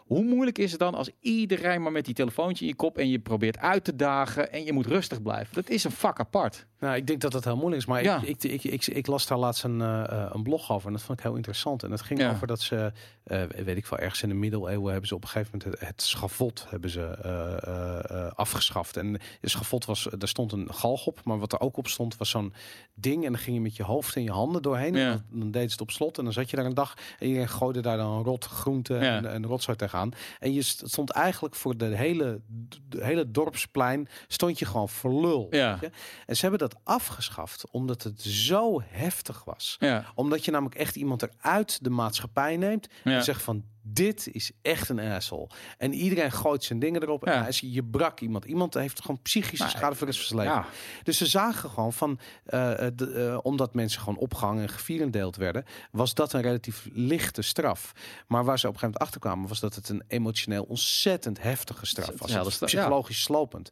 Hoe 0.07 0.25
moeilijk 0.25 0.59
is 0.59 0.71
het 0.71 0.81
dan 0.81 0.95
als 0.95 1.11
iedereen 1.21 1.83
maar 1.83 1.93
met 1.93 2.05
die 2.05 2.15
telefoontje 2.15 2.65
in 2.65 2.71
je 2.71 2.77
kop 2.77 2.99
en 2.99 3.09
je 3.09 3.19
probeert 3.19 3.59
uit 3.59 3.85
te 3.85 3.97
dagen 3.97 4.53
en 4.53 4.65
je 4.65 4.73
moet 4.73 4.87
rustig 4.87 5.23
blijven? 5.23 5.55
Dat 5.55 5.69
is 5.69 5.85
een 5.85 5.91
vak 5.91 6.21
apart. 6.21 6.67
Nou, 6.81 6.97
ik 6.97 7.07
denk 7.07 7.21
dat 7.21 7.33
dat 7.33 7.45
heel 7.45 7.57
moeilijk 7.57 7.81
is. 7.83 7.87
Maar 7.89 8.03
Ja. 8.03 8.21
ik, 8.25 8.43
ik, 8.45 8.65
ik, 8.65 8.65
ik, 8.65 8.87
ik 8.87 9.07
las 9.07 9.27
daar 9.27 9.39
laatst 9.39 9.65
een, 9.65 9.81
eh, 9.81 10.05
eh, 10.11 10.31
een 10.33 10.43
blog 10.43 10.71
over. 10.73 10.87
En 10.87 10.93
dat 10.93 11.03
vond 11.03 11.19
ik 11.19 11.25
heel 11.25 11.35
interessant. 11.35 11.83
En 11.83 11.91
dat 11.91 12.01
ging 12.03 12.21
Ja. 12.21 12.31
over 12.31 12.47
dat 12.47 12.61
ze, 12.61 12.93
eh, 13.25 13.43
weet 13.65 13.77
ik 13.77 13.87
wel, 13.87 13.99
ergens 13.99 14.23
in 14.23 14.29
de 14.29 14.35
middeleeuwen 14.35 14.91
hebben 14.91 15.09
ze 15.09 15.15
op 15.15 15.23
een 15.23 15.29
gegeven 15.29 15.59
moment 15.59 15.79
het, 15.81 15.89
het 15.89 16.03
schavot 16.03 16.67
hebben 16.69 16.91
ze, 16.91 18.33
afgeschaft. 18.37 18.97
En 18.97 19.13
het 19.41 19.51
schavot 19.51 19.85
was, 19.85 20.09
daar 20.19 20.29
stond 20.29 20.53
een 20.53 20.75
galg 20.75 21.07
op. 21.07 21.21
Maar 21.25 21.39
wat 21.39 21.53
er 21.53 21.61
ook 21.61 21.77
op 21.77 21.89
stond 21.89 22.17
was 22.17 22.31
zo'n 22.31 22.53
ding. 22.95 23.25
En 23.25 23.33
dan 23.33 23.41
ging 23.41 23.57
je 23.57 23.63
met 23.63 23.77
je 23.77 23.83
hoofd 23.83 24.17
en 24.17 24.23
je 24.23 24.31
handen 24.31 24.63
doorheen. 24.63 24.95
Ja. 24.95 25.11
En 25.13 25.25
dan, 25.31 25.51
deed 25.51 25.65
ze 25.67 25.71
het 25.73 25.81
op 25.81 25.91
slot. 25.91 26.19
En 26.19 26.25
dan 26.25 26.33
zat 26.33 26.51
je 26.51 26.57
daar 26.57 26.65
een 26.65 26.75
dag 26.75 26.95
en 27.19 27.29
je 27.29 27.47
gooide 27.47 27.81
daar 27.81 27.97
dan 27.97 28.23
rot 28.23 28.45
groente 28.45 28.97
en, 28.99 29.31
en 29.33 29.47
rotzooi 29.47 29.77
tegenaan. 29.77 30.11
En 30.39 30.53
je 30.53 30.63
st- 30.63 30.83
stond 30.87 31.11
eigenlijk 31.11 31.55
voor 31.55 31.77
de 31.77 31.85
hele, 31.97 32.41
de 32.89 33.05
hele 33.05 33.31
dorpsplein 33.31 34.09
stond 34.29 34.59
je 34.59 34.65
gewoon 34.65 34.89
voor 34.89 35.21
lul. 35.21 35.47
En 35.51 36.37
ze 36.37 36.41
hebben 36.41 36.59
dat 36.59 36.66
afgeschaft 36.85 37.71
omdat 37.71 38.03
het 38.03 38.23
zo 38.23 38.81
heftig 38.85 39.45
was. 39.45 39.77
Ja. 39.79 40.05
Omdat 40.15 40.45
je 40.45 40.51
namelijk 40.51 40.75
echt 40.75 40.97
iemand 40.97 41.23
eruit 41.23 41.79
de 41.85 41.91
maatschappij 41.91 42.57
neemt 42.57 42.89
Ja. 43.05 43.13
en 43.17 43.25
zegt 43.25 43.43
van 43.43 43.65
dit 43.89 44.29
is 44.33 44.51
echt 44.63 44.89
een 44.89 44.99
asshole. 44.99 45.49
En 45.79 45.93
iedereen 45.93 46.33
gooit 46.33 46.65
zijn 46.65 46.79
dingen 46.79 47.03
erop. 47.03 47.27
Ja. 47.27 47.33
En 47.43 47.49
is- 47.49 47.61
je 47.61 47.85
brak 47.85 48.21
iemand. 48.21 48.45
Iemand 48.45 48.75
heeft 48.75 49.01
gewoon 49.01 49.23
psychische 49.23 49.65
Nou, 49.65 49.77
schade 49.77 49.95
voor 49.95 50.13
zijn 50.13 50.39
leven. 50.41 50.55
Ja. 50.55 50.67
Dus 51.03 51.17
ze 51.19 51.27
zagen 51.27 51.71
gewoon 51.71 51.93
van, 51.93 52.19
eh, 52.45 52.87
eh, 52.87 52.93
de, 52.95 53.13
eh, 53.13 53.39
omdat 53.43 53.75
mensen 53.75 54.01
gewoon 54.01 54.19
opgehangen 54.19 54.63
en 54.63 54.69
gevierendeeld 54.69 55.37
werden, 55.37 55.65
was 55.91 56.15
dat 56.15 56.33
een 56.33 56.41
relatief 56.41 56.89
lichte 56.93 57.43
straf. 57.43 57.93
Maar 58.27 58.45
waar 58.45 58.59
ze 58.59 58.67
op 58.69 58.75
een 58.75 58.79
gegeven 58.79 58.81
moment 58.83 58.99
achter 58.99 59.21
kwamen, 59.21 59.49
was 59.49 59.61
dat 59.61 59.75
het 59.75 59.89
een 59.89 60.03
emotioneel 60.09 60.63
ontzettend 60.65 61.43
heftige 61.43 61.87
straf 61.87 62.19
was. 62.19 62.31
Ja, 62.31 62.37
dat 62.43 62.47
is- 62.47 62.59
psychologisch 62.59 63.23
slopend. 63.23 63.71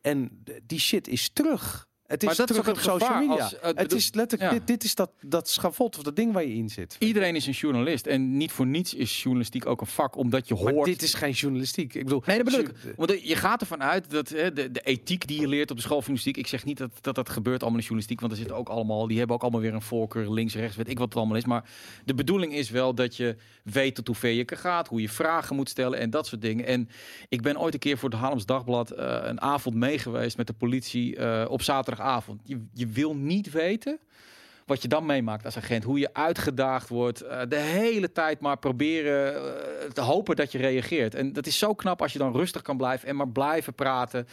En 0.00 0.44
die 0.66 0.80
shit 0.80 1.08
is 1.08 1.28
terug. 1.32 1.88
Het 2.10 2.22
is 2.22 2.28
Maar 2.28 2.36
dat 2.36 2.50
is 2.50 2.56
terug 2.56 2.68
ook 2.70 2.76
op 2.76 2.82
het 2.82 3.02
social 3.02 3.18
media. 3.28 3.42
als- 3.44 3.58
eh, 3.58 3.70
het 3.74 3.92
is 3.92 4.14
letterlijk, 4.14 4.50
ja. 4.52 4.58
dit, 4.58 4.66
dit 4.66 4.84
is 4.84 4.94
dat, 4.94 5.10
dat 5.20 5.48
schavot 5.48 5.96
of 5.96 6.02
dat 6.02 6.16
ding 6.16 6.32
waar 6.32 6.44
je 6.46 6.54
in 6.54 6.68
zit. 6.68 6.96
Iedereen 6.98 7.36
is 7.36 7.46
een 7.46 7.52
journalist 7.52 8.06
en 8.06 8.36
niet 8.36 8.52
voor 8.52 8.66
niets 8.66 8.94
is 8.94 9.22
journalistiek 9.22 9.66
ook 9.66 9.80
een 9.80 9.86
vak, 9.86 10.16
omdat 10.16 10.48
je 10.48 10.54
Maar 10.62 10.72
hoort. 10.72 10.86
dit 10.86 11.02
is 11.02 11.14
geen 11.14 11.30
journalistiek. 11.32 11.94
Ik 11.94 12.04
bedoel, 12.04 12.22
Nee, 12.26 12.36
dat 12.36 12.44
bedoel 12.44 12.60
ik. 12.60 12.72
Want 12.96 13.28
je 13.28 13.36
gaat 13.36 13.60
ervan 13.60 13.82
uit 13.82 14.10
dat 14.10 14.28
hè, 14.28 14.52
de, 14.52 14.70
de 14.70 14.80
ethiek 14.80 15.26
die 15.26 15.40
je 15.40 15.48
leert 15.48 15.70
op 15.70 15.76
de 15.76 15.82
school 15.82 16.02
van 16.02 16.14
journalistiek. 16.14 16.36
Ik 16.36 16.46
zeg 16.50 16.64
niet 16.64 16.78
dat 16.78 16.90
dat, 17.00 17.14
dat 17.14 17.28
gebeurt 17.28 17.60
allemaal 17.60 17.78
in 17.78 17.84
journalistiek, 17.86 18.20
want 18.20 18.32
er 18.32 18.38
zitten 18.38 18.56
ook 18.56 18.68
allemaal, 18.68 19.06
die 19.06 19.18
hebben 19.18 19.36
ook 19.36 19.42
allemaal 19.42 19.60
weer 19.60 19.74
een 19.74 19.82
voorkeur 19.82 20.30
links, 20.32 20.54
rechts, 20.54 20.76
weet 20.76 20.88
ik 20.88 20.98
wat 20.98 21.08
het 21.08 21.16
allemaal 21.16 21.36
is. 21.36 21.44
Maar 21.44 21.64
de 22.04 22.14
bedoeling 22.14 22.54
is 22.54 22.70
wel 22.70 22.94
dat 22.94 23.16
je 23.16 23.36
weet 23.64 23.94
tot 23.94 24.06
hoe 24.06 24.16
ver 24.16 24.30
je 24.30 24.44
gaat, 24.56 24.88
hoe 24.88 25.00
je 25.00 25.08
vragen 25.08 25.56
moet 25.56 25.68
stellen 25.68 25.98
en 25.98 26.10
dat 26.10 26.26
soort 26.26 26.42
dingen. 26.42 26.66
En 26.66 26.88
ik 27.28 27.42
ben 27.42 27.58
ooit 27.60 27.74
een 27.74 27.80
keer 27.80 27.98
voor 27.98 28.10
het 28.10 28.18
Haarlems 28.18 28.46
Dagblad 28.46 28.90
eh, 28.90 29.18
een 29.22 29.40
avond 29.40 29.74
mee 29.74 29.98
geweest 29.98 30.36
met 30.36 30.46
de 30.46 30.52
politie 30.52 31.16
eh, 31.16 31.50
op 31.50 31.62
zaterdagavond. 32.00 32.40
Je, 32.44 32.66
je 32.74 32.86
wil 32.86 33.16
niet 33.16 33.50
weten 33.50 33.98
wat 34.66 34.82
je 34.82 34.88
dan 34.88 35.06
meemaakt 35.06 35.44
als 35.44 35.56
agent. 35.56 35.84
Hoe 35.84 35.98
je 35.98 36.14
uitgedaagd 36.14 36.88
wordt. 36.88 37.20
eh, 37.20 37.40
de 37.48 37.56
hele 37.56 38.12
tijd 38.12 38.40
maar 38.40 38.58
proberen 38.58 39.34
eh, 39.34 39.90
te 39.90 40.00
hopen 40.00 40.36
dat 40.36 40.52
je 40.52 40.58
reageert. 40.58 41.14
En 41.14 41.32
dat 41.32 41.46
is 41.46 41.58
zo 41.58 41.74
knap 41.74 42.02
als 42.02 42.12
je 42.12 42.18
dan 42.18 42.32
rustig 42.32 42.62
kan 42.62 42.76
blijven 42.76 43.08
en 43.08 43.16
maar 43.16 43.28
blijven 43.28 43.74
praten. 43.74 44.26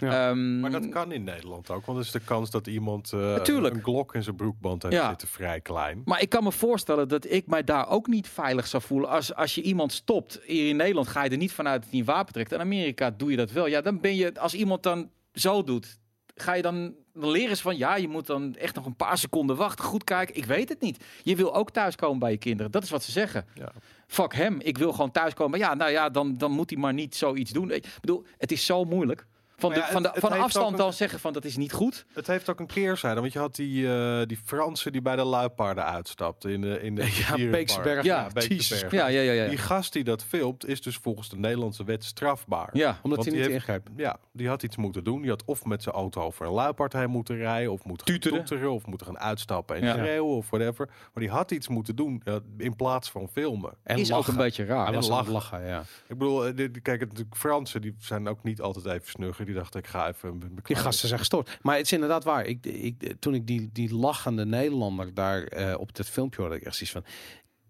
Ja. 0.00 0.28
Ehm, 0.28 0.60
Maar 0.60 0.70
dat 0.70 0.88
kan 0.88 1.12
in 1.12 1.24
Nederland 1.24 1.70
ook, 1.70 1.86
want 1.86 1.98
is 1.98 2.10
de 2.10 2.20
kans 2.20 2.50
dat 2.50 2.66
iemand 2.66 3.12
eh, 3.12 3.20
Natuurlijk. 3.20 3.74
een 3.74 3.82
glok 3.82 4.14
in 4.14 4.22
zijn 4.22 4.36
broekband 4.36 4.82
heeft 4.82 4.94
Ja. 4.94 5.08
zitten 5.08 5.28
vrij 5.28 5.60
klein. 5.60 6.02
Maar 6.04 6.22
ik 6.22 6.28
kan 6.28 6.44
me 6.44 6.52
voorstellen 6.52 7.08
dat 7.08 7.30
ik 7.32 7.46
mij 7.46 7.64
daar 7.64 7.88
ook 7.88 8.06
niet 8.06 8.28
veilig 8.28 8.66
zou 8.66 8.82
voelen. 8.82 9.08
Als, 9.08 9.34
als 9.34 9.54
je 9.54 9.62
iemand 9.62 9.92
stopt. 9.92 10.40
Hier 10.46 10.68
in 10.68 10.76
Nederland 10.76 11.08
ga 11.08 11.24
je 11.24 11.30
er 11.30 11.36
niet 11.36 11.52
vanuit 11.52 11.80
dat 11.82 11.90
hij 11.90 12.00
een 12.00 12.06
wapen 12.06 12.32
trekt. 12.32 12.52
In 12.52 12.60
Amerika 12.60 13.10
doe 13.10 13.30
je 13.30 13.36
dat 13.36 13.50
wel. 13.52 13.66
Ja, 13.66 13.80
dan 13.80 14.00
ben 14.00 14.16
je, 14.16 14.40
als 14.40 14.54
iemand 14.54 14.82
dan 14.82 15.10
zo 15.32 15.62
doet, 15.62 15.98
ga 16.40 16.52
je 16.52 16.62
dan, 16.62 16.94
dan 17.12 17.30
leren 17.30 17.56
ze 17.56 17.62
van 17.62 17.76
ja, 17.76 17.96
je 17.96 18.08
moet 18.08 18.26
dan 18.26 18.56
echt 18.56 18.74
nog 18.74 18.86
een 18.86 18.96
paar 18.96 19.18
seconden 19.18 19.56
wachten. 19.56 19.84
Goed 19.84 20.04
kijken. 20.04 20.36
Ik 20.36 20.44
weet 20.44 20.68
het 20.68 20.80
niet. 20.80 21.04
Je 21.22 21.36
wil 21.36 21.54
ook 21.54 21.70
thuiskomen 21.70 22.18
bij 22.18 22.30
je 22.30 22.38
kinderen. 22.38 22.72
Dat 22.72 22.82
is 22.82 22.90
wat 22.90 23.02
ze 23.02 23.10
zeggen. 23.10 23.46
Ja. 23.54 23.72
Fuck 24.06 24.34
hem. 24.34 24.60
Ik 24.60 24.78
wil 24.78 24.92
gewoon 24.92 25.10
thuiskomen. 25.10 25.58
Maar 25.58 25.68
ja, 25.68 25.74
nou 25.74 25.90
ja, 25.90 26.08
dan, 26.08 26.38
dan 26.38 26.50
moet 26.50 26.70
hij 26.70 26.78
maar 26.78 26.94
niet 26.94 27.16
zoiets 27.16 27.50
doen. 27.50 27.70
Ik 27.70 27.86
bedoel, 28.00 28.24
het 28.38 28.52
is 28.52 28.66
zo 28.66 28.84
moeilijk. 28.84 29.26
Van, 29.60 29.70
de, 29.70 29.76
ja, 29.76 29.86
van, 29.90 30.02
de, 30.02 30.10
van 30.14 30.32
afstand 30.32 30.70
een- 30.72 30.76
dan 30.78 30.92
zeggen 30.92 31.20
van 31.20 31.32
dat 31.32 31.44
is 31.44 31.56
niet 31.56 31.72
goed. 31.72 32.04
Het 32.12 32.26
heeft 32.26 32.48
ook 32.50 32.60
een 32.60 32.66
keerzijde, 32.66 33.20
want 33.20 33.32
je 33.32 33.38
had 33.38 33.54
die, 33.56 33.92
eh, 33.94 34.20
die 34.26 34.38
Fransen 34.44 34.92
die 34.92 35.02
bij 35.02 35.16
de 35.16 35.24
luipaarden 35.24 35.84
uitstapten 35.84 36.50
in 36.50 36.60
de 36.60 36.80
in 36.82 36.94
de 36.94 37.24
Ja. 37.36 37.50
Beeksberg. 37.50 38.04
Ja, 38.04 38.20
Ja, 38.20 38.28
Beeksberg. 38.32 38.90
Ja, 38.92 39.06
ja, 39.06 39.20
ja. 39.20 39.32
ja. 39.32 39.48
Die 39.48 39.58
gast 39.58 39.92
die 39.92 40.04
dat 40.04 40.24
filmt 40.24 40.66
is 40.68 40.82
dus 40.82 40.96
volgens 40.96 41.28
de 41.28 41.36
Nederlandse 41.36 41.84
wet 41.84 42.04
strafbaar. 42.04 42.68
ja. 42.72 42.98
Omdat 43.02 43.18
hij 43.18 43.32
die 43.32 43.32
niet 43.34 43.42
heeft- 43.50 43.60
ingrijpt. 43.60 43.88
Ja, 43.96 44.16
die 44.32 44.48
had 44.48 44.62
iets 44.62 44.76
moeten 44.76 45.04
doen. 45.04 45.20
Die 45.20 45.30
had 45.30 45.44
of 45.44 45.64
met 45.64 45.82
zijn 45.82 45.94
auto 45.94 46.22
over 46.22 46.46
een 46.46 46.52
luipaard 46.52 46.92
heen 46.92 47.10
moeten 47.10 47.36
rijden, 47.36 47.72
of 47.72 47.84
moeten 47.84 48.06
Tuteren. 48.06 48.38
toeteren, 48.44 48.72
of 48.72 48.86
moeten 48.86 49.06
gaan 49.06 49.18
uitstappen 49.18 49.76
en 49.76 49.82
Ja. 49.84 49.92
schreeuwen, 49.92 50.36
of 50.36 50.50
whatever. 50.50 50.86
Maar 50.86 51.22
die 51.22 51.30
had 51.30 51.50
iets 51.50 51.68
moeten 51.68 51.96
doen 51.96 52.20
ja, 52.24 52.38
in 52.58 52.76
plaats 52.76 53.10
van 53.10 53.28
filmen. 53.32 53.72
En 53.82 53.98
is 53.98 54.12
ook 54.12 54.26
een 54.26 54.36
beetje 54.36 54.64
raar. 54.64 54.84
Hij 54.86 54.94
was 54.94 55.08
En 55.08 55.14
het 55.16 55.26
lachen. 55.28 55.32
lachen, 55.32 55.66
ja. 55.68 55.80
Ik 56.06 56.18
bedoel, 56.18 56.46
eh, 56.46 56.54
kijk, 56.82 57.00
het, 57.00 57.08
natuurlijk 57.08 57.36
Fransen 57.36 57.80
die 57.80 57.94
zijn 57.98 58.28
ook 58.28 58.42
niet 58.42 58.60
altijd 58.60 58.86
even 58.86 59.08
snugger. 59.08 59.44
Die 59.50 59.58
dachten, 59.58 59.80
ik 59.80 59.86
ga 59.86 60.08
even 60.08 60.38
mijn 60.38 60.60
Die 60.62 60.76
gasten 60.76 61.08
zijn 61.08 61.20
gestoord. 61.20 61.58
Maar 61.62 61.76
het 61.76 61.84
is 61.84 61.92
inderdaad 61.92 62.24
waar. 62.24 62.44
Ik, 62.44 62.66
ik, 62.66 63.14
toen 63.18 63.34
ik 63.34 63.46
die, 63.46 63.70
die 63.72 63.94
lachende 63.94 64.46
Nederlander 64.46 65.14
daar 65.14 65.42
eh, 65.42 65.74
op 65.78 65.96
dat 65.96 66.06
filmpje 66.06 66.40
hoorde, 66.40 66.56
ik 66.56 66.62
echt 66.62 66.76
zoiets 66.76 66.92
van... 66.92 67.04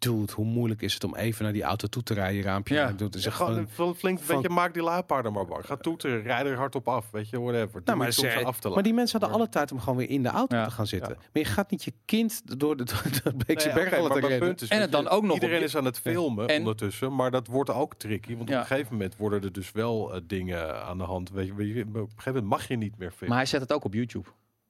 Dude, 0.00 0.32
hoe 0.32 0.44
moeilijk 0.44 0.82
is 0.82 0.94
het 0.94 1.04
om 1.04 1.14
even 1.16 1.44
naar 1.44 1.52
die 1.52 1.62
auto 1.62 1.86
toe 1.86 2.02
te 2.02 2.14
rijden, 2.14 2.42
raampje 2.42 2.74
Ja. 2.74 2.94
Zeg 2.98 3.08
zeggen 3.10 3.32
gewoon 3.32 3.56
een 3.88 3.94
flink 3.94 4.20
van- 4.20 4.34
beetje, 4.36 4.48
maak 4.54 4.74
die 4.74 4.82
luipaarden 4.82 5.32
maar 5.32 5.46
bang. 5.46 5.66
Ga 5.66 5.76
toeteren, 5.76 6.22
rijd 6.22 6.46
er 6.46 6.56
hard 6.56 6.74
op 6.74 6.88
af, 6.88 7.10
weet 7.10 7.28
je, 7.30 7.40
whatever. 7.40 7.72
Doe 7.72 7.80
Nou, 7.84 7.98
maar, 7.98 8.12
ze- 8.12 8.20
ze 8.30 8.44
af 8.44 8.60
te 8.60 8.68
maar 8.68 8.82
die 8.82 8.94
mensen 8.94 9.20
hadden 9.20 9.38
alle 9.38 9.48
tijd 9.48 9.72
om 9.72 9.80
gewoon 9.80 9.96
weer 9.96 10.08
in 10.10 10.22
de 10.22 10.28
auto 10.28 10.56
Ja. 10.56 10.64
te 10.64 10.70
gaan 10.70 10.86
zitten. 10.86 11.10
Ja. 11.12 11.16
Maar 11.32 11.42
je 11.42 11.44
gaat 11.44 11.70
niet 11.70 11.84
je 11.84 11.92
kind 12.04 12.58
door 12.58 12.76
de, 12.76 12.84
door 12.84 13.02
de 13.22 13.32
Beekse 13.46 13.66
Nee, 13.66 13.74
Bergen 13.76 13.76
oké, 13.76 13.90
maar 13.90 14.00
laten 14.02 14.20
mijn 14.20 14.26
rennen. 14.28 14.48
punt 14.48 14.60
is, 14.62 14.68
En 14.68 14.80
het 14.80 14.92
dan 14.92 15.02
je, 15.02 15.08
ook 15.08 15.22
nog 15.22 15.34
Iedereen 15.34 15.54
op 15.54 15.60
je- 15.60 15.66
is 15.66 15.76
aan 15.76 15.84
het 15.84 15.98
filmen 15.98 16.48
En- 16.48 16.58
ondertussen, 16.58 17.14
maar 17.14 17.30
dat 17.30 17.46
wordt 17.46 17.70
ook 17.70 17.94
tricky. 17.94 18.36
Want 18.36 18.48
Ja. 18.48 18.54
op 18.54 18.60
een 18.60 18.66
gegeven 18.66 18.92
moment 18.92 19.16
worden 19.16 19.42
er 19.42 19.52
dus 19.52 19.72
wel 19.72 20.14
eh, 20.14 20.20
dingen 20.26 20.84
aan 20.84 20.98
de 20.98 21.04
hand. 21.04 21.30
Weet 21.30 21.46
je, 21.46 21.54
weet 21.54 21.74
je, 21.74 21.80
op 21.82 21.94
een 21.94 22.00
gegeven 22.08 22.32
moment 22.32 22.44
mag 22.46 22.68
je 22.68 22.76
niet 22.76 22.98
meer 22.98 23.10
filmen. 23.10 23.28
Maar 23.28 23.36
hij 23.38 23.46
zet 23.46 23.60
het 23.60 23.72
ook 23.72 23.84
op 23.84 23.94
YouTube. 23.94 24.28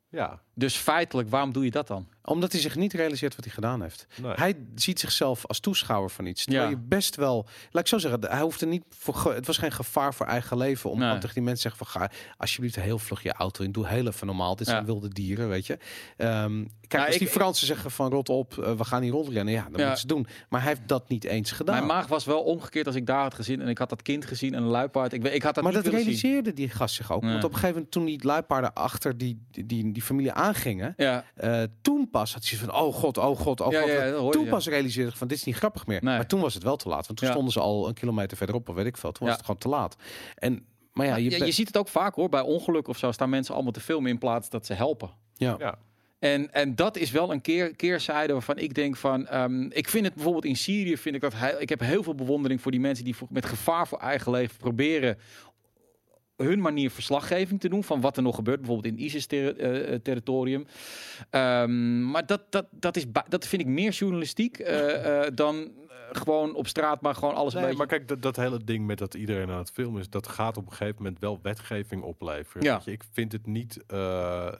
ja, 0.09 0.41
Dus 0.55 0.77
feitelijk, 0.77 1.29
waarom 1.31 1.53
doe 1.53 1.65
je 1.65 1.71
dat 1.71 1.87
dan? 1.87 2.09
Omdat 2.25 2.53
hij 2.53 2.61
zich 2.61 2.77
niet 2.77 2.93
realiseert 2.93 3.37
wat 3.37 3.45
hij 3.45 3.55
gedaan 3.55 3.83
heeft. 3.83 4.07
nee. 4.23 4.33
Hij 4.35 4.55
ziet 4.75 5.01
zichzelf 5.01 5.47
als 5.47 5.61
toeschouwer 5.61 6.11
van 6.11 6.27
iets. 6.27 6.45
Terwijl 6.45 6.65
Ja. 6.65 6.71
je 6.71 6.79
best 6.79 7.17
wel, 7.17 7.47
laat 7.71 7.83
ik 7.83 7.89
zo 7.89 7.99
zeggen, 7.99 8.21
hij 8.31 8.41
hoefde 8.41 8.67
niet 8.67 8.83
voor, 8.89 9.35
het 9.35 9.47
was 9.47 9.59
geen 9.59 9.73
gevaar 9.73 10.15
voor 10.15 10.27
eigen 10.27 10.57
leven 10.57 10.91
om 10.91 10.99
Nee. 10.99 11.19
tegen 11.19 11.35
die 11.35 11.43
mensen 11.43 11.71
te 11.71 11.77
zeggen 11.77 11.87
van 11.93 12.01
ga 12.03 12.11
alsjeblieft 12.37 12.77
heel 12.77 12.99
vlug 12.99 13.23
je 13.23 13.33
auto 13.33 13.65
in, 13.65 13.73
doe 13.73 13.87
heel 13.87 14.07
even 14.07 14.27
normaal. 14.27 14.57
Dit 14.57 14.67
Ja. 14.67 14.73
zijn 14.73 14.85
wilde 14.85 15.09
dieren, 15.09 15.49
weet 15.49 15.67
je. 15.67 15.79
Ehm, 16.17 16.65
kijk, 16.81 16.93
Nou, 16.93 17.05
als 17.07 17.15
ik- 17.15 17.21
die 17.21 17.29
Fransen 17.31 17.67
zeggen 17.67 17.91
van 17.91 18.11
rot 18.11 18.29
op, 18.29 18.59
eh, 18.59 18.73
we 18.77 18.85
gaan 18.85 19.03
hier 19.03 19.13
rondrennen, 19.13 19.55
ja, 19.55 19.63
dan 19.63 19.71
Ja. 19.73 19.79
moeten 19.79 19.99
ze 20.01 20.07
doen. 20.07 20.27
Maar 20.49 20.61
hij 20.61 20.69
heeft 20.69 20.89
dat 20.89 21.09
niet 21.09 21.25
eens 21.25 21.51
gedaan. 21.53 21.75
Mijn 21.75 21.87
maag 21.87 22.07
was 22.07 22.25
wel 22.25 22.43
omgekeerd 22.43 22.87
als 22.87 22.97
ik 22.97 23.07
daar 23.07 23.23
had 23.23 23.35
gezien 23.35 23.61
en 23.61 23.69
ik 23.69 23.79
had 23.79 23.89
dat 23.89 24.03
kind 24.03 24.25
gezien 24.25 24.55
en 24.55 24.63
een 24.63 24.69
luipaard. 24.69 25.13
Ik, 25.13 25.23
weet- 25.23 25.35
ik 25.35 25.43
had 25.43 25.55
dat 25.55 25.65
maar 25.65 25.73
niet 25.73 25.83
dat 25.83 25.93
willen 25.93 26.07
zien. 26.13 26.21
realiseerde 26.21 26.53
die 26.57 26.69
gast 26.69 26.95
zich 26.95 27.13
ook. 27.13 27.23
Nee. 27.23 27.31
Want 27.33 27.45
op 27.45 27.51
een 27.51 27.55
gegeven 27.57 27.75
moment 27.75 27.93
toen 27.93 28.05
die 28.05 28.25
luipaarden 28.25 28.73
achter 28.75 29.19
die, 29.19 29.47
die, 29.51 29.67
die, 29.67 29.93
die 29.93 30.03
familie 30.03 30.33
aangingen, 30.33 30.95
Ja, 30.97 31.25
eh, 31.35 31.63
toen 31.83 32.10
pas 32.11 32.33
had 32.33 32.49
hij 32.49 32.59
van, 32.59 32.75
oh 32.75 32.95
god, 32.95 33.19
oh 33.19 33.39
god, 33.39 33.61
oh 33.61 33.73
Ja, 33.73 33.81
god. 33.81 33.91
ja, 33.91 34.05
dat 34.11 34.19
hoorde 34.21 34.37
toen 34.37 34.45
je. 34.45 34.51
pas 34.51 34.67
realiseerde 34.67 35.11
ik 35.11 35.17
van, 35.17 35.29
dit 35.29 35.37
is 35.37 35.45
niet 35.45 35.57
grappig 35.57 35.87
meer. 35.87 36.05
Nee. 36.05 36.17
Maar 36.17 36.27
toen 36.27 36.41
was 36.41 36.55
het 36.55 36.63
wel 36.63 36.77
te 36.77 36.89
laat. 36.89 37.07
Want 37.07 37.19
toen 37.19 37.27
Ja. 37.29 37.35
stonden 37.35 37.53
ze 37.53 37.61
al 37.61 37.89
een 37.89 37.95
kilometer 37.95 38.37
verderop, 38.37 38.69
of 38.69 38.75
weet 38.75 38.87
ik 38.87 38.97
veel. 38.97 39.13
Toen 39.13 39.27
was 39.27 39.37
het 39.37 39.45
gewoon 39.45 39.61
te 39.61 39.69
laat. 39.69 39.97
En, 40.35 40.65
maar 40.93 41.07
ja, 41.07 41.17
Ja, 41.17 41.37
je, 41.37 41.45
je, 41.47 41.53
ziet 41.53 41.67
het 41.67 41.77
ook 41.77 41.89
vaak 41.89 42.15
hoor, 42.15 42.29
bij 42.29 42.41
ongeluk 42.41 42.89
of 42.89 42.99
zo 42.99 43.13
staan 43.13 43.31
mensen 43.31 43.55
allemaal 43.55 43.73
te 43.73 43.81
filmen 43.81 44.11
in 44.11 44.19
plaats 44.19 44.51
dat 44.51 44.67
ze 44.67 44.75
helpen. 44.75 45.11
ja. 45.35 45.55
ja. 45.59 45.79
En, 46.19 46.53
en 46.53 46.75
dat 46.75 46.97
is 46.97 47.11
wel 47.11 47.33
een 47.33 47.41
keer, 47.41 47.77
keerzijde 47.77 48.33
waarvan 48.33 48.59
ik 48.59 48.75
denk 48.75 48.97
van... 48.97 49.27
ehm, 49.27 49.63
ik 49.63 49.89
vind 49.89 50.05
het 50.05 50.15
bijvoorbeeld 50.15 50.45
in 50.45 50.57
Syrië, 50.57 50.97
vind 50.97 51.15
ik 51.15 51.21
dat... 51.21 51.33
he- 51.37 51.59
ik 51.61 51.69
heb 51.69 51.81
heel 51.81 52.03
veel 52.03 52.15
bewondering 52.15 52.61
voor 52.61 52.71
die 52.71 52.81
mensen 52.81 53.05
die 53.05 53.17
voor- 53.17 53.29
met 53.31 53.47
gevaar 53.47 53.89
voor 53.89 53.99
eigen 53.99 54.33
leven 54.33 54.57
proberen 54.57 55.19
hun 56.43 56.61
manier 56.61 56.91
verslaggeving 56.91 57.61
te 57.61 57.69
doen 57.69 57.85
van 57.85 58.01
wat 58.01 58.17
er 58.17 58.23
nog 58.23 58.35
gebeurt, 58.35 58.61
bijvoorbeeld 58.61 58.95
in 58.95 59.05
ISIS-territorium. 59.05 60.67
maar 62.11 62.27
dat, 62.27 62.43
dat, 62.51 62.67
dat, 62.71 62.97
is, 62.97 63.05
dat 63.29 63.47
vind 63.47 63.63
ik 63.63 63.69
meer 63.69 63.91
journalistiek 63.91 64.59
eh, 64.59 65.25
eh, 65.25 65.33
dan 65.35 65.57
eh, 65.57 65.97
gewoon 66.13 66.55
op 66.55 66.67
straat, 66.67 67.01
maar 67.01 67.15
gewoon 67.15 67.35
alles 67.35 67.55
Nee, 67.55 67.63
beetje... 67.63 67.79
maar 67.79 67.87
kijk, 67.87 68.09
dat, 68.09 68.23
dat 68.23 68.37
hele 68.37 68.65
ding 68.65 68.87
met 68.87 68.99
dat 68.99 69.15
iedereen 69.15 69.51
aan 69.51 69.59
het 69.59 69.71
filmen 69.71 70.01
is, 70.01 70.09
dat 70.11 70.29
gaat 70.29 70.57
op 70.57 70.67
een 70.67 70.73
gegeven 70.73 70.97
moment 71.03 71.19
wel 71.21 71.39
wetgeving 71.43 72.03
opleveren. 72.03 72.63
Ja. 72.63 72.75
Weet 72.75 72.85
je, 72.85 72.93
ik 72.93 73.05
vind 73.13 73.33
het 73.33 73.47
niet. 73.47 73.79
eh, 73.87 74.53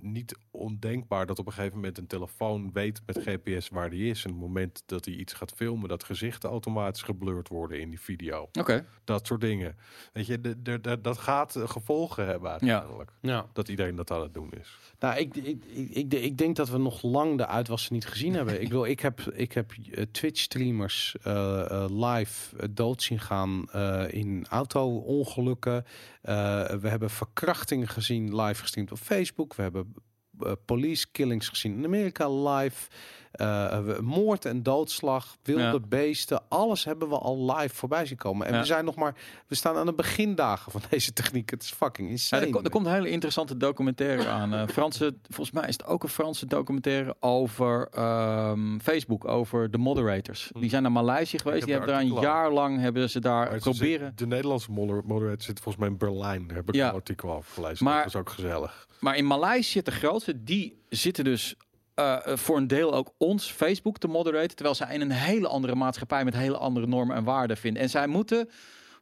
niet 0.00 0.38
ondenkbaar 0.50 1.26
dat 1.26 1.38
op 1.38 1.46
een 1.46 1.52
gegeven 1.52 1.76
moment 1.76 1.98
een 1.98 2.06
telefoon 2.06 2.70
weet 2.72 3.00
met 3.06 3.18
GPS 3.22 3.68
waar 3.68 3.90
die 3.90 4.10
is. 4.10 4.24
En 4.24 4.30
op 4.30 4.36
het 4.36 4.46
moment 4.46 4.82
dat 4.86 5.04
hij 5.04 5.14
iets 5.14 5.32
gaat 5.32 5.52
filmen, 5.56 5.88
dat 5.88 6.04
gezichten 6.04 6.50
automatisch 6.50 7.02
geblurred 7.02 7.48
worden 7.48 7.80
in 7.80 7.88
die 7.90 8.00
video. 8.00 8.48
Oké. 8.52 8.84
Dat 9.04 9.26
soort 9.26 9.40
dingen. 9.40 9.76
Weet 10.12 10.26
je, 10.26 10.40
de, 10.40 10.62
de, 10.62 10.80
de- 10.80 11.00
dat 11.00 11.18
gaat 11.18 11.56
eh, 11.56 11.68
gevolgen 11.68 12.26
hebben 12.26 12.50
uiteindelijk. 12.50 13.10
Ja. 13.20 13.46
Dat 13.52 13.68
iedereen 13.68 13.96
dat 13.96 14.10
aan 14.10 14.20
het 14.22 14.34
doen 14.34 14.50
is. 14.60 14.76
Nou, 14.98 15.18
ik, 15.18 15.36
ik, 15.36 15.64
ik, 15.64 15.90
ik, 15.90 16.14
ik 16.14 16.36
denk 16.38 16.56
dat 16.56 16.68
we 16.68 16.78
nog 16.78 17.02
lang 17.02 17.36
de 17.38 17.46
uitwassen 17.46 17.92
niet 17.94 18.06
gezien 18.06 18.34
hebben. 18.34 18.60
ik, 18.60 18.68
wil, 18.68 18.84
ik 18.84 19.00
heb, 19.00 19.20
ik 19.20 19.52
heb 19.52 19.72
eh, 19.72 20.02
Twitch-streamers 20.10 21.16
eh, 21.22 21.70
eh, 21.70 21.90
live 21.90 22.70
dood 22.70 23.02
zien 23.02 23.20
gaan 23.20 23.70
eh, 23.70 24.04
in 24.12 24.46
auto-ongelukken. 24.48 25.84
Eh, 26.22 26.34
we 26.66 26.88
hebben 26.88 27.10
verkrachtingen 27.10 27.88
gezien 27.88 28.36
live 28.40 28.60
gestreamd 28.62 28.92
op 28.92 28.98
Facebook. 28.98 29.54
We 29.54 29.62
hebben 29.72 29.94
eh, 30.40 30.52
police 30.64 31.10
killings 31.10 31.48
gezien 31.48 31.76
in 31.76 31.84
Amerika 31.84 32.28
live. 32.28 32.88
Eh, 33.32 33.98
moord 34.00 34.44
en 34.44 34.62
doodslag, 34.62 35.36
wilde 35.42 35.62
Ja. 35.62 35.78
beesten, 35.88 36.42
alles 36.48 36.84
hebben 36.84 37.08
we 37.08 37.18
al 37.18 37.54
live 37.56 37.74
voorbij 37.74 38.06
zien 38.06 38.16
komen. 38.16 38.46
En 38.46 38.52
Ja. 38.52 38.58
we 38.60 38.66
zijn 38.66 38.84
nog 38.84 38.94
maar, 38.94 39.14
we 39.46 39.54
staan 39.54 39.76
aan 39.76 39.86
de 39.86 39.94
begindagen 39.94 40.72
van 40.72 40.80
deze 40.90 41.12
techniek. 41.12 41.50
Het 41.50 41.62
is 41.62 41.70
fucking 41.72 42.06
Ja, 42.06 42.12
insane. 42.12 42.44
er, 42.46 42.50
ko- 42.50 42.62
er 42.62 42.70
komt 42.70 42.86
een 42.86 42.92
hele 42.92 43.10
interessante 43.10 43.56
documentaire 43.56 44.26
aan. 44.28 44.54
Eh, 44.54 44.66
Franse, 44.68 45.14
volgens 45.22 45.50
mij 45.50 45.68
is 45.68 45.72
het 45.76 45.86
ook 45.86 46.02
een 46.02 46.08
Franse 46.08 46.46
documentaire 46.46 47.16
over 47.20 47.88
ehm, 47.90 48.78
Facebook, 48.78 49.24
over 49.28 49.70
de 49.70 49.78
moderators. 49.78 50.50
Die 50.58 50.70
zijn 50.70 50.82
naar 50.82 50.92
Maleisië 50.92 51.38
geweest. 51.38 51.58
heb 51.58 51.66
Die 51.68 51.74
er 51.74 51.80
hebben 51.86 52.06
daar 52.08 52.16
een 52.18 52.22
jaar 52.32 52.52
lang 52.52 52.80
hebben 52.80 53.10
ze 53.10 53.20
daar 53.20 53.50
Maar 53.50 53.58
proberen. 53.58 54.06
zit- 54.06 54.18
de 54.18 54.26
Nederlandse 54.26 54.70
moder- 54.70 55.02
moderator 55.04 55.42
zit 55.42 55.60
volgens 55.60 55.76
mij 55.84 55.88
in 55.92 55.98
Berlijn. 55.98 56.46
Daar 56.46 56.56
heb 56.56 56.68
ik 56.68 56.74
Ja. 56.74 56.88
een 56.88 56.94
artikel 56.94 57.32
over 57.32 57.52
gelezen. 57.52 57.84
Maar- 57.84 58.02
dat 58.04 58.12
was 58.12 58.20
ook 58.22 58.30
gezellig. 58.30 58.86
Maar 59.00 59.16
in 59.16 59.26
Maleisië, 59.26 59.82
de 59.82 59.90
grootste, 59.90 60.42
die 60.44 60.82
zitten 60.88 61.24
dus 61.24 61.54
eh, 61.98 62.32
eh, 62.32 62.36
voor 62.36 62.56
een 62.56 62.66
deel 62.66 62.94
ook 62.94 63.12
ons 63.16 63.50
Facebook 63.50 63.98
te 63.98 64.08
moderaten. 64.08 64.56
Terwijl 64.56 64.74
zij 64.74 64.94
in 64.94 65.00
een 65.00 65.10
hele 65.10 65.48
andere 65.48 65.74
maatschappij 65.74 66.24
met 66.24 66.34
hele 66.34 66.56
andere 66.56 66.86
normen 66.86 67.16
en 67.16 67.24
waarden 67.24 67.56
vinden. 67.56 67.82
En 67.82 67.90
zij 67.90 68.06
moeten, 68.06 68.48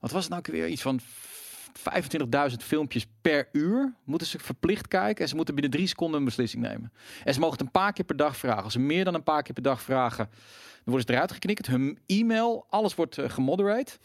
wat 0.01 0.11
was 0.11 0.23
het 0.23 0.33
nou 0.33 0.43
weer, 0.45 0.69
iets 0.69 0.83
van 0.83 1.01
25.000 2.51 2.57
filmpjes 2.57 3.07
per 3.21 3.49
uur 3.53 3.95
moeten 4.05 4.27
ze 4.27 4.39
verplicht 4.39 4.89
kijken. 4.89 5.23
En 5.23 5.29
ze 5.29 5.37
moeten 5.37 5.55
binnen 5.55 5.73
drie 5.73 5.87
seconden 5.87 6.19
een 6.19 6.25
beslissing 6.25 6.63
nemen. 6.63 6.93
En 7.25 7.35
ze 7.35 7.41
mogen 7.41 7.57
het 7.57 7.67
een 7.67 7.73
paar 7.73 7.93
keer 7.93 8.05
per 8.05 8.17
dag 8.17 8.37
vragen. 8.37 8.63
Als 8.63 8.73
ze 8.73 8.79
meer 8.79 9.05
dan 9.05 9.15
een 9.15 9.23
paar 9.23 9.43
keer 9.43 9.55
per 9.55 9.63
dag 9.63 9.83
vragen, 9.83 10.29
dan 10.29 10.95
worden 10.95 11.07
ze 11.07 11.13
eruit 11.13 11.33
geknikt. 11.33 11.67
Hun 11.67 11.99
e-mail, 12.07 12.67
alles 12.69 12.95
wordt 12.95 13.19
gemoderate. 13.27 13.99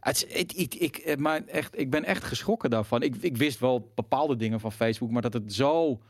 Het 0.00 0.26
ik, 0.28 0.74
ik, 0.74 1.18
maar 1.18 1.44
echt, 1.44 1.78
ik 1.78 1.90
ben 1.90 2.04
echt 2.04 2.24
geschrokken 2.24 2.70
daarvan. 2.70 3.02
Ik, 3.02 3.16
ik 3.20 3.36
wist 3.36 3.58
wel 3.58 3.92
bepaalde 3.94 4.36
dingen 4.36 4.60
van 4.60 4.72
Facebook, 4.72 5.10
maar 5.10 5.22
dat 5.22 5.32
het 5.32 5.52
zo. 5.52 6.00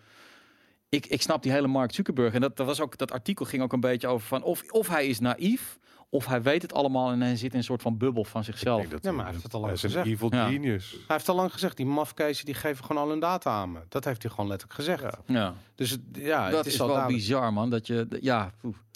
Ik, 0.94 1.06
ik 1.06 1.22
snap 1.22 1.42
die 1.42 1.52
hele 1.52 1.66
Mark 1.66 1.92
Zuckerberg. 1.94 2.34
En 2.34 2.40
dat, 2.40 2.56
dat, 2.56 2.66
was 2.66 2.80
ook, 2.80 2.98
dat 2.98 3.12
artikel 3.12 3.44
ging 3.44 3.62
ook 3.62 3.72
een 3.72 3.80
beetje 3.80 4.06
over 4.08 4.26
van 4.26 4.42
of, 4.42 4.62
of 4.70 4.88
hij 4.88 5.06
is 5.06 5.18
naïef, 5.20 5.78
of 6.08 6.26
hij 6.26 6.42
weet 6.42 6.62
het 6.62 6.72
allemaal 6.72 7.10
en 7.10 7.20
hij 7.20 7.36
zit 7.36 7.52
in 7.52 7.58
een 7.58 7.64
soort 7.64 7.82
van 7.82 7.98
bubbel 7.98 8.24
van 8.24 8.44
zichzelf. 8.44 8.86
dat 8.86 9.02
Ja, 9.04 9.12
maar 9.12 9.22
hij 9.24 9.32
heeft 9.32 9.44
het 9.44 9.54
al 9.54 9.60
lang 9.60 9.72
hij 9.72 9.88
is 9.88 9.94
een 9.94 10.00
gezegd. 10.02 10.14
evil 10.14 10.34
Ja. 10.34 10.46
genius. 10.48 10.90
Hij 10.90 11.00
heeft 11.06 11.28
al 11.28 11.34
lang 11.34 11.52
gezegd, 11.52 11.76
die 11.76 11.86
mafkezen 11.86 12.44
die 12.44 12.54
geven 12.54 12.84
gewoon 12.84 13.02
al 13.02 13.08
hun 13.08 13.20
data 13.20 13.50
aan 13.50 13.72
me. 13.72 13.80
Dat 13.88 14.04
heeft 14.04 14.22
hij 14.22 14.30
gewoon 14.30 14.48
letterlijk 14.48 14.78
gezegd. 14.80 15.02
Ja. 15.02 15.14
Ja, 15.26 15.54
Dus 15.74 15.90
het- 15.90 16.00
ja, 16.12 16.48
dat 16.48 16.58
het 16.58 16.66
is, 16.66 16.74
is, 16.74 16.80
al 16.80 16.88
wel 16.88 17.06
bizar, 17.06 17.52
man. 17.52 17.70
Dat 17.70 17.86
je, 17.86 18.06
ja. 18.20 18.52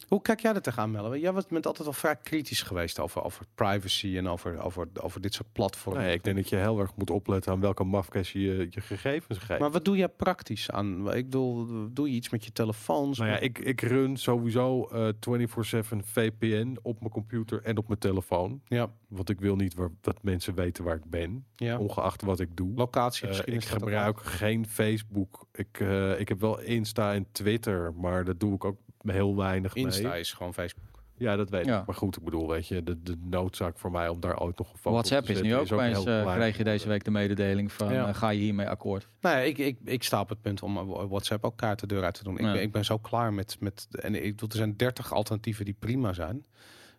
Hoe 0.08 0.22
kijk 0.22 0.40
jij 0.40 0.54
er 0.54 0.62
tegenaan, 0.62 0.90
Melle? 0.90 1.18
Jij 1.20 1.32
bent 1.32 1.52
altijd 1.66 1.78
wel 1.78 1.92
vrij 1.92 2.16
kritisch 2.16 2.62
geweest 2.62 2.98
over, 3.00 3.22
over 3.24 3.44
privacy 3.54 4.16
en 4.16 4.28
over, 4.28 4.60
over, 4.62 4.88
over 5.00 5.20
dit 5.20 5.34
soort 5.34 5.52
platforms. 5.52 5.98
Nee, 5.98 6.14
ik 6.14 6.24
denk 6.24 6.36
dat 6.36 6.48
je 6.48 6.56
heel 6.56 6.80
erg 6.80 6.90
moet 6.96 7.10
opletten 7.10 7.52
aan 7.52 7.60
welke 7.60 7.84
mafkes 7.84 8.32
je 8.32 8.40
je 8.70 8.80
gegevens 8.80 9.38
geeft. 9.38 9.60
Maar 9.60 9.70
wat 9.70 9.84
doe 9.84 9.96
jij 9.96 10.08
praktisch 10.08 10.70
aan? 10.70 11.12
Ik 11.14 11.24
bedoel, 11.24 11.66
doe 11.92 12.08
je 12.08 12.14
iets 12.14 12.28
met 12.30 12.44
je 12.44 12.52
telefoons? 12.52 13.18
Nou 13.18 13.30
ja, 13.30 13.38
ik, 13.38 13.58
ik 13.58 13.80
run 13.80 14.16
sowieso 14.16 14.88
eh 14.88 15.08
24/7 15.08 15.96
VPN 16.04 16.76
op 16.82 17.00
mijn 17.00 17.12
computer 17.12 17.62
en 17.62 17.76
op 17.78 17.88
mijn 17.88 18.00
telefoon. 18.00 18.60
ja, 18.66 18.90
Want 19.08 19.28
ik 19.30 19.40
wil 19.40 19.56
niet 19.56 19.74
waar, 19.74 19.90
dat 20.00 20.22
mensen 20.22 20.54
weten 20.54 20.84
waar 20.84 20.96
ik 20.96 21.10
ben, 21.10 21.44
ja. 21.56 21.78
ongeacht 21.78 22.22
wat 22.22 22.40
ik 22.40 22.56
doe. 22.56 22.72
Locatie 22.74 23.26
misschien 23.28 23.54
ik 23.54 23.64
gebruik 23.64 24.20
geen 24.20 24.66
Facebook. 24.66 25.46
Ik, 25.52 25.80
eh, 25.80 26.20
ik 26.20 26.28
heb 26.28 26.40
wel 26.40 26.60
Insta 26.68 27.14
en 27.14 27.26
Twitter, 27.32 27.92
maar 27.94 28.24
dat 28.24 28.40
doe 28.40 28.54
ik 28.54 28.64
ook 28.64 28.76
heel 29.02 29.36
weinig. 29.36 29.74
Insta 29.74 30.08
mee. 30.08 30.20
is 30.20 30.32
gewoon 30.32 30.54
Facebook. 30.54 30.86
Ja, 31.16 31.36
dat 31.36 31.50
weet 31.50 31.64
Ja. 31.66 31.80
ik. 31.80 31.86
Maar 31.86 31.94
goed, 31.94 32.16
ik 32.16 32.24
bedoel, 32.24 32.48
weet 32.48 32.66
je, 32.68 32.82
de, 32.82 33.02
de 33.02 33.16
noodzaak 33.30 33.78
voor 33.78 33.90
mij 33.90 34.08
om 34.08 34.20
daar 34.20 34.40
ooit 34.40 34.58
nog 34.58 34.72
een 34.72 34.78
foto 34.78 34.90
WhatsApp 34.90 35.26
te 35.26 35.32
is 35.32 35.40
nu 35.40 35.54
ook 35.56 35.72
opeens, 35.72 36.04
heel 36.04 36.06
eh, 36.16 36.22
klein. 36.22 36.38
kreeg 36.38 36.56
je 36.56 36.64
deze 36.64 36.88
week 36.88 37.04
de 37.04 37.10
mededeling 37.10 37.72
van, 37.72 37.92
Ja. 37.92 38.08
eh, 38.08 38.14
ga 38.14 38.28
je 38.28 38.40
hiermee 38.40 38.68
akkoord? 38.68 39.08
Nou 39.20 39.36
ja, 39.36 39.42
ik, 39.42 39.58
ik, 39.58 39.78
ik 39.84 40.02
sta 40.02 40.20
op 40.20 40.28
het 40.28 40.40
punt 40.42 40.62
om 40.62 40.76
eh, 40.76 41.04
WhatsApp 41.08 41.44
ook 41.44 41.56
kaart 41.56 41.80
de 41.80 41.86
deur 41.86 42.04
uit 42.04 42.14
te 42.14 42.24
doen. 42.24 42.38
Ik, 42.38 42.44
Ja. 42.44 42.52
ben, 42.52 42.62
ik 42.62 42.72
ben 42.72 42.84
zo 42.84 42.98
klaar 42.98 43.32
met, 43.32 43.56
met... 43.60 43.88
En 43.90 44.14
ik 44.14 44.30
bedoel, 44.30 44.48
er 44.48 44.56
zijn 44.56 44.76
30 44.76 45.12
alternatieven 45.12 45.64
die 45.64 45.76
prima 45.78 46.12
zijn. 46.12 46.44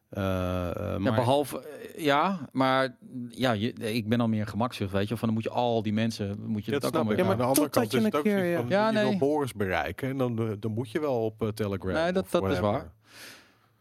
Ja, 0.09 0.95
maar 0.99 1.13
behalve, 1.15 1.61
eh, 1.61 2.03
ja, 2.03 2.39
maar 2.51 2.97
ja, 3.29 3.51
je, 3.51 3.73
ik 3.73 4.09
ben 4.09 4.21
al 4.21 4.27
meer 4.27 4.47
gemakzucht, 4.47 4.91
weet 4.91 5.07
je. 5.07 5.17
Van 5.17 5.27
dan 5.27 5.33
moet 5.37 5.43
je 5.43 5.49
al 5.49 5.81
die 5.83 5.93
mensen, 5.93 6.35
moet 6.45 6.65
je 6.65 6.71
Ja, 6.71 6.79
dat 6.79 6.81
dat 6.81 6.93
allemaal 6.95 7.11
ik. 7.13 7.19
Ja, 7.19 7.23
maar 7.25 7.33
aan 7.33 7.39
de 7.39 7.45
andere 7.47 7.65
totdat 7.69 7.81
kant 7.81 7.91
je 7.91 7.97
is 7.97 8.03
een 8.03 8.09
het 8.09 8.19
ook 8.19 8.23
keer, 8.23 8.45
ja. 8.51 8.57
van, 8.59 8.69
Ja, 8.69 8.87
je 8.87 8.93
nee. 8.93 9.09
wil 9.09 9.17
Boris 9.17 9.53
bereiken 9.53 10.09
en 10.09 10.17
dan, 10.17 10.55
dan 10.59 10.71
moet 10.71 10.91
je 10.91 10.99
wel 10.99 11.23
op 11.25 11.51
Telegram. 11.55 11.93
Nee, 11.93 12.11
dat- 12.11 12.31
dat 12.31 12.49
is 12.51 12.59
waar. 12.59 12.91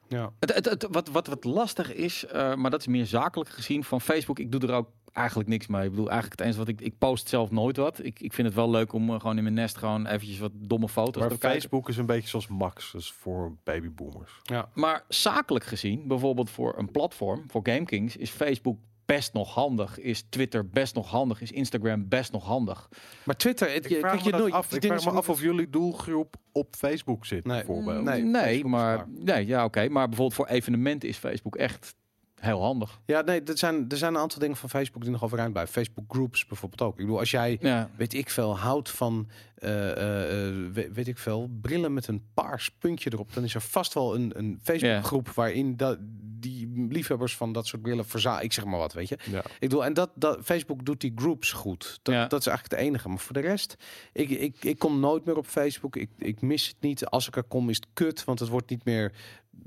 Ja. 0.09 0.33
Het, 0.41 0.55
het, 0.55 0.65
het- 0.65 0.87
wat, 0.91 1.09
wat, 1.09 1.27
wat 1.27 1.45
lastig 1.45 1.95
is, 1.95 2.27
eh, 2.27 2.55
maar 2.55 2.71
dat 2.71 2.81
is 2.81 2.87
meer 2.87 3.07
zakelijk 3.07 3.51
gezien 3.51 3.85
van 3.85 4.01
Facebook. 4.01 4.39
Ik 4.39 4.53
doe 4.53 4.61
er 4.61 4.73
ook 4.75 4.89
eigenlijk 5.13 5.49
niks 5.49 5.67
mee. 5.67 5.85
Ik 5.85 5.91
bedoel, 5.91 6.11
eigenlijk 6.11 6.39
het 6.41 6.49
eens 6.49 6.57
wat 6.57 6.69
ik, 6.69 6.81
ik 6.81 6.99
post 6.99 7.29
zelf 7.29 7.51
nooit 7.51 7.77
wat. 7.77 8.05
Ik, 8.05 8.21
ik 8.21 8.33
vind 8.33 8.47
het 8.47 8.57
wel 8.57 8.71
leuk 8.71 8.93
om 8.93 9.11
eh, 9.11 9.21
gewoon 9.21 9.37
in 9.37 9.43
mijn 9.43 9.55
nest 9.55 9.77
gewoon 9.79 10.07
eventjes 10.07 10.39
wat 10.39 10.51
domme 10.55 10.89
foto's 10.89 11.21
Maar 11.23 11.31
te 11.31 11.39
kijken. 11.39 11.61
Facebook 11.61 11.89
is 11.89 11.97
een 11.97 12.07
beetje 12.07 12.29
zoals 12.29 12.47
Max, 12.47 12.93
dus 12.93 13.13
voor 13.13 13.57
babyboomers. 13.65 14.41
Maar 14.75 15.05
zakelijk 15.09 15.65
gezien, 15.65 16.07
bijvoorbeeld 16.09 16.51
voor 16.51 16.79
een 16.79 16.91
platform, 16.91 17.45
voor 17.49 17.61
GameKings, 17.65 18.17
is 18.17 18.31
Facebook 18.31 18.79
best 19.15 19.33
nog 19.33 19.55
handig. 19.55 19.99
Is 19.99 20.25
Twitter 20.29 20.69
best 20.69 20.95
nog 20.95 21.11
handig. 21.11 21.41
Is 21.41 21.51
Instagram 21.53 22.09
best 22.09 22.33
nog 22.33 22.45
handig. 22.45 22.89
Maar 23.25 23.37
Twitter, 23.37 23.73
het, 23.73 23.85
Ik 23.85 23.91
je, 23.91 23.99
vraag 23.99 24.13
kijk, 24.13 24.25
me, 24.25 24.31
je 24.31 24.37
nooit, 24.37 24.53
af, 24.53 24.73
ik 24.73 24.81
dingen 24.81 25.01
vraag 25.01 25.13
me 25.13 25.19
af 25.19 25.29
of 25.29 25.41
jullie 25.41 25.71
doelgroep 25.71 26.37
op 26.53 26.75
Facebook 26.77 27.27
zit, 27.27 27.45
Nee. 27.45 27.57
bijvoorbeeld. 27.57 28.05
Nee, 28.05 28.23
Nee, 28.23 28.65
maar 28.65 29.07
nee, 29.09 29.47
ja, 29.47 29.65
oké. 29.65 29.89
Maar 29.89 30.09
bijvoorbeeld 30.09 30.35
voor 30.37 30.47
evenementen 30.47 31.09
is 31.09 31.17
Facebook 31.17 31.57
echt 31.57 31.95
heel 32.41 32.63
handig. 32.63 33.01
Ja, 33.07 33.21
nee, 33.21 33.43
er 33.43 33.59
zijn, 33.59 33.85
er 33.89 33.97
zijn 33.97 34.15
een 34.15 34.21
aantal 34.21 34.39
dingen 34.39 34.57
van 34.57 34.69
Facebook 34.69 35.03
die 35.03 35.11
nog 35.11 35.25
overeind 35.25 35.53
blijven. 35.53 35.73
Facebook 35.75 36.05
groups 36.09 36.47
bijvoorbeeld 36.47 36.83
ook. 36.83 36.93
Ik 36.93 37.05
bedoel, 37.05 37.19
als 37.19 37.31
jij, 37.31 37.59
Ja, 37.61 37.91
weet 37.97 38.15
ik 38.15 38.31
veel, 38.31 38.59
houdt 38.59 38.91
van, 38.91 39.29
eh, 39.55 39.91
eh, 39.91 40.49
eh, 40.49 40.73
we- 40.73 40.91
weet 40.93 41.09
ik 41.09 41.19
veel, 41.19 41.51
brillen 41.61 41.93
met 41.93 42.07
een 42.07 42.23
paars 42.35 42.71
puntje 42.71 43.13
erop, 43.13 43.35
dan 43.35 43.45
is 43.45 43.55
er 43.55 43.61
vast 43.61 43.95
wel 43.95 44.15
een, 44.15 44.33
een 44.39 44.59
Facebook 44.63 45.05
groep 45.05 45.29
waarin 45.29 45.77
dat, 45.77 45.99
die 46.41 46.87
liefhebbers 46.89 47.37
van 47.37 47.53
dat 47.53 47.67
soort 47.67 47.83
brillen 47.83 48.07
verzamelen. 48.07 48.45
Ik 48.45 48.53
zeg 48.53 48.65
maar 48.65 48.79
wat, 48.79 48.93
weet 48.93 49.09
je. 49.09 49.19
Ja. 49.31 49.39
Ik 49.39 49.45
bedoel, 49.61 49.85
en 49.85 49.93
dat, 49.95 50.11
dat 50.15 50.39
Facebook 50.45 50.85
doet 50.85 51.01
die 51.01 51.13
groups 51.17 51.53
goed. 51.53 51.99
Dat, 52.03 52.15
Ja. 52.15 52.27
dat 52.27 52.41
is 52.41 52.47
eigenlijk 52.47 52.77
het 52.81 52.87
enige. 52.89 53.09
Maar 53.09 53.19
voor 53.19 53.33
de 53.35 53.41
rest, 53.41 53.77
ik, 54.13 54.31
ik, 54.31 54.65
ik 54.65 54.79
kom 54.79 55.01
nooit 55.01 55.25
meer 55.25 55.37
op 55.37 55.47
Facebook. 55.47 55.97
Ik, 55.97 56.11
ik 56.19 56.41
mis 56.41 56.67
het 56.67 56.77
niet. 56.81 57.07
Als 57.07 57.27
ik 57.29 57.37
er 57.37 57.43
kom, 57.43 57.69
is 57.71 57.77
het 57.77 57.87
kut, 57.93 58.25
want 58.25 58.39
het 58.39 58.49
wordt 58.49 58.71
niet 58.71 58.85
meer 58.85 59.13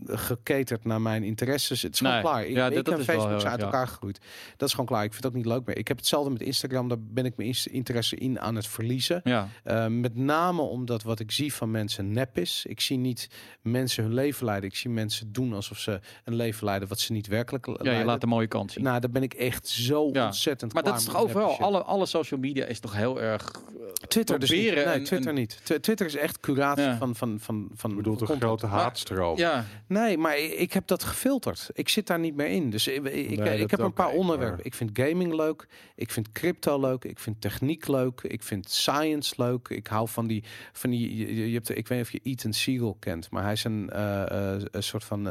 geketerd 0.06 0.86
naar 0.86 1.02
mijn 1.02 1.24
interesses. 1.24 1.82
Het 1.82 1.94
is 1.94 1.98
gewoon 2.00 2.14
Nee. 2.14 2.22
klaar. 2.24 2.46
Ik, 2.46 2.56
Ja, 2.56 2.68
ik 2.68 2.76
dat- 2.86 2.88
en 2.88 3.04
Facebook 3.04 3.40
zijn 3.40 3.52
uit 3.52 3.60
ja. 3.60 3.66
elkaar 3.66 3.88
gegroeid. 3.88 4.20
Dat 4.58 4.68
is 4.68 4.72
gewoon 4.72 4.86
klaar. 4.90 5.04
Ik 5.04 5.12
vind 5.12 5.24
het 5.24 5.32
ook 5.32 5.38
niet 5.38 5.48
leuk 5.48 5.66
meer. 5.66 5.78
Ik 5.78 5.88
heb 5.88 5.98
hetzelfde 5.98 6.30
met 6.32 6.42
Instagram. 6.42 6.88
Daar 6.88 6.98
ben 7.00 7.26
ik 7.26 7.38
mijn 7.38 7.56
interesse 7.72 8.16
in 8.16 8.40
aan 8.40 8.56
het 8.56 8.68
verliezen. 8.68 9.22
ja. 9.24 9.48
Uh, 9.66 9.86
met 9.88 10.16
name 10.16 10.62
omdat 10.62 11.04
wat 11.04 11.20
ik 11.20 11.32
zie 11.32 11.54
van 11.54 11.72
mensen 11.72 12.12
nep 12.12 12.38
is. 12.38 12.66
Ik 12.68 12.82
zie 12.82 12.98
niet 12.98 13.28
mensen 13.62 14.04
hun 14.04 14.14
leven 14.14 14.46
leiden. 14.46 14.70
Ik 14.70 14.76
zie 14.76 14.90
mensen 14.90 15.32
doen 15.32 15.54
alsof 15.54 15.78
ze 15.78 16.00
een 16.24 16.36
leven 16.36 16.66
leiden 16.66 16.88
wat 16.88 17.00
ze 17.00 17.12
niet 17.12 17.28
werkelijk 17.28 17.66
ja, 17.84 17.92
je 17.98 18.06
laat 18.06 18.22
de 18.22 18.28
mooie 18.28 18.48
kant 18.48 18.72
zien. 18.72 18.84
Nou, 18.84 19.00
daar 19.00 19.10
ben 19.12 19.24
ik 19.24 19.34
echt 19.34 19.68
zo 19.68 20.10
Ja. 20.14 20.26
ontzettend 20.26 20.74
maar 20.74 20.84
dat 20.84 20.98
is 20.98 21.04
toch 21.06 21.18
overal? 21.18 21.60
Alle, 21.60 21.84
alle 21.84 22.06
social 22.06 22.40
media 22.40 22.66
is 22.66 22.80
toch 22.80 22.94
heel 22.96 23.22
erg... 23.22 23.52
eh, 23.52 24.08
Twitter 24.08 24.40
dus 24.40 24.50
niet. 24.50 24.86
Nee, 24.86 25.02
Twitter 25.02 25.34
niet. 25.34 25.60
Tw- 25.64 25.74
Twitter 25.74 26.06
is 26.06 26.16
echt 26.16 26.40
curatie 26.40 26.84
Ja. 26.84 26.98
van, 26.98 27.16
van, 27.16 27.38
van, 27.40 27.70
van 27.74 27.90
Je 27.90 27.96
bedoelt 27.96 28.18
van 28.20 28.28
een 28.28 28.40
content. 28.40 28.60
grote 28.60 28.76
haatstroom. 28.76 29.38
Ja, 29.38 29.66
Nee, 29.88 30.18
maar 30.18 30.38
ik, 30.38 30.74
heb 30.74 30.88
dat 30.88 31.04
gefilterd. 31.04 31.70
Ik 31.74 31.90
zit 31.90 32.08
daar 32.08 32.20
niet 32.20 32.36
meer 32.36 32.48
in. 32.48 32.70
Dus 32.70 32.88
ik, 32.88 33.04
ik, 33.06 33.40
Nee, 33.40 33.60
heb 33.60 33.80
een 33.80 33.94
paar 33.94 34.10
onderwerpen. 34.10 34.56
maar- 34.58 34.66
Ik 34.66 34.74
vind 34.74 34.90
gaming 34.94 35.34
leuk. 35.34 35.68
Ik 35.96 36.12
vind 36.12 36.32
crypto 36.32 36.80
leuk. 36.80 37.04
Ik 37.04 37.20
vind 37.20 37.42
techniek 37.42 37.88
leuk. 37.88 38.22
Ik 38.22 38.44
vind 38.44 38.70
science 38.70 39.34
leuk. 39.38 39.68
Ik 39.70 39.88
hou 39.88 40.08
van 40.08 40.28
die... 40.28 40.44
Van 40.74 40.90
die 40.90 41.36
je, 41.48 41.54
hebt, 41.54 41.70
ik 41.70 41.88
weet 41.88 41.98
niet 41.98 42.08
of 42.08 42.12
je 42.14 42.20
Ethan 42.24 42.54
Siegel 42.54 42.96
kent, 43.00 43.30
maar 43.32 43.44
hij 43.44 43.52
is 43.52 43.64
een, 43.64 43.90
eh, 43.90 44.54
eh, 44.56 44.62
een 44.72 44.84
soort 44.84 45.04
van... 45.04 45.28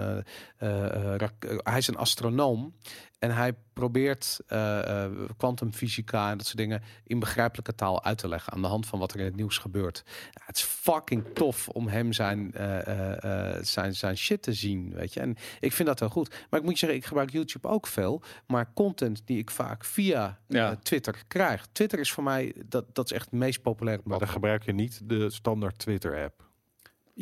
eh, 0.59 1.19
hij 1.63 1.79
is 1.79 1.87
een 1.87 1.97
astronoom. 1.97 2.75
En 3.21 3.31
hij 3.31 3.55
probeert 3.73 4.41
eh, 4.47 5.05
eh, 5.05 5.11
kwantumfysica 5.37 6.31
en 6.31 6.37
dat 6.37 6.47
soort 6.47 6.59
dingen 6.59 6.83
in 7.05 7.19
begrijpelijke 7.19 7.75
taal 7.75 8.05
uit 8.05 8.19
te 8.19 8.29
leggen 8.29 8.53
aan 8.53 8.63
de 8.63 8.69
hand 8.69 8.87
van 8.87 8.99
wat 8.99 9.13
er 9.13 9.19
in 9.19 9.25
het 9.25 9.37
nieuws 9.37 9.59
gebeurt. 9.59 10.03
Ja, 10.31 10.43
het 10.45 10.57
is 10.57 10.63
fucking 10.63 11.25
tof 11.35 11.69
om 11.69 11.89
hem 11.89 12.13
zijn, 12.13 12.53
eh, 12.55 12.87
eh, 12.87 13.57
eh, 13.57 13.65
zijn, 13.65 13.95
zijn 13.95 14.17
shit 14.17 14.43
te 14.43 14.53
zien, 14.53 14.93
weet 14.95 15.15
je. 15.15 15.21
En 15.21 15.37
ik 15.61 15.73
vind 15.73 15.89
dat 15.89 15.99
heel 15.99 16.09
goed. 16.09 16.29
Maar 16.51 16.61
ik 16.61 16.65
moet 16.67 16.73
je 16.73 16.79
zeggen, 16.79 16.99
ik 16.99 17.05
gebruik 17.05 17.31
YouTube 17.31 17.69
ook 17.69 17.87
veel, 17.87 18.23
maar 18.47 18.73
content 18.75 19.23
die 19.25 19.39
ik 19.39 19.51
vaak 19.51 19.85
via 19.85 20.39
Ja. 20.47 20.77
Twitter 20.83 21.23
krijg. 21.29 21.67
Twitter 21.73 21.99
is 21.99 22.13
voor 22.13 22.25
mij 22.25 22.55
dat 22.67 22.85
dat 22.93 23.05
is 23.05 23.13
echt 23.13 23.25
het 23.25 23.35
meest 23.35 23.63
populaire. 23.63 24.03
Maar 24.05 24.19
dan 24.19 24.29
gebruik 24.29 24.65
je 24.65 24.73
niet 24.73 25.01
de 25.05 25.31
standaard 25.31 25.79
Twitter-app. 25.79 26.50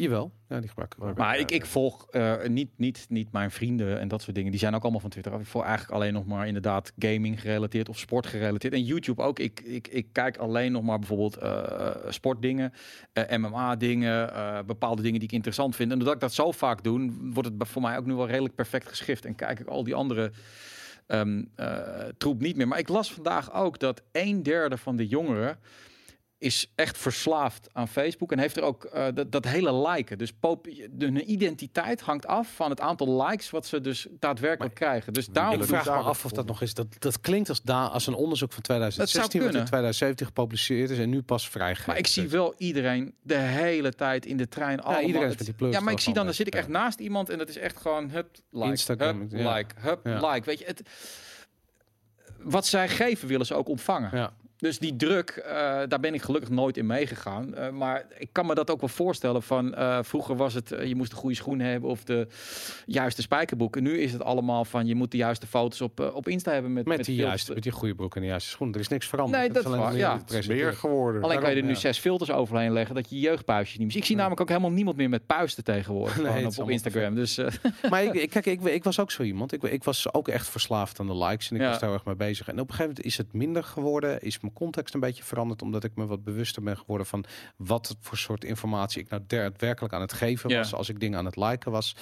Jawel, 0.01 0.33
ja, 0.49 0.61
die 0.61 0.69
gebruik 0.69 0.95
ik. 0.95 1.17
Maar 1.17 1.39
ik, 1.39 1.51
ik 1.51 1.67
volg 1.67 2.07
eh, 2.11 2.45
niet, 2.47 2.71
niet, 2.77 3.07
niet 3.09 3.33
mijn 3.33 3.51
vrienden 3.51 4.01
en 4.01 4.09
dat 4.09 4.23
soort 4.23 4.35
dingen. 4.35 4.51
Die 4.51 4.61
zijn 4.61 4.75
ook 4.75 4.83
allemaal 4.83 5.01
van 5.01 5.11
Twitter 5.11 5.33
af. 5.33 5.41
Ik 5.41 5.47
volg 5.47 5.65
eigenlijk 5.65 5.95
alleen 5.95 6.13
nog 6.13 6.27
maar 6.27 6.47
inderdaad 6.47 6.93
gaming 6.99 7.41
gerelateerd 7.41 7.89
of 7.89 7.99
sport 7.99 8.27
gerelateerd. 8.27 8.73
En 8.73 8.85
YouTube 8.85 9.23
ook. 9.23 9.39
Ik, 9.39 9.61
ik, 9.61 9.89
ik 9.89 10.07
kijk 10.13 10.37
alleen 10.37 10.73
nog 10.73 10.83
maar 10.83 10.99
bijvoorbeeld 10.99 11.37
eh, 11.37 11.91
sportdingen, 12.09 12.73
eh, 13.13 13.37
MMA 13.39 13.77
dingen, 13.77 14.35
eh, 14.35 14.59
bepaalde 14.67 15.03
dingen 15.03 15.19
die 15.19 15.29
ik 15.29 15.35
interessant 15.35 15.77
vind. 15.77 15.91
En 15.91 15.97
doordat 15.97 16.15
ik 16.15 16.21
dat 16.21 16.35
zo 16.35 16.53
vaak 16.53 16.83
doe, 16.83 17.13
wordt 17.21 17.49
het 17.49 17.69
voor 17.69 17.83
mij 17.83 17.99
ook 17.99 18.07
nu 18.07 18.15
wel 18.15 18.27
redelijk 18.29 18.55
perfect 18.55 18.89
geschift. 18.89 19.25
En 19.25 19.35
kijk 19.35 19.61
ik 19.61 19.67
al 19.67 19.85
die 19.85 19.95
andere 19.95 20.31
ehm, 21.07 21.45
eh, 21.55 21.79
troep 22.19 22.41
niet 22.41 22.57
meer. 22.57 22.69
Maar 22.69 22.79
ik 22.79 22.89
las 22.89 23.13
vandaag 23.13 23.55
ook 23.55 23.79
dat 23.79 24.03
een 24.13 24.43
derde 24.43 24.77
van 24.77 24.97
de 24.97 25.07
jongeren 25.07 25.59
is 26.39 26.73
echt 26.75 26.99
verslaafd 26.99 27.69
aan 27.73 27.89
Facebook 27.89 28.33
en 28.33 28.39
heeft 28.39 28.57
er 28.57 28.63
ook 28.63 28.85
eh, 28.85 29.07
dat, 29.15 29.33
dat 29.33 29.45
hele 29.45 29.89
liken. 29.89 30.19
Dus 30.19 30.33
pop, 30.33 30.65
de, 30.91 31.05
hun 31.05 31.31
identiteit 31.31 32.01
hangt 32.01 32.27
af 32.27 32.55
van 32.55 32.71
het 32.71 32.81
aantal 32.81 33.23
likes 33.27 33.51
wat 33.51 33.67
ze 33.67 33.81
dus 33.81 34.07
daadwerkelijk 34.11 34.75
krijgen. 34.75 35.13
Dus 35.13 35.27
daarom 35.27 35.61
Ik 35.61 35.67
vraag 35.67 35.83
dus 35.85 35.93
me 35.93 35.99
daar 35.99 36.05
af 36.09 36.25
of 36.25 36.31
dat 36.33 36.47
nog 36.47 36.63
is. 36.63 36.75
Dat, 36.75 36.87
dat 36.99 37.21
klinkt 37.21 37.49
als, 37.49 37.63
da 37.63 37.87
als 37.87 38.07
een 38.07 38.15
onderzoek 38.15 38.53
van 38.53 38.63
2016 38.63 39.23
wat 39.25 39.35
in 39.35 39.41
kunnen. 39.51 39.67
2017 39.67 40.27
gepubliceerd 40.27 40.91
is 40.91 40.99
en 40.99 41.09
nu 41.11 41.23
pas 41.23 41.49
vrijgegeven. 41.49 41.91
Maar 41.91 41.99
ik 41.99 42.07
zie 42.07 42.29
wel 42.29 42.55
iedereen 42.57 43.15
de 43.23 43.35
hele 43.37 43.93
tijd 43.93 44.27
in 44.27 44.37
de 44.37 44.49
trein. 44.49 44.81
allemaal 44.81 45.03
iedereen 45.03 45.29
het- 45.29 45.47
met 45.47 45.59
die 45.59 45.69
Ja, 45.69 45.81
maar 45.81 45.93
ik 45.93 46.01
zie 46.01 46.15
dan, 46.15 46.25
dan 46.25 46.35
zit 46.35 46.47
ik 46.47 46.55
echt 46.55 46.69
naast 46.69 46.99
iemand 47.01 47.31
en 47.31 47.39
dat 47.39 47.49
is 47.49 47.57
echt 47.57 47.77
gewoon 47.77 48.11
hup, 48.11 48.37
like, 48.51 48.69
Instagram, 48.71 49.21
hup, 49.21 49.31
ja. 49.33 49.55
like, 49.55 49.75
hup, 49.79 50.07
Ja. 50.07 50.31
like. 50.31 50.45
Weet 50.47 50.59
je, 50.59 50.65
het, 50.65 50.83
wat 52.39 52.67
zij 52.67 52.89
geven 52.89 53.29
willen 53.29 53.47
ze 53.47 53.55
ook 53.55 53.69
ontvangen. 53.69 54.11
Ja. 54.17 54.33
Dus 54.59 54.79
die 54.79 54.97
druk, 54.97 55.31
eh, 55.31 55.53
daar 55.89 56.01
ben 56.01 56.15
ik 56.15 56.23
gelukkig 56.23 56.51
nooit 56.51 56.77
in 56.77 56.87
meegegaan. 56.87 57.55
Eh, 57.55 57.71
maar 57.71 58.07
ik 58.19 58.29
kan 58.33 58.47
me 58.47 58.55
dat 58.55 58.71
ook 58.71 58.81
wel 58.81 58.89
voorstellen 58.89 59.43
van 59.43 59.75
eh, 59.75 59.99
vroeger 60.03 60.37
was 60.37 60.55
het 60.55 60.75
je 60.85 60.95
moest 60.95 61.11
de 61.11 61.17
goede 61.17 61.35
schoenen 61.37 61.67
hebben 61.67 61.91
of 61.91 62.05
de 62.05 62.27
juiste 62.87 63.23
spijkerboeken. 63.23 63.83
Nu 63.83 63.99
is 63.99 64.13
het 64.13 64.23
allemaal 64.23 64.65
van 64.65 64.87
je 64.87 64.95
moet 64.95 65.11
de 65.11 65.17
juiste 65.17 65.47
foto's 65.47 65.81
op, 65.81 66.11
op 66.15 66.29
Insta 66.29 66.53
hebben 66.53 66.73
met, 66.73 66.87
met, 66.87 66.97
met 66.97 67.07
die 67.07 67.15
filters. 67.15 67.35
juiste, 67.35 67.55
met 67.55 67.63
die 67.63 67.73
goede 67.73 67.95
broek 67.95 68.15
en 68.17 68.21
de 68.21 68.27
juiste 68.27 68.51
schoen. 68.51 68.75
Er 68.75 68.81
is 68.81 68.89
niks 68.89 69.07
veranderd. 69.07 69.39
Nee, 69.39 69.47
Het 69.53 69.63
dat 69.65 69.73
is 69.73 69.79
waar, 69.79 69.97
ja. 69.97 70.21
meer 70.49 70.73
geworden. 70.73 71.23
Alleen 71.23 71.41
kan 71.41 71.51
je 71.51 71.57
er 71.57 71.63
nu 71.63 71.69
ja. 71.69 71.75
zes 71.75 71.99
filters 71.99 72.31
overheen 72.31 72.73
leggen 72.73 72.95
dat 72.95 73.11
je 73.11 73.17
je 73.17 73.23
jeugdpuistjes 73.23 73.71
niet 73.79 73.81
meer 73.83 73.91
ziet. 73.91 74.01
Ik 74.01 74.07
zie 74.07 74.17
namelijk 74.17 74.41
ook 74.41 74.49
helemaal 74.49 74.71
niemand 74.71 74.97
meer 74.97 75.09
met 75.09 75.27
puisten 75.27 75.65
tegenwoordig 75.65 76.23
Nee, 76.23 76.47
op, 76.47 76.59
op 76.59 76.71
Instagram. 76.71 77.15
Dus 77.15 77.39
eh, 77.39 77.47
Maar 77.91 78.03
ik, 78.05 78.15
ik- 78.23 78.31
kijk, 78.31 78.47
ik, 78.47 78.63
ik 78.65 78.85
was 78.85 79.01
ook 79.01 79.11
zo 79.11 79.23
iemand. 79.23 79.53
Ik, 79.53 79.63
ik 79.63 79.85
was 79.85 80.13
ook 80.13 80.29
echt 80.29 80.49
verslaafd 80.49 81.01
aan 81.01 81.07
de 81.07 81.17
likes 81.17 81.51
en 81.51 81.57
ik 81.57 81.63
Ja. 81.63 81.69
was 81.69 81.79
daar 81.79 81.93
erg 81.93 82.05
mee 82.05 82.17
bezig. 82.17 82.49
En 82.49 82.53
op 82.55 82.59
een 82.59 82.75
gegeven 82.75 82.87
moment 82.89 83.05
is 83.05 83.17
het 83.17 83.33
minder 83.33 83.65
geworden. 83.65 84.21
Is 84.21 84.39
mijn 84.49 84.61
context 84.71 84.95
een 84.95 85.01
beetje 85.01 85.23
veranderd, 85.25 85.63
omdat 85.63 85.85
ik 85.85 85.93
me 85.95 86.07
wat 86.07 86.25
bewuster 86.25 86.63
ben 86.63 86.77
geworden 86.79 87.07
van 87.07 87.25
wat 87.57 87.97
voor 88.01 88.17
soort 88.17 88.45
informatie 88.45 89.03
ik 89.03 89.09
nou 89.11 89.23
daadwerkelijk 89.27 89.95
aan 89.95 90.01
het 90.01 90.13
geven 90.13 90.51
Ja. 90.51 90.57
was 90.59 90.75
als 90.75 90.89
ik 90.89 91.01
dingen 91.01 91.19
aan 91.19 91.25
het 91.25 91.37
liken 91.37 91.71
was. 91.73 91.97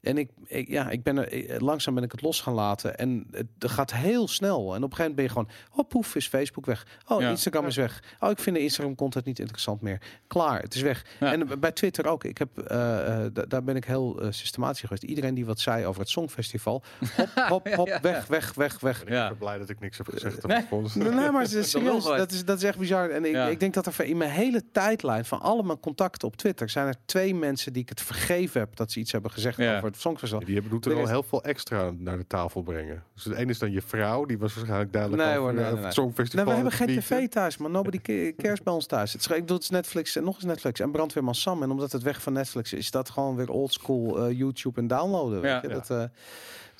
En 0.00 0.18
ik, 0.18 0.30
ik- 0.46 0.68
ja, 0.68 0.90
ik 0.90 1.02
ben 1.02 1.30
er, 1.30 1.62
langzaam 1.62 1.94
ben 1.94 2.02
ik 2.04 2.12
het 2.12 2.22
los 2.22 2.40
gaan 2.40 2.54
laten 2.54 2.98
en 2.98 3.26
het, 3.30 3.46
het 3.58 3.70
gaat 3.70 3.92
heel 3.92 4.28
snel. 4.28 4.58
En 4.74 4.82
op 4.82 4.90
een 4.90 4.96
gegeven 4.96 4.96
moment 4.98 5.14
ben 5.14 5.24
je 5.24 5.30
gewoon, 5.30 5.48
oh 5.72 5.88
poef, 5.88 6.14
is 6.14 6.28
Facebook 6.28 6.66
weg. 6.66 6.86
Oh, 7.06 7.20
Ja. 7.20 7.30
Instagram 7.30 7.66
is 7.66 7.76
weg. 7.76 8.02
Oh, 8.20 8.30
ik 8.30 8.38
vind 8.38 8.56
de 8.56 8.62
Instagram 8.62 8.94
content 8.94 9.24
niet 9.24 9.38
interessant 9.38 9.80
meer. 9.80 10.00
Klaar, 10.26 10.60
het 10.60 10.74
is 10.74 10.80
weg. 10.82 11.04
Ja. 11.20 11.32
En 11.32 11.60
bij 11.60 11.72
Twitter 11.72 12.06
ook. 12.06 12.24
Ik 12.24 12.38
heb, 12.38 12.58
eh, 12.58 13.24
eh, 13.24 13.30
da- 13.32 13.44
daar 13.44 13.64
ben 13.64 13.76
ik 13.76 13.84
heel 13.84 14.20
eh, 14.20 14.26
systematisch 14.30 14.80
geweest. 14.80 15.02
Iedereen 15.02 15.34
die 15.34 15.46
wat 15.46 15.60
zei 15.60 15.86
over 15.86 16.00
het 16.00 16.10
Songfestival, 16.10 16.82
hop, 17.08 17.28
hop, 17.48 17.74
hop, 17.74 17.86
ja, 17.86 18.00
weg, 18.00 18.26
weg, 18.26 18.54
weg, 18.54 18.80
weg. 18.80 19.00
Ik 19.00 19.06
ben 19.06 19.38
blij 19.38 19.58
dat 19.58 19.68
ik 19.68 19.80
niks 19.80 19.98
heb 19.98 20.08
gezegd. 20.08 20.46
Nee. 20.46 20.64
Nee, 20.94 21.30
maar 21.30 21.42
het 21.42 21.52
Dat 21.98 22.32
is, 22.32 22.44
dat 22.44 22.56
is 22.56 22.62
echt 22.64 22.78
bizar. 22.78 23.08
En 23.10 23.24
ik, 23.24 23.32
Ja. 23.32 23.46
ik 23.48 23.60
denk 23.60 23.74
dat 23.74 23.86
er 23.86 24.04
in 24.04 24.16
mijn 24.16 24.30
hele 24.30 24.62
tijdlijn 24.72 25.24
van 25.24 25.40
alle 25.40 25.62
mijn 25.62 25.80
contacten 25.80 26.28
op 26.28 26.36
Twitter 26.36 26.68
zijn 26.68 26.86
er 26.86 26.94
twee 27.04 27.34
mensen 27.34 27.72
die 27.72 27.82
ik 27.82 27.88
het 27.88 28.00
vergeven 28.00 28.60
heb 28.60 28.76
dat 28.76 28.92
ze 28.92 28.98
iets 29.00 29.12
hebben 29.12 29.30
gezegd 29.30 29.56
Ja. 29.56 29.76
over 29.76 29.88
het 29.88 30.00
Songfestival. 30.00 30.44
Die 30.44 30.54
hebben, 30.54 30.72
doet 30.72 30.86
er 30.86 30.94
al 31.00 31.06
heel 31.08 31.22
veel 31.22 31.42
extra 31.44 31.90
naar 31.98 32.16
de 32.18 32.26
tafel 32.26 32.62
brengen. 32.62 33.02
Dus 33.14 33.22
de 33.22 33.36
ene 33.36 33.50
is 33.50 33.58
dan 33.58 33.72
je 33.72 33.82
vrouw, 33.82 34.24
die 34.24 34.38
was 34.38 34.54
waarschijnlijk 34.54 34.92
duidelijk 34.92 35.22
Nee, 35.22 35.30
over, 35.38 35.42
hoor, 35.42 35.54
nee, 35.54 35.64
eh, 35.64 35.72
nee, 35.74 35.84
het. 35.84 35.94
Songfestival. 35.94 36.44
Nee, 36.44 36.54
we 36.54 36.60
hebben 36.60 36.78
geen 36.78 36.88
het 36.96 37.04
tv 37.04 37.28
thuis, 37.28 37.56
maar 37.56 37.70
nobody 37.70 38.00
cares 38.42 38.62
bij 38.62 38.72
ons 38.72 38.86
thuis. 38.86 39.12
Het 39.12 39.20
is, 39.20 39.26
ik 39.36 39.46
doe 39.46 39.54
het 39.56 39.64
is 39.64 39.70
Netflix 39.70 40.16
en 40.16 40.24
nog 40.24 40.34
eens 40.34 40.44
Netflix 40.44 40.80
en 40.80 40.90
Brandweerman 40.90 41.34
Sam. 41.34 41.62
En 41.62 41.70
omdat 41.70 41.92
het 41.92 42.02
weg 42.02 42.22
van 42.22 42.32
Netflix 42.32 42.72
is, 42.72 42.78
is 42.78 42.90
dat 42.90 43.10
gewoon 43.10 43.36
weer 43.36 43.50
oldschool 43.50 44.18
eh 44.26 44.38
YouTube 44.38 44.80
en 44.80 44.86
downloaden. 44.86 45.42
Ja. 45.42 45.60
weet 45.60 45.70
je? 45.70 45.76
Dat, 45.76 45.90
eh, 45.90 46.02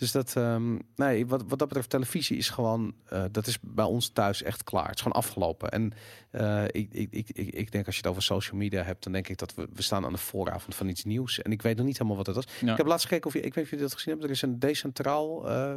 dus 0.00 0.12
dat, 0.12 0.36
ehm, 0.36 0.78
nee, 0.96 1.26
wat, 1.26 1.42
wat 1.48 1.58
dat 1.58 1.68
betreft, 1.68 1.90
televisie 1.90 2.36
is 2.36 2.48
gewoon, 2.48 2.94
eh, 3.08 3.24
dat 3.30 3.46
is 3.46 3.58
bij 3.60 3.84
ons 3.84 4.08
thuis 4.08 4.42
echt 4.42 4.64
klaar. 4.64 4.86
Het 4.86 4.94
is 4.94 5.02
gewoon 5.02 5.16
afgelopen. 5.16 5.70
En 5.70 5.92
eh, 6.30 6.64
ik, 6.64 6.92
ik, 6.92 7.08
ik, 7.10 7.28
ik, 7.34 7.72
denk 7.72 7.86
als 7.86 7.94
je 7.94 8.00
het 8.00 8.10
over 8.10 8.22
social 8.22 8.56
media 8.56 8.82
hebt, 8.82 9.02
dan 9.02 9.12
denk 9.12 9.28
ik 9.28 9.38
dat 9.38 9.54
we, 9.54 9.68
we 9.72 9.82
staan 9.82 10.04
aan 10.04 10.12
de 10.12 10.18
vooravond 10.18 10.74
van 10.74 10.88
iets 10.88 11.04
nieuws. 11.04 11.42
En 11.42 11.52
ik 11.52 11.62
weet 11.62 11.76
nog 11.76 11.86
niet 11.86 11.98
helemaal 11.98 12.16
wat 12.16 12.26
het 12.26 12.36
was. 12.36 12.46
Ja. 12.60 12.70
Ik 12.70 12.76
heb 12.76 12.86
laatst 12.86 13.06
gekeken 13.06 13.26
of 13.26 13.32
je, 13.32 13.40
ik 13.40 13.44
weet 13.44 13.54
niet 13.54 13.64
of 13.64 13.70
jullie 13.70 13.84
dat 13.84 13.94
gezien 13.94 14.10
hebben. 14.10 14.28
Er 14.28 14.34
is 14.34 14.42
een 14.42 14.58
decentraal 14.58 15.48
eh, 15.48 15.76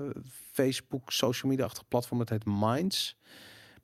Facebook 0.51 1.11
social 1.11 1.51
media-achtig 1.51 1.87
platform. 1.87 2.19
Dat 2.19 2.29
heet 2.29 2.45
Minds. 2.45 3.17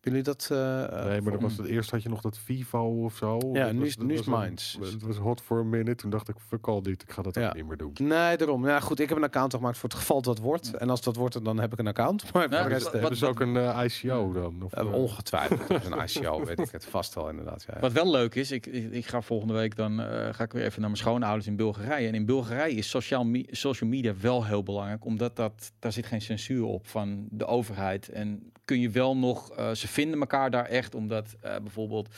Hebben 0.01 0.21
jullie 0.23 0.37
dat? 0.37 0.47
eh, 0.51 0.83
eh, 0.83 0.89
Nee, 0.91 1.09
maar 1.09 1.21
voor- 1.21 1.31
dat 1.31 1.41
was 1.41 1.57
het 1.57 1.65
eerst 1.65 1.91
had 1.91 2.03
je 2.03 2.09
nog 2.09 2.21
dat 2.21 2.37
Vivo 2.37 3.03
of 3.03 3.15
zo. 3.15 3.39
Ja, 3.53 3.65
Dat 3.65 3.73
nu 3.73 3.85
is- 3.85 3.95
dat 3.95 4.05
nu 4.05 4.13
is 4.13 4.25
was 4.25 4.27
een- 4.39 4.41
Minds. 4.45 4.77
Het 4.81 5.01
was 5.01 5.17
hot 5.17 5.41
for 5.41 5.59
a 5.59 5.63
minute. 5.63 5.95
Toen 5.95 6.09
dacht 6.09 6.29
ik, 6.29 6.35
fuck 6.47 6.67
all 6.67 6.81
dit. 6.81 7.01
Ik 7.01 7.11
ga 7.11 7.21
dat 7.21 7.35
Ja. 7.35 7.47
ook 7.47 7.53
niet 7.55 7.67
meer 7.67 7.77
doen. 7.77 7.91
Nee, 7.93 8.37
daarom. 8.37 8.67
Ja, 8.67 8.79
goed, 8.79 8.99
ik 8.99 9.09
heb 9.09 9.17
een 9.17 9.23
account 9.23 9.53
gemaakt 9.53 9.77
voor 9.77 9.89
het 9.89 9.97
geval 9.97 10.17
het 10.17 10.25
wat 10.25 10.39
wordt. 10.39 10.73
En 10.73 10.89
als 10.89 11.01
dat 11.01 11.15
wordt, 11.15 11.45
dan 11.45 11.59
heb 11.59 11.73
ik 11.73 11.79
een 11.79 11.87
account. 11.87 12.23
Maar 12.33 12.41
voor 12.49 12.57
de 12.63 12.67
rest, 12.67 12.83
wat- 12.83 12.93
Hebben 12.93 13.17
ze 13.17 13.25
ook 13.25 13.39
een 13.39 13.57
eh, 13.57 13.83
ICO 13.85 14.31
dan? 14.33 14.61
Of, 14.63 14.73
ongetwijfeld. 14.93 15.67
Dat 15.67 15.81
is 15.81 15.89
een 15.89 16.03
ICO, 16.23 16.45
weet 16.45 16.59
ik 16.59 16.71
het 16.71 16.85
vast 16.85 17.13
wel 17.15 17.29
inderdaad. 17.29 17.65
Ja. 17.73 17.79
Wat 17.79 17.91
wel 17.91 18.11
leuk 18.11 18.35
is, 18.35 18.51
ik, 18.51 18.65
ik, 18.65 18.91
ik 18.91 19.05
ga 19.05 19.21
volgende 19.21 19.53
week 19.53 19.75
dan 19.75 19.99
eh, 20.01 20.33
ga 20.33 20.43
ik 20.43 20.51
weer 20.51 20.63
even 20.63 20.79
naar 20.81 20.89
mijn 20.89 21.01
schoonouders 21.01 21.47
in 21.47 21.55
Bulgarije. 21.55 22.07
En 22.07 22.13
in 22.15 22.25
Bulgarije 22.25 22.75
is 22.75 22.89
sociaal 22.89 23.23
me- 23.25 23.47
social 23.49 23.89
media 23.89 24.13
wel 24.21 24.45
heel 24.45 24.63
belangrijk, 24.63 25.05
omdat 25.05 25.35
dat, 25.35 25.71
daar 25.79 25.91
zit 25.91 26.05
geen 26.05 26.21
censuur 26.21 26.63
op 26.63 26.87
van 26.87 27.27
de 27.31 27.45
overheid. 27.45 28.09
En 28.09 28.51
kun 28.69 28.79
je 28.79 28.89
wel 28.89 29.17
nog, 29.17 29.51
eh, 29.51 29.71
ze 29.71 29.87
vinden 29.87 30.19
elkaar 30.19 30.51
daar 30.51 30.65
echt, 30.65 30.95
omdat 30.95 31.35
eh, 31.41 31.55
bijvoorbeeld 31.61 32.15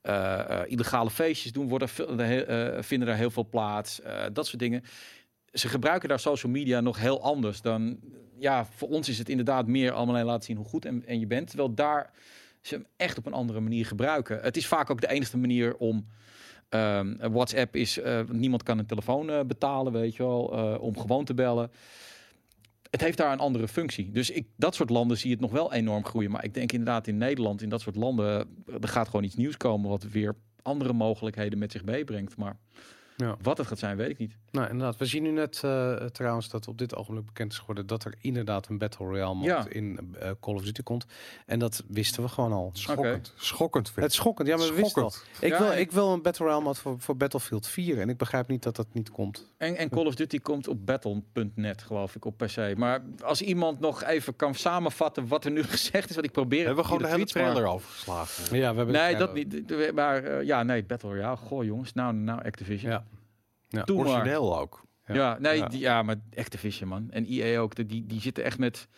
eh, 0.00 0.60
illegale 0.66 1.10
feestjes 1.10 1.52
doen, 1.52 1.68
worden, 1.68 1.88
vinden 2.84 3.08
daar 3.08 3.16
heel 3.16 3.30
veel 3.30 3.48
plaats, 3.48 4.00
dat 4.32 4.46
soort 4.46 4.58
dingen. 4.58 4.82
Ze 5.52 5.68
gebruiken 5.68 6.08
daar 6.08 6.20
social 6.20 6.52
media 6.52 6.80
nog 6.80 6.98
heel 6.98 7.22
anders 7.22 7.60
dan, 7.60 7.98
ja, 8.38 8.64
voor 8.64 8.88
ons 8.88 9.08
is 9.08 9.18
het 9.18 9.28
inderdaad 9.28 9.66
meer 9.66 9.92
allemaal 9.92 10.24
laten 10.24 10.44
zien 10.44 10.56
hoe 10.56 10.66
goed 10.66 10.84
en, 10.84 11.06
en 11.06 11.20
je 11.20 11.26
bent. 11.26 11.46
Terwijl 11.46 11.74
daar 11.74 12.10
ze 12.60 12.86
echt 12.96 13.18
op 13.18 13.26
een 13.26 13.32
andere 13.32 13.60
manier 13.60 13.86
gebruiken. 13.86 14.40
Het 14.40 14.56
is 14.56 14.66
vaak 14.66 14.90
ook 14.90 15.00
de 15.00 15.10
enige 15.10 15.38
manier 15.38 15.76
om. 15.76 16.06
ehm, 16.68 17.16
WhatsApp 17.30 17.76
is, 17.76 17.98
eh, 17.98 18.20
niemand 18.28 18.62
kan 18.62 18.78
een 18.78 18.86
telefoon 18.86 19.46
betalen, 19.46 19.92
weet 19.92 20.16
je 20.16 20.22
wel, 20.22 20.42
om 20.80 20.98
gewoon 20.98 21.24
te 21.24 21.34
bellen. 21.34 21.70
Het 22.90 23.00
heeft 23.00 23.18
daar 23.18 23.32
een 23.32 23.38
andere 23.38 23.68
functie. 23.68 24.10
Dus 24.10 24.30
ik, 24.30 24.46
dat 24.56 24.74
soort 24.74 24.90
landen 24.90 25.18
zie 25.18 25.28
je 25.28 25.34
het 25.34 25.42
nog 25.42 25.52
wel 25.52 25.72
enorm 25.72 26.04
groeien. 26.04 26.30
Maar 26.30 26.44
ik 26.44 26.54
denk 26.54 26.72
inderdaad 26.72 27.06
in 27.06 27.18
Nederland, 27.18 27.62
in 27.62 27.68
dat 27.68 27.80
soort 27.80 27.96
landen, 27.96 28.64
er 28.80 28.88
gaat 28.88 29.06
gewoon 29.06 29.24
iets 29.24 29.36
nieuws 29.36 29.56
komen 29.56 29.90
wat 29.90 30.02
weer 30.02 30.36
andere 30.62 30.92
mogelijkheden 30.92 31.58
met 31.58 31.72
zich 31.72 31.84
meebrengt. 31.84 32.36
Maar 32.36 32.58
Ja. 33.20 33.36
wat 33.42 33.58
het 33.58 33.66
gaat 33.66 33.78
zijn, 33.78 33.96
weet 33.96 34.08
ik 34.10 34.18
niet. 34.18 34.36
Nou, 34.50 34.68
inderdaad. 34.70 34.96
We 34.96 35.04
zien 35.04 35.22
nu 35.22 35.30
net 35.30 35.60
eh, 35.64 35.94
trouwens 35.94 36.48
dat 36.48 36.68
op 36.68 36.78
dit 36.78 36.94
ogenblik 36.96 37.26
bekend 37.26 37.52
is 37.52 37.58
geworden 37.58 37.86
dat 37.86 38.04
er 38.04 38.14
inderdaad 38.20 38.68
een 38.68 38.78
Battle 38.78 39.06
Royale 39.06 39.34
mode 39.34 39.46
Ja. 39.46 39.66
in 39.68 40.14
eh, 40.18 40.30
Call 40.40 40.54
of 40.54 40.62
Duty 40.62 40.82
komt. 40.82 41.06
En 41.46 41.58
dat 41.58 41.82
wisten 41.88 42.22
we 42.22 42.28
gewoon 42.28 42.52
al. 42.52 42.70
Schokkend. 42.72 43.32
Schokkend 43.36 43.86
vind 43.90 44.00
Het 44.00 44.10
is 44.10 44.16
schokkend. 44.16 44.48
Ja, 44.48 44.56
maar 44.56 44.66
we 44.68 44.74
wisten 44.74 45.02
al. 45.02 45.10
Schokkend. 45.10 45.42
Ik, 45.42 45.50
Ja, 45.52 45.58
wil, 45.58 45.72
ik- 45.72 45.90
wil 45.92 46.12
een 46.12 46.22
Battle 46.22 46.44
Royale 46.44 46.64
mode 46.64 46.78
voor, 46.78 46.94
voor 47.00 47.16
Battlefield 47.16 47.66
4. 47.66 48.00
En 48.00 48.08
ik 48.08 48.16
begrijp 48.16 48.48
niet 48.48 48.62
dat 48.62 48.76
dat 48.76 48.86
niet 48.92 49.10
komt. 49.10 49.52
En, 49.56 49.76
en 49.76 49.88
Call 49.88 50.06
of 50.06 50.14
Duty 50.14 50.38
komt 50.38 50.68
op 50.68 50.86
battle.net, 50.86 51.82
geloof 51.82 52.14
ik, 52.16 52.24
op 52.24 52.36
PC. 52.36 52.74
Maar 52.76 53.02
als 53.22 53.42
iemand 53.42 53.80
nog 53.80 54.02
even 54.04 54.36
kan 54.36 54.54
samenvatten 54.54 55.26
wat 55.28 55.44
er 55.44 55.50
nu 55.50 55.62
gezegd 55.74 56.10
is, 56.10 56.14
wat 56.16 56.24
ik 56.24 56.32
probeer. 56.32 56.58
Hebben 56.66 56.76
we 56.76 56.84
gewoon 56.84 56.98
de 57.02 57.04
via 57.08 57.14
hele 57.16 57.26
tweets, 57.26 57.46
maar- 57.46 57.54
trailer 57.54 57.74
overgeslagen? 57.74 58.56
Ja, 58.56 58.70
we 58.70 58.76
hebben 58.76 58.94
Nee, 58.94 59.16
dat 59.16 59.34
niet. 59.34 59.68
De- 59.68 59.90
Maar 59.94 60.24
eh, 60.24 60.46
ja, 60.46 60.62
nee, 60.62 60.84
Battle 60.84 61.08
Royale. 61.10 61.36
Goh, 61.36 61.64
jongens. 61.64 61.92
Nou, 61.92 62.14
nou, 62.14 62.44
Activision. 62.44 62.90
Ja. 62.90 63.04
Ja. 63.70 63.82
Doe 63.82 63.96
maar. 63.96 64.06
Origineel 64.06 64.58
ook. 64.58 64.88
Ja, 65.06 65.38
nee, 65.38 65.56
Ja. 65.56 65.68
Die, 65.68 65.80
ja, 65.80 66.02
maar 66.02 66.16
Activision, 66.34 66.88
man. 66.88 67.10
En 67.10 67.26
EA 67.28 67.60
ook. 67.60 67.88
Die, 67.88 68.06
die 68.06 68.20
zitten 68.20 68.44
echt 68.44 68.58
met... 68.58 68.88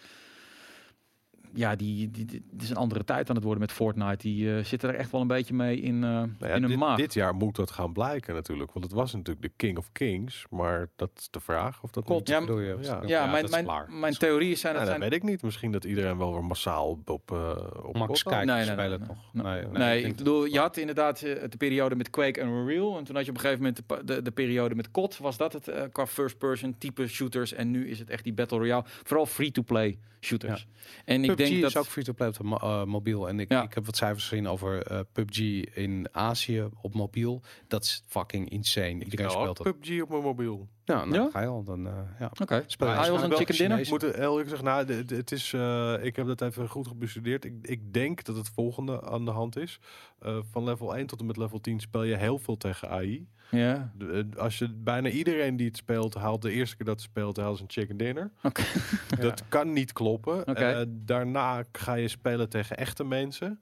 ja, 1.55 1.77
die, 1.77 2.11
die, 2.11 2.25
die- 2.25 2.45
het 2.53 2.63
is 2.63 2.71
een 2.71 2.77
andere 2.77 3.05
tijd 3.05 3.29
aan 3.29 3.35
het 3.35 3.45
worden 3.45 3.61
met 3.63 3.73
Fortnite. 3.73 4.17
Die 4.17 4.57
eh, 4.57 4.65
zitten 4.65 4.89
er 4.89 4.95
echt 4.95 5.11
wel 5.11 5.21
een 5.21 5.27
beetje 5.27 5.55
mee 5.55 5.81
in, 5.81 5.95
eh, 5.95 6.01
Nou 6.11 6.29
ja, 6.39 6.47
in 6.47 6.61
hun 6.61 6.69
dit, 6.71 6.79
maag. 6.79 6.97
dit 6.97 7.15
jaar 7.15 7.35
moet 7.35 7.57
dat 7.57 7.71
gaan 7.71 7.93
blijken 7.93 8.35
natuurlijk. 8.35 8.73
Want 8.73 8.85
het 8.85 8.95
was 8.95 9.13
natuurlijk 9.13 9.43
de 9.43 9.53
King 9.57 9.79
of 9.79 9.93
Kings. 9.93 10.45
Maar 10.51 10.89
dat 10.97 11.11
is 11.17 11.29
de 11.31 11.41
vraag 11.41 11.83
of 11.83 11.91
dat 11.91 12.09
niet- 12.09 12.29
Ja, 12.29 12.41
bedoel 12.41 12.59
je? 12.61 12.77
ja. 12.81 13.03
ja, 13.07 13.27
mijn, 13.27 13.47
mijn, 13.51 13.67
mijn 14.01 14.15
theorieën 14.15 14.57
zijn... 14.57 14.75
Ja, 14.75 14.85
dat 14.85 14.99
weet 14.99 15.13
ik 15.13 15.23
niet. 15.23 15.43
Misschien 15.43 15.73
dat 15.73 15.85
iedereen 15.85 16.19
wel 16.19 16.33
weer 16.33 16.45
massaal 16.45 17.01
op, 17.05 17.31
uh, 17.33 17.51
op 17.83 17.97
Max 17.97 18.23
kijken 18.23 18.47
Nee, 18.47 18.57
nee, 18.57 18.65
spelen 18.65 18.99
nee, 18.99 19.09
nog. 19.09 19.19
Nee, 19.33 19.63
Nee, 19.65 19.73
Nee, 19.73 20.03
ik 20.03 20.17
bedoel, 20.17 20.45
je 20.45 20.59
had 20.59 20.77
inderdaad 20.77 21.23
eh, 21.23 21.43
de 21.49 21.57
periode 21.57 21.95
met 21.97 22.11
Quake 22.11 22.41
en 22.41 22.49
Unreal. 22.49 22.99
En 22.99 23.05
toen 23.05 23.15
had 23.15 23.25
je 23.25 23.31
op 23.31 23.37
een 23.37 23.43
gegeven 23.43 23.65
moment 23.65 23.83
de, 23.89 24.05
de, 24.15 24.23
de 24.23 24.31
periode 24.31 24.75
met 24.75 24.91
COD. 24.91 25.19
Was 25.19 25.37
dat 25.37 25.53
het 25.53 25.69
eh, 25.69 25.83
qua 25.93 26.07
first-person 26.07 26.75
type 26.79 27.07
shooters. 27.07 27.53
En 27.53 27.71
nu 27.71 27.89
is 27.89 27.99
het 27.99 28.11
echt 28.11 28.25
die 28.25 28.33
Battle 28.33 28.59
Royale. 28.59 28.85
Vooral 29.03 29.27
free-to-play 29.27 29.99
shooters. 30.21 30.67
En 31.05 31.25
ik 31.25 31.37
PUBG 31.43 31.51
denk 31.61 31.63
dat... 31.63 31.71
is 31.71 31.77
ook 31.89 31.93
free-to-play 31.93 32.29
op 32.29 32.35
de 32.39 32.67
eh, 32.67 32.85
mobiel. 32.85 33.29
En 33.29 33.41
ik, 33.41 33.53
Ja. 33.53 33.63
ik 33.63 33.75
heb 33.75 33.87
wat 33.87 33.97
cijfers 33.97 34.29
gezien 34.29 34.49
over 34.49 34.83
eh, 34.87 35.01
PUBG 35.13 35.39
in 35.77 36.09
Azië 36.13 36.69
op 36.83 36.95
mobiel. 36.95 37.43
Dat 37.69 37.83
is 37.83 38.05
fucking 38.07 38.51
insane. 38.51 39.05
Iedereen 39.05 39.27
Ja, 39.27 39.31
speelt 39.33 39.57
dat. 39.57 39.81
PUBG 39.81 40.03
op 40.03 40.09
mijn 40.09 40.23
mobiel. 40.23 40.69
Ja, 40.85 41.05
nou 41.05 41.15
Ja? 41.23 41.31
ga 41.31 41.41
je 41.41 41.47
al. 41.47 41.65
Dan, 41.65 41.87
eh, 41.87 41.93
ja. 42.19 42.31
Oké. 42.41 42.65
Speel 42.67 42.89
je 42.89 42.95
Hij 42.95 43.11
was 43.11 43.23
een 43.23 43.33
chicken 43.33 43.57
dinner. 43.57 43.79
Ik 43.81 43.91
moet 43.91 44.03
er 44.03 44.21
eerlijk 44.21 44.49
zeggen, 44.49 44.67
nou, 44.67 44.85
de- 44.87 45.05
de- 45.05 45.15
het 45.15 45.33
is, 45.33 45.53
eh, 45.53 45.95
ik 46.03 46.17
heb 46.17 46.27
dat 46.27 46.41
even 46.41 46.69
goed 46.69 46.87
gebestudeerd. 46.87 47.45
Ik, 47.45 47.55
ik 47.63 47.93
denk 47.93 48.25
dat 48.25 48.37
het 48.37 48.49
volgende 48.55 49.03
aan 49.03 49.25
de 49.25 49.31
hand 49.31 49.57
is. 49.57 49.79
Eh, 50.19 50.39
van 50.51 50.65
level 50.65 50.97
1 50.97 51.07
tot 51.07 51.21
en 51.21 51.27
met 51.27 51.37
level 51.37 51.61
10 51.61 51.81
speel 51.81 52.03
je 52.03 52.17
heel 52.17 52.39
veel 52.39 52.57
tegen 52.57 52.89
AI. 52.91 53.29
Ja. 53.57 53.93
Eh, 53.99 54.23
als 54.37 54.59
je 54.59 54.69
bijna 54.69 55.09
iedereen 55.09 55.57
die 55.57 55.67
het 55.67 55.77
speelt, 55.77 56.15
haalt 56.15 56.43
de 56.43 56.51
eerste 56.51 56.77
keer 56.77 56.87
dat 56.87 56.95
het 56.95 57.05
speelt, 57.05 57.37
haalt 57.37 57.57
ze 57.57 57.63
een 57.63 57.71
chicken 57.71 57.97
dinner. 57.97 58.31
Oké. 58.43 58.63
Dat 59.21 59.43
kan 59.49 59.73
niet 59.73 59.93
kloppen. 59.93 60.45
Eh, 60.45 60.83
daarna 60.89 61.65
ga 61.73 61.95
je 61.95 62.09
spelen 62.09 62.49
tegen 62.49 62.77
echte 62.77 63.05
mensen. 63.05 63.61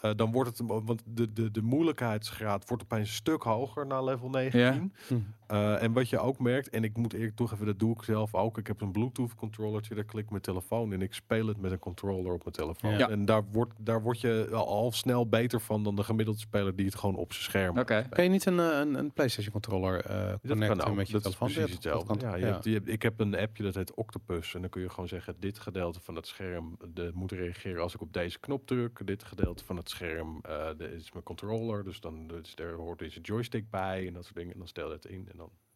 Eh, 0.00 0.10
dan 0.16 0.32
wordt 0.32 0.58
het, 0.58 0.68
want 0.68 1.02
de, 1.04 1.32
de, 1.32 1.50
de 1.50 1.62
moeilijkheidsgraad 1.62 2.68
wordt 2.68 2.82
opeens 2.82 3.08
een 3.08 3.14
stuk 3.14 3.42
hoger 3.42 3.86
na 3.86 4.02
level 4.02 4.28
19. 4.28 4.92
Hm. 5.06 5.14
Eh, 5.48 5.82
en 5.82 5.92
wat 5.92 6.08
je 6.08 6.18
ook 6.18 6.38
merkt, 6.38 6.68
en 6.68 6.84
ik 6.84 6.96
moet 6.96 7.12
eerlijk 7.12 7.36
toegeven, 7.36 7.66
dat 7.66 7.78
doe 7.78 7.92
ik 7.94 8.02
zelf 8.02 8.34
ook. 8.34 8.58
Ik 8.58 8.66
heb 8.66 8.80
een 8.80 8.92
Bluetooth 8.92 9.34
controllertje, 9.34 9.94
daar 9.94 10.04
klik 10.04 10.24
ik 10.24 10.30
mijn 10.30 10.42
telefoon 10.42 10.92
en 10.92 11.02
ik 11.02 11.14
speel 11.14 11.46
het 11.46 11.60
met 11.60 11.72
een 11.72 11.78
controller 11.78 12.32
op 12.32 12.42
mijn 12.44 12.54
telefoon. 12.54 12.98
Ja. 12.98 13.08
En 13.08 13.24
daar 13.24 13.44
wordt, 13.52 13.72
daar 13.78 14.02
word 14.02 14.20
je 14.20 14.48
al, 14.52 14.92
snel 14.92 15.28
beter 15.28 15.60
van 15.60 15.82
dan 15.84 15.96
de 15.96 16.02
gemiddelde 16.04 16.40
speler 16.40 16.76
die 16.76 16.86
het 16.86 16.94
gewoon 16.94 17.16
op 17.16 17.32
zijn 17.32 17.44
scherm 17.44 17.78
Oké. 17.78 18.06
Kan 18.10 18.24
je 18.24 18.30
niet 18.30 18.46
een, 18.46 18.60
eh, 18.60 18.78
een, 18.78 18.94
een 18.94 19.12
PlayStation 19.12 19.52
controller 19.52 20.00
eh 20.04 20.26
dat 20.28 20.40
connecten 20.48 20.94
met 20.94 21.06
je 21.06 21.12
dat 21.12 21.24
is 21.26 21.36
telefoon? 21.36 21.48
precies 21.48 21.54
Ja, 21.56 21.60
dat 21.60 21.70
hetzelfde. 21.70 22.16
kan. 22.16 22.30
Ja, 22.30 22.36
je 22.36 22.44
Hebt, 22.44 22.64
je 22.64 22.72
hebt- 22.72 22.88
ik 22.88 23.02
heb 23.02 23.20
een 23.20 23.36
appje 23.36 23.62
dat 23.62 23.74
heet 23.74 23.94
Octopus. 23.94 24.54
En 24.54 24.60
dan 24.60 24.70
kun 24.70 24.82
je 24.82 24.88
gewoon 24.90 25.08
zeggen, 25.08 25.34
dit 25.38 25.58
gedeelte 25.58 26.00
van 26.00 26.14
het 26.14 26.26
scherm 26.26 26.76
de, 26.94 27.10
moet 27.14 27.32
reageren 27.32 27.82
als 27.82 27.94
ik 27.94 28.00
op 28.00 28.12
deze 28.12 28.38
knop 28.38 28.66
druk. 28.66 29.00
Dit 29.06 29.24
gedeelte 29.24 29.64
van 29.64 29.76
het 29.76 29.88
scherm 29.88 30.38
eh 30.42 30.66
dit 30.78 30.92
is 30.92 31.12
mijn 31.12 31.24
controller. 31.24 31.84
Dus 31.84 32.00
dan 32.00 32.26
dus 32.26 32.54
er 32.56 32.74
hoort 32.74 32.98
deze 32.98 33.20
joystick 33.20 33.70
bij 33.70 34.06
en 34.06 34.12
dat 34.12 34.24
soort 34.24 34.36
dingen. 34.36 34.52
En 34.52 34.58
dan 34.58 34.68
stel 34.68 34.86
je 34.88 34.94
het 34.94 35.04
in. 35.04 35.28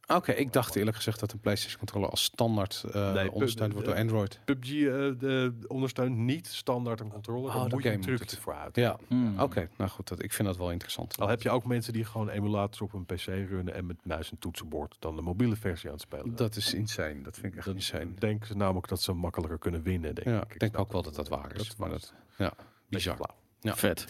Oké, 0.07 0.33
ik 0.33 0.53
dacht 0.53 0.77
eerlijk 0.77 0.97
gezegd 0.97 1.21
dat 1.21 1.33
een 1.33 1.39
PlayStation 1.39 1.79
controller 1.79 2.11
als 2.11 2.23
standaard 2.25 2.85
eh 2.93 3.13
Nee, 3.13 3.33
ondersteund 3.33 3.73
wordt 3.73 3.87
door 3.87 3.97
eh, 3.97 4.03
Android. 4.03 4.41
PUBG 4.45 4.69
eh, 4.71 4.91
de, 5.19 5.55
ondersteunt 5.67 6.17
niet 6.17 6.47
standaard 6.47 7.01
een 7.01 7.09
controller. 7.09 7.55
Oh, 7.55 7.67
moet 7.67 7.83
je 7.83 7.89
het. 7.89 8.39
voor 8.39 8.55
uit. 8.55 8.77
Ja, 8.77 8.97
Hmm. 9.09 9.41
oké. 9.41 9.69
Nou 9.77 9.91
goed, 9.91 10.09
dat, 10.09 10.23
ik 10.23 10.33
vind 10.33 10.49
dat 10.49 10.57
wel 10.57 10.71
interessant. 10.71 11.19
Al 11.21 11.29
heb 11.29 11.43
je 11.43 11.51
ook 11.51 11.65
mensen 11.65 11.93
die 11.93 12.05
gewoon 12.05 12.29
emulators 12.29 12.81
op 12.81 12.93
een 12.93 13.05
PC 13.05 13.25
runnen 13.27 13.75
en 13.75 13.87
met 13.87 13.97
muis 14.05 14.31
en 14.31 14.39
toetsenbord 14.39 14.97
dan 14.99 15.17
de 15.17 15.23
mobiele 15.23 15.57
versie 15.57 15.89
aan 15.89 15.95
het 15.95 16.03
spelen. 16.05 16.37
Dat 16.37 16.57
is 16.57 16.75
insane. 16.75 17.23
Dat 17.23 17.35
vind 17.35 17.47
ik 17.53 17.57
echt 17.57 17.67
Dan 17.67 17.75
insane. 17.75 18.15
denken 18.19 18.47
ze 18.47 18.57
namelijk 18.57 18.89
dat 18.89 19.03
ze 19.03 19.13
makkelijker 19.13 19.59
kunnen 19.59 19.83
winnen. 19.83 20.15
Denk 20.15 20.27
Ja, 20.27 20.43
ik. 20.43 20.53
ik 20.55 20.59
denk 20.61 20.79
ook 20.79 20.93
wel 20.93 21.03
dat 21.03 21.15
dat 21.15 21.29
waar 21.29 21.55
is. 21.55 21.69
Dat 21.69 21.77
maar 21.77 21.91
dat, 21.91 22.15
ja, 22.37 22.53
bizar. 22.89 23.31
Ja. 23.61 23.77
Vet. 23.77 24.07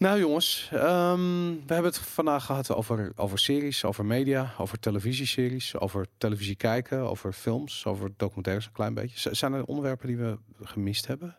Nou 0.00 0.18
jongens, 0.18 0.68
ehm, 0.72 1.18
we 1.66 1.74
hebben 1.74 1.84
het 1.92 1.98
vandaag 1.98 2.44
gehad 2.44 2.74
over, 2.74 3.12
over 3.16 3.38
series, 3.38 3.84
over 3.84 4.04
media, 4.04 4.54
over 4.58 4.78
televisieseries, 4.78 5.78
over 5.78 6.06
televisie 6.18 6.56
kijken, 6.56 6.98
over 6.98 7.32
films, 7.32 7.86
over 7.86 8.10
documentaires 8.16 8.66
een 8.66 8.72
klein 8.72 8.94
beetje. 8.94 9.18
Z- 9.18 9.38
zijn 9.38 9.52
er 9.52 9.64
onderwerpen 9.64 10.06
die 10.06 10.16
we 10.16 10.38
gemist 10.62 11.06
hebben? 11.06 11.36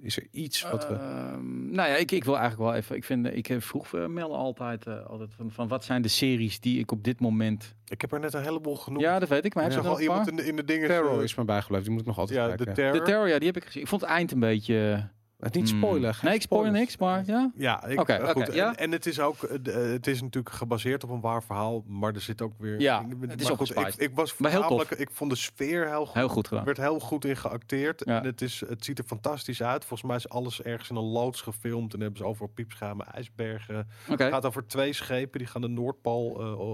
Is 0.00 0.16
er 0.16 0.26
iets 0.30 0.70
wat 0.70 0.88
we... 0.88 0.94
Ehm, 0.94 1.70
nou 1.70 1.88
ja, 1.88 1.96
ik, 1.96 2.10
ik 2.10 2.24
wil 2.24 2.36
eigenlijk 2.38 2.70
wel 2.70 2.78
even. 2.80 2.96
Ik 2.96 3.04
vind, 3.04 3.26
ik 3.26 3.48
eh, 3.48 3.60
vroeg 3.60 3.92
uh, 3.92 4.06
Mel 4.06 4.36
altijd, 4.36 4.86
eh, 4.86 5.06
altijd 5.06 5.30
van, 5.36 5.50
van 5.50 5.68
wat 5.68 5.84
zijn 5.84 6.02
de 6.02 6.08
series 6.08 6.60
die 6.60 6.78
ik 6.78 6.90
op 6.90 7.04
dit 7.04 7.20
moment. 7.20 7.74
Ik 7.86 8.00
heb 8.00 8.12
er 8.12 8.20
net 8.20 8.34
een 8.34 8.42
heleboel 8.42 8.76
genoemd. 8.76 9.02
Ja, 9.02 9.18
dat 9.18 9.28
weet 9.28 9.44
ik. 9.44 9.54
Maar 9.54 9.64
ik 9.64 9.72
heb 9.72 9.82
zag 9.82 9.90
je 9.90 9.96
al 9.96 10.00
er 10.02 10.06
nog 10.06 10.18
iemand 10.24 10.30
in 10.30 10.44
de, 10.44 10.50
in 10.50 10.56
de 10.56 10.64
dingen. 10.64 10.88
Terror 10.88 11.18
eh, 11.18 11.24
is 11.24 11.34
me 11.34 11.44
bijgebleven, 11.44 11.84
die 11.84 11.92
moet 11.92 12.02
ik 12.02 12.06
nog 12.06 12.18
altijd 12.18 12.38
ja, 12.38 12.46
kijken. 12.46 12.66
de? 12.66 12.72
Terror. 12.72 12.98
De 12.98 13.02
Terror, 13.04 13.28
ja, 13.28 13.38
die 13.38 13.46
heb 13.46 13.56
ik 13.56 13.64
gezien. 13.64 13.82
Ik 13.82 13.88
vond 13.88 14.00
het 14.00 14.10
eind 14.10 14.32
een 14.32 14.40
beetje. 14.40 15.08
Het 15.38 15.54
niet 15.54 15.70
hmm. 15.70 15.78
spoilen. 15.78 16.14
geen 16.14 16.28
Nee, 16.28 16.34
ik 16.34 16.42
spoil 16.42 16.70
niks, 16.70 16.96
maar 16.96 17.22
ja. 17.26 17.50
Ja, 17.54 17.84
ik, 17.84 18.00
Oké, 18.00 18.12
eh, 18.12 18.28
goed. 18.28 18.54
ja. 18.54 18.68
En, 18.68 18.76
en 18.76 18.92
het 18.92 19.06
is 19.06 19.20
ook, 19.20 19.42
eh, 19.42 19.84
eh, 19.84 19.90
het 19.92 20.06
is 20.06 20.22
natuurlijk 20.22 20.54
gebaseerd 20.54 21.04
op 21.04 21.10
een 21.10 21.20
waar 21.20 21.42
verhaal, 21.42 21.84
maar 21.86 22.14
er 22.14 22.20
zit 22.20 22.42
ook 22.42 22.52
weer. 22.58 22.80
Ja, 22.80 23.06
het 23.20 23.40
is 23.40 23.48
goed, 23.48 23.60
opgespiced. 23.60 23.94
ik, 23.94 24.10
ik 24.10 24.14
was 24.14 24.36
Maar 24.36 24.50
heel 24.50 24.60
tof. 24.60 24.68
voornamelijk, 24.68 25.00
ik 25.00 25.10
vond 25.10 25.30
de 25.30 25.36
sfeer 25.36 25.88
heel 25.88 26.06
goed. 26.06 26.14
Heel 26.14 26.28
goed 26.28 26.48
gedaan. 26.48 26.66
Er 26.66 26.74
werd 26.74 26.88
heel 26.88 27.00
goed 27.00 27.24
in 27.24 27.36
geacteerd. 27.36 28.02
Ja. 28.04 28.18
En 28.18 28.24
het, 28.24 28.42
is, 28.42 28.62
het 28.68 28.84
ziet 28.84 28.98
er 28.98 29.04
fantastisch 29.04 29.62
uit. 29.62 29.84
Volgens 29.84 30.08
mij 30.08 30.16
is 30.16 30.28
alles 30.28 30.62
ergens 30.62 30.90
in 30.90 30.96
een 30.96 31.02
loods 31.02 31.40
gefilmd. 31.40 31.94
En 31.94 32.00
hebben 32.00 32.18
ze 32.18 32.24
overal 32.24 32.50
piepschuimen, 32.54 33.06
ijsbergen. 33.06 33.88
Het 34.06 34.22
gaat 34.22 34.46
over 34.46 34.66
twee 34.66 34.92
schepen 34.92 35.38
die 35.38 35.48
gaan 35.48 35.60
de 35.60 35.68
Noordpool 35.68 36.28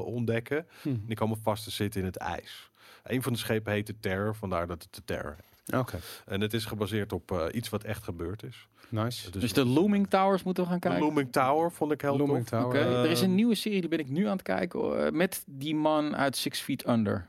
ontdekken. 0.05 0.67
Hm. 0.83 0.89
En 0.89 1.03
die 1.07 1.17
komen 1.17 1.39
vast 1.43 1.65
te 1.65 1.71
zitten 1.71 2.01
in 2.01 2.07
het 2.07 2.17
ijs. 2.17 2.71
Een 3.03 3.23
van 3.23 3.33
de 3.33 3.39
schepen 3.39 3.73
heet 3.73 3.87
de 3.87 3.99
Terror, 4.01 4.35
vandaar 4.35 4.67
dat 4.67 4.83
het 4.83 4.95
de 4.95 5.03
Terror 5.05 5.37
heet. 5.37 5.60
Oké, 5.77 5.99
En 6.27 6.41
het 6.41 6.55
is 6.55 6.65
gebaseerd 6.65 7.13
op 7.13 7.31
eh, 7.33 7.45
iets 7.53 7.69
wat 7.69 7.85
echt 7.85 8.05
gebeurd 8.05 8.43
is. 8.43 8.67
nice. 8.89 9.31
Dus 9.31 9.53
de 9.53 9.67
Looming 9.67 10.09
Towers 10.11 10.43
moeten 10.43 10.63
we 10.63 10.69
gaan 10.71 10.79
de 10.81 10.87
kijken. 10.89 11.05
Looming 11.07 11.33
Tower 11.33 11.73
vond 11.73 11.93
ik 11.93 12.01
heel 12.01 12.17
Looming 12.17 12.47
tof. 12.47 12.61
Tower. 12.61 12.81
Oké, 12.87 12.95
er 13.05 13.11
is 13.11 13.21
een 13.21 13.35
nieuwe 13.35 13.55
serie, 13.55 13.81
die 13.81 13.91
ben 13.91 13.99
ik 13.99 14.09
nu 14.09 14.25
aan 14.27 14.33
het 14.33 14.43
kijken. 14.43 15.07
eh, 15.07 15.13
met 15.13 15.45
die 15.47 15.75
man 15.75 16.17
uit 16.17 16.37
Six 16.37 16.61
Feet 16.61 16.89
Under. 16.89 17.29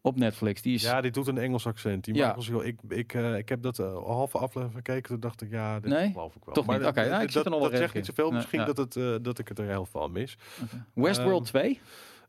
Op 0.00 0.16
Netflix. 0.18 0.62
Die 0.62 0.74
is. 0.74 0.82
Ja, 0.82 1.00
die 1.00 1.10
doet 1.10 1.26
een 1.26 1.38
Engels 1.38 1.66
accent. 1.66 2.04
Die 2.04 2.14
Ja. 2.14 2.34
mag 2.36 2.64
ik, 2.64 2.76
ik, 2.88 3.14
eh, 3.14 3.36
ik 3.36 3.48
heb 3.48 3.62
dat 3.62 3.78
eh, 3.78 3.86
een 3.86 3.92
halve 4.12 4.38
aflevering 4.38 4.76
gekeken. 4.76 5.08
Toen 5.10 5.20
dacht 5.20 5.42
ik, 5.42 5.50
ja, 5.50 5.80
dit 5.80 5.90
Nee? 5.90 6.10
geloof 6.12 6.34
ik 6.34 6.44
wel. 6.44 6.54
Toch 6.54 6.66
maar 6.66 6.74
niet? 6.76 6.84
dat- 6.84 6.96
Oké, 6.96 7.08
nou, 7.08 7.14
ik 7.14 7.22
dat, 7.26 7.32
zit 7.32 7.44
er 7.44 7.50
nog 7.50 7.60
wel 7.60 7.70
dat 7.70 7.78
zegt 7.78 7.94
niet 7.94 8.06
zoveel. 8.06 8.30
Misschien 8.30 8.60
Ja, 8.60 8.66
dat, 8.66 8.76
het, 8.76 8.96
eh, 8.96 9.14
dat 9.22 9.38
ik 9.38 9.48
het 9.48 9.58
er 9.58 9.66
heel 9.66 9.86
veel 9.86 10.02
aan 10.02 10.12
mis. 10.12 10.36
Westworld 10.94 11.40
Ehm, 11.42 11.48
2. 11.50 11.80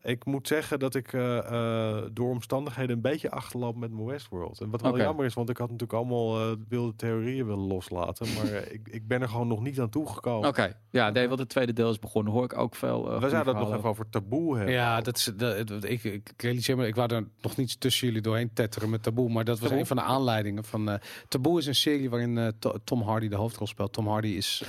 Ik 0.03 0.25
moet 0.25 0.47
zeggen 0.47 0.79
dat 0.79 0.95
ik 0.95 1.13
eh, 1.13 1.37
eh, 1.37 2.03
door 2.11 2.29
omstandigheden 2.29 2.95
een 2.95 3.01
beetje 3.01 3.31
achterloop 3.31 3.75
met 3.75 3.91
mijn 3.91 4.05
Westworld. 4.05 4.61
En 4.61 4.69
wat 4.69 4.81
wel 4.81 4.97
jammer 4.97 5.25
is, 5.25 5.33
want 5.33 5.49
ik 5.49 5.57
had 5.57 5.69
natuurlijk 5.71 5.99
allemaal 5.99 6.39
eh, 6.39 6.55
wilde 6.69 6.95
theorieën 6.95 7.45
willen 7.45 7.67
loslaten. 7.67 8.27
Maar 8.37 8.45
eh, 8.45 8.73
ik, 8.73 8.87
ik 8.91 9.07
ben 9.07 9.21
er 9.21 9.29
gewoon 9.29 9.47
nog 9.47 9.61
niet 9.61 9.79
aan 9.79 9.89
toegekomen. 9.89 10.49
Oké, 10.49 10.75
ja, 10.89 11.09
nee, 11.09 11.27
want 11.27 11.39
het 11.39 11.49
tweede 11.49 11.73
deel 11.73 11.89
is 11.89 11.99
begonnen. 11.99 12.33
Hoor 12.33 12.43
ik 12.43 12.57
ook 12.57 12.75
veel. 12.75 13.13
uh, 13.13 13.19
We 13.21 13.29
zouden 13.29 13.55
het 13.55 13.65
nog 13.67 13.75
even 13.77 13.89
over 13.89 14.09
taboe 14.09 14.55
hebben. 14.55 14.73
Ja, 14.73 15.01
dat 15.01 15.17
is, 15.17 15.31
dat, 15.37 15.57
het- 15.69 15.83
ik, 15.83 16.03
ik 16.03 16.31
realiseer 16.37 16.77
me, 16.77 16.87
ik 16.87 16.95
wou 16.95 17.13
er 17.15 17.27
nog 17.41 17.55
niet 17.57 17.79
tussen 17.79 18.07
jullie 18.07 18.21
doorheen 18.21 18.53
tetteren 18.53 18.89
met 18.89 19.03
Taboe, 19.03 19.29
maar 19.29 19.43
dat 19.45 19.55
was 19.59 19.63
Taboe? 19.67 19.81
een 19.81 19.87
van 19.87 19.97
de 19.97 20.03
aanleidingen 20.03 20.63
van... 20.63 20.89
eh 20.89 20.95
Taboe 21.27 21.59
is 21.59 21.65
een 21.65 21.75
serie 21.75 22.09
waarin 22.09 22.37
eh, 22.37 22.47
To- 22.59 22.75
Tom 22.83 23.01
Hardy 23.01 23.27
de 23.27 23.35
hoofdrol 23.35 23.67
speelt. 23.67 23.93
Tom 23.93 24.07
Hardy 24.07 24.27
is 24.27 24.63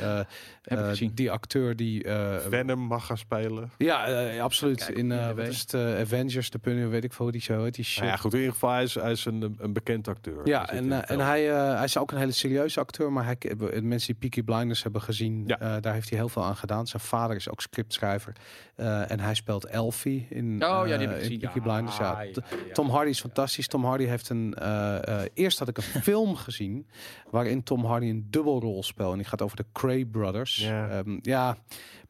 Heb 0.62 0.78
ik 0.78 0.85
gezien. 0.85 1.11
die 1.15 1.31
acteur 1.31 1.77
die... 1.77 2.05
eh, 2.05 2.36
Venom 2.48 2.78
mag 2.81 3.07
gaan 3.07 3.19
spelen. 3.19 3.70
ja, 3.78 4.07
eh, 4.07 4.43
absoluut. 4.43 4.85
Kijk, 4.85 4.98
in 4.98 5.11
IMDb. 5.28 5.36
wat 5.36 5.47
is 5.47 5.60
het, 5.60 5.74
eh, 5.74 6.01
Avengers, 6.01 6.51
de 6.51 6.59
punt, 6.59 6.90
weet 6.90 7.05
ik 7.05 7.12
veel 7.12 7.24
hoe 7.24 7.32
die 7.32 7.40
show 7.40 7.62
heet. 7.64 7.74
Die 7.74 7.84
shit. 7.84 7.98
Nou 7.98 8.10
ja, 8.10 8.16
goed, 8.16 8.32
in 8.32 8.38
ieder 8.38 8.52
geval, 8.55 8.70
hij 8.70 8.82
is, 8.82 8.94
hij 8.94 9.10
is 9.12 9.24
een, 9.24 9.56
een 9.59 9.72
bekend 9.72 10.09
acteur. 10.09 10.40
Ja, 10.48 10.68
en, 10.70 10.92
eh, 10.92 11.10
en 11.10 11.18
hij, 11.26 11.51
eh, 11.51 11.74
hij 11.74 11.84
is 11.84 11.98
ook 11.98 12.10
een 12.10 12.18
hele 12.18 12.32
serieuze 12.32 12.80
acteur, 12.80 13.12
maar 13.12 13.24
hij, 13.24 13.36
mensen 13.82 14.06
die 14.06 14.30
Peaky 14.30 14.42
Blinders 14.42 14.82
hebben 14.82 15.02
gezien, 15.02 15.42
Ja. 15.47 15.59
eh, 15.60 15.76
daar 15.80 15.92
heeft 15.94 16.09
hij 16.10 16.18
heel 16.18 16.28
veel 16.28 16.44
aan 16.44 16.56
gedaan. 16.56 16.86
Zijn 16.86 17.02
vader 17.02 17.36
is 17.36 17.51
ook 17.51 17.60
scriptschrijver 17.60 18.32
eh, 18.76 19.10
en 19.10 19.20
hij 19.20 19.34
speelt 19.34 19.64
Elfie 19.66 20.26
in, 20.30 20.64
Oh 20.64 20.68
ja, 20.68 20.82
die 20.84 20.92
heb 20.92 21.01
ik 21.01 21.06
in 21.10 21.18
gezien. 21.22 21.38
Peaky 21.38 21.59
Ja, 21.59 21.62
Blinders. 21.64 21.97
Ja. 21.97 22.22
ja, 22.22 22.22
ja, 22.22 22.32
ja. 22.66 22.72
Tom 22.72 22.88
Hardy 22.90 23.10
is 23.10 23.20
fantastisch. 23.20 23.68
Tom 23.68 23.84
Hardy 23.84 24.05
heeft 24.05 24.28
een. 24.28 24.55
eh, 24.55 25.09
eh, 25.22 25.28
eerst 25.34 25.59
had 25.59 25.68
ik 25.68 25.76
een 25.76 25.82
film 26.10 26.36
gezien 26.36 26.86
waarin 27.30 27.62
Tom 27.62 27.84
Hardy 27.84 28.06
een 28.06 28.26
dubbelrol 28.30 28.82
speelt 28.82 29.10
en 29.12 29.18
die 29.18 29.26
gaat 29.26 29.42
over 29.42 29.56
de 29.56 29.64
Cray 29.72 30.05
Brothers. 30.05 30.56
Ja. 30.56 30.88
Ehm, 30.88 31.18
ja 31.22 31.56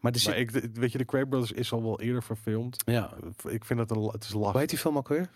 maar 0.00 0.12
er 0.12 0.18
zit, 0.18 0.28
Maar 0.30 0.38
ik, 0.40 0.50
weet 0.74 0.92
je, 0.92 0.98
de 0.98 1.04
Craig 1.04 1.28
Brothers 1.28 1.52
is 1.52 1.72
al 1.72 1.82
wel 1.82 2.00
eerder 2.00 2.22
verfilmd. 2.22 2.82
ja. 2.86 3.10
Ik 3.48 3.64
vind 3.64 3.78
het, 3.80 3.90
een, 3.90 4.02
het 4.02 4.24
is 4.24 4.30
Hoe 4.30 4.40
lastig. 4.40 4.60
heet 4.60 4.70
die 4.70 4.78
film 4.78 4.96
ook 4.96 5.08
weer? 5.08 5.28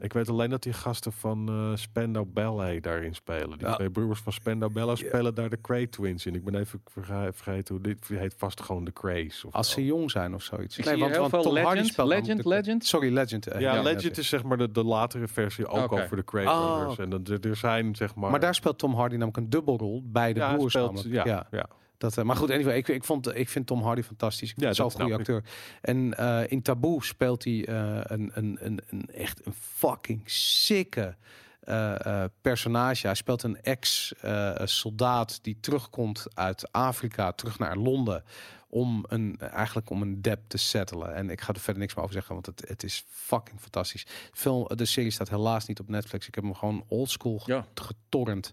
Ik 0.00 0.12
weet 0.12 0.28
alleen 0.28 0.50
dat 0.50 0.62
die 0.62 0.72
gasten 0.72 1.12
van 1.12 1.48
eh 1.48 1.76
Spandau 1.76 2.26
Ballet 2.26 2.82
daarin 2.82 3.14
spelen. 3.14 3.58
Die 3.58 3.66
Ja. 3.66 3.74
twee 3.74 3.90
broers 3.90 4.20
van 4.20 4.32
Spandau 4.32 4.72
Ballet 4.72 4.98
spelen 4.98 5.34
daar 5.34 5.50
de 5.50 5.60
Cray 5.60 5.86
Twins 5.86 6.26
in. 6.26 6.34
Ik 6.34 6.44
ben 6.44 6.54
even 6.54 6.80
verge- 6.86 7.30
vergeten 7.32 7.74
hoe 7.74 7.82
dit 7.84 8.08
heet 8.08 8.34
vast 8.36 8.60
gewoon 8.62 8.84
de 8.84 8.92
Craze. 8.92 9.46
Of 9.46 9.54
Als 9.54 9.70
ze 9.70 9.84
jong 9.84 10.10
zijn 10.10 10.34
of 10.34 10.42
zoiets. 10.42 10.78
Ik 10.78 10.84
zie 10.84 10.94
hier 10.94 11.10
heel 11.10 11.28
veel 11.28 11.42
Tom 11.42 11.56
Hardy 11.56 11.80
Legend, 11.80 12.08
Legend, 12.08 12.42
de- 12.42 12.48
Legend. 12.48 12.84
Sorry, 12.86 13.12
Legend. 13.12 13.46
eh, 13.46 13.60
ja, 13.60 13.74
ja, 13.74 13.82
Legend 13.82 14.18
is 14.18 14.28
zeg 14.28 14.42
maar 14.42 14.56
de, 14.58 14.70
de 14.70 14.84
latere 14.84 15.28
versie 15.28 15.66
ook 15.66 15.92
over 15.92 16.16
de 16.16 16.24
Cray 16.24 16.46
Oh. 16.46 16.76
Brothers. 16.76 16.98
En 16.98 17.10
dan, 17.10 17.26
er, 17.40 17.56
zijn 17.56 17.96
zeg 17.96 18.14
maar... 18.14 18.30
Maar 18.30 18.40
daar 18.40 18.54
speelt 18.54 18.78
Tom 18.78 18.94
Hardy 18.94 19.12
namelijk 19.14 19.36
een 19.36 19.50
dubbelrol 19.50 20.02
bij 20.04 20.32
de 20.32 20.40
broers. 20.54 20.72
speelt, 20.72 21.02
ja, 21.08 21.46
ja. 21.50 21.68
Dat, 21.98 22.18
eh, 22.18 22.24
maar 22.24 22.36
goed, 22.36 22.50
anyway, 22.50 22.76
ik, 22.76 22.88
ik, 22.88 23.04
vond, 23.04 23.36
ik 23.36 23.48
vind 23.48 23.66
Tom 23.66 23.82
Hardy 23.82 24.02
fantastisch. 24.02 24.50
Ik 24.50 24.60
Ja, 24.60 24.66
dat 24.66 24.76
zo'n 24.76 24.90
goede 24.90 25.14
acteur. 25.14 25.44
En 25.80 26.16
eh, 26.16 26.40
in 26.48 26.62
Taboe 26.62 27.04
speelt 27.04 27.44
hij 27.44 27.66
eh, 27.66 28.00
een, 28.02 28.30
een, 28.34 28.58
een, 28.60 28.80
een 28.86 29.08
echt 29.12 29.46
een 29.46 29.54
fucking 29.54 30.22
sikke 30.30 31.16
eh, 31.60 32.24
personage. 32.40 33.06
Hij 33.06 33.16
speelt 33.16 33.42
een 33.42 33.62
ex-soldaat 33.62 35.38
die 35.42 35.58
terugkomt 35.60 36.26
uit 36.34 36.72
Afrika, 36.72 37.32
terug 37.32 37.58
naar 37.58 37.76
Londen. 37.76 38.24
Om 38.70 39.04
een, 39.08 39.38
eigenlijk 39.38 39.90
om 39.90 40.02
een 40.02 40.22
debt 40.22 40.40
te 40.48 40.56
settelen. 40.58 41.14
En 41.14 41.30
ik 41.30 41.40
ga 41.40 41.52
er 41.52 41.60
verder 41.60 41.80
niks 41.82 41.94
meer 41.94 42.02
over 42.04 42.14
zeggen, 42.16 42.34
want 42.34 42.46
het, 42.46 42.68
het 42.68 42.82
is 42.82 43.04
fucking 43.08 43.60
fantastisch. 43.60 44.06
Film, 44.32 44.66
de 44.76 44.84
serie 44.84 45.10
staat 45.10 45.28
helaas 45.28 45.66
niet 45.66 45.80
op 45.80 45.88
Netflix. 45.88 46.28
Ik 46.28 46.34
heb 46.34 46.44
hem 46.44 46.54
gewoon 46.54 46.84
oldschool 46.88 47.42
Ja. 47.46 47.66
getorrent. 47.74 48.52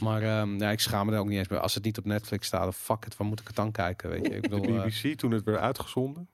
Maar 0.00 0.22
ehm, 0.22 0.58
ja, 0.58 0.70
ik 0.70 0.80
schaam 0.80 1.06
me 1.06 1.12
er 1.12 1.18
ook 1.18 1.28
niet 1.28 1.38
eens 1.38 1.48
meer. 1.48 1.58
Als 1.60 1.74
het 1.74 1.84
niet 1.84 1.98
op 1.98 2.04
Netflix 2.04 2.46
staat, 2.46 2.74
fuck 2.74 3.04
it, 3.04 3.16
waar 3.16 3.26
moet 3.26 3.40
ik 3.40 3.46
het 3.46 3.56
dan 3.56 3.72
kijken? 3.72 4.10
Weet 4.10 4.26
je? 4.26 4.36
Ik 4.36 4.42
De 4.48 4.48
bedoel, 4.48 4.76
eh, 4.80 4.84
BBC 4.86 5.18
toen 5.18 5.30
het 5.30 5.44
werd 5.44 5.58
uitgezonden. 5.58 6.28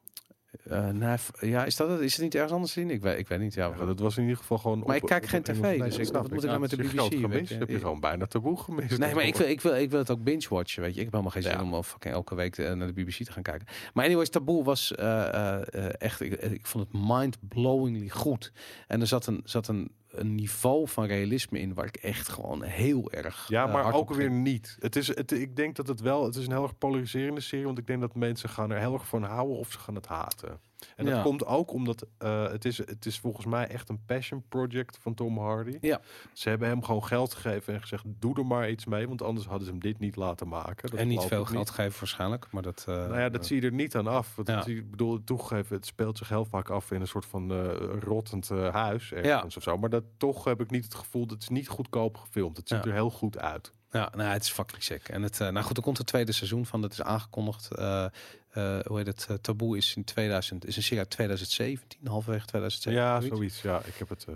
Eh, 0.71 1.49
ja, 1.51 1.65
is 1.65 1.77
dat 1.77 1.89
het? 1.91 2.01
Is 2.01 2.13
het 2.13 2.23
niet 2.23 2.35
ergens 2.35 2.53
anders 2.53 2.73
zien? 2.73 2.91
Ik 2.91 3.03
weet, 3.03 3.19
ik 3.19 3.29
weet 3.29 3.39
niet. 3.41 3.55
Ja, 3.55 3.73
Ja, 3.79 3.85
dat 3.85 3.99
was 3.99 4.17
in 4.17 4.23
ieder 4.23 4.37
geval 4.39 4.59
gewoon. 4.59 4.83
Maar 4.87 4.97
ik 4.97 5.03
kijk 5.03 5.27
geen 5.27 5.43
een 5.45 5.55
tv, 5.55 5.79
dus 5.83 5.99
ik- 5.99 6.05
snap 6.05 6.23
wat 6.23 6.31
moet 6.31 6.43
ik 6.43 6.49
nou 6.49 6.61
met 6.61 6.71
de 6.71 6.77
BBC, 6.77 6.89
groot 6.91 7.15
gemist? 7.15 7.51
Heb 7.59 7.69
je 7.69 7.79
gewoon 7.79 8.01
bijna 8.01 8.27
taboe 8.27 8.57
gemist. 8.57 8.99
Nee, 8.99 9.15
maar 9.15 9.25
ik 9.25 9.35
wil, 9.37 9.49
ik, 9.49 9.61
wil, 9.61 9.75
ik 9.77 9.91
wil 9.91 9.99
het 9.99 10.11
ook 10.11 10.23
binge-watchen, 10.23 10.83
weet 10.83 10.95
je. 10.95 10.99
Ik 10.99 11.05
heb 11.05 11.13
helemaal 11.13 11.33
geen 11.33 11.43
zin 11.43 11.53
Ja. 11.53 11.63
om 11.77 11.83
fucking 11.83 12.15
elke 12.15 12.35
week 12.35 12.59
eh, 12.59 12.73
naar 12.73 12.87
de 12.95 13.03
BBC 13.03 13.25
te 13.25 13.33
gaan 13.33 13.43
kijken. 13.43 13.67
Maar 13.95 14.05
anyways, 14.05 14.29
Taboe 14.29 14.65
was 14.65 14.95
eh, 14.95 16.03
echt... 16.03 16.21
Ik, 16.21 16.33
ik 16.33 16.67
vond 16.67 16.87
het 16.93 17.03
mind-blowingly 17.09 18.09
goed. 18.09 18.53
En 18.87 19.01
er 19.01 19.07
zat 19.07 19.27
een, 19.27 19.41
zat 19.45 19.69
een, 19.69 19.91
een 20.11 20.35
niveau 20.35 20.89
van 20.89 21.05
realisme 21.05 21.59
in... 21.59 21.75
waar 21.75 21.87
ik 21.87 21.97
echt 21.97 22.29
gewoon 22.29 22.63
heel 22.63 23.11
erg 23.11 23.49
Ja, 23.49 23.67
eh, 23.67 23.73
maar 23.73 23.95
ook 23.95 24.15
weer 24.15 24.31
niet. 24.31 24.77
Het 24.81 24.97
is, 24.97 25.07
het, 25.07 25.33
ik 25.33 25.57
denk 25.57 25.77
dat 25.77 25.89
het 25.89 26.01
wel, 26.01 26.25
het 26.25 26.37
is 26.37 26.47
een 26.47 26.53
heel 26.53 26.63
erg 26.63 26.79
polariserende 26.79 27.41
serie, 27.41 27.65
want 27.65 27.79
ik 27.79 27.87
denk 27.87 28.01
dat 28.01 28.15
mensen 28.15 28.49
gaan 28.49 28.71
er 28.71 28.79
heel 28.79 28.93
erg 28.93 29.07
van 29.07 29.23
houden 29.23 29.57
of 29.57 29.73
ze 29.73 29.79
gaan 29.79 29.95
het 29.95 30.07
haten. 30.07 30.61
En 30.97 31.05
dat 31.05 31.15
Ja. 31.15 31.23
komt 31.23 31.47
ook 31.47 31.73
omdat 31.73 32.07
eh, 32.19 32.49
het, 32.51 32.65
is, 32.65 32.79
het 32.79 33.07
is 33.07 33.19
volgens 33.19 33.47
mij 33.47 33.67
echt 33.69 33.89
een 33.89 34.05
passion 34.07 34.45
project 34.49 34.99
van 35.01 35.15
Tom 35.15 35.39
Hardy. 35.39 35.79
Ja. 35.81 36.01
Ze 36.33 36.49
hebben 36.49 36.69
hem 36.69 36.85
gewoon 36.85 37.05
geld 37.05 37.35
gegeven 37.35 37.75
en 37.75 37.81
gezegd, 37.81 38.05
doe 38.07 38.37
er 38.37 38.47
maar 38.47 38.71
iets 38.71 38.85
mee, 38.87 39.09
want 39.09 39.23
anders 39.23 39.47
hadden 39.47 39.65
ze 39.67 39.71
hem 39.71 39.81
dit 39.81 39.99
niet 39.99 40.17
laten 40.17 40.49
maken. 40.49 40.91
Dat 40.91 41.01
En 41.01 41.09
niet 41.09 41.23
veel 41.23 41.45
geld 41.45 41.71
geven 41.71 41.99
waarschijnlijk, 41.99 42.47
maar 42.51 42.63
dat... 42.63 42.85
eh, 42.89 42.95
Nou 42.95 43.19
ja, 43.19 43.29
dat 43.29 43.47
zie 43.47 43.61
je 43.61 43.67
er 43.67 43.73
niet 43.73 43.97
aan 43.97 44.07
af. 44.07 44.37
Want 44.37 44.49
Ja. 44.49 44.67
ik 44.67 44.91
bedoel, 44.91 45.25
toegegeven, 45.25 45.77
het 45.77 45.87
speelt 45.87 46.19
zich 46.19 46.29
heel 46.29 46.45
vaak 46.45 46.71
af 46.71 46.91
in 46.91 47.01
een 47.01 47.07
soort 47.09 47.27
van 47.27 47.53
eh, 47.53 47.67
rottend 48.01 48.51
eh, 48.51 48.73
huis 48.75 49.13
ergens 49.13 49.57
of 49.57 49.63
zo. 49.63 49.77
Maar 49.79 49.91
dat 49.91 50.05
toch 50.17 50.45
heb 50.45 50.61
ik 50.61 50.71
niet 50.71 50.85
het 50.85 50.95
gevoel, 50.95 51.23
dat 51.23 51.31
het 51.31 51.43
is 51.43 51.49
niet 51.49 51.69
goedkoop 51.69 52.17
gefilmd. 52.17 52.57
Het 52.57 52.69
ziet 52.69 52.85
er 52.85 52.93
heel 52.93 53.11
goed 53.11 53.39
uit. 53.39 53.73
Ja, 53.93 54.13
nou, 54.17 54.31
het 54.31 54.43
is 54.43 54.51
fucking 54.51 54.83
sick. 54.83 55.09
En 55.09 55.23
het, 55.23 55.41
eh, 55.41 55.49
nou 55.49 55.65
goed, 55.67 55.77
er 55.77 55.83
komt 55.83 55.99
het 55.99 56.07
tweede 56.07 56.33
seizoen 56.33 56.67
van. 56.67 56.81
Dat 56.81 56.93
is 56.93 57.03
aangekondigd. 57.03 57.69
eh, 57.75 58.05
eh, 58.05 58.79
hoe 58.87 58.97
heet 58.97 59.07
het? 59.07 59.43
Taboe 59.43 59.77
is 59.77 59.97
in 59.97 60.05
2000, 60.05 60.67
is 60.67 60.77
een 60.77 60.83
serie 60.83 60.99
uit 60.99 61.11
2017, 61.11 62.07
halverwege 62.07 62.47
2017. 62.47 63.03
Ja, 63.05 63.21
zoiets. 63.21 63.37
zoiets. 63.37 63.63
Ja, 63.63 63.89
ik 63.93 63.99
heb 63.99 64.09
het. 64.09 64.27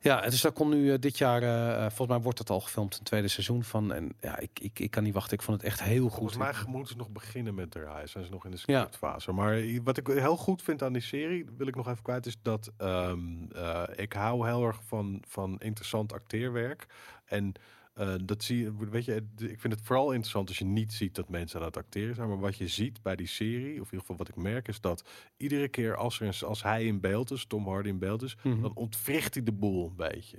Ja, 0.00 0.20
dus 0.20 0.40
daar 0.40 0.52
komt 0.52 0.70
nu 0.74 0.98
dit 0.98 1.18
jaar, 1.18 1.40
volgens 1.88 2.08
mij 2.08 2.20
wordt 2.20 2.38
het 2.38 2.50
al 2.50 2.60
gefilmd, 2.60 2.98
een 2.98 3.04
tweede 3.04 3.28
seizoen 3.28 3.64
van. 3.64 3.92
En 3.92 4.12
ja, 4.20 4.38
ik, 4.38 4.50
ik, 4.60 4.78
ik 4.78 4.90
kan 4.90 5.02
niet 5.02 5.14
wachten. 5.14 5.32
Ik 5.36 5.42
vond 5.42 5.56
het 5.56 5.66
echt 5.70 5.82
heel 5.82 6.08
goed. 6.08 6.18
Volgens 6.18 6.38
mij 6.38 6.52
moeten 6.66 6.92
ze 6.92 6.98
nog 6.98 7.10
beginnen 7.10 7.54
met 7.54 7.70
draaien. 7.70 8.08
Zijn 8.08 8.24
ze 8.24 8.30
nog 8.30 8.44
in 8.44 8.50
de 8.50 8.58
Ja. 8.66 8.78
scriptfase. 8.78 9.32
Maar 9.32 9.62
wat 9.84 9.96
ik 9.96 10.06
heel 10.06 10.36
goed 10.36 10.62
vind 10.62 10.82
aan 10.82 10.92
die 10.92 11.02
serie, 11.02 11.46
wil 11.56 11.66
ik 11.66 11.76
nog 11.76 11.88
even 11.88 12.02
kwijt, 12.02 12.26
is 12.26 12.36
dat 12.42 12.70
ehm, 12.76 13.18
eh, 13.54 13.82
ik 13.96 14.12
hou 14.12 14.46
heel 14.48 14.66
erg 14.66 14.80
van, 14.86 15.22
van 15.28 15.58
interessant 15.58 16.12
acteerwerk. 16.12 16.86
En 17.24 17.52
eh, 17.94 18.14
dat 18.24 18.42
zie 18.42 18.58
je, 18.58 18.88
weet 18.90 19.04
je, 19.04 19.14
ik 19.38 19.60
vind 19.60 19.72
het 19.72 19.82
vooral 19.82 20.10
interessant 20.10 20.48
als 20.48 20.58
je 20.58 20.64
niet 20.64 20.92
ziet 20.92 21.14
dat 21.14 21.28
mensen 21.28 21.60
aan 21.60 21.66
het 21.66 21.76
acteren 21.76 22.14
zijn. 22.14 22.28
Maar 22.28 22.40
wat 22.40 22.56
je 22.56 22.68
ziet 22.68 23.02
bij 23.02 23.16
die 23.16 23.26
serie, 23.26 23.70
of 23.80 23.86
in 23.86 23.92
ieder 23.92 23.98
geval 24.00 24.16
wat 24.16 24.28
ik 24.28 24.36
merk, 24.36 24.68
is 24.68 24.80
dat 24.80 25.04
iedere 25.36 25.68
keer 25.68 25.96
als, 25.96 26.20
er, 26.20 26.26
een- 26.26 26.48
als 26.48 26.62
hij 26.62 26.84
in 26.84 27.00
beeld 27.00 27.30
is, 27.30 27.46
Tom 27.46 27.66
Hardy 27.66 27.88
in 27.88 27.98
beeld 27.98 28.22
is, 28.22 28.36
Mhm. 28.42 28.60
dan 28.62 28.74
ontwricht 28.74 29.34
hij 29.34 29.42
de 29.42 29.52
boel 29.52 29.86
een 29.86 29.96
beetje. 29.96 30.38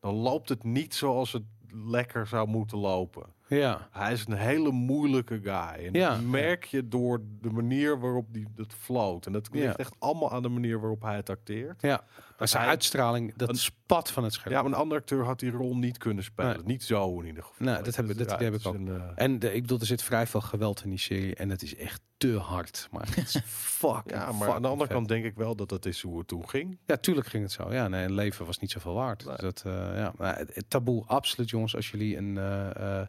Dan 0.00 0.14
loopt 0.14 0.48
het 0.48 0.64
niet 0.64 0.94
zoals 0.94 1.32
het 1.32 1.42
lekker 1.86 2.26
zou 2.26 2.48
moeten 2.48 2.78
lopen. 2.78 3.26
Ja, 3.48 3.88
Hij 3.90 4.12
is 4.12 4.26
een 4.26 4.32
hele 4.36 4.70
moeilijke 4.70 5.40
guy. 5.42 5.86
En 5.86 5.92
Ja. 5.92 6.10
dat 6.14 6.22
merk 6.24 6.64
je 6.64 6.88
door 6.88 7.22
de 7.40 7.50
manier 7.50 8.00
waarop 8.00 8.26
die 8.34 8.46
het 8.56 8.74
floot. 8.74 9.26
En 9.26 9.32
dat 9.32 9.48
ligt 9.52 9.64
Ja. 9.66 9.76
echt 9.76 9.94
allemaal 9.98 10.30
aan 10.30 10.42
de 10.42 10.48
manier 10.48 10.80
waarop 10.80 11.02
hij 11.02 11.16
het 11.16 11.30
acteert. 11.30 11.82
ja. 11.82 12.04
Maar 12.42 12.50
zijn 12.50 12.62
hij- 12.62 12.72
uitstraling, 12.72 13.34
dat 13.36 13.48
een- 13.48 13.54
spat 13.54 14.10
van 14.10 14.24
het 14.24 14.32
scherm. 14.32 14.54
Ja, 14.54 14.62
maar 14.62 14.70
een 14.72 14.76
andere 14.78 15.00
acteur 15.00 15.24
had 15.24 15.38
die 15.40 15.50
rol 15.50 15.76
niet 15.76 15.98
kunnen 15.98 16.24
spelen. 16.24 16.56
Nee. 16.56 16.64
Niet 16.64 16.82
zo 16.84 17.20
in 17.20 17.26
ieder 17.26 17.42
geval. 17.42 17.66
Nee, 17.66 17.82
dat 17.82 17.96
heb 17.96 18.10
ik- 18.10 18.18
dat 18.18 18.32
idee 18.32 18.44
heb 18.50 18.54
ik 18.54 18.58
is 18.60 18.64
een, 18.66 18.88
eh, 18.88 19.02
En 19.14 19.38
de, 19.38 19.52
ik 19.54 19.60
bedoel, 19.60 19.78
er 19.78 19.86
zit 19.86 20.02
vrij 20.02 20.26
veel 20.26 20.40
geweld 20.40 20.84
in 20.84 20.90
die 20.90 20.98
serie. 20.98 21.34
En 21.34 21.50
het 21.50 21.62
is 21.62 21.76
echt 21.76 22.00
te 22.16 22.36
hard. 22.38 22.88
Maar 22.90 23.06
het 23.06 23.16
is 23.16 23.40
fucking 23.80 24.10
ja, 24.20 24.32
maar 24.32 24.50
aan 24.52 24.62
de 24.62 24.68
andere 24.68 24.86
vet. 24.86 24.96
kant 24.96 25.08
denk 25.08 25.24
ik 25.24 25.34
wel 25.34 25.56
dat 25.56 25.68
dat 25.68 25.86
is 25.86 26.02
hoe 26.02 26.18
het 26.18 26.28
toen 26.28 26.48
ging. 26.48 26.78
Ja, 26.86 26.96
tuurlijk 26.96 27.26
ging 27.26 27.42
het 27.42 27.52
zo. 27.52 27.72
Ja, 27.72 27.88
nee, 27.88 28.04
een 28.04 28.12
leven 28.14 28.46
was 28.46 28.58
niet 28.58 28.70
zoveel 28.70 28.94
waard. 28.94 29.24
Nee. 29.24 29.34
Dus 29.36 29.42
dat, 29.44 29.62
eh, 29.66 29.72
ja, 29.96 30.12
maar 30.16 30.44
taboe, 30.68 31.04
absoluut 31.06 31.50
jongens. 31.50 31.76
Als 31.76 31.90
jullie 31.90 32.16
een, 32.16 32.38
eh, 32.38 33.00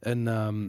een, 0.00 0.28
ehm, 0.28 0.68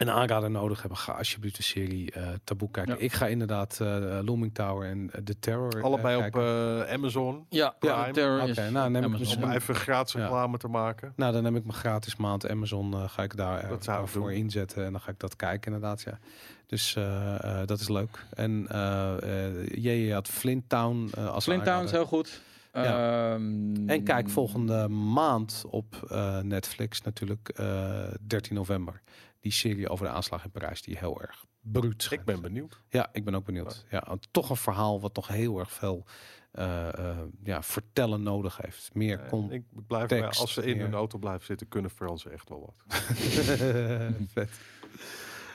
een 0.00 0.10
aanrader 0.10 0.50
nodig 0.50 0.80
hebben, 0.80 0.98
ga 0.98 1.12
alsjeblieft 1.12 1.56
de 1.56 1.62
serie 1.62 2.10
eh, 2.12 2.28
Taboe 2.44 2.70
kijken. 2.70 2.94
Ja. 2.94 3.00
Ik 3.00 3.12
ga 3.12 3.26
inderdaad 3.26 3.78
eh, 3.80 4.18
Looming 4.24 4.54
Tower 4.54 4.88
en 4.90 5.10
eh, 5.12 5.22
The 5.22 5.38
Terror 5.38 5.76
eh, 5.76 5.82
Allebei 5.82 6.26
op 6.26 6.36
eh, 6.36 6.92
Amazon. 6.94 7.46
Ja, 7.48 7.74
Prime. 7.78 8.10
Terror 8.12 8.40
Oké, 8.40 8.50
is 8.50 8.70
nou, 8.70 8.90
neem 8.90 9.02
ik 9.04 9.14
Amazon. 9.14 9.42
Om 9.44 9.50
even 9.50 9.74
gratis 9.74 10.12
Ja. 10.12 10.20
reclame 10.20 10.58
te 10.58 10.68
maken. 10.68 11.12
Nou, 11.16 11.32
dan 11.32 11.42
neem 11.42 11.56
ik 11.56 11.64
mijn 11.64 11.78
gratis 11.78 12.16
maand 12.16 12.48
Amazon, 12.48 12.92
eh, 12.94 13.08
ga 13.08 13.22
ik 13.22 13.36
daar 13.36 13.68
Dat 13.68 13.84
zou 13.84 14.08
voor 14.08 14.28
doen. 14.28 14.38
inzetten 14.38 14.84
en 14.84 14.92
dan 14.92 15.00
ga 15.00 15.10
ik 15.10 15.18
dat 15.18 15.36
kijken 15.36 15.72
inderdaad, 15.72 16.02
ja. 16.02 16.18
Dus 16.66 16.96
eh, 16.96 17.60
eh, 17.60 17.66
dat 17.66 17.80
is 17.80 17.88
leuk. 17.88 18.26
En 18.34 18.66
eh 18.68 19.46
eh, 19.46 19.66
jij 19.68 20.08
had 20.08 20.28
Flint 20.28 20.68
Town 20.68 21.10
eh, 21.14 21.28
als 21.32 21.44
Flint 21.44 21.64
Town 21.64 21.84
is 21.84 21.90
heel 21.90 22.06
goed. 22.06 22.40
Ja. 22.72 23.32
Ehm, 23.32 23.88
En 23.88 24.02
kijk 24.04 24.28
volgende 24.28 24.88
maand 24.88 25.64
op 25.70 26.06
eh, 26.10 26.38
Netflix 26.40 27.02
natuurlijk 27.02 27.48
eh 27.48 27.98
13 28.26 28.54
november. 28.54 29.00
Die 29.40 29.52
serie 29.52 29.88
over 29.88 30.06
de 30.06 30.12
aanslag 30.12 30.44
in 30.44 30.50
Parijs 30.50 30.82
die 30.82 30.98
heel 30.98 31.20
erg 31.20 31.44
bruut 31.60 32.08
Ik 32.10 32.24
ben 32.24 32.40
benieuwd. 32.40 32.82
Ja, 32.88 33.08
ik 33.12 33.24
ben 33.24 33.34
ook 33.34 33.44
benieuwd. 33.44 33.84
Ja, 33.90 34.16
toch 34.30 34.50
een 34.50 34.56
verhaal 34.56 35.00
wat 35.00 35.16
nog 35.16 35.28
heel 35.28 35.58
erg 35.58 35.72
veel 35.72 36.06
eh, 36.52 36.88
eh, 36.98 37.18
ja, 37.42 37.62
vertellen 37.62 38.22
nodig 38.22 38.56
heeft. 38.56 38.90
Meer 38.94 39.18
kon. 39.18 39.52
ik 39.52 39.62
blijf 39.86 40.06
tekst, 40.08 40.30
bij- 40.30 40.40
als 40.40 40.52
ze 40.52 40.62
in 40.64 40.76
meer. 40.76 40.84
hun 40.84 40.94
auto 40.94 41.18
blijven 41.18 41.46
zitten, 41.46 41.68
kunnen 41.68 41.90
Fransen 41.90 42.32
echt 42.32 42.48
wel 42.48 42.60
wat. 42.60 42.98
Vet. 44.32 44.50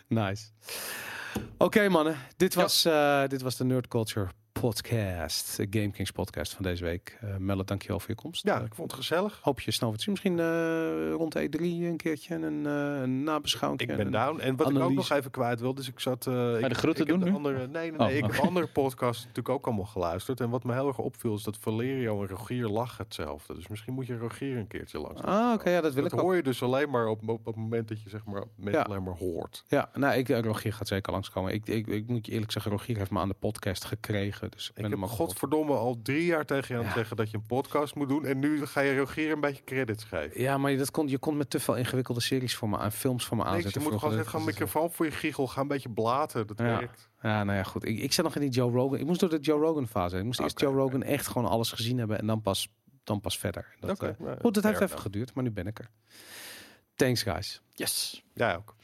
Nice. 0.08 0.50
Oké 1.58 1.90
mannen, 1.90 2.18
dit 2.38 2.54
Ja. 2.54 2.62
was, 2.62 2.86
eh, 2.86 3.28
dit 3.28 3.42
was 3.42 3.56
de 3.58 3.64
Nerd 3.64 3.88
Culture 3.88 4.30
podcast. 4.62 5.58
De 5.58 5.68
Game 5.80 5.92
Kings 5.92 6.12
podcast 6.12 6.54
van 6.54 6.64
deze 6.64 6.84
week. 6.84 7.18
Uh, 7.24 7.36
Melle, 7.38 7.64
dankjewel 7.64 8.00
voor 8.00 8.10
je 8.10 8.16
komst. 8.16 8.46
Ja, 8.46 8.60
Eh, 8.60 8.66
ik 8.66 8.74
vond 8.76 8.92
het 8.92 9.00
gezellig. 9.00 9.40
Hoop 9.42 9.60
je 9.60 9.72
snel 9.72 9.90
wat 9.90 9.98
te 9.98 10.04
zien. 10.04 10.14
Misschien 10.14 10.40
eh, 10.40 11.12
rond 11.12 11.36
E3 11.40 11.62
een 11.62 11.98
keertje 11.98 12.36
een, 12.36 12.66
eh 12.66 13.02
een 13.02 13.24
nabeschouwing. 13.24 13.82
Ik 13.82 13.90
en 13.90 13.98
ben 13.98 14.12
down. 14.12 14.40
En 14.40 14.56
wat 14.56 14.70
ik 14.70 14.80
ook 14.80 14.92
nog 14.94 15.10
even 15.10 15.32
kwijt 15.32 15.60
wil, 15.60 15.74
dus 15.74 15.88
ik 15.88 16.00
zat... 16.00 16.28
eh 16.28 16.60
ik, 16.60 16.70
de 16.70 16.76
groeten 16.76 17.06
doen 17.08 17.20
de 17.20 17.26
nu? 17.26 17.32
Andere, 17.36 17.68
nee, 17.68 17.92
nee, 17.92 18.00
Oh, 18.00 18.12
ik 18.16 18.24
oké. 18.24 18.36
heb 18.36 18.46
andere 18.50 18.68
podcasts 18.68 19.22
natuurlijk 19.22 19.50
ook 19.50 19.66
allemaal 19.66 19.86
geluisterd. 19.86 20.40
En 20.40 20.50
wat 20.50 20.64
me 20.64 20.74
heel 20.74 20.88
erg 20.88 20.98
opviel 20.98 21.36
is 21.36 21.44
dat 21.44 21.58
Valerio 21.60 22.22
en 22.22 22.28
Rogier 22.28 22.68
lachen 22.68 23.04
hetzelfde. 23.04 23.54
Dus 23.54 23.68
misschien 23.68 23.94
moet 23.94 24.08
je 24.08 24.18
Rogier 24.18 24.58
een 24.58 24.68
keertje 24.68 25.00
langs. 25.00 25.22
Ah, 25.22 25.54
oké, 25.54 25.70
ja, 25.70 25.82
dat 25.82 25.94
wil 25.94 26.04
dat 26.04 26.12
ik 26.12 26.18
ook. 26.20 26.26
hoor 26.26 26.36
je 26.36 26.44
dus 26.44 26.64
alleen 26.64 26.90
maar 26.90 27.08
op, 27.08 27.22
op, 27.22 27.30
op 27.30 27.46
het 27.46 27.56
moment 27.56 27.88
dat 27.88 28.02
je 28.04 28.10
zeg 28.10 28.26
maar 28.26 28.44
mensen 28.56 28.82
Ja. 28.82 28.86
alleen 28.86 29.04
maar 29.04 29.18
hoort. 29.18 29.64
Ja, 29.68 29.90
nou, 29.94 30.16
ik, 30.18 30.30
eh, 30.30 30.40
Rogier 30.40 30.74
gaat 30.74 30.88
zeker 30.88 31.12
langskomen. 31.12 31.54
Ik, 31.54 31.68
ik, 31.68 31.88
ik 31.88 32.08
moet 32.08 32.26
je 32.26 32.32
eerlijk 32.32 32.52
zeggen, 32.52 32.72
Rogier 32.72 32.98
heeft 32.98 33.12
me 33.12 33.20
aan 33.20 33.28
de 33.28 33.36
podcast 33.40 33.84
gekregen. 33.86 34.45
Dus 34.50 34.72
ik 34.74 34.86
Ik 34.86 34.90
heb 34.90 35.00
godverdomme 35.04 35.74
al 35.74 36.00
drie 36.04 36.26
jaar 36.26 36.46
tegen 36.46 36.68
je 36.68 36.74
aan 36.74 36.80
het 36.80 36.88
Ja. 36.88 36.94
zeggen 37.00 37.16
dat 37.18 37.32
je 37.32 37.38
een 37.38 37.46
podcast 37.46 37.96
moet 37.96 38.10
doen. 38.10 38.26
En 38.26 38.40
nu 38.40 38.66
ga 38.66 38.82
je 38.82 38.98
Rogier 38.98 39.32
een 39.32 39.40
beetje 39.40 39.64
credits 39.64 40.04
geven. 40.04 40.42
Ja, 40.42 40.58
maar 40.58 40.78
dat 40.78 40.92
kon, 40.92 41.08
je 41.08 41.18
kon 41.18 41.38
met 41.38 41.50
te 41.50 41.60
veel 41.60 41.76
ingewikkelde 41.76 42.22
series 42.22 42.56
voor 42.56 42.70
me 42.70 42.78
aan, 42.78 42.92
films 42.92 43.26
voor 43.26 43.38
me 43.38 43.44
aanzetten. 43.44 43.82
je 43.84 43.90
moet 43.90 44.00
gewoon 44.00 44.26
gewoon 44.26 44.42
een 44.42 44.48
microfoon 44.48 44.92
voor 44.92 45.06
je 45.06 45.12
giegel. 45.12 45.48
Ga 45.48 45.62
een 45.62 45.68
beetje 45.68 45.90
blaten. 45.90 46.48
Dat 46.48 46.58
Ja. 46.58 46.64
werkt. 46.78 47.10
Ja, 47.22 47.44
nou 47.44 47.58
ja, 47.58 47.64
goed. 47.64 47.86
Ik, 47.86 48.00
ik 48.00 48.14
zat 48.14 48.26
nog 48.26 48.36
in 48.36 48.42
die 48.42 48.50
Joe 48.50 48.72
Rogan. 48.72 49.00
Ik 49.00 49.06
moest 49.06 49.20
door 49.20 49.30
de 49.30 49.40
Joe 49.40 49.60
Rogan 49.60 49.88
fase. 49.88 50.18
Ik 50.18 50.24
moest 50.24 50.40
eerst 50.40 50.60
Joe. 50.60 50.74
Rogan 50.74 51.04
echt 51.04 51.28
gewoon 51.28 51.50
alles 51.50 51.72
gezien 51.72 51.98
hebben 51.98 52.20
en 52.20 52.28
dan 52.28 52.42
pas, 52.42 52.70
dan 53.04 53.22
pas 53.22 53.38
verder. 53.38 53.76
Dat, 53.80 53.90
Oké, 53.90 54.08
eh, 54.08 54.26
nou, 54.26 54.38
goed, 54.42 54.54
dat 54.54 54.64
heeft 54.64 54.80
even 54.82 55.00
geduurd, 55.00 55.34
maar 55.34 55.44
nu 55.44 55.52
ben 55.52 55.68
ik 55.68 55.80
er. 55.80 55.90
Thanks, 56.96 57.24
guys. 57.24 57.62
Yes. 57.74 58.24
Jij 58.34 58.56
ook. 58.56 58.76